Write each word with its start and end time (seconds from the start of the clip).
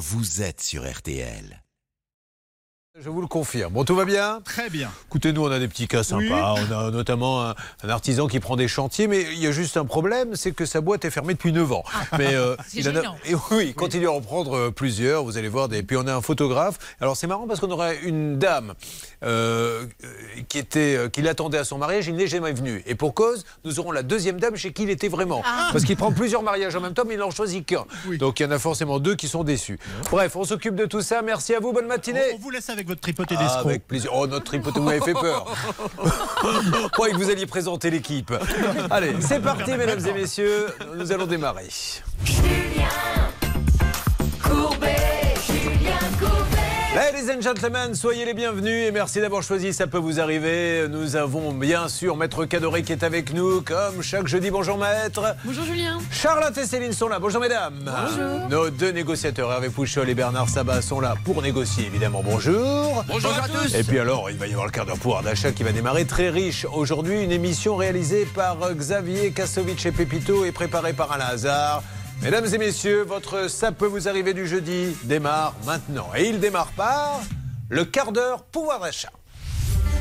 vous 0.00 0.40
êtes 0.40 0.62
sur 0.62 0.90
RTL. 0.90 1.62
Je 3.02 3.08
vous 3.08 3.22
le 3.22 3.26
confirme. 3.26 3.72
Bon, 3.72 3.84
tout 3.84 3.94
va 3.94 4.04
bien 4.04 4.40
Très 4.44 4.68
bien. 4.68 4.90
Écoutez, 5.08 5.32
nous, 5.32 5.42
on 5.42 5.50
a 5.50 5.58
des 5.58 5.68
petits 5.68 5.88
cas 5.88 6.02
sympas. 6.02 6.54
On 6.58 6.72
a 6.78 6.90
notamment 6.90 7.42
un, 7.48 7.54
un 7.82 7.88
artisan 7.88 8.26
qui 8.26 8.40
prend 8.40 8.56
des 8.56 8.68
chantiers, 8.68 9.06
mais 9.06 9.22
il 9.32 9.38
y 9.38 9.46
a 9.46 9.52
juste 9.52 9.78
un 9.78 9.86
problème, 9.86 10.36
c'est 10.36 10.52
que 10.52 10.66
sa 10.66 10.82
boîte 10.82 11.06
est 11.06 11.10
fermée 11.10 11.32
depuis 11.32 11.52
9 11.52 11.72
ans. 11.72 11.82
Mais 12.18 12.34
euh, 12.34 12.56
il 12.74 12.86
en 12.90 12.96
a- 12.96 13.14
et 13.24 13.34
oui, 13.52 13.68
il 13.68 13.74
continue 13.74 14.06
à 14.06 14.12
en 14.12 14.20
prendre 14.20 14.54
euh, 14.54 14.70
plusieurs. 14.70 15.24
Vous 15.24 15.38
allez 15.38 15.48
voir 15.48 15.68
des. 15.68 15.82
Puis 15.82 15.96
on 15.96 16.06
a 16.06 16.14
un 16.14 16.20
photographe. 16.20 16.78
Alors 17.00 17.16
c'est 17.16 17.26
marrant 17.26 17.46
parce 17.46 17.58
qu'on 17.60 17.70
aurait 17.70 17.98
une 18.02 18.38
dame 18.38 18.74
euh, 19.24 19.86
euh, 20.04 20.08
qui 20.48 20.58
était, 20.58 20.96
euh, 20.96 21.08
qui 21.08 21.22
l'attendait 21.22 21.58
à 21.58 21.64
son 21.64 21.78
mariage. 21.78 22.06
Il 22.06 22.16
n'est 22.16 22.26
jamais 22.26 22.52
venu. 22.52 22.82
Et 22.86 22.94
pour 22.94 23.14
cause, 23.14 23.46
nous 23.64 23.80
aurons 23.80 23.92
la 23.92 24.02
deuxième 24.02 24.38
dame 24.38 24.56
chez 24.56 24.72
qui 24.74 24.82
il 24.82 24.90
était 24.90 25.08
vraiment. 25.08 25.42
Parce 25.72 25.84
qu'il 25.84 25.96
prend 25.96 26.12
plusieurs 26.12 26.42
mariages 26.42 26.76
en 26.76 26.80
même 26.80 26.92
temps, 26.92 27.04
mais 27.06 27.14
il 27.14 27.20
n'en 27.20 27.30
choisit 27.30 27.64
qu'un. 27.64 27.84
Oui. 28.08 28.18
Donc 28.18 28.40
il 28.40 28.42
y 28.42 28.46
en 28.46 28.50
a 28.50 28.58
forcément 28.58 28.98
deux 28.98 29.14
qui 29.14 29.26
sont 29.28 29.42
déçus. 29.42 29.78
Bref, 30.10 30.36
on 30.36 30.44
s'occupe 30.44 30.74
de 30.74 30.84
tout 30.84 31.00
ça. 31.00 31.22
Merci 31.22 31.54
à 31.54 31.60
vous. 31.60 31.72
Bonne 31.72 31.86
matinée. 31.86 32.20
On 32.34 32.38
vous 32.38 32.50
laisse 32.50 32.68
avec 32.68 32.89
votre 32.90 33.00
tripoté 33.00 33.36
Ah, 33.38 33.60
avec 33.60 33.86
plaisir. 33.86 34.10
Oh, 34.12 34.26
notre 34.26 34.44
tripoté, 34.44 34.80
vous 34.80 34.86
m'avez 34.86 35.00
fait 35.00 35.14
peur. 35.14 35.46
Je 36.42 36.88
croyais 36.88 37.14
que 37.14 37.18
vous 37.18 37.30
alliez 37.30 37.46
présenter 37.46 37.90
l'équipe. 37.90 38.32
Allez, 38.90 39.14
c'est 39.20 39.40
parti, 39.40 39.72
mesdames 39.72 40.04
et 40.04 40.12
messieurs. 40.12 40.66
Nous 40.96 41.12
allons 41.12 41.26
démarrer. 41.26 41.68
Ladies 46.92 47.30
and 47.30 47.40
gentlemen, 47.40 47.94
soyez 47.94 48.24
les 48.24 48.34
bienvenus 48.34 48.88
et 48.88 48.90
merci 48.90 49.20
d'avoir 49.20 49.44
choisi 49.44 49.72
Ça 49.72 49.86
peut 49.86 49.96
vous 49.96 50.18
arriver. 50.18 50.88
Nous 50.88 51.14
avons 51.14 51.52
bien 51.52 51.86
sûr 51.86 52.16
Maître 52.16 52.46
Cadoré 52.46 52.82
qui 52.82 52.90
est 52.90 53.04
avec 53.04 53.32
nous, 53.32 53.60
comme 53.60 54.02
chaque 54.02 54.26
jeudi. 54.26 54.50
Bonjour 54.50 54.76
Maître. 54.76 55.36
Bonjour 55.44 55.64
Julien. 55.64 56.00
Charlotte 56.10 56.58
et 56.58 56.66
Céline 56.66 56.92
sont 56.92 57.06
là. 57.06 57.20
Bonjour 57.20 57.40
mesdames. 57.40 57.74
Bonjour. 57.84 58.48
Nos 58.48 58.70
deux 58.70 58.90
négociateurs, 58.90 59.52
Hervé 59.52 59.68
Pouchol 59.70 60.08
et 60.08 60.16
Bernard 60.16 60.48
Sabat, 60.48 60.82
sont 60.82 60.98
là 60.98 61.14
pour 61.24 61.42
négocier 61.42 61.86
évidemment. 61.86 62.22
Bonjour. 62.24 63.04
Bonjour 63.06 63.32
à 63.40 63.48
tous. 63.48 63.72
Et 63.72 63.84
puis 63.84 64.00
alors, 64.00 64.28
il 64.28 64.36
va 64.36 64.48
y 64.48 64.50
avoir 64.50 64.66
le 64.66 64.72
quart 64.72 64.84
d'heure 64.84 64.98
pouvoir 64.98 65.22
d'achat 65.22 65.52
qui 65.52 65.62
va 65.62 65.70
démarrer 65.70 66.06
très 66.06 66.28
riche. 66.28 66.66
Aujourd'hui, 66.72 67.22
une 67.22 67.30
émission 67.30 67.76
réalisée 67.76 68.26
par 68.34 68.56
Xavier 68.74 69.30
Kassovitch 69.30 69.86
et 69.86 69.92
Pépito 69.92 70.44
et 70.44 70.50
préparée 70.50 70.92
par 70.92 71.12
Alain 71.12 71.26
Hazard. 71.26 71.84
Mesdames 72.22 72.46
et 72.52 72.58
messieurs, 72.58 73.02
votre 73.02 73.48
Ça 73.48 73.72
peut 73.72 73.86
vous 73.86 74.06
arriver 74.06 74.34
du 74.34 74.46
jeudi 74.46 74.94
démarre 75.04 75.54
maintenant. 75.64 76.08
Et 76.14 76.28
il 76.28 76.38
démarre 76.38 76.70
par 76.76 77.20
le 77.70 77.86
quart 77.86 78.12
d'heure 78.12 78.42
pouvoir 78.44 78.80
d'achat. 78.80 79.10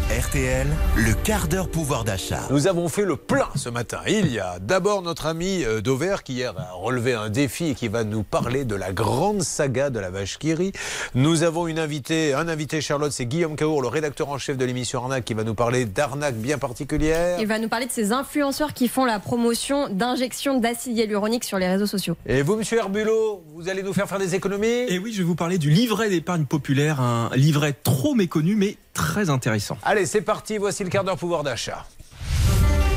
RTL, 0.09 0.65
le 0.97 1.13
quart 1.13 1.47
d'heure 1.47 1.69
pouvoir 1.69 2.03
d'achat. 2.03 2.41
Nous 2.49 2.65
avons 2.65 2.89
fait 2.89 3.05
le 3.05 3.15
plein 3.15 3.47
ce 3.55 3.69
matin. 3.69 3.99
Il 4.07 4.33
y 4.33 4.39
a 4.39 4.57
d'abord 4.57 5.03
notre 5.03 5.27
ami 5.27 5.63
euh, 5.63 5.81
Dover 5.81 6.15
qui 6.23 6.33
hier 6.33 6.55
a 6.57 6.71
relevé 6.73 7.13
un 7.13 7.29
défi 7.29 7.67
et 7.67 7.75
qui 7.75 7.89
va 7.89 8.03
nous 8.03 8.23
parler 8.23 8.65
de 8.65 8.73
la 8.73 8.91
grande 8.91 9.43
saga 9.43 9.91
de 9.91 9.99
la 9.99 10.09
vache 10.09 10.39
qui 10.39 10.55
rit. 10.55 10.71
Nous 11.13 11.43
avons 11.43 11.67
une 11.67 11.77
invitée, 11.77 12.33
un 12.33 12.47
invité 12.47 12.81
Charlotte, 12.81 13.11
c'est 13.11 13.27
Guillaume 13.27 13.55
Caour, 13.55 13.83
le 13.83 13.87
rédacteur 13.87 14.30
en 14.30 14.39
chef 14.39 14.57
de 14.57 14.65
l'émission 14.65 15.03
Arnaque, 15.03 15.25
qui 15.25 15.35
va 15.35 15.43
nous 15.43 15.53
parler 15.53 15.85
d'arnaque 15.85 16.37
bien 16.37 16.57
particulière. 16.57 17.39
Il 17.39 17.45
va 17.45 17.59
nous 17.59 17.69
parler 17.69 17.85
de 17.85 17.91
ces 17.91 18.11
influenceurs 18.11 18.73
qui 18.73 18.87
font 18.87 19.05
la 19.05 19.19
promotion 19.19 19.89
d'injection 19.89 20.59
d'acide 20.59 20.97
hyaluronique 20.97 21.43
sur 21.43 21.59
les 21.59 21.67
réseaux 21.67 21.85
sociaux. 21.85 22.17
Et 22.25 22.41
vous, 22.41 22.55
monsieur 22.55 22.80
Herbulot, 22.80 23.43
vous 23.53 23.69
allez 23.69 23.83
nous 23.83 23.93
faire 23.93 24.09
faire 24.09 24.17
des 24.17 24.33
économies? 24.33 24.87
Et 24.87 24.97
oui, 24.97 25.13
je 25.13 25.19
vais 25.19 25.23
vous 25.23 25.35
parler 25.35 25.59
du 25.59 25.69
livret 25.69 26.09
d'épargne 26.09 26.45
populaire, 26.45 26.99
un 26.99 27.30
livret 27.35 27.75
trop 27.83 28.15
méconnu 28.15 28.55
mais 28.55 28.75
très 28.94 29.30
intéressant. 29.30 29.78
Allez, 29.84 30.06
c'est 30.06 30.22
parti, 30.22 30.58
voici 30.58 30.84
le 30.84 30.90
quart 30.90 31.04
d'heure 31.04 31.18
pouvoir 31.18 31.44
d'achat. 31.44 31.86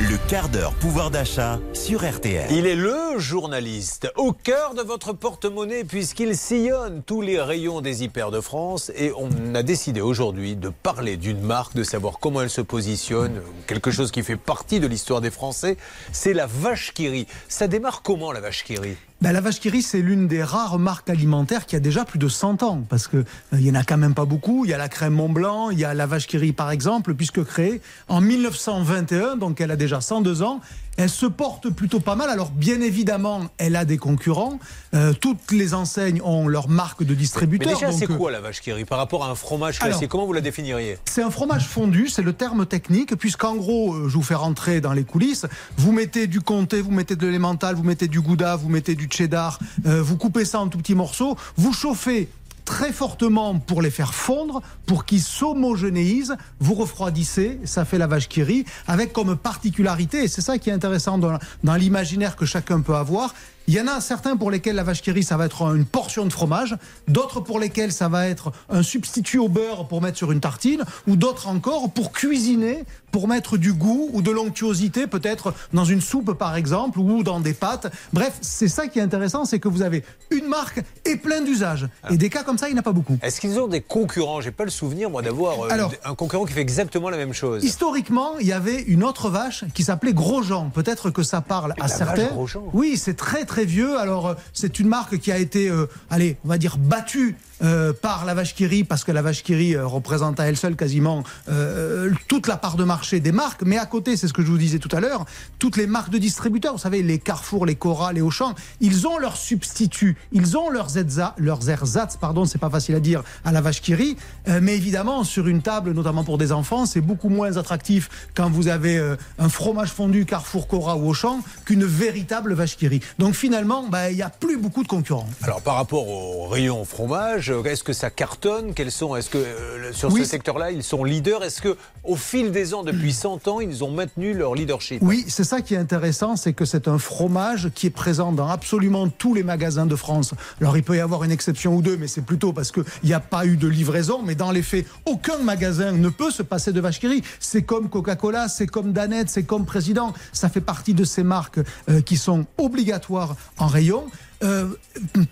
Le 0.01 0.17
quart 0.29 0.49
d'heure 0.49 0.75
pouvoir 0.75 1.13
d'achat 1.13 1.61
sur 1.73 2.05
RTL. 2.05 2.51
Il 2.51 2.67
est 2.67 2.75
le 2.75 3.19
journaliste 3.19 4.11
au 4.17 4.33
cœur 4.33 4.75
de 4.75 4.83
votre 4.83 5.13
porte-monnaie 5.13 5.85
puisqu'il 5.85 6.37
sillonne 6.37 7.05
tous 7.05 7.21
les 7.21 7.41
rayons 7.41 7.81
des 7.81 8.03
hyper 8.03 8.33
de 8.33 8.41
France 8.41 8.91
et 8.97 9.13
on 9.17 9.55
a 9.55 9.63
décidé 9.63 10.01
aujourd'hui 10.01 10.57
de 10.57 10.71
parler 10.71 11.17
d'une 11.17 11.41
marque, 11.41 11.77
de 11.77 11.85
savoir 11.85 12.19
comment 12.19 12.43
elle 12.43 12.51
se 12.51 12.61
positionne, 12.61 13.43
quelque 13.69 13.93
chose 13.93 14.11
qui 14.11 14.25
fait 14.25 14.37
partie 14.37 14.81
de 14.81 14.89
l'histoire 14.89 15.21
des 15.21 15.31
Français, 15.31 15.77
c'est 16.11 16.33
la 16.33 16.47
vache 16.47 16.93
qui 16.95 17.09
rit. 17.09 17.29
Ça 17.47 17.69
démarre 17.69 18.03
comment 18.03 18.33
la 18.33 18.41
vache 18.41 18.65
qui 18.65 18.77
rit? 18.77 18.97
Ben, 19.23 19.31
la 19.31 19.41
vache 19.41 19.61
qui 19.61 19.83
c'est 19.83 20.01
l'une 20.01 20.27
des 20.27 20.43
rares 20.43 20.81
marques 20.81 21.09
alimentaires 21.09 21.65
qui 21.65 21.77
a 21.77 21.79
déjà 21.79 22.05
plus 22.05 22.19
de 22.19 22.27
100 22.27 22.65
ans, 22.65 22.83
parce 22.89 23.07
que 23.07 23.19
euh, 23.19 23.25
il 23.53 23.65
y 23.65 23.71
en 23.71 23.77
a 23.77 23.85
quand 23.85 23.97
même 23.97 24.15
pas 24.15 24.25
beaucoup. 24.25 24.65
Il 24.65 24.73
y 24.73 24.75
a 24.75 24.79
la 24.79 24.89
crème 24.89 25.13
Mont 25.13 25.29
Blanc, 25.29 25.71
il 25.71 25.79
y 25.79 25.85
a 25.85 25.95
la 25.95 26.07
vache 26.07 26.27
qui 26.27 26.53
par 26.53 26.73
exemple, 26.73 27.15
puisque 27.15 27.45
créée 27.45 27.81
en 28.09 28.21
1921, 28.21 29.37
donc 29.37 29.61
elle 29.61 29.71
a 29.71 29.77
déjà 29.77 30.01
102 30.01 30.43
ans. 30.43 30.61
Elle 30.99 31.09
se 31.09 31.27
porte 31.27 31.71
plutôt 31.71 32.01
pas 32.01 32.15
mal. 32.17 32.29
Alors 32.29 32.51
bien 32.51 32.81
évidemment, 32.81 33.43
elle 33.59 33.77
a 33.77 33.85
des 33.85 33.99
concurrents. 33.99 34.59
Euh, 34.95 35.13
toutes 35.15 35.51
les 35.53 35.75
enseignes 35.75 36.21
ont 36.23 36.49
leur 36.49 36.69
marque 36.69 37.03
de 37.03 37.11
Mais 37.11 37.17
distributeur. 37.17 37.73
déjà, 37.75 37.91
donc, 37.91 37.99
c'est 37.99 38.11
euh, 38.11 38.17
quoi 38.17 38.31
la 38.31 38.41
vache 38.41 38.61
qui 38.61 38.73
rit 38.73 38.85
par 38.85 38.99
rapport 38.99 39.25
à 39.25 39.31
un 39.31 39.35
fromage 39.35 39.79
Alors- 39.81 39.93
classique 39.97 40.11
Comment 40.11 40.27
vous 40.27 40.33
la 40.35 40.41
définiriez? 40.43 40.99
C'est 41.07 41.23
un 41.23 41.31
fromage 41.31 41.67
fondu, 41.67 42.09
c'est 42.09 42.23
le 42.23 42.33
terme 42.35 42.67
technique, 42.67 43.17
puisqu'en 43.17 43.57
gros, 43.57 43.95
euh, 43.95 44.09
je 44.09 44.15
vous 44.15 44.23
fais 44.23 44.35
rentrer 44.35 44.81
dans 44.81 44.93
les 44.93 45.05
coulisses, 45.05 45.47
vous 45.79 45.93
mettez 45.93 46.27
du 46.27 46.41
comté, 46.41 46.81
vous 46.83 46.91
mettez 46.91 47.17
de 47.17 47.27
l'élémental, 47.27 47.75
vous 47.75 47.83
mettez 47.85 48.09
du 48.09 48.21
gouda, 48.21 48.57
vous 48.57 48.69
mettez 48.69 48.95
du 48.95 49.09
cheddar, 49.11 49.59
euh, 49.87 50.03
vous 50.03 50.17
coupez 50.19 50.45
ça 50.45 50.61
en 50.61 50.69
tout 50.69 50.79
petits 50.79 50.95
morceaux, 50.95 51.37
vous 51.57 51.73
chauffez 51.73 52.29
très 52.65 52.93
fortement 52.93 53.59
pour 53.59 53.83
les 53.83 53.91
faire 53.91 54.15
fondre, 54.15 54.63
pour 54.87 55.05
qu'ils 55.05 55.23
s'homogénéisent, 55.23 56.37
vous 56.61 56.75
refroidissez, 56.75 57.59
ça 57.65 57.85
fait 57.85 57.99
la 57.99 58.07
vache 58.07 58.29
qui 58.29 58.43
rit, 58.43 58.65
avec 58.87 59.13
comme 59.13 59.37
particularité, 59.37 60.25
et 60.25 60.29
c'est 60.29 60.41
ça 60.41 60.59
qui 60.59 60.71
est 60.71 60.73
intéressant 60.73 61.19
dans, 61.19 61.39
dans 61.65 61.75
l'imaginaire 61.75 62.37
que 62.37 62.47
chacun 62.47 62.81
peut 62.81 62.95
avoir, 62.95 63.35
il 63.73 63.77
y 63.77 63.81
en 63.81 63.87
a 63.87 64.03
certains 64.03 64.37
pour 64.37 64.51
lesquels 64.51 64.77
la 64.77 64.83
vache 64.83 65.01
qui 65.01 65.11
rit, 65.13 65.23
ça 65.23 65.39
va 65.39 65.47
être 65.47 65.75
une 65.75 65.87
portion 65.87 66.27
de 66.27 66.31
fromage, 66.31 66.77
d'autres 67.09 67.41
pour 67.41 67.59
lesquels 67.59 67.91
ça 67.91 68.07
va 68.07 68.29
être 68.29 68.53
un 68.69 68.83
substitut 68.83 69.39
au 69.39 69.49
beurre 69.49 69.89
pour 69.89 70.03
mettre 70.03 70.19
sur 70.19 70.31
une 70.31 70.41
tartine, 70.41 70.85
ou 71.07 71.17
d'autres 71.17 71.49
encore 71.49 71.91
pour 71.91 72.13
cuisiner, 72.13 72.85
pour 73.13 73.29
mettre 73.29 73.57
du 73.57 73.73
goût 73.73 74.11
ou 74.13 74.21
de 74.21 74.31
l'onctuosité, 74.31 75.07
peut-être 75.07 75.55
dans 75.73 75.87
une 75.87 76.03
soupe 76.03 76.35
par 76.35 76.57
exemple, 76.57 76.99
ou 76.99 77.23
dans 77.23 77.41
des 77.41 77.55
pâtes. 77.55 77.91
Bref, 78.13 78.35
c'est 78.43 78.69
ça 78.69 78.89
qui 78.89 78.99
est 78.99 79.03
intéressant, 79.03 79.47
c'est 79.47 79.59
que 79.59 79.69
vous 79.69 79.81
avez 79.81 80.05
une 80.31 80.49
marque 80.49 80.83
et 81.07 81.17
plein 81.17 81.41
d'usages. 81.41 81.89
Et 82.11 82.19
des 82.19 82.29
cas 82.29 82.43
comme 82.43 82.59
ça, 82.59 82.69
il 82.69 82.73
n'y 82.73 82.79
en 82.79 82.81
a 82.81 82.83
pas 82.83 82.93
beaucoup. 82.93 83.19
Est-ce 83.23 83.41
qu'ils 83.41 83.59
ont 83.59 83.69
des 83.69 83.81
concurrents? 83.81 84.43
J'ai 84.43 84.51
pas 84.51 84.65
le 84.65 84.71
souvenir, 84.71 85.09
moi, 85.09 85.23
d'avoir 85.23 85.63
euh, 85.63 85.89
un 86.05 86.15
concurrent 86.15 86.45
qui 86.45 86.53
fait 86.53 86.61
exactement 86.61 87.09
la 87.09 87.17
même 87.17 87.33
chose. 87.33 87.65
Historiquement, 87.65 88.39
il 88.39 88.47
y 88.47 88.53
avait 88.53 88.83
une 88.83 89.03
autre 89.03 89.31
vache 89.31 89.65
qui 89.73 89.83
s'appelait 89.83 90.13
Grosjean. 90.13 90.71
Peut-être 90.71 91.09
que 91.09 91.23
ça 91.23 91.41
parle 91.41 91.73
à 91.73 91.75
la 91.79 91.87
vache 91.87 91.97
certains. 91.97 92.29
Grosjean 92.29 92.65
Oui, 92.73 92.99
c'est 92.99 93.15
très 93.15 93.45
très 93.45 93.62
vieux. 93.65 93.99
Alors 93.99 94.29
euh, 94.29 94.35
c'est 94.53 94.79
une 94.79 94.89
marque 94.89 95.19
qui 95.19 95.33
a 95.33 95.39
été, 95.39 95.69
euh, 95.69 95.87
allez, 96.11 96.37
on 96.45 96.49
va 96.49 96.59
dire 96.59 96.79
battue. 96.79 97.37
Euh, 97.63 97.93
par 97.93 98.25
la 98.25 98.35
vache 98.35 98.55
qui 98.55 98.67
rit, 98.67 98.85
parce 98.85 99.05
que 99.05 99.13
la 99.13 99.23
vache 99.23 99.43
qui 99.43 99.55
rit 99.55 99.77
euh, 99.77 99.87
représente 99.87 100.41
à 100.41 100.45
elle 100.45 100.57
seule 100.57 100.75
quasiment 100.75 101.23
euh, 101.49 102.11
toute 102.27 102.49
la 102.49 102.57
part 102.57 102.77
de 102.77 102.85
marché 102.85 103.21
des 103.21 103.31
marques. 103.31 103.63
Mais 103.63 103.79
à 103.79 103.87
côté, 103.87 104.17
c'est 104.17 104.27
ce 104.27 104.33
que 104.33 104.43
je 104.43 104.49
vous 104.49 104.59
disais 104.59 104.79
tout 104.79 104.95
à 104.95 105.01
l'heure, 105.01 105.25
toutes 105.59 105.77
les 105.77 105.87
marques 105.87 106.11
de 106.11 106.19
distributeurs, 106.19 106.73
vous 106.73 106.79
savez, 106.79 107.03
les 107.03 107.19
Carrefour, 107.19 107.67
les 107.67 107.77
Cora, 107.77 108.13
les 108.13 108.21
Auchan, 108.21 108.55
ils 108.81 109.07
ont 109.07 109.19
leurs 109.19 109.37
substituts, 109.37 110.17
ils 110.33 110.57
ont 110.57 110.71
leurs, 110.71 110.97
Edza, 110.97 111.35
leurs 111.39 111.69
ersatz, 111.69 112.17
pardon, 112.17 112.45
c'est 112.47 112.59
pas 112.59 112.71
facile 112.71 112.97
à 112.97 113.01
dire, 113.01 113.23
à 113.45 113.53
la 113.53 113.61
vache 113.61 113.81
qui 113.81 113.95
rit. 113.95 114.17
Mais 114.47 114.77
évidemment, 114.77 115.25
sur 115.25 115.47
une 115.47 115.63
table, 115.63 115.93
notamment 115.93 116.25
pour 116.25 116.39
des 116.39 116.53
enfants, 116.53 116.87
c'est 116.87 117.01
beaucoup 117.01 117.29
moins 117.29 117.57
attractif 117.57 118.29
quand 118.35 118.51
vous 118.51 118.69
avez 118.69 119.01
un 119.39 119.49
fromage 119.49 119.91
fondu 119.91 120.25
Carrefour, 120.25 120.67
Cora 120.67 120.97
ou 120.97 121.09
Auchan 121.09 121.41
qu'une 121.65 121.85
véritable 121.85 122.55
vache 122.55 122.77
qui 122.77 122.89
rit. 122.89 123.01
Donc 123.19 123.35
finalement, 123.35 123.87
bah, 123.89 124.11
il 124.11 124.17
n'y 124.17 124.23
a 124.23 124.31
plus 124.31 124.57
beaucoup 124.57 124.83
de 124.83 124.89
concurrents. 124.89 125.29
Alors 125.43 125.63
par 125.63 125.77
rapport 125.77 126.09
au 126.09 126.49
rayon 126.49 126.85
fromage, 126.85 127.52
est-ce 127.65 127.85
que 127.85 127.93
ça 127.93 128.11
cartonne? 128.11 128.73
Quels 128.75 128.91
sont 128.91 129.17
Est-ce 129.17 129.29
que 129.29 129.39
euh, 129.39 129.93
sur 129.93 130.11
Oui, 130.13 130.23
ce 130.23 130.31
secteur-là, 130.31 130.71
ils 130.71 130.83
sont 130.83 131.05
leaders? 131.05 131.43
Est-ce 131.45 131.61
que 131.61 131.77
au 132.05 132.17
fil 132.17 132.51
des 132.51 132.73
ans, 132.73 132.83
depuis 132.83 133.13
100 133.13 133.49
ans, 133.49 133.61
ils 133.61 133.85
ont 133.85 133.91
maintenu 133.91 134.33
leur 134.33 134.55
leadership? 134.55 135.03
Oui, 135.03 135.25
c'est 135.29 135.45
ça 135.45 135.61
qui 135.61 135.75
est 135.75 135.79
intéressant, 135.79 136.37
c'est 136.37 136.53
que 136.53 136.65
c'est 136.65 136.89
un 136.89 136.99
fromage 136.99 137.71
qui 137.75 137.89
est 137.89 137.91
présent 137.91 138.33
dans 138.33 138.49
absolument 138.49 139.09
tous 139.09 139.35
les 139.35 139.43
magasins 139.43 139.87
de 139.87 139.97
France. 139.97 140.35
Alors 140.61 140.77
il 140.77 140.83
peut 140.83 140.97
y 140.97 141.01
avoir 141.01 141.25
une 141.25 141.31
exception 141.31 141.77
ou 141.77 141.83
deux, 141.83 141.97
mais 141.97 142.09
c'est 142.09 142.25
plutôt 142.25 142.53
parce 142.53 142.73
qu'il 142.73 142.85
n'y 143.05 143.13
a 143.13 143.21
pas 143.21 143.45
eu 143.45 143.57
de 143.57 143.69
livraison. 143.69 144.23
Mais 144.23 144.35
dans 144.35 144.51
les 144.51 144.63
faits, 144.63 144.87
aucun 145.05 145.39
magasin 145.39 145.93
ne 145.93 146.09
peut 146.09 146.31
se 146.31 146.43
passer 146.43 146.73
de 146.73 146.81
vache. 146.81 147.01
C'est 147.41 147.63
comme 147.63 147.89
Coca-Cola, 147.89 148.49
c'est 148.49 148.67
comme 148.67 148.93
Danette, 148.93 149.29
c'est 149.29 149.43
comme 149.45 149.65
Président. 149.65 150.13
Ça 150.33 150.49
fait 150.49 150.61
partie 150.61 150.95
de 150.95 151.05
ces 151.05 151.23
marques 151.23 151.61
euh, 151.89 152.01
qui 152.01 152.17
sont 152.17 152.47
obligatoires 152.59 153.37
en 153.59 153.67
rayon. 153.67 154.05
Euh, 154.43 154.67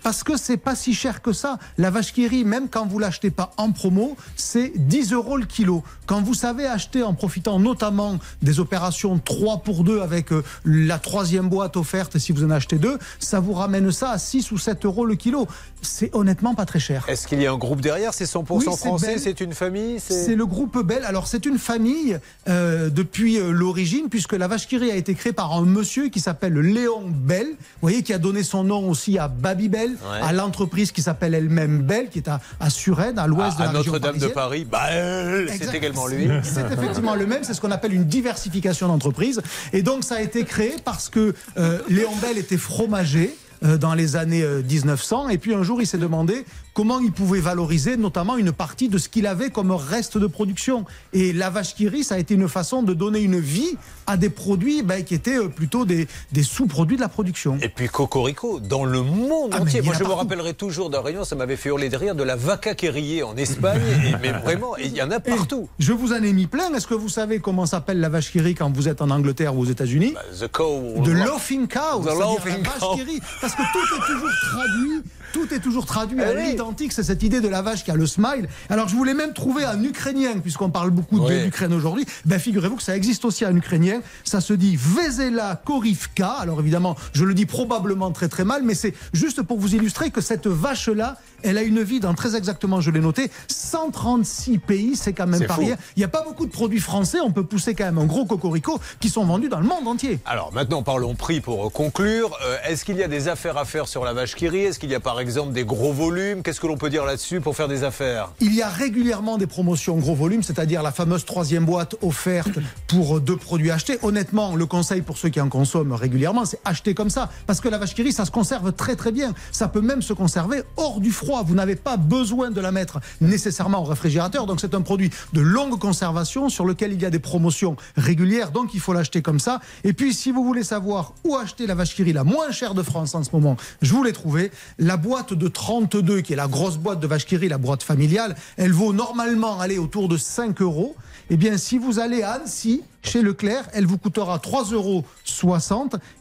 parce 0.03 0.23
que 0.23 0.37
c'est 0.37 0.57
pas 0.57 0.75
si 0.75 0.93
cher 0.93 1.21
que 1.21 1.33
ça. 1.33 1.59
La 1.77 1.89
vache 1.89 2.13
qui 2.13 2.27
rit, 2.27 2.45
même 2.45 2.69
quand 2.69 2.85
vous 2.85 2.99
l'achetez 2.99 3.31
pas 3.31 3.51
en 3.57 3.71
promo, 3.71 4.15
c'est 4.35 4.71
10 4.75 5.13
euros 5.13 5.37
le 5.37 5.45
kilo. 5.45 5.83
Quand 6.05 6.21
vous 6.21 6.33
savez 6.33 6.65
acheter 6.65 7.03
en 7.03 7.13
profitant 7.13 7.59
notamment 7.59 8.19
des 8.41 8.59
opérations 8.59 9.19
3 9.19 9.59
pour 9.59 9.83
2 9.83 10.01
avec 10.01 10.31
euh, 10.31 10.43
la 10.65 10.99
troisième 10.99 11.49
boîte 11.49 11.77
offerte 11.77 12.17
si 12.17 12.31
vous 12.31 12.43
en 12.43 12.51
achetez 12.51 12.77
deux, 12.77 12.97
ça 13.19 13.39
vous 13.39 13.53
ramène 13.53 13.91
ça 13.91 14.11
à 14.11 14.17
6 14.17 14.51
ou 14.51 14.57
7 14.57 14.85
euros 14.85 15.05
le 15.05 15.15
kilo. 15.15 15.47
C'est 15.81 16.13
honnêtement 16.15 16.53
pas 16.55 16.65
très 16.65 16.79
cher. 16.79 17.05
Est-ce 17.07 17.27
qu'il 17.27 17.41
y 17.41 17.47
a 17.47 17.51
un 17.51 17.57
groupe 17.57 17.81
derrière? 17.81 18.13
C'est 18.13 18.25
100% 18.25 18.45
Oui, 18.51 18.65
français. 18.65 19.17
C'est 19.17 19.41
une 19.41 19.53
famille 19.53 19.99
C'est 19.99 20.35
le 20.35 20.45
groupe 20.45 20.83
Bell. 20.85 21.03
Alors 21.05 21.27
c'est 21.27 21.45
une 21.45 21.57
famille 21.57 22.19
euh, 22.47 22.89
depuis 22.89 23.39
l'origine, 23.39 24.07
puisque 24.09 24.33
la 24.33 24.47
vache 24.47 24.67
qui 24.67 24.77
rit 24.77 24.91
a 24.91 24.95
été 24.95 25.15
créée 25.15 25.33
par 25.33 25.53
un 25.53 25.65
monsieur 25.65 26.09
qui 26.09 26.19
s'appelle 26.19 26.53
Léon 26.53 27.03
Bell, 27.07 27.47
vous 27.47 27.55
voyez, 27.81 28.03
qui 28.03 28.13
a 28.13 28.17
donné 28.17 28.43
son 28.43 28.63
nom 28.63 28.87
au 28.87 28.93
aussi 29.01 29.17
à 29.17 29.27
Babybel, 29.27 29.91
Ouais. 29.91 30.21
à 30.21 30.31
l'entreprise 30.31 30.91
qui 30.91 31.01
s'appelle 31.01 31.33
elle-même 31.33 31.79
Bell, 31.81 32.09
qui 32.09 32.19
est 32.19 32.27
à, 32.27 32.39
à 32.59 32.69
Suresnes, 32.69 33.17
à 33.17 33.25
l'ouest 33.27 33.57
de 33.57 33.63
la 33.63 33.71
Notre-Dame 33.71 34.17
de. 34.17 34.27
Paris, 34.27 34.67
euh, 34.91 35.47
c'est 35.59 35.73
également 35.75 36.07
lui. 36.07 36.29
C'est 36.43 36.71
effectivement 36.71 37.15
le 37.15 37.25
même, 37.25 37.43
c'est 37.43 37.53
ce 37.53 37.61
qu'on 37.61 37.71
appelle 37.71 37.93
une 37.93 38.05
diversification 38.05 38.87
d'entreprise. 38.87 39.41
Et 39.73 39.81
donc 39.81 40.03
ça 40.03 40.15
a 40.15 40.21
été 40.21 40.43
créé 40.45 40.75
parce 40.85 41.09
que 41.09 41.33
euh, 41.57 41.79
Léon 41.89 42.15
Bell 42.21 42.37
était 42.37 42.57
fromager 42.57 43.35
euh, 43.63 43.77
dans 43.77 43.93
les 43.93 44.15
années 44.15 44.43
euh, 44.43 44.61
1900 44.63 45.29
et 45.29 45.37
puis 45.37 45.53
un 45.53 45.63
jour 45.63 45.81
il 45.81 45.87
s'est 45.87 45.97
demandé 45.97 46.45
comment 46.73 46.99
il 46.99 47.11
pouvait 47.11 47.39
valoriser 47.41 47.97
notamment 47.97 48.37
une 48.37 48.51
partie 48.51 48.87
de 48.89 48.97
ce 48.97 49.09
qu'il 49.09 49.27
avait 49.27 49.49
comme 49.49 49.71
reste 49.71 50.17
de 50.17 50.27
production 50.27 50.85
et 51.13 51.33
la 51.33 51.49
vache 51.49 51.75
qui 51.75 51.87
rit 51.89 52.03
ça 52.03 52.15
a 52.15 52.17
été 52.17 52.33
une 52.33 52.47
façon 52.47 52.81
de 52.83 52.93
donner 52.93 53.19
une 53.19 53.39
vie 53.39 53.77
à 54.07 54.17
des 54.17 54.29
produits 54.29 54.81
ben, 54.81 55.03
qui 55.03 55.13
étaient 55.15 55.37
euh, 55.37 55.47
plutôt 55.49 55.85
des, 55.85 56.07
des 56.31 56.43
sous-produits 56.43 56.95
de 56.97 57.01
la 57.01 57.09
production 57.09 57.57
Et 57.61 57.69
puis 57.69 57.87
Cocorico, 57.87 58.59
dans 58.59 58.85
le 58.85 59.01
monde 59.01 59.51
Ah, 59.53 59.61
entier. 59.61 59.81
Moi, 59.81 59.93
je 59.97 60.03
me 60.03 60.09
rappellerai 60.13 60.53
toujours 60.53 60.89
d'un 60.89 61.01
rayon, 61.01 61.23
ça 61.23 61.35
m'avait 61.35 61.55
fait 61.57 61.69
hurler 61.69 61.89
de 61.89 61.97
rire, 61.97 62.15
de 62.15 62.23
la 62.23 62.35
vaca 62.35 62.73
riait 62.81 63.23
en 63.23 63.35
Espagne. 63.37 63.81
et- 64.05 64.15
mais 64.21 64.31
vraiment, 64.31 64.75
il 64.77 64.93
y 64.95 65.01
en 65.01 65.11
a 65.11 65.19
partout. 65.19 65.69
Je 65.79 65.93
vous 65.93 66.13
en 66.13 66.23
ai 66.23 66.33
mis 66.33 66.47
plein. 66.47 66.73
Est-ce 66.73 66.87
que 66.87 66.93
vous 66.95 67.09
savez 67.09 67.39
comment 67.39 67.65
s'appelle 67.65 67.99
la 67.99 68.09
vache 68.09 68.31
qui 68.31 68.39
rit 68.39 68.55
quand 68.55 68.71
vous 68.75 68.87
êtes 68.87 69.01
en 69.01 69.09
Angleterre 69.09 69.55
ou 69.55 69.61
aux 69.61 69.65
États-Unis 69.65 70.13
Bah, 70.15 70.21
The 70.39 70.47
cow. 70.51 71.01
de 71.03 71.11
laughing 71.11 71.67
cow, 71.67 72.01
The 72.01 72.17
laughing 72.17 72.63
la 72.63 72.69
vache 72.69 72.79
cow. 72.79 72.95
qui 72.95 73.03
rit, 73.03 73.21
parce 73.41 73.53
que 73.55 73.61
tout 73.61 73.95
est 73.95 74.13
toujours 74.13 74.29
traduit. 74.51 75.01
Tout 75.33 75.53
est 75.53 75.59
toujours 75.59 75.85
traduit 75.85 76.17
Eh 76.21 76.25
à 76.25 76.33
oui. 76.33 76.51
l'identique, 76.51 76.91
c'est 76.93 77.03
cette 77.03 77.23
idée 77.23 77.41
de 77.41 77.47
la 77.47 77.61
vache 77.61 77.83
qui 77.83 77.91
a 77.91 77.95
le 77.95 78.05
smile. 78.05 78.47
Alors 78.69 78.87
je 78.87 78.95
voulais 78.95 79.13
même 79.13 79.33
trouver 79.33 79.63
un 79.63 79.81
ukrainien, 79.83 80.39
puisqu'on 80.39 80.69
parle 80.69 80.89
beaucoup 80.91 81.19
de 81.19 81.33
l'Ukraine 81.33 81.73
aujourd'hui. 81.73 82.05
Ben 82.25 82.39
figurez-vous 82.39 82.75
que 82.75 82.83
ça 82.83 82.95
existe 82.95 83.23
aussi 83.25 83.45
en 83.45 83.55
ukrainien. 83.55 84.01
Ça 84.23 84.41
se 84.41 84.53
dit 84.53 84.75
Vezela 84.77 85.61
Korivka. 85.65 86.27
Alors 86.39 86.59
évidemment, 86.59 86.95
je 87.13 87.23
le 87.25 87.33
dis 87.33 87.45
probablement 87.45 88.11
très 88.11 88.27
très 88.27 88.43
mal, 88.45 88.63
mais 88.63 88.73
c'est 88.75 88.93
juste 89.13 89.41
pour 89.41 89.57
vous 89.57 89.75
illustrer 89.75 90.09
que 90.11 90.21
cette 90.21 90.47
vache-là, 90.47 91.17
elle 91.43 91.57
a 91.57 91.61
une 91.63 91.81
vie 91.81 91.99
dans 91.99 92.13
très 92.13 92.35
exactement, 92.35 92.81
je 92.81 92.91
l'ai 92.91 92.99
noté, 92.99 93.31
136 93.47 94.57
pays. 94.59 94.95
C'est 94.95 95.13
quand 95.13 95.27
même 95.27 95.45
pas 95.45 95.55
rien. 95.55 95.75
Il 95.95 95.99
n'y 95.99 96.03
a 96.05 96.09
pas 96.09 96.23
beaucoup 96.23 96.45
de 96.45 96.51
produits 96.51 96.79
français. 96.79 97.19
On 97.23 97.31
peut 97.31 97.43
pousser 97.45 97.73
quand 97.73 97.85
même 97.85 97.97
un 97.97 98.05
gros 98.05 98.25
cocorico 98.25 98.79
qui 98.99 99.09
sont 99.09 99.23
vendus 99.25 99.49
dans 99.49 99.59
le 99.59 99.65
monde 99.67 99.87
entier. 99.87 100.19
Alors 100.25 100.51
maintenant, 100.53 100.83
parlons 100.83 101.15
prix 101.15 101.39
pour 101.41 101.71
conclure. 101.71 102.37
Euh, 102.45 102.57
Est-ce 102.67 102.83
qu'il 102.85 102.97
y 102.97 103.03
a 103.03 103.07
des 103.07 103.27
affaires 103.27 103.57
à 103.57 103.65
faire 103.65 103.87
sur 103.87 104.03
la 104.03 104.13
vache 104.13 104.35
qui 104.35 104.47
rit? 104.49 104.63
Est-ce 104.65 104.79
qu'il 104.79 104.89
y 104.91 104.95
a 104.95 104.99
par 104.99 105.19
exemple 105.21 105.53
des 105.53 105.63
gros 105.63 105.93
volumes 105.93 106.43
Qu'est-ce 106.43 106.59
que 106.59 106.67
l'on 106.67 106.77
peut 106.77 106.89
dire 106.89 107.05
là-dessus 107.05 107.39
pour 107.39 107.55
faire 107.55 107.67
des 107.67 107.83
affaires 107.83 108.31
Il 108.41 108.53
y 108.53 108.61
a 108.61 108.67
régulièrement 108.67 109.37
des 109.37 109.47
promotions 109.47 109.97
gros 109.97 110.15
volume, 110.15 110.43
c'est-à-dire 110.43 110.83
la 110.83 110.91
fameuse 110.91 111.23
troisième 111.23 111.65
boîte 111.65 111.95
offerte 112.01 112.59
pour 112.87 113.21
deux 113.21 113.37
produits 113.37 113.71
achetés. 113.71 113.99
Honnêtement, 114.01 114.55
le 114.55 114.65
conseil 114.65 115.01
pour 115.01 115.17
ceux 115.17 115.29
qui 115.29 115.39
en 115.39 115.47
consomment 115.47 115.93
régulièrement, 115.93 116.43
c'est 116.45 116.59
acheter 116.65 116.93
comme 116.93 117.09
ça. 117.09 117.29
Parce 117.47 117.61
que 117.61 117.69
la 117.69 117.77
vache 117.77 117.95
qui 117.95 118.03
rit, 118.03 118.11
ça 118.11 118.25
se 118.25 118.31
conserve 118.31 118.73
très 118.73 118.95
très 118.95 119.11
bien. 119.11 119.33
Ça 119.51 119.67
peut 119.67 119.81
même 119.81 120.01
se 120.01 120.13
conserver 120.13 120.63
hors 120.75 120.99
du 120.99 121.11
froid. 121.11 121.43
Vous 121.43 121.55
n'avez 121.55 121.75
pas 121.75 121.97
besoin 121.97 122.51
de 122.51 122.59
la 122.59 122.71
mettre 122.71 122.99
nécessairement 123.21 123.81
au 123.81 123.85
réfrigérateur. 123.85 124.47
Donc 124.47 124.59
c'est 124.59 124.73
un 124.73 124.81
produit 124.81 125.11
de 125.33 125.41
longue 125.41 125.79
conservation 125.79 126.49
sur 126.49 126.65
lequel 126.65 126.93
il 126.93 127.01
y 127.01 127.05
a 127.05 127.09
des 127.09 127.19
promotions 127.19 127.75
régulières. 127.95 128.51
Donc 128.51 128.73
il 128.73 128.79
faut 128.79 128.93
l'acheter 128.93 129.21
comme 129.21 129.39
ça. 129.39 129.61
Et 129.83 129.93
puis 129.93 130.13
si 130.13 130.31
vous 130.31 130.43
voulez 130.43 130.63
savoir 130.63 131.13
où 131.23 131.35
acheter 131.35 131.67
la 131.67 131.75
vache 131.75 131.95
qui 131.95 132.03
rit 132.03 132.13
la 132.13 132.23
moins 132.23 132.51
chère 132.51 132.73
de 132.73 132.83
France 132.83 133.15
en 133.15 133.23
ce 133.23 133.29
moment, 133.31 133.55
je 133.81 133.93
vous 133.93 134.03
l'ai 134.03 134.13
trouvé. 134.13 134.51
La 134.79 134.97
boîte 134.97 135.10
de 135.31 135.47
32, 135.47 136.21
qui 136.21 136.33
est 136.33 136.37
la 136.37 136.47
grosse 136.47 136.77
boîte 136.77 137.01
de 137.01 137.07
vache 137.07 137.25
qui 137.25 137.35
rit, 137.35 137.49
la 137.49 137.57
boîte 137.57 137.83
familiale, 137.83 138.35
elle 138.55 138.71
vaut 138.71 138.93
normalement 138.93 139.59
aller 139.59 139.77
autour 139.77 140.07
de 140.07 140.15
5 140.15 140.61
euros. 140.61 140.95
Eh 141.29 141.37
bien, 141.37 141.57
si 141.57 141.77
vous 141.77 141.99
allez 141.99 142.23
à 142.23 142.33
Annecy, 142.33 142.81
chez 143.03 143.21
Leclerc, 143.21 143.65
elle 143.73 143.85
vous 143.85 143.97
coûtera 143.97 144.37
3,60 144.37 144.73
euros. 144.73 145.03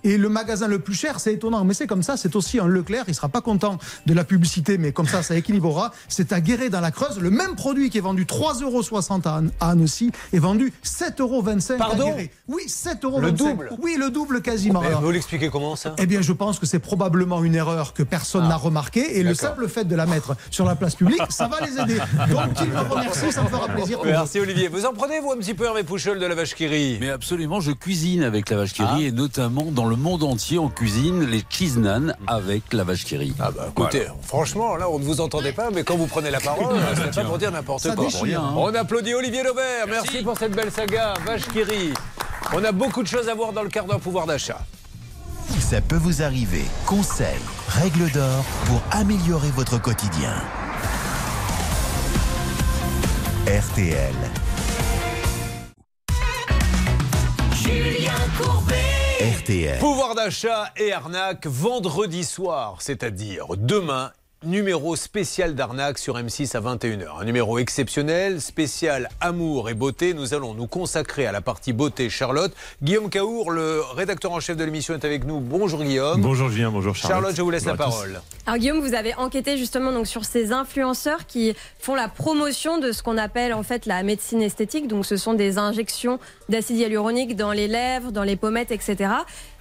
Et 0.05 0.17
le 0.17 0.29
magasin 0.29 0.67
le 0.69 0.79
plus 0.79 0.95
cher, 0.95 1.21
c'est 1.21 1.35
étonnant, 1.35 1.65
mais 1.65 1.75
c'est 1.75 1.87
comme 1.87 2.03
ça, 2.03 2.17
c'est 2.17 2.37
aussi 2.37 2.59
un 2.59 2.67
Leclerc. 2.67 3.05
Il 3.09 3.15
sera 3.15 3.29
pas 3.29 3.41
content 3.41 3.79
de 4.07 4.15
la 4.15 4.25
publicité, 4.25 4.79
mais 4.79 4.93
comme 4.93 5.07
ça, 5.07 5.23
ça 5.23 5.35
équilibrera. 5.37 5.93
C'est 6.09 6.33
à 6.33 6.41
Guéret 6.41 6.71
dans 6.71 6.81
la 6.81 6.91
Creuse. 6.91 7.19
Le 7.21 7.31
même 7.31 7.55
produit 7.57 7.91
qui 7.91 7.99
est 7.99 8.03
vendu 8.03 8.25
3,60 8.25 8.63
euros 8.63 8.83
à 9.27 9.37
Anne- 9.37 9.51
à 9.61 9.71
Annecy 9.71 10.11
est 10.33 10.39
vendu 10.39 10.73
7,25 10.85 11.21
euros 11.21 11.45
à 11.49 11.77
Pardon 11.77 12.09
Guéret. 12.11 12.31
Oui, 12.49 12.63
7,25 12.67 13.05
euros. 13.05 13.21
Le 13.21 13.33
double 13.33 13.71
Oui, 13.83 13.97
le 13.99 14.11
double 14.11 14.43
quasiment. 14.43 14.81
Mais 14.81 14.91
Vous 15.01 15.11
l'expliquez 15.11 15.51
comment 15.51 15.77
ça? 15.77 15.95
eh 15.99 16.07
bien, 16.07 16.23
je 16.23 16.33
pense 16.33 16.59
que 16.59 16.67
c'est 16.67 16.79
probablement 16.79 17.43
une 17.45 17.55
erreur 17.55 17.93
que 17.95 18.03
personne 18.03 18.49
n'a 18.49 18.57
remarquée. 18.57 19.19
Et 19.19 19.23
le 19.23 19.35
simple 19.35 19.69
fait 19.69 19.85
de 19.85 19.95
la 19.97 20.07
mettre 20.07 20.35
sur 20.51 20.65
la 20.65 20.75
place 20.77 20.95
publique, 20.95 21.21
ça 21.31 21.49
va 21.49 21.61
les 21.61 21.79
aider. 21.81 21.99
Donc, 22.31 22.55
qu'ils 22.55 22.69
me 22.71 22.79
remercient, 22.81 23.33
ça 23.33 23.43
me 23.43 23.49
fera 23.49 23.69
plaisir. 23.69 23.99
Merci 24.05 24.41
Olivier. 24.41 24.69
Vous 24.69 24.87
en 24.87 24.93
prenez 24.93 25.21
vous 25.21 25.33
un 25.33 25.37
petit 25.37 25.55
peu 25.55 25.65
Hervé 25.65 25.83
Pouchol 25.85 26.19
de 26.19 26.27
la 26.27 26.35
vache 26.35 26.55
qui 26.55 26.67
Mais 27.01 27.11
absolument, 27.11 27.61
je 27.61 27.73
cuisine 27.73 28.23
avec 28.23 28.49
la 28.51 28.57
vache 28.59 28.73
qui 28.73 28.83
rit 28.83 28.89
Ah. 28.93 29.01
et 29.01 29.13
notamment 29.13 29.65
dans 29.71 29.87
le 29.87 29.97
monde 29.97 30.23
entier, 30.23 30.59
on 30.59 30.69
cuisine 30.69 31.25
les 31.25 31.43
cheese 31.49 31.77
naan 31.79 32.15
avec 32.27 32.73
la 32.73 32.85
vache 32.85 33.05
qui 33.05 33.17
rit. 33.17 33.35
Ah 33.41 33.51
bah 33.51 33.67
écoutez, 33.71 34.07
franchement, 34.23 34.77
là 34.77 34.89
on 34.91 34.99
ne 34.99 35.05
vous 35.05 35.21
entendait 35.21 35.53
pas, 35.53 35.71
mais 35.71 35.83
quand 35.85 35.97
vous 35.97 36.07
prenez 36.07 36.31
la 36.31 36.41
parole, 36.41 36.77
c'est 36.97 37.15
pas 37.23 37.25
pour 37.25 37.39
dire 37.39 37.51
n'importe 37.53 37.83
quoi. 37.95 38.09
rien, 38.23 38.41
hein. 38.41 38.55
On 38.57 38.75
applaudit 38.75 39.15
Olivier 39.15 39.43
Laubert, 39.43 39.87
merci. 39.89 40.23
pour 40.23 40.39
cette 40.39 40.53
belle 40.53 40.71
saga, 40.71 41.15
Vache 41.27 41.47
qui 41.53 41.63
rit. 41.63 41.93
On 42.55 42.63
a 42.65 42.73
beaucoup 42.73 43.03
de 43.03 43.09
choses 43.09 43.29
à 43.29 43.35
voir 43.35 43.53
dans 43.53 43.63
le 43.63 43.69
quart 43.69 43.85
d'heure 43.85 44.01
pouvoir 44.01 44.27
d'achat. 44.27 44.61
Ça 45.61 45.81
peut 45.81 45.97
vous 45.97 46.23
arriver. 46.23 46.65
Conseils, 46.87 47.27
règles 47.69 48.11
d'or 48.13 48.45
pour 48.67 48.81
améliorer 48.91 49.51
votre 49.55 49.81
quotidien. 49.81 50.35
RTL. 53.47 54.15
RTL. 59.21 59.79
Pouvoir 59.79 60.15
d'achat 60.15 60.73
et 60.77 60.93
arnaque 60.93 61.47
vendredi 61.47 62.25
soir, 62.25 62.77
c'est-à-dire 62.81 63.47
demain. 63.57 64.13
Numéro 64.47 64.97
spécial 64.97 65.55
d'arnaque 65.55 65.99
sur 65.99 66.17
M6 66.17 66.57
à 66.57 66.63
21h. 66.63 67.21
Un 67.21 67.25
numéro 67.27 67.59
exceptionnel, 67.59 68.41
spécial 68.41 69.11
amour 69.21 69.69
et 69.69 69.75
beauté. 69.75 70.15
Nous 70.15 70.33
allons 70.33 70.55
nous 70.55 70.67
consacrer 70.67 71.27
à 71.27 71.33
la 71.33 71.43
partie 71.43 71.75
beauté 71.75 72.09
Charlotte. 72.09 72.51
Guillaume 72.83 73.11
Caour, 73.11 73.51
le 73.51 73.83
rédacteur 73.95 74.33
en 74.33 74.41
chef 74.41 74.57
de 74.57 74.65
l'émission, 74.65 74.95
est 74.95 75.05
avec 75.05 75.27
nous. 75.27 75.41
Bonjour 75.41 75.85
Guillaume. 75.85 76.23
Bonjour 76.23 76.49
Julien, 76.49 76.71
bonjour 76.71 76.97
Charlotte. 76.97 77.17
Charlotte, 77.19 77.37
je 77.37 77.43
vous 77.43 77.51
laisse 77.51 77.67
la 77.67 77.75
Bonjour 77.75 77.93
parole. 77.93 78.23
Alors 78.47 78.59
Guillaume, 78.59 78.81
vous 78.81 78.95
avez 78.95 79.15
enquêté 79.17 79.59
justement 79.59 79.93
donc 79.93 80.07
sur 80.07 80.25
ces 80.25 80.53
influenceurs 80.53 81.27
qui 81.27 81.55
font 81.79 81.95
la 81.95 82.09
promotion 82.09 82.79
de 82.79 82.93
ce 82.93 83.03
qu'on 83.03 83.19
appelle 83.19 83.53
en 83.53 83.63
fait 83.63 83.85
la 83.85 84.03
médecine 84.03 84.41
esthétique. 84.41 84.89
Donc 84.89 85.05
ce 85.05 85.19
sont 85.19 85.35
des 85.35 85.59
injections 85.59 86.19
d'acide 86.49 86.79
hyaluronique 86.79 87.37
dans 87.37 87.53
les 87.53 87.69
lèvres, 87.69 88.11
dans 88.11 88.25
les 88.25 88.37
pommettes, 88.37 88.73
etc. 88.73 89.11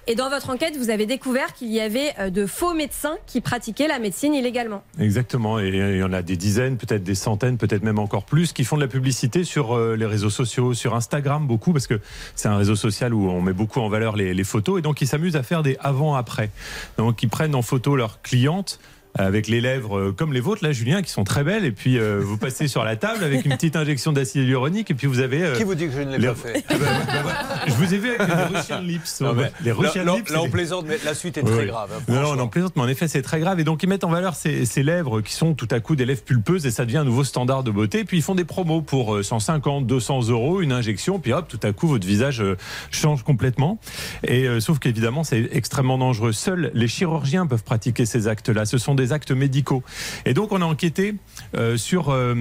Et 0.06 0.14
dans 0.14 0.30
votre 0.30 0.50
enquête, 0.50 0.76
vous 0.76 0.90
avez 0.90 1.06
découvert 1.06 1.52
qu'il 1.54 1.70
y 1.70 1.80
avait 1.80 2.12
euh, 2.18 2.30
de 2.30 2.46
faux 2.46 2.74
médecins 2.74 3.16
qui 3.26 3.40
pratiquaient 3.40 3.88
la 3.88 3.98
médecine 3.98 4.34
illégalement. 4.34 4.82
Exactement, 4.98 5.60
et 5.60 5.68
il 5.68 5.98
y 5.98 6.02
en 6.02 6.12
a 6.12 6.22
des 6.22 6.36
dizaines, 6.36 6.76
peut-être 6.76 7.04
des 7.04 7.14
centaines, 7.14 7.58
peut-être 7.58 7.82
même 7.82 7.98
encore 7.98 8.24
plus, 8.24 8.52
qui 8.52 8.64
font 8.64 8.76
de 8.76 8.82
la 8.82 8.88
publicité 8.88 9.44
sur 9.44 9.76
euh, 9.76 9.96
les 9.96 10.06
réseaux 10.06 10.30
sociaux, 10.30 10.74
sur 10.74 10.94
Instagram 10.94 11.46
beaucoup, 11.46 11.72
parce 11.72 11.86
que 11.86 12.00
c'est 12.34 12.48
un 12.48 12.56
réseau 12.56 12.76
social 12.76 13.14
où 13.14 13.30
on 13.30 13.40
met 13.40 13.52
beaucoup 13.52 13.80
en 13.80 13.88
valeur 13.88 14.16
les, 14.16 14.34
les 14.34 14.44
photos, 14.44 14.78
et 14.78 14.82
donc 14.82 15.00
ils 15.00 15.06
s'amusent 15.06 15.36
à 15.36 15.42
faire 15.42 15.62
des 15.62 15.76
avant-après. 15.80 16.50
Donc 16.96 17.22
ils 17.22 17.28
prennent 17.28 17.54
en 17.54 17.62
photo 17.62 17.94
leurs 17.94 18.22
clientes 18.22 18.80
avec 19.16 19.48
les 19.48 19.60
lèvres 19.60 19.98
euh, 19.98 20.12
comme 20.16 20.32
les 20.32 20.40
vôtres, 20.40 20.62
là, 20.64 20.72
Julien, 20.72 21.02
qui 21.02 21.10
sont 21.10 21.24
très 21.24 21.42
belles, 21.44 21.64
et 21.64 21.72
puis 21.72 21.98
euh, 21.98 22.20
vous 22.22 22.36
passez 22.36 22.68
sur 22.68 22.84
la 22.84 22.96
table 22.96 23.24
avec 23.24 23.44
une 23.44 23.52
petite 23.52 23.76
injection 23.76 24.12
d'acide 24.12 24.42
hyaluronique, 24.42 24.90
et 24.90 24.94
puis 24.94 25.06
vous 25.06 25.20
avez... 25.20 25.42
euh, 25.42 25.56
Qui 25.56 25.64
vous 25.64 25.74
dit 25.74 25.86
que 25.86 25.92
je 25.92 26.00
ne 26.00 26.12
l'ai 26.12 26.18
les- 26.18 26.28
pas 26.28 26.34
fait 26.34 26.64
Ah 26.68 26.74
bah, 26.78 26.86
bah, 27.06 27.12
bah, 27.24 27.32
je 27.66 27.72
vous 27.72 27.92
ai 27.94 27.98
vu 27.98 28.10
avec 28.14 28.28
les 28.28 28.56
Russian 28.56 28.80
lips. 28.80 29.20
Non, 29.20 29.36
les 29.64 29.72
Russian 29.72 30.04
là, 30.04 30.14
lips. 30.16 30.30
là, 30.30 30.42
on 30.42 30.48
plaisante, 30.50 30.84
mais 30.88 30.98
la 31.04 31.14
suite 31.14 31.36
est 31.38 31.42
très 31.42 31.66
grave. 31.66 31.90
hein, 31.96 32.02
Non, 32.08 32.36
non, 32.36 32.44
on 32.44 32.48
plaisante, 32.48 32.72
mais 32.76 32.82
en 32.82 32.88
effet, 32.88 33.08
c'est 33.08 33.22
très 33.22 33.40
grave. 33.40 33.58
Et 33.60 33.64
donc, 33.64 33.82
ils 33.82 33.88
mettent 33.88 34.04
en 34.04 34.10
valeur 34.10 34.34
ces, 34.34 34.64
ces 34.64 34.82
lèvres 34.82 35.20
qui 35.20 35.32
sont 35.34 35.54
tout 35.54 35.68
à 35.70 35.80
coup 35.80 35.96
des 35.96 36.04
lèvres 36.06 36.22
pulpeuses 36.22 36.64
et 36.66 36.70
ça 36.70 36.84
devient 36.84 36.98
un 36.98 37.04
nouveau 37.04 37.24
standard 37.24 37.62
de 37.64 37.70
beauté. 37.70 38.04
Puis, 38.04 38.18
ils 38.18 38.22
font 38.22 38.34
des 38.34 38.44
promos 38.44 38.80
pour 38.82 39.16
euh, 39.16 39.22
150, 39.22 39.86
200 39.86 40.28
euros, 40.28 40.60
une 40.60 40.72
injection. 40.72 41.18
Puis, 41.18 41.32
hop, 41.32 41.48
tout 41.48 41.60
à 41.62 41.72
coup, 41.72 41.88
votre 41.88 42.06
visage 42.06 42.42
change 42.90 43.22
complètement. 43.24 43.78
Et 44.24 44.46
euh, 44.46 44.60
sauf 44.60 44.78
qu'évidemment, 44.78 45.24
c'est 45.24 45.48
extrêmement 45.52 45.98
dangereux. 45.98 46.32
Seuls 46.32 46.70
les 46.74 46.88
chirurgiens 46.88 47.46
peuvent 47.46 47.64
pratiquer 47.64 48.06
ces 48.06 48.28
actes-là. 48.28 48.64
Ce 48.66 48.78
sont 48.78 48.94
des 49.00 49.12
actes 49.12 49.32
médicaux. 49.32 49.82
Et 50.26 50.34
donc, 50.34 50.52
on 50.52 50.60
a 50.62 50.64
enquêté 50.64 51.14
euh, 51.56 51.76
sur 51.76 52.10
euh, 52.10 52.34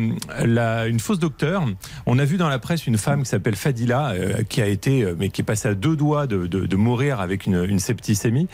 la, 0.45 0.87
une 0.87 0.99
fausse 0.99 1.19
docteur. 1.19 1.65
On 2.05 2.19
a 2.19 2.25
vu 2.25 2.37
dans 2.37 2.49
la 2.49 2.59
presse 2.59 2.85
une 2.87 2.97
femme 2.97 3.23
qui 3.23 3.29
s'appelle 3.29 3.55
Fadila, 3.55 4.11
euh, 4.11 4.43
qui 4.43 4.61
a 4.61 4.67
été, 4.67 5.05
mais 5.17 5.29
qui 5.29 5.41
est 5.41 5.43
passée 5.43 5.67
à 5.69 5.73
deux 5.73 5.95
doigts 5.95 6.27
de, 6.27 6.47
de- 6.47 6.65
de 6.65 6.75
mourir 6.75 7.19
avec 7.19 7.45
une, 7.45 7.63
une 7.63 7.79
septicémie. 7.79 8.47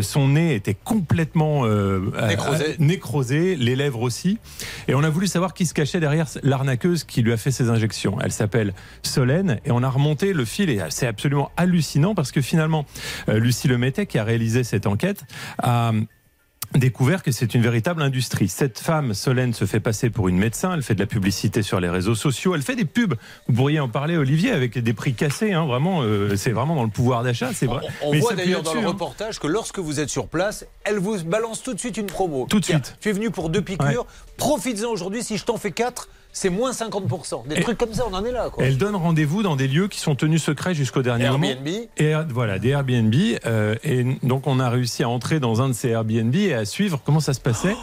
Son 0.00 0.28
nez 0.28 0.54
était 0.54 0.74
complètement 0.74 1.66
Nécrosé. 2.28 2.76
nécrosé, 2.78 3.56
les 3.56 3.76
lèvres 3.76 4.02
aussi. 4.02 4.38
Et 4.88 4.94
on 4.94 5.02
a 5.04 5.10
voulu 5.10 5.26
savoir 5.26 5.54
qui 5.54 5.66
se 5.66 5.74
cachait 5.74 6.00
derrière 6.00 6.26
l'arnaqueuse 6.42 7.04
qui 7.04 7.22
lui 7.22 7.32
a 7.32 7.36
fait 7.36 7.50
ces 7.50 7.68
injections. 7.70 8.18
Elle 8.22 8.32
s'appelle 8.32 8.74
Solène 9.02 9.58
et 9.64 9.70
on 9.70 9.82
a 9.82 9.88
remonté 9.88 10.32
le 10.32 10.44
fil 10.44 10.70
et 10.70 10.80
c'est 10.90 11.06
absolument 11.06 11.50
hallucinant 11.56 12.14
parce 12.14 12.32
que 12.32 12.40
finalement, 12.40 12.86
Lucie 13.28 13.68
Lemétet, 13.68 14.06
qui 14.06 14.18
a 14.18 14.24
réalisé 14.24 14.64
cette 14.64 14.86
enquête, 14.86 15.24
a 15.62 15.92
découvert 16.78 17.22
que 17.22 17.32
c'est 17.32 17.54
une 17.54 17.62
véritable 17.62 18.02
industrie. 18.02 18.48
Cette 18.48 18.78
femme, 18.78 19.14
Solène, 19.14 19.52
se 19.52 19.64
fait 19.64 19.80
passer 19.80 20.10
pour 20.10 20.28
une 20.28 20.36
médecin. 20.36 20.74
Elle 20.74 20.82
fait 20.82 20.94
de 20.94 21.00
la 21.00 21.06
publicité 21.06 21.62
sur 21.62 21.80
les 21.80 21.88
réseaux 21.88 22.14
sociaux. 22.14 22.54
Elle 22.54 22.62
fait 22.62 22.76
des 22.76 22.84
pubs. 22.84 23.14
Vous 23.48 23.54
pourriez 23.54 23.80
en 23.80 23.88
parler, 23.88 24.16
Olivier, 24.16 24.52
avec 24.52 24.78
des 24.78 24.92
prix 24.92 25.14
cassés. 25.14 25.52
Hein, 25.52 25.66
vraiment, 25.66 26.02
euh, 26.02 26.36
c'est 26.36 26.50
vraiment 26.50 26.74
dans 26.74 26.84
le 26.84 26.90
pouvoir 26.90 27.22
d'achat. 27.22 27.50
C'est 27.54 27.66
vrai. 27.66 27.86
On, 28.02 28.18
voit 28.18 28.34
d'ailleurs 28.34 28.62
dans 28.62 28.74
le 28.74 28.80
hein. 28.80 28.88
reportage 28.88 29.38
que 29.38 29.46
lorsque 29.46 29.78
vous 29.78 30.00
êtes 30.00 30.10
sur 30.10 30.28
place, 30.28 30.66
elle 30.84 30.98
vous 30.98 31.22
balance 31.24 31.62
tout 31.62 31.74
de 31.74 31.80
suite 31.80 31.96
une 31.96 32.06
promo. 32.06 32.46
Tout 32.48 32.60
de 32.60 32.64
suite. 32.64 32.96
Tu 33.00 33.08
es 33.08 33.12
venu 33.12 33.30
pour 33.30 33.50
deux 33.50 33.62
piqûres. 33.62 34.06
Profites-en 34.36 34.90
aujourd'hui. 34.90 35.22
Si 35.22 35.36
je 35.36 35.44
t'en 35.44 35.56
fais 35.56 35.72
quatre, 35.72 36.08
c'est 36.32 36.48
moins 36.50 36.72
50%. 36.72 37.46
Des 37.46 37.56
Et- 37.56 37.60
trucs 37.60 37.78
comme 37.78 37.92
ça, 37.92 38.04
on 38.10 38.14
en 38.14 38.24
est 38.24 38.32
là. 38.32 38.48
Quoi. 38.50 38.64
Elle 38.64 38.78
donne 38.78 38.96
rendez-vous 38.96 39.42
dans 39.42 39.54
des 39.54 39.68
lieux 39.68 39.88
qui 39.88 40.00
sont 40.00 40.14
tenus 40.14 40.42
secrets 40.42 40.74
jusqu'au 40.74 41.02
dernier 41.02 41.28
moment. 41.30 41.46
Airbnb. 41.46 41.68
Et 41.98 42.14
euh, 42.14 42.22
voilà, 42.30 42.58
des 42.58 42.70
Airbnb. 42.70 43.14
euh, 43.46 43.74
et 43.84 44.04
donc, 44.22 44.46
on 44.46 44.58
a 44.58 44.68
réussi 44.70 45.02
à 45.02 45.08
entrer 45.08 45.40
dans 45.40 45.60
un 45.62 45.68
de 45.68 45.74
ces 45.74 45.90
Airbnb 45.90 46.34
et 46.34 46.54
à 46.54 46.64
suivre 46.64 47.00
comment 47.04 47.20
ça 47.20 47.34
se 47.34 47.40
passait. 47.40 47.76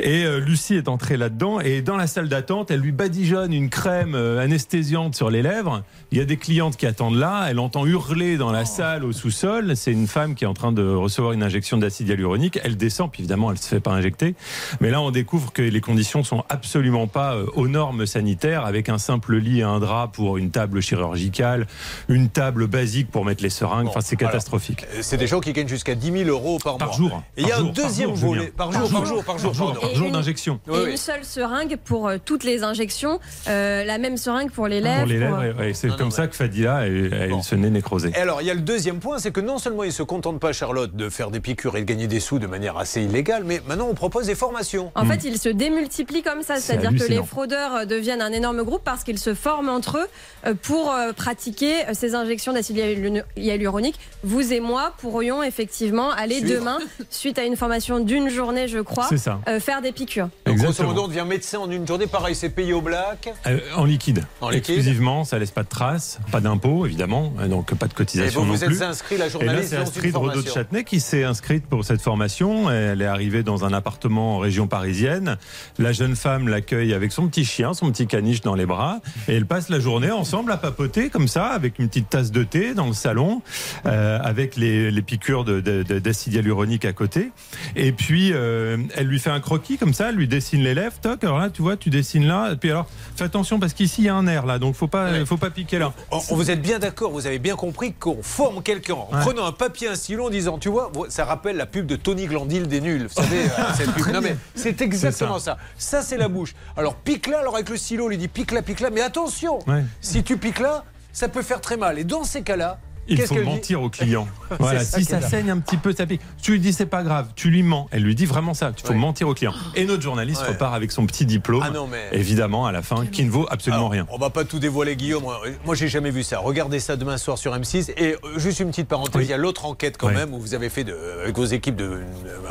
Et 0.00 0.24
euh, 0.24 0.38
Lucie 0.40 0.74
est 0.74 0.88
entrée 0.88 1.16
là-dedans. 1.16 1.60
Et 1.60 1.82
dans 1.82 1.96
la 1.96 2.06
salle 2.06 2.28
d'attente, 2.28 2.70
elle 2.70 2.80
lui 2.80 2.92
badigeonne 2.92 3.52
une 3.52 3.68
crème 3.70 4.14
anesthésiante 4.14 5.14
sur 5.14 5.30
les 5.30 5.42
lèvres. 5.42 5.82
Il 6.12 6.18
y 6.18 6.20
a 6.20 6.24
des 6.24 6.36
clientes 6.36 6.76
qui 6.76 6.86
attendent 6.86 7.16
là. 7.16 7.46
Elle 7.48 7.58
entend 7.58 7.86
hurler 7.86 8.36
dans 8.36 8.52
la 8.52 8.64
salle 8.64 9.04
au 9.04 9.12
sous-sol. 9.12 9.76
C'est 9.76 9.92
une 9.92 10.06
femme 10.06 10.34
qui 10.34 10.44
est 10.44 10.46
en 10.46 10.54
train 10.54 10.72
de 10.72 10.86
recevoir 10.86 11.32
une 11.32 11.42
injection 11.42 11.76
d'acide 11.76 12.08
hyaluronique. 12.08 12.58
Elle 12.62 12.76
descend, 12.76 13.10
puis 13.10 13.22
évidemment, 13.22 13.50
elle 13.50 13.58
se 13.58 13.66
fait 13.68 13.80
pas 13.80 13.90
injecter. 13.92 14.34
Mais 14.80 14.90
là, 14.90 15.00
on 15.00 15.10
découvre 15.10 15.52
que 15.52 15.62
les 15.62 15.80
conditions 15.80 16.22
sont 16.22 16.44
absolument 16.48 17.06
pas 17.06 17.34
euh, 17.34 17.46
aux 17.54 17.68
normes 17.68 18.06
sanitaires, 18.06 18.64
avec 18.64 18.88
un 18.88 18.98
simple 18.98 19.36
lit 19.36 19.60
et 19.60 19.62
un 19.62 19.80
drap 19.80 20.08
pour 20.12 20.36
une 20.36 20.50
table 20.50 20.80
chirurgicale, 20.80 21.66
une 22.08 22.28
table 22.28 22.66
basique 22.66 23.10
pour 23.10 23.24
mettre 23.24 23.42
les 23.42 23.50
seringues. 23.50 23.84
Bon, 23.84 23.90
enfin, 23.90 24.00
c'est 24.00 24.16
catastrophique. 24.16 24.84
Euh, 24.94 24.98
C'est 25.02 25.16
des 25.16 25.26
gens 25.26 25.40
qui 25.40 25.52
gagnent 25.52 25.68
jusqu'à 25.68 25.94
10 25.94 26.12
000 26.24 26.28
euros 26.30 26.58
par, 26.62 26.76
Par 26.78 26.88
mois. 26.88 26.96
jour. 26.96 27.22
Et 27.36 27.42
il 27.42 27.48
y 27.48 27.52
a 27.52 27.56
Par 27.56 27.58
un 27.60 27.64
jour, 27.66 27.72
par 27.74 27.84
deuxième 27.84 28.08
jour, 28.16 28.28
volet. 28.34 28.52
Par 28.56 28.72
jour, 28.72 28.90
par 28.90 29.06
jour, 29.06 29.24
par 29.24 29.38
jour. 29.38 29.52
Par 29.52 29.54
jour, 29.54 29.80
par 29.80 29.90
Et 29.90 29.94
jour 29.94 30.06
une- 30.06 30.12
d'injection. 30.12 30.60
Et 30.68 30.70
oui. 30.70 30.90
une 30.92 30.96
seule 30.96 31.24
seringue 31.24 31.76
pour 31.84 32.08
euh, 32.08 32.16
toutes 32.24 32.44
les 32.44 32.62
injections, 32.62 33.18
euh, 33.48 33.84
la 33.84 33.98
même 33.98 34.16
seringue 34.16 34.50
pour 34.50 34.68
les 34.68 34.80
lèvres. 34.80 35.00
Pour 35.00 35.08
les 35.08 35.26
pour, 35.26 35.36
lèvres, 35.38 35.62
et- 35.62 35.70
et 35.70 35.74
c'est 35.74 35.93
Non, 35.94 36.04
comme 36.04 36.10
ça 36.10 36.26
que 36.26 36.36
Fadila 36.36 36.86
elle, 36.86 37.12
elle 37.12 37.30
Bon. 37.30 37.40
nez 37.56 37.70
nécrosé. 37.70 38.10
Et 38.14 38.18
alors, 38.18 38.40
il 38.42 38.46
y 38.46 38.50
a 38.50 38.54
le 38.54 38.60
deuxième 38.60 38.98
point, 39.00 39.18
c'est 39.18 39.30
que 39.32 39.40
non 39.40 39.58
seulement 39.58 39.84
ils 39.84 39.92
se 39.92 40.02
contentent 40.02 40.40
pas, 40.40 40.52
Charlotte, 40.52 40.94
de 40.94 41.08
faire 41.08 41.30
des 41.30 41.40
piqûres 41.40 41.76
et 41.76 41.80
de 41.80 41.84
gagner 41.86 42.06
des 42.06 42.20
sous 42.20 42.38
de 42.38 42.46
manière 42.46 42.76
assez 42.76 43.02
illégale, 43.02 43.44
mais 43.44 43.60
maintenant 43.66 43.86
on 43.90 43.94
propose 43.94 44.26
des 44.26 44.34
formations. 44.34 44.92
En 44.94 45.04
fait, 45.04 45.24
ils 45.24 45.38
se 45.38 45.48
démultiplient 45.48 46.22
comme 46.22 46.42
ça, 46.42 46.56
C'est 46.56 46.72
c'est-à-dire 46.78 46.90
que 47.04 47.10
les 47.10 47.22
fraudeurs 47.22 47.74
euh, 47.74 47.84
deviennent 47.84 48.22
un 48.22 48.32
énorme 48.32 48.62
groupe 48.62 48.82
parce 48.84 49.04
qu'ils 49.04 49.18
se 49.18 49.34
forment 49.34 49.68
entre 49.68 49.98
eux 49.98 50.06
euh, 50.46 50.54
pour 50.60 50.90
euh, 50.92 51.12
pratiquer 51.12 51.82
ces 51.92 52.14
injections 52.14 52.52
d'acide 52.52 52.76
hyalu- 52.78 53.22
hyaluronique. 53.36 53.98
Vous 54.22 54.52
et 54.52 54.60
moi 54.60 54.94
pourrions 54.98 55.42
effectivement 55.42 56.10
aller 56.10 56.38
Suivre. 56.38 56.60
demain, 56.60 56.78
suite 57.10 57.38
à 57.38 57.44
une 57.44 57.56
formation 57.56 57.98
d'une 58.00 58.28
journée, 58.28 58.68
je 58.68 58.78
crois, 58.78 59.08
ça. 59.16 59.40
euh, 59.48 59.60
faire 59.60 59.82
des 59.82 59.92
piqûres. 59.92 60.28
Donc, 60.46 60.56
grosso 60.56 60.68
Exactement. 60.70 60.88
modo, 60.90 61.02
on 61.04 61.08
devient 61.08 61.24
médecin 61.28 61.58
en 61.58 61.70
une 61.70 61.86
journée. 61.86 62.06
Pareil, 62.06 62.34
c'est 62.34 62.48
payé 62.50 62.72
au 62.72 62.80
black. 62.80 63.32
Euh, 63.46 63.58
en 63.76 63.84
liquide. 63.84 64.24
En 64.40 64.48
liquide. 64.50 64.74
Exclusivement, 64.76 65.24
ça 65.24 65.38
laisse 65.38 65.50
pas 65.50 65.62
de 65.62 65.68
traces, 65.68 65.83
pas 66.30 66.40
d'impôts 66.40 66.86
évidemment, 66.86 67.32
euh, 67.40 67.48
donc 67.48 67.74
pas 67.74 67.86
de 67.86 67.92
Et 67.92 67.94
cotisation 67.94 68.40
vous 68.40 68.46
non 68.46 68.54
vous 68.54 68.64
plus. 68.66 68.76
êtes 68.76 68.82
inscrit, 68.82 69.16
la 69.16 69.26
Et 69.26 69.28
là, 69.28 69.32
journaliste, 69.32 69.68
c'est 69.92 70.02
de 70.06 70.10
formation. 70.12 70.54
Châtenay 70.54 70.84
qui 70.84 71.00
s'est 71.00 71.24
inscrite 71.24 71.66
pour 71.66 71.84
cette 71.84 72.00
formation. 72.00 72.70
Elle 72.70 73.02
est 73.02 73.06
arrivée 73.06 73.42
dans 73.42 73.64
un 73.64 73.72
appartement 73.72 74.36
en 74.36 74.38
région 74.38 74.66
parisienne. 74.66 75.36
La 75.78 75.92
jeune 75.92 76.16
femme 76.16 76.48
l'accueille 76.48 76.92
avec 76.94 77.12
son 77.12 77.28
petit 77.28 77.44
chien, 77.44 77.74
son 77.74 77.90
petit 77.90 78.06
caniche 78.06 78.40
dans 78.40 78.54
les 78.54 78.66
bras. 78.66 79.00
Et 79.28 79.34
elle 79.34 79.46
passe 79.46 79.68
la 79.68 79.80
journée 79.80 80.10
ensemble 80.10 80.52
à 80.52 80.56
papoter 80.56 81.10
comme 81.10 81.28
ça, 81.28 81.46
avec 81.46 81.78
une 81.78 81.88
petite 81.88 82.08
tasse 82.10 82.30
de 82.30 82.42
thé 82.44 82.74
dans 82.74 82.86
le 82.86 82.92
salon, 82.94 83.42
euh, 83.86 84.18
avec 84.22 84.56
les, 84.56 84.90
les 84.90 85.02
piqûres 85.02 85.44
de- 85.44 85.60
de- 85.60 85.82
de- 85.82 85.98
d'acide 85.98 86.34
hyaluronique 86.34 86.84
à 86.84 86.92
côté. 86.92 87.30
Et 87.76 87.92
puis, 87.92 88.30
euh, 88.32 88.76
elle 88.96 89.06
lui 89.06 89.18
fait 89.18 89.30
un 89.30 89.40
croquis 89.40 89.78
comme 89.78 89.94
ça, 89.94 90.08
elle 90.10 90.16
lui 90.16 90.28
dessine 90.28 90.62
les 90.62 90.74
lèvres. 90.74 90.94
Toc, 91.00 91.22
alors 91.24 91.38
là, 91.38 91.50
tu 91.50 91.62
vois, 91.62 91.76
tu 91.76 91.90
dessines 91.90 92.26
là. 92.26 92.52
Et 92.52 92.56
puis 92.56 92.70
alors, 92.70 92.86
fais 93.16 93.24
attention 93.24 93.58
parce 93.58 93.74
qu'ici, 93.74 94.02
il 94.02 94.04
y 94.04 94.08
a 94.08 94.14
un 94.14 94.26
air 94.26 94.46
là, 94.46 94.58
donc 94.58 94.74
faut 94.74 94.86
pas, 94.88 95.10
Ouais. 95.10 95.26
faut 95.26 95.36
pas 95.36 95.50
piquer 95.50 95.73
on- 96.10 96.18
vous 96.34 96.50
êtes 96.50 96.60
bien 96.62 96.78
d'accord, 96.78 97.10
vous 97.10 97.26
avez 97.26 97.38
bien 97.38 97.56
compris 97.56 97.92
qu'on 97.92 98.22
forme 98.22 98.62
quelqu'un 98.62 98.94
en 98.94 99.08
Ouais. 99.12 99.20
prenant 99.20 99.44
un 99.46 99.52
papier, 99.52 99.88
un 99.88 99.94
stylo, 99.94 100.26
en 100.26 100.30
disant, 100.30 100.58
tu 100.58 100.68
vois, 100.68 100.90
ça 101.08 101.24
rappelle 101.24 101.56
la 101.56 101.66
pub 101.66 101.86
de 101.86 101.96
Tony 101.96 102.26
Glandil 102.26 102.66
des 102.68 102.80
nuls. 102.80 103.06
Vous 103.08 103.22
savez, 103.22 103.44
euh, 103.44 103.48
cette 103.76 103.92
pub. 103.92 104.06
Non 104.12 104.20
mais 104.20 104.36
c'est 104.54 104.80
exactement 104.80 105.38
ça. 105.38 105.56
Ça, 105.78 106.02
c'est 106.02 106.16
la 106.16 106.28
bouche. 106.28 106.54
Alors 106.76 106.94
pique 106.94 107.26
là, 107.26 107.38
alors 107.40 107.54
avec 107.56 107.68
le 107.68 107.76
stylo, 107.76 108.04
on 108.04 108.08
lui 108.08 108.18
dit 108.18 108.28
pique 108.28 108.52
là, 108.52 108.62
pique 108.62 108.80
là, 108.80 108.90
mais 108.90 109.00
attention, 109.00 109.58
Ouais. 109.66 109.84
si 110.00 110.22
tu 110.22 110.36
piques 110.36 110.60
là, 110.60 110.84
ça 111.12 111.28
peut 111.28 111.42
faire 111.42 111.60
très 111.60 111.76
mal. 111.76 111.98
Et 111.98 112.04
dans 112.04 112.24
ces 112.24 112.42
cas-là, 112.42 112.78
Il 113.08 113.20
faut 113.22 113.42
mentir 113.42 113.82
au 113.82 113.88
client. 113.90 114.26
voilà, 114.58 114.84
si 114.84 115.04
ça 115.04 115.20
saigne 115.20 115.50
un 115.50 115.58
petit 115.58 115.76
peu, 115.76 115.92
ça 115.92 116.06
pique. 116.06 116.20
Tu 116.42 116.52
lui 116.52 116.60
dis 116.60 116.72
c'est 116.72 116.86
pas 116.86 117.02
grave, 117.02 117.28
tu 117.36 117.50
lui 117.50 117.62
mens. 117.62 117.88
Elle 117.90 118.02
lui 118.02 118.14
dit 118.14 118.26
vraiment 118.26 118.54
ça. 118.54 118.72
Il 118.76 118.82
faut 118.86 118.92
Ouais. 118.92 118.98
mentir 118.98 119.28
au 119.28 119.34
client. 119.34 119.52
Et 119.74 119.84
notre 119.84 120.02
journaliste 120.02 120.42
Ouais. 120.42 120.48
repart 120.48 120.74
avec 120.74 120.92
son 120.92 121.06
petit 121.06 121.26
diplôme. 121.26 121.62
Ah 121.64 121.70
non, 121.70 121.86
mais- 121.86 122.08
Évidemment, 122.12 122.66
à 122.66 122.72
la 122.72 122.82
fin, 122.82 123.06
qui 123.06 123.24
ne 123.24 123.30
vaut 123.30 123.46
absolument 123.50 123.82
Alors, 123.82 123.92
rien. 123.92 124.06
On 124.10 124.18
va 124.18 124.30
pas 124.30 124.44
tout 124.44 124.58
dévoiler, 124.58 124.96
Guillaume. 124.96 125.24
Moi, 125.64 125.74
j'ai 125.74 125.88
jamais 125.88 126.10
vu 126.10 126.22
ça. 126.22 126.38
Regardez 126.38 126.80
ça 126.80 126.96
demain 126.96 127.16
soir 127.18 127.38
sur 127.38 127.54
M6. 127.54 127.90
Et 127.96 128.14
euh, 128.24 128.38
juste 128.38 128.60
une 128.60 128.70
petite 128.70 128.88
parenthèse, 128.88 129.16
Oui. 129.16 129.24
il 129.24 129.30
y 129.30 129.32
a 129.32 129.36
l'autre 129.36 129.64
enquête 129.66 129.96
quand 129.98 130.08
Oui. 130.08 130.14
même 130.14 130.32
où 130.34 130.38
vous 130.40 130.54
avez 130.54 130.68
fait 130.70 130.84
de, 130.84 130.96
avec 131.22 131.36
vos 131.36 131.44
équipes 131.44 131.76
de, 131.76 132.00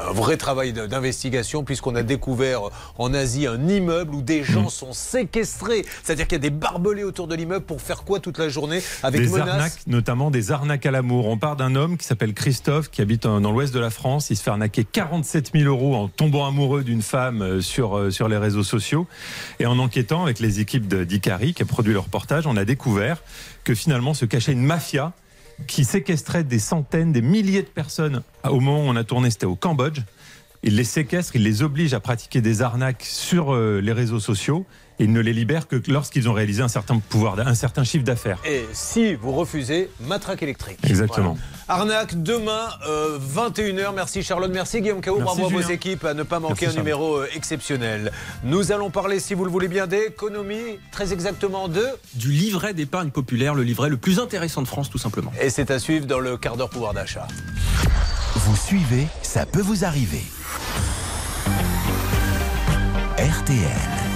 un 0.10 0.14
vrai 0.14 0.38
travail 0.38 0.74
d'investigation 0.74 1.64
puisqu'on 1.64 1.96
a 1.96 2.04
découvert 2.04 2.62
en 2.98 3.14
Asie 3.14 3.48
un 3.48 3.68
immeuble 3.68 4.16
où 4.16 4.22
des 4.22 4.42
Mm. 4.42 4.46
gens 4.46 4.70
sont 4.70 4.94
séquestrés. 4.94 5.86
C'est-à-dire 6.04 6.28
qu'il 6.28 6.36
y 6.36 6.42
a 6.42 6.50
des 6.50 6.50
barbelés 6.50 7.04
autour 7.04 7.28
de 7.28 7.36
l'immeuble 7.36 7.66
pour 7.66 7.82
faire 7.82 8.04
quoi 8.04 8.20
toute 8.20 8.38
la 8.38 8.50
journée 8.50 8.82
avec 9.04 9.22
Des 9.22 9.28
menaces. 9.28 9.48
arnaques, 9.50 9.88
notamment 9.88 10.32
des 10.32 10.43
arnaques 10.52 10.86
à 10.86 10.92
l'amour. 10.92 11.28
On 11.28 11.38
part 11.38 11.56
d'un 11.56 11.76
homme 11.76 11.98
qui 11.98 12.06
s'appelle 12.06 12.34
Christophe, 12.34 12.90
qui 12.92 13.02
habite 13.02 13.26
en- 13.26 13.42
dans 13.42 13.52
l'ouest 13.52 13.74
de 13.74 13.80
la 13.80 13.90
France. 13.90 14.30
Il 14.30 14.36
se 14.38 14.44
fait 14.44 14.50
arnaquer 14.52 14.84
47 14.84 15.52
000 15.54 15.66
euros 15.66 15.96
en 15.96 16.08
tombant 16.08 16.46
amoureux 16.48 16.84
d'une 16.84 17.02
femme 17.02 17.42
euh, 17.42 17.62
sur, 17.62 17.98
euh, 17.98 18.12
sur 18.12 18.28
les 18.28 18.38
réseaux 18.38 18.64
sociaux. 18.64 19.08
Et 19.60 19.66
en 19.66 19.80
enquêtant 19.80 20.24
avec 20.24 20.40
les 20.40 20.60
équipes 20.60 20.88
d'Icari, 20.94 21.54
qui 21.54 21.64
a 21.64 21.66
produit 21.66 21.94
le 21.94 22.00
reportage, 22.00 22.46
on 22.48 22.58
a 22.58 22.66
découvert 22.66 23.24
que 23.64 23.74
finalement 23.76 24.14
se 24.14 24.26
cachait 24.26 24.52
une 24.54 24.64
mafia 24.66 25.14
qui 25.68 25.86
séquestrait 25.86 26.44
des 26.44 26.60
centaines, 26.60 27.12
des 27.14 27.22
milliers 27.22 27.62
de 27.62 27.68
personnes. 27.68 28.24
Au 28.44 28.60
moment 28.60 28.80
où 28.86 28.90
on 28.90 28.96
a 28.96 29.04
tourné, 29.04 29.30
c'était 29.30 29.46
au 29.46 29.56
Cambodge. 29.56 30.00
Il 30.64 30.76
les 30.78 30.84
séquestre, 30.84 31.36
il 31.36 31.44
les 31.44 31.62
oblige 31.62 31.94
à 31.94 32.00
pratiquer 32.00 32.40
des 32.42 32.62
arnaques 32.62 33.04
sur 33.04 33.54
euh, 33.54 33.80
les 33.82 33.92
réseaux 33.92 34.20
sociaux. 34.22 34.66
Et 35.00 35.06
il 35.06 35.12
ne 35.12 35.20
les 35.20 35.34
libère 35.34 35.68
que 35.68 35.82
lorsqu'ils 35.88 36.30
ont 36.30 36.34
réalisé 36.34 36.62
un 36.62 36.68
certain 36.68 37.00
pouvoir, 37.00 37.40
un 37.40 37.56
certain 37.56 37.84
chiffre 37.84 38.04
d'affaires. 38.04 38.40
Et 38.46 38.66
si 38.74 39.16
vous 39.16 39.32
refusez, 39.32 39.90
matraque 40.02 40.44
électrique. 40.44 40.78
Exactement. 40.84 41.38
Voilà. 41.68 41.82
Arnaque 41.82 42.22
demain, 42.22 42.70
euh, 42.88 43.18
21h. 43.18 43.94
Merci 43.96 44.22
Charlotte, 44.22 44.52
merci 44.54 44.82
Guillaume 44.82 45.02
Cao. 45.02 45.20
Bravo 45.20 45.46
à 45.46 45.50
vos 45.50 45.62
équipes 45.62 46.06
à 46.06 46.14
ne 46.14 46.24
pas 46.24 46.40
manquer 46.40 46.66
Merci, 46.66 46.78
un 46.78 46.82
numéro 46.82 47.18
euh, 47.18 47.28
exceptionnel. 47.36 48.12
Nous 48.44 48.72
allons 48.72 48.90
parler, 48.90 49.20
si 49.20 49.34
vous 49.34 49.46
le 49.46 49.52
voulez 49.52 49.68
bien, 49.68 49.88
d'économie, 49.88 50.80
très 50.92 51.14
exactement 51.14 51.68
de. 51.68 51.86
Du 52.16 52.32
livret 52.32 52.74
d'épargne 52.74 53.10
populaire, 53.10 53.56
le 53.56 53.64
livret 53.64 53.90
le 53.90 53.98
plus 53.98 54.20
intéressant 54.20 54.62
de 54.62 54.68
France, 54.68 54.90
tout 54.90 54.98
simplement. 54.98 55.32
Et 55.42 55.50
c'est 55.50 55.72
à 55.72 55.80
suivre 55.80 56.06
dans 56.06 56.20
le 56.20 56.38
quart 56.38 56.58
d'heure 56.58 56.70
pouvoir 56.70 56.94
d'achat. 56.94 57.28
Vous 58.36 58.56
suivez, 58.56 59.08
ça 59.22 59.46
peut 59.46 59.62
vous 59.62 59.86
arriver. 59.86 60.24
RTL. 63.18 64.13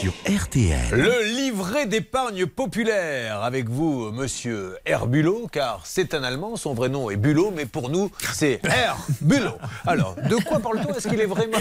Sur 0.00 0.12
RTL. 0.26 0.88
Le 0.90 1.36
livret 1.36 1.86
d'épargne 1.86 2.46
populaire 2.46 3.42
avec 3.42 3.68
vous, 3.68 4.10
monsieur 4.10 4.76
Herbulot, 4.84 5.48
car 5.52 5.82
c'est 5.84 6.14
un 6.14 6.24
Allemand, 6.24 6.56
son 6.56 6.74
vrai 6.74 6.88
nom 6.88 7.10
est 7.10 7.16
Bulot, 7.16 7.52
mais 7.54 7.66
pour 7.66 7.88
nous, 7.88 8.10
c'est 8.32 8.60
Herbulot. 8.64 9.56
Alors, 9.86 10.16
de 10.16 10.36
quoi 10.36 10.58
parle-t-on? 10.58 10.92
Est-ce 10.94 11.06
qu'il 11.06 11.20
est 11.20 11.26
vraiment. 11.26 11.58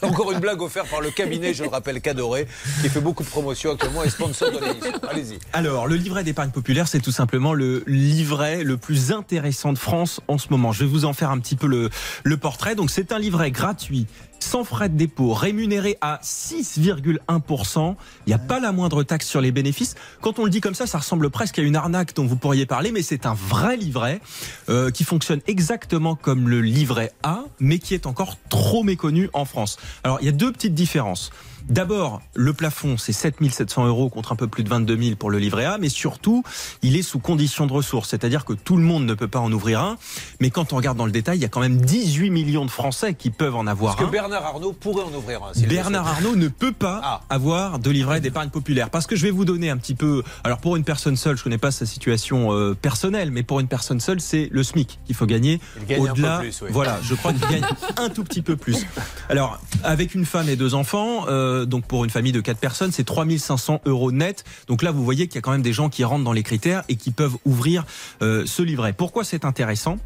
Encore 0.00 0.32
une 0.32 0.38
blague 0.38 0.62
offerte 0.62 0.88
par 0.88 1.00
le 1.02 1.10
cabinet, 1.10 1.52
je 1.52 1.64
le 1.64 1.68
rappelle, 1.68 2.00
Cadoré, 2.00 2.46
qui 2.80 2.88
fait 2.88 3.00
beaucoup 3.00 3.24
de 3.24 3.28
promotions 3.28 3.72
actuellement 3.72 4.04
et 4.04 4.10
sponsor 4.10 4.52
de 4.52 4.64
l'émission? 4.64 4.92
Allez-y. 5.10 5.38
Alors, 5.52 5.86
le 5.86 5.96
livret 5.96 6.24
d'épargne 6.24 6.50
populaire, 6.50 6.88
c'est 6.88 7.00
tout 7.00 7.12
simplement 7.12 7.52
le 7.52 7.82
livret 7.86 8.62
le 8.62 8.78
plus 8.78 9.12
intéressant 9.12 9.72
de 9.74 9.78
France 9.78 10.20
en 10.28 10.38
ce 10.38 10.46
moment. 10.50 10.72
Je 10.72 10.84
vais 10.84 10.90
vous 10.90 11.04
en 11.04 11.12
faire 11.12 11.30
un 11.30 11.40
petit 11.40 11.56
peu 11.56 11.66
le, 11.66 11.90
le 12.24 12.36
portrait. 12.38 12.74
Donc, 12.74 12.90
c'est 12.90 13.12
un 13.12 13.18
livret 13.18 13.50
gratuit, 13.50 14.06
sans 14.40 14.64
frais 14.64 14.88
de 14.88 14.96
dépôt, 14.96 15.32
rémunéré 15.32 15.96
à 16.00 16.20
6,1%. 16.22 17.94
Il 18.26 18.30
n'y 18.30 18.34
a 18.34 18.38
pas 18.38 18.60
la 18.60 18.72
moindre 18.72 19.02
taxe 19.02 19.26
sur 19.26 19.40
les 19.40 19.52
bénéfices. 19.52 19.94
Quand 20.20 20.38
on 20.38 20.44
le 20.44 20.50
dit 20.50 20.60
comme 20.60 20.74
ça, 20.74 20.86
ça 20.86 20.98
ressemble 20.98 21.30
presque 21.30 21.58
à 21.58 21.62
une 21.62 21.76
arnaque 21.76 22.14
dont 22.14 22.26
vous 22.26 22.36
pourriez 22.36 22.66
parler, 22.66 22.92
mais 22.92 23.02
c'est 23.02 23.26
un 23.26 23.34
vrai 23.34 23.76
livret 23.76 24.20
euh, 24.68 24.90
qui 24.90 25.04
fonctionne 25.04 25.40
exactement 25.46 26.14
comme 26.14 26.48
le 26.48 26.60
livret 26.60 27.12
A, 27.22 27.44
mais 27.60 27.78
qui 27.78 27.94
est 27.94 28.06
encore 28.06 28.36
trop 28.48 28.82
méconnu 28.82 29.30
en 29.32 29.44
France. 29.44 29.76
Alors, 30.04 30.18
il 30.20 30.26
y 30.26 30.28
a 30.28 30.32
deux 30.32 30.52
petites 30.52 30.74
différences. 30.74 31.30
D'abord, 31.68 32.22
le 32.34 32.52
plafond, 32.52 32.96
c'est 32.96 33.12
7700 33.12 33.86
euros 33.86 34.08
contre 34.08 34.30
un 34.32 34.36
peu 34.36 34.46
plus 34.46 34.62
de 34.62 34.68
22 34.68 34.96
000 35.02 35.16
pour 35.16 35.30
le 35.30 35.38
livret 35.38 35.64
A, 35.64 35.78
mais 35.78 35.88
surtout, 35.88 36.44
il 36.82 36.96
est 36.96 37.02
sous 37.02 37.18
condition 37.18 37.66
de 37.66 37.72
ressources, 37.72 38.10
c'est-à-dire 38.10 38.44
que 38.44 38.52
tout 38.52 38.76
le 38.76 38.84
monde 38.84 39.04
ne 39.04 39.14
peut 39.14 39.26
pas 39.26 39.40
en 39.40 39.50
ouvrir 39.50 39.80
un, 39.80 39.96
mais 40.40 40.50
quand 40.50 40.72
on 40.72 40.76
regarde 40.76 40.96
dans 40.96 41.06
le 41.06 41.12
détail, 41.12 41.38
il 41.38 41.42
y 41.42 41.44
a 41.44 41.48
quand 41.48 41.60
même 41.60 41.78
18 41.78 42.30
millions 42.30 42.64
de 42.64 42.70
Français 42.70 43.14
qui 43.14 43.30
peuvent 43.30 43.56
en 43.56 43.66
avoir 43.66 43.94
Est-ce 43.94 44.02
que 44.02 44.06
un. 44.08 44.10
Bernard 44.12 44.44
Arnault 44.46 44.72
pourrait 44.72 45.02
en 45.04 45.12
ouvrir 45.14 45.40
un 45.42 45.60
le 45.60 45.66
Bernard 45.66 46.06
Arnault 46.06 46.36
ne 46.36 46.48
peut 46.48 46.72
pas 46.72 47.00
Ah. 47.02 47.20
avoir 47.30 47.78
de 47.80 47.90
livret 47.90 48.20
d'épargne 48.20 48.50
populaire 48.50 48.90
parce 48.90 49.06
que 49.08 49.16
je 49.16 49.22
vais 49.22 49.30
vous 49.32 49.44
donner 49.44 49.68
un 49.70 49.76
petit 49.76 49.94
peu. 49.96 50.22
Alors 50.44 50.58
pour 50.58 50.76
une 50.76 50.84
personne 50.84 51.16
seule, 51.16 51.36
je 51.36 51.42
connais 51.42 51.58
pas 51.58 51.70
sa 51.72 51.84
situation 51.86 52.52
euh, 52.52 52.74
personnelle, 52.74 53.30
mais 53.32 53.42
pour 53.42 53.58
une 53.60 53.68
personne 53.68 53.98
seule, 54.00 54.20
c'est 54.20 54.48
le 54.52 54.62
SMIC 54.62 54.98
qu'il 55.04 55.16
faut 55.16 55.26
gagner. 55.26 55.60
Au-delà, 55.98 56.42
oui. 56.42 56.50
voilà, 56.70 56.98
je 57.02 57.14
crois 57.14 57.32
qu'il 57.32 57.40
gagne 57.48 57.64
un 57.96 58.08
tout 58.08 58.22
petit 58.24 58.42
peu 58.42 58.56
plus. 58.56 58.86
Alors 59.28 59.58
avec 59.82 60.14
une 60.14 60.24
femme 60.24 60.48
et 60.48 60.56
deux 60.56 60.74
enfants, 60.74 61.24
euh, 61.28 61.55
donc 61.64 61.86
pour 61.86 62.04
une 62.04 62.10
famille 62.10 62.32
de 62.32 62.40
quatre 62.40 62.58
personnes, 62.58 62.92
c'est 62.92 63.04
3500 63.04 63.80
euros 63.86 64.12
net. 64.12 64.44
Donc 64.68 64.82
là, 64.82 64.90
vous 64.90 65.04
voyez 65.04 65.26
qu'il 65.26 65.36
y 65.36 65.38
a 65.38 65.42
quand 65.42 65.52
même 65.52 65.62
des 65.62 65.72
gens 65.72 65.88
qui 65.88 66.04
rentrent 66.04 66.24
dans 66.24 66.32
les 66.32 66.42
critères 66.42 66.84
et 66.88 66.96
qui 66.96 67.10
peuvent 67.10 67.36
ouvrir 67.44 67.84
euh, 68.22 68.44
ce 68.46 68.62
livret. 68.62 68.92
Pourquoi 68.92 69.24
c'est 69.24 69.44
intéressant? 69.44 69.98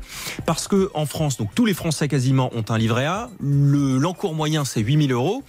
Parce 0.46 0.68
que 0.68 0.90
en 0.94 1.06
France, 1.06 1.36
donc 1.36 1.54
tous 1.54 1.66
les 1.66 1.74
Français 1.74 2.08
quasiment 2.08 2.50
ont 2.54 2.64
un 2.68 2.78
livret 2.78 3.06
A. 3.06 3.30
Le 3.40 3.98
l'encours 3.98 4.34
moyen 4.34 4.64
c'est 4.64 4.80
8000 4.80 5.12
euros. 5.12 5.42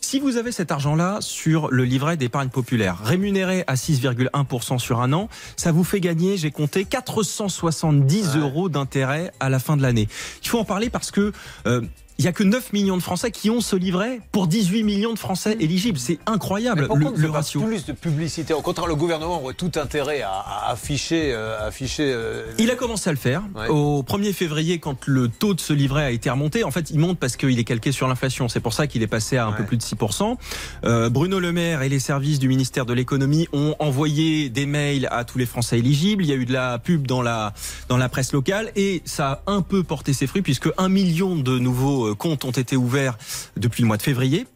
Si 0.00 0.20
vous 0.20 0.36
avez 0.36 0.52
cet 0.52 0.70
argent-là 0.70 1.18
sur 1.20 1.68
le 1.72 1.84
livret 1.84 2.16
d'épargne 2.16 2.48
populaire, 2.48 3.00
rémunéré 3.02 3.64
à 3.66 3.74
6,1% 3.74 4.78
sur 4.78 5.00
un 5.00 5.12
an, 5.12 5.28
ça 5.56 5.72
vous 5.72 5.82
fait 5.82 5.98
gagner, 5.98 6.36
j'ai 6.36 6.52
compté, 6.52 6.84
470 6.84 8.36
euros 8.36 8.68
d'intérêt 8.68 9.32
à 9.40 9.48
la 9.48 9.58
fin 9.58 9.76
de 9.76 9.82
l'année. 9.82 10.06
Il 10.44 10.48
faut 10.48 10.60
en 10.60 10.64
parler 10.64 10.90
parce 10.90 11.10
que 11.10 11.32
euh, 11.66 11.80
il 12.18 12.24
y 12.24 12.28
a 12.28 12.32
que 12.32 12.42
9 12.44 12.72
millions 12.72 12.96
de 12.96 13.02
Français 13.02 13.30
qui 13.30 13.50
ont 13.50 13.60
ce 13.60 13.76
livret 13.76 14.20
pour 14.32 14.46
18 14.46 14.82
millions 14.84 15.12
de 15.12 15.18
Français 15.18 15.56
éligibles. 15.60 15.98
C'est 15.98 16.18
incroyable 16.26 16.88
le, 16.94 17.10
le 17.20 17.30
ratio. 17.30 17.60
plus 17.60 17.84
de 17.84 17.92
publicité 17.92 18.54
Au 18.54 18.62
contraire, 18.62 18.86
le 18.86 18.94
gouvernement 18.94 19.42
aurait 19.42 19.54
tout 19.54 19.72
intérêt 19.76 20.22
à, 20.22 20.30
à 20.30 20.70
afficher, 20.72 21.32
euh, 21.34 21.66
afficher. 21.68 22.10
euh, 22.14 22.46
Il 22.58 22.70
a 22.70 22.74
commencé 22.74 23.10
à 23.10 23.12
le 23.12 23.18
faire. 23.18 23.42
Ouais. 23.54 23.68
Au 23.68 24.02
1er 24.02 24.32
février, 24.32 24.78
quand 24.78 25.06
le 25.06 25.28
taux 25.28 25.52
de 25.54 25.60
ce 25.60 25.72
livret 25.72 26.04
a 26.04 26.10
été 26.10 26.30
remonté, 26.30 26.64
en 26.64 26.70
fait, 26.70 26.90
il 26.90 26.98
monte 26.98 27.18
parce 27.18 27.36
qu'il 27.36 27.58
est 27.58 27.64
calqué 27.64 27.92
sur 27.92 28.08
l'inflation. 28.08 28.48
C'est 28.48 28.60
pour 28.60 28.72
ça 28.72 28.86
qu'il 28.86 29.02
est 29.02 29.06
passé 29.06 29.36
à 29.36 29.46
un 29.46 29.50
Ouais. 29.50 29.56
peu 29.58 29.64
plus 29.64 29.76
de 29.76 29.82
6%. 29.82 30.36
Euh, 30.84 31.10
Bruno 31.10 31.38
Le 31.38 31.52
Maire 31.52 31.82
et 31.82 31.88
les 31.88 31.98
services 32.00 32.38
du 32.38 32.48
ministère 32.48 32.86
de 32.86 32.92
l'économie 32.94 33.46
ont 33.52 33.74
envoyé 33.78 34.48
des 34.48 34.66
mails 34.66 35.06
à 35.10 35.24
tous 35.24 35.36
les 35.38 35.46
Français 35.46 35.78
éligibles. 35.78 36.24
Il 36.24 36.28
y 36.30 36.32
a 36.32 36.36
eu 36.36 36.46
de 36.46 36.52
la 36.52 36.78
pub 36.78 37.06
dans 37.06 37.20
la, 37.22 37.52
dans 37.88 37.96
la 37.98 38.08
presse 38.08 38.32
locale 38.32 38.72
et 38.74 39.02
ça 39.04 39.42
a 39.46 39.52
un 39.52 39.60
peu 39.62 39.82
porté 39.82 40.12
ses 40.12 40.26
fruits 40.26 40.42
puisque 40.42 40.68
un 40.78 40.88
million 40.88 41.36
de 41.36 41.58
nouveaux 41.58 42.05
euh, 42.06 42.14
comptes 42.14 42.44
ont 42.44 42.50
été 42.50 42.76
ouverts 42.76 43.18
depuis 43.56 43.82
le 43.82 43.88
mois 43.88 43.96
de 43.96 44.02
février. 44.02 44.46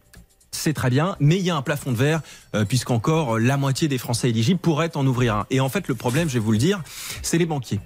C'est 0.53 0.73
très 0.73 0.89
bien, 0.89 1.15
mais 1.21 1.37
il 1.37 1.43
y 1.43 1.49
a 1.49 1.55
un 1.55 1.61
plafond 1.61 1.93
de 1.93 1.97
verre, 1.97 2.21
euh, 2.55 2.65
puisqu'encore 2.65 3.37
euh, 3.37 3.39
la 3.39 3.55
moitié 3.55 3.87
des 3.87 3.97
Français 3.97 4.29
éligibles 4.29 4.59
pourraient 4.59 4.95
en 4.97 5.07
ouvrir 5.07 5.35
un. 5.35 5.45
Et 5.49 5.61
en 5.61 5.69
fait, 5.69 5.87
le 5.87 5.95
problème, 5.95 6.27
je 6.27 6.33
vais 6.33 6.39
vous 6.39 6.51
le 6.51 6.57
dire, 6.57 6.83
c'est 7.21 7.37
les 7.37 7.45
banquiers. 7.45 7.79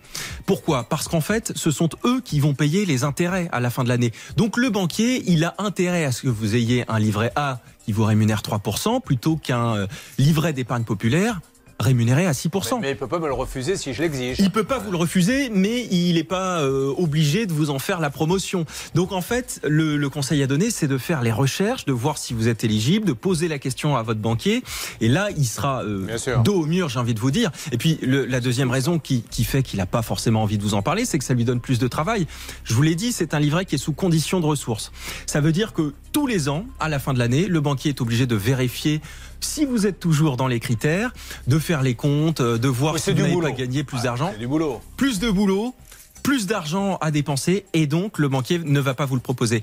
Pourquoi? 0.48 0.84
Parce 0.90 1.08
qu'en 1.08 1.22
fait, 1.22 1.54
ce 1.56 1.70
sont 1.70 1.90
eux 2.06 2.22
qui 2.26 2.40
vont 2.40 2.56
payer 2.56 2.86
les 2.86 3.04
intérêts 3.04 3.48
à 3.52 3.60
la 3.60 3.70
fin 3.70 3.84
de 3.84 3.90
l'année. 3.90 4.12
Donc 4.36 4.58
le 4.58 4.72
banquier, 4.72 5.24
il 5.28 5.44
a 5.44 5.54
intérêt 5.60 6.06
à 6.06 6.12
ce 6.12 6.24
que 6.24 6.28
vous 6.28 6.56
ayez 6.56 6.86
un 6.88 6.98
livret 6.98 7.32
A 7.36 7.60
qui 7.86 7.92
vous 7.92 8.04
rémunère 8.04 8.42
3%, 8.42 9.00
plutôt 9.00 9.38
qu'un 9.38 9.88
livret 10.18 10.54
d'épargne 10.54 10.84
populaire 10.84 11.40
rémunéré 11.80 12.26
à 12.26 12.32
6%. 12.32 12.80
Mais 12.82 12.92
il 12.92 12.98
peut 12.98 13.08
pas 13.08 13.20
me 13.20 13.28
le 13.28 13.34
refuser 13.34 13.76
si 13.76 13.94
je 13.94 14.02
l'exige. 14.02 14.38
Il 14.40 14.50
peut 14.52 14.64
pas 14.64 14.80
vous 14.80 14.92
le 14.92 14.98
refuser, 14.98 15.50
mais 15.54 15.86
il 15.92 16.14
n'est 16.16 16.24
pas 16.24 16.62
euh, 16.62 16.94
obligé 16.98 17.46
de 17.46 17.54
vous 17.54 17.70
en 17.70 17.80
faire 17.80 18.00
la 18.00 18.10
promotion. 18.10 18.66
Donc 18.94 19.12
en 19.12 19.22
fait, 19.22 19.60
le, 19.64 19.98
le 19.98 20.10
conseil 20.10 20.42
à 20.42 20.48
donner, 20.48 20.70
c'est 20.72 20.88
de 20.88 20.98
faire 20.98 21.22
les 21.22 21.32
recherches, 21.34 21.86
de 21.86 21.92
voir 21.92 22.18
si 22.18 22.34
vous 22.34 22.48
êtes 22.48 22.64
éligible, 22.64 23.06
de 23.06 23.14
poser 23.14 23.48
la 23.48 23.60
question 23.60 23.96
à 23.98 24.04
votre 24.04 24.20
banquier. 24.22 24.64
Et 25.02 25.08
là, 25.10 25.30
il 25.36 25.46
sera 25.46 25.84
euh, 25.84 26.08
dos 26.44 26.62
au 26.62 26.66
mur, 26.66 26.88
j'ai 26.90 27.00
envie 27.00 27.14
de 27.14 27.20
vous 27.20 27.32
dire. 27.32 27.52
Et 27.72 27.78
puis 27.78 28.00
le- 28.02 28.26
la 28.26 28.40
deuxième 28.40 28.72
raison 28.72 28.98
qui, 29.00 29.24
qui 29.30 29.44
fait 29.44 29.62
qu'il 29.64 29.78
n'a 29.80 29.86
pas 29.86 30.02
forcément 30.02 30.44
envie 30.44 30.58
de 30.58 30.64
vous 30.64 30.74
en 30.76 30.82
parler, 30.82 31.04
c'est 31.06 31.18
que 31.20 31.26
ça 31.26 31.34
lui 31.34 31.44
donne 31.46 31.60
plus 31.60 31.80
de 31.80 31.88
travail. 31.88 32.26
Je 32.64 32.74
vous 32.74 32.82
l'ai 32.82 32.96
dit, 32.96 33.12
c'est 33.12 33.34
un 33.34 33.40
livret 33.40 33.66
qui 33.66 33.76
est 33.76 33.80
sous 33.80 33.94
condition 33.94 34.40
de 34.40 34.46
ressources. 34.46 34.92
Ça 35.26 35.42
veut 35.42 35.52
dire 35.52 35.74
que 35.74 35.94
tous 36.14 36.28
les 36.28 36.48
ans, 36.48 36.66
à 36.80 36.88
la 36.88 37.00
fin 37.00 37.14
de 37.14 37.20
l'année, 37.20 37.48
le 37.48 37.60
banquier 37.60 37.90
est 37.90 38.02
obligé 38.02 38.26
de 38.26 38.36
vérifier 38.36 39.02
si 39.46 39.66
vous 39.66 39.86
êtes 39.88 40.00
toujours 40.00 40.38
dans 40.38 40.48
les 40.48 40.60
critères, 40.60 41.14
de 41.48 41.60
faire 41.60 41.82
les 41.82 41.96
comptes, 41.96 42.42
euh, 42.42 42.58
de 42.58 42.68
voir 42.68 42.96
Oui, 42.96 43.00
si 43.00 43.12
vous 43.14 43.22
n'avez 43.22 43.40
pas 43.42 43.52
gagné 43.52 43.84
plus 43.84 43.98
Ouais, 43.98 44.04
d'argent 44.04 44.34
du 44.38 44.48
boulot. 44.48 44.82
plus 44.98 45.20
de 45.20 45.30
boulot, 45.30 45.74
plus 46.24 46.48
d'argent 46.48 46.98
à 47.02 47.12
dépenser, 47.12 47.66
et 47.74 47.88
donc 47.88 48.18
le 48.20 48.28
banquier 48.28 48.60
ne 48.60 48.80
va 48.80 48.94
pas 48.94 49.06
vous 49.06 49.16
le 49.16 49.22
proposer. 49.22 49.62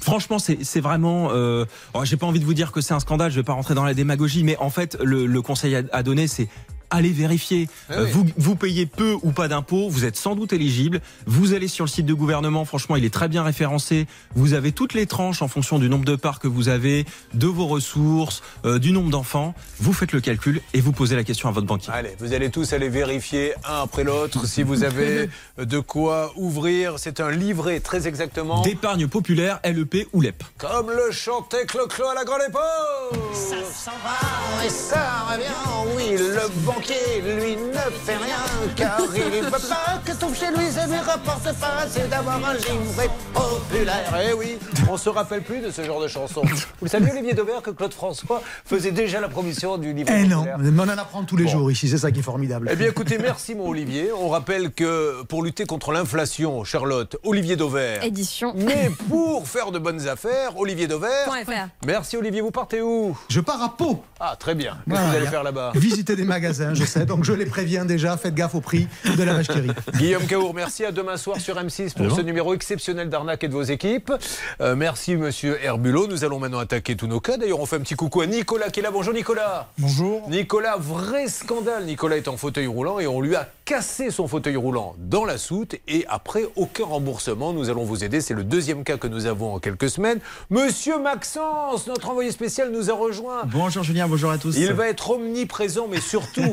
Franchement, 0.00 0.38
c'est 0.38 0.80
vraiment. 0.80 1.28
Euh, 1.32 1.66
oh, 1.94 2.00
J'ai 2.04 2.16
pas 2.16 2.26
envie 2.26 2.40
de 2.40 2.44
vous 2.46 2.54
dire 2.54 2.72
que 2.72 2.80
c'est 2.80 2.94
un 2.94 3.00
scandale. 3.00 3.30
Je 3.30 3.36
vais 3.36 3.42
pas 3.42 3.52
rentrer 3.52 3.74
dans 3.74 3.84
la 3.84 3.92
démagogie, 3.94 4.42
mais 4.42 4.56
en 4.56 4.70
fait, 4.70 4.96
le, 5.02 5.26
le 5.26 5.42
conseil 5.42 5.76
à, 5.76 5.82
à 5.92 6.02
donner, 6.02 6.26
c'est 6.28 6.48
allez 6.92 7.10
vérifier. 7.10 7.68
Eh 7.90 7.92
Euh, 7.94 8.04
oui. 8.04 8.10
vous, 8.12 8.26
vous 8.36 8.56
payez 8.56 8.86
peu 8.86 9.16
ou 9.22 9.32
pas 9.32 9.48
d'impôts, 9.48 9.88
vous 9.88 10.04
êtes 10.04 10.16
sans 10.16 10.34
doute 10.36 10.52
éligible. 10.52 11.00
Vous 11.26 11.54
allez 11.54 11.68
sur 11.68 11.84
le 11.84 11.90
site 11.90 12.06
de 12.06 12.14
gouvernement, 12.14 12.64
franchement, 12.64 12.96
il 12.96 13.04
est 13.04 13.12
très 13.12 13.28
bien 13.28 13.42
référencé. 13.42 14.06
Vous 14.34 14.52
avez 14.54 14.72
toutes 14.72 14.94
les 14.94 15.06
tranches 15.06 15.42
en 15.42 15.48
fonction 15.48 15.78
du 15.78 15.88
nombre 15.88 16.04
de 16.04 16.14
parts 16.16 16.38
que 16.38 16.48
vous 16.48 16.68
avez, 16.68 17.04
de 17.34 17.46
vos 17.46 17.66
ressources, 17.66 18.42
euh, 18.64 18.78
du 18.78 18.92
nombre 18.92 19.10
d'enfants. 19.10 19.54
Vous 19.80 19.92
faites 19.92 20.12
le 20.12 20.20
calcul 20.20 20.60
et 20.74 20.80
vous 20.80 20.92
posez 20.92 21.16
la 21.16 21.24
question 21.24 21.48
à 21.48 21.52
votre 21.52 21.66
banquier. 21.66 21.92
Allez, 21.92 22.14
vous 22.18 22.32
allez 22.32 22.50
tous 22.50 22.72
aller 22.72 22.88
vérifier 22.88 23.54
un 23.68 23.82
après 23.82 24.04
l'autre 24.04 24.46
si 24.46 24.62
vous 24.62 24.84
avez 24.84 25.28
de 25.58 25.78
quoi 25.80 26.32
ouvrir. 26.36 26.94
C'est 26.98 27.20
un 27.20 27.30
livret 27.30 27.80
très 27.80 28.06
exactement. 28.06 28.62
D'épargne 28.62 29.08
populaire, 29.08 29.60
LEP 29.64 30.06
ou 30.12 30.20
LEP. 30.20 30.42
Comme 30.58 30.90
le 30.90 31.10
chantait 31.10 31.66
Clo-Clo 31.66 32.06
à 32.08 32.14
la 32.14 32.24
grande 32.24 32.42
époque 32.48 33.20
Ça 33.32 33.56
s'en 33.72 33.90
va 34.04 34.64
et 34.66 34.68
ça 34.68 35.26
revient, 35.32 35.96
oui, 35.96 36.16
le 36.18 36.48
banquier, 36.64 36.81
lui, 36.88 37.56
ne 37.56 37.72
fait 38.04 38.16
rien, 38.16 38.36
car 38.76 38.98
il 39.14 39.42
veut 39.42 39.50
pas 39.50 40.00
que 40.04 40.12
tout 40.18 40.34
chez 40.34 40.48
lui, 40.56 40.70
ça 40.70 40.86
lui 40.86 40.96
rapporte 40.98 41.44
pas, 41.58 41.86
c'est 41.88 42.08
d'avoir 42.08 42.36
un 42.44 42.54
livret 42.54 43.08
populaire. 43.32 44.12
Eh 44.28 44.32
oui, 44.34 44.58
on 44.90 44.96
se 44.96 45.08
rappelle 45.08 45.42
plus 45.42 45.60
de 45.60 45.70
ce 45.70 45.82
genre 45.84 46.00
de 46.00 46.08
chanson. 46.08 46.42
Vous 46.44 46.84
le 46.84 46.88
saviez, 46.88 47.10
Olivier 47.12 47.34
Dauvert, 47.34 47.62
que 47.62 47.70
Claude 47.70 47.92
François 47.94 48.42
faisait 48.64 48.90
déjà 48.90 49.20
la 49.20 49.28
promotion 49.28 49.78
du 49.78 49.92
livret 49.92 50.22
Eh 50.24 50.26
non, 50.28 50.44
mais 50.58 50.70
on 50.80 50.82
en 50.84 50.88
apprend 50.98 51.22
tous 51.24 51.36
les 51.36 51.44
Bon. 51.44 51.50
jours 51.50 51.70
ici, 51.70 51.88
c'est 51.88 51.98
ça 51.98 52.10
qui 52.10 52.20
est 52.20 52.24
formidable. 52.24 52.68
eh 52.72 52.76
bien, 52.76 52.88
écoutez, 52.88 53.18
merci, 53.18 53.54
mon 53.54 53.68
Olivier. 53.68 54.10
On 54.12 54.28
rappelle 54.28 54.72
que 54.72 55.22
pour 55.24 55.42
lutter 55.42 55.64
contre 55.66 55.92
l'inflation, 55.92 56.64
Charlotte, 56.64 57.16
Olivier 57.24 57.56
Dauvert. 57.56 58.02
Édition. 58.04 58.52
Mais 58.56 58.90
pour 59.08 59.46
faire 59.48 59.70
de 59.72 59.78
bonnes 59.78 60.08
affaires, 60.08 60.56
Olivier 60.58 60.86
Dauvert. 60.88 61.26
.fr. 61.26 61.50
Merci, 61.86 62.16
Olivier. 62.16 62.40
Vous 62.40 62.50
partez 62.50 62.82
où? 62.82 63.16
Je 63.28 63.40
pars 63.40 63.62
à 63.62 63.76
Pau. 63.76 64.02
Ah, 64.20 64.36
très 64.38 64.54
bien. 64.54 64.76
Qu'est-ce 64.88 65.00
que 65.00 65.06
vous 65.10 65.16
allez 65.16 65.26
faire 65.26 65.42
là-bas? 65.42 65.72
Visiter 65.74 66.16
des 66.16 66.24
magasins, 66.24 66.71
je 66.74 66.84
sais, 66.84 67.06
donc 67.06 67.24
je 67.24 67.32
les 67.32 67.46
préviens 67.46 67.84
déjà, 67.84 68.16
faites 68.16 68.34
gaffe 68.34 68.54
au 68.54 68.60
prix 68.60 68.86
de 69.16 69.22
la 69.22 69.34
vache 69.34 69.48
qui 69.48 69.60
rit. 69.60 69.70
Guillaume 69.96 70.26
Caour, 70.26 70.54
merci. 70.54 70.84
À 70.84 70.92
demain 70.92 71.16
soir 71.16 71.40
sur 71.40 71.56
M6 71.56 71.94
pour 71.94 72.14
ce 72.16 72.20
numéro 72.22 72.54
exceptionnel 72.54 73.08
d'arnaque 73.08 73.44
et 73.44 73.48
de 73.48 73.52
vos 73.52 73.62
équipes. 73.62 74.12
Euh, 74.60 74.74
merci, 74.74 75.16
monsieur 75.16 75.58
Herbulot. 75.62 76.06
Nous 76.08 76.24
allons 76.24 76.38
maintenant 76.38 76.58
attaquer 76.58 76.96
tous 76.96 77.06
nos 77.06 77.20
cas. 77.20 77.36
D'ailleurs, 77.36 77.60
on 77.60 77.66
fait 77.66 77.76
un 77.76 77.80
petit 77.80 77.94
coucou 77.94 78.20
à 78.20 78.26
Nicolas 78.26 78.70
qui 78.70 78.80
est 78.80 78.82
là. 78.82 78.90
Bonjour, 78.90 79.14
Nicolas. 79.14 79.68
Bonjour. 79.78 80.28
Nicolas, 80.28 80.76
vrai 80.78 81.28
scandale. 81.28 81.84
Nicolas 81.84 82.16
est 82.16 82.28
en 82.28 82.36
fauteuil 82.36 82.66
roulant 82.66 82.98
et 82.98 83.06
on 83.06 83.20
lui 83.20 83.36
a 83.36 83.48
cassé 83.64 84.10
son 84.10 84.26
fauteuil 84.28 84.56
roulant 84.56 84.94
dans 84.98 85.24
la 85.24 85.38
soute 85.38 85.76
et 85.88 86.04
après 86.08 86.44
aucun 86.56 86.84
remboursement. 86.84 87.52
Nous 87.52 87.70
allons 87.70 87.84
vous 87.84 88.04
aider. 88.04 88.20
C'est 88.20 88.34
le 88.34 88.44
deuxième 88.44 88.84
cas 88.84 88.96
que 88.96 89.06
nous 89.06 89.26
avons 89.26 89.54
en 89.54 89.58
quelques 89.58 89.88
semaines. 89.88 90.18
Monsieur 90.50 90.98
Maxence, 90.98 91.86
notre 91.86 92.10
envoyé 92.10 92.30
spécial, 92.32 92.70
nous 92.70 92.90
a 92.90 92.94
rejoint. 92.94 93.42
Bonjour 93.46 93.82
Julien, 93.82 94.08
bonjour 94.08 94.30
à 94.30 94.38
tous. 94.38 94.56
Il 94.56 94.72
va 94.72 94.88
être 94.88 95.10
omniprésent, 95.10 95.86
mais 95.88 96.00
surtout, 96.00 96.51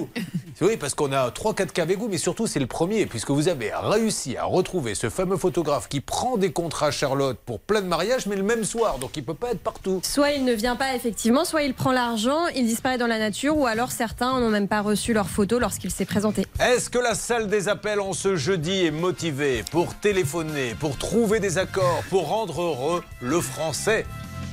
oui, 0.61 0.77
parce 0.77 0.93
qu'on 0.93 1.11
a 1.11 1.29
3-4 1.29 1.67
cas 1.67 1.83
avec 1.83 1.97
vous, 1.97 2.07
mais 2.07 2.17
surtout, 2.17 2.47
c'est 2.47 2.59
le 2.59 2.67
premier, 2.67 3.05
puisque 3.05 3.31
vous 3.31 3.47
avez 3.47 3.71
réussi 3.73 4.37
à 4.37 4.45
retrouver 4.45 4.95
ce 4.95 5.09
fameux 5.09 5.37
photographe 5.37 5.87
qui 5.87 6.01
prend 6.01 6.37
des 6.37 6.51
contrats 6.51 6.87
à 6.87 6.91
Charlotte 6.91 7.37
pour 7.45 7.59
plein 7.59 7.81
de 7.81 7.87
mariages, 7.87 8.25
mais 8.25 8.35
le 8.35 8.43
même 8.43 8.63
soir, 8.63 8.97
donc 8.99 9.17
il 9.17 9.23
peut 9.23 9.33
pas 9.33 9.51
être 9.51 9.59
partout. 9.59 10.01
Soit 10.03 10.31
il 10.31 10.45
ne 10.45 10.53
vient 10.53 10.75
pas 10.75 10.95
effectivement, 10.95 11.45
soit 11.45 11.63
il 11.63 11.73
prend 11.73 11.91
l'argent, 11.91 12.47
il 12.55 12.65
disparaît 12.65 12.97
dans 12.97 13.07
la 13.07 13.19
nature, 13.19 13.57
ou 13.57 13.65
alors 13.65 13.91
certains 13.91 14.39
n'ont 14.39 14.49
même 14.49 14.67
pas 14.67 14.81
reçu 14.81 15.13
leur 15.13 15.29
photo 15.29 15.59
lorsqu'il 15.59 15.91
s'est 15.91 16.05
présenté. 16.05 16.45
Est-ce 16.59 16.89
que 16.89 16.99
la 16.99 17.15
salle 17.15 17.47
des 17.47 17.67
appels 17.69 17.99
en 17.99 18.13
ce 18.13 18.35
jeudi 18.35 18.85
est 18.85 18.91
motivée 18.91 19.63
pour 19.71 19.95
téléphoner, 19.95 20.75
pour 20.79 20.97
trouver 20.97 21.39
des 21.39 21.57
accords, 21.57 22.03
pour 22.09 22.27
rendre 22.27 22.61
heureux 22.61 23.03
le 23.21 23.39
français? 23.41 24.05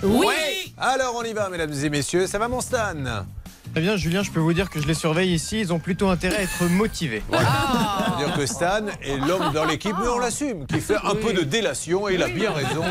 Oui. 0.03 0.75
Alors 0.79 1.15
on 1.17 1.23
y 1.23 1.33
va, 1.33 1.49
mesdames 1.49 1.73
et 1.73 1.89
messieurs, 1.89 2.27
ça 2.27 2.39
va 2.39 2.49
mon 2.49 2.61
Stan? 2.61 2.95
Très 3.73 3.83
bien 3.83 3.97
Julien, 3.97 4.23
je 4.23 4.31
peux 4.31 4.41
vous 4.41 4.55
dire 4.55 4.71
que 4.71 4.81
je 4.81 4.87
les 4.87 4.95
surveille 4.95 5.35
ici, 5.35 5.61
ils 5.61 5.73
ont 5.73 5.79
plutôt 5.79 6.09
intérêt 6.09 6.37
à 6.37 6.43
être 6.43 6.65
motivés. 6.65 7.23
C'est-à-dire 7.31 8.35
que 8.35 8.47
Stan 8.47 8.87
est 9.03 9.19
l'homme 9.19 9.53
dans 9.53 9.67
l'équipe, 9.67 9.95
mais 10.01 10.09
on 10.09 10.19
l'assume, 10.19 10.67
qui 10.67 10.81
fait 10.81 10.97
un 10.97 11.15
peu 11.15 11.35
de 11.35 11.43
délation 11.43 12.09
et 12.09 12.15
il 12.15 12.23
a 12.23 12.29
bien 12.29 12.53
raison. 12.53 12.83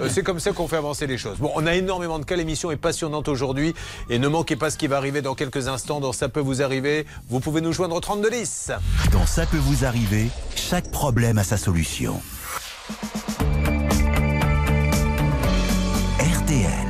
Euh, 0.00 0.08
C'est 0.08 0.22
comme 0.22 0.40
ça 0.40 0.52
qu'on 0.52 0.66
fait 0.66 0.76
avancer 0.78 1.06
les 1.06 1.18
choses. 1.18 1.38
Bon, 1.38 1.52
on 1.56 1.66
a 1.66 1.74
énormément 1.74 2.18
de 2.18 2.24
cas, 2.24 2.36
l'émission 2.36 2.70
est 2.70 2.76
passionnante 2.76 3.28
aujourd'hui 3.28 3.74
et 4.08 4.18
ne 4.18 4.28
manquez 4.28 4.56
pas 4.56 4.70
ce 4.70 4.78
qui 4.78 4.86
va 4.86 4.96
arriver 4.96 5.20
dans 5.20 5.34
quelques 5.34 5.68
instants 5.68 6.00
dans 6.00 6.12
Ça 6.12 6.28
peut 6.30 6.40
vous 6.40 6.62
arriver. 6.62 7.04
Vous 7.28 7.40
pouvez 7.40 7.60
nous 7.60 7.72
joindre 7.72 7.96
au 7.96 8.00
3210. 8.00 8.72
Dans 9.12 9.26
Ça 9.26 9.44
peut 9.44 9.58
vous 9.58 9.84
arriver, 9.84 10.28
chaque 10.56 10.90
problème 10.90 11.36
a 11.36 11.44
sa 11.44 11.58
solution. 11.58 12.20
RTL. 16.18 16.89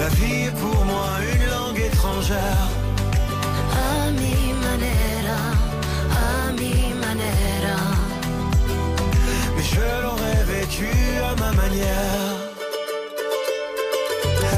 La 0.00 0.08
vie 0.08 0.44
est 0.46 0.56
pour 0.56 0.84
moi 0.86 1.08
une 1.34 1.46
langue 1.50 1.78
étrangère. 1.78 2.68
A 3.84 4.10
mi 4.12 4.54
manera, 4.64 5.42
a 6.24 6.52
mi 6.52 6.94
manera. 7.04 7.78
Mais 9.54 9.62
je 9.62 9.86
l'aurais 10.02 10.42
vécu 10.44 10.88
à 11.30 11.34
ma 11.38 11.52
manière. 11.52 12.32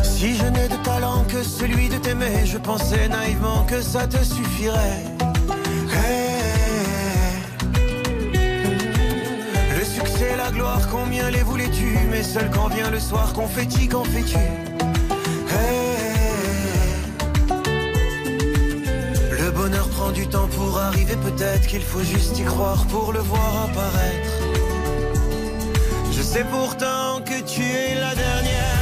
Si 0.04 0.36
je 0.36 0.44
n'ai 0.44 0.68
de 0.68 0.76
talent 0.84 1.24
que 1.24 1.42
celui 1.42 1.88
de 1.88 1.96
t'aimer, 1.96 2.46
je 2.46 2.58
pensais 2.58 3.08
naïvement 3.08 3.64
que 3.64 3.82
ça 3.82 4.06
te 4.06 4.22
suffirait. 4.22 5.02
Hey. 5.92 7.42
Le 9.76 9.84
succès, 9.84 10.36
la 10.36 10.52
gloire, 10.52 10.88
combien 10.92 11.30
les 11.30 11.42
voulais-tu? 11.42 11.98
Mais 12.12 12.22
seul 12.22 12.48
quand 12.54 12.68
vient 12.68 12.90
le 12.90 13.00
soir, 13.00 13.32
confetti, 13.32 13.88
qu'en 13.88 14.04
fais-tu? 14.04 14.38
Hey. 15.52 15.82
Le 19.30 19.50
bonheur 19.50 19.88
prend 19.88 20.10
du 20.10 20.26
temps 20.26 20.48
pour 20.48 20.78
arriver, 20.78 21.16
peut-être 21.16 21.66
qu'il 21.66 21.82
faut 21.82 22.02
juste 22.02 22.38
y 22.38 22.44
croire 22.44 22.86
pour 22.86 23.12
le 23.12 23.20
voir 23.20 23.68
apparaître. 23.68 24.32
Je 26.10 26.22
sais 26.22 26.44
pourtant 26.44 27.20
que 27.24 27.40
tu 27.42 27.62
es 27.62 27.94
la 27.94 28.14
dernière. 28.14 28.81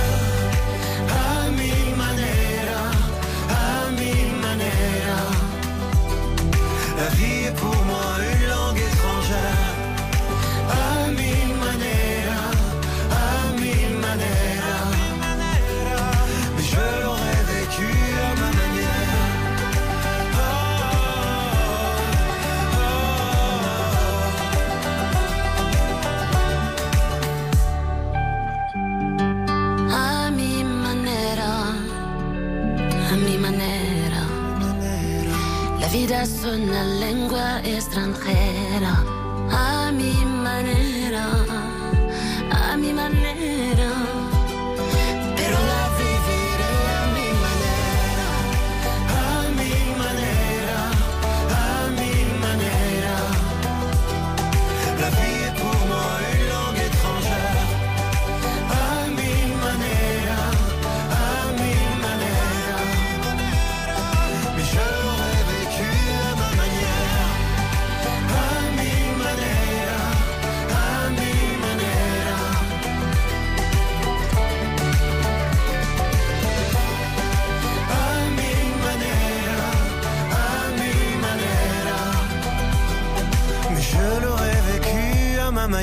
Es 36.13 36.45
una 36.45 36.83
lengua 36.99 37.61
extranjera. 37.63 39.05
A 39.49 39.93
mi 39.93 40.13
manera, 40.25 41.25
a 42.51 42.77
mi 42.77 42.93
manera. 42.93 44.20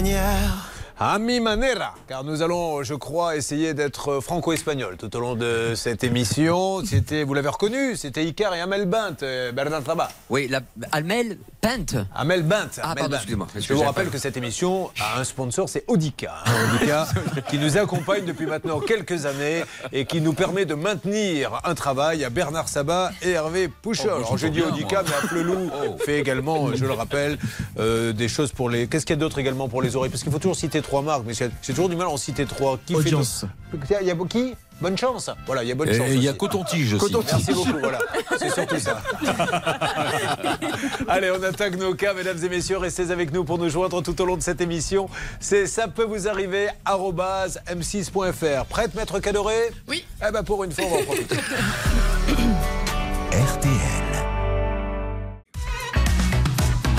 Vécu 0.02 0.57
à 1.00 1.20
mi 1.20 1.40
manera, 1.40 1.94
car 2.08 2.24
nous 2.24 2.42
allons, 2.42 2.82
je 2.82 2.96
crois, 2.96 3.36
essayer 3.36 3.76
d'être 3.76 4.20
franco-espagnol 4.20 4.98
tout 4.98 5.16
au 5.16 5.20
long 5.20 5.36
de 5.36 5.74
cette 5.76 6.04
émission. 6.04 6.84
C'était, 6.84 7.24
vous 7.24 7.36
l'avez 7.36 7.50
reconnu, 7.50 7.96
c'était 7.96 8.26
Icar 8.26 8.56
et 8.56 8.62
Amel 8.62 8.88
Bint, 8.88 9.18
euh, 9.22 9.52
Bernard 9.52 9.84
Trabat. 9.84 10.10
Oui, 10.32 10.48
la, 10.48 10.62
Amel 10.92 11.38
Pente. 11.62 11.96
Amel 12.16 12.42
Bint. 12.42 12.70
Ah, 12.82 12.92
Amel 12.92 12.96
pardon, 12.96 13.10
Bint. 13.12 13.18
excusez-moi. 13.18 13.48
Je 13.56 13.74
vous 13.76 13.84
rappelle 13.84 14.10
que 14.10 14.18
cette 14.18 14.38
émission 14.38 14.90
a 15.00 15.20
un 15.20 15.24
sponsor, 15.24 15.70
c'est 15.70 15.84
Audica. 15.88 16.34
hein, 16.48 16.52
Audica, 16.76 17.08
qui 17.48 17.60
nous 17.60 17.78
accompagne 17.78 18.26
depuis 18.26 18.48
maintenant 18.48 18.80
quelques 18.80 19.28
années 19.28 19.64
et 19.94 20.06
qui 20.06 20.20
nous 20.20 20.34
permet 20.34 20.66
de 20.66 20.74
maintenir 20.74 21.62
un 21.64 21.76
travail 21.76 22.24
à 22.26 22.32
Bernard 22.32 22.70
Sabat 22.70 23.12
et 23.22 23.32
Hervé 23.32 23.68
Pouchol. 23.68 24.10
Oh, 24.14 24.18
Alors 24.34 24.36
dis 24.36 24.50
bien, 24.50 24.70
Audica, 24.70 25.04
moi. 25.04 25.12
mais 25.12 25.16
Afflelou 25.26 25.70
fait 26.00 26.18
également, 26.20 26.74
je 26.74 26.86
le 26.86 26.94
rappelle, 26.94 27.38
euh, 27.78 28.14
des 28.14 28.28
choses 28.28 28.52
pour 28.52 28.72
les. 28.72 28.88
Qu'est-ce 28.88 29.06
qu'il 29.06 29.16
y 29.16 29.20
a 29.20 29.22
d'autre 29.22 29.38
également 29.38 29.70
pour 29.70 29.84
les 29.84 29.96
oreilles? 29.96 30.10
Parce 30.10 30.24
qu'il 30.24 30.32
faut 30.32 30.40
toujours 30.40 30.56
citer 30.56 30.82
trois 30.88 31.02
marques, 31.02 31.24
mais 31.28 31.34
j'ai 31.34 31.50
j'ai 31.62 31.74
toujours 31.74 31.90
du 31.90 31.96
mal 31.96 32.08
à 32.08 32.10
en 32.10 32.18
citer 32.18 32.46
trois. 32.46 32.80
Qui 32.86 32.94
fait 32.94 33.00
Audience. 33.00 33.46
Il 34.02 34.08
y 34.08 34.12
a 34.12 34.16
qui 34.28 34.56
Bonne 34.80 34.98
chance. 34.98 35.30
Voilà, 35.48 35.64
il 35.64 35.70
y 35.70 35.72
a 35.72 35.76
bonne 35.76 35.92
chance. 35.92 36.08
il 36.12 36.24
y 36.24 36.30
a. 36.30 36.34
Coton-Tige 36.34 36.94
aussi. 36.94 37.06
Coton-tige, 37.06 37.48
Merci 37.48 37.54
beaucoup, 37.54 37.80
voilà. 37.80 37.98
C'est 38.38 38.54
surtout 38.54 38.78
ça. 38.80 39.02
Allez, 41.08 41.32
on 41.32 41.42
attaque 41.42 41.78
nos 41.78 41.96
cas, 41.96 42.14
mesdames 42.14 42.38
et 42.44 42.50
messieurs. 42.50 42.78
Restez 42.78 43.10
avec 43.10 43.34
nous 43.34 43.44
pour 43.44 43.58
nous 43.58 43.70
joindre 43.70 44.04
tout 44.04 44.22
au 44.22 44.26
long 44.26 44.38
de 44.38 44.44
cette 44.44 44.62
émission. 44.62 45.10
C'est 45.40 45.66
ça 45.66 45.88
peut 45.88 46.04
vous 46.04 46.28
arriver, 46.28 46.68
arobase 46.86 47.60
m6.fr. 47.68 48.66
Prête, 48.66 48.94
maître 48.94 49.20
Cadoré 49.20 49.72
Oui. 49.88 50.06
Eh 50.26 50.32
ben 50.32 50.44
pour 50.44 50.64
une 50.64 50.72
fois, 50.72 50.86
on 50.86 50.90
va 50.90 51.00
en 51.00 51.04
profiter. 51.04 51.36
RTL. 53.32 53.72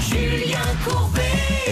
Julien 0.01 0.59
Courbet. 0.85 1.28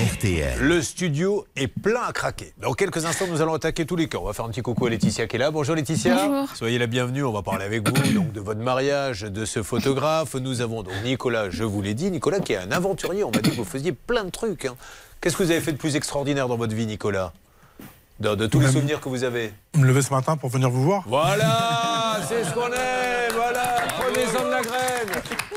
RTL. 0.07 0.61
Le 0.61 0.83
studio 0.83 1.45
est 1.57 1.66
plein 1.66 2.03
à 2.07 2.12
craquer. 2.12 2.53
Dans 2.62 2.75
quelques 2.75 3.05
instants, 3.07 3.25
nous 3.29 3.42
allons 3.42 3.55
attaquer 3.55 3.85
tous 3.87 3.97
les 3.97 4.07
cas. 4.09 4.19
On 4.19 4.25
va 4.25 4.33
faire 4.33 4.45
un 4.45 4.51
petit 4.51 4.62
coucou 4.62 4.87
à 4.87 4.90
Laetitia 4.90 5.27
qui 5.27 5.35
est 5.35 5.38
là. 5.40 5.51
Bonjour 5.51 5.75
Laetitia. 5.75 6.14
Bonjour. 6.29 6.49
Soyez 6.55 6.79
la 6.79 6.87
bienvenue. 6.87 7.25
On 7.25 7.33
va 7.33 7.42
parler 7.42 7.64
avec 7.64 7.85
vous 7.88 8.12
donc 8.14 8.31
de 8.33 8.40
votre 8.40 8.61
mariage, 8.61 9.23
de 9.23 9.45
ce 9.45 9.64
photographe. 9.64 10.35
Nous 10.37 10.61
avons 10.61 10.85
donc 10.85 10.92
Nicolas, 11.05 11.51
je 11.51 11.64
vous 11.64 11.83
l'ai 11.83 11.95
dit, 11.95 12.11
Nicolas 12.12 12.38
qui 12.38 12.53
est 12.53 12.57
un 12.59 12.71
aventurier. 12.71 13.25
On 13.25 13.33
m'a 13.33 13.40
dit 13.40 13.51
que 13.51 13.57
vous 13.57 13.64
faisiez 13.64 13.90
plein 13.92 14.23
de 14.25 14.31
trucs. 14.31 14.66
hein. 14.66 14.77
Qu'est-ce 15.21 15.37
que 15.37 15.42
vous 15.42 15.51
avez 15.51 15.61
fait 15.61 15.73
de 15.73 15.79
plus 15.79 15.97
extraordinaire 15.97 16.47
dans 16.47 16.57
votre 16.57 16.75
vie, 16.75 16.87
Nicolas? 16.87 17.33
De, 18.21 18.35
de 18.35 18.47
tous 18.47 18.61
les 18.61 18.69
souvenirs 18.71 19.01
que 19.01 19.09
vous 19.09 19.25
avez 19.25 19.53
Me 19.77 19.85
lever 19.87 20.03
ce 20.03 20.11
matin 20.14 20.37
pour 20.37 20.51
venir 20.51 20.71
vous 20.71 20.83
voir. 20.85 21.03
Voilà, 21.07 22.21
c'est 22.29 22.45
ce 22.45 22.51
qu'on 22.55 22.66
aime. 22.69 23.33
Voilà, 23.35 23.75
prenez-en 23.99 24.45
de 24.47 24.51
la 24.51 24.62
graine. 24.62 25.06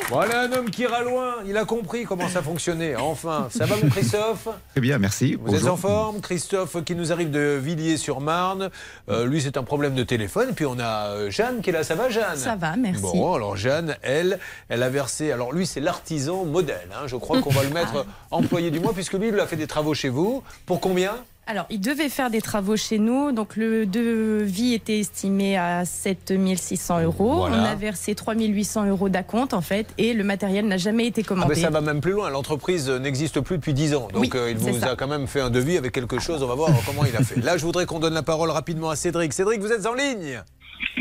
Voilà 0.09 0.41
un 0.41 0.51
homme 0.53 0.71
qui 0.71 0.81
ira 0.81 1.03
loin. 1.03 1.35
Il 1.45 1.55
a 1.55 1.65
compris 1.65 2.03
comment 2.03 2.27
ça 2.29 2.41
fonctionnait. 2.41 2.95
Enfin, 2.95 3.47
ça 3.51 3.67
va, 3.67 3.75
mon 3.75 3.89
Christophe? 3.89 4.47
Très 4.71 4.81
bien, 4.81 4.97
merci. 4.97 5.37
Vous 5.39 5.53
êtes 5.53 5.67
en 5.67 5.77
forme 5.77 6.19
Christophe 6.19 6.83
qui 6.83 6.95
nous 6.95 7.11
arrive 7.11 7.29
de 7.29 7.59
Villiers-sur-Marne. 7.61 8.71
Euh, 9.09 9.25
lui, 9.27 9.39
c'est 9.39 9.55
un 9.55 9.63
problème 9.63 9.93
de 9.93 10.01
téléphone. 10.03 10.53
Puis 10.55 10.65
on 10.65 10.79
a 10.79 11.09
euh, 11.11 11.29
Jeanne 11.29 11.61
qui 11.61 11.69
est 11.69 11.73
là. 11.73 11.83
Ça 11.83 11.93
va, 11.93 12.09
Jeanne? 12.09 12.35
Ça 12.37 12.55
va, 12.55 12.75
merci. 12.75 13.01
Bon, 13.03 13.35
alors 13.35 13.55
Jeanne, 13.55 13.97
elle, 14.01 14.39
elle 14.69 14.81
a 14.81 14.89
versé. 14.89 15.31
Alors 15.31 15.51
lui, 15.53 15.67
c'est 15.67 15.79
l'artisan 15.79 16.43
modèle. 16.43 16.87
hein. 16.93 17.05
Je 17.05 17.15
crois 17.15 17.39
qu'on 17.41 17.51
va 17.51 17.61
le 17.63 17.69
mettre 17.73 18.05
employé 18.31 18.71
du 18.71 18.79
mois 18.79 18.93
puisque 18.93 19.13
lui, 19.13 19.27
il 19.27 19.39
a 19.39 19.45
fait 19.45 19.57
des 19.57 19.67
travaux 19.67 19.93
chez 19.93 20.09
vous. 20.09 20.41
Pour 20.65 20.79
combien? 20.81 21.11
Alors, 21.51 21.65
il 21.71 21.81
devait 21.81 22.09
faire 22.09 22.29
des 22.29 22.41
travaux 22.43 22.77
chez 22.77 22.99
nous. 22.99 23.31
Donc, 23.31 23.55
le 23.55 23.87
devis 23.87 24.75
était 24.75 24.99
estimé 24.99 25.57
à 25.57 25.83
7600 25.83 27.01
euros. 27.01 27.37
Voilà. 27.37 27.57
On 27.57 27.63
a 27.63 27.73
versé 27.73 28.13
3800 28.13 28.85
euros 28.85 29.09
d'acompte, 29.09 29.55
en 29.55 29.61
fait, 29.61 29.87
et 29.97 30.13
le 30.13 30.23
matériel 30.23 30.67
n'a 30.67 30.77
jamais 30.77 31.07
été 31.07 31.21
Ah 31.25 31.27
commandé. 31.27 31.55
ça 31.55 31.71
va 31.71 31.81
même 31.81 32.01
plus 32.01 32.11
loin. 32.11 32.29
L'entreprise 32.29 32.87
n'existe 32.91 33.39
plus 33.41 33.57
depuis 33.57 33.73
10 33.73 33.95
ans. 33.95 34.09
Donc 34.13 34.21
Oui, 34.21 34.29
euh, 34.35 34.51
il 34.51 34.57
vous 34.57 34.79
ça. 34.79 34.91
a 34.91 34.95
quand 34.95 35.07
même 35.07 35.25
fait 35.25 35.41
un 35.41 35.49
devis 35.49 35.77
avec 35.77 35.91
quelque 35.91 36.19
chose. 36.19 36.43
On 36.43 36.47
va 36.47 36.53
voir 36.53 36.69
comment 36.85 37.03
il 37.03 37.15
a 37.15 37.23
fait. 37.23 37.41
Là, 37.41 37.57
je 37.57 37.65
voudrais 37.65 37.87
qu'on 37.87 37.99
donne 37.99 38.13
la 38.13 38.21
parole 38.21 38.51
rapidement 38.51 38.91
à 38.91 38.95
Cédric. 38.95 39.33
Cédric, 39.33 39.59
vous 39.59 39.71
êtes 39.71 39.87
en 39.87 39.95
ligne? 39.95 40.43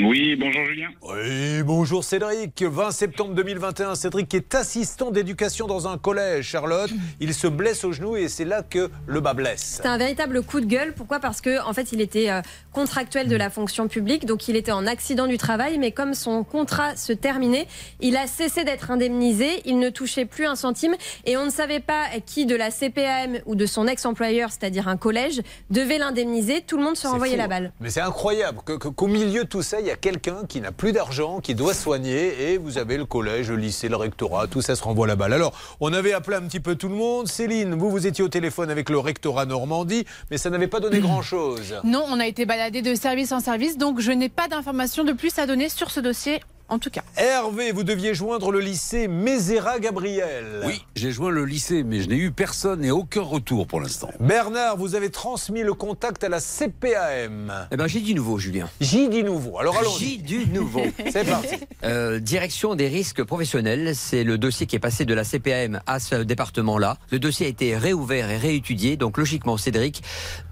Oui, 0.01 0.37
bonjour 0.37 0.65
Julien. 0.65 0.89
Oui, 1.03 1.63
bonjour 1.65 2.05
Cédric. 2.05 2.63
20 2.63 2.91
septembre 2.93 3.35
2021, 3.35 3.95
Cédric 3.95 4.33
est 4.35 4.55
assistant 4.55 5.11
d'éducation 5.11 5.67
dans 5.67 5.89
un 5.89 5.99
collège, 5.99 6.47
Charlotte. 6.47 6.91
Il 7.21 7.35
se 7.35 7.47
blesse 7.47 7.85
au 7.85 7.93
genou 7.93 8.17
et 8.17 8.29
c'est 8.29 8.45
là 8.45 8.63
que 8.63 8.91
le 9.07 9.21
bas 9.21 9.35
blesse. 9.35 9.81
C'est 9.83 9.89
un 9.89 9.99
véritable 9.99 10.43
coup 10.43 10.61
de 10.61 10.67
gueule. 10.67 10.95
Pourquoi? 10.95 11.21
Parce 11.21 11.41
que 11.41 11.65
en 11.65 11.73
fait, 11.73 11.93
il 11.93 12.01
était 12.01 12.31
euh, 12.31 12.43
contractuel 12.73 13.29
de 13.29 13.37
la 13.37 13.51
fonction 13.51 13.89
publique, 13.89 14.25
donc 14.25 14.49
il 14.49 14.57
était 14.57 14.73
en 14.73 14.87
accident 14.87 15.27
du 15.27 15.37
travail, 15.37 15.79
mais 15.79 15.93
comme 15.93 16.15
son 16.15 16.45
contrat 16.45 16.97
se 16.97 17.13
terminait, 17.13 17.67
il 18.01 18.17
a 18.17 18.27
cessé 18.27 18.65
d'être 18.65 18.91
indemnisé. 18.91 19.63
Il 19.65 19.79
ne 19.79 19.91
touchait 19.91 20.27
plus 20.27 20.47
un 20.47 20.57
centime 20.57 20.95
et 21.25 21.37
on 21.37 21.45
ne 21.45 21.51
savait 21.51 21.81
pas 21.81 22.05
qui 22.25 22.47
de 22.47 22.55
la 22.55 22.71
CPAM 22.71 23.39
ou 23.47 23.55
de 23.55 23.67
son 23.67 23.87
ex-employeur, 23.87 24.51
c'est-à-dire 24.51 24.89
un 24.89 24.97
collège, 24.97 25.41
devait 25.71 25.99
l'indemniser. 25.99 26.63
Tout 26.63 26.77
le 26.77 26.85
monde 26.85 26.97
se 26.97 27.07
renvoyait 27.07 27.35
fou, 27.35 27.41
la 27.41 27.49
balle. 27.49 27.73
Mais 27.81 27.91
c'est 27.91 28.01
incroyable 28.01 28.59
qu'au 28.65 29.07
milieu 29.07 29.45
de 29.45 29.49
tout 29.49 29.63
ça, 29.69 29.81
il 29.81 29.87
y 29.87 29.91
a 29.91 29.97
quelqu'un 29.97 30.47
qui 30.49 30.63
n'a 30.63 30.73
plus 30.73 30.93
d'argent, 30.93 31.41
qui 31.41 31.55
doit 31.55 31.75
soigner, 31.75 32.53
et 32.53 32.57
vous 32.57 32.79
avez 32.79 32.97
le 32.97 33.05
collège, 33.05 33.51
le 33.51 33.57
lycée, 33.57 33.91
le 33.91 33.97
rectorat, 33.97 34.47
tout 34.47 34.63
ça 34.63 34.75
se 34.75 34.83
renvoie 34.83 35.07
la 35.07 35.15
balle. 35.15 35.35
Alors, 35.35 35.53
on 35.81 35.93
avait 35.93 36.15
appelé 36.15 36.39
un 36.39 36.43
petit 36.43 36.59
peu 36.59 36.75
tout 36.75 36.89
le 36.89 36.95
monde. 36.95 37.29
Céline, 37.29 37.75
vous, 37.75 37.91
vous 37.91 38.07
étiez 38.07 38.25
au 38.25 38.31
téléphone 38.31 38.71
avec 38.71 38.89
le 38.89 38.99
rectorat 38.99 39.45
Normandie, 39.45 40.07
mais 40.31 40.39
ça 40.39 40.49
n'avait 40.49 40.69
pas 40.69 40.81
donné 40.81 41.01
grand-chose. 41.01 41.83
Non, 41.85 42.03
on 42.09 42.19
a 42.19 42.27
été 42.27 42.47
baladé 42.47 42.81
de 42.81 42.95
service 42.95 43.31
en 43.31 43.41
service, 43.41 43.77
donc 43.77 44.01
je 44.01 44.11
n'ai 44.11 44.31
pas 44.31 44.49
d'informations 44.49 45.05
de 45.05 45.13
plus 45.13 45.39
à 45.39 45.47
donner 45.47 45.69
sur 45.69 45.91
ce 45.91 46.01
dossier, 46.01 46.41
en 46.69 46.79
tout 46.79 46.91
cas. 46.91 47.03
Hervé, 47.17 47.73
vous 47.73 47.85
deviez 47.85 48.15
joindre 48.15 48.53
le 48.53 48.61
lycée 48.61 49.09
Mézéra 49.09 49.79
Gabriel. 49.79 50.63
Oui, 50.67 50.85
j'ai 50.95 51.11
joint 51.11 51.31
le 51.31 51.45
lycée, 51.45 51.83
mais 51.83 52.01
je 52.01 52.09
n'ai 52.09 52.17
eu 52.17 52.31
personne 52.31 52.85
et 52.85 52.91
aucun 52.91 53.23
retour 53.23 53.67
pour 53.67 53.81
l'instant. 53.81 54.11
Bernard, 54.21 54.77
vous 54.77 54.95
avez 54.95 55.11
transmis 55.11 55.63
le 55.63 55.75
contact 55.75 56.23
à 56.25 56.29
la 56.29 56.41
CPAM. 56.41 57.69
Eh 57.71 57.77
ben, 57.77 57.87
j'ai 57.87 58.01
du 58.01 58.15
nouveau, 58.15 58.39
Julien. 58.39 58.69
J'ai 58.81 59.09
du 59.09 59.23
nouveau. 59.23 59.59
Alors 59.59 59.77
allons 59.79 59.91
J'ai 59.99 60.17
du 60.19 60.47
nouveau. 60.47 60.83
C'est 61.11 61.25
parti. 61.25 61.57
Euh, 61.85 62.19
direction 62.19 62.75
des 62.75 62.89
risques 62.89 63.23
professionnels, 63.25 63.95
c'est 63.95 64.25
le 64.25 64.37
dossier 64.37 64.67
qui 64.67 64.77
est 64.77 64.81
passé 64.81 65.05
de 65.05 65.15
la 65.15 65.25
CPAM 65.25 65.81
à 65.87 66.01
ce 66.01 66.17
département-là. 66.17 66.99
Le 67.11 67.19
dossier 67.19 67.47
a 67.47 67.49
été 67.49 67.77
réouvert 67.77 68.31
et 68.31 68.37
réétudié, 68.37 68.97
donc 68.97 69.17
logiquement 69.17 69.57
Cédric 69.57 70.03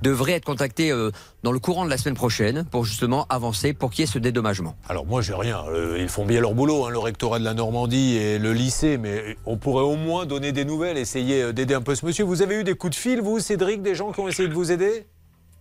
devrait 0.03 0.33
être 0.33 0.45
contacté 0.45 0.91
euh, 0.91 1.11
dans 1.47 1.53
le 1.53 1.61
courant 1.61 1.85
de 1.85 1.91
la 1.91 1.97
semaine 1.97 2.17
prochaine 2.17 2.65
pour 2.73 2.85
justement 2.85 3.25
avancer 3.29 3.73
pour 3.73 3.93
qu'il 3.93 4.01
y 4.01 4.03
ait 4.03 4.11
ce 4.11 4.19
dédommagement. 4.19 4.75
Alors 4.89 5.07
moi 5.07 5.23
j'ai 5.23 5.33
rien, 5.33 5.63
Euh, 5.69 5.97
ils 5.97 6.09
font 6.09 6.27
bien 6.27 6.41
leur 6.41 6.55
boulot, 6.55 6.87
hein, 6.87 6.91
le 6.91 6.99
rectorat 6.99 7.39
de 7.39 7.45
la 7.45 7.55
Normandie 7.55 8.17
et 8.17 8.41
le 8.41 8.53
lycée, 8.53 8.99
mais 8.99 9.37
on 9.47 9.57
pourrait 9.57 9.85
au 9.85 9.95
moins 9.95 10.27
donner 10.27 10.51
des 10.51 10.65
nouvelles, 10.65 10.99
essayer 10.99 11.43
euh, 11.43 11.53
d'aider 11.53 11.75
un 11.75 11.83
peu 11.83 11.95
ce 11.95 12.05
monsieur. 12.05 12.25
Vous 12.25 12.43
avez 12.43 12.57
eu 12.57 12.65
des 12.65 12.75
coups 12.75 12.97
de 12.97 13.01
fil, 13.01 13.21
vous, 13.21 13.39
Cédric, 13.39 13.81
des 13.81 13.95
gens 13.95 14.11
qui 14.11 14.19
ont 14.19 14.27
essayé 14.27 14.49
de 14.49 14.55
vous 14.55 14.73
aider? 14.73 15.07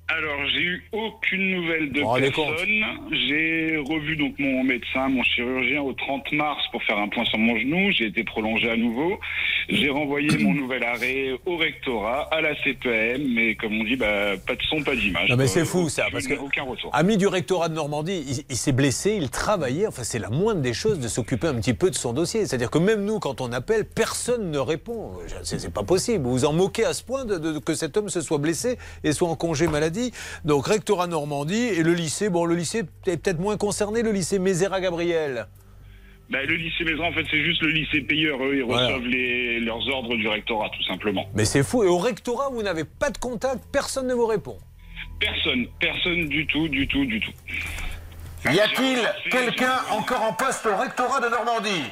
Alors, 0.08 0.38
j'ai 0.54 0.62
eu 0.62 0.84
aucune 0.92 1.50
nouvelle 1.50 1.92
de 1.92 2.00
personne. 2.00 3.10
J'ai 3.28 3.78
revu 3.78 4.16
donc 4.16 4.36
mon 4.38 4.64
médecin, 4.64 5.10
mon 5.10 5.24
chirurgien 5.24 5.82
au 5.82 5.94
30 5.94 6.32
mars 6.34 6.62
pour 6.72 6.84
faire 6.84 7.00
un 7.00 7.08
point 7.08 7.26
sur 7.26 7.40
mon 7.40 7.58
genou. 7.58 7.92
J'ai 7.92 8.06
été 8.06 8.24
prolongé 8.24 8.70
à 8.70 8.78
nouveau. 8.78 9.20
J'ai 9.68 9.90
renvoyé 9.90 10.30
mon 10.38 10.54
nouvel 10.62 10.84
arrêt 10.84 11.32
au 11.48 11.58
rectorat, 11.58 12.30
à 12.32 12.40
la 12.42 12.56
CPM, 12.64 13.34
mais 13.34 13.56
comme 13.56 13.82
on 13.82 13.84
dit, 13.84 13.96
bah, 13.96 14.38
pas 14.46 14.54
de 14.56 14.62
son, 14.70 14.84
pas 14.84 14.96
d'image. 14.96 15.28
Non 15.30 15.38
mais 15.38 15.48
c'est 15.48 15.66
fou 15.66 15.90
ça, 15.90 16.06
parce 16.12 16.28
que 16.28 16.36
aucun 16.36 16.64
retour. 16.64 16.92
ami 16.94 17.18
du 17.18 17.26
rectorat 17.26 17.70
de 17.70 17.74
Normandie, 17.74 18.24
il, 18.28 18.44
il 18.48 18.56
s'est 18.58 18.74
blessé, 18.74 19.18
il 19.20 19.32
travaillait, 19.32 19.88
enfin 19.88 20.04
c'est 20.04 20.20
la 20.20 20.30
moindre 20.30 20.62
des 20.62 20.74
choses 20.76 21.00
de 21.00 21.08
s'occuper 21.08 21.48
un 21.48 21.56
petit 21.56 21.74
peu 21.74 21.90
de 21.90 21.96
son 21.96 22.14
dossier. 22.14 22.46
C'est-à-dire 22.46 22.70
que 22.70 22.78
même 22.78 23.04
nous, 23.06 23.18
quand 23.18 23.42
on 23.42 23.52
appelle, 23.52 23.86
personne 23.86 24.52
ne 24.52 24.60
répond. 24.60 25.14
C'est 25.42 25.60
c'est 25.60 25.74
pas 25.74 25.84
possible. 25.84 26.26
Vous 26.26 26.32
vous 26.32 26.46
en 26.46 26.54
moquez 26.54 26.86
à 26.86 26.94
ce 26.94 27.04
point 27.04 27.26
de, 27.26 27.38
de- 27.40 27.58
que 27.58 27.74
cet 27.74 27.98
homme 27.98 28.10
se 28.10 28.22
soit 28.22 28.38
blessé 28.38 28.78
et 29.04 29.12
soit 29.12 29.28
en 29.30 29.36
congé 29.36 29.68
maladie? 29.68 29.95
Donc 30.46 30.68
rectorat 30.68 31.08
Normandie 31.08 31.56
et 31.56 31.84
le 31.84 31.94
lycée, 31.94 32.30
bon 32.30 32.46
le 32.46 32.56
lycée 32.56 32.84
est 33.08 33.18
peut-être 33.18 33.40
moins 33.40 33.58
concerné, 33.58 34.02
le 34.02 34.12
lycée 34.12 34.40
Mézéra 34.40 34.82
Gabriel. 34.82 35.48
Bah, 36.30 36.44
le 36.44 36.56
lycée 36.56 36.84
Maison, 36.84 37.06
en 37.06 37.12
fait, 37.14 37.24
c'est 37.30 37.44
juste 37.44 37.62
le 37.62 37.70
lycée 37.70 38.02
payeur. 38.02 38.44
Eux, 38.44 38.56
ils 38.58 38.64
Voilà. 38.64 38.88
reçoivent 38.88 39.06
les, 39.08 39.60
leurs 39.60 39.88
ordres 39.90 40.16
du 40.16 40.28
rectorat, 40.28 40.72
tout 40.76 40.84
simplement. 40.84 41.28
Mais 41.36 41.46
c'est 41.46 41.62
fou. 41.64 41.84
Et 41.84 41.88
au 41.88 42.00
rectorat, 42.00 42.50
vous 42.52 42.64
n'avez 42.64 42.84
pas 42.84 43.12
de 43.12 43.18
contact, 43.20 43.64
personne 43.72 44.08
ne 44.08 44.14
vous 44.16 44.26
répond. 44.26 44.58
Personne, 45.20 45.68
personne 45.80 46.28
du 46.28 46.48
tout, 46.48 46.68
du 46.68 46.88
tout, 46.88 47.06
du 47.06 47.20
tout. 47.20 47.32
Y 48.52 48.60
a-t-il 48.60 48.98
quelqu'un 49.30 49.76
encore 49.92 50.24
en 50.24 50.34
poste 50.34 50.66
au 50.66 50.76
rectorat 50.76 51.20
de 51.20 51.30
Normandie? 51.30 51.84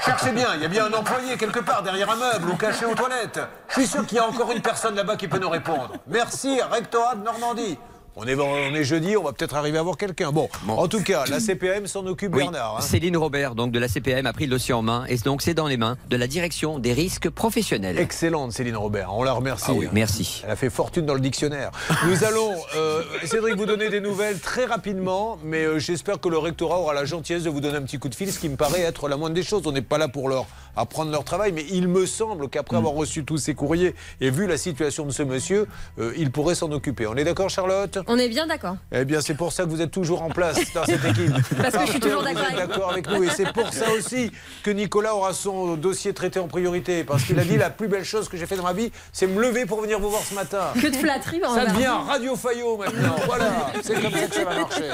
Cherchez 0.00 0.32
bien, 0.32 0.48
il 0.56 0.62
y 0.62 0.64
a 0.64 0.68
bien 0.68 0.86
un 0.86 0.92
employé 0.92 1.36
quelque 1.36 1.60
part 1.60 1.82
derrière 1.82 2.10
un 2.10 2.16
meuble 2.16 2.50
ou 2.50 2.56
caché 2.56 2.84
aux 2.84 2.94
toilettes. 2.94 3.40
Je 3.68 3.74
suis 3.74 3.86
sûr 3.86 4.04
qu'il 4.06 4.16
y 4.16 4.20
a 4.20 4.26
encore 4.26 4.50
une 4.50 4.60
personne 4.60 4.94
là-bas 4.96 5.16
qui 5.16 5.28
peut 5.28 5.38
nous 5.38 5.48
répondre. 5.48 5.92
Merci, 6.08 6.60
rectorat 6.60 7.14
de 7.14 7.22
Normandie. 7.22 7.78
On 8.16 8.28
est, 8.28 8.36
on 8.36 8.72
est 8.76 8.84
jeudi, 8.84 9.16
on 9.16 9.24
va 9.24 9.32
peut-être 9.32 9.56
arriver 9.56 9.76
à 9.76 9.82
voir 9.82 9.96
quelqu'un. 9.96 10.30
Bon, 10.30 10.48
en 10.68 10.86
tout 10.86 11.02
cas, 11.02 11.24
la 11.28 11.40
CPM 11.40 11.88
s'en 11.88 12.06
occupe 12.06 12.32
Oui, 12.32 12.42
Bernard. 12.42 12.76
hein. 12.78 12.80
Céline 12.80 13.16
Robert, 13.16 13.56
donc 13.56 13.72
de 13.72 13.78
la 13.80 13.88
CPM, 13.88 14.24
a 14.26 14.32
pris 14.32 14.44
le 14.44 14.52
dossier 14.52 14.72
en 14.72 14.82
main 14.82 15.04
et 15.08 15.16
donc 15.16 15.42
c'est 15.42 15.52
dans 15.54 15.66
les 15.66 15.76
mains 15.76 15.96
de 16.10 16.16
la 16.16 16.28
direction 16.28 16.78
des 16.78 16.92
risques 16.92 17.28
professionnels. 17.28 17.98
Excellente 17.98 18.52
Céline 18.52 18.76
Robert, 18.76 19.12
on 19.12 19.24
la 19.24 19.32
remercie. 19.32 19.64
Ah 19.68 19.72
oui, 19.74 19.88
merci. 19.92 20.42
Elle 20.44 20.52
a 20.52 20.56
fait 20.56 20.70
fortune 20.70 21.06
dans 21.06 21.14
le 21.14 21.20
dictionnaire. 21.20 21.72
Nous 22.06 22.22
allons, 22.28 22.52
euh, 22.76 23.02
Cédric, 23.24 23.56
vous 23.56 23.66
donner 23.66 23.88
des 23.88 24.00
nouvelles 24.00 24.38
très 24.38 24.64
rapidement, 24.64 25.36
mais 25.42 25.64
euh, 25.64 25.80
j'espère 25.80 26.20
que 26.20 26.28
le 26.28 26.38
rectorat 26.38 26.78
aura 26.78 26.94
la 26.94 27.04
gentillesse 27.04 27.42
de 27.42 27.50
vous 27.50 27.60
donner 27.60 27.78
un 27.78 27.82
petit 27.82 27.98
coup 27.98 28.08
de 28.08 28.14
fil, 28.14 28.32
ce 28.32 28.38
qui 28.38 28.48
me 28.48 28.56
paraît 28.56 28.82
être 28.82 29.08
la 29.08 29.16
moindre 29.16 29.34
des 29.34 29.42
choses. 29.42 29.62
On 29.66 29.72
n'est 29.72 29.82
pas 29.82 29.98
là 29.98 30.06
pour 30.06 30.28
leur 30.28 30.46
apprendre 30.76 31.10
leur 31.10 31.24
travail, 31.24 31.52
mais 31.52 31.64
il 31.70 31.88
me 31.88 32.06
semble 32.06 32.48
qu'après 32.48 32.76
avoir 32.76 32.94
reçu 32.94 33.24
tous 33.24 33.38
ces 33.38 33.54
courriers 33.54 33.94
et 34.20 34.30
vu 34.30 34.46
la 34.46 34.56
situation 34.56 35.04
de 35.06 35.12
ce 35.12 35.22
monsieur, 35.22 35.66
euh, 35.98 36.12
il 36.16 36.30
pourrait 36.30 36.54
s'en 36.54 36.70
occuper. 36.72 37.06
On 37.06 37.14
est 37.16 37.24
d'accord, 37.24 37.50
Charlotte? 37.50 37.98
On 38.06 38.18
est 38.18 38.28
bien 38.28 38.46
d'accord. 38.46 38.76
eh 38.92 39.04
bien, 39.04 39.20
c'est 39.20 39.34
pour 39.34 39.52
ça 39.52 39.64
que 39.64 39.68
vous 39.70 39.80
êtes 39.80 39.90
toujours 39.90 40.22
en 40.22 40.30
place 40.30 40.58
dans 40.74 40.84
cette 40.84 41.04
équipe. 41.04 41.32
Parce 41.60 41.74
que 41.76 41.86
je 41.86 41.90
suis 41.92 42.00
toujours 42.00 42.20
vous 42.20 42.24
d'accord 42.26 42.42
êtes 42.46 42.54
avec- 42.58 42.68
d'accord 42.68 42.90
avec 42.92 43.08
nous. 43.08 43.22
Et 43.24 43.30
c'est 43.30 43.52
pour 43.52 43.72
ça 43.72 43.90
aussi 43.92 44.30
que 44.62 44.70
Nicolas 44.70 45.14
aura 45.14 45.32
son 45.32 45.76
dossier 45.76 46.12
traité 46.14 46.38
en 46.40 46.48
priorité. 46.48 47.04
Parce 47.04 47.24
qu'il 47.24 47.38
a 47.38 47.44
dit 47.44 47.56
la 47.56 47.70
plus 47.70 47.88
belle 47.88 48.04
chose 48.04 48.28
que 48.28 48.36
j'ai 48.36 48.46
fait 48.46 48.56
dans 48.56 48.62
ma 48.64 48.72
vie, 48.72 48.90
c'est 49.12 49.26
me 49.26 49.40
lever 49.40 49.66
pour 49.66 49.80
venir 49.80 49.98
vous 50.00 50.10
voir 50.10 50.22
ce 50.22 50.34
matin. 50.34 50.72
Que 50.74 50.86
de 50.88 50.96
flatterie, 50.96 51.40
on 51.46 51.54
Ça 51.54 51.64
va- 51.64 51.70
devient 51.72 51.86
Radio 52.08 52.36
Fayot 52.36 52.76
maintenant. 52.76 53.16
Voilà, 53.26 53.72
c'est 53.82 54.00
comme 54.00 54.12
ça 54.12 54.26
que 54.26 54.34
ça 54.34 54.44
va 54.44 54.54
marcher. 54.60 54.90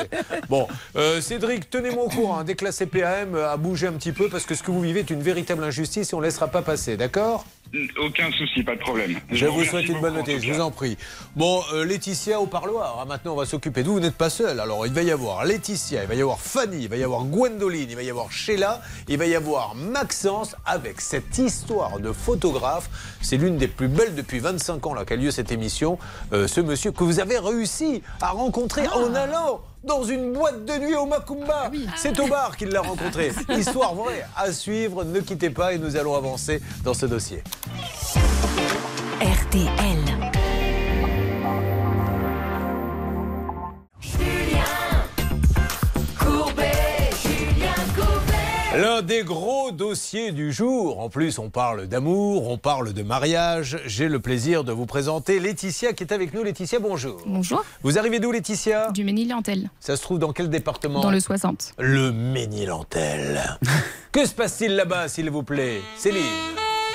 Bon, 0.48 0.66
euh, 0.96 1.20
Cédric, 1.20 1.70
tenez-moi 1.70 2.04
au 2.04 2.08
courant. 2.08 2.38
hein, 2.40 2.44
dès 2.44 2.54
que 2.54 2.64
la 2.64 2.72
CPAM 2.72 3.34
a 3.34 3.56
bougé 3.56 3.86
un 3.86 3.92
petit 3.92 4.12
peu, 4.12 4.28
parce 4.28 4.44
que 4.44 4.54
ce 4.54 4.62
que 4.62 4.70
vous 4.70 4.80
vivez 4.80 5.00
est 5.00 5.10
une 5.10 5.22
véritable 5.22 5.64
injustice 5.70 6.12
et 6.12 6.14
on 6.14 6.18
ne 6.18 6.24
laissera 6.24 6.48
pas 6.48 6.62
passer, 6.62 6.96
d'accord? 6.96 7.44
Aucun 8.02 8.33
souci, 8.33 8.64
pas 8.64 8.74
de 8.74 8.80
problème. 8.80 9.20
je 9.30 9.46
vous 9.46 9.62
souhaite 9.62 9.87
une 9.87 10.00
bonne 10.00 10.14
notice, 10.14 10.42
je 10.42 10.52
vous 10.52 10.61
en 10.61 10.72
prie. 10.72 10.98
Bon, 11.37 11.62
euh, 11.72 11.85
Laetitia 11.85 12.40
au 12.40 12.46
parloir, 12.46 12.98
hein, 13.00 13.04
maintenant 13.06 13.35
on 13.35 13.37
va 13.37 13.46
s'occuper 13.46 13.85
de 13.85 13.88
vous, 13.88 13.94
vous 13.94 14.00
n'êtes 14.00 14.16
pas 14.16 14.30
seul. 14.30 14.59
Alors 14.59 14.87
il 14.88 14.92
va 14.92 15.02
y 15.02 15.12
avoir 15.12 15.44
Laetitia, 15.44 16.02
il 16.02 16.09
va 16.09 16.14
y 16.16 16.20
avoir 16.20 16.40
Fanny, 16.40 16.83
il 16.83 16.88
va 16.88 16.96
y 16.96 17.04
avoir 17.04 17.22
Gwendoline, 17.24 17.88
il 17.88 17.94
va 17.94 18.02
y 18.02 18.11
avoir 18.11 18.33
Sheila, 18.33 18.83
il 19.06 19.18
va 19.18 19.26
y 19.26 19.37
avoir 19.37 19.76
Maxence 19.76 20.56
avec 20.66 21.00
cette 21.00 21.38
histoire 21.38 22.00
de 22.00 22.11
photographe. 22.11 22.90
C'est 23.22 23.37
l'une 23.37 23.56
des 23.56 23.68
plus 23.68 23.88
belles 23.88 24.16
depuis 24.16 24.40
25 24.40 24.87
ans 24.87 24.94
là 24.94 25.04
qu'a 25.04 25.14
lieu 25.14 25.30
cette 25.30 25.52
émission. 25.52 25.96
Euh, 26.33 26.48
ce 26.48 26.61
monsieur 26.61 26.90
que 26.90 27.04
vous 27.04 27.20
avez 27.20 27.38
réussi 27.38 28.02
à 28.20 28.30
rencontrer 28.30 28.88
en 28.88 29.14
allant 29.14 29.61
dans 29.84 30.02
une 30.04 30.32
boîte 30.32 30.64
de 30.64 30.72
nuit 30.78 30.94
au 30.94 31.06
Macumba. 31.06 31.70
C'est 31.96 32.18
au 32.20 32.26
bar 32.26 32.56
qu'il 32.56 32.68
l'a 32.68 32.80
rencontré. 32.80 33.32
Histoire 33.56 33.94
vraie 33.94 34.26
à 34.36 34.52
suivre, 34.52 35.04
ne 35.04 35.20
quittez 35.20 35.50
pas 35.50 35.72
et 35.72 35.78
nous 35.78 35.96
allons 35.96 36.14
avancer 36.14 36.60
dans 36.84 36.94
ce 36.94 37.06
dossier. 37.06 37.42
RTL. 39.20 40.29
L'un 48.76 49.02
des 49.02 49.24
gros 49.24 49.72
dossiers 49.72 50.30
du 50.30 50.52
jour. 50.52 51.00
En 51.00 51.09
plus, 51.09 51.40
on 51.40 51.50
parle 51.50 51.88
d'amour, 51.88 52.48
on 52.48 52.56
parle 52.56 52.92
de 52.92 53.02
mariage. 53.02 53.80
J'ai 53.85 54.09
le 54.09 54.20
plaisir 54.20 54.62
de 54.62 54.70
vous 54.70 54.87
présenter 54.87 55.40
Laetitia 55.40 55.92
qui 55.92 56.04
est 56.04 56.12
avec 56.12 56.33
nous. 56.33 56.44
Laetitia, 56.44 56.78
bonjour. 56.78 57.20
Bonjour. 57.26 57.64
Vous 57.83 57.98
arrivez 57.98 58.20
d'où, 58.20 58.30
Laetitia? 58.30 58.92
Du 58.92 59.02
Ménil-Antel, 59.02 59.70
Ça 59.80 59.96
se 59.96 60.02
trouve 60.02 60.20
dans 60.20 60.33
quel 60.33 60.48
département? 60.48 61.00
Dans 61.00 61.11
le 61.11 61.18
60. 61.18 61.72
Le 61.80 62.12
Ménil-Antel. 62.12 63.59
que 64.12 64.24
se 64.24 64.35
passe-t-il 64.35 64.76
là-bas, 64.76 65.09
s'il 65.09 65.30
vous 65.30 65.42
plaît? 65.42 65.80
Céline 65.96 66.22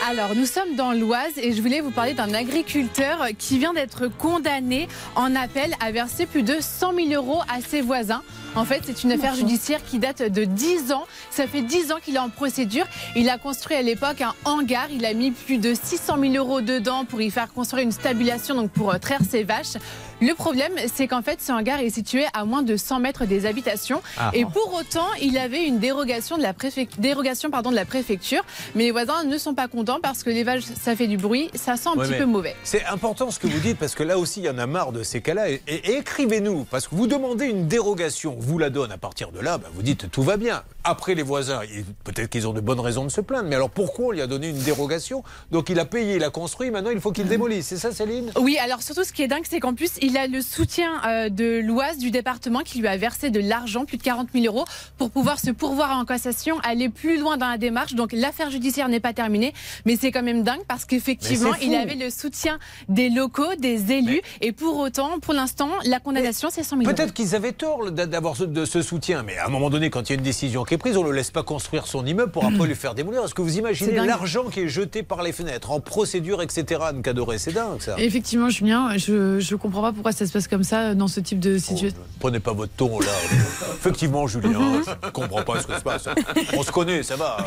Alors, 0.09 0.33
nous 0.33 0.45
sommes 0.45 0.77
dans 0.77 0.93
l'Oise 0.93 1.37
et 1.37 1.51
je 1.51 1.61
voulais 1.61 1.81
vous 1.81 1.91
parler 1.91 2.13
d'un 2.13 2.33
agriculteur 2.33 3.17
qui 3.37 3.59
vient 3.59 3.73
d'être 3.73 4.07
condamné 4.07 4.87
en 5.15 5.35
appel 5.35 5.73
à 5.81 5.91
verser 5.91 6.25
plus 6.25 6.43
de 6.43 6.55
100 6.61 6.93
000 7.09 7.21
euros 7.21 7.41
à 7.53 7.59
ses 7.59 7.81
voisins. 7.81 8.21
En 8.55 8.63
fait, 8.63 8.83
c'est 8.85 9.03
une 9.03 9.11
affaire 9.11 9.35
judiciaire 9.35 9.83
qui 9.83 9.99
date 9.99 10.21
de 10.21 10.45
10 10.45 10.93
ans. 10.93 11.05
Ça 11.29 11.45
fait 11.45 11.61
10 11.61 11.91
ans 11.91 11.97
qu'il 12.03 12.15
est 12.15 12.19
en 12.19 12.29
procédure. 12.29 12.85
Il 13.15 13.29
a 13.29 13.37
construit 13.37 13.75
à 13.75 13.81
l'époque 13.81 14.21
un 14.21 14.33
hangar. 14.45 14.87
Il 14.91 15.05
a 15.05 15.13
mis 15.13 15.31
plus 15.31 15.57
de 15.57 15.73
600 15.73 16.17
000 16.21 16.33
euros 16.35 16.61
dedans 16.61 17.03
pour 17.03 17.21
y 17.21 17.29
faire 17.31 17.51
construire 17.51 17.83
une 17.83 17.91
stabulation, 17.91 18.55
donc 18.55 18.71
pour 18.71 18.93
euh, 18.93 18.97
traire 18.97 19.19
ses 19.29 19.43
vaches. 19.43 19.73
Le 20.21 20.33
problème, 20.33 20.71
c'est 20.93 21.07
qu'en 21.07 21.21
fait, 21.21 21.41
ce 21.41 21.51
hangar 21.51 21.81
est 21.81 21.89
situé 21.89 22.25
à 22.33 22.45
moins 22.45 22.63
de 22.63 22.77
100 22.77 22.99
mètres 23.01 23.25
des 23.25 23.45
habitations. 23.45 24.01
Ah. 24.17 24.31
Et 24.33 24.45
pour 24.45 24.73
autant, 24.73 25.07
il 25.21 25.37
avait 25.37 25.65
une 25.65 25.79
dérogation 25.79 26.37
de 26.37 26.41
la, 26.43 26.53
dérogation, 26.97 27.49
pardon, 27.49 27.71
de 27.71 27.75
la 27.75 27.83
préfecture. 27.83 28.45
Mais 28.75 28.83
les 28.85 28.91
voisins 28.91 29.25
ne 29.25 29.37
sont 29.37 29.53
pas 29.53 29.67
contents 29.67 29.99
parce 30.01 30.23
que 30.23 30.29
les 30.29 30.45
vaches, 30.45 30.63
ça 30.81 30.95
fait 30.95 31.07
du 31.07 31.17
bruit, 31.17 31.49
ça 31.53 31.75
sent 31.75 31.89
un 31.93 31.99
Ouais, 31.99 32.07
petit 32.07 32.17
peu 32.17 32.25
mauvais. 32.25 32.55
C'est 32.63 32.85
important 32.85 33.29
ce 33.31 33.39
que 33.39 33.47
vous 33.47 33.59
dites 33.59 33.77
parce 33.77 33.95
que 33.95 34.03
là 34.03 34.17
aussi 34.17 34.39
il 34.39 34.45
y 34.45 34.49
en 34.49 34.57
a 34.57 34.65
marre 34.67 34.93
de 34.93 35.03
ces 35.03 35.19
cas-là. 35.21 35.49
Et, 35.49 35.61
et 35.67 35.97
écrivez-nous 35.97 36.63
parce 36.65 36.87
que 36.87 36.95
vous 36.95 37.07
demandez 37.07 37.47
une 37.47 37.67
dérogation. 37.67 38.37
Vous 38.45 38.57
la 38.57 38.69
donne. 38.69 38.91
À 38.91 38.97
partir 38.97 39.31
de 39.31 39.39
là, 39.39 39.57
bah, 39.57 39.67
vous 39.73 39.81
dites 39.81 40.09
tout 40.11 40.23
va 40.23 40.37
bien. 40.37 40.63
Après, 40.83 41.15
les 41.15 41.23
voisins, 41.23 41.61
peut-être 42.03 42.29
qu'ils 42.29 42.47
ont 42.47 42.53
de 42.53 42.61
bonnes 42.61 42.79
raisons 42.79 43.03
de 43.03 43.09
se 43.09 43.21
plaindre, 43.21 43.49
mais 43.49 43.55
alors 43.55 43.69
pourquoi 43.69 44.05
on 44.07 44.11
lui 44.11 44.21
a 44.21 44.27
donné 44.27 44.49
une 44.49 44.59
dérogation 44.59 45.23
Donc 45.51 45.69
il 45.69 45.79
a 45.79 45.85
payé, 45.85 46.15
il 46.15 46.23
a 46.23 46.29
construit, 46.29 46.69
maintenant 46.71 46.91
il 46.91 46.99
faut 47.01 47.11
qu'il 47.11 47.27
démolisse. 47.27 47.67
C'est 47.67 47.77
ça, 47.77 47.91
Céline? 47.91 48.31
Oui, 48.39 48.57
alors 48.57 48.81
surtout 48.83 49.03
ce 49.03 49.11
qui 49.13 49.23
est 49.23 49.27
dingue, 49.27 49.43
c'est 49.49 49.59
qu'en 49.59 49.73
plus, 49.73 49.91
il 50.01 50.15
a 50.17 50.27
le 50.27 50.41
soutien 50.41 51.01
euh, 51.07 51.29
de 51.29 51.59
l'Oise, 51.59 51.97
du 51.97 52.11
département, 52.11 52.59
qui 52.59 52.79
lui 52.79 52.87
a 52.87 52.97
versé 52.97 53.29
de 53.31 53.39
l'argent, 53.39 53.85
plus 53.85 53.97
de 53.97 54.03
40 54.03 54.29
000 54.33 54.45
euros, 54.45 54.65
pour 54.97 55.09
pouvoir 55.09 55.39
se 55.39 55.49
pourvoir 55.51 55.97
en 55.97 56.05
cassation, 56.05 56.59
aller 56.59 56.89
plus 56.89 57.19
loin 57.19 57.37
dans 57.37 57.49
la 57.49 57.57
démarche. 57.57 57.95
Donc 57.95 58.11
l'affaire 58.13 58.51
judiciaire 58.51 58.87
n'est 58.89 58.99
pas 58.99 59.13
terminée, 59.13 59.53
mais 59.85 59.97
c'est 59.99 60.11
quand 60.11 60.23
même 60.23 60.43
dingue 60.43 60.61
parce 60.67 60.85
qu'effectivement, 60.85 61.53
il 61.61 61.73
avait 61.75 61.95
le 61.95 62.09
soutien 62.09 62.59
des 62.89 63.09
locaux, 63.09 63.55
des 63.57 63.91
élus, 63.91 64.21
et 64.41 64.51
pour 64.51 64.77
autant, 64.77 65.19
pour 65.19 65.33
l'instant, 65.33 65.69
la 65.85 65.99
condamnation, 65.99 66.49
c'est 66.51 66.63
100 66.63 66.77
000 66.77 66.81
euros. 66.89 66.95
Peut-être 66.95 67.13
qu'ils 67.13 67.33
avaient 67.35 67.51
tort 67.53 67.91
d'a- 67.91 68.05
ce, 68.35 68.43
de 68.43 68.65
ce 68.65 68.81
soutien, 68.81 69.23
mais 69.23 69.37
à 69.37 69.47
un 69.47 69.49
moment 69.49 69.69
donné, 69.69 69.89
quand 69.89 70.09
il 70.09 70.13
y 70.13 70.15
a 70.15 70.17
une 70.17 70.23
décision 70.23 70.63
qui 70.63 70.75
est 70.75 70.77
prise, 70.77 70.97
on 70.97 71.03
ne 71.03 71.09
le 71.09 71.15
laisse 71.15 71.31
pas 71.31 71.43
construire 71.43 71.87
son 71.87 72.05
immeuble 72.05 72.31
pour 72.31 72.45
après 72.45 72.67
lui 72.67 72.75
faire 72.75 72.93
démolir. 72.93 73.23
Est-ce 73.23 73.33
que 73.33 73.41
vous 73.41 73.57
imaginez 73.57 73.93
l'argent 74.05 74.45
qui 74.45 74.61
est 74.61 74.67
jeté 74.67 75.01
par 75.03 75.23
les 75.23 75.31
fenêtres, 75.31 75.71
en 75.71 75.79
procédure, 75.79 76.41
etc. 76.41 76.81
Anne 76.89 77.01
Cadoré, 77.01 77.37
c'est 77.37 77.53
dingue 77.53 77.81
ça. 77.81 77.95
Effectivement, 77.97 78.49
Julien, 78.49 78.97
je 78.97 79.39
je 79.39 79.55
comprends 79.55 79.81
pas 79.81 79.91
pourquoi 79.91 80.11
ça 80.11 80.27
se 80.27 80.31
passe 80.31 80.47
comme 80.47 80.63
ça 80.63 80.93
dans 80.93 81.07
ce 81.07 81.19
type 81.19 81.39
de 81.39 81.57
situation. 81.57 81.97
Prenez 82.19 82.39
pas 82.39 82.53
votre 82.53 82.73
ton 82.73 82.99
là. 82.99 83.07
Effectivement, 83.75 84.27
Julien, 84.27 84.51
je 84.85 85.07
ne 85.07 85.11
comprends 85.11 85.43
pas 85.43 85.61
ce 85.61 85.67
que 85.67 85.75
se 85.77 85.81
passe. 85.83 86.07
On 86.55 86.63
se 86.63 86.71
connaît, 86.71 87.03
ça 87.03 87.15
va. 87.15 87.37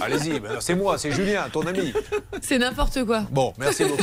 Allez-y, 0.00 0.40
ben, 0.40 0.56
c'est 0.60 0.74
moi, 0.74 0.98
c'est 0.98 1.12
Julien, 1.12 1.44
ton 1.52 1.62
ami. 1.66 1.92
C'est 2.40 2.58
n'importe 2.58 3.04
quoi. 3.04 3.22
Bon, 3.30 3.52
merci 3.58 3.84
beaucoup. 3.84 4.02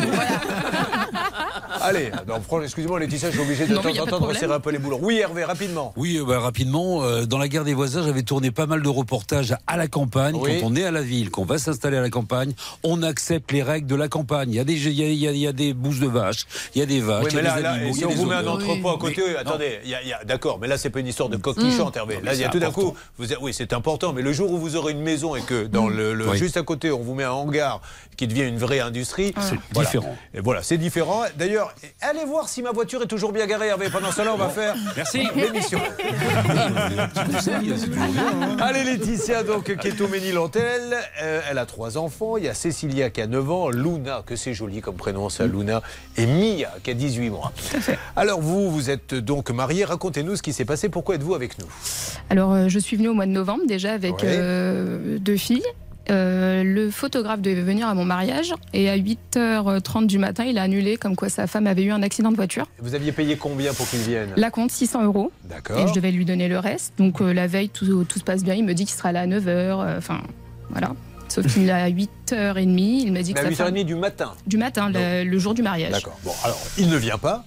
Allez, 1.82 2.12
non, 2.27 2.41
franchement, 2.41 2.63
excusez-moi 2.65 2.99
Laetitia, 2.99 3.29
je 3.29 3.36
suis 3.36 3.43
obligé 3.43 3.65
de 3.65 3.75
temps 3.75 3.89
en 3.89 4.05
temps 4.05 4.19
de 4.19 4.25
de 4.25 4.27
resserrer 4.27 4.53
un 4.53 4.60
peu 4.60 4.71
les 4.71 4.79
boulons. 4.79 4.99
Oui, 5.01 5.19
Hervé, 5.19 5.43
rapidement. 5.43 5.93
Oui, 5.95 6.09
euh, 6.17 6.26
bah, 6.26 6.39
rapidement, 6.39 7.04
euh, 7.04 7.26
dans 7.26 7.38
la 7.38 7.48
guerre 7.48 7.63
des 7.63 7.74
voisins, 7.74 8.04
j'avais 8.04 8.24
tourné 8.24 8.52
pas 8.52 8.65
mal 8.65 8.82
de 8.82 8.89
reportages 8.89 9.56
à 9.67 9.78
la 9.78 9.88
campagne. 9.88 10.36
Oui. 10.39 10.60
Quand 10.60 10.67
on 10.67 10.76
est 10.76 10.84
à 10.84 10.91
la 10.91 11.02
ville, 11.02 11.30
qu'on 11.30 11.45
va 11.45 11.58
s'installer 11.58 11.98
à 11.98 12.02
la 12.02 12.10
campagne, 12.10 12.54
on 12.84 13.04
accepte 13.04 13.52
les 13.52 13.63
règles 13.63 13.88
de 13.88 13.95
la 13.95 14.08
campagne. 14.08 14.50
Il 14.52 14.56
y 14.56 14.60
a 14.60 14.63
des, 14.63 14.74
il 14.74 14.93
y 14.93 15.04
a, 15.04 15.08
il 15.08 15.13
y 15.15 15.28
a- 15.28 15.32
il 15.32 15.38
y 15.38 15.48
a 15.48 15.54
des 15.54 15.74
bousses 15.74 16.00
de 16.00 16.08
vaches, 16.08 16.45
il 16.76 16.80
y 16.80 16.82
a 16.82 16.86
des 16.86 17.00
vaches, 17.02 17.26
Oui, 17.26 17.30
il 17.32 17.39
y 17.39 17.41
mais 17.41 17.48
a 17.48 17.52
là, 17.52 17.58
des 17.58 17.63
là, 17.63 17.72
animaux, 17.72 17.93
si 17.93 18.00
il 18.00 18.02
y 18.02 18.04
a 18.04 18.08
on 18.08 18.10
des 18.12 18.15
vous 18.15 18.26
met 18.26 18.36
un 18.36 18.48
entrepôt 18.48 18.89
à 18.89 18.98
côté, 18.98 19.24
Mais- 19.28 19.36
attendez, 19.38 19.80
il 19.84 19.89
y 19.89 19.95
a- 19.95 20.02
il 20.02 20.08
y 20.08 20.13
a- 20.13 20.24
d'accord, 20.24 20.60
mais 20.60 20.67
là, 20.67 20.78
c'est 20.78 20.89
pas 20.89 21.00
une 21.00 21.08
histoire 21.08 21.30
de 21.30 21.38
coq 21.38 21.58
qui 21.58 21.65
Mmh. 21.65 21.78
chante, 21.78 21.95
Hervé. 21.98 22.15
Non, 22.17 22.22
Là, 22.24 22.34
il 22.34 22.39
y 22.41 22.43
a 22.43 22.50
tout 22.50 22.60
d'un 22.60 22.72
coup, 22.72 22.93
vous 23.17 23.26
oui, 23.41 23.54
c'est 23.54 23.74
important, 23.74 24.13
mais 24.13 24.22
le 24.22 24.34
jour 24.34 24.52
où 24.52 24.58
vous 24.58 24.76
aurez 24.76 24.93
une 24.93 25.02
maison 25.02 25.36
et 25.36 25.41
que 25.41 25.65
dans 25.65 25.88
le, 25.88 26.13
le- 26.13 26.30
Oui. 26.30 26.38
juste 26.38 26.58
à 26.58 26.63
côté, 26.63 26.91
on 26.91 27.00
vous 27.00 27.13
met 27.13 27.24
un 27.24 27.32
hangar 27.32 27.82
qui 28.17 28.28
devient 28.28 28.43
une 28.48 28.58
vraie 28.58 28.80
industrie, 28.82 29.34
C'est 29.39 29.56
voilà. 29.74 29.88
différent. 29.89 30.17
Et 30.34 30.41
voilà, 30.41 30.62
c'est 30.63 30.78
différent. 30.78 31.24
D'ailleurs, 31.38 31.74
allez 32.02 32.26
voir 32.26 32.50
si 32.50 32.62
ma 32.62 32.72
voiture 32.72 33.02
est 33.02 33.08
toujours 33.08 33.32
bien 33.32 33.45
garée, 33.48 33.67
Hervé. 33.67 33.89
Pendant 33.89 34.12
cela, 34.12 34.34
on 34.34 34.38
va 34.38 34.50
faire 34.50 34.76
Merci. 34.98 35.24
l'émission. 35.36 35.80
Allez 38.62 38.84
Laetitia, 38.84 39.44
donc, 39.44 39.76
qui 39.78 39.88
est 39.88 40.02
au 40.02 40.08
Ménil-Antel. 40.08 40.98
Euh, 41.22 41.42
elle 41.50 41.58
a 41.58 41.66
trois 41.66 41.98
enfants. 41.98 42.38
Il 42.38 42.46
y 42.46 42.48
a 42.48 42.54
Cécilia 42.54 43.10
qui 43.10 43.22
a 43.22 43.28
9 43.28 43.52
ans, 43.52 43.70
Luna, 43.70 44.24
que 44.26 44.36
c'est 44.36 44.54
joli 44.54 44.82
comme 44.82 44.96
prénom 44.96 45.30
ça, 45.30 45.46
Luna, 45.46 45.82
et 46.18 46.26
Mia 46.26 46.70
qui 46.84 46.92
a 46.92 46.94
18 46.94 47.30
mois. 47.30 47.52
Alors 48.16 48.42
vous, 48.42 48.72
vous 48.72 48.90
êtes 48.90 49.14
donc 49.16 49.50
mariés. 49.52 49.86
Racontez-nous 49.86 50.36
ce 50.36 50.42
qui 50.42 50.54
s'est 50.54 50.66
passé. 50.66 50.90
Pourquoi 50.90 51.16
êtes-vous 51.16 51.36
avec 51.36 51.58
nous? 51.60 51.68
Alors, 52.30 52.54
euh, 52.54 52.68
je 52.68 52.80
suis 52.80 52.98
venue 52.98 53.10
au 53.10 53.14
mois 53.14 53.26
de 53.26 53.32
novembre 53.32 53.64
déjà 53.68 53.94
avec 53.94 54.16
Ouais. 54.16 54.22
euh, 54.26 55.18
deux 55.20 55.38
filles. 55.38 55.64
Euh, 56.10 56.63
le 56.63 56.89
photographe 56.91 57.41
devait 57.41 57.62
venir 57.62 57.88
à 57.88 57.93
mon 57.93 58.06
mariage 58.06 58.54
et 58.74 58.89
à 58.89 58.98
8h30 58.98 60.08
du 60.08 60.17
matin, 60.17 60.43
il 60.45 60.58
a 60.58 60.63
annulé 60.63 60.98
comme 60.98 61.15
quoi 61.15 61.30
sa 61.30 61.48
femme 61.48 61.67
avait 61.67 61.84
eu 61.84 61.91
un 61.91 62.02
accident 62.02 62.32
de 62.32 62.36
voiture. 62.36 62.65
Vous 62.80 62.95
aviez 62.95 63.12
payé 63.12 63.36
combien 63.38 63.74
pour 63.74 63.88
qu'il 63.89 64.00
vienne? 64.00 64.30
La 64.36 64.50
compte 64.52 64.72
600 64.72 65.04
euros. 65.06 65.32
D'accord. 65.45 65.78
Et 65.80 65.88
je 65.88 65.93
devais 65.93 66.12
lui 66.12 66.26
donner 66.26 66.48
le 66.48 66.60
reste. 66.60 66.93
Donc 66.98 67.22
euh, 67.22 67.32
la 67.34 67.48
veille, 67.48 67.69
tout, 67.69 68.04
tout 68.06 68.19
se 68.19 68.24
passe 68.24 68.43
bien. 68.43 68.56
Il 68.56 68.65
me 68.65 68.74
dit 68.74 68.86
qu'il 68.86 68.95
sera 68.95 69.12
là 69.12 69.22
à 69.22 69.28
9h. 69.28 69.98
Enfin, 69.98 70.22
voilà. 70.69 70.93
Sauf 71.28 71.45
qu'il 71.54 71.69
est 71.69 71.72
à 71.72 71.89
8h30. 71.89 73.04
Il 73.06 73.13
m'a 73.13 73.22
dit 73.22 73.34
que 73.34 73.39
Mais 73.41 73.45
à 73.48 73.52
sa 73.52 73.65
femme- 73.65 73.76
8h30 73.76 73.84
du 73.86 73.95
matin. 73.95 74.32
du 74.48 74.58
matin, 74.58 74.89
le, 74.91 75.24
le 75.24 75.38
jour 75.39 75.54
du 75.54 75.62
mariage. 75.62 75.91
D'accord. 75.91 76.19
Bon, 76.24 76.32
alors, 76.43 76.60
il 76.78 76.89
ne 76.89 76.98
vient 76.98 77.17
pas. 77.19 77.45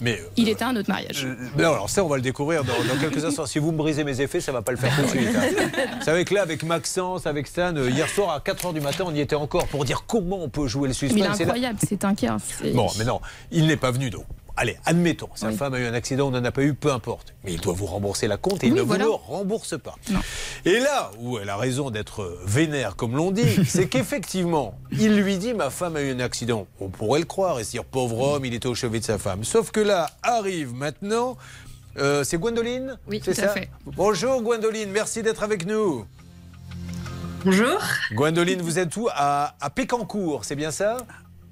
Non. 0.00 0.04
Mais 0.04 0.22
Il 0.36 0.48
était 0.48 0.62
à 0.64 0.68
un 0.68 0.76
autre 0.76 0.88
mariage. 0.90 1.24
Euh, 1.24 1.34
Non, 1.56 1.72
alors 1.72 1.90
ça, 1.90 2.04
on 2.04 2.08
va 2.08 2.16
le 2.16 2.22
découvrir 2.22 2.64
dans, 2.64 2.72
dans 2.72 3.00
quelques 3.00 3.24
instants. 3.24 3.46
Si 3.46 3.58
vous 3.58 3.72
me 3.72 3.76
brisez 3.76 4.04
mes 4.04 4.20
effets, 4.20 4.40
ça 4.40 4.52
va 4.52 4.62
pas 4.62 4.72
le 4.72 4.78
faire 4.78 4.94
tout 4.96 5.02
de 5.02 5.08
suite. 5.08 5.28
hein. 5.34 5.70
Vous 5.98 6.04
savez 6.04 6.24
que 6.24 6.34
là, 6.34 6.42
avec 6.42 6.62
Maxence, 6.62 7.26
avec 7.26 7.46
Stan, 7.46 7.74
euh, 7.76 7.88
hier 7.90 8.08
soir 8.08 8.30
à 8.30 8.38
4h 8.40 8.72
du 8.74 8.80
matin, 8.80 9.04
on 9.06 9.14
y 9.14 9.20
était 9.20 9.36
encore 9.36 9.66
pour 9.68 9.84
dire 9.84 10.04
comment 10.06 10.42
on 10.42 10.48
peut 10.48 10.66
jouer 10.66 10.88
le 10.88 10.94
suspense. 10.94 11.18
Mais 11.18 11.26
il 11.26 11.40
est 11.40 11.42
incroyable, 11.44 11.78
c'est 11.86 12.04
un 12.04 12.14
cas. 12.14 12.36
c'est- 12.44 12.72
Bon, 12.72 12.88
mais 12.98 13.04
non, 13.04 13.20
il 13.50 13.66
n'est 13.66 13.76
pas 13.76 13.90
venu 13.90 14.10
donc. 14.10 14.24
Allez, 14.58 14.78
admettons, 14.86 15.28
sa 15.34 15.48
Oui. 15.48 15.56
femme 15.56 15.74
a 15.74 15.78
eu 15.78 15.84
un 15.86 15.92
accident, 15.92 16.28
on 16.28 16.30
n'en 16.30 16.42
a 16.42 16.50
pas 16.50 16.62
eu, 16.62 16.72
peu 16.72 16.90
importe. 16.90 17.34
Mais 17.44 17.52
il 17.52 17.60
doit 17.60 17.74
vous 17.74 17.84
rembourser 17.84 18.26
la 18.26 18.38
compte 18.38 18.64
et 18.64 18.68
il 18.68 18.74
ne 18.74 18.80
voilà. 18.80 19.04
vous 19.04 19.10
le 19.10 19.16
rembourse 19.16 19.78
pas. 19.78 19.96
Non. 20.10 20.20
Et 20.64 20.78
là 20.80 21.10
où 21.20 21.38
elle 21.38 21.50
a 21.50 21.56
raison 21.58 21.90
d'être 21.90 22.38
vénère, 22.46 22.96
comme 22.96 23.14
l'on 23.16 23.32
dit, 23.32 23.64
c'est 23.66 23.86
qu'effectivement, 23.86 24.78
il 24.92 25.14
lui 25.16 25.36
dit 25.36 25.52
Ma 25.52 25.68
femme 25.68 25.94
a 25.96 26.00
eu 26.00 26.10
un 26.12 26.20
accident. 26.20 26.66
On 26.80 26.88
pourrait 26.88 27.20
le 27.20 27.26
croire 27.26 27.60
et 27.60 27.64
se 27.64 27.72
dire 27.72 27.84
Pauvre 27.84 28.18
homme, 28.18 28.46
il 28.46 28.54
était 28.54 28.66
au 28.66 28.74
chevet 28.74 29.00
de 29.00 29.04
sa 29.04 29.18
femme. 29.18 29.44
Sauf 29.44 29.70
que 29.72 29.80
là, 29.80 30.08
arrive 30.22 30.72
maintenant. 30.72 31.36
euh, 31.98 32.24
c'est 32.24 32.38
Gwendoline 32.38 32.98
Oui, 33.08 33.20
c'est 33.22 33.34
tout 33.34 33.40
à 33.42 33.48
ça 33.48 33.52
fait. 33.52 33.68
Bonjour 33.84 34.40
Gwendoline, 34.42 34.90
merci 34.90 35.22
d'être 35.22 35.42
avec 35.42 35.66
nous. 35.66 36.06
Bonjour. 37.44 37.78
Gwendoline, 38.12 38.60
vous 38.62 38.78
êtes 38.78 38.96
où? 38.96 39.08
À, 39.12 39.54
à 39.60 39.70
Pécancourt, 39.70 40.44
c'est 40.44 40.56
bien 40.56 40.70
ça? 40.70 40.96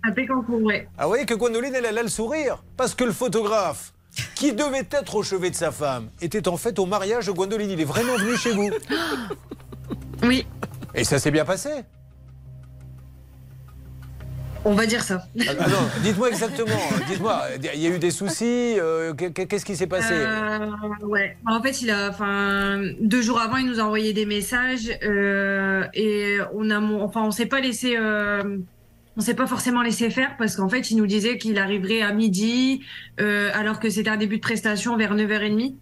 À 0.06 0.12
Pécancourt, 0.12 0.62
ouais. 0.62 0.86
Ah, 0.98 1.04
vous 1.04 1.08
voyez 1.10 1.24
que 1.26 1.34
Gwendoline, 1.34 1.74
elle, 1.74 1.86
elle 1.86 1.98
a 1.98 2.02
le 2.02 2.08
sourire. 2.08 2.62
Parce 2.76 2.94
que 2.94 3.04
le 3.04 3.12
photographe, 3.12 3.92
qui 4.34 4.52
devait 4.52 4.86
être 4.90 5.14
au 5.16 5.22
chevet 5.22 5.50
de 5.50 5.54
sa 5.56 5.72
femme, 5.72 6.10
était 6.20 6.46
en 6.48 6.56
fait 6.56 6.78
au 6.78 6.86
mariage 6.86 7.26
de 7.26 7.32
Gwendoline. 7.32 7.70
Il 7.70 7.80
est 7.80 7.84
vraiment 7.84 8.16
venu 8.16 8.36
chez 8.36 8.52
vous. 8.52 8.70
Oui, 10.22 10.46
Et 10.94 11.04
ça 11.04 11.18
s'est 11.18 11.30
bien 11.30 11.44
passé 11.44 11.70
on 14.66 14.72
va 14.72 14.86
dire 14.86 15.02
ça. 15.02 15.22
Ah, 15.40 15.52
ah 15.60 15.68
non, 15.68 15.76
dites-moi 16.02 16.30
exactement. 16.30 16.70
Dites-moi, 17.06 17.42
il 17.74 17.82
y 17.82 17.86
a 17.86 17.90
eu 17.90 17.98
des 17.98 18.10
soucis 18.10 18.76
euh, 18.78 19.12
qu'est- 19.12 19.46
Qu'est-ce 19.46 19.64
qui 19.66 19.76
s'est 19.76 19.86
passé? 19.86 20.14
Euh, 20.14 20.70
ouais. 21.02 21.36
En 21.46 21.60
fait, 21.62 21.82
il 21.82 21.90
a, 21.90 22.08
enfin, 22.08 22.80
deux 22.98 23.20
jours 23.20 23.38
avant, 23.40 23.58
il 23.58 23.66
nous 23.66 23.78
a 23.78 23.82
envoyé 23.82 24.14
des 24.14 24.24
messages 24.24 24.90
euh, 25.02 25.84
et 25.92 26.38
on 26.54 26.70
a, 26.70 26.80
enfin, 26.80 27.24
on 27.24 27.30
s'est 27.30 27.44
pas 27.44 27.60
laissé, 27.60 27.98
on 29.16 29.20
s'est 29.20 29.34
pas 29.34 29.46
forcément 29.46 29.82
laissé 29.82 30.10
faire 30.10 30.36
parce 30.36 30.56
qu'en 30.56 30.68
fait, 30.68 30.90
il 30.90 30.96
nous 30.96 31.06
disait 31.06 31.38
qu'il 31.38 31.58
arriverait 31.58 32.02
à 32.02 32.12
midi, 32.12 32.80
euh, 33.20 33.50
alors 33.54 33.78
que 33.80 33.88
c'était 33.90 34.10
un 34.10 34.16
début 34.16 34.36
de 34.36 34.42
prestation 34.42 34.96
vers 34.96 35.14
9h30. 35.14 35.74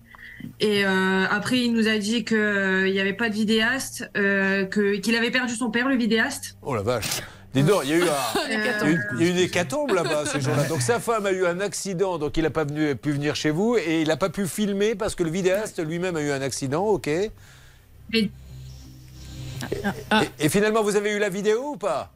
Et 0.60 0.84
euh, 0.84 1.24
après, 1.30 1.60
il 1.60 1.72
nous 1.72 1.86
a 1.88 1.98
dit 1.98 2.24
qu'il 2.24 2.90
n'y 2.92 2.98
avait 3.00 3.12
pas 3.12 3.28
de 3.28 3.34
vidéaste, 3.34 4.10
euh, 4.16 4.64
que- 4.66 4.96
qu'il 4.96 5.14
avait 5.16 5.30
perdu 5.30 5.54
son 5.54 5.70
père, 5.70 5.88
le 5.88 5.96
vidéaste. 5.96 6.56
Oh 6.62 6.74
la 6.74 6.82
vache 6.82 7.22
Dis 7.54 7.62
donc, 7.62 7.82
il 7.84 7.90
y 7.90 7.92
a 7.92 7.96
eu 7.98 8.02
un- 8.02 8.06
il 8.48 8.52
y 8.52 8.56
a 8.56 8.90
eu- 8.90 8.98
il 9.14 9.20
y 9.20 9.24
a 9.24 9.26
eu 9.28 9.30
une 9.30 9.38
hécatombe 9.38 9.92
là-bas 9.92 10.24
ce 10.26 10.40
jour-là. 10.40 10.64
Donc 10.64 10.80
sa 10.82 10.98
femme 11.00 11.26
a 11.26 11.32
eu 11.32 11.44
un 11.46 11.60
accident, 11.60 12.18
donc 12.18 12.36
il 12.38 12.42
n'a 12.44 12.50
pas 12.50 12.64
venu- 12.64 12.96
pu 12.96 13.12
venir 13.12 13.36
chez 13.36 13.50
vous 13.50 13.76
et 13.76 14.00
il 14.02 14.08
n'a 14.08 14.16
pas 14.16 14.30
pu 14.30 14.46
filmer 14.46 14.94
parce 14.94 15.14
que 15.14 15.22
le 15.22 15.30
vidéaste 15.30 15.84
lui-même 15.84 16.16
a 16.16 16.22
eu 16.22 16.30
un 16.32 16.40
accident, 16.42 16.84
ok 16.86 17.06
et, 17.08 17.30
Et- 18.14 18.30
et 20.40 20.48
finalement, 20.48 20.82
vous 20.82 20.96
avez 20.96 21.12
eu 21.14 21.18
la 21.18 21.28
vidéo 21.28 21.72
ou 21.74 21.76
pas? 21.76 22.12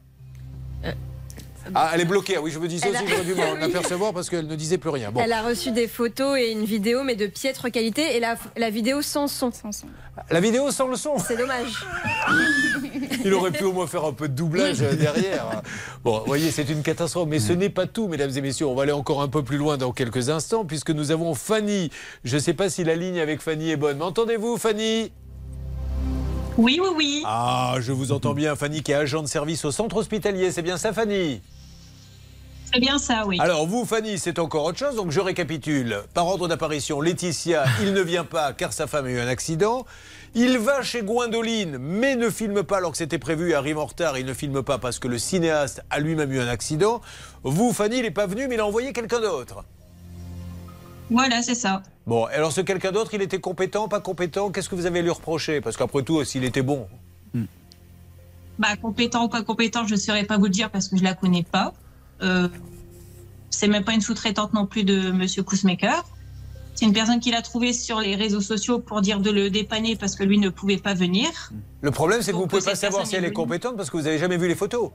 Ah, 1.75 1.91
elle 1.93 1.99
est 1.99 2.05
bloquée. 2.05 2.37
Oui, 2.37 2.49
je 2.49 2.59
me 2.59 2.67
disais 2.69 2.87
aussi, 2.87 2.97
a- 3.03 3.05
j'aurais 3.05 3.25
dû 3.25 3.35
m'en 3.35 3.51
Oui. 3.55 3.61
apercevoir 3.61 4.13
parce 4.13 4.29
qu'elle 4.29 4.47
ne 4.47 4.55
disait 4.55 4.77
plus 4.77 4.89
rien. 4.89 5.11
Bon. 5.11 5.19
Elle 5.21 5.33
a 5.33 5.41
reçu 5.41 5.71
des 5.71 5.89
photos 5.89 6.39
et 6.39 6.51
une 6.53 6.63
vidéo, 6.63 7.03
mais 7.03 7.15
de 7.17 7.27
piètre 7.27 7.69
qualité, 7.69 8.15
et 8.15 8.21
la, 8.21 8.37
la 8.55 8.69
vidéo 8.69 9.01
sans 9.01 9.27
son. 9.27 9.51
La 10.31 10.39
vidéo 10.39 10.71
sans 10.71 10.87
le 10.87 10.95
son 10.95 11.19
C'est 11.19 11.35
dommage. 11.35 11.85
Il 13.25 13.33
aurait 13.33 13.51
pu 13.51 13.65
au 13.65 13.73
moins 13.73 13.85
faire 13.85 14.05
un 14.05 14.13
peu 14.13 14.29
de 14.29 14.33
doublage 14.33 14.77
derrière. 14.79 15.61
Bon, 16.05 16.19
vous 16.19 16.25
voyez, 16.25 16.51
c'est 16.51 16.69
une 16.69 16.83
catastrophe. 16.83 17.27
Mais 17.27 17.39
ce 17.39 17.51
n'est 17.51 17.69
pas 17.69 17.85
tout, 17.85 18.07
mesdames 18.07 18.31
et 18.33 18.41
messieurs. 18.41 18.67
On 18.67 18.73
va 18.75 18.83
aller 18.83 18.93
encore 18.93 19.21
un 19.21 19.27
peu 19.27 19.43
plus 19.43 19.57
loin 19.57 19.75
dans 19.77 19.91
quelques 19.91 20.29
instants, 20.29 20.63
puisque 20.63 20.91
nous 20.91 21.11
avons 21.11 21.33
Fanny. 21.35 21.89
Je 22.23 22.35
ne 22.35 22.39
sais 22.41 22.53
pas 22.53 22.69
si 22.69 22.85
la 22.85 22.95
ligne 22.95 23.19
avec 23.19 23.41
Fanny 23.41 23.71
est 23.71 23.77
bonne. 23.77 23.97
M'entendez-vous, 23.97 24.57
Fanny? 24.57 25.11
Oui, 26.57 26.79
oui, 26.81 26.89
oui. 26.95 27.23
Ah, 27.25 27.75
je 27.79 27.91
vous 27.91 28.11
entends 28.11 28.33
bien. 28.33 28.55
Fanny 28.55 28.81
qui 28.81 28.91
est 28.91 28.95
agent 28.95 29.21
de 29.21 29.27
service 29.27 29.63
au 29.63 29.71
centre 29.71 29.97
hospitalier. 29.97 30.51
C'est 30.51 30.63
bien 30.63 30.77
ça, 30.77 30.91
Fanny? 30.91 31.39
C'est 32.73 32.79
bien 32.79 32.97
ça, 32.97 33.25
oui. 33.27 33.37
Alors 33.39 33.67
vous, 33.67 33.85
Fanny, 33.85 34.17
c'est 34.17 34.39
encore 34.39 34.65
autre 34.65 34.79
chose. 34.79 34.95
Donc 34.95 35.11
je 35.11 35.19
récapitule. 35.19 36.01
Par 36.15 36.25
ordre 36.25 36.47
d'apparition, 36.47 36.99
Laetitia, 36.99 37.65
il 37.81 37.93
ne 37.93 38.01
vient 38.01 38.23
pas 38.23 38.53
car 38.53 38.73
sa 38.73 38.87
femme 38.87 39.05
a 39.05 39.09
eu 39.09 39.19
un 39.19 39.27
accident. 39.27 39.85
Il 40.33 40.57
va 40.57 40.81
chez 40.81 41.03
Gwendoline, 41.03 41.77
mais 41.77 42.15
ne 42.15 42.29
filme 42.29 42.63
pas 42.63 42.77
alors 42.77 42.91
que 42.91 42.97
c'était 42.97 43.19
prévu. 43.19 43.49
Il 43.49 43.55
arrive 43.55 43.77
en 43.77 43.85
retard. 43.85 44.17
Il 44.17 44.25
ne 44.25 44.33
filme 44.33 44.63
pas 44.63 44.79
parce 44.79 44.97
que 44.97 45.07
le 45.07 45.19
cinéaste 45.19 45.83
a 45.91 45.99
lui-même 45.99 46.31
eu 46.31 46.39
un 46.39 46.47
accident. 46.47 47.01
Vous, 47.43 47.71
Fanny, 47.71 47.97
il 47.97 48.01
n'est 48.01 48.11
pas 48.11 48.25
venu, 48.25 48.47
mais 48.47 48.55
il 48.55 48.61
a 48.61 48.65
envoyé 48.65 48.93
quelqu'un 48.93 49.21
d'autre. 49.21 49.63
Voilà, 51.09 51.41
c'est 51.41 51.55
ça. 51.55 51.83
Bon, 52.05 52.25
alors 52.25 52.51
ce 52.51 52.61
quelqu'un 52.61 52.91
d'autre, 52.91 53.13
il 53.13 53.21
était 53.21 53.39
compétent, 53.39 53.87
pas 53.87 53.99
compétent? 53.99 54.51
Qu'est-ce 54.51 54.69
que 54.69 54.75
vous 54.75 54.85
avez 54.85 54.99
à 54.99 55.01
lui 55.01 55.09
reprocher 55.09 55.61
Parce 55.61 55.77
qu'après 55.77 56.03
tout, 56.03 56.23
s'il 56.23 56.43
était 56.43 56.61
bon. 56.61 56.87
Bah, 58.59 58.75
compétent 58.81 59.25
ou 59.25 59.29
pas 59.29 59.43
compétent, 59.43 59.85
je 59.85 59.93
ne 59.93 59.99
saurais 59.99 60.23
pas 60.23 60.37
vous 60.37 60.45
le 60.45 60.49
dire 60.49 60.71
parce 60.71 60.87
que 60.87 60.97
je 60.97 61.03
la 61.03 61.13
connais 61.13 61.43
pas. 61.43 61.73
Euh, 62.23 62.47
c'est 63.51 63.67
même 63.67 63.83
pas 63.83 63.93
une 63.93 64.01
sous-traitante 64.01 64.53
non 64.53 64.65
plus 64.65 64.83
de 64.83 65.11
Monsieur 65.11 65.43
Kousmaker. 65.43 66.03
C'est 66.73 66.85
une 66.85 66.93
personne 66.93 67.19
qu'il 67.19 67.35
a 67.35 67.41
trouvée 67.41 67.73
sur 67.73 67.99
les 67.99 68.15
réseaux 68.15 68.41
sociaux 68.41 68.79
pour 68.79 69.01
dire 69.01 69.19
de 69.19 69.31
le 69.31 69.49
dépanner 69.49 69.95
parce 69.95 70.15
que 70.15 70.23
lui 70.23 70.39
ne 70.39 70.49
pouvait 70.49 70.77
pas 70.77 70.93
venir. 70.93 71.29
Le 71.81 71.91
problème, 71.91 72.21
c'est 72.21 72.31
que 72.31 72.35
vous 72.35 72.43
Donc, 72.43 72.51
pouvez 72.51 72.63
pas 72.63 72.75
savoir 72.75 73.05
si 73.05 73.15
elle 73.15 73.25
est 73.25 73.33
compétente 73.33 73.77
parce 73.77 73.89
que 73.89 73.97
vous 73.97 74.03
n'avez 74.03 74.17
jamais 74.17 74.37
vu 74.37 74.47
les 74.47 74.55
photos. 74.55 74.91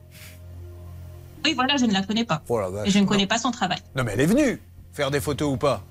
Oui, 1.45 1.55
voilà, 1.55 1.77
je 1.77 1.87
ne 1.87 1.93
la 1.93 2.03
connais 2.03 2.25
pas. 2.25 2.43
Oh. 2.49 2.61
Et 2.85 2.91
je 2.91 2.99
ne 2.99 3.05
connais 3.05 3.27
pas 3.27 3.39
son 3.39 3.51
travail. 3.51 3.79
Non, 3.97 4.05
mais 4.05 4.13
elle 4.13 4.21
est 4.21 4.27
venue 4.27 4.61
faire 4.93 5.11
des 5.11 5.21
photos 5.21 5.53
ou 5.53 5.57
pas? 5.57 5.85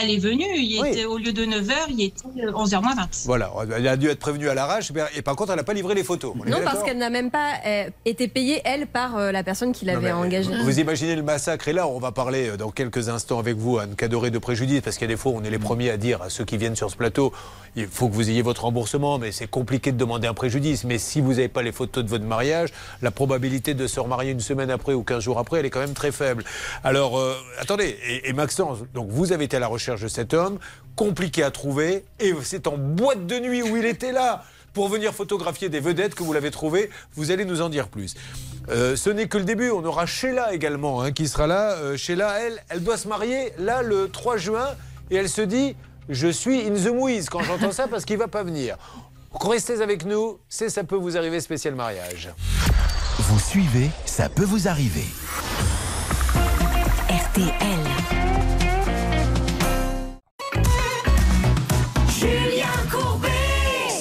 Elle 0.00 0.10
est 0.10 0.18
venue, 0.18 0.46
il 0.56 0.86
était, 0.86 1.04
au 1.04 1.18
lieu 1.18 1.32
de 1.32 1.44
9h, 1.44 1.72
il 1.90 2.02
était 2.02 2.22
euh, 2.42 2.50
11h 2.50 2.82
moins 2.82 2.94
20. 2.94 3.08
Voilà, 3.26 3.52
elle 3.76 3.86
a 3.86 3.96
dû 3.98 4.08
être 4.08 4.18
prévenue 4.18 4.48
à 4.48 4.54
l'arrache. 4.54 4.90
Et 5.14 5.20
par 5.20 5.36
contre, 5.36 5.50
elle 5.52 5.58
n'a 5.58 5.64
pas 5.64 5.74
livré 5.74 5.94
les 5.94 6.02
photos. 6.02 6.32
On 6.34 6.48
Non, 6.48 6.58
parce 6.64 6.82
qu'elle 6.82 6.96
n'a 6.96 7.10
même 7.10 7.30
pas 7.30 7.52
euh, 7.66 7.90
été 8.06 8.26
payée, 8.26 8.62
elle, 8.64 8.86
par 8.86 9.18
euh, 9.18 9.32
la 9.32 9.42
personne 9.42 9.72
qui 9.72 9.84
l'avait 9.84 10.10
engagée. 10.10 10.50
Vous 10.64 10.80
imaginez 10.80 11.14
le 11.14 11.22
massacre 11.22 11.68
et 11.68 11.74
là, 11.74 11.86
on 11.86 11.98
va 11.98 12.10
parler 12.10 12.48
euh, 12.48 12.56
dans 12.56 12.70
quelques 12.70 13.10
instants 13.10 13.38
avec 13.38 13.56
vous, 13.56 13.78
Anne 13.78 13.94
Cadoré, 13.94 14.30
de 14.30 14.38
préjudice, 14.38 14.80
parce 14.80 14.96
qu'il 14.96 15.06
y 15.06 15.10
a 15.10 15.14
des 15.14 15.18
fois, 15.18 15.32
on 15.34 15.44
est 15.44 15.50
les 15.50 15.58
premiers 15.58 15.90
à 15.90 15.98
dire 15.98 16.22
à 16.22 16.30
ceux 16.30 16.46
qui 16.46 16.56
viennent 16.56 16.76
sur 16.76 16.90
ce 16.90 16.96
plateau, 16.96 17.30
il 17.76 17.86
faut 17.86 18.08
que 18.08 18.14
vous 18.14 18.30
ayez 18.30 18.42
votre 18.42 18.64
remboursement, 18.64 19.18
mais 19.18 19.30
c'est 19.30 19.46
compliqué 19.46 19.92
de 19.92 19.98
demander 19.98 20.26
un 20.26 20.34
préjudice. 20.34 20.84
Mais 20.84 20.96
si 20.96 21.20
vous 21.20 21.34
n'avez 21.34 21.48
pas 21.48 21.62
les 21.62 21.72
photos 21.72 22.02
de 22.02 22.08
votre 22.08 22.24
mariage, 22.24 22.70
la 23.02 23.10
probabilité 23.10 23.74
de 23.74 23.86
se 23.86 24.00
remarier 24.00 24.30
une 24.30 24.40
semaine 24.40 24.70
après 24.70 24.94
ou 24.94 25.02
15 25.02 25.22
jours 25.22 25.38
après, 25.38 25.60
elle 25.60 25.66
est 25.66 25.70
quand 25.70 25.80
même 25.80 25.94
très 25.94 26.12
faible. 26.12 26.44
Alors, 26.82 27.18
euh, 27.18 27.34
attendez, 27.60 27.98
et, 28.08 28.30
et 28.30 28.32
Maxence, 28.32 28.78
donc 28.94 29.08
vous 29.10 29.32
avez 29.32 29.44
été 29.44 29.58
à 29.58 29.60
la 29.60 29.66
recherche 29.66 29.81
de 29.90 30.08
cet 30.08 30.34
homme, 30.34 30.58
compliqué 30.96 31.42
à 31.42 31.50
trouver, 31.50 32.04
et 32.20 32.32
c'est 32.42 32.66
en 32.66 32.76
boîte 32.76 33.26
de 33.26 33.38
nuit 33.38 33.62
où 33.62 33.76
il 33.76 33.84
était 33.84 34.12
là 34.12 34.44
pour 34.72 34.88
venir 34.88 35.12
photographier 35.12 35.68
des 35.68 35.80
vedettes 35.80 36.14
que 36.14 36.22
vous 36.22 36.32
l'avez 36.32 36.50
trouvé. 36.50 36.90
Vous 37.14 37.30
allez 37.30 37.44
nous 37.44 37.60
en 37.60 37.68
dire 37.68 37.88
plus. 37.88 38.14
Euh, 38.68 38.96
ce 38.96 39.10
n'est 39.10 39.28
que 39.28 39.38
le 39.38 39.44
début. 39.44 39.70
On 39.70 39.84
aura 39.84 40.06
Sheila 40.06 40.54
également 40.54 41.02
hein, 41.02 41.12
qui 41.12 41.28
sera 41.28 41.46
là. 41.46 41.72
Euh, 41.72 41.96
Sheila, 41.96 42.40
elle, 42.40 42.62
elle 42.68 42.82
doit 42.82 42.96
se 42.96 43.08
marier 43.08 43.52
là 43.58 43.82
le 43.82 44.08
3 44.08 44.36
juin 44.36 44.68
et 45.10 45.16
elle 45.16 45.28
se 45.28 45.42
dit 45.42 45.76
Je 46.08 46.28
suis 46.28 46.66
in 46.66 46.74
the 46.74 46.92
mouise 46.94 47.28
quand 47.28 47.42
j'entends 47.42 47.72
ça 47.72 47.88
parce 47.88 48.04
qu'il 48.04 48.18
va 48.18 48.28
pas 48.28 48.42
venir. 48.42 48.76
Restez 49.32 49.80
avec 49.80 50.04
nous, 50.04 50.38
c'est 50.48 50.68
Ça 50.68 50.84
peut 50.84 50.96
vous 50.96 51.16
arriver 51.16 51.40
spécial 51.40 51.74
mariage. 51.74 52.30
Vous 53.18 53.40
suivez, 53.40 53.90
ça 54.06 54.28
peut 54.28 54.44
vous 54.44 54.68
arriver. 54.68 55.06
RTL. 57.08 58.21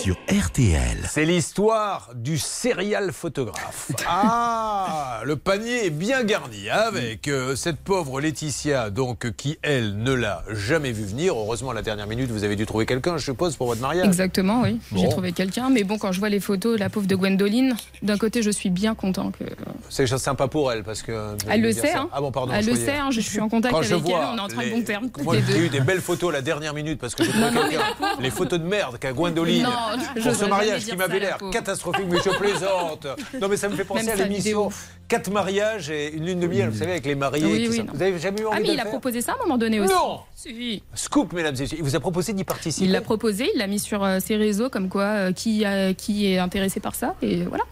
Sur 0.01 0.15
RTL. 0.29 0.97
C'est 1.07 1.25
l'histoire 1.25 2.09
du 2.15 2.37
serial 2.39 3.11
photographe. 3.11 3.91
Ah, 4.13 5.21
le 5.25 5.35
panier 5.35 5.85
est 5.85 5.89
bien 5.89 6.23
garni 6.23 6.69
hein, 6.69 6.83
avec 6.87 7.27
euh, 7.27 7.55
cette 7.55 7.77
pauvre 7.77 8.19
Laetitia, 8.19 8.89
donc 8.89 9.31
qui 9.35 9.57
elle 9.61 9.97
ne 9.97 10.13
l'a 10.13 10.43
jamais 10.49 10.91
vu 10.91 11.03
venir. 11.05 11.33
Heureusement, 11.35 11.71
à 11.71 11.73
la 11.73 11.81
dernière 11.81 12.07
minute, 12.07 12.29
vous 12.31 12.43
avez 12.43 12.55
dû 12.55 12.65
trouver 12.65 12.85
quelqu'un, 12.85 13.17
je 13.17 13.25
suppose, 13.25 13.55
pour 13.55 13.67
votre 13.67 13.81
mariage. 13.81 14.05
Exactement, 14.07 14.61
oui. 14.61 14.79
J'ai 14.95 15.07
trouvé 15.09 15.31
quelqu'un. 15.31 15.69
Mais 15.69 15.83
bon, 15.83 15.97
quand 15.97 16.11
je 16.11 16.19
vois 16.19 16.29
les 16.29 16.39
photos, 16.39 16.79
la 16.79 16.89
pauvre 16.89 17.07
de 17.07 17.15
Gwendoline, 17.15 17.75
d'un 18.01 18.17
côté, 18.17 18.41
je 18.41 18.49
suis 18.49 18.69
bien 18.69 18.95
content 18.95 19.31
que. 19.31 19.43
C'est 19.89 20.07
sympa 20.17 20.47
pour 20.47 20.71
elle 20.71 20.83
parce 20.83 21.01
que. 21.03 21.35
Elle 21.49 21.61
le 21.61 21.71
sait, 21.71 21.93
hein. 21.93 22.09
Ah 22.11 22.21
bon, 22.21 22.31
pardon. 22.31 22.53
Elle 22.53 22.63
je 22.65 22.71
le 22.71 22.75
sait, 22.75 22.97
hein, 22.97 23.09
je 23.11 23.21
suis 23.21 23.39
en 23.39 23.49
contact 23.49 23.71
Quand 23.73 23.79
avec 23.79 23.89
je 23.89 23.95
elle, 23.95 24.01
vois 24.01 24.31
on 24.33 24.37
est 24.37 24.41
en 24.41 24.47
très 24.47 24.65
les- 24.65 24.71
bon 24.71 24.81
terme. 24.83 25.09
Moi, 25.23 25.35
j'ai 25.47 25.57
eu 25.59 25.69
des 25.69 25.81
belles 25.81 26.01
photos 26.01 26.29
à 26.29 26.33
la 26.33 26.41
dernière 26.41 26.73
minute 26.73 26.99
parce 26.99 27.15
que 27.15 27.23
j'ai 27.23 27.31
trouvé 27.31 27.45
Non, 27.51 27.51
non, 27.63 27.69
quelqu'un. 27.69 27.85
Les 28.19 28.31
photos 28.31 28.59
de 28.59 28.65
merde 28.65 28.97
qu'a 28.99 29.13
Gwendoline 29.13 29.63
Non, 29.63 29.90
pour 30.23 30.35
ce 30.35 30.45
mariage 30.45 30.85
qui 30.85 30.95
m'avait 30.95 31.19
l'air 31.19 31.37
catastrophique, 31.51 32.05
mais 32.09 32.17
je 32.23 32.29
plaisante. 32.37 33.07
Non, 33.41 33.47
mais 33.47 33.57
ça 33.57 33.69
me 33.69 33.75
fait 33.75 33.83
penser 33.83 34.05
Même 34.05 34.19
à 34.19 34.23
l'émission. 34.23 34.69
Quatre 35.07 35.31
mariages 35.31 35.89
et 35.89 36.13
une 36.13 36.25
lune 36.25 36.39
de 36.39 36.47
miel, 36.47 36.69
vous 36.69 36.77
savez, 36.77 36.91
avec 36.91 37.05
les 37.05 37.15
mariés. 37.15 37.45
Oui, 37.45 37.63
qui 37.63 37.79
oui. 37.81 37.85
Vous 37.93 38.01
avez 38.01 38.19
jamais 38.19 38.41
eu 38.41 38.45
envie 38.45 38.57
Ah, 38.57 38.59
mais 38.61 38.67
de 38.67 38.73
il 38.73 38.79
a 38.79 38.83
faire 38.83 38.91
proposé 38.91 39.21
ça 39.21 39.33
à 39.33 39.35
un 39.35 39.39
moment 39.39 39.57
donné 39.57 39.79
aussi. 39.79 39.93
Non 39.93 40.19
Si. 40.35 40.83
Scoop, 40.93 41.33
mesdames 41.33 41.55
et 41.55 41.61
messieurs. 41.61 41.77
Il 41.79 41.83
vous 41.83 41.95
a 41.95 41.99
proposé 41.99 42.33
d'y 42.33 42.43
participer. 42.43 42.85
Il 42.85 42.91
l'a 42.91 43.01
proposé, 43.01 43.49
il 43.53 43.57
l'a 43.57 43.67
mis 43.67 43.79
sur 43.79 44.03
euh, 44.03 44.19
ses 44.19 44.35
réseaux, 44.35 44.69
comme 44.69 44.89
quoi 44.89 45.03
euh, 45.03 45.31
qui, 45.33 45.63
qui 45.97 46.31
est 46.31 46.37
intéressé 46.37 46.79
par 46.79 46.95
ça, 46.95 47.15
et 47.21 47.43
voilà. 47.43 47.63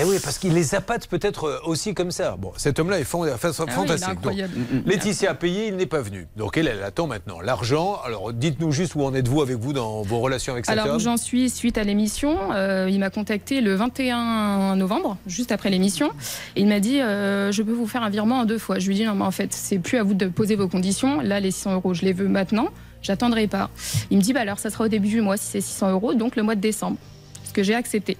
Eh 0.00 0.04
oui, 0.04 0.16
parce 0.22 0.38
qu'il 0.38 0.54
les 0.54 0.74
appâte 0.74 1.06
peut-être 1.06 1.44
euh, 1.44 1.58
aussi 1.66 1.92
comme 1.94 2.10
ça. 2.10 2.36
Bon, 2.38 2.52
cet 2.56 2.78
homme-là 2.78 2.98
est 3.00 3.04
fan- 3.04 3.36
fan- 3.36 3.52
Ah 3.58 3.64
oui, 3.66 3.66
il 3.66 3.68
est 3.68 3.74
fantastique. 3.74 4.08
Donc, 4.08 4.16
incroyable. 4.18 4.54
Laetitia 4.86 5.30
a 5.30 5.34
payé, 5.34 5.68
il 5.68 5.76
n'est 5.76 5.86
pas 5.86 6.00
venu. 6.00 6.26
Donc 6.36 6.56
elle, 6.56 6.66
elle 6.68 6.82
attend 6.82 7.06
maintenant 7.06 7.40
l'argent. 7.40 8.00
Alors 8.04 8.32
dites-nous 8.32 8.72
juste 8.72 8.94
où 8.94 9.02
en 9.04 9.14
êtes-vous 9.14 9.42
avec 9.42 9.56
vous 9.58 9.72
dans 9.72 10.02
vos 10.02 10.20
relations 10.20 10.52
avec 10.54 10.64
cet 10.66 10.72
Alors 10.72 10.86
homme 10.88 10.96
où 10.96 11.00
j'en 11.00 11.16
suis 11.16 11.50
suite 11.50 11.76
à 11.78 11.84
l'émission, 11.84 12.36
euh, 12.54 12.88
il 12.90 12.98
m'a 13.00 13.10
contacté 13.10 13.60
le 13.60 13.74
21 13.74 14.76
novembre, 14.76 15.16
juste 15.26 15.52
après 15.52 15.68
l'émission, 15.70 16.10
et 16.56 16.62
il 16.62 16.66
m'a 16.68 16.80
dit 16.80 17.00
euh, 17.00 17.52
je 17.52 17.62
peux 17.62 17.72
vous 17.72 17.86
faire 17.86 18.02
un 18.02 18.10
virement 18.10 18.40
en 18.40 18.44
deux 18.44 18.58
fois. 18.58 18.78
Je 18.78 18.86
lui 18.88 18.94
ai 18.94 18.98
dit 19.00 19.04
non 19.04 19.14
mais 19.14 19.24
en 19.24 19.30
fait 19.30 19.52
c'est 19.52 19.78
plus 19.78 19.98
à 19.98 20.02
vous 20.02 20.14
de 20.14 20.26
poser 20.26 20.56
vos 20.56 20.68
conditions. 20.68 21.20
Là 21.20 21.38
les 21.40 21.50
600 21.50 21.74
euros 21.74 21.92
je 21.94 22.02
les 22.02 22.12
veux 22.14 22.28
maintenant, 22.28 22.68
j'attendrai 23.02 23.46
pas. 23.46 23.68
Il 24.10 24.16
me 24.18 24.22
dit 24.22 24.32
bah 24.32 24.40
alors 24.40 24.58
ça 24.58 24.70
sera 24.70 24.84
au 24.84 24.88
début 24.88 25.08
du 25.08 25.20
mois 25.20 25.36
si 25.36 25.44
c'est 25.46 25.60
600 25.60 25.90
euros, 25.92 26.14
donc 26.14 26.34
le 26.36 26.42
mois 26.42 26.54
de 26.54 26.60
décembre. 26.60 26.96
Ce 27.44 27.52
que 27.52 27.62
j'ai 27.62 27.74
accepté. 27.74 28.16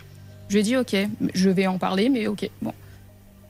Je 0.53 0.59
lui 0.59 0.61
ai 0.61 0.65
dit 0.65 0.77
ok, 0.77 0.95
je 1.33 1.49
vais 1.49 1.67
en 1.67 1.79
parler, 1.79 2.11
mais 2.11 2.27
ok 2.27 2.47
bon. 2.61 2.75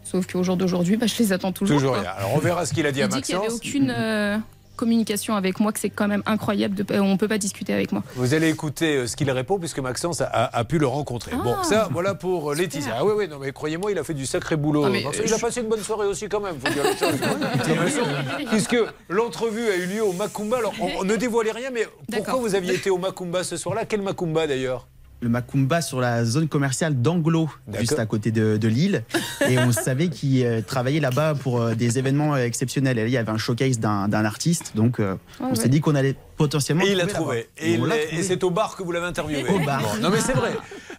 Sauf 0.04 0.24
qu'au 0.30 0.44
jour 0.44 0.56
d'aujourd'hui, 0.56 0.96
bah, 0.96 1.06
je 1.06 1.18
les 1.18 1.32
attends 1.32 1.50
toujours. 1.50 1.78
Toujours 1.78 1.96
rien. 1.96 2.08
Alors 2.16 2.32
on 2.32 2.38
verra 2.38 2.64
ce 2.64 2.72
qu'il 2.72 2.86
a 2.86 2.92
dit 2.92 3.00
Il 3.00 3.02
à 3.02 3.08
dit 3.08 3.22
qu'il 3.22 3.34
n'y 3.34 3.40
avait 3.40 3.48
Maxence. 3.48 3.68
aucune 3.68 3.90
euh, 3.90 4.38
communication 4.76 5.34
avec 5.34 5.58
moi, 5.58 5.72
que 5.72 5.80
c'est 5.80 5.90
quand 5.90 6.06
même 6.06 6.22
incroyable. 6.26 6.76
De, 6.76 7.00
on 7.00 7.16
peut 7.16 7.26
pas 7.26 7.38
discuter 7.38 7.72
avec 7.72 7.90
moi. 7.90 8.04
Vous 8.14 8.34
allez 8.34 8.50
écouter 8.50 8.98
euh, 8.98 9.06
ce 9.08 9.16
qu'il 9.16 9.28
répond 9.32 9.58
puisque 9.58 9.80
Maxence 9.80 10.20
a, 10.20 10.64
pu 10.64 10.78
le 10.78 10.86
rencontrer. 10.86 11.32
bon, 11.34 11.56
Ah, 11.58 11.64
ça, 11.64 11.88
voilà 11.90 12.14
pour 12.14 12.52
euh, 12.52 12.54
Laetitia. 12.54 12.94
Ah 13.00 13.04
oui, 13.04 13.14
oui, 13.16 13.26
non, 13.26 13.40
mais 13.40 13.50
croyez-moi, 13.50 13.90
il 13.90 13.98
a 13.98 14.04
fait 14.04 14.14
du 14.14 14.24
sacré 14.24 14.54
boulot. 14.54 14.88
Maxence. 14.88 15.16
euh, 15.18 15.22
il 15.26 15.34
a 15.34 15.38
passé 15.38 15.60
une 15.62 15.68
bonne 15.68 15.82
soirée 15.82 16.06
aussi 16.06 16.28
quand 16.28 16.38
même, 16.38 16.54
faut 16.64 16.72
dire 16.72 16.84
les 16.84 16.96
choses. 16.96 18.46
Puisque 18.48 18.76
l'entrevue 19.08 19.68
a 19.70 19.74
eu 19.74 19.86
lieu 19.86 20.04
au 20.04 20.12
Macumba. 20.12 20.58
Alors, 20.58 20.74
on, 20.80 21.00
on 21.00 21.04
ne 21.04 21.16
dévoilait 21.16 21.50
rien, 21.50 21.70
mais 21.72 21.84
pourquoi 22.12 22.36
vous 22.36 22.54
aviez 22.54 22.74
été 22.74 22.90
au 22.90 22.98
Macumba 22.98 23.42
ce 23.42 23.56
soir-là? 23.56 23.86
Quel 23.86 24.02
Macumba 24.02 24.46
d'ailleurs? 24.46 24.86
Le 25.22 25.28
Macumba 25.28 25.80
sur 25.80 26.00
la 26.00 26.24
zone 26.24 26.48
commerciale 26.48 27.00
d'Anglo, 27.00 27.48
juste 27.78 27.98
à 27.98 28.06
côté 28.06 28.30
de, 28.30 28.56
de 28.56 28.68
Lille. 28.68 29.04
Et 29.48 29.58
on 29.58 29.72
savait 29.72 30.08
qu'il 30.08 30.44
euh, 30.44 30.60
travaillait 30.60 31.00
là-bas 31.00 31.34
pour 31.34 31.60
euh, 31.60 31.74
des 31.74 31.98
événements 31.98 32.34
euh, 32.34 32.44
exceptionnels. 32.44 32.98
Et 32.98 33.02
là, 33.02 33.08
il 33.08 33.12
y 33.12 33.16
avait 33.16 33.30
un 33.30 33.38
showcase 33.38 33.78
d'un 33.78 34.12
artiste. 34.12 34.72
Donc, 34.74 35.00
on 35.40 35.50
ouais. 35.50 35.54
s'est 35.54 35.68
dit 35.68 35.80
qu'on 35.80 35.94
allait 35.94 36.16
potentiellement. 36.36 36.84
Et 36.84 36.90
il 36.90 36.96
l'a 36.96 37.06
trouvé. 37.06 37.48
Et, 37.56 37.78
c'est 38.22 38.42
au 38.44 38.50
bar 38.50 38.76
que 38.76 38.82
vous 38.82 38.92
l'avez 38.92 39.06
interviewé. 39.06 39.44
Au 39.48 39.58
bar. 39.60 39.82
Bon, 39.82 40.00
non 40.00 40.10
mais 40.10 40.20
c'est 40.20 40.34
vrai. 40.34 40.52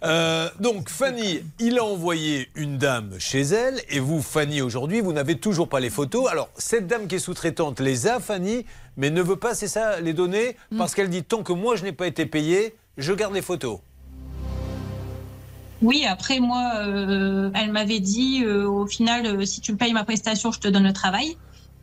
Euh, 0.03 0.49
donc 0.59 0.89
Fanny, 0.89 1.41
il 1.59 1.79
a 1.79 1.83
envoyé 1.83 2.49
une 2.55 2.77
dame 2.77 3.11
chez 3.19 3.41
elle 3.41 3.81
et 3.89 3.99
vous, 3.99 4.21
Fanny, 4.21 4.61
aujourd'hui, 4.61 4.99
vous 4.99 5.13
n'avez 5.13 5.37
toujours 5.37 5.69
pas 5.69 5.79
les 5.79 5.89
photos. 5.89 6.29
Alors 6.29 6.49
cette 6.57 6.87
dame 6.87 7.07
qui 7.07 7.15
est 7.15 7.19
sous-traitante 7.19 7.79
les 7.79 8.07
a, 8.07 8.19
Fanny, 8.19 8.65
mais 8.97 9.09
ne 9.09 9.21
veut 9.21 9.37
pas, 9.37 9.55
c'est 9.55 9.69
ça, 9.69 10.01
les 10.01 10.13
donner? 10.13 10.57
Mm. 10.71 10.77
parce 10.77 10.93
qu'elle 10.93 11.09
dit 11.09 11.23
tant 11.23 11.41
que 11.41 11.53
moi 11.53 11.77
je 11.77 11.83
n'ai 11.83 11.93
pas 11.93 12.07
été 12.07 12.25
payé, 12.25 12.75
je 12.97 13.13
garde 13.13 13.33
les 13.33 13.41
photos. 13.41 13.79
Oui, 15.83 16.05
après 16.05 16.39
moi, 16.39 16.75
euh, 16.77 17.51
elle 17.53 17.71
m'avait 17.73 17.99
dit 17.99 18.41
euh, 18.45 18.67
au 18.69 18.87
final, 18.87 19.25
euh, 19.25 19.45
si 19.45 19.59
tu 19.59 19.73
me 19.73 19.77
payes 19.77 19.91
ma 19.93 20.05
prestation, 20.05 20.51
je 20.51 20.59
te 20.59 20.67
donne 20.69 20.85
le 20.85 20.93
travail. 20.93 21.35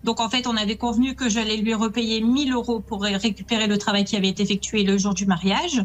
Donc 0.04 0.20
en 0.20 0.30
fait, 0.30 0.46
on 0.46 0.56
avait 0.56 0.78
convenu 0.78 1.14
que 1.14 1.28
j'allais 1.28 1.58
lui 1.58 1.74
repayer 1.74 2.22
1000 2.22 2.52
euros 2.54 2.80
pour 2.80 3.02
ré- 3.02 3.16
récupérer 3.16 3.66
le 3.66 3.76
travail 3.76 4.04
qui 4.06 4.16
avait 4.16 4.28
été 4.30 4.42
effectué 4.42 4.84
le 4.84 4.96
jour 4.96 5.12
du 5.12 5.26
mariage. 5.26 5.84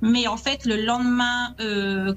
Mais 0.00 0.26
en 0.26 0.38
fait, 0.38 0.64
le 0.64 0.82
lendemain 0.82 1.54
euh, 1.60 2.14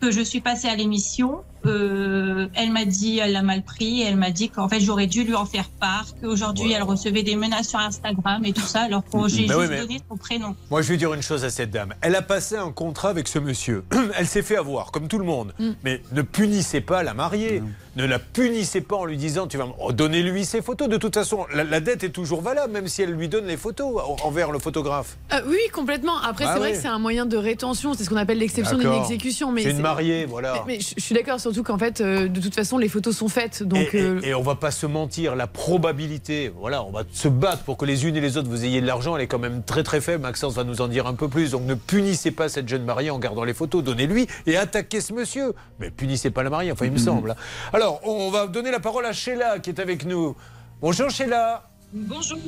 que 0.00 0.10
je 0.10 0.20
suis 0.20 0.42
passée 0.42 0.68
à 0.68 0.76
l'émission, 0.76 1.44
euh, 1.66 2.48
elle 2.54 2.70
m'a 2.72 2.84
dit, 2.84 3.18
elle 3.18 3.32
l'a 3.32 3.42
mal 3.42 3.62
pris, 3.62 4.02
et 4.02 4.04
elle 4.06 4.16
m'a 4.16 4.30
dit 4.30 4.48
qu'en 4.48 4.68
fait 4.68 4.80
j'aurais 4.80 5.06
dû 5.06 5.24
lui 5.24 5.34
en 5.34 5.44
faire 5.46 5.68
part, 5.80 6.06
qu'aujourd'hui 6.22 6.72
elle 6.72 6.82
recevait 6.82 7.22
des 7.22 7.36
menaces 7.36 7.68
sur 7.68 7.78
Instagram 7.78 8.44
et 8.44 8.52
tout 8.52 8.60
ça, 8.60 8.80
alors 8.82 9.02
que 9.04 9.28
j'ai 9.28 9.46
Bah 9.46 9.54
oui, 9.56 9.62
juste 9.62 9.70
mais- 9.72 9.80
donné 9.80 10.00
son 10.08 10.16
prénom. 10.16 10.56
Moi, 10.70 10.82
je 10.82 10.88
vais 10.88 10.96
dire 10.96 11.12
une 11.14 11.22
chose 11.22 11.44
à 11.44 11.50
cette 11.50 11.70
dame. 11.70 11.94
Elle 12.00 12.14
a 12.14 12.22
passé 12.22 12.56
un 12.56 12.70
contrat 12.72 13.08
avec 13.10 13.28
ce 13.28 13.38
monsieur. 13.38 13.84
Elle 14.18 14.26
s'est 14.26 14.42
fait 14.42 14.56
avoir, 14.56 14.90
comme 14.92 15.08
tout 15.08 15.18
le 15.18 15.24
monde. 15.24 15.52
Mm. 15.58 15.70
Mais 15.84 16.02
ne 16.12 16.22
punissez 16.22 16.80
pas 16.80 17.02
la 17.02 17.14
mariée. 17.14 17.62
Ne 17.96 18.06
la 18.06 18.18
punissez 18.20 18.80
pas 18.80 18.96
en 18.96 19.04
lui 19.04 19.16
disant 19.16 19.46
tu 19.48 19.56
vas 19.58 19.66
me- 19.66 19.72
oh, 19.80 19.92
donnez-lui 19.92 20.44
ses 20.44 20.62
photos. 20.62 20.88
De 20.88 20.96
toute 20.96 21.14
façon, 21.14 21.44
la, 21.52 21.64
la 21.64 21.80
dette 21.80 22.04
est 22.04 22.10
toujours 22.10 22.40
valable, 22.40 22.72
même 22.72 22.86
si 22.86 23.02
elle 23.02 23.10
lui 23.10 23.28
donne 23.28 23.46
les 23.46 23.56
photos 23.56 24.00
en- 24.00 24.16
envers 24.26 24.52
le 24.52 24.58
photographe. 24.60 25.16
Euh, 25.32 25.40
oui, 25.48 25.58
complètement. 25.72 26.16
Après, 26.22 26.44
Bah 26.44 26.52
c'est 26.54 26.58
vrai 26.60 26.72
que 26.72 26.78
c'est 26.78 26.88
un 26.88 26.98
moyen 27.00 27.26
de 27.26 27.36
rétention. 27.36 27.94
C'est 27.94 28.04
ce 28.04 28.10
qu'on 28.10 28.16
appelle 28.16 28.38
l'exception 28.38 28.78
d'une 28.78 28.92
exécution. 28.92 29.50
Mais 29.52 29.62
C'est 29.62 29.70
une 29.70 29.80
mariée, 29.80 30.24
voilà. 30.24 30.52
Mais, 30.66 30.74
mais 30.74 30.80
je, 30.80 30.94
je 30.96 31.02
suis 31.02 31.14
d'accord, 31.14 31.40
surtout 31.52 31.62
qu'en 31.64 31.78
fait, 31.78 32.00
euh, 32.00 32.28
de 32.28 32.40
toute 32.40 32.54
façon, 32.54 32.78
les 32.78 32.88
photos 32.88 33.16
sont 33.16 33.28
faites. 33.28 33.62
Donc, 33.62 33.92
et, 33.94 33.98
et- 33.98 34.02
euh, 34.02 34.20
et 34.22 34.34
on 34.34 34.42
va 34.42 34.54
pas 34.54 34.70
se 34.70 34.86
mentir, 34.86 35.34
la 35.36 35.46
probabilité, 35.46 36.52
voilà, 36.56 36.82
on 36.84 36.90
va 36.90 37.02
se 37.12 37.28
battre 37.28 37.62
pour 37.64 37.76
que 37.76 37.84
les 37.84 38.06
unes 38.06 38.16
et 38.16 38.20
les 38.20 38.36
autres 38.36 38.48
vous 38.48 38.64
ayez 38.64 38.80
de 38.80 38.86
l'argent, 38.86 39.16
elle 39.16 39.22
est 39.22 39.26
quand 39.26 39.38
même 39.38 39.62
très 39.62 39.82
très 39.82 40.00
faible. 40.00 40.22
Maxence 40.22 40.54
va 40.54 40.64
nous 40.64 40.80
en 40.80 40.88
dire 40.88 41.06
un 41.06 41.14
peu 41.14 41.28
plus. 41.28 41.50
Donc 41.52 41.64
ne 41.64 41.74
punissez 41.74 42.30
pas 42.30 42.48
cette 42.48 42.68
jeune 42.68 42.84
mariée 42.84 43.10
en 43.10 43.18
gardant 43.18 43.44
les 43.44 43.54
photos, 43.54 43.82
donnez-lui 43.82 44.26
et 44.46 44.56
attaquez 44.56 45.00
ce 45.00 45.12
monsieur. 45.12 45.52
Mais 45.78 45.90
punissez 45.90 46.30
pas 46.30 46.42
la 46.42 46.50
mariée, 46.50 46.72
enfin 46.72 46.84
il 46.86 46.92
me 46.92 46.98
semble. 46.98 47.34
Alors 47.72 48.00
on 48.06 48.30
va 48.30 48.46
donner 48.46 48.70
la 48.70 48.80
parole 48.80 49.04
à 49.06 49.12
Sheila 49.12 49.58
qui 49.58 49.70
est 49.70 49.80
avec 49.80 50.04
nous. 50.04 50.36
Bonjour 50.80 51.10
Sheila. 51.10 51.64
Bonjour. 51.92 52.38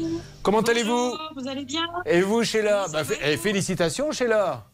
Comment 0.42 0.61
Bonjour, 0.61 0.70
allez-vous 0.70 1.14
Vous 1.36 1.48
allez 1.48 1.64
bien? 1.64 1.82
Et 2.07 2.20
vous 2.20 2.44
Sheila? 2.44 2.86
Bah, 2.92 3.03
fé- 3.03 3.18
eh, 3.24 3.36
Félicitations 3.36 4.12
Sheila. 4.12 4.66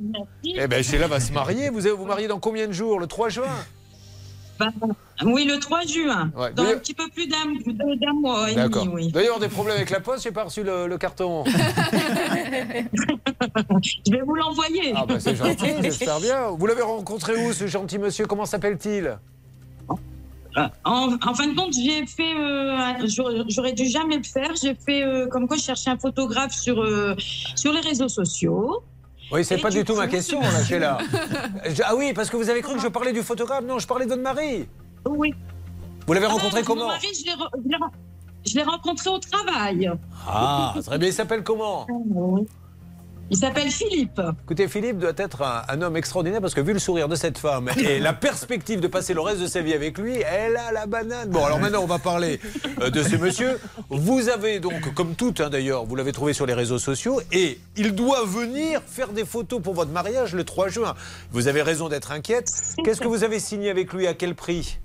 Merci. 0.00 0.54
Eh 0.56 0.66
ben 0.66 0.82
Sheila 0.82 1.06
va 1.08 1.20
se 1.20 1.32
marier. 1.32 1.68
Vous 1.70 1.86
allez 1.86 1.94
vous 1.96 2.06
marier 2.06 2.26
dans 2.28 2.38
combien 2.40 2.66
de 2.66 2.72
jours? 2.72 2.98
Le 2.98 3.06
3 3.06 3.28
juin? 3.28 3.44
Oui, 5.24 5.46
le 5.46 5.58
3 5.58 5.80
juin. 5.86 6.30
Ouais, 6.36 6.52
Dans 6.52 6.64
un 6.64 6.76
petit 6.76 6.92
peu 6.92 7.08
plus 7.08 7.26
d'un 7.26 8.12
mois 8.12 8.50
et 8.50 8.54
D'accord. 8.54 8.86
oui. 8.92 9.10
D'ailleurs, 9.10 9.38
des 9.38 9.48
problèmes 9.48 9.76
avec 9.76 9.88
la 9.90 10.00
poste, 10.00 10.22
j'ai 10.24 10.32
pas 10.32 10.44
reçu 10.44 10.62
le, 10.62 10.86
le 10.86 10.98
carton. 10.98 11.44
Je 13.82 14.10
vais 14.10 14.20
vous 14.20 14.34
l'envoyer. 14.34 14.92
Ah 14.94 15.06
bah 15.06 15.18
c'est 15.18 15.34
gentil, 15.36 15.66
j'espère 15.82 16.20
bien. 16.20 16.48
Vous 16.50 16.66
l'avez 16.66 16.82
rencontré 16.82 17.36
où 17.46 17.52
ce 17.52 17.66
gentil 17.66 17.98
monsieur? 17.98 18.26
Comment 18.26 18.44
s'appelle-t-il? 18.46 19.18
En, 20.84 21.16
en 21.24 21.34
fin 21.34 21.46
de 21.46 21.54
compte, 21.54 21.72
j'ai 21.72 22.04
fait. 22.06 22.34
euh, 22.36 23.06
j'aurais 23.06 23.36
j'aurais 23.48 23.72
dû 23.72 23.86
jamais 23.86 24.16
le 24.16 24.24
faire. 24.24 24.50
J'ai 24.60 24.74
fait 24.74 25.04
euh, 25.04 25.28
comme 25.28 25.46
quoi 25.46 25.56
je 25.56 25.62
cherchais 25.62 25.90
un 25.90 25.96
photographe 25.96 26.52
sur, 26.52 26.82
euh, 26.82 27.14
sur 27.54 27.72
les 27.72 27.80
réseaux 27.80 28.08
sociaux. 28.08 28.82
Oui, 29.32 29.44
c'est 29.44 29.58
pas 29.58 29.70
du 29.70 29.84
tout 29.84 29.94
ma 29.94 30.08
question, 30.08 30.40
là, 30.40 30.64
Sheila. 30.64 30.98
Je- 31.68 31.82
Ah 31.84 31.94
oui, 31.94 32.12
parce 32.12 32.28
que 32.30 32.36
vous 32.36 32.50
avez 32.50 32.62
cru 32.62 32.74
que 32.74 32.80
je 32.80 32.88
parlais 32.88 33.12
du 33.12 33.22
photographe. 33.22 33.64
Non, 33.64 33.78
je 33.78 33.86
parlais 33.86 34.04
de 34.04 34.10
votre 34.10 34.22
mari. 34.22 34.66
Oui. 35.08 35.32
Vous 36.06 36.12
l'avez 36.12 36.26
Ah, 36.26 36.30
rencontré 36.30 36.62
comment 36.62 36.88
mari, 36.88 37.06
je 37.14 37.24
l'ai 37.26 37.32
re- 37.32 37.50
re- 37.78 37.90
rencontré 38.64 39.08
au 39.10 39.18
travail. 39.18 39.90
Ah, 40.26 40.74
très 40.84 40.98
bien. 40.98 41.08
Il 41.08 41.12
s'appelle 41.14 41.42
comment 41.44 41.86
Il 43.32 43.36
s'appelle 43.36 43.70
Philippe. 43.70 44.20
Écoutez, 44.42 44.66
Philippe 44.66 44.98
doit 44.98 45.12
être 45.16 45.42
un, 45.42 45.62
un 45.68 45.82
homme 45.82 45.96
extraordinaire 45.96 46.40
parce 46.40 46.52
que 46.52 46.60
vu 46.60 46.72
le 46.72 46.80
sourire 46.80 47.08
de 47.08 47.14
cette 47.14 47.38
femme 47.38 47.70
et 47.78 48.00
la 48.00 48.12
perspective 48.12 48.80
de 48.80 48.88
passer 48.88 49.14
le 49.14 49.20
reste 49.20 49.40
de 49.40 49.46
sa 49.46 49.62
vie 49.62 49.72
avec 49.72 49.98
lui, 49.98 50.16
elle 50.16 50.56
a 50.56 50.72
la 50.72 50.86
banane. 50.86 51.30
Bon, 51.30 51.44
alors 51.44 51.60
maintenant, 51.60 51.82
on 51.82 51.86
va 51.86 52.00
parler 52.00 52.40
euh, 52.80 52.90
de 52.90 53.02
ce 53.04 53.14
monsieur. 53.14 53.60
Vous 53.88 54.28
avez 54.28 54.58
donc, 54.58 54.92
comme 54.94 55.14
tout 55.14 55.32
hein, 55.38 55.48
d'ailleurs, 55.48 55.84
vous 55.84 55.94
l'avez 55.94 56.10
trouvé 56.10 56.32
sur 56.32 56.44
les 56.44 56.54
réseaux 56.54 56.78
sociaux 56.78 57.20
et 57.30 57.60
il 57.76 57.94
doit 57.94 58.24
venir 58.24 58.82
faire 58.84 59.12
des 59.12 59.24
photos 59.24 59.62
pour 59.62 59.74
votre 59.74 59.92
mariage 59.92 60.34
le 60.34 60.42
3 60.42 60.68
juin. 60.68 60.94
Vous 61.30 61.46
avez 61.46 61.62
raison 61.62 61.88
d'être 61.88 62.10
inquiète. 62.10 62.50
Qu'est-ce 62.84 63.00
que 63.00 63.08
vous 63.08 63.22
avez 63.22 63.38
signé 63.38 63.70
avec 63.70 63.92
lui? 63.92 64.08
À 64.08 64.14
quel 64.14 64.34
prix? 64.34 64.80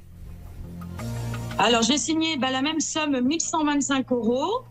Alors, 1.58 1.82
j'ai 1.82 1.98
signé 1.98 2.38
bah, 2.38 2.52
la 2.52 2.62
même 2.62 2.80
somme, 2.80 3.20
1125 3.22 4.12
euros. 4.12 4.66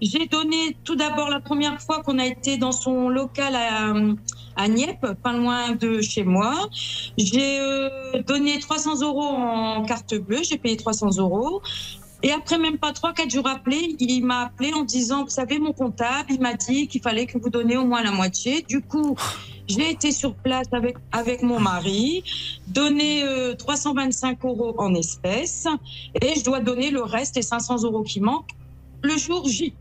J'ai 0.00 0.26
donné 0.26 0.76
tout 0.84 0.94
d'abord 0.94 1.30
la 1.30 1.40
première 1.40 1.80
fois 1.80 2.02
qu'on 2.02 2.18
a 2.18 2.26
été 2.26 2.58
dans 2.58 2.72
son 2.72 3.08
local 3.08 3.54
à, 3.56 3.94
à 4.56 4.68
Nieppe, 4.68 5.06
pas 5.22 5.32
loin 5.32 5.72
de 5.72 6.02
chez 6.02 6.22
moi. 6.22 6.68
J'ai 7.16 7.60
euh, 7.60 8.22
donné 8.26 8.58
300 8.58 9.00
euros 9.02 9.22
en 9.22 9.84
carte 9.84 10.14
bleue, 10.14 10.42
j'ai 10.42 10.58
payé 10.58 10.76
300 10.76 11.18
euros. 11.18 11.62
Et 12.22 12.32
après, 12.32 12.58
même 12.58 12.78
pas 12.78 12.92
3-4 12.92 13.30
jours 13.30 13.46
après, 13.46 13.78
il 13.98 14.24
m'a 14.24 14.44
appelé 14.44 14.72
en 14.72 14.84
disant, 14.84 15.24
vous 15.24 15.30
savez, 15.30 15.58
mon 15.58 15.72
comptable, 15.72 16.30
il 16.30 16.40
m'a 16.40 16.54
dit 16.54 16.88
qu'il 16.88 17.02
fallait 17.02 17.26
que 17.26 17.38
vous 17.38 17.50
donniez 17.50 17.76
au 17.76 17.84
moins 17.84 18.02
la 18.02 18.10
moitié. 18.10 18.62
Du 18.62 18.80
coup, 18.80 19.16
j'ai 19.68 19.90
été 19.90 20.12
sur 20.12 20.34
place 20.34 20.66
avec, 20.72 20.96
avec 21.12 21.42
mon 21.42 21.60
mari, 21.60 22.24
donné 22.68 23.22
euh, 23.22 23.54
325 23.54 24.44
euros 24.44 24.74
en 24.78 24.94
espèces, 24.94 25.66
et 26.20 26.34
je 26.38 26.44
dois 26.44 26.60
donner 26.60 26.90
le 26.90 27.02
reste, 27.02 27.36
les 27.36 27.42
500 27.42 27.82
euros 27.84 28.02
qui 28.02 28.20
manquent, 28.20 28.50
le 29.02 29.16
jour 29.16 29.46
J. 29.46 29.74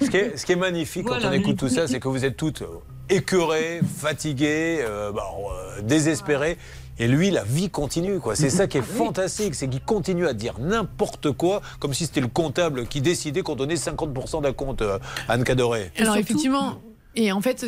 Ce 0.00 0.10
qui 0.10 0.16
est, 0.16 0.36
ce 0.36 0.46
qui 0.46 0.52
est 0.52 0.56
magnifique 0.56 1.06
quand 1.06 1.18
on 1.24 1.32
écoute 1.32 1.56
tout 1.56 1.68
ça, 1.68 1.86
c'est 1.86 2.00
que 2.00 2.08
vous 2.08 2.24
êtes 2.24 2.36
toutes 2.36 2.62
écœurées, 3.08 3.80
fatiguées, 3.98 4.78
euh, 4.80 5.12
bah, 5.12 5.24
euh, 5.36 5.82
désespérées. 5.82 6.56
Et 6.98 7.08
lui, 7.08 7.30
la 7.30 7.42
vie 7.42 7.70
continue, 7.70 8.18
quoi. 8.18 8.36
C'est 8.36 8.50
ça 8.50 8.66
qui 8.66 8.78
est 8.78 8.82
fantastique, 8.98 9.54
c'est 9.54 9.68
qu'il 9.68 9.82
continue 9.82 10.26
à 10.26 10.34
dire 10.34 10.58
n'importe 10.58 11.32
quoi, 11.32 11.62
comme 11.78 11.94
si 11.94 12.06
c'était 12.06 12.20
le 12.20 12.28
comptable 12.28 12.86
qui 12.86 13.00
décidait 13.00 13.42
qu'on 13.42 13.56
donnait 13.56 13.74
50% 13.74 14.42
d'un 14.42 14.52
compte, 14.52 14.82
euh, 14.82 14.98
Anne 15.28 15.44
Cadoré. 15.44 15.90
Alors 15.98 16.16
effectivement. 16.16 16.80
Et 17.14 17.30
en 17.32 17.40
fait, 17.40 17.66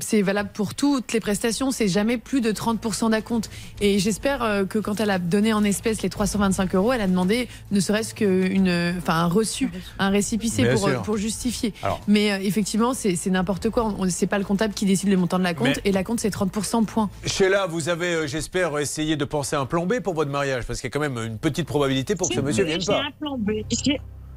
c'est- 0.00 0.22
valable 0.22 0.50
pour 0.52 0.74
toutes 0.74 1.12
les 1.12 1.20
prestations. 1.20 1.70
C'est 1.70 1.88
jamais 1.88 2.18
plus 2.18 2.40
de 2.40 2.50
30% 2.52 3.10
d'acompte. 3.10 3.48
Et 3.80 3.98
j'espère 3.98 4.42
euh, 4.42 4.64
que 4.64 4.78
quand 4.78 5.00
elle 5.00 5.10
a 5.10 5.18
donné 5.18 5.52
en 5.52 5.62
espèces 5.64 6.02
les 6.02 6.10
325 6.10 6.74
euros, 6.74 6.92
elle 6.92 7.00
a 7.00 7.06
demandé 7.06 7.48
ne 7.70 7.78
serait-ce 7.80 8.14
qu'une, 8.14 8.68
enfin 8.98 9.14
un 9.14 9.26
reçu, 9.26 9.70
un 9.98 10.10
récipicé 10.10 10.62
Bien 10.62 10.74
pour, 10.74 10.88
sûr. 10.88 11.02
pour 11.02 11.16
justifier. 11.16 11.72
Alors. 11.82 12.00
Mais 12.08 12.32
euh, 12.32 12.38
effectivement, 12.42 12.92
c'est 12.94 13.14
n'importe 13.26 13.70
quoi. 13.70 13.94
C'est 14.08 14.26
pas 14.26 14.38
le 14.38 14.44
comptable 14.44 14.74
qui 14.74 14.86
décide 14.86 15.08
le 15.10 15.16
montant 15.16 15.38
de 15.38 15.44
la 15.44 15.54
compte. 15.54 15.68
Mais- 15.68 15.80
Et 15.84 15.92
la 15.92 16.02
compte, 16.04 16.20
c'est 16.20 16.30
30% 16.30 16.84
point. 16.84 17.08
Sheila, 17.24 17.66
vous 17.66 17.88
avez, 17.88 18.14
euh, 18.14 18.26
j'espère, 18.26 18.76
essayé 18.78 19.16
de 19.16 19.24
penser 19.24 19.54
à 19.56 19.60
un 19.60 19.66
plan 19.66 19.86
B 19.86 20.00
pour 20.00 20.14
votre 20.14 20.30
mariage, 20.30 20.64
parce 20.66 20.80
qu'il 20.80 20.88
y 20.88 20.90
a 20.90 20.92
quand 20.92 21.00
même 21.00 21.18
une 21.18 21.38
petite 21.38 21.66
probabilité 21.66 22.16
pour 22.16 22.28
que 22.28 22.34
ce 22.34 22.40
monsieur 22.40 22.64
vienne 22.64 22.80
J'ai 22.80 22.86
pas. 22.86 23.02
un 23.02 23.10
plan 23.20 23.38
B. 23.38 23.50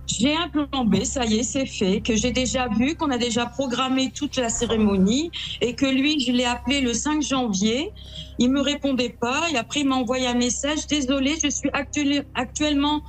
J'ai- 0.08 0.36
un 0.36 0.50
plan 0.50 0.86
B, 0.86 1.04
ça 1.06 1.26
y 1.26 1.40
est, 1.40 1.44
c'est 1.44 1.66
fait, 1.66 2.02
que 2.02 2.16
j'ai 2.16 2.32
déjà 2.32 2.68
vu, 2.68 2.96
qu'on 2.96 3.10
a 3.10 3.18
déjà 3.18 3.46
programmé 3.46 4.12
toute 4.12 4.36
la 4.36 4.50
cérémonie 4.50 5.32
et 5.62 5.76
que 5.76 5.86
lui, 5.86 6.20
je 6.20 6.32
l'ai 6.32 6.44
appelé 6.46 6.82
le 6.82 6.94
5 6.94 7.22
janvier. 7.22 7.90
Il 8.38 8.52
me 8.52 8.62
répondait 8.62 9.16
pas 9.22 9.50
et 9.54 9.58
après 9.58 9.82
il 9.82 9.88
m'a 9.88 9.96
envoyé 9.96 10.28
un 10.28 10.34
message. 10.36 10.88
Désolé, 10.90 11.36
je 11.42 11.50
suis 11.50 11.70
actuel- 11.74 12.26
actuellement 12.36 13.02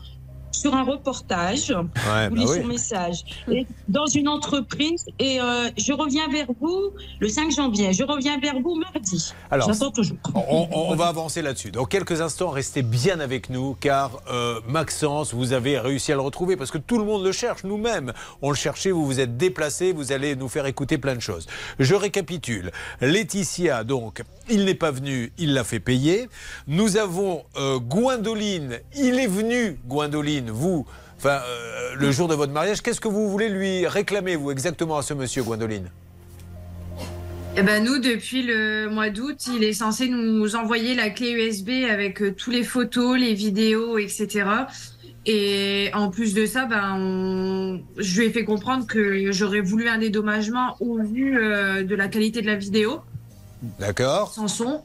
sur 0.54 0.74
un 0.74 0.84
reportage. 0.84 1.70
Ouais, 1.70 2.28
Vous 2.28 2.36
bah 2.36 2.42
oui. 2.46 2.60
son 2.62 2.66
message. 2.66 3.24
Et 3.50 3.66
dans 3.88 4.06
une 4.06 4.28
entreprise 4.28 5.06
et 5.18 5.40
euh, 5.40 5.68
je 5.76 5.92
reviens 5.92 6.28
vers 6.28 6.46
vous 6.60 6.92
le 7.20 7.28
5 7.28 7.50
janvier. 7.50 7.92
Je 7.92 8.04
reviens 8.04 8.38
vers 8.38 8.60
vous 8.60 8.74
mardi. 8.76 9.32
Alors, 9.50 9.72
J'attends 9.72 9.90
toujours. 9.90 10.16
On, 10.34 10.94
va 10.94 11.06
avancer 11.06 11.42
là-dessus. 11.42 11.70
Dans 11.70 11.84
quelques 11.84 12.20
instants, 12.20 12.50
restez 12.50 12.82
bien 12.82 13.20
avec 13.20 13.50
nous, 13.50 13.76
car 13.80 14.22
euh, 14.30 14.60
Maxence, 14.68 15.34
vous 15.34 15.52
avez 15.52 15.78
réussi 15.78 16.12
à 16.12 16.14
le 16.14 16.20
retrouver, 16.20 16.56
parce 16.56 16.70
que 16.70 16.78
tout 16.78 16.98
le 16.98 17.04
monde 17.04 17.24
le 17.24 17.32
cherche, 17.32 17.64
nous-mêmes. 17.64 18.12
On 18.42 18.50
le 18.50 18.56
cherchait, 18.56 18.90
vous 18.90 19.04
vous 19.04 19.20
êtes 19.20 19.36
déplacés, 19.36 19.92
vous 19.92 20.12
allez 20.12 20.36
nous 20.36 20.48
faire 20.48 20.66
écouter 20.66 20.98
plein 20.98 21.14
de 21.14 21.20
choses. 21.20 21.46
Je 21.78 21.94
récapitule. 21.94 22.70
Laetitia, 23.00 23.84
donc, 23.84 24.22
il 24.48 24.64
n'est 24.64 24.74
pas 24.74 24.90
venu, 24.90 25.32
il 25.38 25.54
l'a 25.54 25.64
fait 25.64 25.80
payer. 25.80 26.28
Nous 26.66 26.96
avons 26.96 27.44
euh, 27.56 27.78
Gwendoline, 27.78 28.80
il 28.96 29.18
est 29.18 29.26
venu, 29.26 29.78
Gwendoline, 29.86 30.43
vous. 30.50 30.86
Enfin, 31.16 31.40
euh, 31.46 31.94
le 31.96 32.10
jour 32.10 32.28
de 32.28 32.34
votre 32.34 32.52
mariage, 32.52 32.82
qu'est-ce 32.82 33.00
que 33.00 33.08
vous 33.08 33.30
voulez 33.30 33.48
lui 33.48 33.86
réclamer, 33.86 34.36
vous, 34.36 34.50
exactement 34.50 34.98
à 34.98 35.02
ce 35.02 35.14
monsieur, 35.14 35.42
Gwendoline? 35.42 35.88
Eh 37.56 37.62
ben 37.62 37.84
nous, 37.84 37.98
depuis 37.98 38.42
le 38.42 38.88
mois 38.90 39.10
d'août, 39.10 39.36
il 39.54 39.62
est 39.62 39.72
censé 39.74 40.08
nous 40.08 40.56
envoyer 40.56 40.94
la 40.96 41.10
clé 41.10 41.30
USB 41.30 41.70
avec 41.88 42.20
euh, 42.20 42.32
tous 42.32 42.50
les 42.50 42.64
photos, 42.64 43.16
les 43.18 43.32
vidéos, 43.34 43.96
etc. 43.96 44.44
Et 45.26 45.88
en 45.94 46.10
plus 46.10 46.34
de 46.34 46.46
ça, 46.46 46.66
ben, 46.66 46.96
on- 46.98 47.80
je 47.96 48.20
lui 48.20 48.26
ai 48.26 48.30
fait 48.30 48.44
comprendre 48.44 48.86
que 48.86 49.30
j'aurais 49.30 49.60
voulu 49.60 49.88
un 49.88 49.98
dédommagement 49.98 50.76
au 50.80 50.98
vu 51.00 51.38
euh, 51.38 51.84
de 51.84 51.94
la 51.94 52.08
qualité 52.08 52.42
de 52.42 52.46
la 52.46 52.56
vidéo, 52.56 53.00
D'accord 53.78 54.34
sans 54.34 54.48
son. 54.48 54.82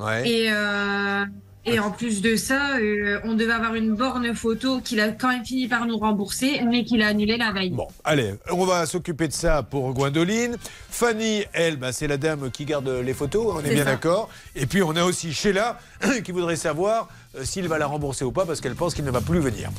Ouais. 0.00 0.28
Et, 0.28 0.46
euh, 0.50 1.24
et 1.68 1.78
en 1.78 1.90
plus 1.90 2.22
de 2.22 2.36
ça, 2.36 2.78
euh, 2.78 3.20
on 3.24 3.34
devait 3.34 3.52
avoir 3.52 3.74
une 3.74 3.94
borne 3.94 4.34
photo 4.34 4.80
qu'il 4.80 5.00
a 5.00 5.08
quand 5.08 5.28
même 5.28 5.44
fini 5.44 5.68
par 5.68 5.86
nous 5.86 5.98
rembourser, 5.98 6.60
mais 6.68 6.84
qu'il 6.84 7.02
a 7.02 7.08
annulé 7.08 7.36
la 7.36 7.52
veille. 7.52 7.70
Bon, 7.70 7.88
allez, 8.04 8.34
on 8.50 8.64
va 8.64 8.86
s'occuper 8.86 9.28
de 9.28 9.32
ça 9.32 9.62
pour 9.62 9.92
Gwendoline. 9.92 10.56
Fanny, 10.90 11.44
elle, 11.52 11.76
bah, 11.76 11.92
c'est 11.92 12.06
la 12.06 12.16
dame 12.16 12.50
qui 12.50 12.64
garde 12.64 12.88
les 12.88 13.14
photos, 13.14 13.54
on 13.54 13.60
est, 13.64 13.74
bien 13.74 13.84
d'accord. 13.84 14.28
Et 14.56 14.66
puis 14.66 14.82
on 14.82 14.96
a 14.96 15.04
aussi 15.04 15.32
Sheila 15.32 15.78
qui 16.24 16.32
voudrait 16.32 16.56
savoir 16.56 17.08
euh, 17.36 17.44
s'il 17.44 17.68
va 17.68 17.78
la 17.78 17.86
rembourser 17.86 18.24
ou 18.24 18.32
pas 18.32 18.46
parce 18.46 18.60
qu'elle 18.60 18.74
pense 18.74 18.94
qu'il 18.94 19.04
ne 19.04 19.10
va 19.10 19.20
plus 19.20 19.40
venir. 19.40 19.70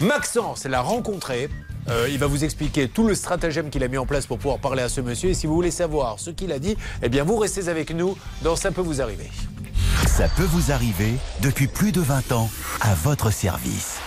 Maxence 0.00 0.64
l'a 0.64 0.80
rencontré. 0.80 1.48
Euh, 1.88 2.08
il 2.08 2.18
va 2.18 2.28
vous 2.28 2.44
expliquer 2.44 2.88
tout 2.88 3.08
le 3.08 3.16
stratagème 3.16 3.68
qu'il 3.68 3.82
a 3.82 3.88
mis 3.88 3.98
en 3.98 4.06
place 4.06 4.26
pour 4.26 4.38
pouvoir 4.38 4.60
parler 4.60 4.82
à 4.82 4.88
ce 4.88 5.00
monsieur. 5.00 5.30
Et 5.30 5.34
si 5.34 5.48
vous 5.48 5.54
voulez 5.54 5.72
savoir 5.72 6.20
ce 6.20 6.30
qu'il 6.30 6.52
a 6.52 6.60
dit, 6.60 6.76
eh 7.02 7.08
bien 7.08 7.24
vous 7.24 7.36
restez 7.36 7.68
avec 7.68 7.92
nous 7.92 8.16
dans 8.42 8.54
Ça 8.54 8.70
peut 8.70 8.82
vous 8.82 9.02
arriver. 9.02 9.28
Ça 10.14 10.28
peut 10.28 10.44
vous 10.44 10.72
arriver 10.72 11.14
depuis 11.40 11.66
plus 11.66 11.90
de 11.92 12.00
20 12.00 12.32
ans 12.32 12.50
à 12.80 12.94
votre 12.94 13.30
service. 13.30 13.98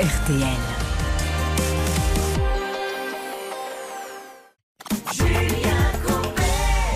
RTL. 0.00 0.56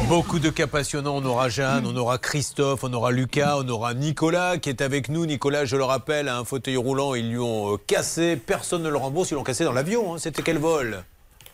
Beaucoup 0.09 0.39
de 0.39 0.51
cas 0.51 0.66
passionnants. 0.66 1.16
On 1.16 1.25
aura 1.25 1.49
Jeanne, 1.49 1.87
on 1.87 1.97
aura 1.97 2.18
Christophe, 2.18 2.85
on 2.85 2.93
aura 2.93 3.11
Lucas, 3.12 3.57
on 3.59 3.68
aura 3.68 3.95
Nicolas 3.95 4.59
qui 4.59 4.68
est 4.68 4.83
avec 4.83 5.09
nous. 5.09 5.25
Nicolas, 5.25 5.64
je 5.64 5.77
le 5.77 5.85
rappelle, 5.85 6.29
a 6.29 6.37
un 6.39 6.45
fauteuil 6.45 6.77
roulant. 6.77 7.14
Ils 7.14 7.31
lui 7.31 7.39
ont 7.39 7.75
euh, 7.75 7.77
cassé. 7.87 8.37
Personne 8.37 8.83
ne 8.83 8.91
le 8.91 8.97
rembourse. 8.97 9.31
Ils 9.31 9.35
l'ont 9.35 9.43
cassé 9.43 9.64
dans 9.64 9.73
l'avion. 9.73 10.14
hein. 10.14 10.18
C'était 10.18 10.43
quel 10.43 10.59
vol? 10.59 11.03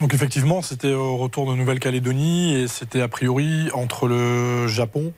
Donc 0.01 0.15
effectivement, 0.15 0.63
c'était 0.63 0.93
au 0.93 1.17
retour 1.17 1.51
de 1.51 1.57
Nouvelle-Calédonie 1.57 2.55
et 2.55 2.69
c'était 2.69 3.01
a 3.03 3.09
priori 3.09 3.69
entre 3.73 4.07
le 4.07 4.69
Japon 4.69 5.13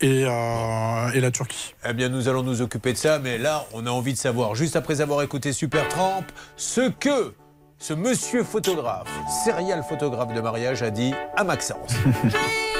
et, 0.00 0.24
euh, 0.26 1.10
et 1.12 1.20
la 1.20 1.30
Turquie. 1.30 1.74
Eh 1.86 1.92
bien, 1.92 2.08
nous 2.08 2.28
allons 2.28 2.42
nous 2.42 2.62
occuper 2.62 2.92
de 2.92 2.98
ça. 2.98 3.18
Mais 3.18 3.36
là, 3.36 3.66
on 3.72 3.86
a 3.86 3.90
envie 3.90 4.12
de 4.12 4.18
savoir, 4.18 4.54
juste 4.54 4.76
après 4.76 5.00
avoir 5.00 5.22
écouté 5.22 5.52
Super 5.52 5.88
Tramp, 5.88 6.24
ce 6.56 6.88
que 6.90 7.34
ce 7.78 7.92
monsieur 7.92 8.44
photographe, 8.44 9.08
serial 9.44 9.82
photographe 9.82 10.32
de 10.32 10.40
mariage, 10.40 10.82
a 10.82 10.90
dit 10.90 11.12
à 11.36 11.44
Maxence. 11.44 11.92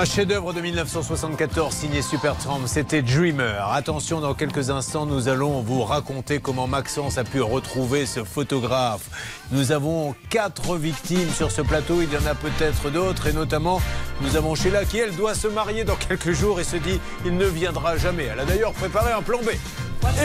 Un 0.00 0.06
chef-d'œuvre 0.06 0.54
de 0.54 0.62
1974 0.62 1.74
signé 1.74 2.00
Supertramp, 2.00 2.60
c'était 2.64 3.02
Dreamer. 3.02 3.70
Attention, 3.70 4.22
dans 4.22 4.32
quelques 4.32 4.70
instants, 4.70 5.04
nous 5.04 5.28
allons 5.28 5.60
vous 5.60 5.82
raconter 5.82 6.38
comment 6.38 6.66
Maxence 6.66 7.18
a 7.18 7.24
pu 7.24 7.42
retrouver 7.42 8.06
ce 8.06 8.24
photographe. 8.24 9.10
Nous 9.52 9.72
avons 9.72 10.14
quatre 10.30 10.78
victimes 10.78 11.28
sur 11.28 11.50
ce 11.50 11.60
plateau, 11.60 12.00
il 12.00 12.10
y 12.10 12.16
en 12.16 12.24
a 12.24 12.34
peut-être 12.34 12.90
d'autres, 12.90 13.26
et 13.26 13.34
notamment, 13.34 13.82
nous 14.22 14.36
avons 14.36 14.54
Sheila 14.54 14.86
qui, 14.86 14.96
elle, 14.96 15.14
doit 15.16 15.34
se 15.34 15.48
marier 15.48 15.84
dans 15.84 15.96
quelques 15.96 16.32
jours 16.32 16.60
et 16.60 16.64
se 16.64 16.76
dit, 16.76 16.98
il 17.26 17.36
ne 17.36 17.44
viendra 17.44 17.98
jamais. 17.98 18.24
Elle 18.24 18.40
a 18.40 18.46
d'ailleurs 18.46 18.72
préparé 18.72 19.12
un 19.12 19.20
plan 19.20 19.40
B. 19.40 19.50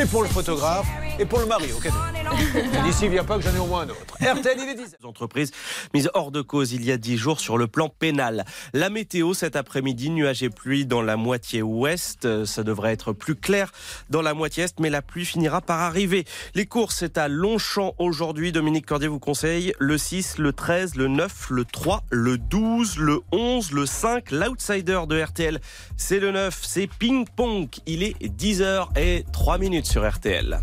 Et 0.02 0.06
pour 0.06 0.24
le 0.24 0.30
photographe, 0.30 0.88
et 1.20 1.26
pour 1.26 1.40
le 1.40 1.46
mari, 1.46 1.72
au 1.74 1.80
cadeau. 1.80 1.98
D'ici, 2.86 3.08
vient 3.08 3.24
pas 3.24 3.38
que 3.38 3.44
j'en 3.44 3.54
ai 3.54 3.60
au 3.60 3.66
moins 3.66 3.82
un 3.82 3.90
autre. 3.90 4.16
RTL, 4.20 4.58
il 4.58 4.70
est 4.70 4.76
10. 4.76 4.98
entreprises 5.04 5.52
mises 5.96 6.12
hors 6.14 6.32
de 6.32 6.42
cause 6.42 6.74
il 6.74 6.84
y 6.84 6.92
a 6.92 6.98
10 6.98 7.16
jours 7.16 7.40
sur 7.40 7.58
le 7.58 7.68
plan 7.68 7.88
pénal. 7.88 8.44
La 8.74 8.90
météo 8.90 9.34
cet 9.34 9.56
après-midi, 9.56 10.10
nuages 10.10 10.44
et 10.44 10.50
pluie 10.50 10.86
dans 10.86 11.02
la 11.02 11.16
moitié 11.16 11.62
ouest. 11.62 12.44
Ça 12.44 12.64
devrait 12.64 12.92
être 12.92 13.14
plus 13.14 13.36
clair 13.36 13.72
dans 14.10 14.22
la 14.22 14.34
moitié 14.34 14.66
est, 14.66 14.78
mais 14.82 14.90
la 14.90 15.02
pluie 15.02 15.24
finira 15.24 15.62
par 15.62 15.80
arriver. 15.80 16.26
Les 16.54 16.66
courses, 16.66 16.98
c'est 16.98 17.18
à 17.18 17.30
Longchamp 17.30 17.94
aujourd'hui. 17.98 18.52
Dominique 18.52 18.86
Cordier 18.86 19.08
vous 19.08 19.20
conseille 19.20 19.74
le 19.80 19.98
6, 19.98 20.38
le 20.38 20.52
13, 20.52 20.96
le 20.96 21.08
9, 21.08 21.52
le 21.52 21.64
3, 21.64 22.04
le 22.10 22.38
12, 22.38 22.98
le 22.98 23.22
11, 23.32 23.72
le 23.72 23.86
5. 23.86 24.32
L'outsider 24.32 25.00
de 25.08 25.22
RTL, 25.22 25.62
c'est 25.96 26.20
le 26.20 26.32
9, 26.32 26.60
c'est 26.62 26.88
Ping 26.88 27.26
Pong. 27.38 27.70
Il 27.86 28.04
est 28.04 28.22
10h 28.22 29.00
et 29.00 29.24
3 29.32 29.60
minutes 29.60 29.86
sur 29.86 30.06
RTL. 30.06 30.60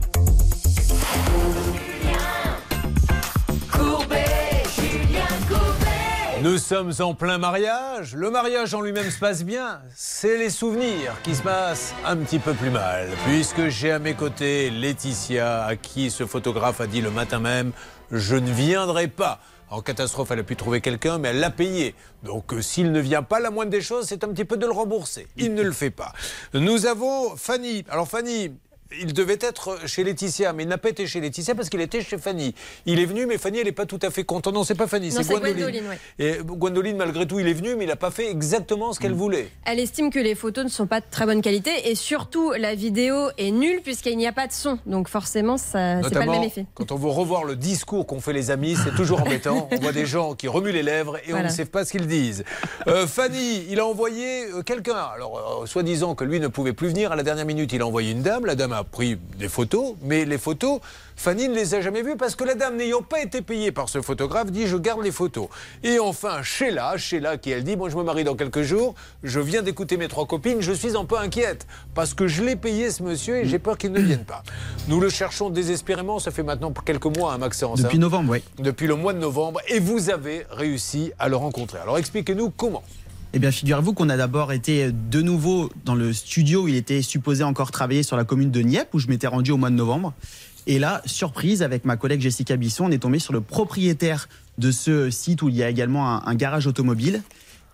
Nous 6.43 6.59
sommes 6.59 6.91
en 6.99 7.15
plein 7.15 7.39
mariage. 7.39 8.17
Le 8.17 8.29
mariage 8.29 8.75
en 8.75 8.81
lui-même 8.81 9.09
se 9.13 9.19
passe 9.21 9.45
bien. 9.45 9.81
C'est 9.95 10.37
les 10.37 10.51
souvenirs 10.51 11.15
qui 11.23 11.37
se 11.37 11.43
passent 11.43 11.95
un 12.05 12.17
petit 12.17 12.41
peu 12.41 12.53
plus 12.53 12.71
mal. 12.71 13.11
Puisque 13.29 13.69
j'ai 13.69 13.93
à 13.93 14.01
mes 14.01 14.15
côtés 14.15 14.69
Laetitia, 14.69 15.65
à 15.65 15.77
qui 15.77 16.11
ce 16.11 16.27
photographe 16.27 16.81
a 16.81 16.89
dit 16.89 17.01
le 17.01 17.13
matin 17.13 17.39
même 17.39 17.71
Je 18.11 18.35
ne 18.35 18.51
viendrai 18.51 19.07
pas. 19.07 19.39
En 19.71 19.83
catastrophe, 19.83 20.33
elle 20.33 20.41
a 20.41 20.43
pu 20.43 20.57
trouver 20.57 20.81
quelqu'un, 20.81 21.19
mais 21.19 21.29
elle 21.29 21.39
l'a 21.39 21.51
payé. 21.51 21.95
Donc, 22.25 22.53
euh, 22.53 22.61
s'il 22.61 22.91
ne 22.91 23.01
vient 23.01 23.23
pas, 23.23 23.39
la 23.39 23.53
moindre 23.53 23.71
des 23.71 23.81
choses, 23.81 24.07
c'est 24.07 24.25
un 24.25 24.29
petit 24.29 24.45
peu 24.45 24.57
de 24.57 24.67
le 24.67 24.73
rembourser. 24.73 25.29
Il 25.37 25.55
ne 25.55 25.63
le 25.63 25.73
fait 25.73 25.91
pas. 25.91 26.13
Nous 26.55 26.87
avons 26.87 27.37
Fanny. 27.37 27.85
Alors, 27.89 28.09
Fanny, 28.09 28.53
il 29.01 29.13
devait 29.13 29.39
être 29.41 29.79
chez 29.87 30.05
Laetitia, 30.05 30.53
mais 30.53 30.65
il 30.65 30.69
n'a 30.69 30.79
pas 30.79 30.91
été 30.91 31.07
chez 31.07 31.21
Laetitia 31.21 31.55
parce 31.55 31.69
qu'il 31.69 31.81
était 31.81 32.03
chez 32.03 32.19
Fanny. 32.19 32.55
Il 32.87 32.99
est 33.01 33.05
venu, 33.07 33.27
mais 33.27 33.39
Fanny, 33.39 33.59
elle 33.59 33.67
n'est 33.67 33.73
pas 33.73 33.87
tout 33.87 33.99
à 34.03 34.11
fait 34.11 34.25
contente. 34.25 34.55
Non, 34.55 34.65
c'est 34.65 34.75
pas 34.75 34.87
Fanny, 34.87 35.11
c'est 35.11 35.23
c'est 35.23 35.35
Gwendoline. 35.35 35.57
Gwendoline, 35.57 35.89
ouais. 35.89 35.99
Et 36.19 36.39
Gwendoline, 36.45 36.97
malgré 36.97 37.27
tout, 37.27 37.39
il 37.41 37.49
est 37.49 37.53
venu, 37.53 37.75
mais 37.77 37.85
il 37.85 37.89
n'a 37.89 37.97
pas 37.97 38.11
fait 38.11 38.31
exactement 38.31 38.93
ce 38.93 39.01
qu'elle 39.01 39.15
voulait. 39.15 39.49
Elle 39.65 39.79
estime 39.81 40.11
que 40.11 40.19
les 40.19 40.35
photos 40.35 40.65
ne 40.65 40.69
sont 40.71 40.87
pas 40.87 41.01
de 41.01 41.07
très 41.11 41.27
bonne 41.27 41.43
qualité 41.43 41.71
et 41.91 41.95
surtout 41.95 42.53
la 42.53 42.75
vidéo 42.75 43.29
est 43.39 43.51
nulle 43.51 43.81
puisqu'il 43.83 44.17
n'y 44.17 44.27
a 44.27 44.33
pas 44.33 44.47
de 44.47 44.53
son. 44.53 44.79
Donc 44.87 45.09
forcément, 45.09 45.57
ça 45.57 46.03
c'est 46.03 46.11
pas 46.15 46.21
le 46.21 46.27
Notamment, 46.27 46.33
même 46.33 46.43
effet. 46.45 46.67
quand 46.75 46.93
on 46.93 46.97
veut 46.97 47.09
revoir 47.11 47.45
le 47.45 47.57
discours 47.57 48.07
qu'ont 48.07 48.21
fait 48.21 48.33
les 48.33 48.51
amis, 48.51 48.77
c'est 48.83 48.95
toujours 48.95 49.21
embêtant. 49.27 49.69
On 49.73 49.77
voit 49.81 49.93
des 49.93 50.07
gens 50.07 50.35
qui 50.35 50.49
remuent 50.49 50.73
les 50.73 50.83
lèvres 50.83 51.19
et 51.27 51.35
on 51.35 51.43
ne 51.43 51.49
sait 51.49 51.65
pas 51.65 51.85
ce 51.85 51.93
qu'ils 51.93 52.07
disent. 52.07 52.45
Euh, 52.89 53.07
Fanny, 53.07 53.65
il 53.71 53.79
a 53.81 53.87
envoyé 53.87 54.47
euh, 54.47 54.63
quelqu'un. 54.63 54.97
Alors, 54.97 55.61
euh, 55.63 55.67
soi-disant 55.67 56.15
que 56.15 56.25
lui 56.25 56.41
ne 56.41 56.49
pouvait 56.49 56.73
plus 56.73 56.89
venir 56.89 57.13
à 57.13 57.17
la 57.17 57.23
dernière 57.23 57.47
minute, 57.47 57.73
il 57.73 57.81
a 57.83 57.87
envoyé 57.87 58.13
une 58.13 58.23
dame. 58.23 58.47
La 58.47 58.55
dame 58.55 58.73
a 58.73 58.82
pris 58.85 59.19
des 59.39 59.49
photos, 59.49 59.95
mais 60.03 60.25
les 60.25 60.39
photos, 60.39 60.81
Fanny 61.17 61.49
ne 61.49 61.55
les 61.55 61.75
a 61.75 61.81
jamais 61.81 62.03
vues 62.03 62.17
parce 62.17 62.35
que 62.35 62.45
la 62.45 62.55
dame, 62.55 62.77
n'ayant 62.77 63.03
pas 63.03 63.21
été 63.21 63.43
payée 63.43 63.71
par 63.71 63.89
ce 63.89 64.03
photographe, 64.03 64.51
dit 64.51 64.67
je 64.67 64.77
garde 64.77 65.03
les 65.03 65.13
photos. 65.13 65.49
Et 65.83 65.99
enfin, 65.99 66.43
Sheila, 66.43 66.97
Sheila 66.97 67.37
qui 67.37 67.51
elle 67.51 67.65
dit 67.65 67.77
moi 67.77 67.89
je 67.91 67.97
me 67.97 68.03
marie 68.03 68.25
dans 68.25 68.35
quelques 68.35 68.63
jours, 68.63 68.95
je 69.23 69.41
viens 69.41 69.63
d'écouter 69.63 69.97
mes 69.97 70.09
trois 70.09 70.27
copines, 70.27 70.61
je 70.61 70.73
suis 70.73 70.97
un 70.97 71.05
peu 71.05 71.19
inquiète 71.19 71.67
parce 71.95 72.15
que 72.15 72.27
je 72.27 72.43
l'ai 72.43 72.57
payé 72.57 72.91
ce 72.91 73.03
monsieur 73.03 73.37
et 73.37 73.47
j'ai 73.47 73.59
peur 73.59 73.79
qu'il 73.79 73.93
ne 73.93 74.01
vienne 74.01 74.25
pas. 74.25 74.43
Nous 74.89 75.01
le 75.01 75.09
cherchons 75.11 75.51
désespérément, 75.51 76.19
ça 76.19 76.31
fait 76.31 76.43
maintenant 76.43 76.73
quelques 76.85 77.05
mois, 77.17 77.35
hein, 77.35 77.39
Maxence. 77.39 77.83
Depuis 77.83 77.99
hein. 77.99 78.01
novembre, 78.01 78.33
oui. 78.33 78.43
Depuis 78.59 78.87
le 78.87 78.97
mois 78.97 79.13
de 79.13 79.19
novembre, 79.19 79.61
et 79.69 79.79
vous 79.79 80.11
avez 80.11 80.47
réussi 80.51 81.13
à 81.19 81.29
le 81.29 81.37
rencontrer. 81.37 81.79
Alors 81.79 81.99
expliquez-nous 81.99 82.51
comment. 82.51 82.83
Eh 83.35 83.39
bien, 83.39 83.51
figurez-vous 83.51 83.95
qu'on 83.95 84.11
a 84.11 84.17
d'abord 84.17 84.53
été 84.53 84.93
de 84.93 85.23
nouveau 85.23 85.71
dans 85.85 85.95
le 85.95 86.13
studio 86.13 86.65
où 86.65 86.69
il 86.69 86.75
était 86.77 87.01
supposé 87.01 87.43
encore 87.45 87.71
travailler 87.71 88.03
sur 88.03 88.17
la 88.17 88.25
commune 88.25 88.51
de 88.51 88.61
Nieppe, 88.61 88.93
où 88.93 88.99
je 88.99 89.09
m'étais 89.09 89.27
rendu 89.27 89.53
au 89.53 89.57
mois 89.57 89.71
de 89.71 89.75
novembre. 89.75 90.13
Et 90.67 90.79
là, 90.79 91.01
surprise, 91.07 91.63
avec 91.63 91.85
ma 91.85 91.97
collègue 91.97 92.21
Jessica 92.21 92.57
Bisson, 92.57 92.85
on 92.85 92.91
est 92.91 92.99
tombé 92.99 93.19
sur 93.19 93.33
le 93.33 93.41
propriétaire 93.41 94.29
de 94.59 94.71
ce 94.71 95.11
site 95.11 95.41
où 95.43 95.49
il 95.49 95.57
y 95.57 95.63
a 95.63 95.71
également 95.71 96.15
un, 96.15 96.23
un 96.27 96.35
garage 96.35 96.67
automobile. 96.67 97.23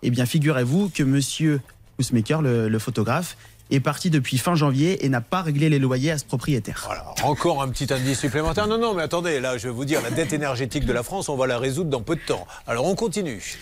Eh 0.03 0.11
bien, 0.11 0.27
figurez-vous 0.27 0.91
que 0.91 1.03
monsieur 1.03 1.61
Ousmaker, 1.99 2.41
le, 2.41 2.69
le 2.69 2.79
photographe, 2.79 3.37
est 3.71 3.81
parti 3.81 4.09
depuis 4.09 4.39
fin 4.39 4.55
janvier 4.55 5.05
et 5.05 5.09
n'a 5.09 5.21
pas 5.21 5.43
réglé 5.43 5.69
les 5.69 5.81
loyers 5.81 6.13
à 6.13 6.19
ce 6.19 6.25
propriétaire. 6.25 6.89
Encore 7.25 7.63
un 7.63 7.69
petit 7.69 7.93
indice 7.93 8.21
supplémentaire. 8.21 8.69
Non, 8.69 8.79
non, 8.79 8.95
mais 8.95 9.03
attendez, 9.03 9.41
là, 9.41 9.59
je 9.59 9.67
vais 9.67 9.75
vous 9.75 9.85
dire, 9.85 10.01
la 10.03 10.11
dette 10.11 10.33
énergétique 10.33 10.87
de 10.87 10.93
la 10.93 11.03
France, 11.03 11.29
on 11.29 11.37
va 11.37 11.47
la 11.49 11.59
résoudre 11.59 11.91
dans 11.91 12.01
peu 12.01 12.15
de 12.15 12.21
temps. 12.21 12.47
Alors 12.67 12.87
on 12.87 12.95
continue. 12.95 13.59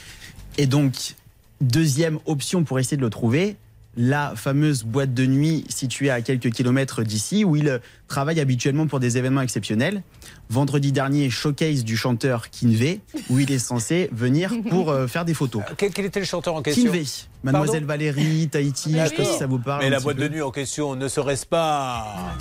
Et 0.58 0.66
donc, 0.66 1.16
deuxième 1.60 2.18
option 2.26 2.64
pour 2.64 2.78
essayer 2.78 2.96
de 2.96 3.02
le 3.02 3.10
trouver, 3.10 3.56
la 3.96 4.34
fameuse 4.36 4.84
boîte 4.84 5.14
de 5.14 5.24
nuit 5.24 5.64
située 5.68 6.10
à 6.10 6.20
quelques 6.20 6.50
kilomètres 6.50 7.02
d'ici, 7.02 7.44
où 7.44 7.56
il 7.56 7.80
travaille 8.08 8.40
habituellement 8.40 8.86
pour 8.86 9.00
des 9.00 9.16
événements 9.16 9.40
exceptionnels. 9.40 10.02
Vendredi 10.50 10.92
dernier, 10.92 11.30
showcase 11.30 11.82
du 11.82 11.96
chanteur 11.96 12.50
Kinvey, 12.50 13.00
où 13.30 13.38
il 13.38 13.50
est 13.50 13.58
censé 13.58 14.10
venir 14.12 14.52
pour 14.70 14.90
euh, 14.90 15.06
faire 15.06 15.24
des 15.24 15.34
photos. 15.34 15.62
Quel, 15.78 15.92
quel 15.92 16.04
était 16.04 16.20
le 16.20 16.26
chanteur 16.26 16.54
en 16.54 16.62
question 16.62 16.84
Kinvey, 16.84 17.04
Mademoiselle 17.42 17.84
Valérie, 17.84 18.48
Tahiti, 18.48 18.92
je 18.92 19.08
sais 19.08 19.14
pas 19.14 19.24
si 19.24 19.38
ça 19.38 19.46
vous 19.46 19.58
parle. 19.58 19.82
Mais 19.82 19.90
la 19.90 20.00
boîte 20.00 20.16
peu. 20.16 20.28
de 20.28 20.28
nuit 20.28 20.42
en 20.42 20.50
question 20.50 20.94
ne 20.94 21.08
serait-ce 21.08 21.46
pas. 21.46 22.36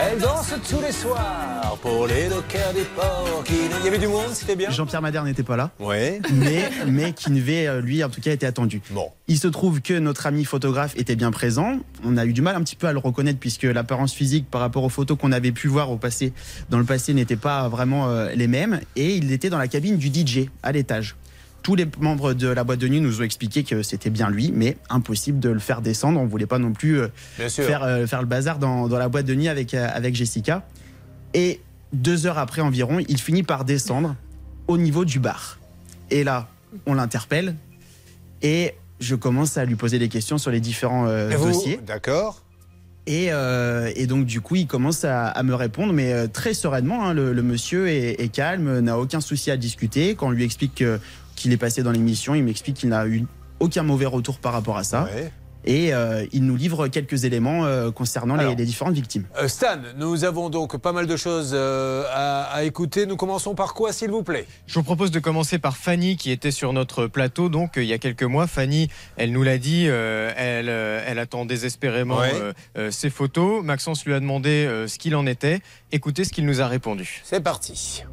Elle 0.00 0.20
danse 0.20 0.52
tous 0.70 0.80
les 0.80 0.92
soirs 0.92 1.76
pour 1.82 2.06
les 2.06 2.28
dockers 2.28 2.72
des 2.72 2.82
ports. 2.94 3.42
qui- 3.44 3.54
Il 3.80 3.84
y 3.84 3.88
avait 3.88 3.98
du 3.98 4.06
monde, 4.06 4.28
c'était 4.32 4.54
bien 4.54 4.70
Jean-Pierre 4.70 5.02
Madère 5.02 5.24
n'était 5.24 5.42
pas 5.42 5.56
là. 5.56 5.70
Ouais. 5.80 6.20
Mais, 6.32 6.70
mais 6.86 7.12
Kinvey, 7.12 7.66
euh, 7.66 7.80
lui, 7.80 8.02
en 8.04 8.08
tout 8.08 8.20
cas, 8.20 8.30
était 8.32 8.46
attendu. 8.46 8.80
Bon. 8.90 9.08
Il 9.26 9.38
se 9.38 9.48
trouve 9.48 9.80
que 9.80 9.94
notre 9.98 10.26
ami 10.26 10.44
photographe 10.44 10.94
était 10.96 11.16
bien 11.16 11.30
présent. 11.32 11.78
On 12.04 12.16
a 12.16 12.24
eu 12.26 12.32
du 12.32 12.42
mal 12.42 12.54
un 12.56 12.62
petit 12.62 12.76
peu 12.76 12.86
à 12.86 12.92
le 12.92 12.98
reconnaître 12.98 13.38
puisque 13.40 13.64
l'apparence 13.64 14.12
physique 14.12 14.48
par 14.50 14.60
rapport 14.60 14.84
aux 14.84 14.88
photos 14.88 15.18
qu'on 15.18 15.32
avait 15.32 15.52
pu 15.52 15.66
voir 15.68 15.90
au 15.90 15.96
passé, 15.96 16.32
dans 16.70 16.78
le 16.78 16.84
passé, 16.84 17.12
n'était 17.14 17.36
pas 17.36 17.68
vraiment 17.68 18.08
euh, 18.08 18.30
les 18.34 18.46
mêmes. 18.46 18.80
Et 18.94 19.16
il 19.16 19.32
était 19.32 19.50
dans 19.50 19.58
la 19.58 19.68
cabine 19.68 19.96
du 19.96 20.08
DJ 20.08 20.48
à 20.62 20.70
l'étage. 20.72 21.16
Tous 21.68 21.74
les 21.76 21.86
membres 22.00 22.32
de 22.32 22.48
la 22.48 22.64
boîte 22.64 22.78
de 22.78 22.88
nuit 22.88 23.02
nous 23.02 23.20
ont 23.20 23.24
expliqué 23.24 23.62
que 23.62 23.82
c'était 23.82 24.08
bien 24.08 24.30
lui, 24.30 24.52
mais 24.54 24.78
impossible 24.88 25.38
de 25.38 25.50
le 25.50 25.58
faire 25.58 25.82
descendre. 25.82 26.18
On 26.18 26.24
voulait 26.24 26.46
pas 26.46 26.58
non 26.58 26.72
plus 26.72 26.98
euh, 26.98 27.08
faire, 27.62 27.82
euh, 27.82 28.06
faire 28.06 28.22
le 28.22 28.26
bazar 28.26 28.58
dans, 28.58 28.88
dans 28.88 28.96
la 28.96 29.10
boîte 29.10 29.26
de 29.26 29.34
nuit 29.34 29.48
avec, 29.48 29.74
euh, 29.74 29.86
avec 29.92 30.14
Jessica. 30.14 30.66
Et 31.34 31.60
deux 31.92 32.24
heures 32.26 32.38
après 32.38 32.62
environ, 32.62 33.00
il 33.06 33.20
finit 33.20 33.42
par 33.42 33.66
descendre 33.66 34.16
au 34.66 34.78
niveau 34.78 35.04
du 35.04 35.18
bar. 35.18 35.58
Et 36.10 36.24
là, 36.24 36.48
on 36.86 36.94
l'interpelle 36.94 37.54
et 38.40 38.72
je 39.00 39.14
commence 39.14 39.58
à 39.58 39.66
lui 39.66 39.74
poser 39.74 39.98
des 39.98 40.08
questions 40.08 40.38
sur 40.38 40.50
les 40.50 40.60
différents 40.60 41.06
euh, 41.06 41.28
vous 41.36 41.48
dossiers. 41.52 41.80
D'accord. 41.86 42.40
Et, 43.06 43.26
euh, 43.30 43.92
et 43.94 44.06
donc 44.06 44.24
du 44.24 44.40
coup, 44.40 44.56
il 44.56 44.66
commence 44.66 45.04
à, 45.04 45.26
à 45.26 45.42
me 45.42 45.54
répondre, 45.54 45.92
mais 45.92 46.14
euh, 46.14 46.28
très 46.28 46.54
sereinement. 46.54 47.04
hein. 47.06 47.12
le, 47.12 47.34
le 47.34 47.42
monsieur 47.42 47.88
est, 47.90 48.22
est 48.22 48.28
calme, 48.28 48.80
n'a 48.80 48.98
aucun 48.98 49.20
souci 49.20 49.50
à 49.50 49.58
discuter. 49.58 50.14
Quand 50.14 50.28
on 50.28 50.30
lui 50.30 50.44
explique 50.44 50.76
que- 50.76 50.98
qu'il 51.38 51.52
est 51.52 51.56
passé 51.56 51.82
dans 51.82 51.92
l'émission, 51.92 52.34
il 52.34 52.44
m'explique 52.44 52.76
qu'il 52.76 52.88
n'a 52.90 53.06
eu 53.06 53.24
aucun 53.60 53.82
mauvais 53.82 54.06
retour 54.06 54.38
par 54.38 54.52
rapport 54.52 54.76
à 54.76 54.84
ça. 54.84 55.08
Et 55.64 55.92
euh, 55.92 56.24
il 56.32 56.44
nous 56.44 56.56
livre 56.56 56.86
quelques 56.88 57.24
éléments 57.24 57.66
euh, 57.66 57.90
concernant 57.90 58.36
les- 58.36 58.40
Alors. 58.44 58.54
les 58.54 58.64
différentes 58.64 58.94
victimes. 58.94 59.24
Euh, 59.38 59.48
Stan, 59.48 59.76
nous 59.98 60.24
avons 60.24 60.48
donc 60.48 60.78
pas 60.78 60.92
mal 60.92 61.06
de 61.06 61.16
choses 61.16 61.50
euh, 61.52 62.04
à, 62.10 62.44
à 62.44 62.62
écouter. 62.62 63.04
Nous 63.04 63.16
commençons 63.16 63.54
par 63.56 63.74
quoi, 63.74 63.92
s'il 63.92 64.10
vous 64.10 64.22
plaît? 64.22 64.46
Je 64.66 64.74
vous 64.74 64.84
propose 64.84 65.10
de 65.10 65.18
commencer 65.18 65.58
par 65.58 65.76
Fanny 65.76 66.16
qui 66.16 66.30
était 66.30 66.52
sur 66.52 66.72
notre 66.72 67.06
plateau 67.08 67.48
donc 67.50 67.76
euh, 67.76 67.82
il 67.82 67.88
y 67.88 67.92
a 67.92 67.98
quelques 67.98 68.22
mois. 68.22 68.46
Fanny, 68.46 68.88
elle 69.16 69.32
nous 69.32 69.42
l'a 69.42 69.58
dit, 69.58 69.86
euh, 69.88 70.32
elle, 70.36 70.68
euh, 70.70 71.02
elle 71.06 71.18
attend 71.18 71.44
désespérément 71.44 72.18
Ouais. 72.18 72.30
euh, 72.34 72.52
euh, 72.78 72.90
ses 72.92 73.10
photos. 73.10 73.62
Maxence 73.62 74.06
lui 74.06 74.14
a 74.14 74.20
demandé 74.20 74.64
euh, 74.64 74.86
ce 74.86 74.96
qu'il 74.98 75.16
en 75.16 75.26
était. 75.26 75.60
Écoutez 75.92 76.22
ce 76.24 76.32
qu'il 76.32 76.46
nous 76.46 76.62
a 76.62 76.68
répondu. 76.68 77.20
C'est 77.24 77.42
parti. 77.42 78.04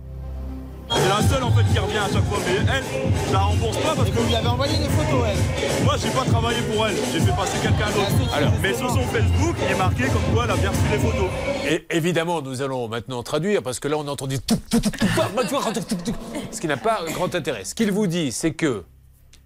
C'est 0.89 1.09
la 1.09 1.21
seule 1.27 1.43
en 1.43 1.51
fait 1.51 1.63
qui 1.73 1.79
revient 1.79 1.97
à 1.97 2.07
chaque 2.11 2.23
fois, 2.25 2.37
mais 2.45 2.55
elle, 2.71 2.83
je 3.27 3.33
la 3.33 3.39
rembourse 3.39 3.77
pas 3.77 3.95
parce 3.95 4.09
que. 4.09 4.15
vous 4.15 4.27
lui 4.27 4.35
avez 4.35 4.47
envoyé 4.47 4.77
des 4.77 4.89
photos, 4.89 5.25
elle 5.27 5.83
Moi, 5.83 5.95
j'ai 6.01 6.09
pas 6.09 6.25
travaillé 6.25 6.61
pour 6.61 6.87
elle, 6.87 6.95
j'ai 7.11 7.19
fait 7.19 7.35
passer 7.35 7.57
quelqu'un 7.61 7.87
d'autre. 7.91 8.35
Alors, 8.35 8.53
mais 8.61 8.73
sur 8.73 8.89
son 8.89 9.01
Facebook, 9.01 9.55
il 9.65 9.71
est 9.71 9.77
marqué 9.77 10.03
comme 10.03 10.33
quoi 10.33 10.45
elle 10.45 10.51
a 10.51 10.55
bien 10.57 10.69
reçu 10.69 10.81
les 10.91 10.99
photos. 10.99 11.29
Et 11.67 11.85
évidemment, 11.89 12.41
nous 12.41 12.61
allons 12.61 12.87
maintenant 12.87 13.23
traduire 13.23 13.63
parce 13.63 13.79
que 13.79 13.87
là, 13.87 13.97
on 13.97 14.07
a 14.07 14.11
entendu 14.11 14.39
tout, 14.39 14.59
tout, 14.69 14.79
tout, 14.79 14.91
tout, 14.91 14.99
tout, 14.99 15.85
tout, 15.85 15.95
tout, 15.95 16.15
ce 16.51 16.61
qui 16.61 16.67
n'a 16.67 16.77
pas 16.77 16.99
grand 17.11 17.33
intérêt. 17.33 17.65
Ce 17.65 17.73
qu'il 17.73 17.91
vous 17.91 18.07
dit, 18.07 18.31
c'est 18.31 18.53
que 18.53 18.83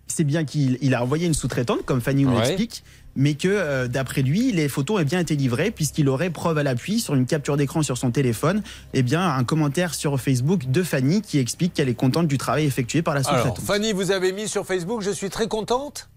c'est 0.10 0.24
bien 0.24 0.44
qu'il 0.44 0.78
il 0.82 0.94
a 0.96 1.04
envoyé 1.04 1.26
une 1.28 1.34
sous-traitante, 1.34 1.86
comme 1.86 2.02
Fanny 2.02 2.24
nous 2.26 2.32
Ouais. 2.36 2.42
l'explique, 2.46 2.84
mais 3.16 3.34
que 3.36 3.48
euh, 3.48 3.88
d'après 3.88 4.22
lui, 4.22 4.52
les 4.52 4.68
photos 4.70 5.02
aient 5.02 5.06
bien 5.06 5.20
été 5.20 5.36
livrées, 5.36 5.72
puisqu'il 5.72 6.10
aurait 6.10 6.30
preuve 6.30 6.58
à 6.58 6.64
l'appui 6.64 7.00
sur 7.00 7.16
une 7.16 7.26
capture 7.26 7.58
d'écran 7.58 7.82
sur 7.82 7.98
son 7.98 8.12
téléphone, 8.12 8.62
et 8.94 9.02
bien 9.04 9.28
un 9.34 9.44
commentaire 9.44 9.94
sur 9.94 10.20
Facebook 10.20 10.70
de 10.70 10.84
Fanny 10.84 11.22
qui 11.22 11.40
explique 11.40 11.74
qu'elle 11.74 11.90
est 11.90 11.96
contente 11.96 12.28
du 12.28 12.38
travail 12.38 12.66
effectué 12.66 13.02
par 13.02 13.14
la 13.16 13.22
Alors, 13.22 13.42
sous-traitante. 13.46 13.66
Fanny, 13.66 13.94
vous 13.94 14.12
avez 14.12 14.32
mis 14.32 14.48
sur 14.48 14.66
Facebook, 14.66 15.02
je 15.02 15.12
suis 15.12 15.30
très 15.30 15.48
contente? 15.48 16.10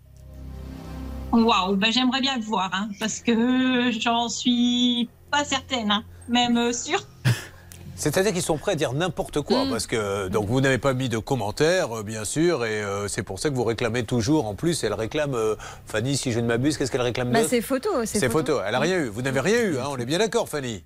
Waouh, 1.33 1.77
ben 1.77 1.91
j'aimerais 1.91 2.21
bien 2.21 2.37
le 2.37 2.43
voir, 2.43 2.71
hein, 2.75 2.91
parce 3.01 3.21
que 3.21 3.91
j'en 3.99 4.29
suis 4.29 5.09
pas 5.31 5.45
certaine, 5.45 5.91
hein, 5.91 6.05
même 6.29 6.73
sûre. 6.75 7.03
C'est-à-dire 7.95 8.33
qu'ils 8.33 8.43
sont 8.43 8.57
prêts 8.59 8.73
à 8.73 8.75
dire 8.75 8.93
n'importe 8.93 9.37
Mm. 9.39 9.43
quoi, 9.43 9.65
parce 9.71 9.87
que 9.87 10.29
donc 10.29 10.47
vous 10.49 10.61
n'avez 10.61 10.79
pas 10.79 10.95
mis 10.95 11.09
de 11.09 11.19
commentaires, 11.19 11.99
euh, 11.99 12.03
bien 12.03 12.25
sûr, 12.25 12.65
et 12.65 12.83
euh, 12.83 13.07
c'est 13.09 13.23
pour 13.23 13.39
ça 13.39 13.51
que 13.51 13.55
vous 13.55 13.65
réclamez 13.65 14.03
toujours. 14.05 14.47
En 14.47 14.55
plus, 14.55 14.83
elle 14.85 14.95
réclame, 14.95 15.35
euh, 15.35 15.55
Fanny, 15.87 16.17
si 16.17 16.33
je 16.33 16.41
ne 16.41 16.47
m'abuse, 16.47 16.77
qu'est-ce 16.79 16.91
qu'elle 16.91 17.01
réclame 17.03 17.31
Bah, 17.31 17.39
d'autre 17.41 17.51
c'est 17.51 17.61
photos. 17.61 18.05
C'est 18.05 18.29
photo. 18.29 18.59
Elle 18.67 18.75
a 18.75 18.81
rien 18.81 18.99
eu. 18.99 19.07
Vous 19.09 19.23
n'avez 19.23 19.41
rien 19.41 19.63
eu, 19.63 19.79
hein, 19.79 19.85
on 19.91 19.97
est 19.99 20.07
bien 20.07 20.19
d'accord, 20.19 20.49
Fanny. 20.49 20.83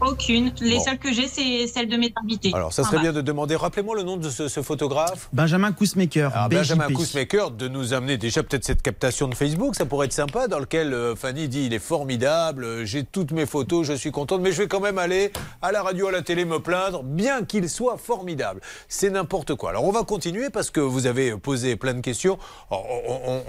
Aucune. 0.00 0.52
Les 0.60 0.76
Bon. 0.76 0.84
seules 0.84 0.98
que 0.98 1.12
j'ai, 1.12 1.26
c'est 1.28 1.66
celles 1.66 1.88
de 1.88 1.96
mes 1.96 2.12
invités. 2.22 2.52
Alors, 2.54 2.72
ça 2.72 2.84
serait 2.84 2.98
Ah, 2.98 3.02
bien 3.02 3.12
de 3.12 3.20
demander. 3.20 3.56
Rappelez-moi 3.56 3.96
le 3.96 4.02
nom 4.04 4.16
de 4.16 4.30
ce, 4.30 4.46
ce 4.48 4.62
photographe. 4.62 5.28
Benjamin 5.32 5.72
Kousmaker, 5.72 6.34
Alors, 6.36 6.48
Benjamin. 6.48 6.86
Kousmaker, 6.88 7.50
de 7.50 7.66
nous 7.68 7.92
amener 7.94 8.16
déjà 8.16 8.42
peut-être 8.42 8.64
cette 8.64 8.82
captation 8.82 9.26
de 9.28 9.34
Facebook, 9.34 9.74
ça 9.74 9.86
pourrait 9.86 10.06
être 10.06 10.12
sympa, 10.12 10.46
dans 10.48 10.58
lequel 10.60 10.94
euh, 10.94 11.16
Fanny 11.16 11.48
dit 11.48 11.66
il 11.66 11.74
est 11.74 11.78
formidable, 11.80 12.64
euh, 12.64 12.84
j'ai 12.84 13.02
toutes 13.04 13.32
mes 13.32 13.46
photos, 13.46 13.86
je 13.86 13.92
suis 13.92 14.10
contente, 14.12 14.40
mais 14.40 14.52
je 14.52 14.62
vais 14.62 14.68
quand 14.68 14.80
même 14.80 14.98
aller 14.98 15.32
à 15.62 15.72
la 15.72 15.82
radio, 15.82 16.06
à 16.08 16.12
la 16.12 16.22
télé 16.22 16.44
me 16.44 16.60
plaindre, 16.60 17.02
bien 17.02 17.44
qu'il 17.44 17.68
soit 17.68 17.96
formidable. 17.98 18.60
C'est 18.88 19.10
n'importe 19.10 19.54
quoi. 19.56 19.70
Alors 19.70 19.84
on 19.84 19.90
va 19.92 20.04
continuer 20.04 20.50
parce 20.50 20.70
que 20.70 20.80
vous 20.80 21.06
avez 21.06 21.36
posé 21.36 21.74
plein 21.76 21.94
de 21.94 22.00
questions. 22.00 22.38
Alors, 22.70 22.86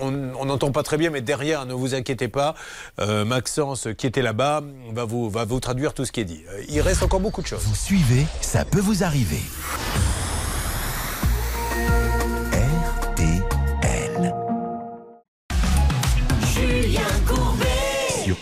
on- 0.02 0.46
n'entend 0.46 0.72
pas 0.72 0.82
très 0.84 0.98
bien, 0.98 1.12
mais 1.12 1.22
derrière, 1.22 1.68
ne 1.68 1.74
vous 1.76 1.94
inquiétez 1.94 2.28
pas, 2.28 2.56
euh, 3.00 3.24
Maxence 3.24 3.88
qui 3.98 4.08
était 4.08 4.24
là-bas 4.24 4.64
va 4.94 5.06
vous, 5.06 5.30
va 5.30 5.46
vous 5.46 5.60
traduire 5.60 5.94
tout 5.94 6.06
ce 6.06 6.12
qui 6.12 6.22
est 6.22 6.26
dit. 6.26 6.39
Euh, 6.50 6.64
Il 6.70 6.82
reste 6.82 7.04
encore 7.04 7.20
beaucoup 7.20 7.42
de 7.42 7.48
choses. 7.48 7.64
Vous 7.64 7.76
suivez, 7.76 8.26
ça 8.42 8.66
peut 8.66 8.80
vous 8.80 9.04
arriver. 9.04 9.42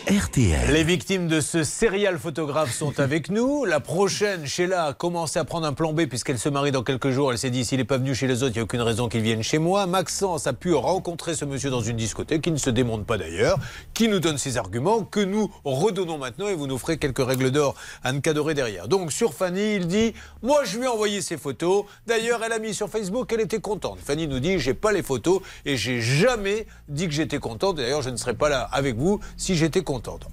RTL. 0.05 0.71
Les 0.71 0.83
victimes 0.85 1.27
de 1.27 1.41
ce 1.41 1.65
serial 1.65 2.17
photographe 2.17 2.73
sont 2.73 2.97
avec 3.01 3.29
nous. 3.29 3.65
La 3.65 3.79
prochaine, 3.81 4.45
Sheila, 4.45 4.85
a 4.85 4.93
commencé 4.93 5.37
à 5.37 5.43
prendre 5.43 5.67
un 5.67 5.73
plan 5.73 5.91
B 5.91 6.05
puisqu'elle 6.05 6.39
se 6.39 6.47
marie 6.47 6.71
dans 6.71 6.83
quelques 6.83 7.09
jours. 7.09 7.31
Elle 7.31 7.37
s'est 7.37 7.49
dit 7.49 7.65
s'il 7.65 7.79
n'est 7.79 7.83
pas 7.83 7.97
venu 7.97 8.15
chez 8.15 8.27
les 8.27 8.43
autres, 8.43 8.53
il 8.53 8.59
n'y 8.59 8.61
a 8.61 8.63
aucune 8.63 8.81
raison 8.81 9.09
qu'il 9.09 9.21
vienne 9.21 9.43
chez 9.43 9.57
moi. 9.57 9.85
Maxence 9.85 10.47
a 10.47 10.53
pu 10.53 10.73
rencontrer 10.73 11.35
ce 11.35 11.43
monsieur 11.43 11.69
dans 11.69 11.81
une 11.81 11.97
discothèque 11.97 12.41
qui 12.41 12.51
ne 12.51 12.57
se 12.57 12.69
démonte 12.69 13.05
pas 13.05 13.17
d'ailleurs, 13.17 13.59
qui 13.93 14.07
nous 14.07 14.19
donne 14.19 14.37
ses 14.37 14.57
arguments, 14.57 15.03
que 15.03 15.19
nous 15.19 15.51
redonnons 15.65 16.17
maintenant 16.17 16.47
et 16.47 16.55
vous 16.55 16.67
nous 16.67 16.77
ferez 16.77 16.97
quelques 16.97 17.25
règles 17.25 17.51
d'or 17.51 17.75
à 18.03 18.13
ne 18.13 18.19
cadorer 18.19 18.53
derrière. 18.53 18.87
Donc 18.87 19.11
sur 19.11 19.33
Fanny, 19.33 19.75
il 19.75 19.87
dit 19.87 20.13
Moi 20.41 20.63
je 20.63 20.77
lui 20.77 20.85
ai 20.85 20.89
envoyé 20.89 21.21
ses 21.21 21.37
photos. 21.37 21.83
D'ailleurs, 22.05 22.41
elle 22.45 22.53
a 22.53 22.59
mis 22.59 22.73
sur 22.73 22.89
Facebook 22.89 23.27
qu'elle 23.27 23.41
était 23.41 23.59
contente. 23.59 23.99
Fanny 24.01 24.27
nous 24.27 24.39
dit 24.39 24.59
J'ai 24.59 24.73
pas 24.73 24.93
les 24.93 25.03
photos 25.03 25.41
et 25.65 25.75
j'ai 25.75 25.99
jamais 25.99 26.65
dit 26.87 27.07
que 27.07 27.13
j'étais 27.13 27.39
contente. 27.39 27.77
D'ailleurs, 27.77 28.01
je 28.01 28.09
ne 28.09 28.17
serais 28.17 28.35
pas 28.35 28.47
là 28.47 28.61
avec 28.71 28.95
vous 28.95 29.19
si 29.35 29.55
j'étais 29.55 29.81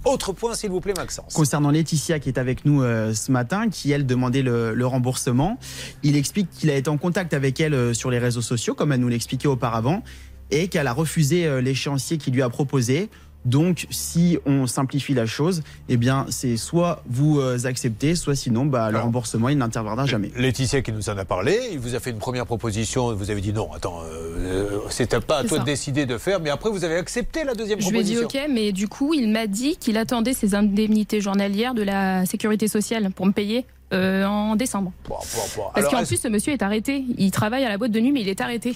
Autre 0.05 0.33
point, 0.33 0.55
s'il 0.55 0.71
vous 0.71 0.81
plaît, 0.81 0.95
Maxence. 0.97 1.33
Concernant 1.33 1.71
Laetitia 1.71 2.19
qui 2.19 2.29
est 2.29 2.39
avec 2.39 2.65
nous 2.65 2.83
euh, 2.83 3.15
ce 3.15 3.31
matin, 3.31 3.69
qui 3.69 3.93
elle 3.93 4.07
demandait 4.07 4.43
le, 4.43 4.87
remboursement, 4.87 5.59
il 6.03 6.17
explique 6.17 6.51
qu'il 6.51 6.71
a 6.71 6.75
été 6.75 6.91
en 6.91 6.99
contact 6.99 7.35
avec 7.35 7.61
elle 7.61 7.75
euh, 7.75 7.95
sur 7.95 8.11
les 8.11 8.19
réseaux 8.19 8.43
sociaux, 8.43 8.75
comme 8.75 8.93
elle 8.93 9.01
nous 9.01 9.09
l'expliquait 9.09 9.49
auparavant, 9.49 10.03
et 10.51 10.69
qu'elle 10.69 10.87
a 10.87 10.93
refusé 10.93 11.47
euh, 11.47 11.61
l'échéancier 11.61 12.19
qu'il 12.19 12.35
lui 12.35 12.43
a 12.43 12.49
proposé. 12.49 13.11
Donc, 13.45 13.87
si 13.91 14.39
on 14.47 14.67
simplifie 14.67 15.15
la 15.15 15.27
chose, 15.27 15.63
eh 15.89 15.97
bien, 15.97 16.27
c'est 16.31 16.57
soit 16.57 17.03
vous 17.07 17.41
euh, 17.41 17.59
acceptez, 17.65 18.15
soit 18.15 18.35
sinon, 18.35 18.65
bah, 18.65 18.91
le 18.91 18.99
remboursement, 18.99 19.49
il 19.49 19.59
n'interviendra 19.59 20.07
jamais. 20.07 20.31
Laetitia 20.37 20.81
qui 20.83 20.93
nous 20.93 21.11
en 21.11 21.19
a 21.19 21.25
parlé, 21.25 21.59
il 21.73 21.79
vous 21.79 21.95
a 21.95 22.01
fait 22.01 22.11
une 22.11 22.19
première 22.19 22.47
proposition, 22.47 23.15
vous 23.15 23.31
avez 23.31 23.41
dit 23.41 23.53
non, 23.53 23.71
attends, 23.75 24.01
euh, 24.45 24.79
c'était 24.89 25.21
pas 25.21 25.39
à 25.39 25.45
toi 25.45 25.59
ça. 25.59 25.63
de 25.63 25.67
décider 25.67 26.07
de 26.07 26.19
faire, 26.19 26.41
mais 26.41 26.51
après 26.51 26.71
vous 26.71 26.85
avez 26.85 26.97
accepté 26.97 27.45
la 27.45 27.55
deuxième 27.55 27.81
Je 27.81 27.91
lui 27.91 28.01
ai 28.01 28.03
dit 28.03 28.15
proposition. 28.15 28.45
ok, 28.45 28.55
mais 28.55 28.73
du 28.73 28.89
coup, 28.89 29.15
il 29.15 29.29
m'a 29.29 29.47
dit 29.47 29.77
qu'il 29.77 29.99
attendait 29.99 30.33
ses 30.33 30.55
indemnités 30.55 31.21
journalières 31.21 31.75
de 31.75 31.83
la 31.83 32.25
sécurité 32.27 32.69
sociale 32.69 33.11
pour 33.11 33.27
me 33.27 33.33
payer 33.33 33.67
euh, 33.93 34.25
en 34.25 34.57
décembre. 34.57 34.93
Bon, 35.09 35.17
bon, 35.17 35.43
bon. 35.57 35.63
Parce 35.75 35.89
qu'en 35.89 36.05
plus, 36.05 36.21
ce 36.21 36.29
monsieur 36.29 36.53
est 36.53 36.63
arrêté. 36.63 37.05
Il 37.19 37.31
travaille 37.31 37.65
à 37.65 37.69
la 37.69 37.79
boîte 37.79 37.93
de 37.93 38.01
nuit, 38.01 38.13
mais 38.13 38.23
il 38.23 38.29
est 38.29 38.41
arrêté. 38.41 38.75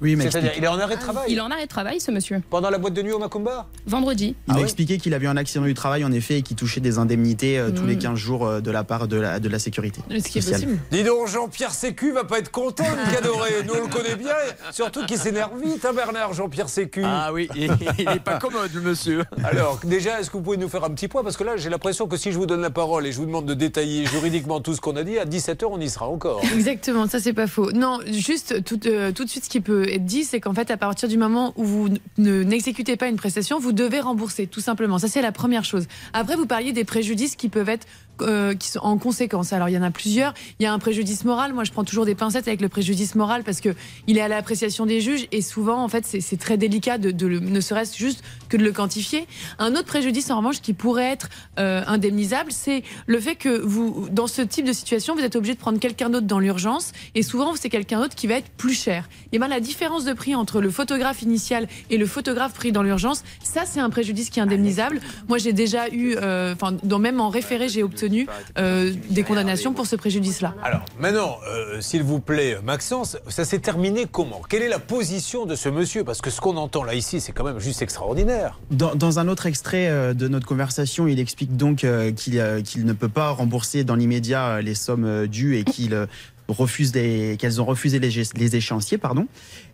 Oui, 0.00 0.16
mais 0.16 0.30
C'est-à-dire, 0.30 0.52
il 0.56 0.64
est 0.64 0.68
en 0.68 0.78
arrêt 0.78 0.96
de 0.96 1.00
travail 1.00 1.24
Il 1.28 1.38
est 1.38 1.40
en 1.40 1.50
arrêt 1.50 1.64
de 1.64 1.68
travail, 1.68 2.00
ce 2.00 2.10
monsieur. 2.10 2.42
Pendant 2.50 2.70
la 2.70 2.78
boîte 2.78 2.94
de 2.94 3.02
nuit 3.02 3.12
au 3.12 3.18
Macumba 3.18 3.66
Vendredi. 3.86 4.34
Il 4.48 4.54
m'a 4.54 4.60
expliqué 4.60 4.98
qu'il 4.98 5.14
avait 5.14 5.26
eu 5.26 5.28
un 5.28 5.36
accident 5.36 5.64
du 5.64 5.74
travail, 5.74 6.04
en 6.04 6.12
effet, 6.12 6.38
et 6.38 6.42
qu'il 6.42 6.56
touchait 6.56 6.80
des 6.80 6.98
indemnités 6.98 7.58
euh, 7.58 7.70
tous 7.70 7.86
les 7.86 7.98
15 7.98 8.18
jours 8.18 8.46
euh, 8.46 8.60
de 8.60 8.70
la 8.70 8.84
part 8.84 9.08
de 9.08 9.16
la, 9.18 9.40
de 9.40 9.48
la 9.48 9.58
sécurité. 9.58 10.00
sociale. 10.20 10.62
Dis 10.90 11.02
donc, 11.04 11.28
Jean-Pierre 11.28 11.72
Sécu 11.72 12.12
va 12.12 12.24
pas 12.24 12.38
être 12.38 12.50
content 12.50 12.84
de 12.84 13.14
Cadoré. 13.14 13.50
Nous, 13.66 13.74
on 13.74 13.86
le 13.86 13.92
connaît 13.92 14.16
bien, 14.16 14.34
surtout 14.72 15.04
qu'il 15.06 15.18
s'énerve 15.18 15.52
vite, 15.62 15.84
hein, 15.84 15.92
Bernard, 15.94 16.32
Jean-Pierre 16.32 16.68
Sécu. 16.68 17.02
Ah 17.04 17.30
oui, 17.32 17.48
il 17.54 17.70
n'est 18.06 18.20
pas 18.20 18.38
commode, 18.38 18.70
le 18.74 18.80
monsieur. 18.80 19.24
Alors, 19.44 19.80
déjà, 19.84 20.20
est-ce 20.20 20.30
que 20.30 20.36
vous 20.36 20.42
pouvez 20.42 20.56
nous 20.56 20.68
faire 20.68 20.84
un 20.84 20.90
petit 20.90 21.08
point? 21.08 21.22
Parce 21.22 21.36
que 21.36 21.44
là, 21.44 21.56
j'ai 21.56 21.70
l'impression 21.70 22.06
que 22.06 22.16
si 22.16 22.32
je 22.32 22.38
vous 22.38 22.46
donne 22.46 22.60
la 22.62 22.70
parole 22.70 23.06
et 23.06 23.12
je 23.12 23.18
vous 23.18 23.26
demande 23.26 23.46
de 23.46 23.54
détailler 23.54 24.06
juridiquement 24.06 24.60
tout 24.60 24.74
ce 24.74 24.80
qu'on 24.80 24.96
a 24.96 25.02
dit, 25.02 25.18
à 25.18 25.24
17h, 25.24 25.64
on 25.70 25.80
y 25.80 25.88
sera 25.88 26.08
encore. 26.08 26.40
Exactement, 26.54 27.06
ça 27.08 27.18
c'est 27.20 27.32
pas 27.32 27.46
faux. 27.46 27.72
Non, 27.72 27.98
juste 28.10 28.64
tout, 28.64 28.80
euh, 28.86 29.12
tout 29.12 29.24
de 29.24 29.30
suite, 29.30 29.44
ce 29.44 29.50
qui 29.50 29.60
peut 29.60 29.88
dit, 29.98 30.24
c'est 30.24 30.40
qu'en 30.40 30.54
fait, 30.54 30.70
à 30.70 30.76
partir 30.76 31.08
du 31.08 31.16
moment 31.18 31.52
où 31.56 31.64
vous 31.64 31.88
ne- 32.18 32.42
n'exécutez 32.42 32.96
pas 32.96 33.08
une 33.08 33.16
prestation, 33.16 33.58
vous 33.58 33.72
devez 33.72 34.00
rembourser, 34.00 34.46
tout 34.46 34.60
simplement. 34.60 34.98
Ça, 34.98 35.08
c'est 35.08 35.22
la 35.22 35.32
première 35.32 35.64
chose. 35.64 35.86
Après, 36.12 36.36
vous 36.36 36.46
parliez 36.46 36.72
des 36.72 36.84
préjudices 36.84 37.36
qui 37.36 37.48
peuvent 37.48 37.68
être 37.68 37.86
euh, 38.22 38.54
qui 38.54 38.68
sont 38.68 38.80
en 38.80 38.98
conséquence. 38.98 39.52
Alors, 39.52 39.68
il 39.68 39.72
y 39.72 39.78
en 39.78 39.82
a 39.82 39.90
plusieurs. 39.90 40.34
Il 40.58 40.64
y 40.64 40.66
a 40.66 40.72
un 40.72 40.78
préjudice 40.78 41.24
moral. 41.24 41.52
Moi, 41.52 41.64
je 41.64 41.72
prends 41.72 41.84
toujours 41.84 42.04
des 42.04 42.14
pincettes 42.14 42.48
avec 42.48 42.60
le 42.60 42.68
préjudice 42.68 43.14
moral 43.14 43.42
parce 43.44 43.60
que 43.60 43.74
il 44.06 44.18
est 44.18 44.20
à 44.20 44.28
l'appréciation 44.28 44.86
des 44.86 45.00
juges 45.00 45.26
et 45.32 45.42
souvent, 45.42 45.82
en 45.82 45.88
fait, 45.88 46.04
c'est 46.06 46.38
très 46.38 46.56
délicat 46.56 46.98
de, 46.98 47.26
le, 47.26 47.40
ne 47.40 47.60
serait-ce 47.60 47.96
juste 47.96 48.22
que 48.48 48.56
de 48.56 48.62
le 48.62 48.72
quantifier. 48.72 49.26
Un 49.58 49.72
autre 49.72 49.84
préjudice, 49.84 50.30
en 50.30 50.38
revanche, 50.38 50.60
qui 50.60 50.72
pourrait 50.72 51.10
être 51.10 51.28
euh, 51.58 51.82
indemnisable, 51.86 52.52
c'est 52.52 52.82
le 53.06 53.20
fait 53.20 53.36
que 53.36 53.60
vous, 53.60 54.08
dans 54.10 54.26
ce 54.26 54.42
type 54.42 54.66
de 54.66 54.72
situation, 54.72 55.14
vous 55.14 55.22
êtes 55.22 55.36
obligé 55.36 55.54
de 55.54 55.60
prendre 55.60 55.78
quelqu'un 55.78 56.10
d'autre 56.10 56.26
dans 56.26 56.38
l'urgence 56.38 56.92
et 57.14 57.22
souvent, 57.22 57.54
c'est 57.56 57.70
quelqu'un 57.70 58.00
d'autre 58.00 58.14
qui 58.14 58.26
va 58.26 58.34
être 58.34 58.50
plus 58.50 58.74
cher. 58.74 59.08
Et 59.32 59.38
ben, 59.38 59.48
la 59.48 59.60
différence 59.60 60.04
de 60.04 60.12
prix 60.12 60.34
entre 60.34 60.60
le 60.60 60.70
photographe 60.70 61.22
initial 61.22 61.68
et 61.90 61.96
le 61.96 62.06
photographe 62.06 62.54
pris 62.54 62.72
dans 62.72 62.82
l'urgence, 62.82 63.22
ça, 63.42 63.62
c'est 63.66 63.80
un 63.80 63.90
préjudice 63.90 64.30
qui 64.30 64.40
est 64.40 64.42
indemnisable. 64.42 65.00
Moi, 65.28 65.38
j'ai 65.38 65.52
déjà 65.52 65.88
eu, 65.88 66.16
euh, 66.16 66.54
enfin, 66.54 66.76
même 66.98 67.20
en 67.20 67.30
référé, 67.30 67.68
j'ai 67.68 67.82
obtenu 67.82 68.09
euh, 68.58 68.92
des 69.10 69.22
condamnations 69.22 69.72
pour 69.72 69.86
ce 69.86 69.96
préjudice-là. 69.96 70.54
Alors 70.62 70.84
maintenant, 70.98 71.38
euh, 71.48 71.80
s'il 71.80 72.02
vous 72.02 72.20
plaît, 72.20 72.58
Maxence, 72.64 73.16
ça 73.28 73.44
s'est 73.44 73.58
terminé 73.58 74.06
comment? 74.10 74.40
Quelle 74.48 74.62
est 74.62 74.68
la 74.68 74.78
position 74.78 75.46
de 75.46 75.54
ce 75.54 75.68
monsieur? 75.68 76.04
Parce 76.04 76.20
que 76.20 76.30
ce 76.30 76.40
qu'on 76.40 76.56
entend 76.56 76.84
là 76.84 76.94
ici, 76.94 77.20
c'est 77.20 77.32
quand 77.32 77.44
même 77.44 77.58
juste 77.58 77.82
extraordinaire. 77.82 78.58
Dans, 78.70 78.94
dans 78.94 79.18
un 79.18 79.28
autre 79.28 79.46
extrait 79.46 79.88
euh, 79.88 80.14
de 80.14 80.28
notre 80.28 80.46
conversation, 80.46 81.06
il 81.06 81.20
explique 81.20 81.56
donc 81.56 81.86
qu'il 82.16 82.62
qu'il 82.64 82.84
ne 82.84 82.92
peut 82.92 83.08
pas 83.08 83.30
rembourser 83.30 83.84
dans 83.84 83.94
l'immédiat 83.94 84.60
les 84.60 84.74
sommes 84.74 85.26
dues 85.26 85.56
et 85.56 85.64
qu'il 85.64 86.06
refuse 86.52 86.92
des- 86.92 87.36
qu'elles 87.38 87.60
ont 87.60 87.64
refusé 87.64 87.98
les, 87.98 88.56
échéanciers, 88.56 88.98
pardon. 88.98 89.26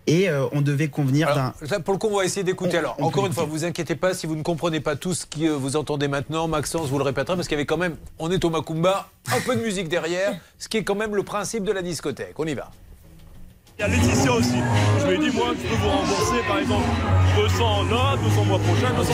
Et 0.06 0.28
euh, 0.28 0.46
on 0.52 0.60
devait 0.60 0.88
convenir 0.88 1.34
d'un. 1.34 1.54
Pour 1.80 1.94
le 1.94 1.98
coup, 1.98 2.08
on 2.10 2.16
va 2.18 2.24
essayer 2.24 2.44
d'écouter. 2.44 2.78
Alors, 2.78 2.96
encore 3.00 3.26
une 3.26 3.32
fois, 3.32 3.44
vous 3.44 3.64
inquiétez 3.64 3.96
pas 3.96 4.14
si 4.14 4.26
vous 4.26 4.36
ne 4.36 4.42
comprenez 4.42 4.80
pas 4.80 4.96
tout 4.96 5.14
ce 5.14 5.26
que 5.26 5.48
vous 5.48 5.76
entendez 5.76 6.08
maintenant. 6.08 6.48
Maxence 6.48 6.88
vous 6.88 6.98
le 6.98 7.04
répétera 7.04 7.34
parce 7.36 7.48
qu'il 7.48 7.56
y 7.56 7.60
avait 7.60 7.66
quand 7.66 7.76
même, 7.76 7.96
on 8.18 8.30
est 8.30 8.44
au 8.44 8.50
Macumba, 8.50 9.08
un 9.32 9.40
peu 9.40 9.56
de 9.56 9.62
musique 9.62 9.88
derrière, 9.88 10.38
ce 10.58 10.68
qui 10.68 10.76
est 10.76 10.84
quand 10.84 10.94
même 10.94 11.14
le 11.14 11.22
principe 11.22 11.64
de 11.64 11.72
la 11.72 11.82
discothèque. 11.82 12.34
On 12.38 12.46
y 12.46 12.54
va. 12.54 12.70
Il 13.78 13.82
y 13.82 13.84
a 13.84 13.88
Laetitia 13.88 14.32
aussi. 14.32 14.54
Je 15.00 15.06
lui 15.06 15.14
ai 15.16 15.30
dit, 15.30 15.36
moi, 15.36 15.48
je 15.54 15.68
peux 15.68 15.74
vous 15.74 15.88
rembourser, 15.90 16.36
par 16.48 16.58
exemple, 16.60 16.84
200 17.36 17.82
là, 17.90 18.16
200 18.24 18.44
mois 18.46 18.58
prochain, 18.58 18.94
200. 18.96 19.12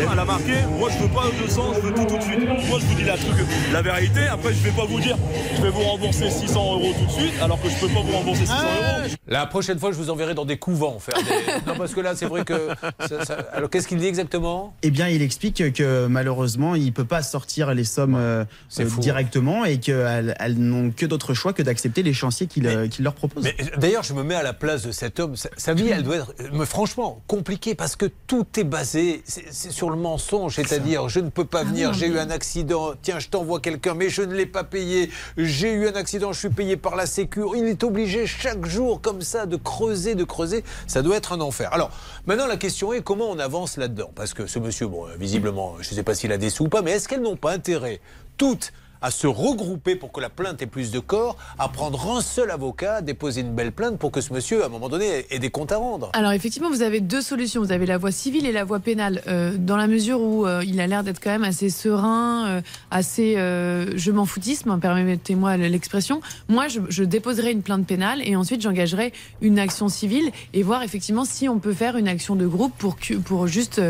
Et 0.00 0.04
elle 0.12 0.18
a 0.20 0.24
marqué, 0.24 0.52
moi, 0.78 0.88
je 0.96 1.02
veux 1.02 1.08
pas 1.12 1.24
200, 1.44 1.72
je 1.74 1.80
veux 1.80 1.92
tout 1.94 2.04
tout 2.04 2.16
de 2.16 2.22
suite. 2.22 2.46
Moi, 2.68 2.78
je 2.78 2.86
vous 2.86 2.94
dis 2.94 3.02
la, 3.04 3.16
truc, 3.16 3.34
la 3.72 3.82
vérité. 3.82 4.20
Après, 4.30 4.50
je 4.54 4.58
vais 4.62 4.70
pas 4.70 4.84
vous 4.84 5.00
dire, 5.00 5.16
je 5.56 5.62
vais 5.62 5.70
vous 5.70 5.80
rembourser 5.82 6.30
600 6.30 6.74
euros 6.74 6.92
tout 6.96 7.06
de 7.06 7.10
suite, 7.10 7.32
alors 7.42 7.60
que 7.60 7.68
je 7.68 7.74
peux 7.74 7.88
pas 7.88 8.00
vous 8.00 8.12
rembourser 8.12 8.42
600 8.46 8.54
euros. 8.54 9.08
La 9.26 9.46
prochaine 9.46 9.78
fois, 9.80 9.90
je 9.90 9.96
vous 9.96 10.10
enverrai 10.10 10.34
dans 10.34 10.44
des 10.44 10.58
couvents 10.58 10.98
faire 11.00 11.16
des. 11.16 11.52
Non, 11.66 11.74
parce 11.76 11.92
que 11.92 12.00
là, 12.00 12.14
c'est 12.14 12.26
vrai 12.26 12.44
que. 12.44 12.68
ça- 13.00 13.24
ça- 13.24 13.46
Alors, 13.52 13.68
qu'est-ce 13.68 13.88
qu'il 13.88 13.98
dit 13.98 14.06
exactement? 14.06 14.74
Eh 14.82 14.90
bien, 14.92 15.08
il 15.08 15.20
explique 15.22 15.72
que 15.72 16.06
malheureusement, 16.06 16.76
il 16.76 16.92
peut 16.92 17.04
pas 17.04 17.22
sortir 17.22 17.74
les 17.74 17.84
sommes 17.84 18.14
euh, 18.14 18.44
euh, 18.78 18.86
fou. 18.86 19.00
directement 19.00 19.64
et 19.64 19.78
qu'elles 19.80 20.36
elles 20.38 20.56
n'ont 20.58 20.90
que 20.92 21.04
d'autres 21.04 21.34
choix 21.34 21.52
que 21.52 21.62
d'accepter 21.62 22.04
l'échéancier 22.04 22.46
qu'il 22.46 22.66
euh, 22.68 22.86
qu'il 22.86 23.02
leur 23.02 23.14
propose. 23.14 23.42
Mais 23.44 23.56
d'ailleurs, 23.88 24.02
je 24.04 24.12
me 24.14 24.22
mets 24.22 24.34
à 24.34 24.42
la 24.42 24.52
place 24.52 24.82
de 24.82 24.92
cet 24.92 25.18
homme. 25.20 25.36
Sa, 25.36 25.48
sa 25.56 25.74
vie, 25.74 25.88
elle 25.88 26.02
doit 26.02 26.16
être, 26.16 26.34
mais 26.52 26.66
franchement, 26.66 27.20
compliquée 27.26 27.74
parce 27.74 27.96
que 27.96 28.06
tout 28.26 28.46
est 28.58 28.64
basé 28.64 29.22
c'est- 29.24 29.44
c'est 29.50 29.70
sur 29.70 29.90
le 29.90 29.96
mensonge. 29.96 30.54
C'est-à-dire, 30.56 31.08
je 31.08 31.20
ne 31.20 31.30
peux 31.30 31.44
pas 31.44 31.64
venir, 31.64 31.92
j'ai 31.94 32.06
eu 32.06 32.18
un 32.18 32.30
accident, 32.30 32.92
tiens, 33.02 33.18
je 33.18 33.28
t'envoie 33.28 33.60
quelqu'un, 33.60 33.94
mais 33.94 34.08
je 34.10 34.22
ne 34.22 34.34
l'ai 34.34 34.46
pas 34.46 34.64
payé. 34.64 35.10
J'ai 35.36 35.72
eu 35.72 35.88
un 35.88 35.94
accident, 35.94 36.32
je 36.32 36.38
suis 36.38 36.50
payé 36.50 36.76
par 36.76 36.96
la 36.96 37.06
Sécu. 37.06 37.42
Il 37.56 37.64
est 37.66 37.82
obligé 37.82 38.26
chaque 38.26 38.64
jour, 38.66 39.00
comme 39.00 39.22
ça, 39.22 39.46
de 39.46 39.56
creuser, 39.56 40.14
de 40.14 40.24
creuser. 40.24 40.64
Ça 40.86 41.02
doit 41.02 41.16
être 41.16 41.32
un 41.32 41.40
enfer. 41.40 41.72
Alors, 41.72 41.90
maintenant, 42.26 42.46
la 42.46 42.56
question 42.56 42.92
est 42.92 43.02
comment 43.02 43.30
on 43.30 43.38
avance 43.38 43.76
là-dedans? 43.76 44.10
Parce 44.14 44.34
que 44.34 44.46
ce 44.46 44.58
monsieur, 44.58 44.86
bon, 44.86 45.06
euh, 45.06 45.10
visiblement, 45.18 45.74
je 45.80 45.90
ne 45.90 45.94
sais 45.94 46.02
pas 46.02 46.14
s'il 46.14 46.32
a 46.32 46.36
des 46.38 46.50
sous 46.50 46.64
ou 46.64 46.68
pas, 46.68 46.82
mais 46.82 46.92
est-ce 46.92 47.08
qu'elles 47.08 47.22
n'ont 47.22 47.36
pas 47.36 47.52
intérêt, 47.52 48.00
toutes, 48.36 48.72
à 49.02 49.10
se 49.10 49.26
regrouper 49.26 49.96
pour 49.96 50.12
que 50.12 50.20
la 50.20 50.30
plainte 50.30 50.62
ait 50.62 50.66
plus 50.66 50.90
de 50.90 50.98
corps, 50.98 51.36
à 51.58 51.68
prendre 51.68 52.16
un 52.16 52.20
seul 52.20 52.50
avocat, 52.50 53.00
déposer 53.00 53.40
une 53.42 53.54
belle 53.54 53.72
plainte 53.72 53.98
pour 53.98 54.10
que 54.10 54.20
ce 54.20 54.32
monsieur, 54.32 54.62
à 54.62 54.66
un 54.66 54.68
moment 54.68 54.88
donné, 54.88 55.26
ait 55.30 55.38
des 55.38 55.50
comptes 55.50 55.72
à 55.72 55.76
rendre. 55.76 56.10
Alors 56.14 56.32
effectivement, 56.32 56.70
vous 56.70 56.82
avez 56.82 57.00
deux 57.00 57.22
solutions. 57.22 57.62
Vous 57.62 57.72
avez 57.72 57.86
la 57.86 57.98
voie 57.98 58.10
civile 58.10 58.46
et 58.46 58.52
la 58.52 58.64
voie 58.64 58.80
pénale. 58.80 59.22
Euh, 59.26 59.52
dans 59.58 59.76
la 59.76 59.86
mesure 59.86 60.20
où 60.20 60.46
euh, 60.46 60.62
il 60.66 60.80
a 60.80 60.86
l'air 60.86 61.02
d'être 61.04 61.20
quand 61.22 61.30
même 61.30 61.44
assez 61.44 61.70
serein, 61.70 62.48
euh, 62.48 62.60
assez 62.90 63.36
je 63.38 64.10
m'en 64.10 64.26
foutisme, 64.26 64.78
permettez-moi 64.78 65.56
l'expression. 65.56 66.20
Moi, 66.48 66.68
je, 66.68 66.80
je 66.88 67.04
déposerai 67.04 67.52
une 67.52 67.62
plainte 67.62 67.86
pénale 67.86 68.20
et 68.26 68.36
ensuite 68.36 68.60
j'engagerai 68.60 69.12
une 69.40 69.58
action 69.58 69.88
civile 69.88 70.30
et 70.52 70.62
voir 70.62 70.82
effectivement 70.82 71.24
si 71.24 71.48
on 71.48 71.58
peut 71.58 71.72
faire 71.72 71.96
une 71.96 72.08
action 72.08 72.36
de 72.36 72.46
groupe 72.46 72.72
pour 72.78 72.96
pour 73.24 73.46
juste 73.46 73.80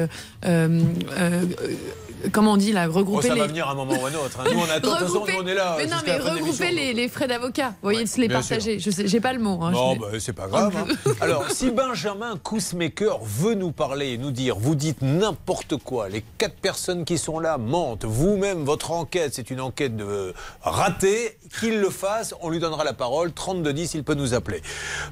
comment 2.33 2.53
on 2.53 2.57
dit 2.57 2.73
là, 2.73 2.87
Oh, 2.89 2.93
regrouper 2.93 3.29
ça 3.29 3.35
les 3.35 3.41
va 3.41 3.47
venir 3.47 3.69
à 3.69 3.73
un 3.73 3.75
moment 3.75 3.93
ou 4.01 4.07
à 4.07 4.11
un 4.11 4.15
autre. 4.15 4.41
hein. 4.41 4.45
Nous, 4.53 4.59
on 4.59 4.65
attend, 4.71 4.99
de 5.01 5.05
Regrouper- 5.05 5.37
on 5.43 5.47
est 5.47 5.55
là. 5.55 5.75
Mais 5.79 5.87
non, 5.87 5.97
mais 6.07 6.19
de 6.19 6.23
regrouper 6.23 6.71
les, 6.73 6.93
les 6.95 7.09
frais 7.09 7.29
d'avocat. 7.29 7.69
Vous 7.71 7.75
voyez, 7.91 8.07
se 8.07 8.21
les 8.21 8.29
partager. 8.29 8.79
Je 8.79 8.91
sais, 8.91 9.07
j'ai 9.09 9.21
pas 9.21 9.33
le 9.33 9.39
mot. 9.41 9.59
hein, 9.63 9.71
Non, 9.73 9.95
je- 9.95 10.01
bah, 10.01 10.07
c'est 10.19 10.33
pas 10.33 10.47
grave. 10.49 10.75
hein. 10.77 11.13
Alors, 11.21 11.51
si 11.51 11.71
Benjamin 11.71 12.37
Kousmaker 12.43 13.19
veut 13.23 13.55
nous 13.55 13.73
parler 13.73 14.13
et 14.13 14.19
nous 14.19 14.31
dire, 14.31 14.57
vous 14.59 14.75
dites 14.75 15.03
n'importe 15.03 15.77
quoi, 15.77 16.09
les 16.09 16.25
quatre 16.39 16.57
personnes 16.57 17.05
qui 17.05 17.19
sont 17.19 17.39
là 17.41 17.59
mentent, 17.59 18.05
vous-même, 18.05 18.65
votre 18.65 18.91
enquête, 18.91 19.35
c'est 19.35 19.51
une 19.51 19.61
enquête 19.61 19.97
de 19.97 20.35
ratée, 20.63 21.37
qu'il 21.61 21.81
le 21.81 21.91
fasse, 21.91 22.35
on 22.43 22.51
lui 22.51 22.59
donnera 22.59 22.85
la 22.85 22.93
parole, 22.93 23.33
3210, 23.33 23.95
il 23.95 24.05
peut 24.05 24.15
nous 24.15 24.35
appeler. 24.35 24.63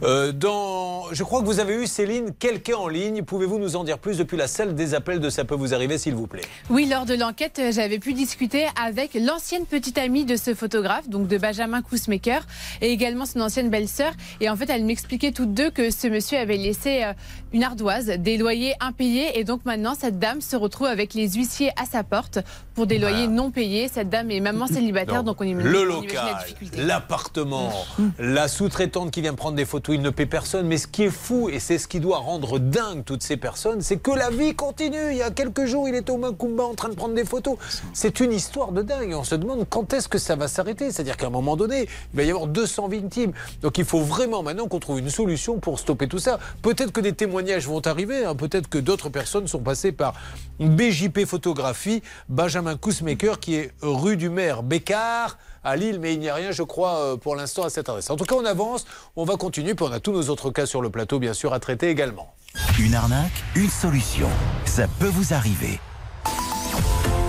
Euh, 0.03 0.33
dans... 0.33 1.05
Je 1.13 1.23
crois 1.23 1.41
que 1.41 1.47
vous 1.47 1.61
avez 1.61 1.75
eu, 1.75 1.87
Céline, 1.87 2.33
quelqu'un 2.39 2.77
en 2.77 2.89
ligne, 2.89 3.23
pouvez-vous 3.23 3.59
nous 3.59 3.77
en 3.77 3.85
dire 3.85 3.99
plus 3.99 4.19
depuis 4.19 4.37
la 4.37 4.49
salle 4.49 4.75
des 4.75 4.95
appels 4.95 5.21
de 5.21 5.31
Ça 5.31 5.45
peut 5.45 5.55
vous 5.55 5.75
arriver, 5.75 5.99
s'il 5.99 6.15
vous 6.15 6.27
plaît? 6.27 6.43
Oui, 6.71 6.87
lors 6.97 7.05
de 7.05 7.13
l'enquête, 7.13 7.59
euh, 7.59 7.73
j'avais 7.73 7.99
pu 7.99 8.15
discuter 8.15 8.65
avec 8.83 9.13
l'ancienne 9.13 9.67
petite 9.67 9.99
amie 9.99 10.25
de 10.25 10.35
ce 10.35 10.55
photographe, 10.55 11.11
donc 11.11 11.29
de 11.29 11.37
Benjamin 11.37 11.83
Kousmaker, 11.83 12.47
et 12.81 12.91
également 12.91 13.27
son 13.27 13.41
ancienne 13.41 13.69
belle-sœur. 13.69 14.13
Et 14.41 14.49
en 14.49 14.57
fait, 14.57 14.71
elle 14.71 14.83
m'expliquait 14.83 15.33
toutes 15.33 15.53
deux 15.53 15.71
que 15.71 15.91
ce 15.91 16.07
monsieur 16.07 16.39
avait 16.39 16.57
laissé 16.57 17.05
euh, 17.05 17.13
une 17.53 17.65
ardoise, 17.65 18.07
des 18.07 18.39
loyers 18.39 18.73
impayés, 18.81 19.39
et 19.39 19.45
donc 19.45 19.67
maintenant, 19.67 19.95
cette 19.95 20.19
dame 20.19 20.41
se 20.41 20.57
retrouve 20.57 20.87
avec 20.87 21.13
les 21.13 21.29
huissiers 21.29 21.71
à 21.77 21.85
sa 21.85 22.03
porte 22.03 22.39
pour 22.75 22.87
des 22.87 22.99
loyers 22.99 23.29
non 23.29 23.51
payés. 23.51 23.89
Cette 23.93 24.09
dame 24.09 24.31
est 24.31 24.41
maman 24.41 24.67
célibataire, 24.67 25.23
donc 25.23 25.41
on 25.43 25.45
imagine, 25.45 25.71
le 25.71 25.91
on 25.91 26.03
imagine 26.03 26.17
la 26.17 26.23
local, 26.23 26.87
l'appartement, 26.87 27.73
la 28.19 28.49
sous-traitante 28.49 29.11
qui 29.11 29.21
vient 29.21 29.35
prendre 29.35 29.57
des 29.57 29.67
photos, 29.67 29.97
il 29.97 30.03
ne 30.03 30.11
paie 30.11 30.25
personne. 30.25 30.67
Mais 30.67 30.79
ce 30.79 30.87
qui 30.87 31.03
est 31.03 31.11
fou, 31.11 31.51
et 31.51 31.59
c'est 31.59 31.77
ce 31.77 31.89
qui 31.89 32.01
doit 32.01 32.19
rendre 32.19 32.59
dingue 32.59 33.05
toutes 33.05 33.23
ces 33.23 33.37
personnes, 33.37 33.83
c'est 33.83 33.99
que 33.99 34.13
la 34.13 34.31
vie 34.31 34.55
continue. 34.55 35.11
Il 35.11 35.19
y 35.19 35.23
a 35.23 35.31
quelques 35.31 35.67
jours, 35.67 35.89
il 35.89 35.95
était 35.95 36.11
au 36.11 36.17
Macumba 36.17 36.65
en 36.65 36.75
de 36.89 36.95
prendre 36.95 37.15
des 37.15 37.25
photos. 37.25 37.57
C'est 37.93 38.21
une 38.21 38.33
histoire 38.33 38.73
de 38.73 38.83
dingue. 38.83 39.15
On 39.15 39.25
se 39.25 39.35
demande 39.35 39.67
quand 39.69 39.93
est-ce 39.93 40.09
que 40.09 40.19
ça 40.19 40.37
va 40.37 40.49
s'arrêter. 40.49 40.91
C'est-à-dire 40.91 41.17
qu'à 41.17 41.27
un 41.27 41.31
moment 41.31 41.57
donné, 41.57 41.89
il 42.13 42.17
va 42.17 42.23
y 42.23 42.31
avoir 42.31 42.47
200 42.47 42.89
victimes. 42.89 43.33
Donc 43.63 43.79
il 43.79 43.85
faut 43.85 44.01
vraiment 44.01 44.43
maintenant 44.43 44.69
qu'on 44.69 44.81
trouve 44.81 44.99
une 44.99 45.11
solution 45.11 45.59
pour 45.59 45.79
stopper 45.79 46.09
tout 46.09 46.19
ça. 46.19 46.39
Peut-être 46.63 46.93
que 46.93 47.01
des 47.01 47.13
témoignages 47.13 47.67
vont 47.67 47.81
arriver. 47.87 48.25
hein. 48.25 48.35
Peut-être 48.35 48.69
que 48.69 48.79
d'autres 48.79 49.09
personnes 49.09 49.47
sont 49.49 49.61
passées 49.61 49.93
par 49.93 50.15
BJP 50.61 51.25
Photographie, 51.27 52.03
Benjamin 52.29 52.77
Kousmaker, 52.77 53.41
qui 53.41 53.57
est 53.57 53.73
rue 53.83 54.17
du 54.17 54.29
maire 54.31 54.63
Bécard 54.63 55.39
à 55.65 55.75
Lille, 55.75 55.99
mais 56.01 56.15
il 56.15 56.21
n'y 56.21 56.29
a 56.29 56.35
rien, 56.35 56.53
je 56.53 56.63
crois, 56.63 56.97
euh, 56.99 57.17
pour 57.17 57.35
l'instant 57.35 57.65
à 57.65 57.71
cette 57.71 57.89
adresse. 57.89 58.09
En 58.11 58.15
tout 58.17 58.25
cas, 58.25 58.37
on 58.37 58.45
avance, 58.45 58.85
on 59.17 59.25
va 59.25 59.37
continuer, 59.37 59.75
puis 59.75 59.85
on 59.89 59.93
a 59.93 59.99
tous 59.99 60.13
nos 60.13 60.29
autres 60.29 60.51
cas 60.51 60.65
sur 60.65 60.81
le 60.81 60.91
plateau, 60.91 61.19
bien 61.19 61.35
sûr, 61.35 61.53
à 61.53 61.59
traiter 61.59 61.89
également. 61.89 62.33
Une 62.79 62.95
arnaque, 62.95 63.43
une 63.57 63.69
solution. 63.69 64.29
Ça 64.65 64.87
peut 65.01 65.09
vous 65.09 65.35
arriver. 65.35 65.81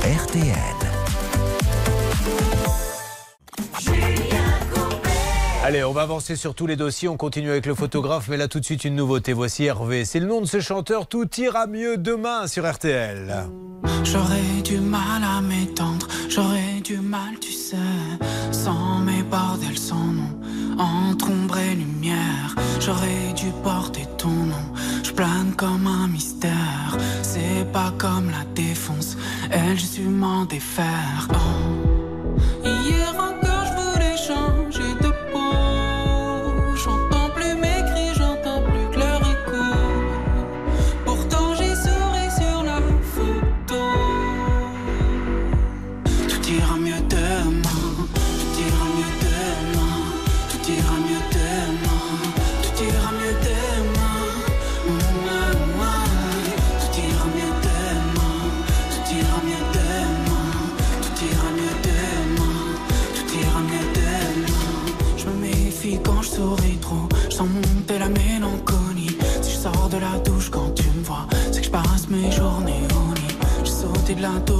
RTL. 0.07 0.53
Allez, 5.65 5.83
on 5.83 5.91
va 5.91 6.03
avancer 6.03 6.37
sur 6.37 6.55
tous 6.55 6.65
les 6.65 6.77
dossiers, 6.77 7.09
on 7.09 7.17
continue 7.17 7.49
avec 7.49 7.65
le 7.65 7.75
photographe, 7.75 8.29
mais 8.29 8.37
là 8.37 8.47
tout 8.47 8.61
de 8.61 8.63
suite 8.63 8.85
une 8.85 8.95
nouveauté. 8.95 9.33
Voici 9.33 9.65
Hervé, 9.65 10.05
c'est 10.05 10.21
le 10.21 10.27
nom 10.27 10.39
de 10.39 10.45
ce 10.45 10.61
chanteur, 10.61 11.07
tout 11.07 11.27
ira 11.37 11.67
mieux 11.67 11.97
demain 11.97 12.47
sur 12.47 12.65
RTL. 12.71 13.49
J'aurais 14.05 14.61
du 14.63 14.79
mal 14.79 15.23
à 15.25 15.41
m'étendre, 15.41 16.07
j'aurais 16.29 16.79
du 16.81 16.99
mal, 16.99 17.37
tu 17.41 17.51
sais, 17.51 17.75
sans 18.51 18.99
mes 18.99 19.23
bordels, 19.23 19.77
sans 19.77 20.05
nom, 20.05 20.36
entre 20.77 21.29
ombre 21.29 21.57
et 21.57 21.75
lumière. 21.75 22.55
J'aurais 22.79 23.33
dû 23.35 23.47
porter 23.63 24.05
ton 24.17 24.29
nom, 24.29 24.67
je 25.03 25.11
plane 25.11 25.53
comme 25.55 25.87
un 25.87 26.07
mystère. 26.07 26.97
C'est 27.21 27.71
pas 27.71 27.93
comme 27.97 28.29
la 28.29 28.45
défonce, 28.55 29.17
elle, 29.51 29.77
je 29.77 29.85
suis 29.85 30.03
m'en 30.03 30.45
défaire. 30.45 31.27
Oh. 31.33 31.96
La 74.27 74.56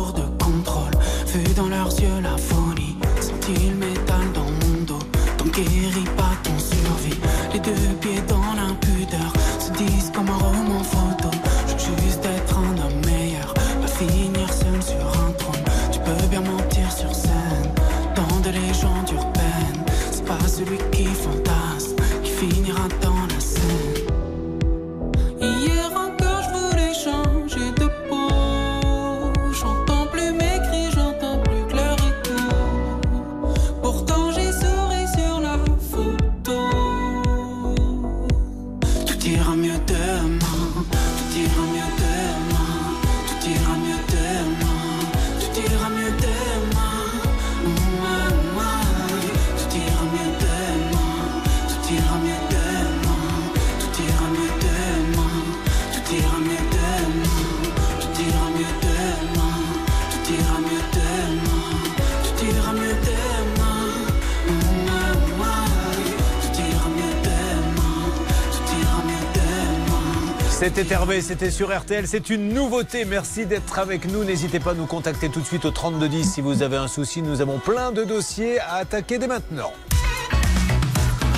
C'était 70.77 70.93
Hervé, 70.93 71.21
c'était 71.21 71.49
sur 71.49 71.75
RTL, 71.75 72.05
c'est 72.07 72.29
une 72.29 72.53
nouveauté. 72.53 73.03
Merci 73.03 73.47
d'être 73.47 73.79
avec 73.79 74.05
nous. 74.11 74.23
N'hésitez 74.23 74.59
pas 74.59 74.71
à 74.71 74.73
nous 74.75 74.85
contacter 74.85 75.27
tout 75.27 75.39
de 75.39 75.45
suite 75.45 75.65
au 75.65 75.71
3210 75.71 76.33
si 76.35 76.39
vous 76.39 76.61
avez 76.61 76.77
un 76.77 76.87
souci. 76.87 77.23
Nous 77.23 77.41
avons 77.41 77.57
plein 77.57 77.91
de 77.91 78.03
dossiers 78.03 78.59
à 78.59 78.75
attaquer 78.75 79.17
dès 79.17 79.25
maintenant. 79.25 79.73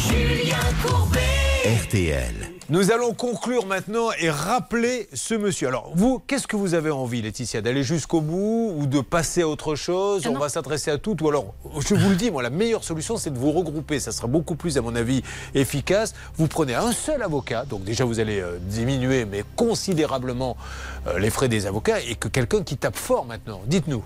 Julien 0.10 0.58
Courbet. 0.84 1.22
RTL. 1.86 2.49
Nous 2.72 2.92
allons 2.92 3.16
conclure 3.16 3.66
maintenant 3.66 4.10
et 4.20 4.30
rappeler 4.30 5.10
ce 5.14 5.34
monsieur. 5.34 5.68
Alors, 5.70 5.92
vous, 5.96 6.22
qu'est-ce 6.28 6.46
que 6.46 6.56
vous 6.56 6.76
avez 6.76 6.92
envie, 6.92 7.20
Laetitia 7.20 7.62
D'aller 7.62 7.82
jusqu'au 7.82 8.22
bout 8.22 8.76
ou 8.78 8.86
de 8.86 9.02
passer 9.02 9.42
à 9.42 9.48
autre 9.48 9.74
chose? 9.74 10.28
On 10.28 10.38
va 10.38 10.50
s'adresser 10.50 10.92
à 10.92 11.00
toutes. 11.00 11.20
Ou 11.24 11.30
alors, 11.30 11.56
je 11.80 11.96
vous 11.96 12.10
le 12.10 12.16
dis, 12.16 12.30
moi, 12.30 12.44
la 12.44 12.52
meilleure 12.52 12.84
solution, 12.84 13.18
c'est 13.18 13.32
de 13.34 13.40
vous 13.40 13.52
regrouper. 13.52 14.00
Ça 14.00 14.12
sera 14.12 14.28
beaucoup 14.28 14.54
plus, 14.54 14.78
à 14.78 14.82
mon 14.82 14.96
avis, 14.96 15.24
efficace. 15.56 16.14
Vous 16.38 16.46
prenez 16.48 16.76
un 16.76 16.92
seul 16.92 17.24
avocat. 17.24 17.66
Donc, 17.66 17.84
déjà, 17.84 18.06
vous 18.06 18.20
allez 18.20 18.40
euh, 18.40 18.60
diminuer, 18.62 19.26
mais 19.26 19.44
considérablement, 19.56 20.56
euh, 21.08 21.18
les 21.18 21.32
frais 21.32 21.48
des 21.48 21.66
avocats. 21.66 22.00
Et 22.02 22.14
que 22.14 22.28
quelqu'un 22.28 22.62
qui 22.62 22.78
tape 22.78 22.96
fort 22.98 23.26
maintenant. 23.26 23.62
Dites-nous. 23.66 24.04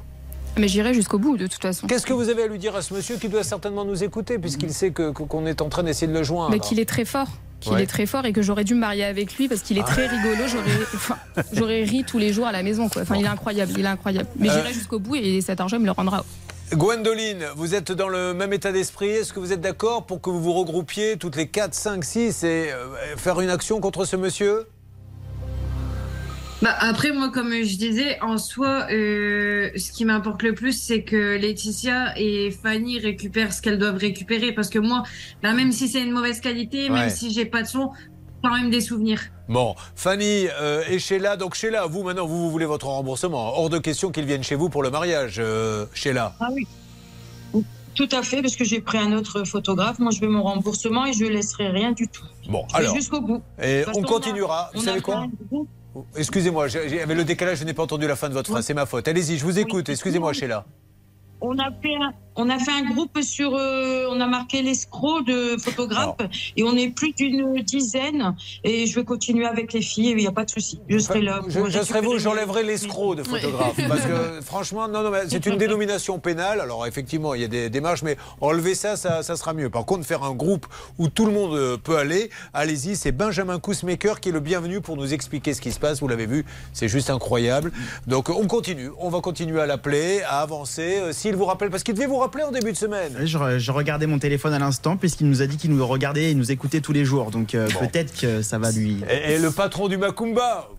Mais 0.57 0.69
j'irai 0.69 0.93
jusqu'au 0.93 1.19
bout, 1.19 1.35
de 1.35 1.47
toute 1.47 1.61
façon. 1.61 1.85
Qu'est-ce 1.87 2.05
que 2.05 2.13
vous 2.13 2.29
avez 2.29 2.43
à 2.43 2.47
lui 2.47 2.59
dire 2.59 2.77
à 2.77 2.81
ce 2.81 2.93
monsieur 2.93 3.17
qui 3.17 3.27
doit 3.27 3.43
certainement 3.43 3.83
nous 3.83 4.05
écouter, 4.05 4.39
puisqu'il 4.39 4.73
sait 4.73 4.91
que- 4.91 5.11
que- 5.11 5.23
qu'on 5.23 5.45
est 5.47 5.61
en 5.61 5.67
train 5.67 5.83
d'essayer 5.83 6.07
de 6.07 6.13
le 6.17 6.23
joindre? 6.23 6.51
Mais 6.51 6.59
qu'il 6.59 6.79
est 6.79 6.85
très 6.87 7.03
fort. 7.03 7.27
Qu'il 7.63 7.71
Ouais. 7.73 7.83
est 7.83 7.87
très 7.87 8.05
fort 8.05 8.25
et 8.25 8.33
que 8.33 8.41
j'aurais 8.41 8.63
dû 8.65 8.75
me 8.75 8.79
marier 8.81 9.03
avec 9.05 9.35
lui 9.37 9.47
parce 9.47 9.61
qu'il 9.61 9.77
est 9.77 9.83
très 9.83 10.07
rigolo. 10.07 10.43
J'aurais, 10.47 10.63
enfin, 10.95 11.17
j'aurais 11.53 11.83
ri 11.83 12.03
tous 12.03 12.17
les 12.19 12.33
jours 12.33 12.45
à 12.45 12.51
la 12.51 12.61
maison. 12.63 12.89
Quoi. 12.89 13.03
Enfin, 13.03 13.15
il 13.15 13.23
est 13.25 13.27
incroyable. 13.29 13.71
Il 13.77 13.85
est 13.85 13.87
incroyable. 13.87 14.27
Mais 14.37 14.49
Euh. 14.49 14.53
j'irai 14.53 14.73
jusqu'au 14.73 14.99
bout 14.99 15.15
et 15.15 15.39
cet 15.41 15.59
argent 15.61 15.77
il 15.77 15.81
me 15.81 15.85
le 15.85 15.91
rendra. 15.91 16.25
Gwendoline, 16.73 17.45
vous 17.55 17.75
êtes 17.75 17.91
dans 17.91 18.09
le 18.09 18.33
même 18.33 18.51
état 18.53 18.71
d'esprit. 18.71 19.09
Est-ce 19.09 19.31
que 19.31 19.39
vous 19.39 19.53
êtes 19.53 19.61
d'accord 19.61 20.05
pour 20.05 20.21
que 20.21 20.29
vous 20.29 20.41
vous 20.41 20.53
regroupiez 20.53 21.17
toutes 21.17 21.35
les 21.35 21.47
4, 21.47 21.73
5, 21.73 22.03
6 22.03 22.43
et 22.43 22.71
euh, 22.71 22.87
faire 23.15 23.39
une 23.41 23.49
action 23.49 23.79
contre 23.79 24.05
ce 24.05 24.15
monsieur? 24.15 24.65
Bah, 26.63 26.75
après, 26.79 27.11
moi, 27.11 27.29
comme 27.29 27.51
je 27.51 27.75
disais, 27.77 28.17
en 28.21 28.37
soi, 28.37 28.87
euh, 28.89 29.69
ce 29.75 29.91
qui 29.91 30.05
m'importe 30.05 30.41
le 30.43 30.53
plus, 30.53 30.71
c'est 30.71 31.03
que 31.03 31.37
Laetitia 31.37 32.17
et 32.17 32.51
Fanny 32.51 32.99
récupèrent 32.99 33.51
ce 33.51 33.61
qu'elles 33.61 33.77
doivent 33.77 33.97
récupérer. 33.97 34.53
Parce 34.53 34.69
que 34.69 34.79
moi, 34.79 35.03
bah, 35.41 35.51
même 35.53 35.71
si 35.73 35.89
c'est 35.89 36.01
une 36.01 36.11
mauvaise 36.11 36.39
qualité, 36.39 36.83
Ouais. 36.89 36.99
même 37.01 37.09
si 37.09 37.31
j'ai 37.33 37.45
pas 37.45 37.63
de 37.63 37.67
son, 37.67 37.91
quand 38.41 38.53
même 38.55 38.69
des 38.69 38.79
souvenirs. 38.81 39.21
Bon, 39.49 39.75
Fanny 39.95 40.47
euh, 40.61 40.83
et 40.89 40.99
Sheila. 40.99 41.35
Donc 41.35 41.53
Sheila, 41.55 41.85
vous 41.85 42.01
maintenant, 42.03 42.25
vous, 42.25 42.39
vous 42.39 42.49
voulez 42.51 42.65
votre 42.65 42.87
remboursement. 42.87 43.57
Hors 43.59 43.69
de 43.69 43.77
question 43.79 44.09
qu'ils 44.11 44.25
viennent 44.25 44.43
chez 44.43 44.55
vous 44.55 44.69
pour 44.69 44.83
le 44.83 44.89
mariage, 44.89 45.35
euh, 45.39 45.85
Sheila. 45.93 46.33
Ah 46.39 46.47
oui. 46.53 46.65
Tout 47.93 48.09
à 48.11 48.23
fait, 48.23 48.41
parce 48.41 48.55
que 48.55 48.63
j'ai 48.63 48.79
pris 48.81 48.97
un 48.97 49.11
autre 49.11 49.43
photographe. 49.43 49.99
Moi, 49.99 50.11
je 50.11 50.19
veux 50.21 50.29
mon 50.29 50.41
remboursement 50.43 51.05
et 51.05 51.13
je 51.13 51.25
ne 51.25 51.29
laisserai 51.29 51.67
rien 51.67 51.91
du 51.91 52.07
tout. 52.07 52.23
Bon, 52.49 52.65
Je 52.71 52.75
alors. 52.77 52.95
jusqu'au 52.95 53.21
bout. 53.21 53.43
Et 53.61 53.83
on 53.93 54.01
continuera. 54.01 54.71
on 54.73 54.77
Vous 54.77 54.83
a- 54.83 54.85
savez 54.85 54.99
a 54.99 55.01
quoi? 55.01 55.27
Excusez-moi, 56.15 56.65
avec 56.75 57.07
le 57.17 57.23
décalage, 57.23 57.59
je 57.59 57.65
n'ai 57.65 57.73
pas 57.73 57.83
entendu 57.83 58.07
la 58.07 58.15
fin 58.15 58.29
de 58.29 58.33
votre 58.33 58.49
phrase. 58.49 58.65
C'est 58.65 58.73
ma 58.73 58.85
faute. 58.85 59.07
Allez-y, 59.07 59.37
je 59.37 59.43
vous 59.45 59.59
écoute. 59.59 59.89
Excusez-moi, 59.89 60.33
Sheila. 60.33 60.65
On 61.41 61.57
a 61.59 61.69
fait 61.81 61.95
un, 61.95 62.13
on 62.35 62.49
a 62.49 62.59
fait 62.59 62.71
un 62.71 62.91
groupe 62.91 63.21
sur, 63.21 63.55
euh, 63.55 64.07
on 64.09 64.19
a 64.19 64.27
marqué 64.27 64.61
l'escroc 64.61 65.21
de 65.21 65.57
photographes 65.57 66.17
et 66.57 66.63
on 66.63 66.75
est 66.75 66.89
plus 66.89 67.13
d'une 67.13 67.61
dizaine 67.61 68.35
et 68.63 68.85
je 68.87 68.95
vais 68.95 69.05
continuer 69.05 69.45
avec 69.45 69.73
les 69.73 69.81
filles 69.81 70.09
il 70.09 70.17
n'y 70.17 70.27
a 70.27 70.31
pas 70.31 70.45
de 70.45 70.49
souci. 70.49 70.79
Je 70.87 70.97
serai 70.97 71.21
là. 71.21 71.41
Je, 71.47 71.59
je 71.69 71.83
serai 71.83 72.01
vous, 72.01 72.17
j'enlèverai 72.17 72.63
l'escroc 72.63 73.15
de 73.15 73.23
photographe. 73.23 73.75
Parce 73.87 74.05
que 74.05 74.41
franchement, 74.41 74.87
non, 74.87 75.03
non, 75.03 75.11
mais 75.11 75.23
c'est 75.27 75.45
une 75.45 75.57
dénomination 75.57 76.19
pénale. 76.19 76.61
Alors 76.61 76.85
effectivement, 76.87 77.33
il 77.33 77.41
y 77.41 77.43
a 77.43 77.47
des 77.47 77.69
démarches, 77.69 78.03
mais 78.03 78.17
enlever 78.41 78.75
ça, 78.75 78.95
ça, 78.97 79.23
ça 79.23 79.35
sera 79.35 79.53
mieux. 79.53 79.69
Par 79.69 79.85
contre, 79.85 80.05
faire 80.05 80.23
un 80.23 80.33
groupe 80.33 80.67
où 80.97 81.09
tout 81.09 81.25
le 81.25 81.31
monde 81.31 81.53
euh, 81.55 81.77
peut 81.77 81.97
aller, 81.97 82.29
allez-y. 82.53 82.95
C'est 82.95 83.11
Benjamin 83.11 83.59
Kousmaker 83.59 84.19
qui 84.19 84.29
est 84.29 84.31
le 84.31 84.39
bienvenu 84.39 84.81
pour 84.81 84.97
nous 84.97 85.13
expliquer 85.13 85.53
ce 85.53 85.61
qui 85.61 85.71
se 85.71 85.79
passe. 85.79 85.99
Vous 85.99 86.07
l'avez 86.07 86.25
vu, 86.25 86.45
c'est 86.73 86.87
juste 86.87 87.09
incroyable. 87.09 87.71
Donc 88.07 88.29
on 88.29 88.47
continue. 88.47 88.89
On 88.99 89.09
va 89.09 89.21
continuer 89.21 89.61
à 89.61 89.65
l'appeler, 89.65 90.21
à 90.23 90.41
avancer. 90.41 90.97
Euh, 90.99 91.13
S'il 91.13 91.35
vous 91.35 91.45
rappelle, 91.45 91.69
parce 91.69 91.83
qu'il 91.83 91.93
devait 91.93 92.07
vous 92.07 92.17
en 92.23 92.51
début 92.51 92.71
de 92.71 92.77
semaine. 92.77 93.13
Je, 93.23 93.37
re- 93.37 93.57
je 93.57 93.71
regardais 93.71 94.07
mon 94.07 94.19
téléphone 94.19 94.53
à 94.53 94.59
l'instant 94.59 94.97
puisqu'il 94.97 95.27
nous 95.29 95.41
a 95.41 95.47
dit 95.47 95.57
qu'il 95.57 95.71
nous 95.71 95.85
regardait 95.85 96.31
et 96.31 96.35
nous 96.35 96.51
écoutait 96.51 96.81
tous 96.81 96.93
les 96.93 97.05
jours. 97.05 97.31
Donc 97.31 97.55
euh, 97.55 97.67
peut-être 97.79 98.19
que 98.19 98.41
ça 98.41 98.57
va 98.57 98.71
lui. 98.71 98.97
Et, 99.09 99.33
et 99.33 99.39
le 99.39 99.51
patron 99.51 99.87
du 99.87 99.97
Macumba 99.97 100.69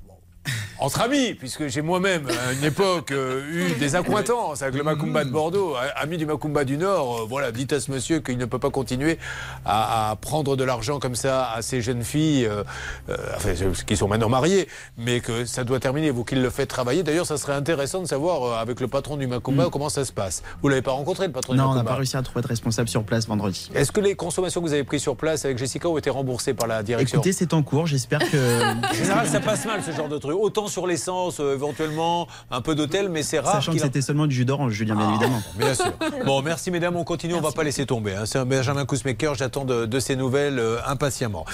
entre 0.79 1.01
amis, 1.03 1.35
puisque 1.35 1.67
j'ai 1.69 1.81
moi-même 1.83 2.27
à 2.49 2.53
une 2.53 2.65
époque 2.65 3.11
euh, 3.13 3.43
eu 3.53 3.73
des 3.79 3.95
accointances 3.95 4.61
avec 4.63 4.75
le 4.75 4.83
Macumba 4.83 5.25
de 5.25 5.31
Bordeaux, 5.31 5.75
a- 5.75 6.01
ami 6.01 6.17
du 6.19 6.27
Macumba 6.27 6.65
du 6.65 6.77
Nord, 6.77 7.21
euh, 7.23 7.27
voilà, 7.29 7.53
dites 7.53 7.73
à 7.73 7.81
ce 7.81 7.91
monsieur 7.91 8.21
qu'il 8.21 8.37
ne 8.39 8.45
peut 8.45 8.59
pas 8.59 8.71
continuer 8.71 9.19
à, 9.65 10.11
à 10.11 10.17
prendre 10.17 10.57
de 10.57 10.65
l'argent 10.65 10.99
comme 10.99 11.15
ça 11.15 11.51
à 11.53 11.63
ces 11.63 11.81
jeunes 11.81 12.03
filles, 12.03 12.45
euh, 12.47 12.65
euh, 13.09 13.17
enfin, 13.37 13.51
qui 13.87 13.97
sont 13.97 14.09
maintenant 14.09 14.29
mariées, 14.29 14.69
mais 14.99 15.21
que 15.21 15.45
ça 15.45 15.65
doit 15.65 15.81
terminer, 15.81 16.11
vous 16.11 16.25
qu'il 16.25 16.43
le 16.43 16.51
fait 16.51 16.67
travailler. 16.67 17.03
D'ailleurs, 17.03 17.27
ça 17.27 17.37
serait 17.39 17.55
intéressant 17.55 18.01
de 18.03 18.07
savoir 18.07 18.43
euh, 18.43 18.57
avec 18.61 18.81
le 18.81 18.89
patron 18.89 19.17
du 19.17 19.27
Macumba 19.27 19.69
comment 19.73 19.89
ça 19.89 20.05
se 20.05 20.13
passe. 20.13 20.43
Vous 20.63 20.69
l'avez 20.69 20.83
pas 20.83 20.93
rencontré, 20.93 21.27
le 21.27 21.33
patron 21.33 21.53
du 21.55 21.59
Non, 21.59 21.65
on 21.65 21.69
Macumba 21.69 21.83
n'a 21.85 21.89
pas 21.91 21.97
réussi 21.97 22.17
à 22.17 22.23
trouver 22.23 22.43
de 22.43 22.49
responsable 22.49 22.89
sur 22.89 23.05
place 23.05 23.27
vendredi. 23.27 23.71
Est-ce 23.75 23.93
que 23.93 24.01
les 24.01 24.15
consommations 24.17 24.61
que 24.61 24.67
vous 24.67 24.73
avez 24.75 24.85
prises 24.85 25.03
sur 25.03 25.17
place 25.17 25.45
avec 25.45 25.57
Jessica 25.57 25.89
ont 25.89 25.97
été 25.99 26.11
remboursées 26.11 26.53
par 26.53 26.67
la 26.67 26.83
direction? 26.83 27.19
Écoutez, 27.19 27.33
c'est 27.33 27.55
en 27.55 27.63
cours. 27.63 27.87
J'espère 27.87 28.19
que. 28.31 28.85
En 28.91 28.93
général, 28.93 29.27
ça 29.29 29.41
passe 29.41 29.65
mal 29.65 29.83
ce 29.83 29.93
genre 29.93 30.09
de 30.09 30.19
truc. 30.19 30.34
Autant 30.35 30.67
sur 30.69 30.87
l'essence, 30.87 31.41
euh, 31.41 31.55
éventuellement, 31.55 32.27
un 32.51 32.61
peu 32.61 32.75
d'hôtel, 32.75 33.09
mais 33.09 33.23
c'est 33.23 33.39
rare. 33.39 33.55
Sachant 33.55 33.73
que 33.73 33.77
qu'il 33.77 33.83
en- 33.85 33.87
c'était 33.87 34.03
seulement 34.03 34.27
du 34.27 34.35
jus 34.35 34.45
d'orange, 34.45 34.73
Julien, 34.73 34.95
bien 34.97 35.07
Ah, 35.09 35.11
évidemment. 35.15 35.43
Bien 35.57 35.75
sûr. 35.75 35.93
Bon, 36.27 36.43
merci 36.43 36.71
mesdames, 36.71 36.97
on 36.97 37.05
continue, 37.05 37.35
on 37.35 37.41
va 37.41 37.53
pas 37.53 37.63
laisser 37.65 37.87
tomber. 37.87 38.15
hein. 38.15 38.27
C'est 38.27 38.39
un 38.39 38.45
Benjamin 38.47 38.85
Kousmaker, 38.85 39.35
j'attends 39.35 39.65
de, 39.65 39.87
de 39.87 40.01
ces 40.01 40.17
nouvelles 40.17 40.59
euh, 40.59 40.79
impatiemment. 40.87 41.45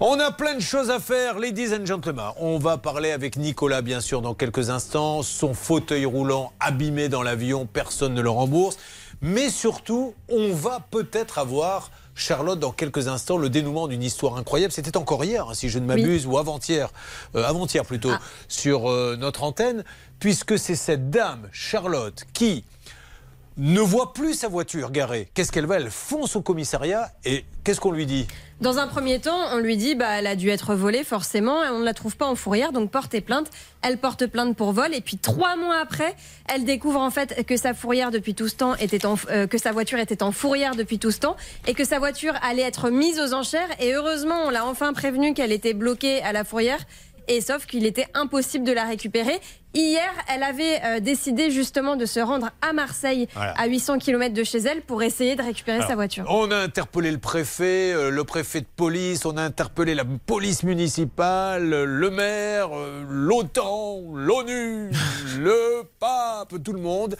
On 0.00 0.18
a 0.20 0.30
plein 0.32 0.54
de 0.54 0.60
choses 0.60 0.90
à 0.90 0.98
faire, 1.00 1.38
ladies 1.38 1.74
and 1.74 1.86
gentlemen. 1.86 2.24
On 2.38 2.58
va 2.58 2.76
parler 2.76 3.12
avec 3.12 3.36
Nicolas, 3.36 3.82
bien 3.82 4.00
sûr, 4.00 4.20
dans 4.22 4.34
quelques 4.34 4.70
instants. 4.70 5.22
Son 5.22 5.54
fauteuil 5.54 6.04
roulant 6.04 6.52
abîmé 6.60 7.08
dans 7.08 7.22
l'avion, 7.22 7.66
personne 7.66 8.14
ne 8.14 8.22
le 8.22 8.30
rembourse. 8.30 8.76
Mais 9.22 9.48
surtout, 9.48 10.14
on 10.28 10.52
va 10.52 10.80
peut-être 10.90 11.38
avoir... 11.38 11.90
Charlotte, 12.14 12.58
dans 12.58 12.72
quelques 12.72 13.08
instants, 13.08 13.36
le 13.36 13.50
dénouement 13.50 13.88
d'une 13.88 14.02
histoire 14.02 14.36
incroyable. 14.36 14.72
C'était 14.72 14.96
encore 14.96 15.24
hier, 15.24 15.48
hein, 15.48 15.54
si 15.54 15.68
je 15.68 15.78
ne 15.78 15.86
m'abuse, 15.86 16.26
ou 16.26 16.38
avant-hier, 16.38 16.90
euh, 17.34 17.44
avant-hier 17.44 17.84
plutôt, 17.84 18.12
sur 18.48 18.90
euh, 18.90 19.16
notre 19.18 19.42
antenne, 19.42 19.84
puisque 20.20 20.58
c'est 20.58 20.76
cette 20.76 21.10
dame, 21.10 21.48
Charlotte, 21.52 22.24
qui 22.32 22.64
ne 23.56 23.80
voit 23.80 24.12
plus 24.12 24.34
sa 24.34 24.48
voiture 24.48 24.90
garée. 24.90 25.28
Qu'est-ce 25.34 25.52
qu'elle 25.52 25.66
va 25.66 25.76
Elle 25.76 25.90
fonce 25.90 26.34
au 26.36 26.42
commissariat 26.42 27.10
et 27.24 27.44
qu'est-ce 27.62 27.80
qu'on 27.80 27.92
lui 27.92 28.06
dit? 28.06 28.26
Dans 28.60 28.78
un 28.78 28.86
premier 28.86 29.20
temps, 29.20 29.38
on 29.52 29.58
lui 29.58 29.76
dit 29.76 29.94
bah 29.94 30.18
elle 30.18 30.26
a 30.26 30.36
dû 30.36 30.48
être 30.48 30.74
volée 30.74 31.04
forcément, 31.04 31.64
et 31.64 31.68
on 31.68 31.80
ne 31.80 31.84
la 31.84 31.94
trouve 31.94 32.16
pas 32.16 32.26
en 32.26 32.34
fourrière, 32.34 32.72
donc 32.72 32.90
portez 32.90 33.20
plainte. 33.20 33.48
Elle 33.82 33.98
porte 33.98 34.26
plainte 34.26 34.56
pour 34.56 34.72
vol 34.72 34.94
et 34.94 35.00
puis 35.00 35.18
trois 35.18 35.56
mois 35.56 35.76
après, 35.76 36.14
elle 36.52 36.64
découvre 36.64 37.00
en 37.00 37.10
fait 37.10 37.44
que 37.46 37.56
sa 37.56 37.74
fourrière 37.74 38.10
depuis 38.10 38.34
tout 38.34 38.48
ce 38.48 38.56
temps 38.56 38.74
était 38.76 39.04
euh, 39.30 39.46
que 39.46 39.58
sa 39.58 39.72
voiture 39.72 39.98
était 39.98 40.22
en 40.22 40.32
fourrière 40.32 40.74
depuis 40.74 40.98
tout 40.98 41.10
ce 41.10 41.20
temps 41.20 41.36
et 41.66 41.74
que 41.74 41.84
sa 41.84 41.98
voiture 41.98 42.34
allait 42.42 42.62
être 42.62 42.90
mise 42.90 43.20
aux 43.20 43.34
enchères. 43.34 43.68
Et 43.80 43.92
heureusement, 43.92 44.44
on 44.46 44.50
l'a 44.50 44.66
enfin 44.66 44.92
prévenu 44.92 45.34
qu'elle 45.34 45.52
était 45.52 45.74
bloquée 45.74 46.22
à 46.22 46.32
la 46.32 46.44
fourrière. 46.44 46.80
Et 47.28 47.40
sauf 47.40 47.66
qu'il 47.66 47.86
était 47.86 48.06
impossible 48.14 48.64
de 48.64 48.72
la 48.72 48.84
récupérer. 48.84 49.40
Hier, 49.76 50.12
elle 50.32 50.44
avait 50.44 50.80
euh, 50.84 51.00
décidé 51.00 51.50
justement 51.50 51.96
de 51.96 52.06
se 52.06 52.20
rendre 52.20 52.50
à 52.62 52.72
Marseille, 52.72 53.26
Voilà. 53.34 53.54
à 53.58 53.66
800 53.66 53.98
km 53.98 54.32
de 54.32 54.44
chez 54.44 54.58
elle, 54.58 54.82
pour 54.82 55.02
essayer 55.02 55.34
de 55.34 55.42
récupérer 55.42 55.80
sa 55.82 55.96
voiture. 55.96 56.24
On 56.28 56.48
a 56.52 56.56
interpellé 56.58 57.10
le 57.10 57.18
préfet, 57.18 57.92
euh, 57.92 58.10
le 58.10 58.22
préfet 58.22 58.60
de 58.60 58.66
police, 58.76 59.24
on 59.26 59.36
a 59.36 59.42
interpellé 59.42 59.96
la 59.96 60.04
police 60.04 60.62
municipale, 60.62 61.68
le 61.68 62.10
maire, 62.10 62.68
euh, 62.72 63.02
l'OTAN, 63.08 64.02
l'ONU, 64.14 64.90
le 65.40 65.82
pape, 65.98 66.54
tout 66.62 66.72
le 66.72 66.80
monde. 66.80 67.16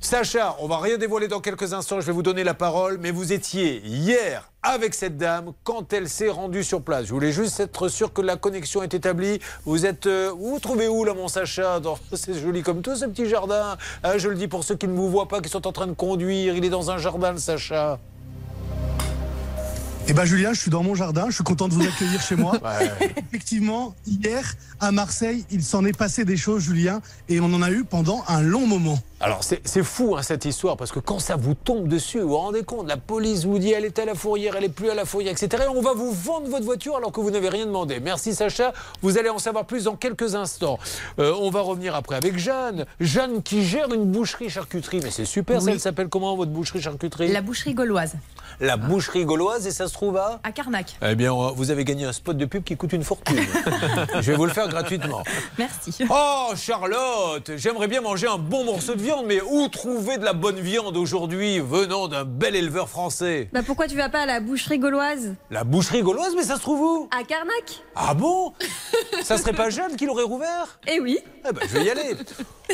Sacha, 0.00 0.54
on 0.60 0.68
va 0.68 0.78
rien 0.78 0.96
dévoiler 0.96 1.26
dans 1.26 1.40
quelques 1.40 1.72
instants, 1.72 2.00
je 2.00 2.06
vais 2.06 2.12
vous 2.12 2.22
donner 2.22 2.44
la 2.44 2.54
parole, 2.54 2.98
mais 3.00 3.10
vous 3.10 3.32
étiez 3.32 3.82
hier 3.84 4.48
avec 4.62 4.94
cette 4.94 5.16
dame 5.16 5.52
quand 5.64 5.92
elle 5.92 6.08
s'est 6.08 6.28
rendue 6.28 6.62
sur 6.62 6.82
place. 6.82 7.06
Je 7.06 7.12
voulais 7.12 7.32
juste 7.32 7.58
être 7.58 7.88
sûr 7.88 8.12
que 8.12 8.22
la 8.22 8.36
connexion 8.36 8.84
est 8.84 8.94
établie. 8.94 9.40
Vous 9.64 9.86
êtes, 9.86 10.06
euh, 10.06 10.30
vous 10.30 10.50
vous 10.50 10.60
trouvez 10.60 10.86
où 10.86 11.02
là, 11.02 11.14
mon 11.14 11.26
Sacha? 11.26 11.80
C'est 12.12 12.34
joli 12.34 12.62
comme 12.62 12.80
tout 12.80 12.94
ce 12.94 13.06
petit 13.06 13.28
jardin. 13.28 13.76
Hein, 14.04 14.18
je 14.18 14.28
le 14.28 14.36
dis 14.36 14.46
pour 14.46 14.62
ceux 14.62 14.76
qui 14.76 14.86
ne 14.86 14.94
vous 14.94 15.10
voient 15.10 15.26
pas, 15.26 15.40
qui 15.40 15.48
sont 15.48 15.66
en 15.66 15.72
train 15.72 15.88
de 15.88 15.94
conduire. 15.94 16.54
Il 16.54 16.64
est 16.64 16.70
dans 16.70 16.92
un 16.92 16.98
jardin, 16.98 17.32
le 17.32 17.38
Sacha. 17.38 17.98
Eh 20.10 20.14
ben 20.14 20.24
Julien, 20.24 20.54
je 20.54 20.60
suis 20.60 20.70
dans 20.70 20.82
mon 20.82 20.94
jardin, 20.94 21.26
je 21.28 21.34
suis 21.34 21.44
content 21.44 21.68
de 21.68 21.74
vous 21.74 21.86
accueillir 21.86 22.20
chez 22.20 22.34
moi. 22.34 22.54
Ouais. 22.68 23.12
Effectivement, 23.28 23.94
hier 24.06 24.42
à 24.80 24.90
Marseille, 24.90 25.44
il 25.50 25.62
s'en 25.62 25.84
est 25.84 25.96
passé 25.96 26.24
des 26.24 26.36
choses, 26.36 26.62
Julien, 26.62 27.00
et 27.28 27.40
on 27.40 27.46
en 27.46 27.62
a 27.62 27.70
eu 27.70 27.84
pendant 27.84 28.24
un 28.28 28.40
long 28.42 28.66
moment. 28.66 28.98
Alors 29.20 29.42
c'est 29.42 29.60
c'est 29.66 29.82
fou 29.82 30.16
hein, 30.16 30.22
cette 30.22 30.44
histoire 30.44 30.76
parce 30.76 30.92
que 30.92 31.00
quand 31.00 31.18
ça 31.18 31.34
vous 31.34 31.54
tombe 31.54 31.88
dessus, 31.88 32.20
vous 32.20 32.28
vous 32.28 32.36
rendez 32.36 32.62
compte, 32.62 32.86
la 32.86 32.96
police 32.96 33.44
vous 33.44 33.58
dit 33.58 33.72
elle 33.72 33.84
est 33.84 33.98
à 33.98 34.04
la 34.04 34.14
fourrière, 34.14 34.54
elle 34.56 34.64
est 34.64 34.68
plus 34.68 34.90
à 34.90 34.94
la 34.94 35.04
fourrière, 35.04 35.32
etc. 35.32 35.64
Et 35.64 35.68
on 35.68 35.80
va 35.82 35.92
vous 35.92 36.12
vendre 36.12 36.48
votre 36.48 36.64
voiture 36.64 36.96
alors 36.96 37.10
que 37.10 37.20
vous 37.20 37.32
n'avez 37.32 37.48
rien 37.48 37.66
demandé. 37.66 37.98
Merci 37.98 38.32
Sacha, 38.32 38.72
vous 39.02 39.18
allez 39.18 39.28
en 39.28 39.40
savoir 39.40 39.64
plus 39.64 39.84
dans 39.84 39.96
quelques 39.96 40.36
instants. 40.36 40.78
Euh, 41.18 41.34
on 41.40 41.50
va 41.50 41.62
revenir 41.62 41.96
après 41.96 42.14
avec 42.14 42.38
Jeanne. 42.38 42.86
Jeanne 43.00 43.42
qui 43.42 43.64
gère 43.64 43.92
une 43.92 44.04
boucherie 44.04 44.50
charcuterie, 44.50 45.00
mais 45.02 45.10
c'est 45.10 45.24
super, 45.24 45.62
ça 45.62 45.72
elle 45.72 45.80
s'appelle 45.80 46.08
comment 46.08 46.36
votre 46.36 46.52
boucherie 46.52 46.80
charcuterie? 46.80 47.32
La 47.32 47.42
boucherie 47.42 47.74
gauloise, 47.74 48.14
La 48.60 48.76
boucherie 48.76 49.24
gauloise 49.24 49.66
et 49.66 49.72
ça 49.72 49.88
se 49.88 49.97
trouve 49.98 50.16
à 50.16 50.38
à 50.44 50.52
Carnac. 50.52 50.96
Eh 51.04 51.16
bien, 51.16 51.32
vous 51.32 51.70
avez 51.72 51.82
gagné 51.84 52.04
un 52.04 52.12
spot 52.12 52.36
de 52.36 52.44
pub 52.44 52.62
qui 52.62 52.76
coûte 52.76 52.92
une 52.92 53.02
fortune. 53.02 53.36
Je 54.20 54.30
vais 54.30 54.36
vous 54.36 54.44
le 54.46 54.52
faire 54.52 54.68
gratuitement. 54.68 55.24
Merci. 55.58 55.92
Oh, 56.08 56.50
Charlotte, 56.54 57.50
j'aimerais 57.56 57.88
bien 57.88 58.00
manger 58.00 58.28
un 58.28 58.38
bon 58.38 58.64
morceau 58.64 58.94
de 58.94 59.02
viande, 59.02 59.26
mais 59.26 59.40
où 59.40 59.66
trouver 59.66 60.16
de 60.18 60.24
la 60.24 60.34
bonne 60.34 60.60
viande 60.60 60.96
aujourd'hui 60.96 61.58
venant 61.58 62.06
d'un 62.06 62.24
bel 62.24 62.54
éleveur 62.54 62.88
français? 62.88 63.48
Bah 63.52 63.62
pourquoi 63.66 63.88
tu 63.88 63.96
vas 63.96 64.08
pas 64.08 64.20
à 64.20 64.26
la 64.26 64.38
boucherie 64.38 64.78
gauloise? 64.78 65.34
La 65.50 65.64
boucherie 65.64 66.02
gauloise, 66.02 66.32
mais 66.36 66.44
ça 66.44 66.54
se 66.54 66.60
trouve 66.60 66.80
où? 66.80 67.08
À 67.10 67.24
Carnac 67.24 67.82
Ah 67.96 68.14
bon? 68.14 68.52
Ça 69.24 69.36
serait 69.36 69.52
pas 69.52 69.68
Jeanne 69.68 69.96
qui 69.96 70.06
l'aurait 70.06 70.22
rouvert? 70.22 70.78
Eh 70.86 71.00
oui. 71.00 71.18
Eh 71.48 71.52
ben, 71.52 71.60
je 71.68 71.76
vais 71.76 71.84
y 71.84 71.90
aller. 71.90 72.14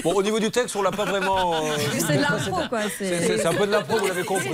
Bon, 0.02 0.12
au 0.12 0.22
niveau 0.22 0.38
du 0.40 0.50
texte, 0.50 0.76
on 0.76 0.82
l'a 0.82 0.90
pas 0.90 1.04
vraiment. 1.04 1.54
euh, 1.54 1.58
C'est 1.98 2.16
de 2.16 2.20
l'impro 2.22 2.68
quoi. 2.68 2.80
C'est 2.98 3.46
un 3.46 3.54
peu 3.54 3.66
de 3.66 3.72
l'impro, 3.72 3.96
vous 3.98 4.06
l'avez 4.06 4.24
compris. 4.24 4.48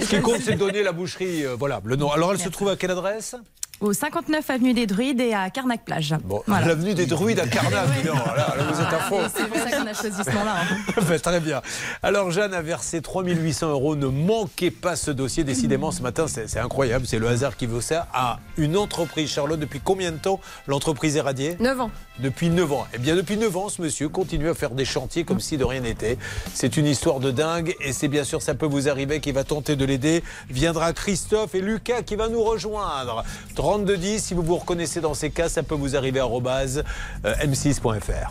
Ce 0.00 0.06
qui 0.08 0.20
compte, 0.20 0.40
c'est 0.44 0.52
de 0.54 0.58
donner 0.58 0.82
la 0.82 0.92
boucherie. 0.92 1.44
euh, 1.46 1.56
voilà, 1.58 1.80
le 1.84 1.93
nom. 1.96 2.10
Alors, 2.10 2.32
elle 2.32 2.38
se 2.38 2.48
trouve 2.48 2.68
à 2.68 2.76
quelle 2.76 2.90
adresse? 2.90 3.36
Au 3.80 3.92
59 3.92 4.48
avenue 4.50 4.72
des 4.72 4.86
Druides 4.86 5.20
et 5.20 5.34
à 5.34 5.50
Carnac 5.50 5.84
plage. 5.84 6.14
Bon, 6.24 6.42
Voilà. 6.46 6.68
l'avenue 6.68 6.94
des 6.94 7.06
druides 7.06 7.40
à 7.40 7.46
Carnac. 7.46 7.86
donc. 8.04 8.14
Là, 8.14 8.54
là, 8.56 8.64
vous 8.72 8.80
êtes 8.80 8.86
à 8.92 8.98
fond. 9.00 9.20
C'est 9.34 9.46
pour 9.48 9.58
ça 9.58 9.70
qu'on 9.76 9.86
a 9.86 9.92
choisi 9.92 10.16
ce 10.24 10.30
nom-là. 10.30 10.54
hein. 10.62 11.02
Ben, 11.08 11.20
Très 11.20 11.40
bien. 11.40 11.60
Alors 12.02 12.30
Jeanne 12.30 12.54
a 12.54 12.62
versé 12.62 13.02
3800 13.02 13.68
euros. 13.70 13.96
Ne 13.96 14.06
manquez 14.06 14.70
pas 14.70 14.96
ce 14.96 15.10
dossier. 15.10 15.44
Décidément, 15.44 15.90
ce 15.90 16.02
matin, 16.02 16.26
c'est 16.28 16.48
c'est 16.48 16.60
incroyable. 16.60 17.06
C'est 17.06 17.18
le 17.18 17.28
hasard 17.28 17.56
qui 17.56 17.66
veut 17.66 17.80
ça 17.80 18.06
à 18.14 18.38
une 18.56 18.76
entreprise. 18.76 19.28
Charlotte, 19.30 19.58
depuis 19.60 19.80
combien 19.82 20.12
de 20.12 20.18
temps 20.18 20.40
l'entreprise 20.66 21.16
est 21.16 21.20
radiée? 21.20 21.56
9 21.60 21.80
ans. 21.80 21.90
Depuis 22.20 22.48
9 22.50 22.72
ans. 22.72 22.86
Eh 22.94 22.98
bien, 22.98 23.16
depuis 23.16 23.36
9 23.36 23.56
ans, 23.56 23.68
ce 23.68 23.82
monsieur 23.82 24.08
continue 24.08 24.48
à 24.48 24.54
faire 24.54 24.70
des 24.70 24.84
chantiers 24.84 25.24
comme 25.24 25.40
si 25.40 25.58
de 25.58 25.64
rien 25.64 25.80
n'était. 25.80 26.16
C'est 26.54 26.76
une 26.76 26.86
histoire 26.86 27.18
de 27.18 27.32
dingue 27.32 27.74
et 27.80 27.92
c'est 27.92 28.08
bien 28.08 28.22
sûr, 28.24 28.40
ça 28.40 28.54
peut 28.54 28.66
vous 28.66 28.88
arriver, 28.88 29.20
qui 29.20 29.32
va 29.32 29.42
tenter 29.42 29.74
de 29.74 29.84
l'aider. 29.84 30.22
Viendra 30.48 30.92
Christophe 30.92 31.54
et 31.56 31.60
Lucas 31.60 32.02
qui 32.02 32.14
va 32.14 32.28
nous 32.28 32.42
rejoindre. 32.42 33.24
3210, 33.64 34.22
si 34.22 34.34
vous 34.34 34.42
vous 34.42 34.56
reconnaissez 34.56 35.00
dans 35.00 35.14
ces 35.14 35.30
cas, 35.30 35.48
ça 35.48 35.62
peut 35.62 35.74
vous 35.74 35.96
arriver 35.96 36.20
à 36.20 36.26
euh, 36.26 36.82
m6.fr. 37.24 38.30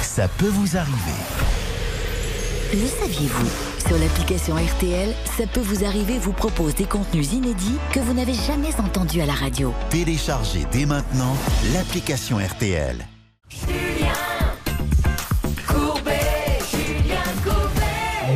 Ça 0.00 0.26
peut 0.38 0.48
vous 0.48 0.78
arriver. 0.78 1.20
Le 2.72 2.86
saviez-vous? 2.86 3.50
Sur 3.86 3.98
l'application 3.98 4.54
RTL, 4.54 5.14
ça 5.36 5.46
peut 5.46 5.60
vous 5.60 5.84
arriver 5.84 6.18
vous 6.18 6.32
propose 6.32 6.74
des 6.76 6.86
contenus 6.86 7.32
inédits 7.32 7.76
que 7.92 8.00
vous 8.00 8.14
n'avez 8.14 8.32
jamais 8.32 8.74
entendus 8.80 9.20
à 9.20 9.26
la 9.26 9.34
radio. 9.34 9.74
Téléchargez 9.90 10.64
dès 10.72 10.86
maintenant 10.86 11.36
l'application 11.74 12.38
RTL. 12.38 13.06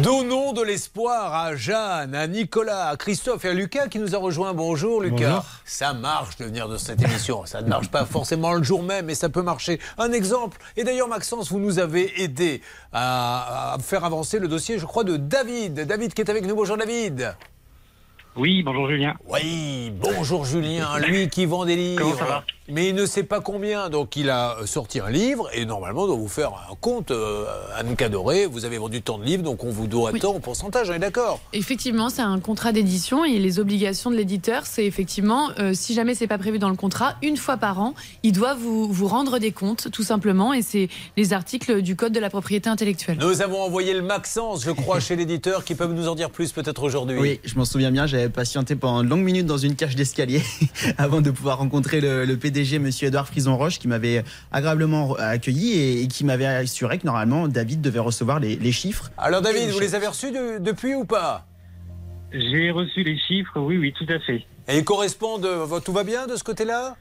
Donnons 0.02 0.52
de 0.52 0.62
l'espoir 0.62 1.34
à 1.34 1.56
Jeanne, 1.56 2.14
à 2.14 2.26
Nicolas, 2.26 2.88
à 2.88 2.96
Christophe 2.96 3.44
et 3.44 3.48
à 3.48 3.52
Lucas 3.54 3.88
qui 3.88 3.98
nous 3.98 4.14
a 4.14 4.18
rejoint. 4.18 4.54
Bonjour 4.54 5.00
Lucas. 5.00 5.16
Bonjour. 5.16 5.44
Ça 5.64 5.92
marche 5.92 6.36
de 6.36 6.44
venir 6.44 6.68
de 6.68 6.76
cette 6.76 7.02
émission. 7.02 7.46
Ça 7.46 7.62
ne 7.62 7.68
marche 7.68 7.88
pas 7.88 8.04
forcément 8.04 8.52
le 8.52 8.62
jour 8.62 8.82
même, 8.82 9.06
mais 9.06 9.14
ça 9.14 9.28
peut 9.28 9.42
marcher. 9.42 9.80
Un 9.96 10.12
exemple. 10.12 10.58
Et 10.76 10.84
d'ailleurs, 10.84 11.08
Maxence, 11.08 11.50
vous 11.50 11.58
nous 11.58 11.78
avez 11.78 12.22
aidé 12.22 12.62
à, 12.92 13.74
à 13.74 13.78
faire 13.78 14.04
avancer 14.04 14.38
le 14.38 14.46
dossier, 14.46 14.78
je 14.78 14.86
crois, 14.86 15.04
de 15.04 15.16
David. 15.16 15.80
David 15.86 16.14
qui 16.14 16.20
est 16.20 16.30
avec 16.30 16.46
nous. 16.46 16.54
Bonjour 16.54 16.76
David. 16.76 17.34
Oui, 18.36 18.62
bonjour 18.62 18.88
Julien. 18.88 19.14
Oui, 19.26 19.92
bonjour 20.00 20.44
Julien, 20.44 20.98
lui 20.98 21.28
qui 21.28 21.44
vend 21.44 21.64
des 21.64 21.74
livres. 21.74 22.02
Comment 22.02 22.16
ça 22.16 22.24
va? 22.24 22.44
Mais 22.70 22.90
il 22.90 22.94
ne 22.94 23.06
sait 23.06 23.22
pas 23.22 23.40
combien, 23.40 23.88
donc 23.88 24.16
il 24.16 24.28
a 24.28 24.56
sorti 24.66 25.00
un 25.00 25.08
livre 25.08 25.48
et 25.54 25.64
normalement 25.64 26.02
on 26.02 26.06
doit 26.08 26.16
vous 26.16 26.28
faire 26.28 26.50
un 26.70 26.74
compte, 26.78 27.10
euh, 27.10 27.46
Anne 27.74 27.96
Cadoré. 27.96 28.44
Vous 28.44 28.66
avez 28.66 28.76
vendu 28.76 29.00
tant 29.00 29.16
de 29.16 29.24
livres, 29.24 29.42
donc 29.42 29.64
on 29.64 29.70
vous 29.70 29.86
doit 29.86 30.12
tant 30.12 30.34
en 30.34 30.40
pourcentage, 30.40 30.90
on 30.90 30.92
est 30.92 30.98
d'accord? 30.98 31.40
Effectivement, 31.54 32.10
c'est 32.10 32.20
un 32.20 32.38
contrat 32.40 32.72
d'édition 32.72 33.24
et 33.24 33.38
les 33.38 33.58
obligations 33.58 34.10
de 34.10 34.16
l'éditeur, 34.16 34.66
c'est 34.66 34.84
effectivement, 34.84 35.48
euh, 35.58 35.72
si 35.72 35.94
jamais 35.94 36.14
c'est 36.14 36.26
pas 36.26 36.36
prévu 36.36 36.58
dans 36.58 36.68
le 36.68 36.76
contrat, 36.76 37.16
une 37.22 37.38
fois 37.38 37.56
par 37.56 37.80
an, 37.80 37.94
il 38.22 38.32
doit 38.32 38.52
vous, 38.52 38.92
vous 38.92 39.08
rendre 39.08 39.38
des 39.38 39.52
comptes, 39.52 39.90
tout 39.90 40.02
simplement, 40.02 40.52
et 40.52 40.60
c'est 40.60 40.88
les 41.16 41.32
articles 41.32 41.80
du 41.80 41.96
Code 41.96 42.12
de 42.12 42.20
la 42.20 42.28
propriété 42.28 42.68
intellectuelle. 42.68 43.16
Nous 43.18 43.40
avons 43.40 43.62
envoyé 43.62 43.94
le 43.94 44.02
Maxence, 44.02 44.62
je 44.62 44.72
crois, 44.72 45.00
chez 45.00 45.16
l'éditeur, 45.16 45.64
qui 45.64 45.74
peuvent 45.74 45.94
nous 45.94 46.08
en 46.08 46.14
dire 46.14 46.28
plus 46.28 46.52
peut-être 46.52 46.82
aujourd'hui. 46.82 47.18
Oui, 47.18 47.40
je 47.44 47.54
m'en 47.54 47.64
souviens 47.64 47.90
bien, 47.90 48.06
j'avais 48.06 48.28
patienté 48.28 48.76
pendant 48.76 49.02
de 49.02 49.08
longues 49.08 49.24
minutes 49.24 49.46
dans 49.46 49.56
une 49.56 49.74
cage 49.74 49.96
d'escalier 49.96 50.42
avant 50.98 51.22
de 51.22 51.30
pouvoir 51.30 51.58
rencontrer 51.58 52.02
le, 52.02 52.26
le 52.26 52.36
PDG, 52.58 52.78
monsieur 52.80 53.08
Edouard 53.08 53.26
Frison-Roche, 53.28 53.78
qui 53.78 53.86
m'avait 53.88 54.24
agréablement 54.50 55.14
accueilli 55.14 55.72
et, 55.78 56.02
et 56.02 56.08
qui 56.08 56.24
m'avait 56.24 56.46
assuré 56.46 56.98
que 56.98 57.06
normalement 57.06 57.46
David 57.46 57.80
devait 57.80 57.98
recevoir 58.00 58.40
les, 58.40 58.56
les 58.56 58.72
chiffres. 58.72 59.10
Alors 59.16 59.42
David, 59.42 59.68
vous 59.70 59.78
les 59.80 59.94
avez 59.94 60.08
reçus 60.08 60.32
de- 60.32 60.58
depuis 60.58 60.94
ou 60.94 61.04
pas? 61.04 61.46
J'ai 62.32 62.70
reçu 62.72 63.04
les 63.04 63.16
chiffres, 63.18 63.58
oui, 63.60 63.78
oui, 63.78 63.94
tout 63.96 64.12
à 64.12 64.18
fait. 64.18 64.44
Et 64.68 64.78
ils 64.78 64.84
correspondent, 64.84 65.46
euh, 65.46 65.80
tout 65.80 65.92
va 65.92 66.02
bien 66.04 66.26
de 66.26 66.34
ce 66.36 66.42
côté-là? 66.44 66.96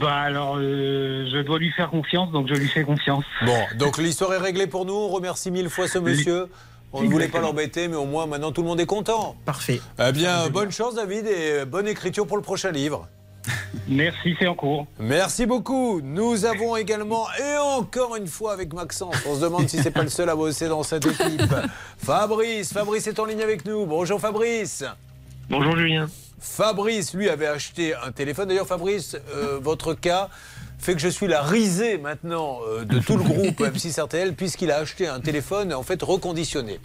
Bah 0.00 0.14
alors, 0.16 0.56
euh, 0.56 1.28
je 1.30 1.42
dois 1.42 1.58
lui 1.58 1.70
faire 1.72 1.90
confiance, 1.90 2.32
donc 2.32 2.48
je 2.48 2.54
lui 2.54 2.66
fais 2.66 2.82
confiance. 2.82 3.24
Bon, 3.44 3.58
donc 3.78 3.98
l'histoire 3.98 4.32
est 4.34 4.38
réglée 4.38 4.66
pour 4.66 4.84
nous. 4.86 4.94
On 4.94 5.08
remercie 5.08 5.50
mille 5.50 5.68
fois 5.68 5.86
ce 5.86 5.98
monsieur. 5.98 6.48
On 6.92 7.02
ne 7.02 7.08
voulait 7.08 7.28
pas 7.28 7.40
l'embêter, 7.40 7.88
mais 7.88 7.96
au 7.96 8.06
moins 8.06 8.26
maintenant 8.26 8.52
tout 8.52 8.62
le 8.62 8.68
monde 8.68 8.80
est 8.80 8.86
content. 8.86 9.36
Parfait. 9.44 9.80
Eh 10.04 10.12
bien, 10.12 10.48
bonne 10.48 10.72
chance 10.72 10.94
David 10.94 11.26
et 11.26 11.64
bonne 11.66 11.86
écriture 11.86 12.26
pour 12.26 12.36
le 12.38 12.42
prochain 12.42 12.70
livre. 12.72 13.06
Merci, 13.88 14.34
c'est 14.38 14.46
en 14.46 14.54
cours. 14.54 14.86
Merci 14.98 15.46
beaucoup. 15.46 16.00
Nous 16.02 16.44
avons 16.44 16.76
également, 16.76 17.26
et 17.38 17.56
encore 17.58 18.16
une 18.16 18.26
fois 18.26 18.52
avec 18.52 18.72
Maxence, 18.72 19.16
on 19.26 19.36
se 19.36 19.40
demande 19.40 19.68
si 19.68 19.78
c'est 19.78 19.90
pas 19.90 20.02
le 20.02 20.08
seul 20.08 20.28
à 20.28 20.34
bosser 20.34 20.68
dans 20.68 20.82
cette 20.82 21.06
équipe. 21.06 21.54
Fabrice, 21.98 22.72
Fabrice 22.72 23.06
est 23.06 23.18
en 23.18 23.24
ligne 23.24 23.42
avec 23.42 23.64
nous. 23.64 23.86
Bonjour 23.86 24.20
Fabrice. 24.20 24.84
Bonjour 25.48 25.76
Julien. 25.76 26.08
Fabrice, 26.38 27.14
lui, 27.14 27.28
avait 27.28 27.46
acheté 27.46 27.94
un 27.94 28.12
téléphone. 28.12 28.48
D'ailleurs, 28.48 28.66
Fabrice, 28.66 29.16
euh, 29.34 29.58
votre 29.60 29.94
cas 29.94 30.28
fait 30.86 30.94
que 30.94 31.00
je 31.00 31.08
suis 31.08 31.26
la 31.26 31.42
risée 31.42 31.98
maintenant 31.98 32.60
euh, 32.68 32.84
de 32.84 33.00
tout 33.00 33.16
le 33.16 33.24
groupe 33.24 33.58
M6 33.60 34.00
RTL 34.00 34.34
puisqu'il 34.34 34.70
a 34.70 34.76
acheté 34.78 35.08
un 35.08 35.18
téléphone 35.18 35.74
en 35.74 35.82
fait 35.82 36.00
reconditionné. 36.00 36.78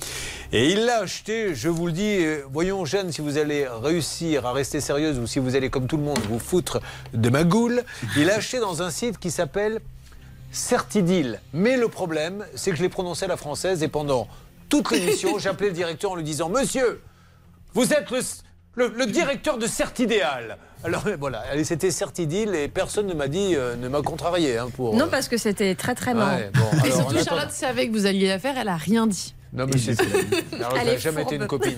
Et 0.51 0.71
il 0.71 0.85
l'a 0.85 1.01
acheté, 1.01 1.53
je 1.53 1.69
vous 1.69 1.85
le 1.85 1.91
dis, 1.91 2.17
euh, 2.25 2.43
voyons 2.51 2.83
Jeanne 2.83 3.11
si 3.11 3.21
vous 3.21 3.37
allez 3.37 3.67
réussir 3.67 4.47
à 4.47 4.53
rester 4.53 4.81
sérieuse 4.81 5.19
ou 5.19 5.27
si 5.27 5.37
vous 5.37 5.55
allez 5.55 5.69
comme 5.69 5.85
tout 5.85 5.97
le 5.97 6.03
monde 6.03 6.17
vous 6.27 6.39
foutre 6.39 6.79
de 7.13 7.29
ma 7.29 7.43
goule. 7.43 7.83
Il 8.17 8.25
l'a 8.25 8.37
acheté 8.37 8.59
dans 8.59 8.81
un 8.81 8.89
site 8.89 9.19
qui 9.19 9.29
s'appelle 9.29 9.81
Certidil. 10.51 11.39
Mais 11.53 11.77
le 11.77 11.87
problème, 11.87 12.43
c'est 12.55 12.71
que 12.71 12.77
je 12.77 12.81
l'ai 12.81 12.89
prononcé 12.89 13.25
à 13.25 13.27
la 13.27 13.37
française 13.37 13.83
et 13.83 13.87
pendant 13.87 14.27
toute 14.67 14.89
l'émission, 14.89 15.37
j'appelais 15.37 15.67
le 15.67 15.75
directeur 15.75 16.13
en 16.13 16.15
lui 16.15 16.23
disant 16.23 16.49
Monsieur, 16.49 17.03
vous 17.75 17.93
êtes 17.93 18.09
le, 18.09 18.21
le, 18.73 18.87
le 18.87 19.05
directeur 19.05 19.59
de 19.59 19.67
Certidéal. 19.67 20.57
Alors 20.83 21.03
voilà, 21.19 21.43
allez, 21.51 21.63
c'était 21.63 21.91
Certidil 21.91 22.55
et 22.55 22.67
personne 22.67 23.07
ne 23.07 23.13
m'a 23.13 23.27
dit, 23.27 23.55
euh, 23.55 23.75
ne 23.75 23.87
m'a 23.87 24.01
contrarié. 24.01 24.57
hein, 24.57 24.67
pour, 24.75 24.95
Non, 24.95 25.05
euh, 25.05 25.09
parce 25.09 25.27
que 25.27 25.37
c'était 25.37 25.75
très 25.75 25.93
très 25.95 26.13
marrant. 26.13 26.37
ouais, 26.37 26.49
bon, 26.53 26.83
Et 26.85 26.91
surtout, 26.91 27.23
Charlotte 27.23 27.51
savait 27.51 27.87
que 27.87 27.93
vous 27.93 28.05
alliez 28.05 28.27
la 28.27 28.39
faire, 28.39 28.55
elle 28.57 28.67
a 28.69 28.77
rien 28.77 29.05
dit. 29.07 29.35
Non, 29.53 29.65
mais 29.67 29.77
c'est. 29.77 29.95
Ça 30.01 30.83
n'a 30.83 30.97
jamais 30.97 31.23
été 31.23 31.35
une 31.35 31.45
copine. 31.47 31.77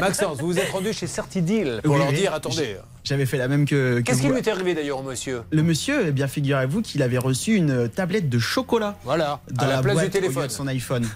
Maxence, 0.00 0.38
vous 0.38 0.48
vous 0.48 0.58
êtes 0.58 0.70
rendu 0.70 0.92
chez 0.92 1.06
Certidil 1.06 1.80
pour 1.82 1.94
Oui, 1.94 1.98
leur 1.98 2.12
dire 2.12 2.34
attendez. 2.34 2.76
J'avais 3.06 3.24
fait 3.24 3.36
la 3.38 3.46
même 3.46 3.66
que. 3.66 3.98
que 3.98 4.02
Qu'est-ce 4.02 4.20
qui 4.20 4.28
lui 4.28 4.38
est 4.38 4.48
arrivé 4.48 4.74
d'ailleurs, 4.74 5.04
monsieur? 5.04 5.42
Le 5.52 5.62
monsieur, 5.62 6.06
eh 6.08 6.10
bien 6.10 6.26
figurez-vous 6.26 6.82
qu'il 6.82 7.02
avait 7.04 7.18
reçu 7.18 7.54
une 7.54 7.88
tablette 7.88 8.28
de 8.28 8.40
chocolat. 8.40 8.98
Voilà, 9.04 9.40
dans 9.52 9.64
à 9.64 9.68
la 9.68 9.80
place 9.80 9.94
boîte 9.94 10.10
du 10.10 10.18
au 10.18 10.20
lieu 10.20 10.22
téléphone. 10.22 10.46
de 10.48 10.52
son 10.52 10.66
iPhone. 10.66 11.06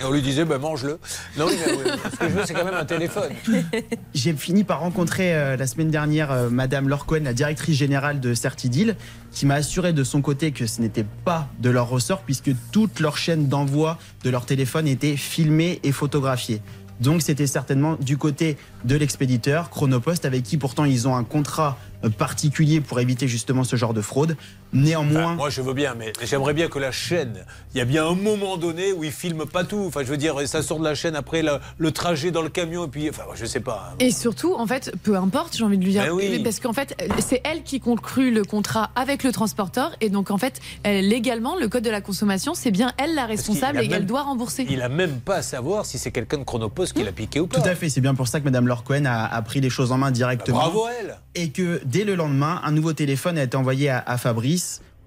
Et 0.00 0.04
on 0.04 0.12
lui 0.12 0.22
disait, 0.22 0.44
ben 0.44 0.58
mange-le. 0.58 1.00
Non, 1.36 1.46
oui, 1.48 1.54
mais, 1.66 1.72
oui, 1.72 1.90
ce 2.12 2.16
que 2.16 2.28
je 2.28 2.34
veux, 2.34 2.42
c'est 2.46 2.54
quand 2.54 2.64
même 2.64 2.74
un 2.74 2.84
téléphone. 2.84 3.32
J'ai 4.14 4.32
fini 4.32 4.62
par 4.62 4.78
rencontrer 4.78 5.34
euh, 5.34 5.56
la 5.56 5.66
semaine 5.66 5.90
dernière 5.90 6.30
euh, 6.30 6.50
Madame 6.50 6.88
Laure 6.88 7.04
Cohen, 7.04 7.24
la 7.24 7.34
directrice 7.34 7.76
générale 7.76 8.20
de 8.20 8.32
Certidil, 8.32 8.94
qui 9.32 9.44
m'a 9.44 9.54
assuré 9.54 9.92
de 9.92 10.04
son 10.04 10.22
côté 10.22 10.52
que 10.52 10.66
ce 10.66 10.80
n'était 10.80 11.04
pas 11.24 11.48
de 11.58 11.68
leur 11.68 11.88
ressort 11.88 12.22
puisque 12.22 12.52
toute 12.70 13.00
leur 13.00 13.16
chaîne 13.16 13.48
d'envoi 13.48 13.98
de 14.24 14.30
leur 14.30 14.46
téléphone 14.46 14.86
était 14.86 15.16
filmée 15.16 15.80
et 15.82 15.92
photographiée. 15.92 16.62
Donc 17.00 17.22
c'était 17.22 17.46
certainement 17.46 17.96
du 18.00 18.16
côté 18.16 18.56
de 18.84 18.96
l'expéditeur 18.96 19.70
Chronopost 19.70 20.24
avec 20.24 20.42
qui 20.42 20.56
pourtant 20.58 20.84
ils 20.84 21.08
ont 21.08 21.16
un 21.16 21.24
contrat 21.24 21.78
euh, 22.04 22.10
particulier 22.10 22.80
pour 22.80 23.00
éviter 23.00 23.26
justement 23.26 23.64
ce 23.64 23.76
genre 23.76 23.94
de 23.94 24.02
fraude. 24.02 24.36
Néanmoins, 24.72 25.24
Enfin, 25.24 25.34
moi, 25.34 25.50
je 25.50 25.60
veux 25.62 25.74
bien, 25.74 25.94
mais 25.98 26.12
j'aimerais 26.22 26.54
bien 26.54 26.68
que 26.68 26.78
la 26.78 26.92
chaîne, 26.92 27.44
il 27.74 27.78
y 27.78 27.80
a 27.80 27.84
bien 27.84 28.06
un 28.06 28.14
moment 28.14 28.56
donné 28.56 28.92
où 28.92 29.02
ils 29.04 29.10
filment 29.12 29.46
pas 29.46 29.64
tout. 29.64 29.84
Enfin, 29.86 30.00
je 30.02 30.06
veux 30.08 30.16
dire, 30.16 30.36
ça 30.46 30.62
sort 30.62 30.78
de 30.78 30.84
la 30.84 30.94
chaîne 30.94 31.16
après 31.16 31.42
le, 31.42 31.52
le 31.78 31.90
trajet 31.92 32.30
dans 32.30 32.42
le 32.42 32.48
camion, 32.48 32.84
et 32.84 32.88
puis, 32.88 33.08
enfin, 33.10 33.22
je 33.34 33.44
sais 33.46 33.60
pas. 33.60 33.94
Et 33.98 34.10
surtout, 34.12 34.54
en 34.54 34.66
fait, 34.66 34.92
peu 35.02 35.16
importe, 35.16 35.56
j'ai 35.56 35.64
envie 35.64 35.78
de 35.78 35.84
lui 35.84 35.92
dire. 35.92 36.04
Ben 36.04 36.10
oui. 36.12 36.40
Parce 36.42 36.60
qu'en 36.60 36.72
fait, 36.72 36.94
c'est 37.18 37.40
elle 37.44 37.62
qui 37.62 37.80
conclut 37.80 38.30
le 38.32 38.44
contrat 38.44 38.90
avec 38.94 39.24
le 39.24 39.32
transporteur. 39.32 39.92
Et 40.00 40.08
donc, 40.08 40.30
en 40.30 40.38
fait, 40.38 40.60
elle, 40.82 41.08
légalement, 41.08 41.56
le 41.56 41.68
code 41.68 41.84
de 41.84 41.90
la 41.90 42.00
consommation, 42.00 42.54
c'est 42.54 42.70
bien 42.70 42.92
elle 42.98 43.14
la 43.14 43.26
responsable 43.26 43.78
et 43.78 43.88
même- 43.88 43.92
elle 44.02 44.06
doit 44.06 44.22
rembourser. 44.22 44.66
Il 44.70 44.82
a 44.82 44.88
même 44.88 45.18
pas 45.20 45.36
à 45.36 45.42
savoir 45.42 45.84
si 45.86 45.98
c'est 45.98 46.10
quelqu'un 46.12 46.38
de 46.38 46.44
Chronopost 46.44 46.92
qui 46.92 47.02
l'a 47.02 47.12
piqué 47.12 47.40
ou 47.40 47.46
pas. 47.46 47.60
Tout 47.60 47.68
à 47.68 47.74
fait, 47.74 47.88
c'est 47.88 48.00
bien 48.00 48.14
pour 48.14 48.28
ça 48.28 48.38
que 48.40 48.44
Madame 48.44 48.66
Laure 48.68 48.84
Cohen 48.84 49.04
a, 49.06 49.24
a 49.26 49.42
pris 49.42 49.60
les 49.60 49.70
choses 49.70 49.90
en 49.92 49.98
main 49.98 50.10
directement. 50.10 50.58
Bah, 50.58 50.64
bravo 50.66 50.84
à 50.86 50.90
elle. 51.00 51.18
Et 51.34 51.50
que 51.50 51.80
dès 51.84 52.04
le 52.04 52.14
lendemain, 52.14 52.60
un 52.64 52.72
nouveau 52.72 52.92
téléphone 52.92 53.38
a 53.38 53.42
été 53.44 53.56
envoyé 53.56 53.88
à, 53.88 54.02
à 54.04 54.16
Fabrice 54.18 54.59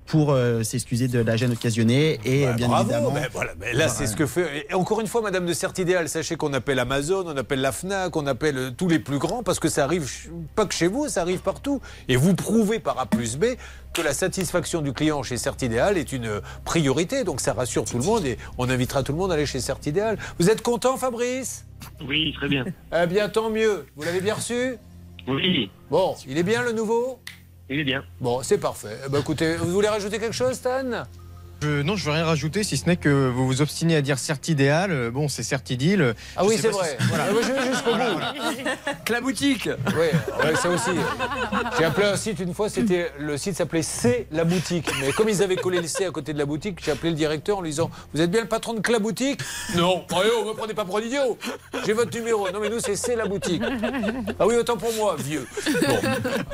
pour 0.06 0.32
euh, 0.32 0.64
s'excuser 0.64 1.08
de 1.08 1.20
la 1.20 1.38
gêne 1.38 1.54
occasionnée 1.54 2.20
et 2.26 2.46
euh, 2.46 2.52
bien 2.52 2.68
Bravo, 2.68 2.92
évidemment. 2.92 3.16
voilà, 3.32 3.54
là 3.74 3.88
c'est 3.88 4.06
ce 4.06 4.18
que 4.18 4.26
fait. 4.26 4.68
Et 4.70 4.74
encore 4.74 5.00
une 5.00 5.08
fois, 5.08 5.22
Madame 5.22 5.46
de 5.46 5.54
Certidéal, 5.54 6.10
sachez 6.10 6.36
qu'on 6.36 6.52
appelle 6.54 6.78
Amazon, 6.80 7.24
on 7.26 7.38
appelle 7.38 7.62
la 7.62 7.72
Fnac, 7.72 8.16
on 8.18 8.28
appelle 8.28 8.58
euh, 8.58 8.70
tous 8.70 8.90
les 8.90 9.00
plus 9.00 9.18
grands 9.18 9.44
parce 9.44 9.60
que 9.60 9.70
ça 9.70 9.86
arrive 9.86 10.12
pas 10.56 10.66
que 10.66 10.74
chez 10.74 10.88
vous, 10.88 11.08
ça 11.08 11.22
arrive 11.22 11.40
partout. 11.40 11.80
Et 12.10 12.18
vous 12.18 12.36
prouvez 12.36 12.80
par 12.80 13.00
A 13.00 13.06
plus 13.06 13.38
B 13.38 13.46
que 13.94 14.02
la 14.02 14.14
satisfaction 14.14 14.82
du 14.82 14.92
client 14.92 15.24
chez 15.24 15.38
Certidéal 15.38 15.98
est 15.98 16.12
une 16.12 16.42
priorité. 16.66 17.24
Donc 17.24 17.40
ça 17.40 17.54
rassure 17.54 17.86
tout 17.86 17.98
le 17.98 18.04
monde 18.04 18.26
et 18.26 18.38
on 18.58 18.70
invitera 18.70 19.04
tout 19.04 19.14
le 19.14 19.18
monde 19.18 19.32
à 19.32 19.36
aller 19.36 19.46
chez 19.46 19.62
Certidéal. 19.62 20.20
Vous 20.38 20.50
êtes 20.50 20.62
content, 20.62 20.98
Fabrice? 20.98 21.66
Oui, 22.06 22.34
très 22.36 22.50
bien. 22.50 22.66
Eh 22.94 23.08
bien, 23.08 23.30
tant 23.30 23.50
mieux. 23.50 23.86
Vous 23.96 24.04
l'avez 24.04 24.20
bien 24.22 24.34
reçu? 24.36 24.76
Oui. 25.30 25.72
Bon, 25.90 26.16
il 26.28 26.38
est 26.38 26.44
bien 26.44 26.62
le 26.62 26.74
nouveau? 26.74 27.20
Il 27.70 27.80
est 27.80 27.84
bien. 27.84 28.04
Bon, 28.20 28.42
c'est 28.44 28.58
parfait. 28.58 28.98
Eh 29.06 29.10
ben, 29.10 29.20
écoutez, 29.20 29.56
vous 29.56 29.72
voulez 29.72 29.88
rajouter 29.88 30.20
quelque 30.20 30.36
chose, 30.36 30.56
Stan? 30.56 31.06
Je- 31.64 31.82
non, 31.82 31.96
je 31.96 32.04
veux 32.04 32.12
rien 32.12 32.26
rajouter, 32.26 32.64
si 32.64 32.76
ce 32.76 32.88
n'est 32.88 32.98
que 32.98 33.30
vous 33.30 33.48
vous 33.48 33.62
obstinez 33.62 33.96
à 33.96 34.02
dire 34.02 34.20
certidéal. 34.20 34.92
Euh, 34.92 35.12
Bon, 35.12 35.28
c'est 35.30 35.44
certidil. 35.44 36.14
Ah 36.36 36.44
oui, 36.44 36.58
c'est 36.60 36.70
vrai. 36.70 36.98
si- 37.00 37.08
voilà. 37.08 37.32
Moi, 37.32 37.42
je 37.44 37.52
vais 37.54 37.72
jusqu'au 37.72 37.94
bout. 37.94 39.12
La 39.14 39.22
boutique 39.22 39.70
Oui, 39.88 40.08
ouais, 40.44 40.56
ça 40.56 40.70
aussi. 40.70 40.90
J'ai 41.78 41.86
appelé 41.86 42.08
un 42.08 42.16
site 42.18 42.40
une 42.40 42.54
fois, 42.54 42.68
c'était 42.68 43.12
le 43.20 43.38
site 43.38 43.56
s'appelait 43.56 43.82
C'est 43.84 44.28
la 44.32 44.44
boutique. 44.44 44.90
Mais 45.00 45.12
comme 45.12 45.30
ils 45.30 45.42
avaient 45.44 45.56
collé 45.56 45.80
le 45.80 45.88
C 45.88 46.06
à 46.06 46.12
côté 46.12 46.34
de 46.34 46.38
la 46.40 46.46
boutique, 46.46 46.80
j'ai 46.84 46.92
appelé 46.92 47.12
le 47.12 47.16
directeur 47.16 47.60
en 47.60 47.62
lui 47.62 47.70
disant 47.70 47.90
Vous 48.14 48.22
êtes 48.22 48.32
bien 48.32 48.42
le 48.42 48.48
patron 48.48 48.74
de 48.74 48.92
la 48.92 49.00
boutique 49.00 49.40
Non. 49.76 50.04
Oh, 50.12 50.16
oh, 50.42 50.46
me 50.50 50.54
prenez 50.54 50.74
pas 50.74 50.84
pour 50.86 50.98
un 50.98 51.02
idiot. 51.02 51.38
J'ai 51.86 51.94
votre 51.94 52.16
numéro. 52.18 52.50
Non, 52.52 52.60
mais 52.60 52.70
nous, 52.70 52.80
c'est 52.80 52.96
C'est 52.96 53.16
la 53.16 53.26
boutique. 53.26 53.62
Ah 54.40 54.48
oui, 54.48 54.56
autant 54.56 54.78
pour 54.78 54.92
moi, 54.94 55.16
vieux. 55.20 55.46
Bon. 55.88 56.00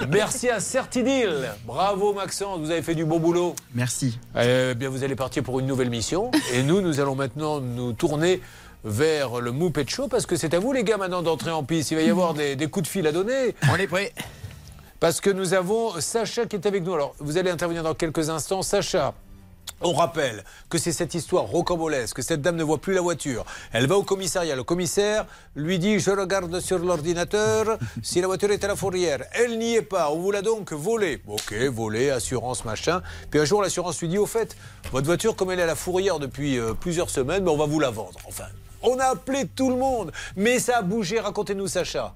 Merci 0.09 0.49
à 0.49 0.59
Certidil. 0.59 1.49
Bravo, 1.65 2.13
Maxence, 2.13 2.59
vous 2.59 2.71
avez 2.71 2.81
fait 2.81 2.95
du 2.95 3.05
bon 3.05 3.19
boulot. 3.19 3.55
Merci. 3.73 4.17
Eh 4.39 4.73
bien, 4.75 4.89
vous 4.89 4.98
allez 5.03 5.15
partir 5.15 5.43
pour 5.43 5.59
une 5.59 5.65
nouvelle 5.65 5.89
mission. 5.89 6.31
Et 6.53 6.63
nous, 6.63 6.81
nous 6.81 6.99
allons 6.99 7.15
maintenant 7.15 7.59
nous 7.59 7.93
tourner 7.93 8.41
vers 8.83 9.41
le 9.41 9.51
Moupet 9.51 9.85
Show 9.87 10.07
parce 10.07 10.25
que 10.25 10.35
c'est 10.35 10.53
à 10.53 10.59
vous, 10.59 10.71
les 10.71 10.83
gars, 10.83 10.97
maintenant 10.97 11.21
d'entrer 11.21 11.51
en 11.51 11.63
piste. 11.63 11.91
Il 11.91 11.97
va 11.97 12.03
y 12.03 12.09
avoir 12.09 12.33
des, 12.33 12.55
des 12.55 12.67
coups 12.67 12.85
de 12.85 12.89
fil 12.91 13.05
à 13.07 13.11
donner. 13.11 13.55
On 13.71 13.75
est 13.75 13.87
prêt. 13.87 14.13
Parce 14.99 15.21
que 15.21 15.29
nous 15.29 15.53
avons 15.53 15.99
Sacha 16.01 16.45
qui 16.45 16.55
est 16.57 16.65
avec 16.65 16.83
nous. 16.83 16.93
Alors, 16.93 17.15
vous 17.19 17.37
allez 17.37 17.49
intervenir 17.49 17.83
dans 17.83 17.93
quelques 17.93 18.29
instants. 18.29 18.61
Sacha. 18.61 19.13
On 19.81 19.93
rappelle 19.93 20.43
que 20.69 20.77
c'est 20.77 20.91
cette 20.91 21.13
histoire 21.13 21.45
rocambolesque, 21.45 22.17
que 22.17 22.21
cette 22.21 22.41
dame 22.41 22.57
ne 22.57 22.63
voit 22.63 22.79
plus 22.79 22.93
la 22.93 22.99
voiture. 22.99 23.45
Elle 23.71 23.87
va 23.87 23.97
au 23.97 24.03
commissariat. 24.03 24.57
Le 24.57 24.63
commissaire 24.63 25.25
lui 25.55 25.79
dit 25.79 25.99
Je 25.99 26.11
regarde 26.11 26.59
sur 26.59 26.79
l'ordinateur 26.79 27.77
si 28.03 28.19
la 28.19 28.27
voiture 28.27 28.51
est 28.51 28.61
à 28.63 28.67
la 28.67 28.75
fourrière. 28.75 29.23
Elle 29.31 29.57
n'y 29.57 29.75
est 29.75 29.81
pas. 29.81 30.11
On 30.11 30.19
vous 30.19 30.31
l'a 30.31 30.41
donc 30.41 30.73
volée. 30.73 31.21
Ok, 31.27 31.53
volée, 31.53 32.09
assurance, 32.09 32.65
machin. 32.65 33.01
Puis 33.31 33.39
un 33.39 33.45
jour, 33.45 33.61
l'assurance 33.61 34.01
lui 34.01 34.09
dit 34.09 34.17
Au 34.17 34.25
fait, 34.25 34.57
votre 34.91 35.05
voiture, 35.05 35.35
comme 35.37 35.51
elle 35.51 35.59
est 35.59 35.63
à 35.63 35.67
la 35.67 35.75
fourrière 35.75 36.19
depuis 36.19 36.57
euh, 36.57 36.73
plusieurs 36.73 37.09
semaines, 37.09 37.45
ben, 37.45 37.51
on 37.51 37.57
va 37.57 37.65
vous 37.65 37.79
la 37.79 37.89
vendre. 37.89 38.19
Enfin, 38.27 38.47
on 38.81 38.99
a 38.99 39.05
appelé 39.05 39.47
tout 39.47 39.69
le 39.69 39.77
monde. 39.77 40.11
Mais 40.35 40.59
ça 40.59 40.79
a 40.79 40.81
bougé. 40.81 41.21
Racontez-nous, 41.21 41.67
Sacha. 41.67 42.15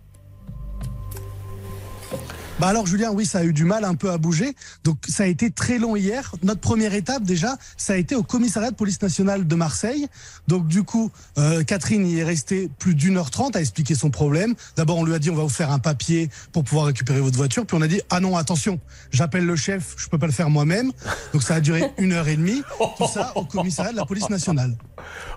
Bah 2.59 2.67
alors 2.67 2.85
Julien, 2.85 3.11
oui, 3.11 3.25
ça 3.25 3.39
a 3.39 3.43
eu 3.43 3.51
du 3.51 3.65
mal 3.65 3.83
un 3.83 3.95
peu 3.95 4.11
à 4.11 4.17
bouger. 4.17 4.55
Donc 4.83 4.97
ça 5.07 5.23
a 5.23 5.25
été 5.25 5.49
très 5.49 5.79
long 5.79 5.95
hier. 5.95 6.33
Notre 6.43 6.61
première 6.61 6.93
étape 6.93 7.23
déjà, 7.23 7.57
ça 7.77 7.93
a 7.93 7.95
été 7.95 8.15
au 8.15 8.23
commissariat 8.23 8.69
de 8.71 8.75
police 8.75 9.01
nationale 9.01 9.47
de 9.47 9.55
Marseille. 9.55 10.07
Donc 10.47 10.67
du 10.67 10.83
coup, 10.83 11.11
euh, 11.37 11.63
Catherine 11.63 12.05
y 12.05 12.19
est 12.19 12.23
restée 12.23 12.69
plus 12.79 12.93
d'une 12.93 13.17
heure 13.17 13.31
trente 13.31 13.55
à 13.55 13.61
expliquer 13.61 13.95
son 13.95 14.11
problème. 14.11 14.53
D'abord 14.75 14.97
on 14.97 15.03
lui 15.03 15.15
a 15.15 15.19
dit 15.19 15.31
on 15.31 15.35
va 15.35 15.43
vous 15.43 15.49
faire 15.49 15.71
un 15.71 15.79
papier 15.79 16.29
pour 16.51 16.63
pouvoir 16.63 16.85
récupérer 16.85 17.21
votre 17.21 17.37
voiture. 17.37 17.65
Puis 17.65 17.75
on 17.75 17.81
a 17.81 17.87
dit 17.87 18.01
ah 18.11 18.19
non 18.19 18.37
attention, 18.37 18.79
j'appelle 19.11 19.45
le 19.45 19.55
chef, 19.55 19.95
je 19.97 20.07
peux 20.07 20.19
pas 20.19 20.27
le 20.27 20.31
faire 20.31 20.51
moi-même. 20.51 20.91
Donc 21.33 21.41
ça 21.41 21.55
a 21.55 21.59
duré 21.59 21.91
une 21.97 22.13
heure 22.13 22.27
et 22.27 22.35
demie. 22.35 22.61
Tout 22.97 23.07
ça 23.07 23.33
au 23.35 23.45
commissariat 23.45 23.91
de 23.91 23.97
la 23.97 24.05
police 24.05 24.29
nationale. 24.29 24.77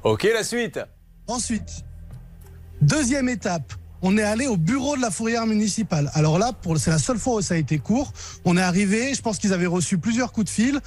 Ok, 0.05 0.29
la 0.33 0.45
suite. 0.45 0.81
Ensuite, 1.27 1.85
deuxième 2.83 3.29
étape, 3.29 3.73
on 4.03 4.17
est 4.19 4.23
allé 4.23 4.47
au 4.47 4.57
bureau 4.57 4.97
de 4.97 5.03
la 5.03 5.11
fourrière 5.11 5.47
municipale. 5.47 6.11
Alors 6.15 6.39
là, 6.39 6.53
c'est 6.77 6.91
la 6.91 6.99
seule 6.99 7.19
fois 7.19 7.37
où 7.37 7.43
ça 7.43 7.55
a 7.55 7.57
été 7.57 7.79
court. 7.79 8.13
On 8.45 8.57
est 8.57 8.63
arrivé, 8.63 9.15
je 9.15 9.23
pense 9.23 9.39
qu'ils 9.39 9.53
avaient 9.53 9.67
reçu 9.67 9.99
plusieurs 9.99 10.33
coups 10.33 10.47
de 10.47 10.51
fil. 10.51 10.81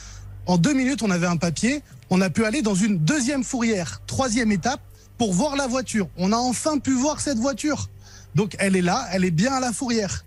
En 0.46 0.58
deux 0.58 0.74
minutes, 0.74 1.04
on 1.04 1.12
avait 1.12 1.28
un 1.28 1.38
papier. 1.38 1.84
On 2.10 2.22
a 2.22 2.30
pu 2.30 2.46
aller 2.46 2.62
dans 2.62 2.76
une 2.76 2.98
deuxième 2.98 3.44
fourrière, 3.44 4.02
troisième 4.08 4.52
étape, 4.52 4.82
pour 5.18 5.34
voir 5.34 5.56
la 5.56 5.68
voiture. 5.68 6.08
On 6.18 6.32
a 6.32 6.38
enfin 6.38 6.80
pu 6.80 6.94
voir 6.94 7.20
cette 7.20 7.38
voiture. 7.38 7.90
Donc 8.36 8.56
elle 8.60 8.76
est 8.76 8.82
là, 8.82 9.08
elle 9.12 9.26
est 9.26 9.32
bien 9.32 9.54
à 9.54 9.60
la 9.60 9.74
fourrière. 9.74 10.26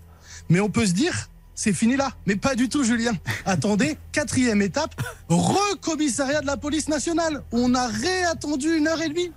Mais 0.49 0.59
on 0.59 0.69
peut 0.69 0.85
se 0.85 0.93
dire, 0.93 1.29
c'est 1.55 1.73
fini 1.73 1.95
là. 1.95 2.11
Mais 2.25 2.35
pas 2.35 2.55
du 2.55 2.69
tout, 2.69 2.83
Julien. 2.83 3.13
Attendez, 3.45 3.97
quatrième 4.11 4.61
étape, 4.61 4.99
recommissariat 5.29 6.41
de 6.41 6.47
la 6.47 6.57
police 6.57 6.87
nationale. 6.87 7.43
On 7.51 7.75
a 7.75 7.87
réattendu 7.87 8.75
une 8.77 8.87
heure 8.87 9.01
et 9.01 9.09
demie. 9.09 9.31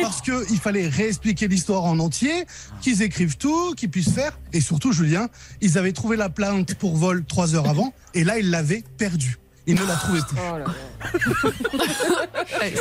Parce 0.00 0.20
qu'il 0.20 0.58
fallait 0.58 0.88
réexpliquer 0.88 1.48
l'histoire 1.48 1.84
en 1.84 1.98
entier, 1.98 2.46
qu'ils 2.80 3.02
écrivent 3.02 3.36
tout, 3.36 3.74
qu'ils 3.74 3.90
puissent 3.90 4.12
faire. 4.12 4.38
Et 4.52 4.60
surtout, 4.60 4.92
Julien, 4.92 5.28
ils 5.60 5.78
avaient 5.78 5.92
trouvé 5.92 6.16
la 6.16 6.28
plainte 6.28 6.74
pour 6.74 6.96
vol 6.96 7.24
trois 7.24 7.54
heures 7.54 7.68
avant. 7.68 7.92
Et 8.14 8.24
là, 8.24 8.38
ils 8.38 8.50
l'avaient 8.50 8.84
perdue. 8.98 9.38
Ils 9.66 9.76
ne 9.76 9.84
la 9.86 9.94
trouvaient 9.94 10.20
plus. 10.28 10.38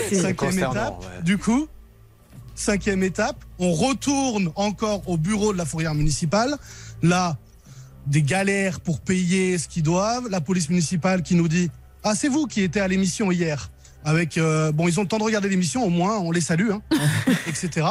Cinquième 0.09 0.35
consternant, 0.35 0.71
étape, 0.71 0.99
ouais. 1.01 1.23
du 1.23 1.37
coup, 1.37 1.67
cinquième 2.55 3.03
étape, 3.03 3.45
on 3.59 3.71
retourne 3.71 4.51
encore 4.55 5.07
au 5.07 5.17
bureau 5.17 5.53
de 5.53 5.57
la 5.57 5.65
fourrière 5.65 5.93
municipale. 5.93 6.57
Là, 7.03 7.37
des 8.07 8.23
galères 8.23 8.79
pour 8.79 8.99
payer 8.99 9.57
ce 9.57 9.67
qu'ils 9.67 9.83
doivent. 9.83 10.29
La 10.29 10.41
police 10.41 10.69
municipale 10.69 11.23
qui 11.23 11.35
nous 11.35 11.47
dit 11.47 11.69
Ah, 12.03 12.15
c'est 12.15 12.27
vous 12.27 12.47
qui 12.47 12.61
étiez 12.61 12.81
à 12.81 12.87
l'émission 12.87 13.31
hier. 13.31 13.69
Avec, 14.03 14.37
euh, 14.37 14.71
bon, 14.71 14.87
ils 14.87 14.99
ont 14.99 15.03
le 15.03 15.07
temps 15.07 15.19
de 15.19 15.23
regarder 15.23 15.49
l'émission, 15.49 15.83
au 15.83 15.89
moins, 15.89 16.17
on 16.17 16.31
les 16.31 16.41
salue, 16.41 16.71
hein, 16.71 16.81
etc. 17.47 17.87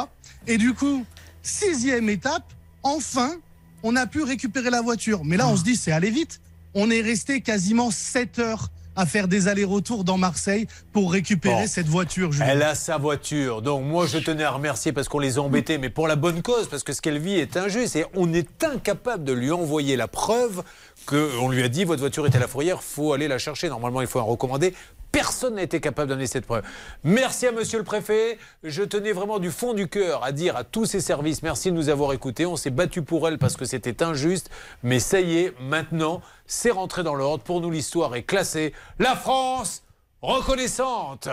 Et 0.47 0.59
du 0.59 0.75
coup, 0.75 1.05
sixième 1.43 2.09
étape, 2.09 2.53
enfin, 2.83 3.37
on 3.83 3.95
a 3.95 4.07
pu 4.07 4.23
récupérer 4.23 4.71
la 4.71 4.81
voiture. 4.81 5.25
Mais 5.25 5.37
là, 5.37 5.47
on 5.47 5.57
se 5.57 5.63
dit, 5.63 5.77
c'est 5.77 5.93
aller 5.93 6.11
vite. 6.11 6.41
On 6.75 6.91
est 6.91 7.01
resté 7.01 7.41
quasiment 7.41 7.91
7 7.91 8.39
heures 8.41 8.69
à 8.97 9.07
faire 9.07 9.29
des 9.29 9.49
allers-retours 9.49 10.05
dans 10.05 10.19
Marseille 10.19 10.67
pour 10.93 11.13
récupérer 11.13 11.63
Bon. 11.63 11.67
cette 11.69 11.87
voiture. 11.89 12.33
Julien. 12.33 12.47
Elle 12.49 12.63
a 12.63 12.75
sa 12.75 12.99
voiture. 12.99 13.63
Donc 13.63 13.85
moi, 13.85 14.07
je 14.07 14.19
tenais 14.19 14.45
à 14.45 14.51
remercier 14.51 14.93
parce 14.93 15.09
qu'on 15.09 15.19
les 15.19 15.39
a 15.39 15.43
embêtés, 15.43 15.79
mais 15.79 15.91
pour 15.91 16.09
la 16.09 16.17
bonne 16.17 16.43
cause, 16.43 16.69
parce 16.69 16.83
que 16.83 16.93
ce 16.93 17.01
qu'elle 17.01 17.19
vit 17.19 17.35
est 17.39 17.57
injuste. 17.57 17.97
Et 17.97 18.05
on 18.15 18.33
est 18.33 18.65
incapable 18.65 19.25
de 19.25 19.33
lui 19.33 19.51
envoyer 19.53 19.97
la 19.97 20.09
preuve 20.09 20.63
qu'on 21.07 21.49
lui 21.49 21.63
a 21.63 21.69
dit 21.69 21.85
votre 21.85 22.01
voiture 22.01 22.27
est 22.27 22.35
à 22.37 22.39
la 22.39 22.49
fourrière, 22.49 22.83
faut 22.83 23.13
aller 23.13 23.29
la 23.29 23.39
chercher. 23.39 23.69
Normalement, 23.69 24.01
il 24.01 24.07
faut 24.07 24.19
un 24.19 24.23
recommander 24.23 24.75
Personne 25.13 25.57
n'a 25.57 25.63
été 25.63 25.81
capable 25.81 26.09
d'amener 26.09 26.27
cette 26.27 26.47
preuve. 26.47 26.63
Merci 27.03 27.47
à 27.47 27.53
monsieur 27.53 27.79
le 27.79 27.85
préfet. 27.85 28.39
Je 28.63 28.83
tenais 28.83 29.13
vraiment 29.13 29.39
du 29.39 29.51
fond 29.51 29.75
du 29.75 29.89
cœur 29.89 30.25
à 30.25 30.33
dire 30.33 30.57
à 30.57 30.65
tous 30.65 30.87
ces 30.87 31.01
services 31.01 31.43
merci 31.43 31.71
de 31.71 31.77
nous 31.77 31.89
avoir 31.89 32.13
écoutés. 32.13 32.47
On 32.47 32.57
s'est 32.57 32.71
battu 32.71 33.03
pour 33.03 33.27
elle 33.27 33.39
parce 33.39 33.57
que 33.57 33.65
c'était 33.65 34.03
injuste. 34.03 34.51
Mais 34.83 35.01
ça 35.01 35.21
y 35.21 35.39
est, 35.39 35.55
maintenant, 35.61 36.23
c'est 36.47 36.71
rentré 36.71 37.03
dans 37.03 37.15
l'ordre. 37.15 37.43
Pour 37.43 37.61
nous, 37.61 37.71
l'histoire 37.71 38.15
est 38.15 38.23
classée. 38.23 38.73
La 38.99 39.17
France 39.17 39.83
reconnaissante. 40.23 41.29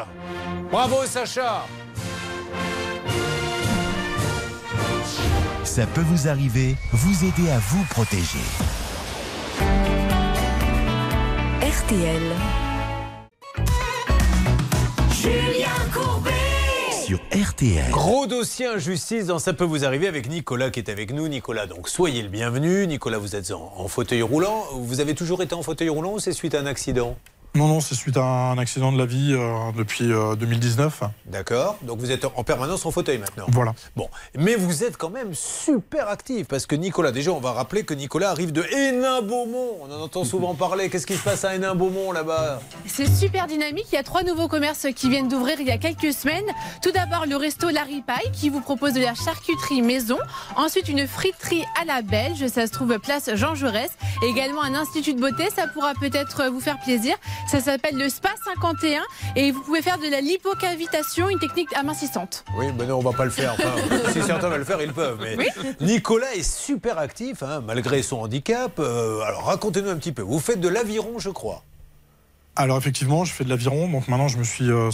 Bravo 0.72 1.06
Sacha. 1.06 1.66
Ça 5.64 5.86
peut 5.86 6.02
vous 6.02 6.28
arriver, 6.28 6.76
vous 6.92 7.26
aider 7.26 7.52
à 7.52 7.60
vous 7.60 7.84
protéger. 7.86 8.40
RTL. 11.62 12.67
Julien 15.28 15.68
Courbet. 15.94 16.32
Sur 17.06 17.20
RTL. 17.34 17.92
Gros 17.92 18.28
dossier 18.28 18.66
injustice 18.68 19.26
dans 19.26 19.40
Ça 19.40 19.52
peut 19.52 19.66
vous 19.66 19.84
arriver 19.84 20.08
avec 20.08 20.30
Nicolas 20.30 20.70
qui 20.70 20.80
est 20.80 20.90
avec 20.90 21.12
nous. 21.12 21.28
Nicolas, 21.28 21.68
donc 21.68 21.90
soyez 21.90 22.22
le 22.22 22.30
bienvenu. 22.30 22.88
Nicolas, 22.88 23.18
vous 23.18 23.36
êtes 23.36 23.52
en, 23.52 23.74
en 23.76 23.88
fauteuil 23.90 24.22
roulant. 24.22 24.64
Vous 24.74 25.02
avez 25.02 25.16
toujours 25.16 25.42
été 25.44 25.54
en 25.54 25.64
fauteuil 25.64 25.90
roulant 25.90 26.14
ou 26.14 26.20
c'est 26.20 26.32
suite 26.32 26.56
à 26.56 26.62
un 26.62 26.66
accident? 26.66 27.18
Non, 27.56 27.68
non, 27.68 27.80
c'est 27.80 27.96
suite 27.96 28.18
à 28.18 28.24
un 28.24 28.58
accident 28.60 28.92
de 28.92 29.00
la 29.00 29.08
vie 29.08 29.34
euh, 29.34 29.72
depuis 29.76 30.12
euh, 30.12 30.36
2019. 30.36 31.02
D'accord. 31.26 31.78
Donc 31.82 31.98
vous 31.98 32.12
êtes 32.12 32.26
en 32.26 32.44
permanence 32.44 32.86
en 32.86 32.92
fauteuil 32.92 33.18
maintenant. 33.18 33.46
Voilà. 33.50 33.74
Bon, 33.96 34.10
mais 34.36 34.56
vous 34.56 34.84
êtes 34.84 34.96
quand 34.96 35.10
même 35.10 35.34
super 35.34 36.08
actif 36.08 36.48
parce 36.48 36.68
que 36.68 36.76
Nicolas, 36.76 37.12
déjà, 37.12 37.32
on 37.32 37.40
va 37.40 37.54
rappeler 37.54 37.84
que 37.84 37.96
Nicolas 37.96 38.30
arrive 38.30 38.52
de 38.52 38.64
Hénin-Beaumont. 38.64 39.78
On 39.82 39.92
en 39.92 40.02
entend 40.02 40.24
souvent 40.24 40.54
parler. 40.54 40.90
Qu'est-ce 40.90 41.08
qui 41.08 41.16
se 41.16 41.24
passe 41.24 41.46
à 41.46 41.56
Hénin-Beaumont 41.56 42.12
là-bas? 42.12 42.62
C'est 42.86 43.10
super 43.12 43.48
dynamique. 43.48 43.88
Il 43.92 43.96
y 43.96 44.00
a 44.00 44.04
trois 44.04 44.22
nouveaux 44.22 44.48
commerces 44.48 44.86
qui 44.96 45.10
viennent 45.10 45.28
d'ouvrir 45.28 45.60
il 45.60 45.66
y 45.66 45.72
a 45.72 45.80
quelques 45.80 46.14
semaines. 46.14 46.46
Tout 46.84 46.92
d'abord, 46.92 47.26
le 47.26 47.38
resto 47.38 47.70
La 47.70 47.84
Ripaille 47.84 48.32
qui 48.34 48.50
vous 48.50 48.62
propose 48.62 48.94
de 48.94 49.02
la 49.02 49.16
charcuterie 49.16 49.82
maison. 49.82 50.20
Ensuite, 50.58 50.90
une 50.90 51.08
friterie 51.08 51.66
à 51.82 51.86
la 51.86 52.04
Belge. 52.04 52.46
Ça 52.50 52.68
se 52.68 52.72
trouve 52.72 53.00
place 53.00 53.32
Jean 53.34 53.56
Jaurès. 53.56 53.90
Également, 54.22 54.62
un 54.62 54.76
institut 54.76 55.16
de 55.16 55.20
beauté. 55.20 55.46
Ça 55.56 55.66
pourra 55.68 55.94
peut-être 55.96 56.46
vous 56.52 56.60
faire 56.60 56.80
plaisir. 56.80 57.16
Ça 57.50 57.60
s'appelle 57.62 57.98
le 57.98 58.10
Spa 58.10 58.30
51 58.46 59.02
et 59.36 59.52
vous 59.52 59.62
pouvez 59.62 59.82
faire 59.82 59.98
de 59.98 60.10
la 60.10 60.22
lipocavitation, 60.22 61.30
une 61.30 61.40
technique 61.40 61.70
amincissante. 61.76 62.44
Oui, 62.58 62.68
mais 62.78 62.86
non, 62.86 62.98
on 62.98 63.02
va 63.02 63.14
pas 63.14 63.26
le 63.26 63.32
faire. 63.32 63.54
Enfin, 63.54 63.74
si 64.14 64.22
certains 64.24 64.50
veulent 64.50 64.60
le 64.60 64.66
faire, 64.66 64.82
ils 64.82 64.94
peuvent. 64.94 65.18
Mais 65.22 65.36
Oui. 65.38 65.48
Nicolas 65.82 66.34
est 66.36 66.44
super 66.44 66.98
actif, 66.98 67.44
hein, 67.44 67.62
malgré 67.66 68.02
son 68.02 68.18
handicap. 68.18 68.80
Euh, 68.80 69.22
alors 69.22 69.46
racontez-nous 69.46 69.90
un 69.90 69.98
petit 69.98 70.12
peu. 70.12 70.22
Vous 70.22 70.40
faites 70.40 70.60
de 70.60 70.68
l'aviron, 70.68 71.20
je 71.20 71.30
crois. 71.30 71.64
Alors 72.56 72.78
effectivement, 72.78 73.24
je 73.24 73.34
fais 73.34 73.44
de 73.44 73.50
l'aviron, 73.50 73.88
donc 73.88 74.08
maintenant 74.08 74.28
je 74.28 74.38
me 74.38 74.44
suis 74.44 74.70
euh, 74.72 74.90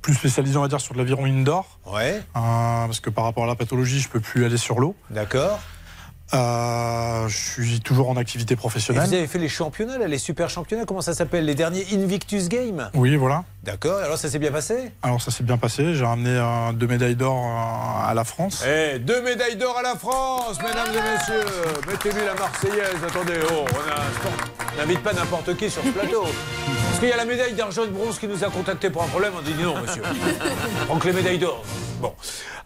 plus 0.00 0.14
spécialisé, 0.14 0.56
on 0.56 0.62
va 0.62 0.68
dire, 0.68 0.80
sur 0.80 0.94
de 0.94 0.98
l'aviron 0.98 1.24
indoor. 1.24 1.78
Ouais. 1.86 2.14
Euh, 2.14 2.22
parce 2.34 3.00
que 3.00 3.10
par 3.10 3.24
rapport 3.24 3.44
à 3.44 3.46
la 3.46 3.56
pathologie, 3.56 4.00
je 4.00 4.08
peux 4.08 4.20
plus 4.20 4.44
aller 4.44 4.56
sur 4.56 4.78
l'eau. 4.80 4.94
D'accord. 5.10 5.58
Euh, 6.32 7.26
je 7.28 7.36
suis 7.36 7.80
toujours 7.80 8.08
en 8.08 8.16
activité 8.16 8.54
Et 8.54 8.56
professionnelle. 8.56 9.06
vous 9.06 9.14
avez 9.14 9.26
fait 9.26 9.38
les 9.38 9.48
championnats, 9.48 9.98
là, 9.98 10.06
les 10.06 10.18
super 10.18 10.48
championnats, 10.48 10.84
comment 10.84 11.00
ça 11.00 11.12
s'appelle 11.14 11.44
Les 11.44 11.54
derniers 11.56 11.84
Invictus 11.92 12.48
Games? 12.48 12.88
Oui, 12.94 13.16
voilà. 13.16 13.44
D'accord, 13.64 13.98
alors 13.98 14.16
ça 14.16 14.30
s'est 14.30 14.38
bien 14.38 14.52
passé? 14.52 14.92
Alors 15.02 15.20
ça 15.20 15.30
s'est 15.30 15.42
bien 15.42 15.58
passé. 15.58 15.94
J'ai 15.94 16.04
ramené 16.04 16.30
euh, 16.30 16.72
deux 16.72 16.86
médailles 16.86 17.16
d'or 17.16 17.36
euh, 17.36 18.08
à 18.10 18.14
la 18.14 18.24
France. 18.24 18.64
Eh, 18.66 18.98
deux 19.00 19.22
médailles 19.22 19.56
d'or 19.56 19.76
à 19.76 19.82
la 19.82 19.96
France, 19.96 20.58
mesdames 20.62 20.88
et 20.94 21.12
messieurs. 21.12 21.46
Mettez-lui 21.88 22.24
la 22.24 22.34
Marseillaise. 22.34 23.04
Attendez, 23.06 23.34
oh, 23.52 23.64
on 24.74 24.80
n'invite 24.80 25.02
pas 25.02 25.12
n'importe 25.12 25.56
qui 25.56 25.68
sur 25.68 25.82
ce 25.82 25.88
plateau. 25.90 26.22
Parce 26.86 27.00
qu'il 27.00 27.08
y 27.08 27.12
a 27.12 27.16
la 27.16 27.24
médaille 27.26 27.54
d'argent 27.54 27.84
et 27.84 27.88
de 27.88 27.92
bronze 27.92 28.18
qui 28.18 28.28
nous 28.28 28.42
a 28.44 28.48
contacté 28.50 28.88
pour 28.88 29.02
un 29.02 29.08
problème. 29.08 29.32
On 29.38 29.42
dit 29.42 29.54
non, 29.60 29.74
monsieur. 29.80 30.02
Que 31.00 31.06
les 31.06 31.12
médailles 31.14 31.38
d'or. 31.38 31.62
Bon. 32.00 32.14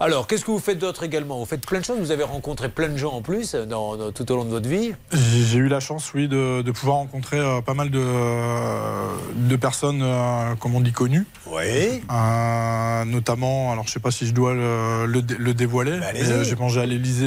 Alors, 0.01 0.27
qu'est-ce 0.29 0.45
que 0.45 0.51
vous 0.51 0.59
faites 0.61 0.79
d'autre 0.79 1.03
également? 1.03 1.39
Vous 1.39 1.45
faites 1.45 1.67
plein 1.67 1.81
de 1.81 1.85
choses. 1.85 1.99
Vous 1.99 2.11
avez 2.13 2.23
rencontré 2.25 2.69
plein 2.69 2.89
de 2.89 2.97
gens 2.97 3.13
en 3.15 3.23
plus 3.23 3.54
dans- 3.67 3.97
dans- 3.97 4.13
tout 4.13 4.31
au 4.33 4.37
long 4.37 4.45
de 4.45 4.51
votre 4.51 4.69
vie. 4.69 4.93
J'ai 5.13 5.59
eu 5.59 5.69
la 5.69 5.81
chance, 5.81 6.13
oui, 6.15 6.29
de, 6.29 6.63
de 6.63 6.71
pouvoir 6.73 6.97
rencontrer 6.97 7.39
euh, 7.39 7.61
pas 7.61 7.75
mal 7.75 7.91
de, 7.91 8.01
euh, 8.01 9.07
de 9.37 9.57
personnes, 9.57 10.01
euh, 10.03 10.55
comme 10.59 10.75
on 10.75 10.81
dit, 10.81 10.93
connues. 10.93 11.27
Oui. 11.47 12.03
Euh, 12.11 13.05
notamment, 13.05 13.73
alors 13.73 13.87
je 13.87 13.93
sais 13.93 14.01
pas 14.01 14.11
si 14.11 14.27
je 14.27 14.33
dois 14.33 14.55
le, 14.55 15.07
le 15.07 15.23
dé- 15.23 15.37
le 15.39 15.55
dévoiler. 15.55 15.99
Bah, 16.01 16.07
J'ai 16.43 16.57
mangé 16.57 16.81
à 16.81 16.87
l'Elysée 16.87 17.25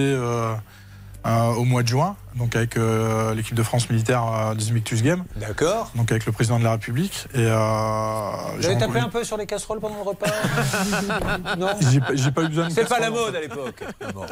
euh, 1.26 1.48
au 1.56 1.65
mois 1.65 1.84
de 1.84 1.88
juin, 1.89 2.15
donc 2.35 2.56
avec 2.56 2.77
euh, 2.77 3.34
l'équipe 3.34 3.56
de 3.56 3.64
France 3.64 3.89
militaire 3.89 4.23
euh, 4.23 4.53
des 4.56 4.69
Invictus 4.69 5.02
Games. 5.03 5.23
D'accord. 5.35 5.91
Donc 5.95 6.10
avec 6.11 6.26
le 6.26 6.31
président 6.31 6.57
de 6.60 6.64
la 6.64 6.72
République. 6.72 7.26
Et 7.34 7.44
Vous 7.44 8.65
avez 8.65 8.77
tapé 8.77 8.99
un 8.99 9.10
peu 9.10 9.23
sur 9.23 9.35
les 9.35 9.45
casseroles 9.45 9.80
pendant 9.80 9.95
le 9.98 10.03
repas 10.03 10.27
Non 11.57 11.69
J'ai 12.14 12.31
pas- 12.31 12.44
eu 12.44 12.48
besoin 12.48 12.68
de 12.69 12.73
C'est 12.73 12.88
pas 12.88 12.99
la 12.99 13.10
mode 13.10 13.35
à 13.35 13.41
l'époque. 13.41 13.84
Bon. 14.14 14.26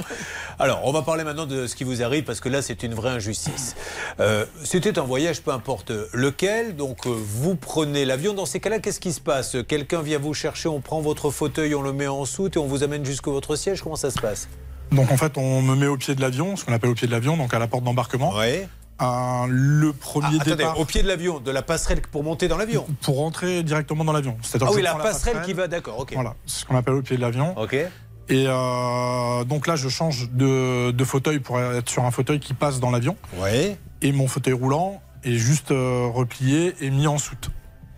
Alors, 0.60 0.82
on 0.86 0.92
va 0.94 1.02
parler 1.02 1.24
maintenant 1.24 1.46
de 1.46 1.68
ce 1.68 1.76
qui 1.76 1.84
vous 1.84 2.02
arrive 2.04 2.24
parce 2.24 2.40
que 2.40 2.48
là, 2.50 2.62
c'est 2.62 2.84
une 2.84 2.94
vraie 2.94 3.10
injustice. 3.12 3.76
C'était 4.64 4.98
un 5.00 5.04
voyage, 5.04 5.42
peu 5.42 5.52
importe 5.52 5.92
lequel. 6.14 6.76
Donc, 6.76 7.08
vous 7.08 7.56
prenez 7.56 8.06
l'avion. 8.06 8.34
Dans 8.34 8.46
ces 8.46 8.60
cas-là, 8.60 8.80
qu'est-ce 8.80 9.00
qui 9.00 9.12
se 9.12 9.22
passe? 9.22 9.58
Quelqu'un 9.68 10.02
vient 10.02 10.20
vous 10.20 10.34
chercher, 10.34 10.70
on 10.70 10.80
prend 10.82 11.02
votre 11.02 11.30
fauteuil, 11.32 11.76
on 11.76 11.82
le 11.82 11.92
met 11.94 12.08
en 12.08 12.26
soute 12.26 12.56
et 12.56 12.60
on 12.60 12.68
vous 12.68 12.84
amène 12.84 13.04
jusqu'au 13.06 13.32
votre 13.34 13.56
siège. 13.56 13.82
Comment 13.82 13.96
ça 13.96 14.12
se 14.12 14.20
passe? 14.20 14.48
Donc 14.92 15.12
en 15.12 15.18
fait, 15.18 15.38
on 15.38 15.62
me 15.62 15.76
met 15.76 15.88
au 15.88 15.98
pied 15.98 16.16
de 16.16 16.22
l'avion, 16.22 16.56
ce 16.56 16.66
qu'on 16.66 16.74
appelle 16.74 16.90
au 16.90 16.96
pied 16.96 17.08
de 17.08 17.12
l'avion, 17.12 17.38
donc 17.38 17.54
à 17.54 17.60
la 17.60 17.68
porte 17.68 17.84
d'embarquement. 17.84 18.34
Ouais. 18.36 18.68
le 19.00 19.92
premier 19.92 20.28
Ah, 20.40 20.42
Attendez, 20.42 20.56
départ 20.58 20.80
au 20.80 20.86
pied 20.86 21.02
de 21.04 21.08
l'avion, 21.08 21.40
de 21.40 21.52
la 21.52 21.62
passerelle 21.62 22.02
pour 22.02 22.24
monter 22.24 22.48
dans 22.48 22.58
l'avion. 22.58 22.86
pour 23.02 23.18
rentrer 23.18 23.64
directement 23.64 24.06
dans 24.06 24.14
l'avion. 24.14 24.38
C'est-à-dire 24.42 24.68
Ah 24.70 24.76
oui, 24.76 24.82
la 24.82 24.96
passerelle 24.96 25.42
qui 25.46 25.54
va, 25.54 25.68
d'accord, 25.68 26.00
ok. 26.00 26.14
Voilà, 26.14 26.36
c'est 26.46 26.62
ce 26.62 26.66
qu'on 26.66 26.76
appelle 26.76 26.94
au 26.96 27.02
pied 27.02 27.18
de 27.18 27.22
l'avion. 27.22 27.58
Ok. 27.58 27.76
Et 28.28 28.46
euh, 28.48 29.44
donc 29.44 29.68
là, 29.68 29.76
je 29.76 29.88
change 29.90 30.30
de, 30.32 30.92
de 30.92 31.04
fauteuil 31.04 31.40
pour 31.40 31.60
être 31.60 31.90
sur 31.90 32.06
un 32.06 32.12
fauteuil 32.12 32.40
qui 32.40 32.54
passe 32.54 32.80
dans 32.80 32.90
l'avion. 32.90 33.18
Ouais. 33.38 33.78
Et 34.02 34.12
mon 34.12 34.28
fauteuil 34.28 34.54
roulant 34.54 35.02
est 35.24 35.36
juste 35.36 35.72
euh, 35.72 36.08
replié 36.12 36.74
et 36.82 36.90
mis 36.90 37.08
en 37.08 37.18
soute. 37.18 37.50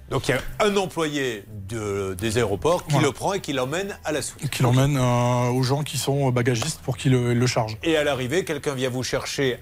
Donc, 0.10 0.28
il 0.30 0.32
y 0.32 0.34
a 0.36 0.42
un 0.66 0.78
employé 0.78 1.44
de- 1.68 2.16
des 2.18 2.38
aéroports 2.38 2.86
qui 2.86 2.94
Voilà. 2.94 3.08
le 3.08 3.14
prend 3.14 3.34
et 3.34 3.42
qui 3.42 3.52
l'emmène 3.54 3.98
à 4.06 4.12
la 4.14 4.22
soute. 4.22 4.50
Qui 4.50 4.64
l'emmène 4.64 4.96
euh, 4.98 5.50
aux 5.52 5.64
gens 5.64 5.84
qui 5.84 5.98
sont 5.98 6.30
bagagistes 6.32 6.80
pour 6.82 6.96
qu'ils 6.96 7.12
le, 7.12 7.34
le 7.34 7.48
chargent. 7.48 7.78
Et 7.84 7.98
à 7.98 8.04
l'arrivée, 8.06 8.46
quelqu'un 8.46 8.74
vient 8.74 8.90
vous 8.90 9.04
chercher 9.04 9.60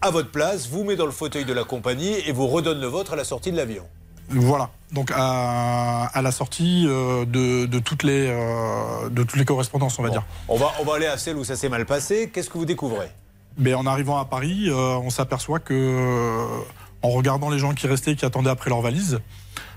à 0.00 0.10
votre 0.10 0.30
place, 0.30 0.68
vous 0.68 0.84
met 0.84 0.96
dans 0.96 1.06
le 1.06 1.12
fauteuil 1.12 1.44
de 1.44 1.52
la 1.52 1.64
compagnie 1.64 2.14
et 2.26 2.30
vous 2.32 2.46
redonne 2.46 2.80
le 2.80 2.86
vôtre 2.86 3.14
à 3.14 3.16
la 3.16 3.24
sortie 3.24 3.50
de 3.50 3.56
l'avion. 3.56 3.84
Voilà. 4.28 4.70
Donc 4.92 5.10
à, 5.14 6.04
à 6.06 6.22
la 6.22 6.30
sortie 6.30 6.84
euh, 6.86 7.24
de, 7.24 7.66
de 7.66 7.78
toutes 7.80 8.04
les, 8.04 8.28
euh, 8.28 9.08
de 9.10 9.22
toutes 9.24 9.36
les 9.38 9.44
correspondances, 9.44 9.98
on 9.98 10.02
va 10.02 10.10
dire. 10.10 10.22
On 10.48 10.56
va, 10.56 10.70
on 10.80 10.84
va 10.84 10.94
aller 10.96 11.06
à 11.06 11.18
celle 11.18 11.36
où 11.36 11.42
ça 11.44 11.56
s'est 11.56 11.68
mal 11.68 11.84
passé. 11.84 12.30
Qu'est-ce 12.32 12.48
que 12.48 12.58
vous 12.58 12.64
découvrez? 12.64 13.08
Mais 13.58 13.74
en 13.74 13.86
arrivant 13.86 14.18
à 14.18 14.24
Paris, 14.24 14.66
euh, 14.68 14.96
on 15.02 15.10
s'aperçoit 15.10 15.58
que, 15.58 15.74
euh, 15.74 16.46
en 17.02 17.10
regardant 17.10 17.50
les 17.50 17.58
gens 17.58 17.74
qui 17.74 17.86
restaient, 17.86 18.14
qui 18.16 18.24
attendaient 18.24 18.50
après 18.50 18.70
leur 18.70 18.80
valise, 18.80 19.14
euh, 19.14 19.18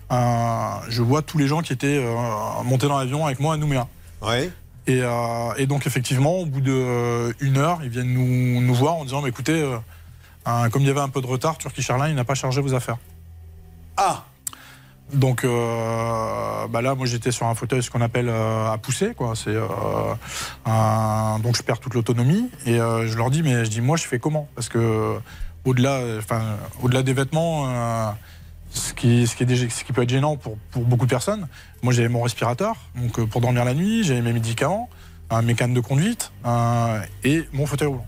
je 0.10 1.02
vois 1.02 1.22
tous 1.22 1.38
les 1.38 1.48
gens 1.48 1.62
qui 1.62 1.74
étaient 1.74 1.98
euh, 2.04 2.16
montés 2.64 2.88
dans 2.88 2.98
l'avion 2.98 3.26
avec 3.26 3.40
moi 3.40 3.54
à 3.54 3.58
Nouméa. 3.58 3.88
Ouais. 4.22 4.50
Et, 4.88 5.02
euh, 5.02 5.54
et 5.58 5.66
donc 5.68 5.86
effectivement, 5.86 6.36
au 6.40 6.46
bout 6.46 6.62
d'une 6.62 7.58
heure, 7.58 7.80
ils 7.84 7.90
viennent 7.90 8.14
nous, 8.14 8.62
nous 8.62 8.74
voir 8.74 8.96
en 8.96 9.04
disant, 9.04 9.22
mais 9.22 9.30
écoutez, 9.30 9.62
euh, 9.62 9.78
euh, 10.48 10.70
comme 10.70 10.82
il 10.84 10.88
y 10.88 10.92
avait 10.92 11.02
un 11.02 11.10
peu 11.10 11.22
de 11.22 11.28
retard, 11.28 11.58
Turkish 11.58 11.90
Airlines 11.90 12.16
n'a 12.16 12.24
pas 12.24 12.36
chargé 12.36 12.62
vos 12.62 12.74
affaires. 12.74 12.98
Ah 13.98 14.24
Donc 15.14 15.44
euh, 15.44 16.68
bah 16.70 16.82
là, 16.82 16.96
moi 16.96 17.06
j'étais 17.06 17.32
sur 17.32 17.48
un 17.48 17.56
fauteuil, 17.56 17.84
ce 17.84 17.90
qu'on 17.92 18.02
appelle 18.02 18.30
euh, 18.30 18.72
à 18.72 18.78
pousser, 18.78 19.14
quoi. 19.14 19.34
C'est 19.36 19.50
euh, 19.56 19.68
un- 20.66 21.40
donc 21.40 21.58
je 21.58 21.64
perds 21.64 21.80
toute 21.80 21.94
l'autonomie 21.94 22.50
et 22.66 22.80
euh, 22.80 23.08
je 23.08 23.18
leur 23.18 23.30
dis, 23.30 23.44
mais 23.44 23.66
je 23.66 23.70
dis 23.70 23.82
moi 23.82 23.98
je 23.98 24.06
fais 24.06 24.20
comment? 24.20 24.48
Parce 24.56 24.70
que 24.70 25.18
au-delà, 25.66 26.00
enfin 26.18 26.42
au-delà 26.82 27.04
des 27.04 27.14
vêtements, 27.14 27.66
euh, 27.68 28.10
ce 28.78 28.94
qui, 28.94 29.28
ce 29.28 29.36
qui 29.36 29.44
est 29.44 29.46
déjà- 29.46 29.70
ce 29.70 29.84
qui 29.84 29.92
peut 29.94 30.04
être 30.04 30.10
gênant 30.10 30.38
pour, 30.38 30.58
pour 30.72 30.84
beaucoup 30.84 31.06
de 31.06 31.10
personnes. 31.12 31.48
Moi 31.82 31.94
j'avais 31.94 32.08
mon 32.10 32.22
respirateur, 32.22 32.76
donc 32.96 33.20
euh, 33.20 33.26
pour 33.26 33.42
dormir 33.42 33.66
la 33.66 33.74
nuit, 33.74 34.04
j'avais 34.04 34.22
mes 34.22 34.34
médicaments, 34.34 34.90
mes 35.44 35.56
cannes 35.56 35.74
de 35.74 35.82
conduite 35.82 36.32
euh, 36.46 37.02
et 37.24 37.44
mon 37.52 37.66
fauteuil 37.66 37.88
roulant. 37.90 38.06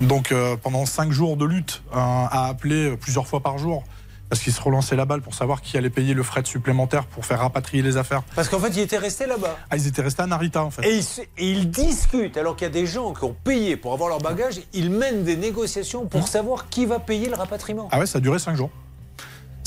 Donc 0.00 0.30
euh, 0.32 0.56
pendant 0.56 0.86
cinq 0.86 1.10
jours 1.12 1.36
de 1.36 1.44
lutte, 1.44 1.82
à 1.92 2.46
appeler 2.48 2.96
plusieurs 2.96 3.26
fois 3.26 3.40
par 3.40 3.58
jour, 3.58 3.84
parce 4.28 4.42
qu'ils 4.42 4.52
se 4.52 4.60
relançaient 4.60 4.94
la 4.94 5.06
balle 5.06 5.22
pour 5.22 5.34
savoir 5.34 5.62
qui 5.62 5.78
allait 5.78 5.88
payer 5.90 6.12
le 6.12 6.22
fret 6.22 6.44
supplémentaire 6.44 7.06
pour 7.06 7.24
faire 7.24 7.40
rapatrier 7.40 7.82
les 7.82 7.96
affaires. 7.96 8.22
Parce 8.36 8.48
qu'en 8.50 8.58
fait, 8.60 8.68
il 8.76 8.80
était 8.80 8.98
resté 8.98 9.24
là-bas. 9.26 9.56
Ah, 9.70 9.76
ils 9.78 9.86
étaient 9.86 10.02
restés 10.02 10.22
à 10.22 10.26
Narita 10.26 10.62
en 10.62 10.70
fait. 10.70 10.86
Et 10.86 10.96
ils, 10.98 11.02
se- 11.02 11.22
et 11.22 11.50
ils 11.50 11.70
discutent, 11.70 12.36
alors 12.36 12.54
qu'il 12.54 12.66
y 12.66 12.70
a 12.70 12.72
des 12.72 12.86
gens 12.86 13.14
qui 13.14 13.24
ont 13.24 13.34
payé 13.42 13.76
pour 13.76 13.92
avoir 13.94 14.10
leur 14.10 14.18
bagage, 14.18 14.60
ils 14.74 14.90
mènent 14.90 15.24
des 15.24 15.36
négociations 15.36 16.06
pour 16.06 16.28
savoir 16.28 16.68
qui 16.68 16.84
va 16.84 16.98
payer 16.98 17.28
le 17.30 17.36
rapatriement. 17.36 17.88
Ah 17.90 17.98
ouais, 18.00 18.06
ça 18.06 18.18
a 18.18 18.20
duré 18.20 18.38
cinq 18.38 18.54
jours. 18.54 18.70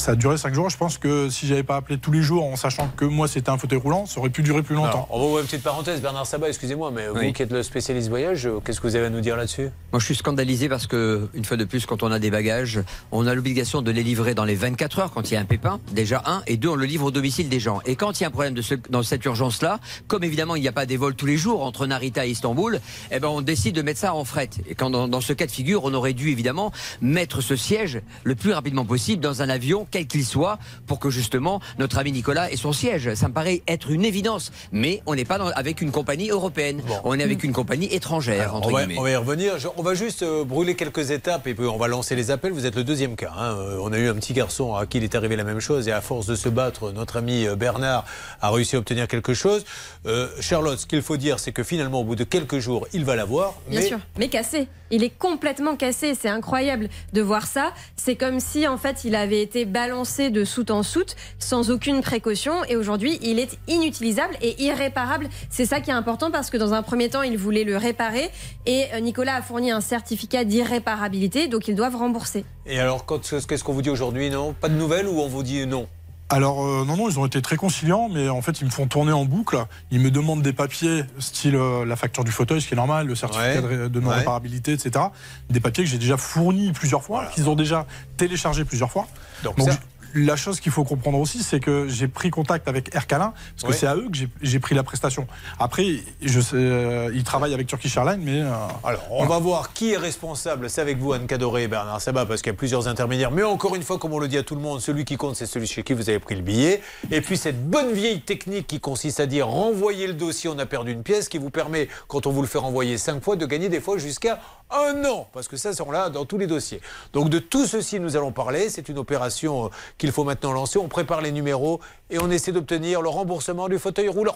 Ça 0.02 0.14
a 0.14 0.15
duré 0.15 0.36
5 0.36 0.52
jours. 0.56 0.68
Je 0.72 0.78
pense 0.78 0.98
que 0.98 1.30
si 1.30 1.45
j'avais 1.45 1.61
pas 1.61 1.76
appelé 1.76 1.99
tous 1.99 2.11
les 2.11 2.23
jours 2.23 2.44
en 2.45 2.56
sachant 2.56 2.88
que 2.98 3.06
moi 3.06 3.28
c'était 3.28 3.52
un 3.52 3.57
fauteuil 3.60 3.78
roulant, 3.78 4.07
ça 4.07 4.19
aurait 4.19 4.32
pu 4.32 4.41
durer 4.41 4.64
plus 4.64 4.73
longtemps. 4.73 4.88
Alors, 4.90 5.07
on 5.11 5.19
va 5.19 5.26
ouvrir 5.26 5.41
une 5.41 5.45
petite 5.45 5.61
parenthèse, 5.61 6.02
Bernard 6.02 6.26
Sabat, 6.26 6.48
excusez-moi, 6.48 6.90
mais 6.90 7.07
vous 7.07 7.32
qui 7.34 7.44
êtes 7.44 7.52
le 7.52 7.61
spécialiste 7.61 8.10
voyage, 8.10 8.48
euh, 8.48 8.60
qu'est-ce 8.65 8.82
que 8.82 8.88
vous 8.88 8.95
avez 8.95 9.06
à 9.06 9.10
nous 9.11 9.22
dire 9.22 9.38
là-dessus? 9.38 9.69
Moi, 9.91 9.99
je 9.99 10.06
suis 10.06 10.15
scandalisé 10.15 10.68
parce 10.69 10.88
que, 10.88 11.30
une 11.36 11.45
fois 11.45 11.56
de 11.56 11.65
plus, 11.65 11.86
quand 11.86 12.02
on 12.02 12.11
a 12.11 12.18
des 12.18 12.32
bagages, 12.32 12.80
on 13.11 13.28
a 13.28 13.36
l'obligation 13.36 13.84
de 13.84 13.91
les 13.91 14.02
livrer 14.02 14.34
dans 14.34 14.44
les 14.44 14.56
24 14.56 14.98
heures 14.99 15.11
quand 15.11 15.30
il 15.30 15.36
y 15.36 15.38
a 15.38 15.40
un 15.40 15.45
pépin, 15.45 15.80
déjà 15.91 16.23
un, 16.26 16.41
et 16.48 16.57
deux, 16.57 16.69
on 16.69 16.76
le 16.76 16.86
livre 16.86 17.06
au 17.06 17.11
domicile 17.11 17.48
des 17.48 17.60
gens. 17.60 17.80
Et 17.86 17.95
quand 17.95 18.19
il 18.19 18.23
y 18.23 18.26
a 18.26 18.30
un 18.30 18.32
problème 18.32 18.56
de 18.56 18.64
ce- 18.64 18.73
dans 18.90 19.03
cette 19.03 19.23
urgence-là, 19.26 19.80
comme 20.07 20.23
évidemment 20.23 20.56
il 20.56 20.64
n'y 20.64 20.68
a 20.68 20.72
pas 20.72 20.88
des 20.88 20.98
vols 20.98 21.14
tous 21.14 21.28
les 21.28 21.38
jours 21.38 21.64
entre 21.64 21.86
Narita 21.86 22.26
et 22.26 22.32
Istanbul, 22.32 22.82
eh 23.11 23.19
ben 23.19 23.28
on 23.28 23.41
décide 23.41 23.76
de 23.76 23.84
mettre 23.84 23.99
ça 23.99 24.15
en 24.15 24.26
fret. 24.26 24.49
Et 24.68 24.73
quand 24.73 24.90
dans, 24.90 25.07
dans 25.07 25.22
ce 25.22 25.34
cas 25.34 25.45
de 25.45 25.52
figure, 25.52 25.84
on 25.84 25.94
aurait 25.94 26.14
dû 26.14 26.32
évidemment 26.32 26.72
mettre 27.02 27.41
ce 27.41 27.56
siège 27.56 28.02
le 28.23 28.34
plus 28.34 28.52
rapidement 28.53 28.84
possible 28.86 29.22
dans 29.22 29.44
un 29.44 29.49
avion, 29.49 29.86
quel 29.91 30.07
qu'il 30.07 30.26
soit, 30.26 30.57
pour 30.88 30.99
que 30.99 31.09
justement 31.09 31.59
notre 31.77 31.97
ami 31.97 32.11
Nicolas 32.11 32.51
ait 32.51 32.55
son 32.57 32.73
siège. 32.73 33.13
Ça 33.13 33.27
me 33.27 33.34
paraît 33.34 33.61
être 33.68 33.91
une 33.91 34.05
évidence. 34.05 34.51
Mais 34.72 35.01
on 35.05 35.15
n'est 35.15 35.26
pas 35.26 35.38
dans- 35.38 35.47
avec 35.49 35.81
une 35.81 35.91
compagnie 35.91 36.30
européenne, 36.30 36.81
on 37.03 37.19
est 37.19 37.23
avec 37.23 37.43
une 37.43 37.53
compagnie 37.53 37.93
étrangère. 37.93 38.55
entre 38.55 38.69
on, 38.69 38.72
va, 38.72 38.80
guillemets. 38.85 38.99
on 38.99 39.03
va 39.03 39.11
y 39.11 39.15
revenir. 39.15 39.59
Je- 39.59 39.68
on 39.77 39.84
va 39.84 39.93
juste 39.93 40.23
euh, 40.23 40.43
brûler 40.43 40.76
quelques 40.76 41.11
étapes 41.11 41.47
et 41.47 41.53
puis 41.53 41.65
on 41.65 41.77
va 41.77 41.88
lancer 41.88 42.15
les 42.15 42.31
appels. 42.31 42.51
Vous 42.53 42.65
êtes 42.65 42.76
le 42.76 42.84
deuxième 42.84 43.15
cas. 43.15 43.31
hein. 43.38 43.55
Euh, 43.57 43.77
On 43.81 43.91
a 43.93 43.97
eu 43.97 44.09
un 44.09 44.15
petit 44.15 44.34
garçon 44.34 44.76
à 44.76 44.85
qui 44.85 44.97
il 44.99 45.03
est 45.03 45.15
arrivé 45.15 45.35
la 45.35 45.43
même 45.43 45.59
chose 45.59 45.88
et 45.88 45.91
à 45.91 46.01
force 46.01 46.26
de 46.27 46.35
se 46.35 46.47
battre, 46.49 46.91
notre 46.91 47.18
ami 47.18 47.45
euh, 47.47 47.55
Bernard 47.55 48.05
a 48.41 48.49
réussi 48.51 48.76
à 48.76 48.80
obtenir 48.80 49.07
quelque 49.07 49.34
chose. 49.34 49.65
Euh, 50.05 50.27
Charlotte, 50.39 50.80
ce 50.80 50.85
qu'il 50.85 51.01
faut 51.01 51.18
dire, 51.18 51.39
c'est 51.39 51.51
que 51.51 51.63
finalement, 51.63 52.01
au 52.01 52.03
bout 52.03 52.15
de 52.15 52.23
quelques 52.23 52.59
jours, 52.59 52.88
il 52.93 53.03
va 53.05 53.15
l'avoir. 53.15 53.55
Bien 53.68 53.80
mais 53.81 53.85
sûr, 53.88 53.99
mais 54.18 54.27
cassé. 54.30 54.68
Il 54.93 55.03
est 55.03 55.09
complètement 55.18 55.76
cassé. 55.76 56.13
C'est 56.15 56.30
incroyable 56.30 56.89
de 57.13 57.22
voir 57.22 57.47
ça. 57.47 57.72
C'est 57.95 58.15
comme 58.15 58.39
si, 58.39 58.68
en 58.68 58.77
fait, 58.77 59.03
il 59.05 59.15
avait 59.15 59.41
été 59.41 59.65
balancé 59.81 60.29
de 60.29 60.43
soute 60.45 60.69
en 60.69 60.83
soute 60.83 61.15
sans 61.39 61.71
aucune 61.71 62.01
précaution. 62.01 62.63
Et 62.65 62.75
aujourd'hui, 62.75 63.17
il 63.23 63.39
est 63.39 63.57
inutilisable 63.67 64.35
et 64.39 64.61
irréparable. 64.61 65.27
C'est 65.49 65.65
ça 65.65 65.81
qui 65.81 65.89
est 65.89 65.93
important 65.93 66.29
parce 66.29 66.51
que 66.51 66.57
dans 66.57 66.73
un 66.73 66.83
premier 66.83 67.09
temps, 67.09 67.23
il 67.23 67.35
voulait 67.35 67.63
le 67.63 67.77
réparer. 67.77 68.29
Et 68.67 68.85
euh, 68.93 68.99
Nicolas 68.99 69.37
a 69.37 69.41
fourni 69.41 69.71
un 69.71 69.81
certificat 69.81 70.43
d'irréparabilité. 70.43 71.47
Donc, 71.47 71.67
ils 71.67 71.73
doivent 71.73 71.95
rembourser. 71.95 72.45
Et 72.67 72.79
alors, 72.79 73.07
qu'est-ce 73.07 73.63
qu'on 73.63 73.73
vous 73.73 73.81
dit 73.81 73.89
aujourd'hui 73.89 74.29
Non? 74.29 74.53
Pas 74.53 74.69
de 74.69 74.75
nouvelles 74.75 75.07
ou 75.07 75.19
on 75.19 75.27
vous 75.27 75.41
dit 75.41 75.65
non? 75.65 75.87
Alors 76.31 76.63
euh, 76.65 76.85
non, 76.85 76.97
non, 76.97 77.09
ils 77.09 77.19
ont 77.19 77.25
été 77.25 77.41
très 77.41 77.55
conciliants, 77.57 78.09
mais 78.09 78.29
en 78.29 78.41
fait 78.41 78.61
ils 78.61 78.65
me 78.65 78.69
font 78.69 78.87
tourner 78.87 79.11
en 79.11 79.25
boucle. 79.25 79.57
Ils 79.91 79.99
me 79.99 80.09
demandent 80.11 80.41
des 80.41 80.53
papiers, 80.53 81.03
style 81.19 81.55
euh, 81.55 81.85
la 81.85 81.95
facture 81.95 82.23
du 82.23 82.31
fauteuil, 82.31 82.61
ce 82.61 82.67
qui 82.67 82.73
est 82.73 82.77
normal, 82.77 83.07
le 83.07 83.15
certificat 83.15 83.61
Ouais. 83.61 83.89
de, 83.89 83.99
non-réparabilité, 83.99 84.73
etc. 84.73 85.05
Des 85.49 85.59
papiers 85.59 85.83
que 85.83 85.89
j'ai 85.89 85.97
déjà 85.97 86.17
fournis 86.17 86.71
plusieurs 86.71 87.03
fois, 87.03 87.25
qu'ils 87.27 87.49
ont 87.49 87.55
déjà 87.55 87.85
téléchargés 88.17 88.65
plusieurs 88.65 88.91
fois. 88.91 89.07
Donc, 89.43 89.57
Donc, 89.57 89.67
ça- 89.69 89.73
j- 89.73 89.79
la 90.13 90.35
chose 90.35 90.59
qu'il 90.59 90.71
faut 90.71 90.83
comprendre 90.83 91.19
aussi, 91.19 91.43
c'est 91.43 91.59
que 91.59 91.88
j'ai 91.88 92.07
pris 92.07 92.29
contact 92.29 92.67
avec 92.67 92.93
Air 92.95 93.07
Calin, 93.07 93.33
parce 93.55 93.63
que 93.63 93.67
Ouais. 93.69 93.73
c'est 93.77 93.88
à 93.88 93.95
eux 93.95 94.07
que 94.11 94.17
j'ai- 94.41 94.59
pris 94.59 94.75
la 94.75 94.83
prestation. 94.83 95.27
Après, 95.59 95.85
je 96.21 96.39
sais, 96.39 96.55
euh, 96.55 97.11
ils 97.15 97.23
travaillent 97.23 97.53
avec 97.53 97.65
Turkish 97.67 97.97
Airlines, 97.97 98.21
mais... 98.23 98.41
euh, 98.41 98.51
Alors, 98.83 99.07
on 99.11 99.25
va 99.25 99.39
voir 99.39 99.73
qui 99.73 99.93
est 99.93 99.97
responsable. 99.97 100.69
C'est 100.69 100.81
avec 100.81 100.97
vous, 100.99 101.13
Anne 101.13 101.25
Cadoré 101.27 101.63
et 101.63 101.67
Bernard 101.67 101.99
Sabat, 102.01 102.25
parce 102.25 102.41
qu'il 102.41 102.51
y 102.51 102.55
a 102.55 102.57
plusieurs 102.57 102.88
intermédiaires. 102.88 103.31
Mais 103.31 103.43
encore 103.43 103.73
une 103.75 103.81
fois, 103.83 103.97
comme 103.97 104.13
on 104.13 104.19
le 104.19 104.27
dit 104.27 104.38
à 104.38 104.43
tout 104.43 104.55
le 104.55 104.61
monde, 104.61 104.81
celui 104.81 105.03
qui 105.05 105.17
compte, 105.17 105.35
c'est 105.35 105.45
celui 105.47 105.65
chez 105.67 105.81
qui 105.83 105.93
vous 105.93 106.09
avez 106.09 106.19
pris 106.19 106.35
le 106.35 106.41
billet. 106.41 106.81
Et 107.09 107.21
puis, 107.21 107.38
cette 107.38 107.67
bonne 107.69 107.91
vieille 107.93 108.21
technique 108.21 108.67
qui 108.67 108.79
consiste 108.79 109.19
à 109.19 109.25
dire 109.25 109.47
renvoyer 109.47 110.05
le 110.07 110.13
dossier, 110.13 110.49
on 110.53 110.59
a 110.59 110.65
perdu 110.65 110.91
une 110.91 111.03
pièce, 111.03 111.27
qui 111.29 111.38
vous 111.39 111.49
permet, 111.49 111.88
quand 112.07 112.27
on 112.27 112.31
vous 112.31 112.41
le 112.41 112.47
fait 112.47 112.57
renvoyer 112.59 112.97
cinq 112.97 113.23
fois, 113.23 113.35
de 113.35 113.45
gagner 113.45 113.69
des 113.69 113.81
fois 113.81 113.97
jusqu'à 113.97 114.39
un 114.69 115.03
an. 115.05 115.27
Parce 115.33 115.47
que 115.47 115.57
ça, 115.57 115.73
c'est 115.73 115.91
là 115.91 116.09
dans 116.09 116.25
tous 116.25 116.38
les 116.38 116.47
dossiers. 116.47 116.79
Donc, 117.13 117.29
de 117.29 117.39
tout 117.39 117.65
ceci, 117.65 117.99
nous 117.99 118.15
allons 118.15 118.31
parler. 118.31 118.69
C'est 118.69 118.88
une 118.89 118.97
opération 118.99 119.65
euh, 119.65 119.69
qu'il 120.02 120.11
faut 120.11 120.23
maintenant 120.23 120.52
lancer. 120.52 120.80
On 120.80 120.88
prépare 120.88 121.22
les 121.22 121.32
numéros 121.32 121.80
et 122.10 122.18
on 122.18 122.30
essaie 122.32 122.52
d'obtenir 122.52 123.02
le 123.03 123.10
remboursement 123.10 123.69
du 123.69 123.78
fauteuil 123.78 124.10
roulant. 124.10 124.36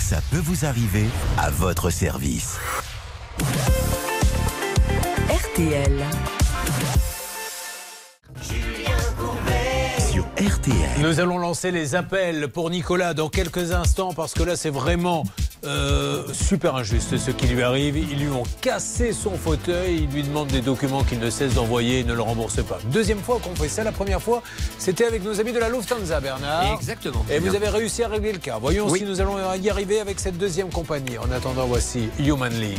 Ça 0.00 0.16
peut 0.30 0.38
vous 0.38 0.64
arriver 0.64 1.04
à 1.36 1.50
votre 1.50 1.90
service. 1.90 2.58
RTL. 5.28 6.04
RTL. 10.36 10.74
Nous 11.00 11.20
allons 11.20 11.38
lancer 11.38 11.70
les 11.70 11.94
appels 11.94 12.48
pour 12.48 12.68
Nicolas 12.68 13.14
dans 13.14 13.28
quelques 13.28 13.70
instants 13.70 14.12
parce 14.12 14.34
que 14.34 14.42
là 14.42 14.56
c'est 14.56 14.70
vraiment 14.70 15.22
euh, 15.64 16.24
super 16.32 16.74
injuste 16.74 17.16
ce 17.16 17.30
qui 17.30 17.46
lui 17.46 17.62
arrive. 17.62 17.96
Ils 17.96 18.18
lui 18.18 18.28
ont 18.30 18.42
cassé 18.60 19.12
son 19.12 19.36
fauteuil, 19.36 20.08
ils 20.08 20.12
lui 20.12 20.24
demandent 20.24 20.48
des 20.48 20.60
documents 20.60 21.04
qu'il 21.04 21.20
ne 21.20 21.30
cesse 21.30 21.54
d'envoyer, 21.54 22.00
il 22.00 22.06
ne 22.06 22.14
le 22.14 22.20
rembourse 22.20 22.56
pas. 22.64 22.78
Deuxième 22.86 23.20
fois 23.20 23.38
qu'on 23.42 23.54
fait 23.54 23.68
ça, 23.68 23.84
la 23.84 23.92
première 23.92 24.20
fois 24.20 24.42
c'était 24.78 25.04
avec 25.04 25.22
nos 25.24 25.38
amis 25.40 25.52
de 25.52 25.58
la 25.60 25.68
Lufthansa 25.68 26.18
Bernard. 26.20 26.74
Exactement. 26.74 27.24
Et 27.30 27.38
vous 27.38 27.54
avez 27.54 27.68
réussi 27.68 28.02
à 28.02 28.08
régler 28.08 28.32
le 28.32 28.38
cas. 28.38 28.58
Voyons 28.60 28.88
Oui. 28.88 28.98
si 28.98 29.04
nous 29.04 29.20
allons 29.20 29.36
y 29.54 29.70
arriver 29.70 30.00
avec 30.00 30.18
cette 30.18 30.36
deuxième 30.36 30.68
compagnie. 30.70 31.16
En 31.16 31.30
attendant, 31.30 31.66
voici 31.66 32.08
Human 32.18 32.52
League. 32.52 32.78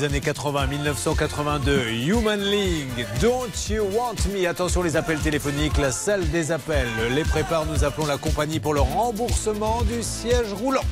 Les 0.00 0.06
années 0.06 0.20
80, 0.20 0.66
1982. 0.66 1.90
Human 2.06 2.40
League, 2.40 3.06
Don't 3.20 3.50
You 3.68 3.84
Want 3.92 4.14
Me. 4.32 4.46
Attention 4.48 4.82
les 4.82 4.96
appels 4.96 5.18
téléphoniques, 5.18 5.76
la 5.78 5.92
salle 5.92 6.26
des 6.30 6.52
appels 6.52 6.88
les 7.10 7.22
prépare. 7.22 7.66
Nous 7.66 7.84
appelons 7.84 8.06
la 8.06 8.16
compagnie 8.16 8.60
pour 8.60 8.72
le 8.72 8.80
remboursement 8.80 9.82
du 9.82 10.02
siège 10.02 10.52
roulant. 10.52 10.84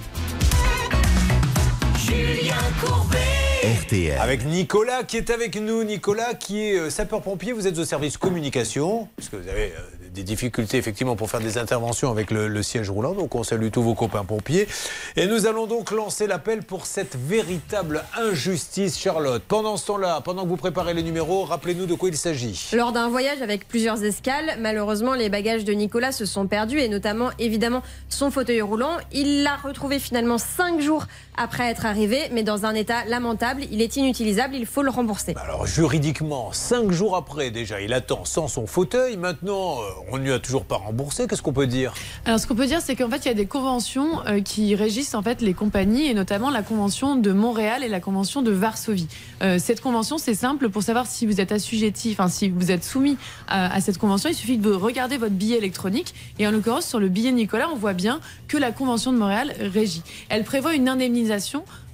Julien 1.99 2.57
Courbet. 2.85 3.19
RTL. 3.83 4.19
Avec 4.21 4.45
Nicolas 4.45 5.05
qui 5.05 5.17
est 5.17 5.31
avec 5.31 5.57
nous. 5.57 5.85
Nicolas 5.85 6.35
qui 6.35 6.65
est 6.65 6.79
euh, 6.79 6.91
sapeur-pompier. 6.91 7.53
Vous 7.53 7.67
êtes 7.67 7.79
au 7.79 7.85
service 7.85 8.19
communication, 8.19 9.09
parce 9.17 9.29
que 9.29 9.37
vous 9.37 9.49
avez 9.49 9.73
euh, 9.73 9.98
des 10.19 10.25
difficultés 10.25 10.79
effectivement 10.79 11.15
pour 11.15 11.31
faire 11.31 11.41
des 11.41 11.59
interventions 11.59 12.11
avec 12.11 12.33
le, 12.33 12.49
le 12.49 12.63
siège 12.65 12.91
roulant. 12.91 13.13
Donc 13.13 13.37
on 13.37 13.45
salue 13.45 13.69
tous 13.71 13.83
vos 13.83 13.95
copains 13.95 14.25
pompiers. 14.25 14.67
Et 15.15 15.27
nous 15.27 15.47
allons 15.47 15.67
donc 15.67 15.93
lancer 15.93 16.27
l'appel 16.27 16.65
pour 16.65 16.87
cette 16.87 17.17
véritable 17.17 18.03
injustice, 18.19 18.99
Charlotte. 18.99 19.43
Pendant 19.47 19.77
ce 19.77 19.87
temps-là, 19.87 20.21
pendant 20.23 20.43
que 20.43 20.49
vous 20.49 20.57
préparez 20.57 20.93
les 20.93 21.05
numéros, 21.05 21.45
rappelez-nous 21.45 21.87
de 21.87 21.95
quoi 21.95 22.09
il 22.09 22.17
s'agit. 22.17 22.71
Lors 22.73 22.91
d'un 22.91 23.09
voyage 23.09 23.43
avec 23.43 23.69
plusieurs 23.69 24.03
escales, 24.03 24.57
malheureusement, 24.59 25.15
les 25.15 25.29
bagages 25.29 25.65
de 25.65 25.73
Nicolas 25.73 26.11
se 26.11 26.27
sont 26.27 26.49
perdus 26.49 26.81
et 26.81 26.89
notamment, 26.89 27.31
évidemment, 27.39 27.83
son 28.09 28.33
fauteuil 28.33 28.61
roulant. 28.61 28.97
Il 29.13 29.45
l'a 29.45 29.55
retrouvé 29.55 30.01
finalement 30.01 30.39
cinq 30.39 30.81
jours 30.81 31.07
après 31.39 31.65
être 31.71 31.87
arrivé, 31.87 32.29
mais 32.33 32.43
dans 32.43 32.67
un 32.67 32.75
état 32.75 33.05
lamentable. 33.07 33.63
Il 33.71 33.81
est 33.81 33.97
inutilisable, 33.97 34.57
il 34.57 34.67
faut 34.67 34.83
le 34.83 34.91
rembourser. 34.91 35.35
Alors 35.43 35.67
juridiquement, 35.67 36.51
cinq 36.53 36.91
jours 36.91 37.17
après 37.17 37.51
déjà, 37.51 37.81
il 37.81 37.93
attend 37.93 38.25
sans 38.25 38.49
son 38.49 38.67
fauteuil. 38.67 39.17
Maintenant, 39.17 39.81
euh, 39.81 39.85
on 40.11 40.19
ne 40.19 40.25
lui 40.25 40.33
a 40.33 40.39
toujours 40.39 40.65
pas 40.65 40.77
remboursé. 40.77 41.27
Qu'est-ce 41.29 41.43
qu'on 41.43 41.53
peut 41.53 41.67
dire? 41.67 41.95
Alors, 42.25 42.41
ce 42.41 42.47
qu'on 42.47 42.55
peut 42.55 42.67
dire, 42.67 42.81
c'est 42.81 42.97
qu'en 42.97 43.09
fait, 43.09 43.25
il 43.25 43.29
y 43.29 43.31
a 43.31 43.35
des 43.35 43.47
conventions 43.47 44.27
euh, 44.27 44.41
qui 44.41 44.75
régissent 44.75 45.15
en 45.15 45.23
fait 45.23 45.41
les 45.41 45.55
compagnies, 45.55 46.09
et 46.09 46.15
notamment 46.15 46.51
la 46.51 46.63
convention 46.63 47.15
de 47.17 47.33
Montréal 47.33 47.85
et 47.85 47.89
la 47.89 48.01
convention 48.01 48.43
de 48.43 48.51
Varsovie. 48.51 49.09
Euh, 49.43 49.59
cette 49.61 49.81
convention, 49.81 50.19
c'est 50.19 50.35
simple 50.35 50.69
pour 50.69 50.83
savoir 50.83 51.07
si 51.07 51.27
vous 51.27 51.41
êtes 51.41 51.53
assujetti, 51.53 52.11
enfin 52.13 52.29
si 52.29 52.49
vous 52.49 52.71
êtes 52.71 52.85
soumis 52.85 53.17
à, 53.47 53.73
à 53.73 53.81
cette 53.81 53.99
convention. 53.99 54.29
Il 54.29 54.35
suffit 54.35 54.59
de 54.59 54.73
regarder 54.73 55.19
votre 55.19 55.35
billet 55.35 55.59
électronique, 55.59 56.15
et 56.39 56.47
en 56.47 56.51
l'occurrence 56.51 56.87
sur 56.87 56.99
le 56.99 57.09
billet 57.09 57.33
Nicolas, 57.33 57.69
on 57.73 57.77
voit 57.77 57.93
bien 57.93 58.21
que 58.49 58.57
la 58.57 58.73
convention 58.73 59.13
de 59.13 59.19
Montréal 59.19 59.55
régit. 59.61 60.03
Elle 60.29 60.45
prévoit 60.45 60.75
une 60.75 60.89
indemnisation 60.89 61.28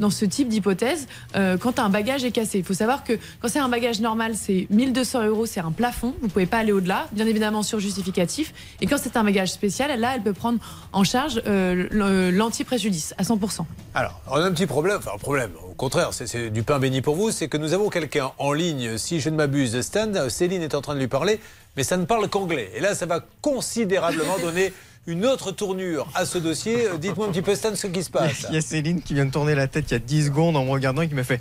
dans 0.01 0.11
ce 0.11 0.25
type 0.25 0.49
d'hypothèse 0.49 1.07
euh, 1.37 1.57
quand 1.59 1.79
un 1.79 1.89
bagage 1.89 2.25
est 2.25 2.31
cassé. 2.33 2.59
Il 2.59 2.65
faut 2.65 2.75
savoir 2.75 3.05
que 3.05 3.13
quand 3.41 3.49
c'est 3.49 3.59
un 3.59 3.69
bagage 3.69 4.01
normal, 4.01 4.33
c'est 4.35 4.67
1200 4.71 5.27
euros, 5.27 5.47
c'est 5.47 5.61
un 5.61 5.73
plafond. 5.73 6.15
Vous 6.23 6.29
pouvez 6.29 6.47
pas 6.47 6.59
aller 6.59 6.73
au-delà, 6.73 7.07
bien 7.13 7.27
évidemment 7.27 7.63
sur 7.63 7.79
justificatif. 7.81 8.53
Et 8.81 8.87
quand 8.87 8.97
c'est 8.99 9.17
un 9.17 9.25
bagage 9.25 9.51
spécial, 9.53 9.99
là, 9.99 10.13
elle 10.15 10.23
peut 10.23 10.33
prendre 10.33 10.59
en 10.93 11.05
charge 11.05 11.41
euh, 11.47 11.89
l'anti-préjudice 12.33 13.15
à 13.19 13.23
100%. 13.23 13.65
Alors, 13.95 14.21
on 14.31 14.35
a 14.37 14.41
un 14.45 14.53
petit 14.53 14.67
problème. 14.67 14.97
Enfin, 14.99 15.13
un 15.15 15.19
problème. 15.19 15.51
Au 15.71 15.75
contraire, 15.75 16.13
c'est- 16.13 16.27
c'est 16.27 16.51
du 16.51 16.63
pain 16.63 16.79
béni 16.79 17.01
pour 17.01 17.17
vous. 17.17 17.31
C'est 17.31 17.49
que 17.49 17.57
nous 17.57 17.73
avons 17.73 17.89
quelqu'un 17.91 18.33
en 18.39 18.53
ligne, 18.53 18.99
si 18.99 19.21
je 19.21 19.31
ne 19.31 19.37
m'abuse, 19.37 19.81
Stan. 19.81 20.29
Céline 20.29 20.63
est 20.63 20.75
en 20.75 20.81
train 20.81 20.95
de 20.95 21.01
lui 21.01 21.09
parler, 21.09 21.41
mais 21.77 21.85
ça 21.85 21.97
ne 21.97 22.05
parle 22.05 22.29
qu'anglais. 22.29 22.71
Et 22.75 22.81
là, 22.81 22.95
ça 22.95 23.07
va 23.07 23.21
considérablement 23.43 24.39
donner 24.39 24.73
une 25.07 25.27
autre 25.27 25.51
tournure 25.53 26.07
à 26.15 26.25
ce 26.27 26.39
dossier. 26.39 26.87
Euh, 26.87 26.97
Dites-moi 26.97 27.27
un 27.27 27.31
petit 27.31 27.43
peu, 27.43 27.55
Stan, 27.55 27.75
ce 27.75 27.87
qui 27.87 28.03
se 28.03 28.11
passe. 28.11 28.47
Il 28.49 28.55
y 28.55 28.59
a 28.59 28.61
Céline 28.61 29.03
qui 29.03 29.15
vient 29.15 29.27
de 29.27 29.31
tourner 29.31 29.55
la 29.55 29.67
tête 29.69 29.85
il 29.91 29.93
y 29.93 29.97
a 29.97 29.99
10 29.99 30.27
secondes 30.27 30.57
en 30.57 30.65
me 30.65 30.71
regardant 30.71 31.03
et 31.03 31.09
qui 31.09 31.15
m'a 31.15 31.25
fait. 31.25 31.41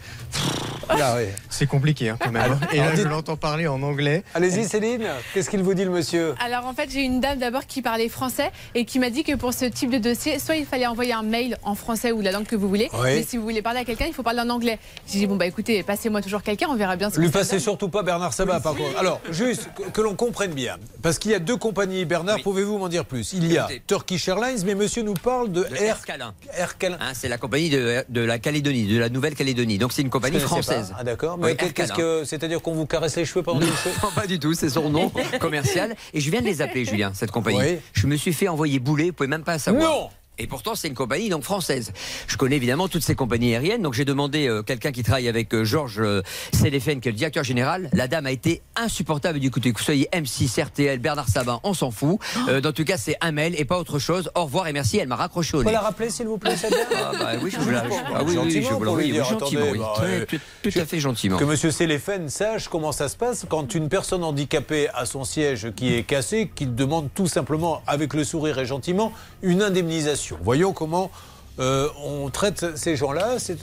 Ah 0.89 1.15
oui. 1.17 1.23
C'est 1.49 1.65
compliqué 1.65 2.09
hein, 2.09 2.17
quand 2.19 2.31
même. 2.31 2.51
hein. 2.51 2.59
Et 2.73 2.77
là, 2.77 2.93
je 2.93 3.03
l'entends 3.03 3.37
parler 3.37 3.67
en 3.67 3.81
anglais. 3.83 4.23
Allez-y, 4.35 4.65
Céline. 4.65 5.05
Qu'est-ce 5.33 5.49
qu'il 5.49 5.63
vous 5.63 5.73
dit, 5.73 5.85
le 5.85 5.91
monsieur? 5.91 6.35
Alors 6.45 6.65
en 6.65 6.73
fait, 6.73 6.89
j'ai 6.91 7.01
une 7.03 7.21
dame 7.21 7.39
d'abord 7.39 7.65
qui 7.65 7.81
parlait 7.81 8.09
français 8.09 8.51
et 8.75 8.83
qui 8.83 8.99
m'a 8.99 9.09
dit 9.09 9.23
que 9.23 9.35
pour 9.35 9.53
ce 9.53 9.63
type 9.65 9.89
de 9.89 9.97
dossier, 9.97 10.39
soit 10.39 10.57
il 10.57 10.65
fallait 10.65 10.85
envoyer 10.85 11.13
un 11.13 11.23
mail 11.23 11.57
en 11.63 11.73
français 11.73 12.11
ou 12.11 12.19
la 12.21 12.31
langue 12.31 12.45
que 12.45 12.57
vous 12.57 12.67
voulez, 12.67 12.89
Oui. 12.93 12.99
mais 13.15 13.23
si 13.23 13.37
vous 13.37 13.43
voulez 13.43 13.61
parler 13.61 13.79
à 13.79 13.85
quelqu'un, 13.85 14.05
il 14.07 14.13
faut 14.13 14.23
parler 14.23 14.41
en 14.41 14.49
anglais. 14.49 14.77
J'ai 15.09 15.19
dit 15.19 15.25
bon 15.27 15.37
bah 15.37 15.45
écoutez, 15.45 15.83
passez-moi 15.83 16.21
toujours 16.21 16.43
quelqu'un, 16.43 16.67
on 16.69 16.75
verra 16.75 16.95
bien 16.97 17.09
ce 17.09 17.17
Lui 17.19 17.27
que 17.27 17.33
passez 17.33 17.59
surtout 17.59 17.87
pas 17.87 18.03
Bernard 18.03 18.33
Sabat, 18.33 18.59
par 18.59 18.75
contre. 18.75 18.97
Alors, 18.99 19.21
juste 19.31 19.69
que, 19.75 19.83
que 19.89 20.01
l'on 20.01 20.15
comprenne 20.15 20.51
bien, 20.53 20.75
parce 21.01 21.17
qu'il 21.17 21.31
y 21.31 21.35
a 21.35 21.39
deux 21.39 21.57
compagnies. 21.57 22.03
Bernard, 22.05 22.41
pouvez-vous 22.43 22.77
m'en 22.77 22.89
dire 22.89 23.05
plus? 23.05 23.31
Il 23.33 23.51
y 23.51 23.52
Turkish 23.87 24.27
Airlines, 24.27 24.63
mais 24.65 24.75
monsieur 24.75 25.03
nous 25.03 25.13
parle 25.13 25.51
de 25.51 25.61
Le 25.61 25.75
Air. 25.75 25.81
Air 25.83 26.05
Calin. 26.05 26.33
Air 26.57 26.77
Calin. 26.77 26.97
Hein, 26.99 27.11
c'est 27.13 27.29
la 27.29 27.37
compagnie 27.37 27.69
de, 27.69 28.03
de 28.09 28.21
la 28.21 28.39
Calédonie, 28.39 28.85
de 28.85 28.99
la 28.99 29.09
Nouvelle-Calédonie. 29.09 29.77
Donc 29.77 29.93
c'est 29.93 30.01
une 30.01 30.09
compagnie 30.09 30.39
française. 30.39 30.89
pas. 30.91 30.97
Ah 30.99 31.03
d'accord. 31.03 31.37
Mais 31.37 31.55
qu'est-ce 31.55 31.93
que 31.93 32.23
c'est-à-dire 32.25 32.61
qu'on 32.61 32.73
vous 32.73 32.85
caresse 32.85 33.15
les 33.15 33.25
cheveux 33.25 33.43
pendant 33.43 33.59
les 33.59 33.67
shows 33.67 33.89
Non, 34.03 34.09
pas 34.15 34.27
du 34.27 34.39
tout, 34.39 34.53
c'est 34.53 34.69
son 34.69 34.89
nom 34.89 35.11
commercial. 35.39 35.95
Et 36.13 36.19
je 36.21 36.29
viens 36.31 36.41
de 36.41 36.45
les 36.45 36.61
appeler, 36.61 36.85
Julien, 36.85 37.11
cette 37.13 37.31
compagnie. 37.31 37.59
Oui. 37.59 37.77
Je 37.93 38.07
me 38.07 38.15
suis 38.15 38.33
fait 38.33 38.47
envoyer 38.47 38.79
bouler, 38.79 39.07
vous 39.07 39.13
pouvez 39.13 39.27
même 39.27 39.43
pas 39.43 39.59
savoir. 39.59 39.83
Non 39.83 40.09
et 40.39 40.47
pourtant, 40.47 40.75
c'est 40.75 40.87
une 40.87 40.93
compagnie 40.95 41.29
donc 41.29 41.43
française. 41.43 41.91
Je 42.27 42.37
connais 42.37 42.55
évidemment 42.55 42.87
toutes 42.87 43.03
ces 43.03 43.15
compagnies 43.15 43.51
aériennes. 43.53 43.81
Donc, 43.81 43.93
j'ai 43.93 44.05
demandé 44.05 44.47
euh, 44.47 44.63
quelqu'un 44.63 44.91
qui 44.91 45.03
travaille 45.03 45.27
avec 45.27 45.53
euh, 45.53 45.63
Georges 45.63 45.99
euh, 45.99 46.21
Séléphène, 46.51 47.01
qui 47.01 47.09
est 47.09 47.11
le 47.11 47.17
directeur 47.17 47.43
général. 47.43 47.89
La 47.93 48.07
dame 48.07 48.25
a 48.25 48.31
été 48.31 48.61
insupportable. 48.75 49.39
Du 49.39 49.47
écoutez, 49.47 49.71
que 49.71 49.77
vous 49.77 49.83
soyez 49.83 50.09
M6, 50.13 50.61
RTL, 50.63 50.99
Bernard 50.99 51.29
Sabin, 51.29 51.59
on 51.63 51.73
s'en 51.73 51.91
fout. 51.91 52.19
Euh, 52.47 52.61
dans 52.61 52.71
tout 52.71 52.83
cas, 52.83 52.97
c'est 52.97 53.15
un 53.21 53.31
mail 53.31 53.53
et 53.57 53.65
pas 53.65 53.77
autre 53.77 53.99
chose. 53.99 54.31
Au 54.35 54.45
revoir 54.45 54.67
et 54.67 54.73
merci. 54.73 54.97
Elle 54.97 55.07
m'a 55.07 55.15
raccroché 55.15 55.55
au 55.55 55.59
Vous 55.59 55.65
nez. 55.65 55.71
la 55.71 55.81
rappeler, 55.81 56.09
s'il 56.09 56.27
vous 56.27 56.37
plaît, 56.37 56.55
cette 56.57 56.71
dame 56.71 56.81
Ah, 56.95 57.11
bah 57.17 57.31
oui, 57.41 57.51
je 57.51 57.59
vous 57.59 57.69
la- 57.69 57.83
ah 58.15 58.23
oui, 58.23 58.29
oui, 58.29 58.35
Gentiment, 58.35 58.69
je 58.69 58.73
vous 58.75 58.83
la- 58.83 58.85
pour 58.87 58.95
lui 58.97 59.03
oui, 59.05 59.11
oui, 59.11 59.11
dire, 59.13 59.25
gentiment, 59.25 59.61
attendez, 59.61 59.71
oui. 59.71 59.79
bah, 59.79 59.93
Très- 59.95 60.25
tout- 60.25 60.39
tout 60.63 60.79
à 60.79 60.85
fait 60.85 60.99
gentiment. 60.99 61.37
Que 61.37 61.43
Monsieur 61.45 61.71
Séléphène 61.71 62.29
sache 62.29 62.67
comment 62.69 62.91
ça 62.91 63.07
se 63.07 63.15
passe 63.17 63.45
quand 63.47 63.75
une 63.75 63.87
personne 63.89 64.23
handicapée 64.23 64.87
a 64.95 65.05
son 65.05 65.23
siège 65.25 65.71
qui 65.75 65.93
est 65.93 66.03
cassé, 66.03 66.49
qu'il 66.55 66.73
demande 66.75 67.09
tout 67.13 67.27
simplement, 67.27 67.81
avec 67.87 68.13
le 68.13 68.23
sourire 68.23 68.57
et 68.57 68.65
gentiment, 68.65 69.13
une 69.43 69.61
indemnisation. 69.61 70.22
Voyons 70.41 70.73
comment 70.73 71.11
euh, 71.59 71.87
on 72.03 72.29
traite 72.29 72.77
ces 72.77 72.95
gens-là. 72.95 73.37
C'est 73.37 73.61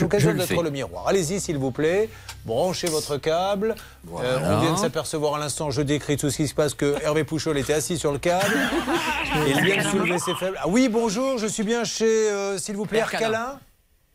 l'occasion 0.00 0.34
d'être 0.34 0.62
le 0.62 0.70
miroir. 0.70 1.08
Allez-y, 1.08 1.40
s'il 1.40 1.58
vous 1.58 1.70
plaît. 1.70 2.10
Branchez 2.44 2.88
votre 2.88 3.16
câble. 3.16 3.74
Euh, 4.12 4.38
on 4.44 4.60
vient 4.60 4.72
de 4.72 4.78
s'apercevoir 4.78 5.34
à 5.34 5.38
l'instant, 5.38 5.70
je 5.70 5.82
décris 5.82 6.16
tout 6.16 6.30
ce 6.30 6.36
qui 6.38 6.48
se 6.48 6.54
passe, 6.54 6.74
que 6.74 6.96
Hervé 7.02 7.24
Pouchol 7.24 7.58
était 7.58 7.74
assis 7.74 7.98
sur 7.98 8.12
le 8.12 8.18
câble. 8.18 8.44
et 9.46 9.50
il 9.50 9.60
vient 9.62 9.76
de 9.78 9.88
soulever 9.88 10.18
ses 10.18 10.34
faibles. 10.34 10.58
Ah 10.60 10.68
oui, 10.68 10.88
bonjour, 10.88 11.38
je 11.38 11.46
suis 11.46 11.64
bien 11.64 11.84
chez, 11.84 12.04
euh, 12.30 12.58
s'il 12.58 12.76
vous 12.76 12.86
plaît, 12.86 13.00
Air 13.00 13.10
Calin. 13.10 13.38
Arcalin. 13.38 13.60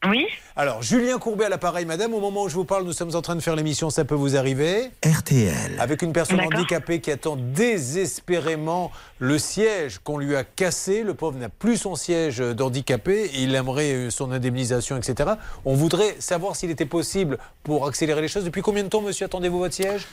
Oui. 0.10 0.28
Alors, 0.56 0.82
Julien 0.82 1.18
Courbet 1.18 1.46
à 1.46 1.50
l'appareil, 1.50 1.86
madame. 1.86 2.14
Au 2.14 2.20
moment 2.20 2.44
où 2.44 2.50
je 2.50 2.56
vous 2.56 2.66
parle, 2.66 2.86
nous 2.86 2.94
sommes 2.94 3.16
en 3.16 3.22
train 3.22 3.36
de 3.36 3.42
faire 3.42 3.56
l'émission 3.56 3.90
Ça 3.90 4.06
peut 4.06 4.16
vous 4.16 4.38
arriver. 4.38 4.92
RTL. 5.06 5.76
Avec 5.80 6.02
une 6.02 6.14
personne 6.14 6.40
handicapée 6.42 7.02
qui 7.02 7.12
attend 7.12 7.36
désespérément 7.36 8.92
le 9.20 9.38
siège 9.38 10.00
qu'on 10.00 10.18
lui 10.18 10.36
a 10.36 10.44
cassé. 10.44 11.04
Le 11.04 11.14
pauvre 11.14 11.38
n'a 11.38 11.50
plus 11.50 11.78
son 11.78 11.96
siège 11.96 12.40
d'handicapé. 12.40 13.32
Il 13.36 13.56
aimerait 13.56 13.94
euh, 13.94 14.10
son 14.10 14.32
indemnisation, 14.32 14.98
etc. 14.98 15.32
On 15.66 15.74
voudrait 15.76 16.16
savoir 16.20 16.56
s'il 16.56 16.72
était 16.72 16.86
possible 16.86 17.38
pour 17.64 17.88
accélérer 17.88 18.22
les 18.22 18.28
choses. 18.28 18.46
Depuis 18.46 18.62
combien 18.62 18.84
de 18.84 18.90
temps, 18.90 19.02
monsieur, 19.02 19.26
attendez-vous 19.26 19.60
votre 19.60 19.76
siège? 19.76 20.08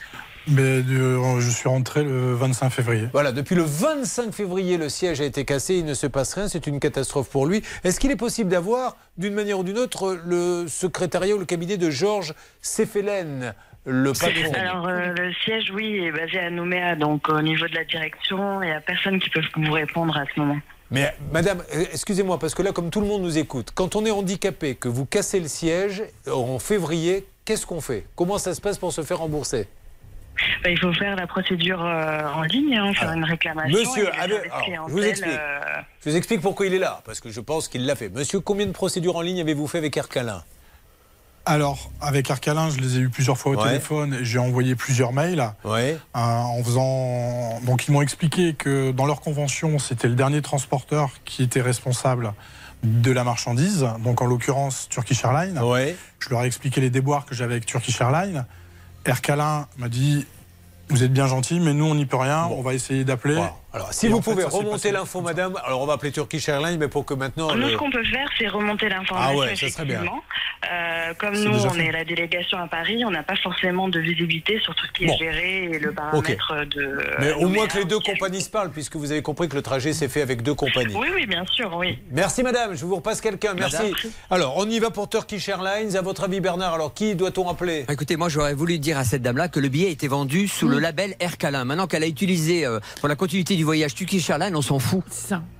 Mais 0.48 0.82
de- 0.82 1.18
je 1.40 1.50
suis 1.50 1.68
rentré 1.68 2.02
le 2.04 2.34
25 2.34 2.70
février. 2.70 3.08
Voilà, 3.12 3.32
depuis 3.32 3.54
le 3.54 3.62
25 3.62 4.32
février, 4.34 4.76
le 4.76 4.88
siège 4.88 5.20
a 5.20 5.24
été 5.24 5.44
cassé, 5.44 5.76
il 5.76 5.84
ne 5.84 5.94
se 5.94 6.06
passe 6.06 6.34
rien, 6.34 6.48
c'est 6.48 6.66
une 6.66 6.80
catastrophe 6.80 7.28
pour 7.30 7.46
lui. 7.46 7.62
Est-ce 7.84 8.00
qu'il 8.00 8.10
est 8.10 8.16
possible 8.16 8.50
d'avoir, 8.50 8.96
d'une 9.18 9.34
manière 9.34 9.58
ou 9.58 9.64
d'une 9.64 9.78
autre, 9.78 10.18
le 10.24 10.66
secrétariat 10.68 11.34
ou 11.34 11.38
le 11.38 11.44
cabinet 11.44 11.76
de 11.76 11.90
Georges 11.90 12.34
Céphélène, 12.60 13.54
le 13.84 14.12
patron? 14.12 14.52
Alors, 14.54 14.88
euh, 14.88 15.12
le 15.16 15.32
siège, 15.44 15.70
oui, 15.74 15.98
est 16.04 16.12
basé 16.12 16.38
à 16.38 16.50
Nouméa, 16.50 16.96
donc 16.96 17.28
au 17.28 17.40
niveau 17.42 17.66
de 17.68 17.74
la 17.74 17.84
direction, 17.84 18.62
il 18.62 18.66
n'y 18.66 18.72
a 18.74 18.80
personne 18.80 19.18
qui 19.20 19.30
peut 19.30 19.40
vous 19.56 19.72
répondre 19.72 20.16
à 20.16 20.24
ce 20.34 20.40
moment. 20.40 20.58
Mais 20.90 21.14
madame, 21.32 21.62
euh, 21.74 21.84
excusez-moi, 21.92 22.38
parce 22.38 22.54
que 22.54 22.62
là, 22.62 22.72
comme 22.72 22.90
tout 22.90 23.00
le 23.00 23.06
monde 23.06 23.22
nous 23.22 23.38
écoute, 23.38 23.70
quand 23.74 23.96
on 23.96 24.04
est 24.04 24.10
handicapé, 24.10 24.74
que 24.74 24.88
vous 24.88 25.06
cassez 25.06 25.40
le 25.40 25.48
siège 25.48 26.02
euh, 26.28 26.32
en 26.32 26.58
février, 26.58 27.26
qu'est-ce 27.44 27.64
qu'on 27.66 27.80
fait? 27.80 28.04
Comment 28.14 28.38
ça 28.38 28.54
se 28.54 28.60
passe 28.60 28.76
pour 28.78 28.92
se 28.92 29.02
faire 29.02 29.18
rembourser? 29.18 29.68
Bah, 30.64 30.70
il 30.70 30.78
faut 30.78 30.92
faire 30.92 31.14
la 31.16 31.26
procédure 31.26 31.84
euh, 31.84 32.22
en 32.34 32.42
ligne, 32.42 32.76
hein, 32.76 32.92
faire 32.94 33.12
une 33.12 33.24
réclamation. 33.24 33.78
Monsieur, 33.78 34.08
alors, 34.20 34.38
je 34.88 34.92
vous 34.92 35.02
explique. 35.02 35.32
euh, 35.32 35.60
Je 36.04 36.10
vous 36.10 36.16
explique 36.16 36.40
pourquoi 36.40 36.66
il 36.66 36.74
est 36.74 36.78
là, 36.78 37.00
parce 37.04 37.20
que 37.20 37.30
je 37.30 37.40
pense 37.40 37.68
qu'il 37.68 37.84
l'a 37.86 37.94
fait. 37.94 38.08
Monsieur, 38.08 38.40
combien 38.40 38.66
de 38.66 38.72
procédures 38.72 39.16
en 39.16 39.20
ligne 39.20 39.40
avez-vous 39.40 39.66
fait 39.68 39.78
avec 39.78 39.96
Ercalin 39.96 40.42
Alors, 41.44 41.90
avec 42.00 42.30
Arcalin, 42.30 42.70
je 42.70 42.78
les 42.78 42.96
ai 42.98 43.00
eu 43.00 43.08
plusieurs 43.08 43.36
fois 43.38 43.52
au 43.52 43.56
Ouais. 43.56 43.68
téléphone 43.68 44.14
et 44.14 44.24
j'ai 44.24 44.38
envoyé 44.38 44.74
plusieurs 44.74 45.12
mails. 45.12 45.44
Ouais. 45.64 45.96
Euh, 46.16 46.18
en 46.20 46.62
faisant. 46.64 47.60
Donc, 47.66 47.86
ils 47.86 47.92
m'ont 47.92 48.02
expliqué 48.02 48.54
que 48.54 48.90
dans 48.92 49.06
leur 49.06 49.20
convention, 49.20 49.78
c'était 49.78 50.08
le 50.08 50.14
dernier 50.14 50.40
transporteur 50.42 51.10
qui 51.24 51.42
était 51.42 51.60
responsable 51.62 52.32
de 52.84 53.12
la 53.12 53.22
marchandise, 53.22 53.86
donc 54.00 54.22
en 54.22 54.26
l'occurrence 54.26 54.88
Turkish 54.88 55.22
Airlines. 55.24 55.60
Je 56.18 56.28
leur 56.30 56.42
ai 56.42 56.46
expliqué 56.46 56.80
les 56.80 56.90
déboires 56.90 57.26
que 57.26 57.34
j'avais 57.34 57.52
avec 57.54 57.66
Turkish 57.66 58.00
Airlines. 58.00 58.44
Ercalin 59.04 59.66
m'a 59.78 59.88
dit 59.88 60.26
Vous 60.88 61.02
êtes 61.02 61.12
bien 61.12 61.26
gentil, 61.26 61.60
mais 61.60 61.74
nous, 61.74 61.84
on 61.84 61.94
n'y 61.94 62.06
peut 62.06 62.16
rien. 62.16 62.46
On 62.46 62.62
va 62.62 62.74
essayer 62.74 63.04
d'appeler. 63.04 63.42
Alors, 63.74 63.92
si 63.92 64.06
Et 64.06 64.08
vous 64.10 64.20
fait, 64.20 64.30
pouvez 64.32 64.44
remonter 64.44 64.92
l'info, 64.92 65.20
madame, 65.22 65.58
alors 65.64 65.80
on 65.80 65.86
va 65.86 65.94
appeler 65.94 66.12
Turkish 66.12 66.48
Airlines, 66.48 66.78
mais 66.78 66.88
pour 66.88 67.06
que 67.06 67.14
maintenant. 67.14 67.54
Nous, 67.54 67.62
le- 67.62 67.70
ce 67.70 67.76
qu'on 67.76 67.90
peut 67.90 68.04
faire, 68.04 68.28
c'est 68.38 68.48
remonter 68.48 68.88
l'information. 68.88 69.32
Ah 69.34 69.46
ouais, 69.46 69.56
ça 69.56 69.68
serait 69.70 69.84
bien. 69.86 70.02
Euh, 70.70 71.14
comme 71.18 71.34
nous, 71.34 71.64
on 71.66 71.70
fait. 71.70 71.86
est 71.86 71.92
la 71.92 72.04
délégation 72.04 72.58
à 72.58 72.68
Paris, 72.68 73.02
on 73.04 73.10
n'a 73.10 73.22
pas 73.22 73.34
forcément 73.36 73.88
de 73.88 73.98
visibilité 73.98 74.60
sur 74.60 74.74
tout 74.74 74.86
ce 74.86 74.92
qui 74.92 75.06
Bon. 75.06 75.14
est 75.14 75.18
géré 75.18 75.64
et 75.64 75.78
le 75.78 75.92
paramètre 75.92 76.64
de. 76.66 76.98
Mais 77.18 77.32
au 77.32 77.48
moins 77.48 77.66
que 77.66 77.78
les 77.78 77.84
deux 77.84 77.98
compagnies 77.98 78.42
se 78.42 78.50
parlent, 78.50 78.70
puisque 78.70 78.96
vous 78.96 79.10
avez 79.10 79.22
compris 79.22 79.48
que 79.48 79.56
le 79.56 79.62
trajet 79.62 79.92
s'est 79.92 80.08
fait 80.08 80.22
avec 80.22 80.42
deux 80.42 80.54
compagnies. 80.54 80.94
Oui, 80.94 81.08
oui, 81.14 81.26
bien 81.26 81.44
sûr, 81.50 81.74
oui. 81.76 81.98
Merci 82.10 82.42
madame, 82.42 82.74
je 82.76 82.84
vous 82.84 82.96
repasse 82.96 83.20
quelqu'un. 83.20 83.54
Merci. 83.54 83.76
Madame. 83.76 83.92
Alors, 84.30 84.54
on 84.58 84.68
y 84.68 84.78
va 84.78 84.90
pour 84.90 85.08
Turkish 85.08 85.48
Airlines. 85.48 85.96
À 85.96 86.02
votre 86.02 86.24
avis, 86.24 86.40
Bernard, 86.40 86.74
alors 86.74 86.94
qui 86.94 87.14
doit-on 87.16 87.48
appeler? 87.48 87.84
Écoutez, 87.90 88.16
moi 88.16 88.28
j'aurais 88.28 88.54
voulu 88.54 88.78
dire 88.78 88.98
à 88.98 89.04
cette 89.04 89.22
dame-là 89.22 89.48
que 89.48 89.58
le 89.60 89.68
billet 89.68 89.90
était 89.90 90.08
vendu 90.08 90.46
sous 90.46 90.68
le 90.68 90.78
label 90.78 91.14
Air 91.20 91.38
Calin. 91.38 91.64
Maintenant 91.64 91.86
qu'elle 91.86 92.04
a 92.04 92.08
utilisé 92.08 92.64
euh, 92.66 92.78
pour 93.00 93.08
la 93.08 93.16
continuité 93.16 93.56
du 93.56 93.61
voyage 93.64 93.94
Turkish 93.94 94.28
Airlines, 94.30 94.56
on 94.56 94.62
s'en 94.62 94.78
fout. 94.78 95.02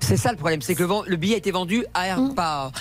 C'est 0.01 0.17
ça 0.17 0.31
le 0.31 0.37
problème, 0.37 0.63
c'est 0.63 0.75
que 0.75 0.85
le, 1.07 1.17
billet 1.17 1.35
a 1.35 1.39
été 1.39 1.51
vendu 1.51 1.85
à 1.95 2.09
Air, 2.09 2.19
par 2.35 2.73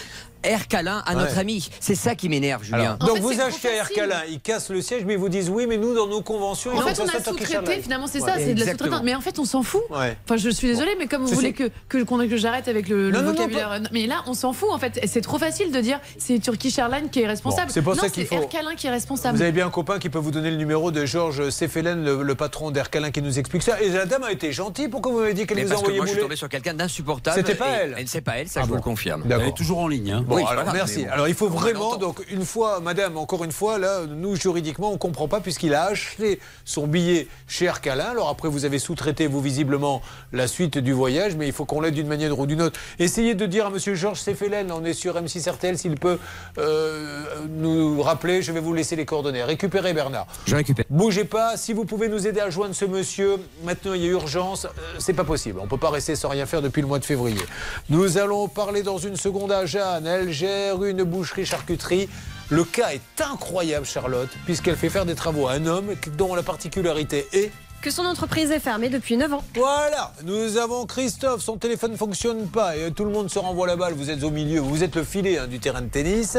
Air 0.43 0.68
Calin 0.68 1.03
à 1.05 1.15
notre 1.15 1.34
Ouais. 1.34 1.39
ami. 1.39 1.69
C'est 1.80 1.95
ça 1.95 2.15
qui 2.15 2.30
m'énerve, 2.30 2.63
Julien. 2.63 2.97
Alors, 2.97 2.97
donc 2.97 3.19
vous 3.19 3.39
achetez 3.39 3.68
à 3.69 3.76
Air 3.76 3.89
Calin, 3.89 4.22
ils 4.30 4.39
cassent 4.39 4.69
le 4.69 4.81
siège, 4.81 5.03
mais 5.05 5.13
ils 5.13 5.19
vous 5.19 5.30
disent 5.30 5.49
oui, 5.49 5.65
mais 5.68 5.77
nous, 5.77 5.93
dans 5.93 6.07
nos 6.07 6.22
conventions, 6.22 6.72
En 6.76 6.81
fait, 6.81 6.99
on 7.01 7.07
a 7.07 7.23
sous-traité, 7.23 7.81
finalement, 7.81 8.07
c'est 8.07 8.22
Ouais. 8.22 8.30
ça, 8.30 8.35
c'est 8.38 8.53
de 8.53 8.59
la 8.63 8.72
sous-traitance. 8.72 9.01
Mais 9.03 9.15
en 9.15 9.22
fait, 9.22 9.39
on 9.39 9.45
s'en 9.45 9.63
fout. 9.63 9.81
Ouais. 9.89 10.18
Enfin, 10.26 10.38
je 10.38 10.49
suis 10.49 10.68
désolée, 10.68 10.95
mais 10.99 11.07
comme 11.07 11.23
vous 11.23 11.34
voulez 11.34 11.53
que, 11.53 11.69
que, 11.89 12.03
qu'on- 12.03 12.27
que 12.27 12.38
j'arrête 12.38 12.68
avec 12.68 12.88
le, 12.89 13.09
le 13.09 13.11
Non, 13.11 13.19
non, 13.19 13.26
non, 13.27 13.34
vocabulaire. 13.34 13.81
mais 13.91 14.07
là, 14.07 14.23
on 14.27 14.34
s'en 14.34 14.53
fout, 14.53 14.69
en 14.72 14.77
fait. 14.80 14.99
C'est 15.07 15.22
trop 15.22 15.38
facile 15.39 15.72
de 15.72 15.80
dire 15.80 15.99
c'est 16.18 16.39
Turkish 16.39 16.77
Airlines 16.77 17.09
qui 17.09 17.22
est 17.22 17.27
responsable. 17.27 17.68
Bon, 17.68 17.73
c'est 17.73 17.81
pour 17.81 17.95
non, 17.95 18.01
ça 18.03 18.09
qu'il 18.09 18.26
faut- 18.26 18.35
Air 18.35 18.49
Calin 18.49 18.76
qui 18.76 18.88
est 18.88 18.91
responsable. 18.91 19.38
Vous 19.38 19.43
avez 19.43 19.51
bien 19.51 19.68
un 19.68 19.72
copain 19.72 19.99
qui 19.99 20.09
peut 20.09 20.19
vous 20.19 20.31
donner 20.31 20.51
le 20.51 20.57
numéro 20.57 20.91
de 20.91 21.05
Georges 21.05 21.49
Sefelen, 21.49 22.03
le, 22.03 22.23
le 22.23 22.35
patron 22.35 22.72
d'Air 22.72 22.89
Calin, 22.89 23.11
qui 23.11 23.22
nous 23.22 23.39
explique 23.39 23.63
ça. 23.63 23.81
Et 23.81 23.89
la 23.89 24.05
dame 24.05 24.23
a 24.23 24.31
été 24.31 24.51
gentille. 24.51 24.88
Pourquoi 24.88 25.11
vous 25.11 25.19
m'avez 25.19 25.34
dit 25.34 25.45
qu'elle 25.45 25.57
vous 25.59 25.65
a 25.65 25.69
parce 25.69 25.81
que 25.81 25.85
envoyé 25.85 25.97
moi 25.99 26.05
je 26.07 26.11
suis 26.13 26.22
tombé 26.22 26.35
sur 26.35 26.49
quelqu'un 26.49 26.73
d'insupportable. 26.73 27.38
C'était 27.38 27.55
pas 27.55 27.68
elle. 27.69 27.95
Elle 27.97 28.07
c'est 28.07 28.22
pas 28.22 28.38
elle, 28.38 28.47
ça 28.47 28.61
Ah 28.61 28.63
je 28.65 28.69
vous 28.69 28.76
le 28.76 28.81
confirme. 28.81 29.23
D'accord. 29.26 29.43
Elle 29.43 29.49
est 29.49 29.55
toujours 29.55 29.80
en 29.80 29.88
ligne. 29.88 30.23
Bon, 30.32 30.38
Oui, 30.38 30.44
alors 30.48 30.74
merci. 30.74 31.03
bon. 31.03 31.12
Alors 31.12 31.28
il 31.28 31.34
faut 31.34 31.49
vraiment, 31.49 31.98
donc 31.98 32.24
une 32.30 32.45
fois, 32.45 32.80
madame, 32.80 33.18
encore 33.18 33.44
une 33.44 33.52
fois, 33.52 33.78
là, 33.78 34.02
nous 34.08 34.36
juridiquement, 34.36 34.91
on 34.91 34.98
comprend 34.98 35.28
pas 35.28 35.41
puisqu'il 35.41 35.74
a 35.74 35.84
acheté 35.86 36.40
son 36.64 36.88
billet 36.88 37.28
chez 37.48 37.66
Air 37.66 37.82
Calin. 37.82 38.06
Alors 38.12 38.30
après, 38.30 38.48
vous 38.48 38.64
avez 38.64 38.80
sous-traité, 38.80 39.28
vous, 39.28 39.41
visiblement, 39.41 40.02
la 40.32 40.48
suite 40.48 40.78
du 40.78 40.94
voyage, 40.94 41.36
mais 41.36 41.48
il 41.48 41.53
faut 41.53 41.66
qu'on 41.66 41.82
l'aide 41.82 41.94
d'une 41.94 42.08
manière 42.08 42.38
ou 42.40 42.45
d'une 42.45 42.62
autre. 42.62 42.80
Essayez 42.99 43.36
de 43.36 43.45
dire 43.45 43.66
à 43.66 43.70
monsieur 43.70 43.94
Georges 43.95 44.20
Sefelen, 44.22 44.72
on 44.72 44.86
est 44.86 44.94
sur 44.94 45.16
M6 45.16 45.49
RTL, 45.52 45.78
s'il 45.78 45.95
peut 45.95 46.18
euh, 46.58 47.24
nous 47.49 48.02
rappeler, 48.02 48.41
je 48.41 48.52
vais 48.52 48.60
vous 48.60 48.74
laisser 48.74 48.95
les 48.95 49.06
coordonnées. 49.06 49.44
Récupérez 49.44 49.94
Bernard. 49.94 50.28
Je 50.45 50.56
récupère. 50.56 50.86
Bougez 50.90 51.26
pas, 51.26 51.58
si 51.58 51.74
vous 51.74 51.86
pouvez 51.86 52.08
nous 52.08 52.28
aider 52.28 52.40
à 52.40 52.49
joindre 52.49 52.76
ce 52.76 52.86
monsieur, 52.86 53.38
maintenant 53.64 53.94
il 53.94 54.03
y 54.03 54.08
a 54.08 54.12
urgence, 54.12 54.66
euh, 54.66 54.70
c'est 54.99 55.14
pas 55.14 55.24
possible. 55.24 55.60
On 55.62 55.68
peut 55.68 55.78
pas 55.78 55.90
rester 55.90 56.16
sans 56.16 56.30
rien 56.30 56.45
faire 56.45 56.62
depuis 56.62 56.82
le 56.82 56.88
mois 56.88 56.99
de 56.99 57.06
février. 57.06 57.41
Nous 57.90 58.18
allons 58.18 58.48
parler 58.48 58.84
dans 58.84 58.98
une 58.98 59.16
seconde 59.16 59.52
à 59.52 59.66
Jeanne. 59.66 60.08
Elle 60.08 60.20
gère 60.30 60.84
une 60.84 61.03
boucherie-charcuterie. 61.03 62.10
Le 62.49 62.64
cas 62.65 62.89
est 62.91 63.22
incroyable, 63.22 63.85
Charlotte, 63.85 64.30
puisqu'elle 64.45 64.76
fait 64.76 64.89
faire 64.89 65.06
des 65.06 65.15
travaux 65.15 65.48
à 65.48 65.53
un 65.53 65.65
homme 65.65 65.95
dont 66.18 66.35
la 66.35 66.43
particularité 66.43 67.26
est 67.31 67.49
Que 67.81 67.89
son 67.89 68.03
entreprise 68.03 68.52
est 68.52 68.60
fermée 68.60 68.89
depuis 68.89 69.15
9 69.15 69.34
ans. 69.34 69.43
voilà, 69.56 70.11
nous 70.26 70.57
avons 70.57 70.85
Christophe, 70.85 71.41
son 71.41 71.56
téléphone 71.57 71.93
ne 71.93 71.98
fonctionne 71.98 72.48
pas 72.48 72.76
et 72.76 72.91
tout 72.91 73.06
le 73.06 73.11
monde 73.11 73.30
se 73.31 73.39
renvoie 73.39 73.68
la 73.68 73.77
balle, 73.77 73.93
vous 73.93 74.10
êtes 74.10 74.23
au 74.23 74.31
milieu, 74.31 74.60
vous 74.60 74.84
êtes 74.84 74.95
le 74.98 75.06
filet 75.06 75.38
hein, 75.38 75.48
du 75.48 75.60
terrain 75.60 75.81
de 75.81 75.88
tennis. 75.88 76.35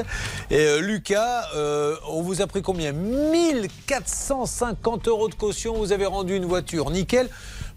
Et 0.50 0.58
euh, 0.58 0.80
Lucas, 0.80 1.46
euh, 1.56 1.96
on 2.08 2.20
vous 2.20 2.42
a 2.42 2.46
pris 2.46 2.60
combien? 2.60 2.92
1450 2.92 5.08
euros 5.08 5.28
de 5.28 5.34
caution, 5.34 5.74
vous 5.78 5.92
avez 5.92 6.04
rendu 6.06 6.36
une 6.36 6.44
voiture 6.44 6.90
nickel. 6.90 7.30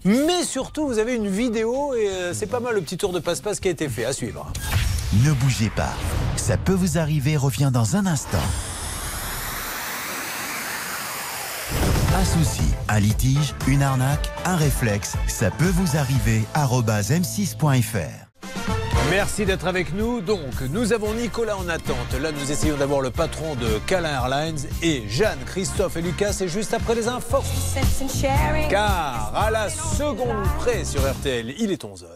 Mais 0.04 0.44
surtout, 0.44 0.86
vous 0.86 0.98
avez 0.98 1.14
une 1.14 1.28
vidéo 1.28 1.94
et 1.94 2.08
euh, 2.08 2.34
c'est 2.34 2.46
pas 2.46 2.60
mal 2.60 2.74
le 2.74 2.82
petit 2.82 2.98
tour 2.98 3.12
de 3.12 3.18
passe-passe 3.18 3.60
qui 3.60 3.68
a 3.68 3.70
été 3.70 3.88
fait. 3.88 4.04
À 4.04 4.12
suivre. 4.12 4.52
Ne 5.12 5.32
bougez 5.32 5.70
pas. 5.70 5.94
Ça 6.36 6.56
peut 6.56 6.72
vous 6.72 6.98
arriver, 6.98 7.36
revient 7.36 7.70
dans 7.72 7.96
un 7.96 8.06
instant. 8.06 8.38
Un 12.14 12.24
souci, 12.24 12.62
un 12.88 12.98
litige, 12.98 13.54
une 13.68 13.82
arnaque, 13.82 14.30
un 14.44 14.56
réflexe, 14.56 15.14
ça 15.28 15.50
peut 15.50 15.70
vous 15.74 15.96
arriver. 15.96 16.42
arobase 16.54 17.10
m6.fr. 17.10 18.26
Merci 19.10 19.46
d'être 19.46 19.68
avec 19.68 19.94
nous. 19.94 20.20
Donc, 20.20 20.60
nous 20.70 20.92
avons 20.92 21.14
Nicolas 21.14 21.56
en 21.56 21.68
attente. 21.68 22.12
Là, 22.20 22.32
nous 22.32 22.50
essayons 22.50 22.76
d'avoir 22.76 23.00
le 23.00 23.10
patron 23.10 23.54
de 23.54 23.78
Calin 23.86 24.10
Airlines 24.10 24.58
et 24.82 25.04
Jeanne, 25.08 25.38
Christophe 25.46 25.96
et 25.96 26.02
Lucas. 26.02 26.32
C'est 26.32 26.48
juste 26.48 26.74
après 26.74 26.96
les 26.96 27.06
infos. 27.06 27.44
Car 28.68 29.32
à 29.34 29.50
la 29.52 29.70
seconde 29.70 30.42
près 30.58 30.84
sur 30.84 31.08
RTL, 31.08 31.54
il 31.58 31.70
est 31.70 31.84
11h. 31.84 32.15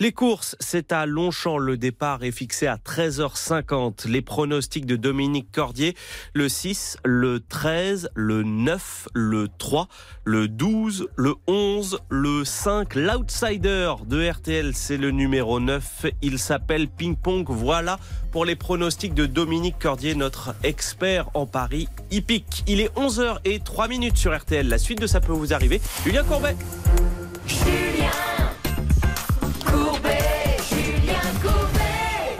Les 0.00 0.12
courses, 0.12 0.56
c'est 0.60 0.92
à 0.92 1.06
Longchamp. 1.06 1.58
Le 1.58 1.76
départ 1.76 2.24
est 2.24 2.32
fixé 2.32 2.66
à 2.66 2.76
13h50. 2.76 4.08
Les 4.08 4.22
pronostics 4.22 4.86
de 4.86 4.96
Dominique 4.96 5.50
Cordier, 5.52 5.94
le 6.32 6.48
6, 6.48 6.98
le 7.04 7.40
13, 7.40 8.10
le 8.14 8.42
9, 8.42 9.08
le 9.14 9.48
3, 9.58 9.88
le 10.24 10.48
12, 10.48 11.08
le 11.16 11.34
11, 11.46 11.98
le 12.08 12.44
5. 12.44 12.94
L'outsider 12.94 13.94
de 14.06 14.28
RTL, 14.30 14.74
c'est 14.74 14.96
le 14.96 15.10
numéro 15.10 15.60
9. 15.60 16.06
Il 16.22 16.38
s'appelle 16.38 16.88
Ping 16.88 17.16
Pong. 17.16 17.44
Voilà 17.48 17.98
pour 18.32 18.44
les 18.44 18.56
pronostics 18.56 19.14
de 19.14 19.26
Dominique 19.26 19.78
Cordier, 19.78 20.14
notre 20.14 20.54
expert 20.62 21.30
en 21.34 21.46
paris 21.46 21.88
hippique. 22.10 22.64
Il 22.66 22.80
est 22.80 22.92
11h 22.96 23.38
et 23.44 23.60
3 23.60 23.88
minutes 23.88 24.16
sur 24.16 24.36
RTL. 24.36 24.68
La 24.68 24.78
suite 24.78 25.00
de 25.00 25.06
ça 25.06 25.20
peut 25.20 25.32
vous 25.32 25.52
arriver. 25.52 25.80
Julien 26.04 26.24
Courbet. 26.24 26.56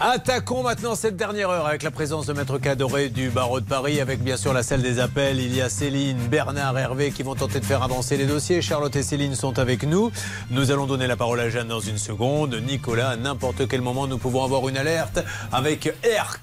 Attaquons 0.07 0.63
maintenant 0.63 0.95
cette 0.95 1.17
dernière 1.17 1.49
heure 1.49 1.67
avec 1.67 1.83
la 1.83 1.91
présence 1.91 2.27
de 2.27 2.35
Maître 2.35 2.59
Cadoré 2.59 3.09
du 3.09 3.31
barreau 3.31 3.61
de 3.61 3.65
Paris, 3.65 4.03
avec 4.03 4.23
bien 4.23 4.37
sûr 4.37 4.53
la 4.53 4.63
salle 4.63 4.83
des 4.83 5.01
appels. 5.01 5.41
Il 5.41 5.57
y 5.57 5.63
a 5.63 5.71
Céline, 5.71 6.19
Bernard, 6.29 6.77
Hervé 6.77 7.11
qui 7.11 7.23
vont 7.23 7.35
tenter 7.35 7.59
de 7.59 7.65
faire 7.65 7.83
avancer 7.83 8.19
les 8.19 8.27
dossiers. 8.27 8.61
Charlotte 8.61 8.95
et 8.97 9.03
Céline 9.03 9.35
sont 9.35 9.59
avec 9.59 9.83
nous. 9.83 10.13
Nous 10.51 10.71
allons 10.71 10.85
donner 10.85 11.07
la 11.07 11.17
parole 11.17 11.41
à 11.41 11.49
Jeanne 11.49 11.69
dans 11.69 11.81
une 11.81 11.97
seconde. 11.97 12.55
Nicolas, 12.55 13.09
à 13.09 13.17
n'importe 13.17 13.67
quel 13.67 13.81
moment, 13.81 14.07
nous 14.07 14.19
pouvons 14.19 14.45
avoir 14.45 14.69
une 14.69 14.77
alerte 14.77 15.25
avec 15.51 15.95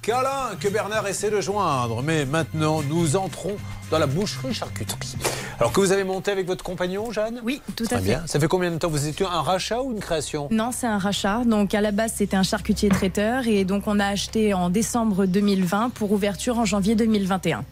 Calin 0.01 0.55
que 0.59 0.67
Bernard 0.67 1.07
essaie 1.07 1.29
de 1.29 1.39
joindre. 1.39 2.01
Mais 2.01 2.25
maintenant, 2.25 2.81
nous 2.81 3.15
entrons 3.15 3.57
dans 3.91 3.99
la 3.99 4.07
boucherie 4.07 4.53
charcuterie. 4.53 5.15
Alors 5.59 5.71
que 5.73 5.79
vous 5.81 5.91
avez 5.91 6.05
monté 6.05 6.31
avec 6.31 6.47
votre 6.47 6.63
compagnon, 6.63 7.11
Jeanne? 7.11 7.41
Oui, 7.43 7.61
tout 7.75 7.83
à 7.91 7.97
fait. 7.97 8.03
bien. 8.03 8.23
Ça 8.25 8.39
fait 8.39 8.47
combien 8.47 8.71
de 8.71 8.77
temps? 8.77 8.87
Vous 8.89 9.05
étiez 9.05 9.25
un 9.25 9.41
rachat 9.41 9.81
ou 9.81 9.91
une 9.91 9.99
création? 9.99 10.47
Non, 10.49 10.71
c'est 10.71 10.87
un 10.87 10.97
rachat. 10.97 11.43
Donc 11.45 11.75
à 11.75 11.81
la 11.81 11.91
base, 11.91 12.13
c'était 12.15 12.37
un 12.37 12.43
charcutier 12.43 12.89
traiteur 12.89 13.47
et 13.47 13.65
donc 13.65 13.83
on 13.87 13.99
a 13.99 14.07
acheté 14.07 14.53
en 14.53 14.69
décembre 14.69 15.25
2020 15.25 15.89
pour 15.89 16.11
ouverture 16.13 16.57
en 16.57 16.65
janvier 16.65 16.95
2021. 16.95 17.65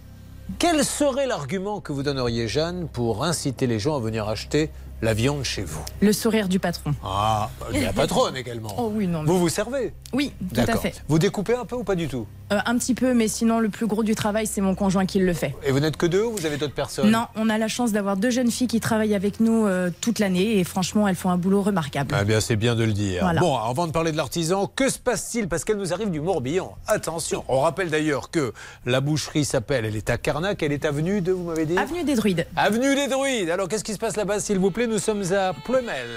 Quel 0.58 0.84
serait 0.84 1.28
l'argument 1.28 1.80
que 1.80 1.94
vous 1.94 2.04
donneriez, 2.04 2.48
Jeanne, 2.48 2.88
pour 2.92 3.24
inciter 3.24 3.66
les 3.66 3.80
gens 3.80 3.96
à 3.96 4.00
venir 4.00 4.28
acheter 4.28 4.70
la 5.02 5.14
viande 5.14 5.44
chez 5.44 5.64
vous 5.64 5.80
Le 6.02 6.12
sourire 6.14 6.48
du 6.48 6.60
patron. 6.60 6.94
Ah, 7.04 7.50
y 7.74 7.78
a 7.78 7.82
la 7.84 7.94
patronne 7.94 8.36
également. 8.36 8.70
Oh 8.78 8.92
oui, 8.94 9.08
non. 9.08 9.24
mais- 9.24 9.28
Vous 9.30 9.40
vous 9.40 9.50
servez 9.50 9.94
Oui, 10.14 10.34
tout 10.54 10.62
à 10.62 10.78
fait. 10.78 10.94
Vous 11.08 11.20
découpez 11.20 11.56
un 11.56 11.66
peu 11.66 11.76
ou 11.76 11.84
pas 11.84 11.96
du 11.96 12.08
tout 12.08 12.26
Euh, 12.52 12.58
un 12.66 12.78
petit 12.78 12.96
peu, 12.96 13.14
mais 13.14 13.28
sinon 13.28 13.60
le 13.60 13.70
plus 13.70 13.86
gros 13.88 14.04
du 14.04 14.16
travail, 14.16 14.48
c'est 14.48 14.62
mon 14.62 14.74
conjoint 14.76 15.06
qui 15.06 15.20
le 15.20 15.34
fait. 15.34 15.54
Et 15.66 15.72
vous 15.72 15.80
n'êtes 15.80 15.98
que 15.98 16.06
deux 16.06 16.24
ou 16.24 16.32
vous 16.32 16.46
avez 16.46 16.58
d'autres 16.58 16.74
personnes 16.74 17.10
Non, 17.12 17.26
on 17.36 17.50
a 17.50 17.58
la 17.58 17.68
chance 17.68 17.92
d'avoir 17.92 18.18
deux 18.18 18.30
jeunes 18.32 18.50
filles 18.52 18.68
qui 18.68 18.80
travaillent 18.80 19.16
avec 19.16 19.40
nous 19.40 19.66
euh, 19.68 19.90
toute 20.02 20.20
l'année 20.20 20.58
et 20.60 20.64
franchement, 20.64 21.08
elles 21.08 21.16
font 21.16 21.30
un 21.30 21.38
boulot 21.38 21.62
remarquable. 21.62 22.14
Ah 22.18 22.24
bien, 22.24 22.40
c'est 22.42 22.56
bien 22.56 22.76
de 22.76 22.84
le 22.84 22.94
dire. 22.94 23.22
Voilà. 23.22 23.40
Bon, 23.42 23.56
avant 23.58 23.86
de 23.88 23.92
parler 23.92 24.12
de 24.12 24.18
l'artisan, 24.18 24.68
que 24.68 24.90
se 24.90 24.98
passe-t-il? 25.00 25.48
Parce 25.48 25.64
qu'elle 25.64 25.78
nous 25.78 25.94
arrive 25.94 26.10
du 26.12 26.22
Morbihan. 26.22 26.76
Attention, 26.88 27.44
on 27.48 27.60
rappelle 27.62 27.90
d'ailleurs 27.90 28.32
que 28.32 28.54
la 28.86 29.02
boucherie 29.02 29.46
s'appelle, 29.46 29.86
elle 29.86 29.96
est 29.96 30.10
à 30.10 30.18
Carnac, 30.18 30.64
elle 30.64 30.72
est 30.72 30.86
avenue 30.86 31.22
de, 31.22 31.32
vous 31.32 31.44
m'avez 31.44 31.66
dit? 31.66 31.78
Avenue 31.78 32.04
des 32.04 32.16
Druides. 32.16 32.48
Avenue 32.56 32.96
des 32.96 33.08
Druides. 33.08 33.50
Alors, 33.52 33.68
qu'est-ce 33.68 33.84
qui 33.84 33.94
se 33.94 34.00
passe 34.00 34.16
là-bas, 34.18 34.40
s'il 34.40 34.58
vous 34.60 34.72
plaît? 34.72 34.88
Nous 34.90 34.98
sommes 34.98 35.22
à 35.34 35.54
Plumel. 35.54 36.08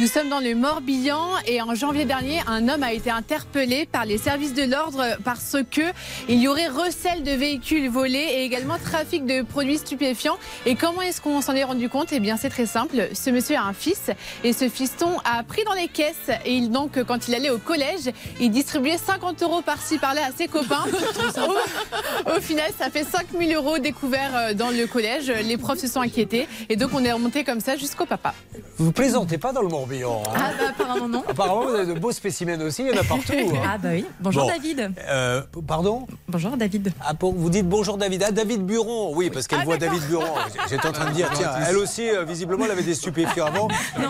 Nous 0.00 0.08
sommes 0.08 0.28
dans 0.28 0.40
le 0.40 0.56
Morbihan 0.56 1.28
et 1.46 1.62
en 1.62 1.76
janvier 1.76 2.06
dernier, 2.06 2.40
un 2.48 2.68
homme 2.68 2.82
a 2.82 2.92
été 2.92 3.08
interpellé 3.08 3.86
par 3.86 4.04
les 4.04 4.18
services 4.18 4.52
de 4.52 4.64
l'ordre 4.64 5.16
parce 5.22 5.56
que 5.70 5.82
il 6.28 6.40
y 6.40 6.48
aurait 6.48 6.66
recel 6.66 7.22
de 7.22 7.30
véhicules 7.30 7.88
volés 7.88 8.18
et 8.18 8.42
également 8.42 8.78
trafic 8.78 9.26
de 9.26 9.42
produits 9.42 9.78
stupéfiants. 9.78 10.38
Et 10.66 10.74
comment 10.74 11.02
est-ce 11.02 11.20
qu'on 11.20 11.40
s'en 11.40 11.54
est 11.54 11.62
rendu 11.62 11.88
compte? 11.88 12.08
Eh 12.10 12.18
bien, 12.18 12.36
c'est 12.36 12.48
très 12.48 12.66
simple. 12.66 13.10
Ce 13.14 13.30
monsieur 13.30 13.54
a 13.54 13.62
un 13.62 13.72
fils 13.72 14.10
et 14.42 14.52
ce 14.52 14.68
fiston 14.68 15.20
a 15.24 15.44
pris 15.44 15.62
dans 15.62 15.74
les 15.74 15.86
caisses 15.86 16.30
et 16.44 16.56
il 16.56 16.72
donc 16.72 17.00
quand 17.04 17.28
il 17.28 17.34
allait 17.36 17.50
au 17.50 17.58
collège, 17.58 18.10
il 18.40 18.50
distribuait 18.50 18.98
50 18.98 19.40
euros 19.44 19.62
par-ci 19.62 19.98
par-là 19.98 20.22
à 20.26 20.32
ses 20.36 20.48
copains. 20.48 20.84
au, 22.26 22.30
au 22.36 22.40
final, 22.40 22.72
ça 22.76 22.90
fait 22.90 23.04
5000 23.04 23.54
euros 23.54 23.78
découverts 23.78 24.34
euh, 24.34 24.52
dans 24.52 24.70
le 24.70 24.88
collège. 24.88 25.28
Les 25.28 25.56
profs 25.56 25.78
se 25.78 25.86
sont 25.86 26.00
inquiétés 26.00 26.48
et 26.68 26.74
donc 26.74 26.90
on 26.92 27.04
est 27.04 27.12
remonté 27.12 27.44
comme 27.44 27.60
ça 27.60 27.76
jusqu'au 27.76 28.04
papa. 28.04 28.15
Papa. 28.16 28.34
Vous 28.78 28.92
plaisantez 28.92 29.38
pas 29.38 29.52
dans 29.52 29.62
le 29.62 29.68
Morbihan. 29.68 30.22
hein 30.26 30.32
Ah 30.36 30.50
bah 30.58 30.64
apparemment 30.70 31.08
non. 31.08 31.24
Apparemment, 31.28 31.64
vous 31.66 31.74
avez 31.74 31.94
de 31.94 31.98
beaux 31.98 32.12
spécimens 32.12 32.60
aussi, 32.62 32.82
il 32.82 32.88
y 32.94 32.98
en 32.98 33.00
a 33.00 33.04
partout. 33.04 33.32
hein. 33.32 33.62
Ah 33.66 33.78
bah 33.78 33.88
oui. 33.92 34.04
Bonjour 34.20 34.42
Bon. 34.44 34.48
David. 34.48 34.92
Euh, 35.08 35.42
pardon? 35.66 36.06
Bonjour 36.28 36.56
David. 36.56 36.92
Ah, 37.00 37.12
bon, 37.14 37.32
vous 37.32 37.50
dites 37.50 37.68
bonjour 37.68 37.96
David. 37.96 38.22
Ah, 38.26 38.30
David 38.32 38.64
Buron. 38.64 39.12
Oui, 39.14 39.30
parce 39.30 39.46
qu'elle 39.46 39.60
Ah, 39.62 39.64
voit. 39.64 39.78
David 39.78 40.02
Buron. 40.08 40.24
J'étais 40.70 40.86
en 40.86 40.92
train 40.92 41.06
de 41.10 41.14
dire, 41.14 41.30
tiens, 41.34 41.50
elle 41.68 41.76
aussi, 41.76 42.08
euh, 42.08 42.24
visiblement, 42.24 42.64
elle 42.64 42.70
avait 42.70 42.82
des 42.82 42.94
stupéfiants 42.94 43.46
avant. 43.46 43.68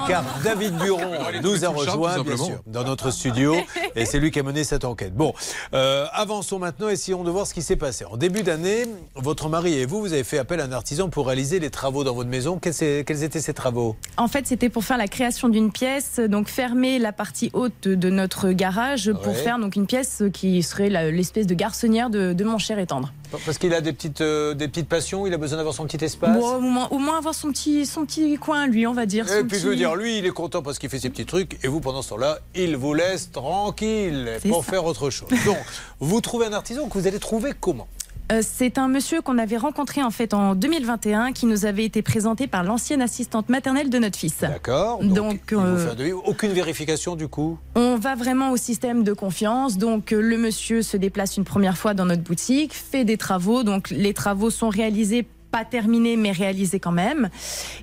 car 0.08 0.24
David 0.44 0.76
Buron 0.76 1.00
nous 1.42 1.64
a 1.64 1.68
rejoint, 1.68 2.22
bien 2.22 2.36
sûr, 2.36 2.60
dans 2.66 2.84
notre 2.84 3.10
studio. 3.10 3.56
Et 3.94 4.04
c'est 4.04 4.18
lui 4.18 4.30
qui 4.30 4.40
a 4.40 4.42
mené 4.42 4.64
cette 4.64 4.84
enquête. 4.84 5.14
Bon, 5.14 5.32
euh, 5.74 6.06
avançons 6.12 6.58
maintenant, 6.58 6.88
essayons 6.88 7.24
de 7.24 7.30
voir 7.30 7.46
ce 7.46 7.54
qui 7.54 7.62
s'est 7.62 7.76
passé. 7.76 8.04
En 8.04 8.16
début 8.16 8.42
d'année, 8.42 8.86
votre 9.14 9.48
mari 9.48 9.74
et 9.74 9.86
vous, 9.86 10.00
vous 10.00 10.12
avez 10.12 10.24
fait 10.24 10.38
appel 10.38 10.60
à 10.60 10.64
un 10.64 10.72
artisan 10.72 11.08
pour 11.08 11.26
réaliser 11.26 11.58
les 11.60 11.70
travaux 11.70 12.04
dans 12.04 12.14
votre 12.14 12.28
maison. 12.28 12.58
Quels 12.58 13.22
étaient 13.22 13.40
ces 13.40 13.54
travaux? 13.54 13.95
En 14.18 14.28
fait, 14.28 14.46
c'était 14.46 14.70
pour 14.70 14.82
faire 14.82 14.96
la 14.96 15.08
création 15.08 15.50
d'une 15.50 15.70
pièce, 15.70 16.18
donc 16.20 16.48
fermer 16.48 16.98
la 16.98 17.12
partie 17.12 17.50
haute 17.52 17.86
de 17.86 18.08
notre 18.08 18.50
garage 18.52 19.12
pour 19.12 19.34
Ouais. 19.34 19.42
faire 19.42 19.58
donc 19.58 19.76
une 19.76 19.86
pièce 19.86 20.22
qui 20.32 20.62
serait 20.62 20.88
l'espèce 21.12 21.46
de 21.46 21.52
garçonnière 21.54 22.08
de, 22.08 22.32
de 22.32 22.44
mon 22.44 22.56
cher 22.56 22.78
et 22.78 22.86
tendre. 22.86 23.12
Parce 23.44 23.58
qu'il 23.58 23.74
a 23.74 23.82
des 23.82 23.92
petites, 23.92 24.22
euh, 24.22 24.54
des 24.54 24.68
petites 24.68 24.88
passions, 24.88 25.26
il 25.26 25.34
a 25.34 25.36
besoin 25.36 25.58
d'avoir 25.58 25.74
son 25.74 25.84
petit 25.84 26.02
espace. 26.02 26.38
Bon, 26.38 26.56
au, 26.56 26.60
moins, 26.60 26.88
au 26.92 26.98
moins 26.98 27.18
avoir 27.18 27.34
son 27.34 27.50
petit, 27.52 27.84
son 27.84 28.06
petit 28.06 28.38
coin, 28.38 28.66
lui, 28.66 28.86
on 28.86 28.94
va 28.94 29.04
dire. 29.04 29.30
Et 29.30 29.44
puis 29.44 29.58
je 29.58 29.68
veux 29.68 29.76
dire, 29.76 29.94
lui, 29.96 30.16
il 30.16 30.24
est 30.24 30.30
content 30.30 30.62
parce 30.62 30.78
qu'il 30.78 30.88
fait 30.88 30.98
ses 30.98 31.10
petits 31.10 31.26
trucs, 31.26 31.62
et 31.62 31.68
vous, 31.68 31.80
pendant 31.80 32.00
ce 32.00 32.08
temps-là, 32.08 32.38
il 32.54 32.74
vous 32.76 32.94
laisse 32.94 33.30
tranquille 33.32 34.30
pour 34.48 34.64
ça. 34.64 34.70
faire 34.70 34.84
autre 34.86 35.10
chose. 35.10 35.28
Donc, 35.44 35.58
vous 36.00 36.20
trouvez 36.22 36.46
un 36.46 36.52
artisan 36.54 36.88
que 36.88 36.96
vous 36.98 37.06
allez 37.06 37.18
trouver 37.18 37.52
comment? 37.60 37.86
Euh, 38.32 38.40
c'est 38.42 38.78
un 38.78 38.88
monsieur 38.88 39.22
qu'on 39.22 39.38
avait 39.38 39.56
rencontré 39.56 40.02
en 40.02 40.10
fait 40.10 40.34
en 40.34 40.56
2021 40.56 41.32
qui 41.32 41.46
nous 41.46 41.64
avait 41.64 41.84
été 41.84 42.02
présenté 42.02 42.48
par 42.48 42.64
l'ancienne 42.64 43.00
assistante 43.00 43.48
maternelle 43.48 43.88
de 43.88 43.98
notre 43.98 44.18
fils. 44.18 44.40
D'accord. 44.40 45.02
Donc, 45.02 45.52
euh. 45.52 46.12
Aucune 46.24 46.52
vérification 46.52 47.14
du 47.14 47.28
coup 47.28 47.58
On 47.76 47.96
va 47.96 48.16
vraiment 48.16 48.50
au 48.50 48.56
système 48.56 49.04
de 49.04 49.12
confiance. 49.12 49.78
Donc, 49.78 50.12
euh, 50.12 50.20
le 50.20 50.38
monsieur 50.38 50.82
se 50.82 50.96
déplace 50.96 51.36
une 51.36 51.44
première 51.44 51.78
fois 51.78 51.94
dans 51.94 52.04
notre 52.04 52.22
boutique, 52.22 52.74
fait 52.74 53.04
des 53.04 53.16
travaux. 53.16 53.62
Donc, 53.62 53.90
les 53.90 54.12
travaux 54.12 54.50
sont 54.50 54.70
réalisés 54.70 55.26
pas 55.56 55.64
terminés 55.64 56.18
mais 56.18 56.32
réalisés 56.32 56.80
quand 56.80 56.92
même. 56.92 57.30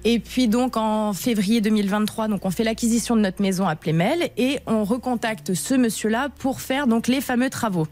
Et 0.04 0.20
puis 0.20 0.48
donc 0.48 0.78
en 0.78 1.14
février 1.14 1.60
2023, 1.60 2.28
donc 2.28 2.46
on 2.46 2.52
fait 2.52 2.64
l'acquisition 2.64 3.16
de 3.16 3.22
notre 3.22 3.42
maison 3.42 3.68
à 3.68 3.76
Plémel 3.76 4.30
et 4.38 4.60
on 4.68 4.84
recontacte 4.84 5.56
ce 5.56 5.74
monsieur-là 5.74 6.30
pour 6.38 6.62
faire 6.62 6.86
donc 6.86 7.08
les 7.08 7.20
fameux 7.20 7.50
travaux. 7.50 7.88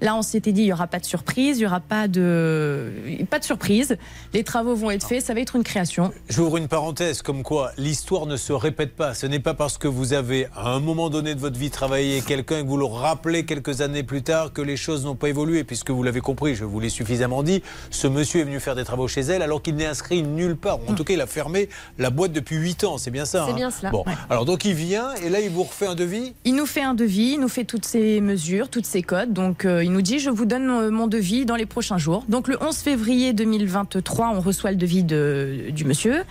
Là, 0.00 0.14
on 0.16 0.22
s'était 0.22 0.52
dit 0.52 0.62
il 0.62 0.66
y 0.66 0.72
aura 0.72 0.86
pas 0.86 0.98
de 0.98 1.04
surprise, 1.04 1.58
il 1.58 1.62
y 1.62 1.66
aura 1.66 1.80
pas 1.80 2.08
de 2.08 2.92
pas 3.30 3.38
de 3.38 3.44
surprise. 3.44 3.96
Les 4.34 4.44
travaux 4.44 4.74
vont 4.74 4.90
être 4.90 5.06
faits, 5.06 5.24
ça 5.24 5.34
va 5.34 5.40
être 5.40 5.56
une 5.56 5.62
création. 5.62 6.12
J'ouvre 6.28 6.58
une 6.58 6.68
parenthèse, 6.68 7.22
comme 7.22 7.42
quoi 7.42 7.72
l'histoire 7.78 8.26
ne 8.26 8.36
se 8.36 8.52
répète 8.52 8.94
pas. 8.94 9.14
Ce 9.14 9.26
n'est 9.26 9.40
pas 9.40 9.54
parce 9.54 9.78
que 9.78 9.88
vous 9.88 10.12
avez, 10.12 10.46
à 10.54 10.70
un 10.70 10.80
moment 10.80 11.10
donné 11.10 11.34
de 11.34 11.40
votre 11.40 11.58
vie, 11.58 11.70
travaillé 11.70 12.20
quelqu'un 12.20 12.58
et 12.58 12.62
que 12.62 12.68
vous 12.68 12.76
le 12.76 12.84
rappelez 12.84 13.46
quelques 13.46 13.80
années 13.80 14.02
plus 14.02 14.22
tard 14.22 14.52
que 14.52 14.62
les 14.62 14.76
choses 14.76 15.04
n'ont 15.04 15.16
pas 15.16 15.28
évolué. 15.28 15.64
Puisque 15.64 15.90
vous 15.90 16.02
l'avez 16.02 16.20
compris, 16.20 16.54
je 16.54 16.64
vous 16.64 16.80
l'ai 16.80 16.90
suffisamment 16.90 17.42
dit, 17.42 17.62
ce 17.90 18.06
monsieur 18.06 18.40
est 18.40 18.44
venu 18.44 18.60
faire 18.60 18.74
des 18.74 18.84
travaux 18.84 19.08
chez 19.08 19.23
alors 19.30 19.62
qu'il 19.62 19.74
n'est 19.76 19.86
inscrit 19.86 20.22
nulle 20.22 20.56
part. 20.56 20.78
En 20.88 20.94
tout 20.94 21.04
cas, 21.04 21.14
il 21.14 21.20
a 21.20 21.26
fermé 21.26 21.68
la 21.98 22.10
boîte 22.10 22.32
depuis 22.32 22.56
8 22.56 22.84
ans. 22.84 22.98
C'est 22.98 23.10
bien 23.10 23.24
ça 23.24 23.44
C'est 23.46 23.52
hein 23.52 23.56
bien 23.56 23.70
cela, 23.70 23.90
Bon. 23.90 24.04
ouais. 24.06 24.12
Alors 24.30 24.44
donc 24.44 24.64
il 24.64 24.74
vient 24.74 25.14
et 25.24 25.28
là 25.28 25.40
il 25.40 25.50
vous 25.50 25.62
refait 25.64 25.86
un 25.86 25.94
devis? 25.94 26.34
Il 26.44 26.54
nous 26.54 26.66
fait 26.66 26.82
un 26.82 26.94
devis, 26.94 27.32
il 27.34 27.40
nous 27.40 27.48
fait 27.48 27.64
toutes 27.64 27.84
ces 27.84 28.20
mesures, 28.20 28.68
toutes 28.68 28.86
ces 28.86 29.02
codes. 29.02 29.32
Donc, 29.32 29.64
euh, 29.64 29.82
il 29.84 29.92
nous 29.92 30.02
dit, 30.02 30.18
je 30.18 30.30
vous 30.30 30.44
donne 30.44 30.68
euh, 30.70 30.90
mon 30.90 31.06
devis 31.06 31.44
dans 31.46 31.56
les 31.56 31.66
prochains 31.66 31.98
jours. 31.98 32.24
Donc, 32.28 32.48
le 32.48 32.62
11 32.62 32.76
février 32.76 33.32
2023, 33.32 34.32
on 34.34 34.40
reçoit 34.40 34.70
le 34.70 34.76
devis 34.76 35.04
de, 35.04 35.66
du 35.70 35.84
monsieur 35.84 36.24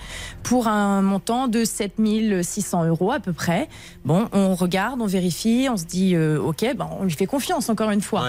pour 0.44 0.68
un 0.68 1.02
montant 1.02 1.48
de 1.48 1.66
7600 1.66 2.86
euros 2.86 3.12
à 3.12 3.20
peu 3.20 3.34
près. 3.34 3.68
Bon, 4.06 4.28
on 4.34 4.56
regarde, 4.56 5.02
on 5.02 5.06
vérifie, 5.06 5.68
on 5.72 5.78
se 5.78 5.86
dit, 5.86 6.16
euh, 6.16 6.40
OK, 6.40 6.66
ben, 6.76 6.88
on 7.00 7.04
lui 7.04 7.12
fait 7.12 7.26
confiance 7.26 7.70
encore 7.70 7.92
une 7.92 8.02
fois. 8.02 8.26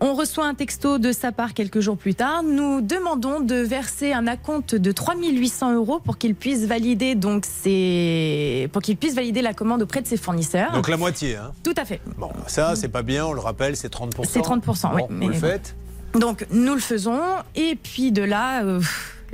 On 0.00 0.14
reçoit 0.14 0.46
un 0.46 0.54
texto 0.54 0.98
de 0.98 1.10
sa 1.10 1.32
part 1.32 1.54
quelques 1.54 1.80
jours 1.80 1.96
plus 1.96 2.14
tard. 2.14 2.42
Nous 2.42 2.82
demandons 2.82 3.40
de 3.40 3.54
verser 3.56 4.12
un 4.12 4.26
acompte 4.26 4.74
de 4.74 4.92
3800 4.92 5.74
euros 5.74 6.00
pour 6.00 6.18
qu'il 6.18 6.34
puisse 6.34 6.66
valider 6.66 7.14
donc 7.14 7.46
ses... 7.46 8.68
pour 8.72 8.82
qu'il 8.82 8.98
puisse 8.98 9.14
valider 9.14 9.40
la 9.40 9.54
commande 9.54 9.82
auprès 9.82 10.02
de 10.02 10.06
ses 10.06 10.18
fournisseurs. 10.18 10.72
Donc 10.72 10.88
la 10.88 10.98
moitié. 10.98 11.36
Hein. 11.36 11.52
Tout 11.62 11.74
à 11.78 11.86
fait. 11.86 12.00
Bon, 12.18 12.30
ça 12.46 12.76
c'est 12.76 12.88
pas 12.88 13.02
bien, 13.02 13.24
on 13.24 13.32
le 13.32 13.40
rappelle, 13.40 13.74
c'est 13.74 13.92
30%. 13.92 14.26
C'est 14.28 14.40
30%, 14.40 14.90
oui, 14.94 15.02
Bon, 15.02 15.06
mais 15.10 15.26
vous 15.26 15.32
le 15.32 15.38
faites 15.38 15.74
Donc 16.14 16.46
nous 16.50 16.74
le 16.74 16.80
faisons 16.80 17.20
et 17.54 17.76
puis 17.76 18.12
de 18.12 18.22
là 18.22 18.64
euh, 18.64 18.80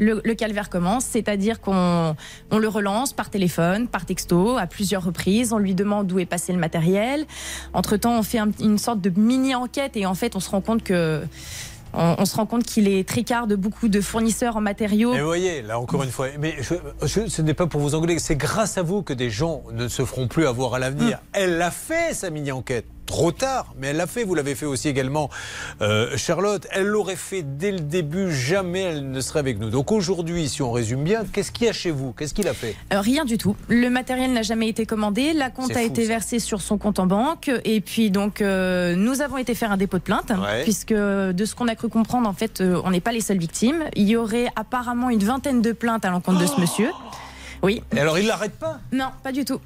le, 0.03 0.21
le 0.25 0.35
calvaire 0.35 0.69
commence, 0.69 1.05
c'est-à-dire 1.05 1.61
qu'on 1.61 2.17
on 2.51 2.59
le 2.59 2.69
relance 2.69 3.13
par 3.13 3.31
téléphone, 3.31 3.89
par 3.89 4.05
texto 4.05 4.57
à 4.59 4.67
plusieurs 4.67 5.05
reprises, 5.05 5.53
on 5.53 5.59
lui 5.59 5.75
demande 5.75 6.11
où 6.13 6.19
est 6.19 6.27
passé 6.27 6.53
le 6.53 6.59
matériel. 6.59 7.25
Entre-temps, 7.73 8.19
on 8.19 8.23
fait 8.23 8.39
un- 8.39 8.51
une 8.61 8.79
sorte 8.79 9.01
de 9.01 9.11
mini 9.19 9.55
enquête 9.55 9.97
et 9.97 10.07
en 10.07 10.15
fait, 10.15 10.37
on 10.37 10.41
se 10.41 10.51
rend 10.51 10.61
compte 10.61 10.83
que 10.83 11.23
on, 11.95 12.15
on 12.19 12.25
se 12.25 12.37
rend 12.37 12.47
compte 12.47 12.65
qu'il 12.65 12.89
est 12.89 13.07
tricard 13.07 13.47
de 13.47 13.55
beaucoup 13.55 13.89
de 13.89 14.01
fournisseurs 14.01 14.57
en 14.57 14.63
matériaux. 14.63 15.13
Vous 15.15 15.25
voyez, 15.27 15.61
là 15.61 15.79
encore 15.79 16.03
une 16.03 16.11
fois, 16.11 16.29
mais 16.41 16.55
je- 16.61 16.75
je- 17.07 17.29
ce 17.29 17.43
n'est 17.43 17.53
pas 17.53 17.67
pour 17.67 17.83
vous 17.83 17.95
engueuler, 17.95 18.19
c'est 18.19 18.35
grâce 18.37 18.79
à 18.79 18.83
vous 18.83 19.03
que 19.03 19.13
des 19.13 19.29
gens 19.29 19.63
ne 19.73 19.89
se 19.89 20.03
feront 20.07 20.27
plus 20.27 20.47
avoir 20.47 20.73
à 20.75 20.79
l'avenir. 20.79 21.19
Hum. 21.19 21.25
Elle 21.35 21.59
l'a 21.59 21.71
fait, 21.71 22.15
sa 22.15 22.31
mini-enquête. 22.31 22.87
Trop 23.07 23.33
tard, 23.33 23.75
mais 23.79 23.89
elle 23.89 23.97
l'a 23.97 24.07
fait. 24.07 24.25
Vous 24.25 24.35
l'avez 24.35 24.55
fait 24.55 24.65
aussi 24.65 24.89
également, 24.89 25.29
euh, 25.83 26.17
Charlotte. 26.17 26.67
Elle 26.71 26.87
l'aurait 26.87 27.17
fait 27.17 27.43
dès 27.43 27.73
le 27.73 27.81
début. 27.81 28.33
Jamais 28.33 28.81
elle 28.83 29.11
ne 29.11 29.21
serait 29.21 29.41
avec 29.41 29.59
nous. 29.59 29.71
Donc 29.71 29.93
aujourd'hui, 29.93 30.49
si 30.49 30.63
on 30.63 30.73
résume 30.73 31.03
bien, 31.05 31.25
qu'est-ce 31.31 31.51
qu'il 31.53 31.67
y 31.67 31.69
a 31.69 31.73
chez 31.73 31.91
vous? 31.91 32.13
Qu'est-ce 32.13 32.33
qu'il 32.33 32.49
a 32.49 32.55
fait? 32.55 32.75
Euh, 32.93 33.01
rien 33.01 33.25
du 33.25 33.37
tout. 33.39 33.57
Le 33.69 33.91
matériel 33.91 34.33
n'a 34.33 34.43
jamais 34.43 34.69
été 34.69 34.87
commandé. 34.87 35.33
La 35.35 35.51
compte 35.51 35.73
a 35.73 35.81
fou, 35.81 35.81
été 35.81 36.03
ça. 36.03 36.09
versée 36.09 36.39
sur 36.39 36.63
son 36.63 36.79
compte 36.79 37.01
en 37.01 37.07
banque. 37.07 37.51
Et 37.65 37.81
puis 37.81 38.11
donc, 38.11 38.41
euh, 38.41 38.95
nous 38.95 39.21
avons 39.21 39.37
été 39.37 39.55
faire 39.55 39.73
un 39.73 39.77
dépôt 39.77 39.99
de 39.99 40.03
plainte, 40.05 40.31
Ouais. 40.31 40.63
puisque 40.63 40.95
de 40.95 41.45
ce 41.45 41.55
qu'on 41.55 41.69
a 41.69 41.75
cru 41.75 41.89
comprendre, 41.89 42.29
en 42.29 42.33
fait, 42.33 42.63
on 42.63 42.91
n'est 42.91 43.01
pas 43.01 43.13
les 43.13 43.21
seules 43.21 43.39
victimes. 43.39 43.85
Il 43.95 44.09
y 44.09 44.17
aurait 44.17 44.47
apparemment 44.57 45.11
une 45.11 45.23
vingtaine 45.25 45.61
de 45.61 45.73
plaintes 45.73 46.05
à 46.05 46.11
l'encontre 46.11 46.41
de 46.41 46.47
ce 46.47 46.59
monsieur. 46.61 46.91
Oui. 47.63 47.83
Et 47.95 48.01
alors, 48.01 48.19
il 48.19 48.27
l'arrête 48.27 48.53
pas? 48.59 48.81
Non, 48.93 49.09
pas 49.23 49.33
du 49.33 49.45
tout. 49.45 49.61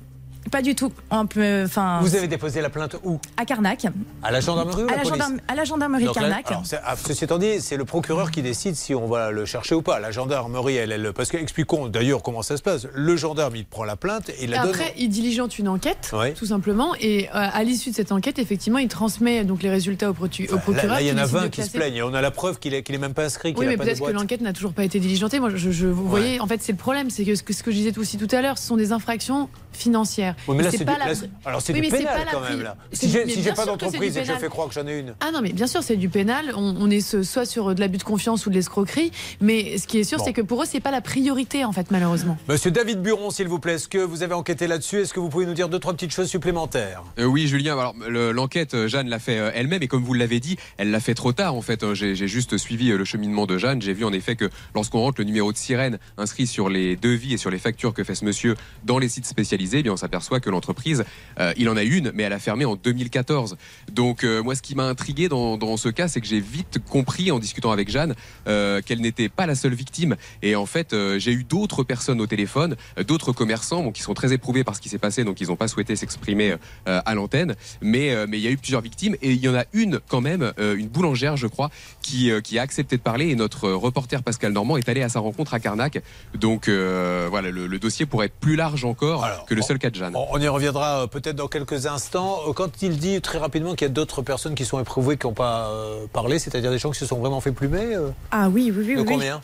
Pas 0.51 0.63
du 0.63 0.75
tout. 0.75 0.93
Enfin, 1.11 1.99
Vous 2.03 2.15
avez 2.15 2.29
déposé 2.29 2.61
la 2.61 2.71
plainte 2.71 2.97
où? 3.05 3.19
À 3.37 3.45
Carnac. 3.45 3.87
À 4.23 4.31
la 4.31 4.41
gendarmerie 4.41 4.83
ou 4.85 4.87
À 4.87 4.91
la 4.91 4.97
la, 4.97 5.03
police? 5.03 5.11
gendarme- 5.13 5.41
à 5.49 5.55
la 5.55 5.65
gendarmerie 5.65 6.05
Donc 6.05 6.15
Carnac. 6.15 6.47
alors, 6.51 6.63
ah, 6.85 6.95
ceci 6.97 7.25
étant 7.25 7.39
dit, 7.39 7.61
c'est 7.61 7.77
le 7.77 7.85
procureur 7.85 8.31
qui 8.31 8.43
décide 8.43 8.77
si 8.77 8.95
on 8.95 9.07
va 9.07 9.31
le 9.31 9.45
chercher 9.45 9.75
ou 9.75 9.83
pas. 9.83 9.99
La 10.01 10.11
gendarmerie, 10.13 10.77
elle, 10.77 10.93
elle 10.93 11.13
parce 11.13 11.31
que 11.31 11.37
expliquons 11.37 11.89
d'ailleurs 11.89 12.23
comment 12.23 12.43
ça 12.43 12.57
se 12.57 12.63
passe. 12.63 12.87
Le 12.95 13.17
gendarme, 13.17 13.57
il 13.57 13.65
prend 13.65 13.85
la 13.85 13.97
plainte 13.97 14.29
et 14.31 14.45
il 14.45 14.51
la 14.51 14.59
donne. 14.63 14.71
Après, 14.71 14.95
il 14.97 15.09
diligente 15.09 15.59
une 15.59 15.69
enquête, 15.69 16.13
tout 16.37 16.47
simplement, 16.47 16.95
et 17.01 17.29
euh, 17.29 17.31
à 17.33 17.63
l'issue 17.65 17.91
de 17.91 17.95
cette 17.97 18.13
enquête, 18.13 18.39
effectivement, 18.39 18.79
il 18.79 18.89
transmet 18.89 19.45
donc 19.45 19.63
les 19.63 19.71
résultats 19.71 20.11
au, 20.11 20.15
protu- 20.15 20.49
au 20.51 20.55
Là, 20.57 20.61
procureur. 20.61 20.91
là, 20.95 21.03
il 21.03 21.09
y 21.09 21.13
en 21.13 21.17
a 21.19 21.23
décide 21.23 21.35
de 21.37 21.41
20 21.41 21.49
qui 21.51 21.63
se 21.63 21.71
plaignent 21.71 21.97
et 21.97 22.03
on 22.03 22.15
a 22.15 22.21
la 22.21 22.31
preuve 22.31 22.59
qu'il 22.59 22.75
est, 22.75 22.83
qu'il 22.83 22.95
est 22.95 22.99
même 22.99 23.15
pas 23.15 23.25
inscrit, 23.25 23.53
qu'il 23.53 23.61
Oui, 23.61 23.67
a 23.67 23.71
mais 23.71 23.77
pas 23.77 23.85
de 23.85 23.89
peut-être 23.89 23.99
que 23.99 24.05
boîte. 24.05 24.15
l'enquête 24.15 24.41
n'a 24.41 24.53
toujours 24.53 24.73
pas 24.73 24.85
été 24.85 25.01
diligentée. 25.01 25.41
Moi, 25.41 25.51
je, 25.55 25.71
je- 25.71 25.87
vous 25.87 26.09
voyez, 26.09 26.41
en 26.41 26.47
fait, 26.47 26.63
c'est 26.63 26.73
le 26.73 26.79
problème, 26.79 27.11
c'est 27.11 27.25
que 27.25 27.35
ce 27.35 27.43
que, 27.43 27.53
ce 27.53 27.63
que 27.63 27.71
je 27.71 27.77
disais 27.77 27.99
aussi 27.99 28.17
tout 28.19 28.29
à 28.35 28.43
l'heure, 28.43 28.59
ce 28.59 28.67
sont 28.67 28.77
des 28.77 28.93
infractions 28.93 29.49
financières. 29.77 30.35
Oui, 30.49 30.57
mais 30.57 30.63
là, 30.65 30.71
c'est 30.71 30.85
pas 30.85 30.95
du- 30.95 30.99
la- 31.01 31.29
alors 31.45 31.63
c'est 31.63 31.73
Oui, 31.73 31.81
du 31.83 31.89
pénal 31.91 32.27
quand 32.31 32.41
même 32.41 32.63
là. 32.63 32.77
Si 32.93 33.09
j'ai 33.09 33.53
pas 33.53 33.67
d'entreprise 33.67 34.17
et 34.17 34.21
que 34.23 34.27
je 34.27 34.33
fais 34.33 34.49
croire 34.49 34.69
que 34.69 34.75
j'en 34.75 34.87
ai 34.87 34.99
une. 34.99 35.15
Ah 35.21 35.31
non, 35.33 35.41
mais 35.43 35.53
bien 35.53 35.67
sûr, 35.67 35.83
c'est 35.83 35.97
du 35.97 36.09
pénal. 36.09 36.53
On, 36.57 36.75
on 36.79 36.91
est 36.91 37.01
ce- 37.01 37.23
soit 37.23 37.45
sur 37.47 37.75
de 37.75 37.81
l'abus 37.81 37.99
de 37.99 38.03
confiance 38.03 38.47
ou 38.47 38.51
de 38.51 38.55
l'escroquerie. 38.55 39.13
Mais 39.41 39.79
ce 39.79 39.87
qui 39.87 39.99
est 39.99 40.05
sûr, 40.05 40.19
Bon. 40.19 40.25
c'est 40.25 40.33
que 40.33 40.41
pour 40.43 40.63
eux, 40.63 40.67
c'est 40.69 40.81
pas 40.81 40.91
la 40.91 41.01
priorité, 41.01 41.65
en 41.65 41.73
fait, 41.73 41.91
malheureusement. 41.91 42.37
Monsieur 42.49 42.71
David 42.71 43.03
Buron, 43.03 43.31
s'il 43.31 43.49
vous 43.49 43.59
plaît, 43.59 43.75
est-ce 43.75 43.89
que 43.89 43.99
vous 43.99 44.23
avez 44.23 44.35
enquêté 44.35 44.67
là-dessus? 44.67 45.01
Est-ce 45.01 45.13
que 45.13 45.21
vous 45.21 45.29
pouvez 45.29 45.47
nous 45.47 45.55
dire 45.55 45.69
deux, 45.69 45.79
trois 45.79 45.93
petites 45.93 46.13
choses 46.13 46.29
supplémentaires? 46.29 47.03
Euh, 47.19 47.25
oui, 47.25 47.47
Julien. 47.47 47.79
Alors 47.79 47.95
le- 48.09 48.33
l'enquête, 48.33 48.75
euh, 48.75 48.89
Jeanne 48.89 49.09
l'a 49.09 49.19
fait 49.19 49.39
euh, 49.39 49.51
elle-même 49.55 49.83
et 49.83 49.89
comme 49.89 50.03
vous 50.05 50.15
l'avez 50.15 50.41
dit, 50.41 50.57
elle 50.79 50.91
l'a 50.91 51.01
fait 51.01 51.15
trop 51.15 51.33
tard. 51.33 51.55
En 51.55 51.63
fait, 51.63 51.83
Euh, 51.83 51.95
j'ai 51.95 52.15
juste 52.27 52.57
suivi 52.59 52.89
le 52.89 53.05
cheminement 53.05 53.47
de 53.47 53.59
Jeanne. 53.59 53.81
J'ai 53.83 53.93
vu 53.93 54.05
en 54.05 54.13
effet 54.13 54.35
que 54.35 54.51
lorsqu'on 54.75 55.01
rentre 55.01 55.21
le 55.21 55.25
numéro 55.25 55.53
de 55.53 55.57
sirène 55.59 55.99
inscrit 56.17 56.47
sur 56.47 56.69
les 56.69 56.97
devis 56.97 57.35
et 57.35 57.37
sur 57.37 57.51
les 57.51 57.59
factures 57.59 57.93
que 57.95 58.03
fait 58.05 58.15
ce 58.15 58.25
monsieur 58.25 58.57
dans 58.85 58.99
les 58.99 59.09
sites 59.09 59.27
spécialisés, 59.27 59.57
eh 59.75 59.83
bien 59.83 59.93
on 59.93 59.97
s'aperçoit 59.97 60.41
que 60.41 60.51
l'entreprise, 60.51 61.05
euh, 61.41 61.53
il 61.57 61.69
en 61.69 61.77
a 61.77 61.83
une, 61.83 62.13
mais 62.15 62.23
elle 62.23 62.33
a 62.33 62.39
fermé 62.39 62.65
en 62.65 62.77
2014. 62.77 63.57
Donc 63.93 64.25
euh, 64.25 64.43
moi, 64.43 64.55
ce 64.55 64.63
qui 64.63 64.75
m'a 64.75 64.85
intrigué 64.85 65.29
dans, 65.29 65.57
dans 65.57 65.77
ce 65.77 65.89
cas, 65.89 66.09
c'est 66.09 66.21
que 66.21 66.27
j'ai 66.27 66.41
vite 66.41 66.79
compris 66.89 67.31
en 67.31 67.39
discutant 67.39 67.73
avec 67.73 67.91
Jeanne 67.91 68.15
euh, 68.47 68.81
qu'elle 68.81 69.01
n'était 69.01 69.29
pas 69.29 69.47
la 69.47 69.55
seule 69.55 69.75
victime. 69.75 70.17
Et 70.43 70.57
en 70.57 70.67
fait, 70.67 70.95
j'ai 71.19 71.33
eu 71.33 71.45
d'autres 71.45 71.83
personnes 71.83 72.21
au 72.21 72.27
téléphone, 72.27 72.77
d'autres 73.07 73.33
commerçants 73.33 73.83
bon, 73.83 73.93
qui 73.93 74.03
sont 74.03 74.15
très 74.15 74.33
éprouvés 74.33 74.65
par 74.65 74.77
ce 74.77 74.81
qui 74.81 74.89
s'est 74.89 74.99
passé, 74.99 75.25
donc 75.25 75.41
ils 75.41 75.49
n'ont 75.49 75.57
pas 75.57 75.69
souhaité 75.69 75.97
s'exprimer 75.97 76.57
à 76.87 77.15
l'antenne. 77.15 77.55
Mais 77.81 78.27
mais 78.27 78.39
il 78.39 78.45
y 78.45 78.49
a 78.49 78.51
eu 78.51 78.57
plusieurs 78.57 78.81
victimes 78.81 79.17
et 79.23 79.33
il 79.33 79.43
y 79.43 79.49
en 79.49 79.55
a 79.55 79.65
une 79.73 80.01
quand 80.09 80.21
même, 80.21 80.53
une 80.59 80.89
boulangère, 80.89 81.37
je 81.37 81.47
crois, 81.47 81.71
qui 82.03 82.31
qui 82.43 82.59
a 82.59 82.63
accepté 82.63 82.97
de 82.97 83.03
parler. 83.03 83.29
Et 83.29 83.35
notre 83.35 83.71
reporter 83.71 84.23
Pascal 84.23 84.53
Normand 84.53 84.77
est 84.77 84.89
allé 84.89 85.03
à 85.03 85.09
sa 85.09 85.21
rencontre 85.21 85.55
à 85.55 85.61
Carnac. 85.61 86.01
Donc 86.35 86.69
voilà, 86.69 87.51
le, 87.51 87.67
le 87.67 87.79
dossier 87.79 88.07
pourrait 88.07 88.27
être 88.27 88.39
plus 88.41 88.57
large 88.57 88.85
encore 88.85 89.27
que 89.47 89.55
le 89.57 89.63
seul 89.63 89.79
cas 89.79 89.91
de 89.91 89.95
Jeanne. 89.97 90.15
On- 90.15 90.39
y 90.39 90.49
reviendra 90.49 91.03
euh, 91.03 91.07
peut-être 91.07 91.37
dans 91.37 91.49
quelques 91.49 91.87
instants. 91.87 92.39
Euh, 92.49 92.53
Quand 92.53 92.83
il 92.83 92.99
dit 92.99 93.21
très 93.21 93.39
rapidement 93.39 93.75
qu'il 93.75 93.87
y 93.89 93.91
a 93.91 93.93
d'autres 93.93 94.23
personnes 94.23 94.55
qui 94.55 94.65
sont 94.65 94.79
éprouvées, 94.81 95.17
qui 95.17 95.27
n'ont 95.27 95.33
pas 95.33 95.71
euh, 95.71 96.07
parlé, 96.13 96.39
c'est-à-dire 96.39 96.71
des 96.71 96.79
gens 96.79 96.91
qui 96.91 96.99
se 96.99 97.07
sont 97.07 97.19
vraiment 97.19 97.41
fait 97.41 97.53
plumer 97.53 97.97
Ah 98.31 98.49
oui, 98.49 98.73
oui, 98.77 98.85
oui. 98.87 98.95
De 98.95 99.01
oui. 99.01 99.07
combien? 99.07 99.41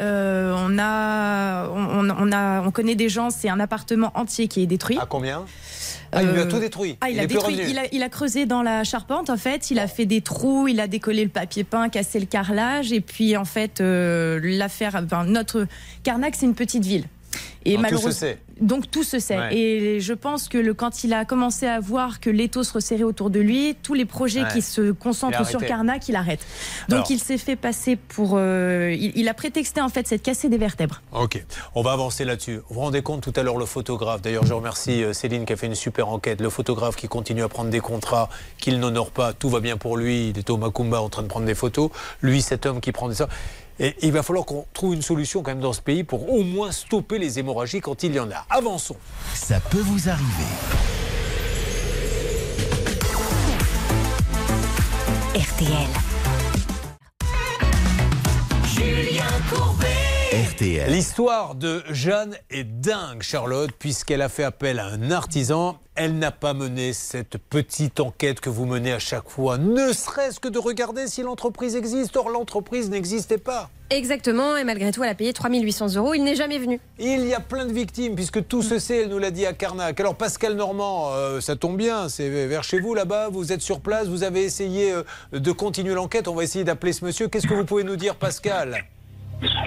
Euh, 0.00 0.54
on 0.56 0.78
a, 0.78 1.68
on, 1.68 2.08
on 2.08 2.32
a, 2.32 2.62
on 2.62 2.70
connaît 2.70 2.94
des 2.94 3.10
gens. 3.10 3.28
C'est 3.28 3.50
un 3.50 3.60
appartement 3.60 4.10
entier 4.14 4.48
qui 4.48 4.62
est 4.62 4.66
détruit. 4.66 4.98
À 4.98 5.04
combien? 5.04 5.44
Ah, 6.12 6.22
il 6.22 6.30
lui 6.30 6.40
a 6.40 6.46
tout 6.46 6.58
détruit. 6.58 6.96
Ah, 7.02 7.10
il, 7.10 7.18
a 7.18 7.26
plus 7.26 7.34
détruit. 7.34 7.54
revenu. 7.56 7.70
Il 7.70 7.78
a, 7.78 7.82
il 7.92 8.02
a 8.02 8.08
creusé 8.08 8.46
dans 8.46 8.62
la 8.62 8.82
charpente. 8.82 9.28
En 9.28 9.36
fait, 9.36 9.70
il 9.70 9.78
a 9.78 9.86
fait 9.88 10.06
des 10.06 10.22
trous. 10.22 10.68
Il 10.68 10.80
a 10.80 10.86
décollé 10.86 11.22
le 11.22 11.28
papier 11.30 11.64
peint, 11.64 11.88
cassé 11.90 12.18
le 12.18 12.24
carrelage. 12.26 12.92
Et 12.92 13.00
puis, 13.02 13.36
en 13.36 13.44
fait, 13.44 13.80
euh, 13.82 14.40
l'affaire. 14.42 14.94
Enfin, 15.04 15.24
notre 15.24 15.66
Carnac, 16.02 16.34
c'est 16.34 16.46
une 16.46 16.54
petite 16.54 16.84
ville. 16.84 17.04
Et 17.66 17.76
malheureusement. 17.76 18.28
Donc 18.60 18.90
tout 18.90 19.02
se 19.04 19.18
sait. 19.18 19.38
Ouais. 19.38 19.56
Et 19.56 20.00
je 20.00 20.12
pense 20.12 20.48
que 20.48 20.58
le, 20.58 20.74
quand 20.74 21.04
il 21.04 21.12
a 21.12 21.24
commencé 21.24 21.66
à 21.66 21.80
voir 21.80 22.20
que 22.20 22.30
l'étau 22.30 22.62
se 22.62 22.72
resserrait 22.72 23.02
autour 23.02 23.30
de 23.30 23.40
lui, 23.40 23.76
tous 23.82 23.94
les 23.94 24.04
projets 24.04 24.42
Ouais. 24.42 24.48
qui 24.52 24.62
se 24.62 24.92
concentrent 24.92 25.46
sur. 25.46 25.60
Carnac, 25.60 26.08
il 26.08 26.16
arrête. 26.16 26.40
Donc 26.88 26.96
Alors. 26.98 27.10
il 27.10 27.18
s'est 27.20 27.38
fait 27.38 27.56
passer 27.56 27.96
pour. 27.96 28.32
euh, 28.36 28.94
il, 28.98 29.12
il 29.16 29.28
a 29.28 29.34
prétexté 29.34 29.80
en 29.80 29.88
fait 29.88 30.06
cette 30.06 30.22
cassée 30.22 30.48
des 30.48 30.58
vertèbres. 30.58 31.02
Ok, 31.12 31.44
on 31.74 31.82
va 31.82 31.92
avancer 31.92 32.24
là-dessus. 32.24 32.56
Vous 32.68 32.74
vous 32.74 32.80
rendez 32.80 33.02
compte 33.02 33.22
tout 33.22 33.32
à 33.36 33.42
l'heure 33.42 33.56
le 33.58 33.66
photographe, 33.66 34.22
d'ailleurs 34.22 34.46
je 34.46 34.52
remercie 34.54 35.02
euh, 35.04 35.12
Céline 35.12 35.44
qui 35.44 35.52
a 35.52 35.56
fait 35.56 35.66
une 35.66 35.74
super 35.74 36.08
enquête, 36.08 36.40
le 36.40 36.50
photographe 36.50 36.96
qui 36.96 37.08
continue 37.08 37.42
à 37.42 37.48
prendre 37.48 37.70
des 37.70 37.80
contrats, 37.80 38.28
qu'il 38.58 38.78
n'honore 38.80 39.10
pas, 39.10 39.32
tout 39.32 39.48
va 39.50 39.60
bien 39.60 39.76
pour 39.76 39.96
lui, 39.96 40.30
il 40.30 40.38
est 40.38 40.50
au 40.50 40.56
Macumba 40.56 41.00
en 41.00 41.08
train 41.08 41.22
de 41.22 41.28
prendre 41.28 41.46
des 41.46 41.54
photos, 41.54 41.90
lui 42.22 42.42
cet 42.42 42.66
homme 42.66 42.80
qui 42.80 42.92
prend 42.92 43.08
des... 43.08 43.16
Et 43.80 43.96
il 44.02 44.12
va 44.12 44.22
falloir 44.22 44.44
qu'on 44.44 44.66
trouve 44.74 44.92
une 44.92 45.00
solution 45.00 45.42
quand 45.42 45.52
même 45.52 45.60
dans 45.60 45.72
ce 45.72 45.80
pays 45.80 46.04
pour 46.04 46.30
au 46.30 46.42
moins 46.44 46.70
stopper 46.70 47.18
les 47.18 47.38
hémorragies 47.38 47.80
quand 47.80 48.02
il 48.02 48.14
y 48.14 48.20
en 48.20 48.30
a. 48.30 48.44
Avançons. 48.50 48.96
Ça 49.34 49.58
peut 49.58 49.78
vous 49.78 50.10
arriver. 50.10 50.26
RTL. 55.34 55.88
Julien 58.66 59.24
Courbet. 59.50 59.99
RTL. 60.40 60.90
L'histoire 60.90 61.54
de 61.54 61.82
Jeanne 61.90 62.34
est 62.48 62.64
dingue, 62.64 63.20
Charlotte, 63.20 63.70
puisqu'elle 63.78 64.22
a 64.22 64.30
fait 64.30 64.44
appel 64.44 64.78
à 64.78 64.86
un 64.86 65.10
artisan. 65.10 65.78
Elle 65.96 66.18
n'a 66.18 66.30
pas 66.30 66.54
mené 66.54 66.94
cette 66.94 67.36
petite 67.36 68.00
enquête 68.00 68.40
que 68.40 68.48
vous 68.48 68.64
menez 68.64 68.92
à 68.92 68.98
chaque 68.98 69.28
fois, 69.28 69.58
ne 69.58 69.92
serait-ce 69.92 70.40
que 70.40 70.48
de 70.48 70.58
regarder 70.58 71.08
si 71.08 71.22
l'entreprise 71.22 71.76
existe. 71.76 72.16
Or, 72.16 72.30
l'entreprise 72.30 72.88
n'existait 72.88 73.36
pas. 73.36 73.68
Exactement, 73.90 74.56
et 74.56 74.64
malgré 74.64 74.92
tout, 74.92 75.04
elle 75.04 75.10
a 75.10 75.14
payé 75.14 75.34
3800 75.34 75.96
euros. 75.96 76.14
Il 76.14 76.24
n'est 76.24 76.36
jamais 76.36 76.58
venu. 76.58 76.80
Il 76.98 77.26
y 77.26 77.34
a 77.34 77.40
plein 77.40 77.66
de 77.66 77.72
victimes, 77.74 78.14
puisque 78.14 78.46
tout 78.46 78.62
se 78.62 78.78
sait, 78.78 79.02
elle 79.02 79.10
nous 79.10 79.18
l'a 79.18 79.32
dit 79.32 79.44
à 79.44 79.52
Carnac. 79.52 80.00
Alors, 80.00 80.14
Pascal 80.14 80.54
Normand, 80.54 81.10
euh, 81.12 81.42
ça 81.42 81.54
tombe 81.54 81.76
bien, 81.76 82.08
c'est 82.08 82.30
vers 82.46 82.64
chez 82.64 82.80
vous 82.80 82.94
là-bas, 82.94 83.28
vous 83.28 83.52
êtes 83.52 83.60
sur 83.60 83.80
place, 83.80 84.06
vous 84.06 84.22
avez 84.22 84.44
essayé 84.44 84.92
euh, 84.92 85.02
de 85.32 85.52
continuer 85.52 85.92
l'enquête. 85.92 86.28
On 86.28 86.34
va 86.34 86.44
essayer 86.44 86.64
d'appeler 86.64 86.94
ce 86.94 87.04
monsieur. 87.04 87.28
Qu'est-ce 87.28 87.46
que 87.46 87.54
vous 87.54 87.66
pouvez 87.66 87.84
nous 87.84 87.96
dire, 87.96 88.16
Pascal? 88.16 88.86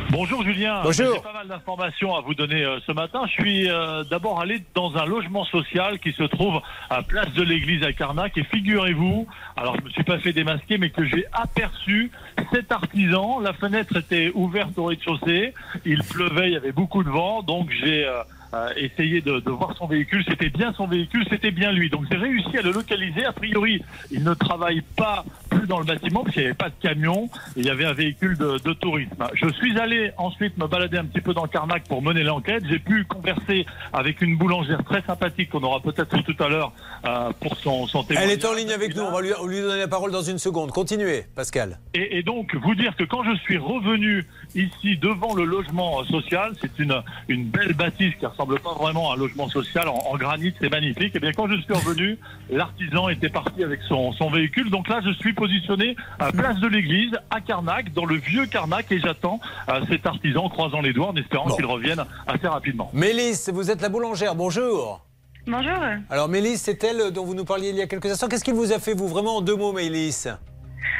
Bonjour 0.09 0.43
Julien. 0.43 0.81
Bonjour. 0.83 1.15
J'ai 1.15 1.21
pas 1.21 1.33
mal 1.33 1.47
d'informations 1.47 2.15
à 2.15 2.21
vous 2.21 2.35
donner 2.35 2.63
euh, 2.63 2.79
ce 2.85 2.91
matin. 2.91 3.23
Je 3.25 3.31
suis 3.31 3.69
euh, 3.69 4.03
d'abord 4.03 4.39
allé 4.39 4.61
dans 4.75 4.95
un 4.95 5.05
logement 5.05 5.43
social 5.45 5.99
qui 5.99 6.11
se 6.11 6.23
trouve 6.23 6.61
à 6.89 7.01
Place 7.01 7.33
de 7.33 7.41
l'Église 7.41 7.83
à 7.83 7.93
Carnac 7.93 8.37
et 8.37 8.43
figurez-vous, 8.43 9.27
alors 9.57 9.75
je 9.77 9.83
me 9.83 9.89
suis 9.89 10.03
pas 10.03 10.19
fait 10.19 10.33
démasquer, 10.33 10.77
mais 10.77 10.91
que 10.91 11.05
j'ai 11.05 11.25
aperçu 11.33 12.11
cet 12.51 12.71
artisan. 12.71 13.39
La 13.39 13.53
fenêtre 13.53 13.97
était 13.97 14.31
ouverte 14.35 14.77
au 14.77 14.85
rez-de-chaussée. 14.85 15.53
Il 15.85 16.03
pleuvait, 16.03 16.49
il 16.49 16.53
y 16.53 16.57
avait 16.57 16.71
beaucoup 16.71 17.03
de 17.03 17.09
vent, 17.09 17.41
donc 17.41 17.71
j'ai 17.71 18.05
euh, 18.05 18.21
euh, 18.53 18.69
essayé 18.77 19.21
de, 19.21 19.39
de 19.39 19.49
voir 19.51 19.75
son 19.77 19.87
véhicule. 19.87 20.23
C'était 20.27 20.49
bien 20.49 20.73
son 20.73 20.87
véhicule, 20.87 21.25
c'était 21.29 21.51
bien 21.51 21.71
lui. 21.71 21.89
Donc 21.89 22.05
j'ai 22.11 22.17
réussi 22.17 22.57
à 22.57 22.61
le 22.61 22.71
localiser. 22.71 23.25
A 23.25 23.33
priori, 23.33 23.81
il 24.11 24.23
ne 24.23 24.33
travaille 24.33 24.81
pas 24.95 25.25
plus 25.49 25.67
dans 25.67 25.79
le 25.79 25.85
bâtiment 25.85 26.21
parce 26.23 26.33
qu'il 26.33 26.43
n'y 26.43 26.47
avait 26.49 26.55
pas 26.57 26.69
de 26.69 26.75
camion. 26.81 27.25
Et 27.55 27.59
il 27.61 27.65
y 27.65 27.69
avait 27.69 27.85
un 27.85 27.93
véhicule 27.93 28.37
de, 28.37 28.57
de 28.63 28.73
tourisme. 28.73 29.23
Je 29.33 29.47
suis 29.53 29.77
allé 29.79 30.11
ensuite 30.17 30.57
me 30.57 30.67
balader 30.67 30.97
un 30.97 31.05
petit 31.05 31.21
peu 31.21 31.33
dans 31.33 31.47
Carnac 31.47 31.83
pour 31.87 32.01
mener 32.01 32.23
l'enquête. 32.23 32.63
J'ai 32.69 32.79
pu 32.79 33.05
converser 33.05 33.65
avec 33.91 34.21
une 34.21 34.37
boulangère 34.37 34.83
très 34.83 35.01
sympathique 35.01 35.49
qu'on 35.49 35.63
aura 35.63 35.79
peut-être 35.79 36.21
tout 36.23 36.43
à 36.43 36.49
l'heure 36.49 36.71
euh, 37.05 37.31
pour 37.39 37.57
son, 37.57 37.87
son 37.87 38.01
Elle 38.01 38.07
témoignage. 38.15 38.31
est 38.37 38.45
en 38.45 38.53
ligne 38.53 38.71
avec 38.71 38.95
nous, 38.95 39.03
on 39.03 39.11
va 39.11 39.21
lui, 39.21 39.29
lui 39.47 39.61
donner 39.61 39.79
la 39.79 39.87
parole 39.87 40.11
dans 40.11 40.21
une 40.21 40.37
seconde. 40.37 40.71
Continuez, 40.71 41.23
Pascal. 41.35 41.79
Et, 41.93 42.17
et 42.17 42.23
donc, 42.23 42.55
vous 42.55 42.75
dire 42.75 42.95
que 42.95 43.03
quand 43.03 43.23
je 43.23 43.35
suis 43.39 43.57
revenu 43.57 44.25
ici 44.55 44.97
devant 44.97 45.33
le 45.33 45.45
logement 45.45 46.03
social, 46.03 46.53
c'est 46.61 46.77
une, 46.79 47.01
une 47.27 47.45
belle 47.45 47.73
bâtisse 47.73 48.13
qui 48.19 48.25
ressemble 48.25 48.42
pas 48.45 48.73
vraiment 48.73 49.11
à 49.11 49.15
un 49.15 49.17
logement 49.17 49.49
social 49.49 49.87
en, 49.87 49.95
en 49.95 50.17
granit, 50.17 50.53
c'est 50.59 50.69
magnifique. 50.69 51.15
Et 51.15 51.19
bien, 51.19 51.31
quand 51.31 51.47
je 51.47 51.59
suis 51.61 51.73
revenu, 51.73 52.17
l'artisan 52.49 53.09
était 53.09 53.29
parti 53.29 53.63
avec 53.63 53.81
son, 53.87 54.13
son 54.13 54.29
véhicule. 54.29 54.69
Donc 54.69 54.87
là, 54.87 55.01
je 55.03 55.11
suis 55.13 55.33
positionné 55.33 55.95
à 56.19 56.31
Place 56.31 56.59
de 56.59 56.67
l'Église, 56.67 57.11
à 57.29 57.41
Carnac, 57.41 57.93
dans 57.93 58.05
le 58.05 58.15
vieux 58.15 58.45
Carnac, 58.45 58.91
et 58.91 58.99
j'attends 58.99 59.39
euh, 59.69 59.81
cet 59.89 60.05
artisan 60.05 60.49
croisant 60.49 60.81
les 60.81 60.93
doigts 60.93 61.09
en 61.09 61.15
espérant 61.15 61.49
qu'il 61.55 61.65
revienne 61.65 62.03
assez 62.27 62.47
rapidement. 62.47 62.89
Mélisse, 62.93 63.49
vous 63.49 63.71
êtes 63.71 63.81
la 63.81 63.89
boulangère, 63.89 64.35
bonjour. 64.35 65.05
Bonjour. 65.45 65.73
Alors 66.09 66.29
Mélisse, 66.29 66.61
c'est 66.61 66.81
elle 66.85 67.11
dont 67.11 67.25
vous 67.25 67.35
nous 67.35 67.43
parliez 67.43 67.69
il 67.69 67.75
y 67.75 67.81
a 67.81 67.87
quelques 67.87 68.05
instants. 68.05 68.29
Qu'est-ce 68.29 68.45
qu'il 68.45 68.53
vous 68.53 68.71
a 68.71 68.79
fait, 68.79 68.93
vous, 68.93 69.07
vraiment 69.09 69.37
en 69.37 69.41
deux 69.41 69.57
mots, 69.57 69.73
Mélisse 69.73 70.29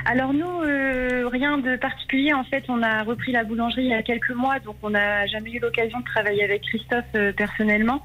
Alors 0.06 0.34
nous, 0.34 0.62
euh, 0.62 1.28
rien 1.32 1.58
de 1.58 1.76
particulier. 1.76 2.34
En 2.34 2.44
fait, 2.44 2.66
on 2.68 2.82
a 2.84 3.04
repris 3.04 3.32
la 3.32 3.44
boulangerie 3.44 3.84
il 3.84 3.90
y 3.90 3.94
a 3.94 4.04
quelques 4.04 4.32
mois, 4.32 4.60
donc 4.60 4.76
on 4.84 4.90
n'a 4.90 5.26
jamais 5.28 5.52
eu 5.52 5.60
l'occasion 5.60 6.00
de 6.00 6.06
travailler 6.06 6.44
avec 6.44 6.62
Christophe 6.64 7.06
euh, 7.16 7.32
personnellement. 7.32 8.02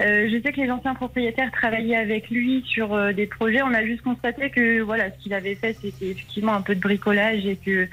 Euh, 0.00 0.28
je 0.32 0.40
sais 0.42 0.52
que 0.52 0.60
les 0.60 0.70
anciens 0.70 0.94
propriétaires 0.94 1.50
travaillaient 1.52 1.96
avec 1.96 2.30
lui 2.30 2.64
sur 2.66 3.12
des 3.12 3.26
projets. 3.26 3.62
On 3.62 3.74
a 3.74 3.84
juste 3.84 4.02
constaté 4.02 4.50
que 4.50 4.80
voilà, 4.80 5.10
ce 5.10 5.22
qu'il 5.22 5.34
avait 5.34 5.54
fait, 5.54 5.76
c'était 5.80 6.10
effectivement 6.10 6.54
un 6.54 6.62
peu 6.62 6.74
de 6.74 6.80
bricolage 6.80 7.44
et 7.44 7.56
que 7.56 7.86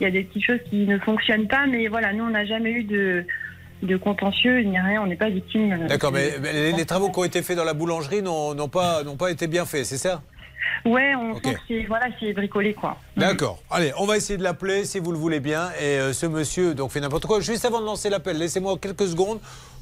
il 0.00 0.04
y 0.04 0.06
a 0.06 0.10
des 0.10 0.24
petites 0.24 0.44
choses 0.44 0.58
qui 0.68 0.86
ne 0.86 0.98
fonctionnent 0.98 1.46
pas. 1.46 1.66
Mais 1.66 1.86
voilà, 1.86 2.12
nous, 2.12 2.24
on 2.24 2.30
n'a 2.30 2.44
jamais 2.44 2.72
eu 2.72 2.84
de 2.84 3.24
de 3.82 3.96
contentieux 3.96 4.60
ni 4.60 4.78
rien. 4.78 5.02
On 5.02 5.06
n'est 5.06 5.16
pas 5.16 5.28
victime. 5.28 5.86
D'accord, 5.88 6.12
mais 6.12 6.32
mais 6.40 6.52
les, 6.52 6.72
les 6.72 6.86
travaux 6.86 7.10
qui 7.10 7.18
ont 7.18 7.24
été 7.24 7.42
faits 7.42 7.56
dans 7.56 7.64
la 7.64 7.74
boulangerie 7.74 8.22
n'ont 8.22 8.68
pas, 8.68 9.02
n'ont 9.02 9.16
pas 9.16 9.30
été 9.30 9.46
bien 9.46 9.64
faits, 9.64 9.84
c'est 9.84 9.98
ça? 9.98 10.22
Ouais, 10.84 11.14
on 11.14 11.34
que 11.34 11.48
c'est 11.68 11.84
voilà, 11.86 12.06
c'est 12.18 12.32
bricolé 12.32 12.74
quoi. 12.74 12.96
D'accord. 13.16 13.60
Allez, 13.70 13.92
on 13.98 14.06
va 14.06 14.16
essayer 14.16 14.36
de 14.36 14.42
l'appeler 14.42 14.84
si 14.84 14.98
vous 14.98 15.12
le 15.12 15.18
voulez 15.18 15.40
bien. 15.40 15.70
Et 15.80 15.98
euh, 15.98 16.12
ce 16.12 16.26
monsieur 16.26 16.74
donc 16.74 16.90
fait 16.90 17.00
n'importe 17.00 17.26
quoi. 17.26 17.40
Juste 17.40 17.64
avant 17.64 17.80
de 17.80 17.86
lancer 17.86 18.10
l'appel, 18.10 18.38
laissez-moi 18.38 18.76
quelques 18.80 19.06
secondes 19.06 19.38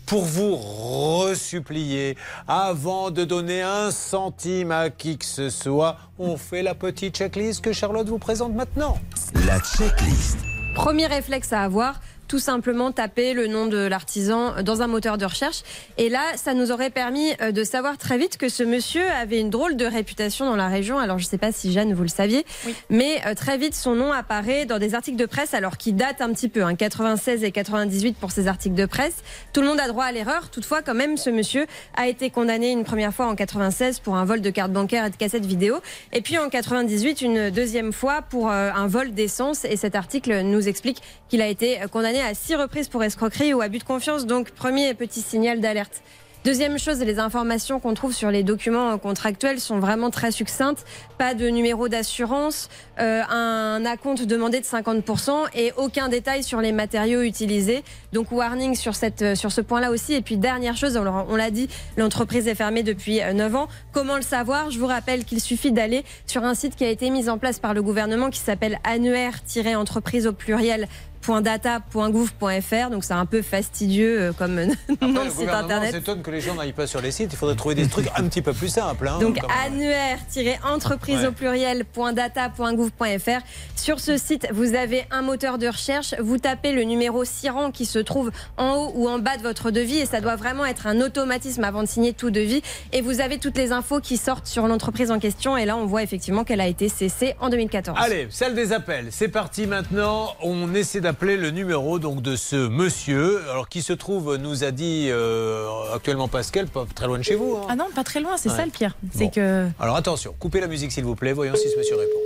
pour 0.06 0.24
vous 0.24 0.56
resupplier. 0.56 2.16
Avant 2.48 3.10
de 3.10 3.24
donner 3.24 3.62
un 3.62 3.90
centime 3.90 4.72
à 4.72 4.90
qui 4.90 5.16
que 5.16 5.24
ce 5.24 5.50
soit, 5.50 5.96
on 6.18 6.36
fait 6.36 6.62
la 6.62 6.74
petite 6.74 7.16
checklist 7.16 7.62
que 7.62 7.72
Charlotte 7.72 8.08
vous 8.08 8.18
présente 8.18 8.54
maintenant. 8.54 8.98
La 9.46 9.58
checklist. 9.60 10.38
Premier 10.74 11.06
réflexe 11.06 11.52
à 11.52 11.62
avoir, 11.62 12.00
tout 12.30 12.38
simplement 12.38 12.92
taper 12.92 13.34
le 13.34 13.48
nom 13.48 13.66
de 13.66 13.76
l'artisan 13.76 14.62
dans 14.62 14.82
un 14.82 14.86
moteur 14.86 15.18
de 15.18 15.24
recherche. 15.24 15.64
Et 15.98 16.08
là, 16.08 16.20
ça 16.36 16.54
nous 16.54 16.70
aurait 16.70 16.90
permis 16.90 17.32
euh, 17.42 17.50
de 17.50 17.64
savoir 17.64 17.98
très 17.98 18.18
vite 18.18 18.36
que 18.36 18.48
ce 18.48 18.62
monsieur 18.62 19.02
avait 19.20 19.40
une 19.40 19.50
drôle 19.50 19.76
de 19.76 19.84
réputation 19.84 20.46
dans 20.46 20.54
la 20.54 20.68
région. 20.68 21.00
Alors, 21.00 21.18
je 21.18 21.24
ne 21.24 21.28
sais 21.28 21.38
pas 21.38 21.50
si 21.50 21.72
Jeanne, 21.72 21.92
vous 21.92 22.04
le 22.04 22.08
saviez, 22.08 22.46
mais 22.88 23.20
euh, 23.26 23.34
très 23.34 23.58
vite, 23.58 23.74
son 23.74 23.96
nom 23.96 24.12
apparaît 24.12 24.64
dans 24.64 24.78
des 24.78 24.94
articles 24.94 25.16
de 25.16 25.26
presse, 25.26 25.54
alors 25.54 25.76
qui 25.76 25.92
datent 25.92 26.20
un 26.20 26.32
petit 26.32 26.48
peu, 26.48 26.62
hein, 26.62 26.76
96 26.76 27.42
et 27.42 27.50
98 27.50 28.16
pour 28.16 28.30
ces 28.30 28.46
articles 28.46 28.76
de 28.76 28.86
presse. 28.86 29.24
Tout 29.52 29.60
le 29.62 29.66
monde 29.66 29.80
a 29.80 29.88
droit 29.88 30.04
à 30.04 30.12
l'erreur. 30.12 30.50
Toutefois, 30.50 30.82
quand 30.82 30.94
même, 30.94 31.16
ce 31.16 31.30
monsieur 31.30 31.66
a 31.96 32.06
été 32.06 32.30
condamné 32.30 32.70
une 32.70 32.84
première 32.84 33.12
fois 33.12 33.26
en 33.26 33.34
96 33.34 33.98
pour 33.98 34.14
un 34.14 34.24
vol 34.24 34.40
de 34.40 34.50
carte 34.50 34.70
bancaire 34.70 35.04
et 35.04 35.10
de 35.10 35.16
cassettes 35.16 35.46
vidéo. 35.46 35.80
Et 36.12 36.20
puis 36.20 36.38
en 36.38 36.48
98, 36.48 37.22
une 37.22 37.50
deuxième 37.50 37.92
fois 37.92 38.22
pour 38.22 38.52
euh, 38.52 38.70
un 38.72 38.86
vol 38.86 39.14
d'essence. 39.14 39.64
Et 39.64 39.76
cet 39.76 39.96
article 39.96 40.42
nous 40.42 40.68
explique 40.68 41.02
qu'il 41.28 41.42
a 41.42 41.48
été 41.48 41.80
condamné 41.90 42.19
à 42.22 42.34
six 42.34 42.54
reprises 42.56 42.88
pour 42.88 43.02
escroquerie 43.04 43.54
ou 43.54 43.60
abus 43.60 43.78
de 43.78 43.84
confiance. 43.84 44.26
Donc, 44.26 44.50
premier 44.50 44.94
petit 44.94 45.20
signal 45.22 45.60
d'alerte. 45.60 46.02
Deuxième 46.42 46.78
chose, 46.78 47.00
les 47.00 47.18
informations 47.18 47.80
qu'on 47.80 47.92
trouve 47.92 48.14
sur 48.14 48.30
les 48.30 48.42
documents 48.42 48.96
contractuels 48.96 49.60
sont 49.60 49.78
vraiment 49.78 50.08
très 50.08 50.30
succinctes. 50.30 50.86
Pas 51.18 51.34
de 51.34 51.46
numéro 51.48 51.88
d'assurance, 51.90 52.70
euh, 52.98 53.20
un 53.28 53.84
acompte 53.84 54.22
demandé 54.22 54.58
de 54.58 54.64
50% 54.64 55.32
et 55.54 55.74
aucun 55.76 56.08
détail 56.08 56.42
sur 56.42 56.62
les 56.62 56.72
matériaux 56.72 57.20
utilisés. 57.20 57.84
Donc 58.14 58.32
warning 58.32 58.74
sur, 58.74 58.94
euh, 59.20 59.34
sur 59.34 59.52
ce 59.52 59.60
point-là 59.60 59.90
aussi. 59.90 60.14
Et 60.14 60.22
puis 60.22 60.38
dernière 60.38 60.78
chose, 60.78 60.96
on 60.96 61.36
l'a- 61.36 61.50
dit, 61.50 61.68
l'entreprise 61.98 62.48
est 62.48 62.54
fermée 62.54 62.82
depuis 62.84 63.20
euh, 63.20 63.34
9 63.34 63.54
ans. 63.56 63.68
Comment 63.92 64.16
le 64.16 64.22
savoir? 64.22 64.70
Je 64.70 64.78
vous 64.78 64.86
rappelle 64.86 65.26
qu'il 65.26 65.42
suffit 65.42 65.72
d'aller 65.72 66.04
sur 66.26 66.42
un 66.44 66.54
site 66.54 66.74
qui 66.74 66.84
a 66.84 66.88
été 66.88 67.10
mis 67.10 67.28
en 67.28 67.36
place 67.36 67.58
par 67.58 67.74
le 67.74 67.82
gouvernement 67.82 68.30
qui 68.30 68.38
s'appelle 68.40 68.78
annuaire-entreprise 68.84 70.26
au 70.26 70.32
pluriel 70.32 70.88
.data.gouv.fr 71.26 72.90
donc 72.90 73.04
c'est 73.04 73.12
un 73.12 73.26
peu 73.26 73.42
fastidieux 73.42 74.20
euh, 74.20 74.32
comme 74.32 74.54
nom 74.54 74.72
Après, 75.00 75.08
de 75.08 75.24
le 75.24 75.30
site 75.30 75.48
internet. 75.48 75.92
s'étonne 75.92 76.22
que 76.22 76.30
les 76.30 76.40
gens 76.40 76.54
n'aillent 76.54 76.72
pas 76.72 76.86
sur 76.86 77.00
les 77.00 77.10
sites. 77.10 77.32
Il 77.32 77.36
faudrait 77.36 77.56
trouver 77.56 77.74
des 77.74 77.88
trucs 77.88 78.08
un 78.16 78.24
petit 78.28 78.42
peu 78.42 78.52
plus 78.52 78.68
simples. 78.68 79.08
hein, 79.08 79.18
Donc 79.20 79.36
même. 79.36 79.44
annuaire-entreprise 79.66 81.20
Ouais. 81.20 81.26
au 81.26 81.32
pluriel.data.gouv.fr. 81.32 83.40
Sur 83.76 84.00
ce 84.00 84.16
site, 84.16 84.48
vous 84.52 84.74
avez 84.74 85.04
un 85.10 85.22
moteur 85.22 85.58
de 85.58 85.66
recherche. 85.66 86.14
Vous 86.20 86.38
tapez 86.38 86.72
le 86.72 86.82
numéro 86.84 87.24
SIRAN 87.24 87.70
qui 87.70 87.86
se 87.86 87.98
trouve 87.98 88.30
en 88.56 88.74
haut 88.74 88.92
ou 88.94 89.08
en 89.08 89.18
bas 89.18 89.36
de 89.36 89.42
votre 89.42 89.70
devis 89.70 89.98
et 89.98 90.06
ça 90.06 90.20
doit 90.20 90.36
vraiment 90.36 90.64
être 90.64 90.86
un 90.86 91.00
automatisme 91.00 91.64
avant 91.64 91.82
de 91.82 91.88
signer 91.88 92.12
tout 92.12 92.30
devis. 92.30 92.62
Et 92.92 93.00
vous 93.02 93.20
avez 93.20 93.38
toutes 93.38 93.56
les 93.56 93.72
infos 93.72 94.00
qui 94.00 94.16
sortent 94.16 94.46
sur 94.46 94.66
l'entreprise 94.68 95.10
en 95.10 95.18
question. 95.18 95.56
Et 95.56 95.64
là, 95.64 95.76
on 95.76 95.86
voit 95.86 96.02
effectivement 96.02 96.44
qu'elle 96.44 96.60
a 96.60 96.66
été 96.66 96.88
cessée 96.88 97.34
en 97.40 97.48
2014. 97.48 97.98
Allez, 98.00 98.28
celle 98.30 98.54
des 98.54 98.72
appels. 98.72 99.08
C'est 99.10 99.28
parti 99.28 99.66
maintenant. 99.66 100.34
On 100.42 100.74
essaie 100.74 101.00
d'appeler 101.10 101.32
appeler 101.34 101.36
le 101.48 101.50
numéro 101.50 101.98
donc 101.98 102.22
de 102.22 102.36
ce 102.36 102.56
monsieur, 102.68 103.40
alors 103.50 103.68
qui 103.68 103.82
se 103.82 103.92
trouve, 103.92 104.36
nous 104.36 104.62
a 104.64 104.70
dit 104.70 105.08
euh, 105.10 105.66
actuellement 105.94 106.28
Pascal, 106.28 106.66
pas 106.68 106.86
très 106.94 107.06
loin 107.06 107.18
de 107.18 107.22
chez 107.24 107.34
vous. 107.34 107.56
hein. 107.56 107.66
Ah 107.68 107.74
non, 107.76 107.86
pas 107.94 108.04
très 108.04 108.20
loin, 108.20 108.36
c'est 108.36 108.48
Ouais. 108.50 108.56
ça 108.56 108.64
le 108.64 108.70
pire. 108.70 108.96
C'est 109.12 109.24
Bon. 109.24 109.30
que. 109.30 109.66
Alors 109.80 109.96
attention, 109.96 110.34
coupez 110.38 110.60
la 110.60 110.68
musique 110.68 110.92
s'il 110.92 111.04
vous 111.04 111.16
plaît, 111.16 111.32
voyons 111.32 111.54
si 111.56 111.68
ce 111.68 111.76
monsieur 111.76 111.96
répond. 111.96 112.18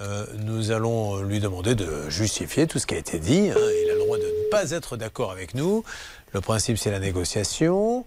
Euh, 0.00 0.26
nous 0.44 0.70
allons 0.70 1.22
lui 1.22 1.40
demander 1.40 1.74
de 1.74 2.08
justifier 2.08 2.66
tout 2.66 2.78
ce 2.78 2.86
qui 2.86 2.94
a 2.94 2.98
été 2.98 3.18
dit. 3.18 3.50
hein. 3.50 3.54
Il 3.84 3.90
a 3.90 3.94
le 3.94 4.00
droit 4.00 4.16
de 4.18 4.22
ne 4.22 4.50
pas 4.50 4.70
être 4.70 4.96
d'accord 4.96 5.30
avec 5.32 5.54
nous. 5.54 5.84
Le 6.32 6.40
principe, 6.40 6.78
c'est 6.78 6.90
la 6.90 6.98
négociation. 7.00 8.04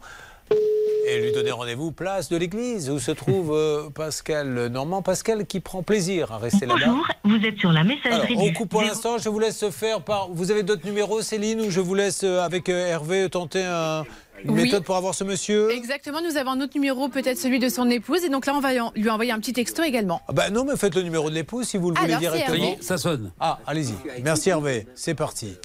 Et 1.10 1.22
lui 1.22 1.32
donner 1.32 1.52
rendez-vous 1.52 1.94
place 1.94 2.28
de 2.28 2.36
l'église 2.36 2.90
où 2.90 3.00
se 3.00 3.12
trouve 3.12 3.54
euh, 3.54 3.90
Pascal 3.90 4.68
Normand. 4.68 5.02
Pascal 5.02 5.46
qui 5.46 5.62
prend 5.62 5.82
plaisir 5.82 6.34
à 6.34 6.38
rester 6.38 6.66
là-bas. 6.66 6.82
Bonjour, 6.86 7.06
vous 7.24 7.46
êtes 7.46 7.58
sur 7.60 7.72
la 7.72 7.80
Alors, 7.80 7.94
messagerie 7.96 8.36
on 8.38 8.44
du 8.48 8.54
coupe 8.54 8.70
pour 8.70 8.82
l'instant. 8.82 9.18
Je 9.18 9.30
vous 9.30 9.40
laisse 9.40 9.70
faire 9.70 10.02
par. 10.02 10.28
Vous 10.30 10.52
avez 10.52 10.64
d'autres 10.64 10.86
numéros, 10.86 11.22
Céline, 11.22 11.62
ou 11.62 11.70
je 11.72 11.80
vous 11.80 11.96
laisse 11.96 12.24
euh, 12.26 12.42
avec 12.42 12.68
euh, 12.68 12.88
Hervé 12.88 13.30
tenter 13.30 13.64
un- 13.64 14.04
une 14.44 14.52
Oui. 14.52 14.64
méthode 14.64 14.84
pour 14.84 14.98
avoir 14.98 15.16
ce 15.16 15.24
monsieur? 15.24 15.72
Exactement, 15.72 16.20
nous 16.22 16.36
avons 16.36 16.52
un 16.52 16.62
autre 16.62 16.74
numéro, 16.76 17.08
peut-être 17.08 17.38
celui 17.38 17.60
de 17.60 17.70
son 17.70 17.90
épouse. 17.90 18.26
Et 18.26 18.30
donc 18.30 18.46
là, 18.46 18.54
on 18.54 18.60
va 18.60 18.72
lui 18.94 19.10
envoyer 19.10 19.32
un 19.32 19.40
petit 19.40 19.54
texto 19.54 19.84
également. 19.84 20.22
Ah 20.28 20.34
bah 20.34 20.50
non, 20.50 20.66
mais 20.66 20.76
faites 20.76 20.94
le 20.96 21.04
numéro 21.04 21.30
de 21.30 21.36
l'épouse 21.36 21.68
si 21.70 21.78
vous 21.78 21.90
le 21.92 21.96
voulez 21.98 22.14
Alors, 22.16 22.20
directement. 22.20 22.76
Ça 22.82 22.98
sonne. 22.98 23.32
Ah, 23.40 23.60
allez-y. 23.66 23.94
Merci 24.24 24.50
Hervé. 24.50 24.88
C'est 24.94 25.16
parti. 25.16 25.56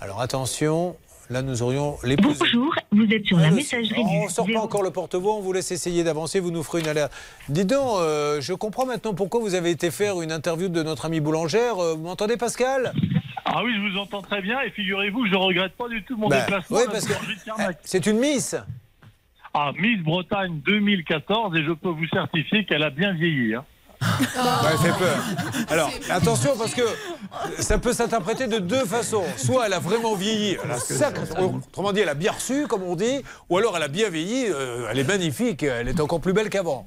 Alors 0.00 0.20
attention, 0.20 0.96
là 1.30 1.42
nous 1.42 1.62
aurions 1.62 1.96
l'épouse. 2.04 2.38
Bonjour, 2.38 2.74
vous 2.92 3.06
êtes 3.10 3.24
sur 3.26 3.38
la 3.38 3.48
Ah, 3.48 3.50
messagerie 3.50 4.02
On 4.04 4.24
ne 4.24 4.28
sort 4.28 4.46
pas 4.52 4.60
encore 4.60 4.82
le 4.82 4.90
porte-voix, 4.90 5.34
on 5.34 5.40
vous 5.40 5.52
laisse 5.52 5.70
essayer 5.72 6.04
d'avancer, 6.04 6.40
vous 6.40 6.50
nous 6.50 6.62
ferez 6.62 6.80
une 6.80 6.88
alerte. 6.88 7.12
Dis 7.48 7.64
donc, 7.64 7.98
euh, 7.98 8.40
je 8.40 8.52
comprends 8.52 8.86
maintenant 8.86 9.14
pourquoi 9.14 9.40
vous 9.40 9.54
avez 9.54 9.70
été 9.70 9.90
faire 9.90 10.20
une 10.22 10.32
interview 10.32 10.68
de 10.68 10.82
notre 10.82 11.06
amie 11.06 11.20
boulangère. 11.20 11.78
Euh, 11.78 11.94
Vous 11.94 12.02
m'entendez 12.04 12.36
Pascal? 12.36 12.92
Ah 13.44 13.62
oui, 13.62 13.72
je 13.76 13.90
vous 13.92 13.98
entends 13.98 14.22
très 14.22 14.40
bien 14.42 14.60
et 14.62 14.70
figurez-vous 14.70 15.26
je 15.26 15.34
regrette 15.34 15.72
pas 15.76 15.88
du 15.88 16.02
tout 16.02 16.16
mon 16.16 16.28
Bah, 16.28 16.40
déplacement. 16.40 16.76
oui, 16.78 16.84
parce 16.90 17.06
que- 17.06 17.44
Carnac. 17.44 17.78
C'est 17.84 18.06
une 18.06 18.18
Miss 18.18 18.56
Ah, 19.52 19.70
Miss 19.78 20.00
Bretagne 20.02 20.60
2014 20.66 21.56
et 21.56 21.62
je 21.64 21.72
peux 21.72 21.90
vous 21.90 22.08
certifier 22.08 22.64
qu'elle 22.64 22.82
a 22.82 22.90
bien 22.90 23.12
vieilli. 23.12 23.54
hein. 23.54 23.64
Ouais, 24.36 24.70
elle 24.72 24.78
fait 24.78 24.98
peur. 24.98 25.16
Alors, 25.70 25.90
attention, 26.10 26.56
parce 26.56 26.74
que 26.74 26.82
ça 27.58 27.78
peut 27.78 27.92
s'interpréter 27.92 28.46
de 28.46 28.58
deux 28.58 28.84
façons. 28.84 29.24
Soit 29.36 29.66
elle 29.66 29.72
a 29.72 29.78
vraiment 29.78 30.14
vieilli, 30.14 30.56
elle 30.62 30.70
a 30.70 30.78
sacré- 30.78 31.22
autrement 31.40 31.92
dit, 31.92 32.00
elle 32.00 32.08
a 32.08 32.14
bien 32.14 32.32
reçu, 32.32 32.66
comme 32.66 32.82
on 32.82 32.96
dit, 32.96 33.22
ou 33.48 33.58
alors 33.58 33.76
elle 33.76 33.82
a 33.82 33.88
bien 33.88 34.08
vieilli, 34.10 34.46
euh, 34.48 34.88
elle 34.90 34.98
est 34.98 35.08
magnifique, 35.08 35.62
elle 35.62 35.88
est 35.88 36.00
encore 36.00 36.20
plus 36.20 36.32
belle 36.32 36.50
qu'avant. 36.50 36.86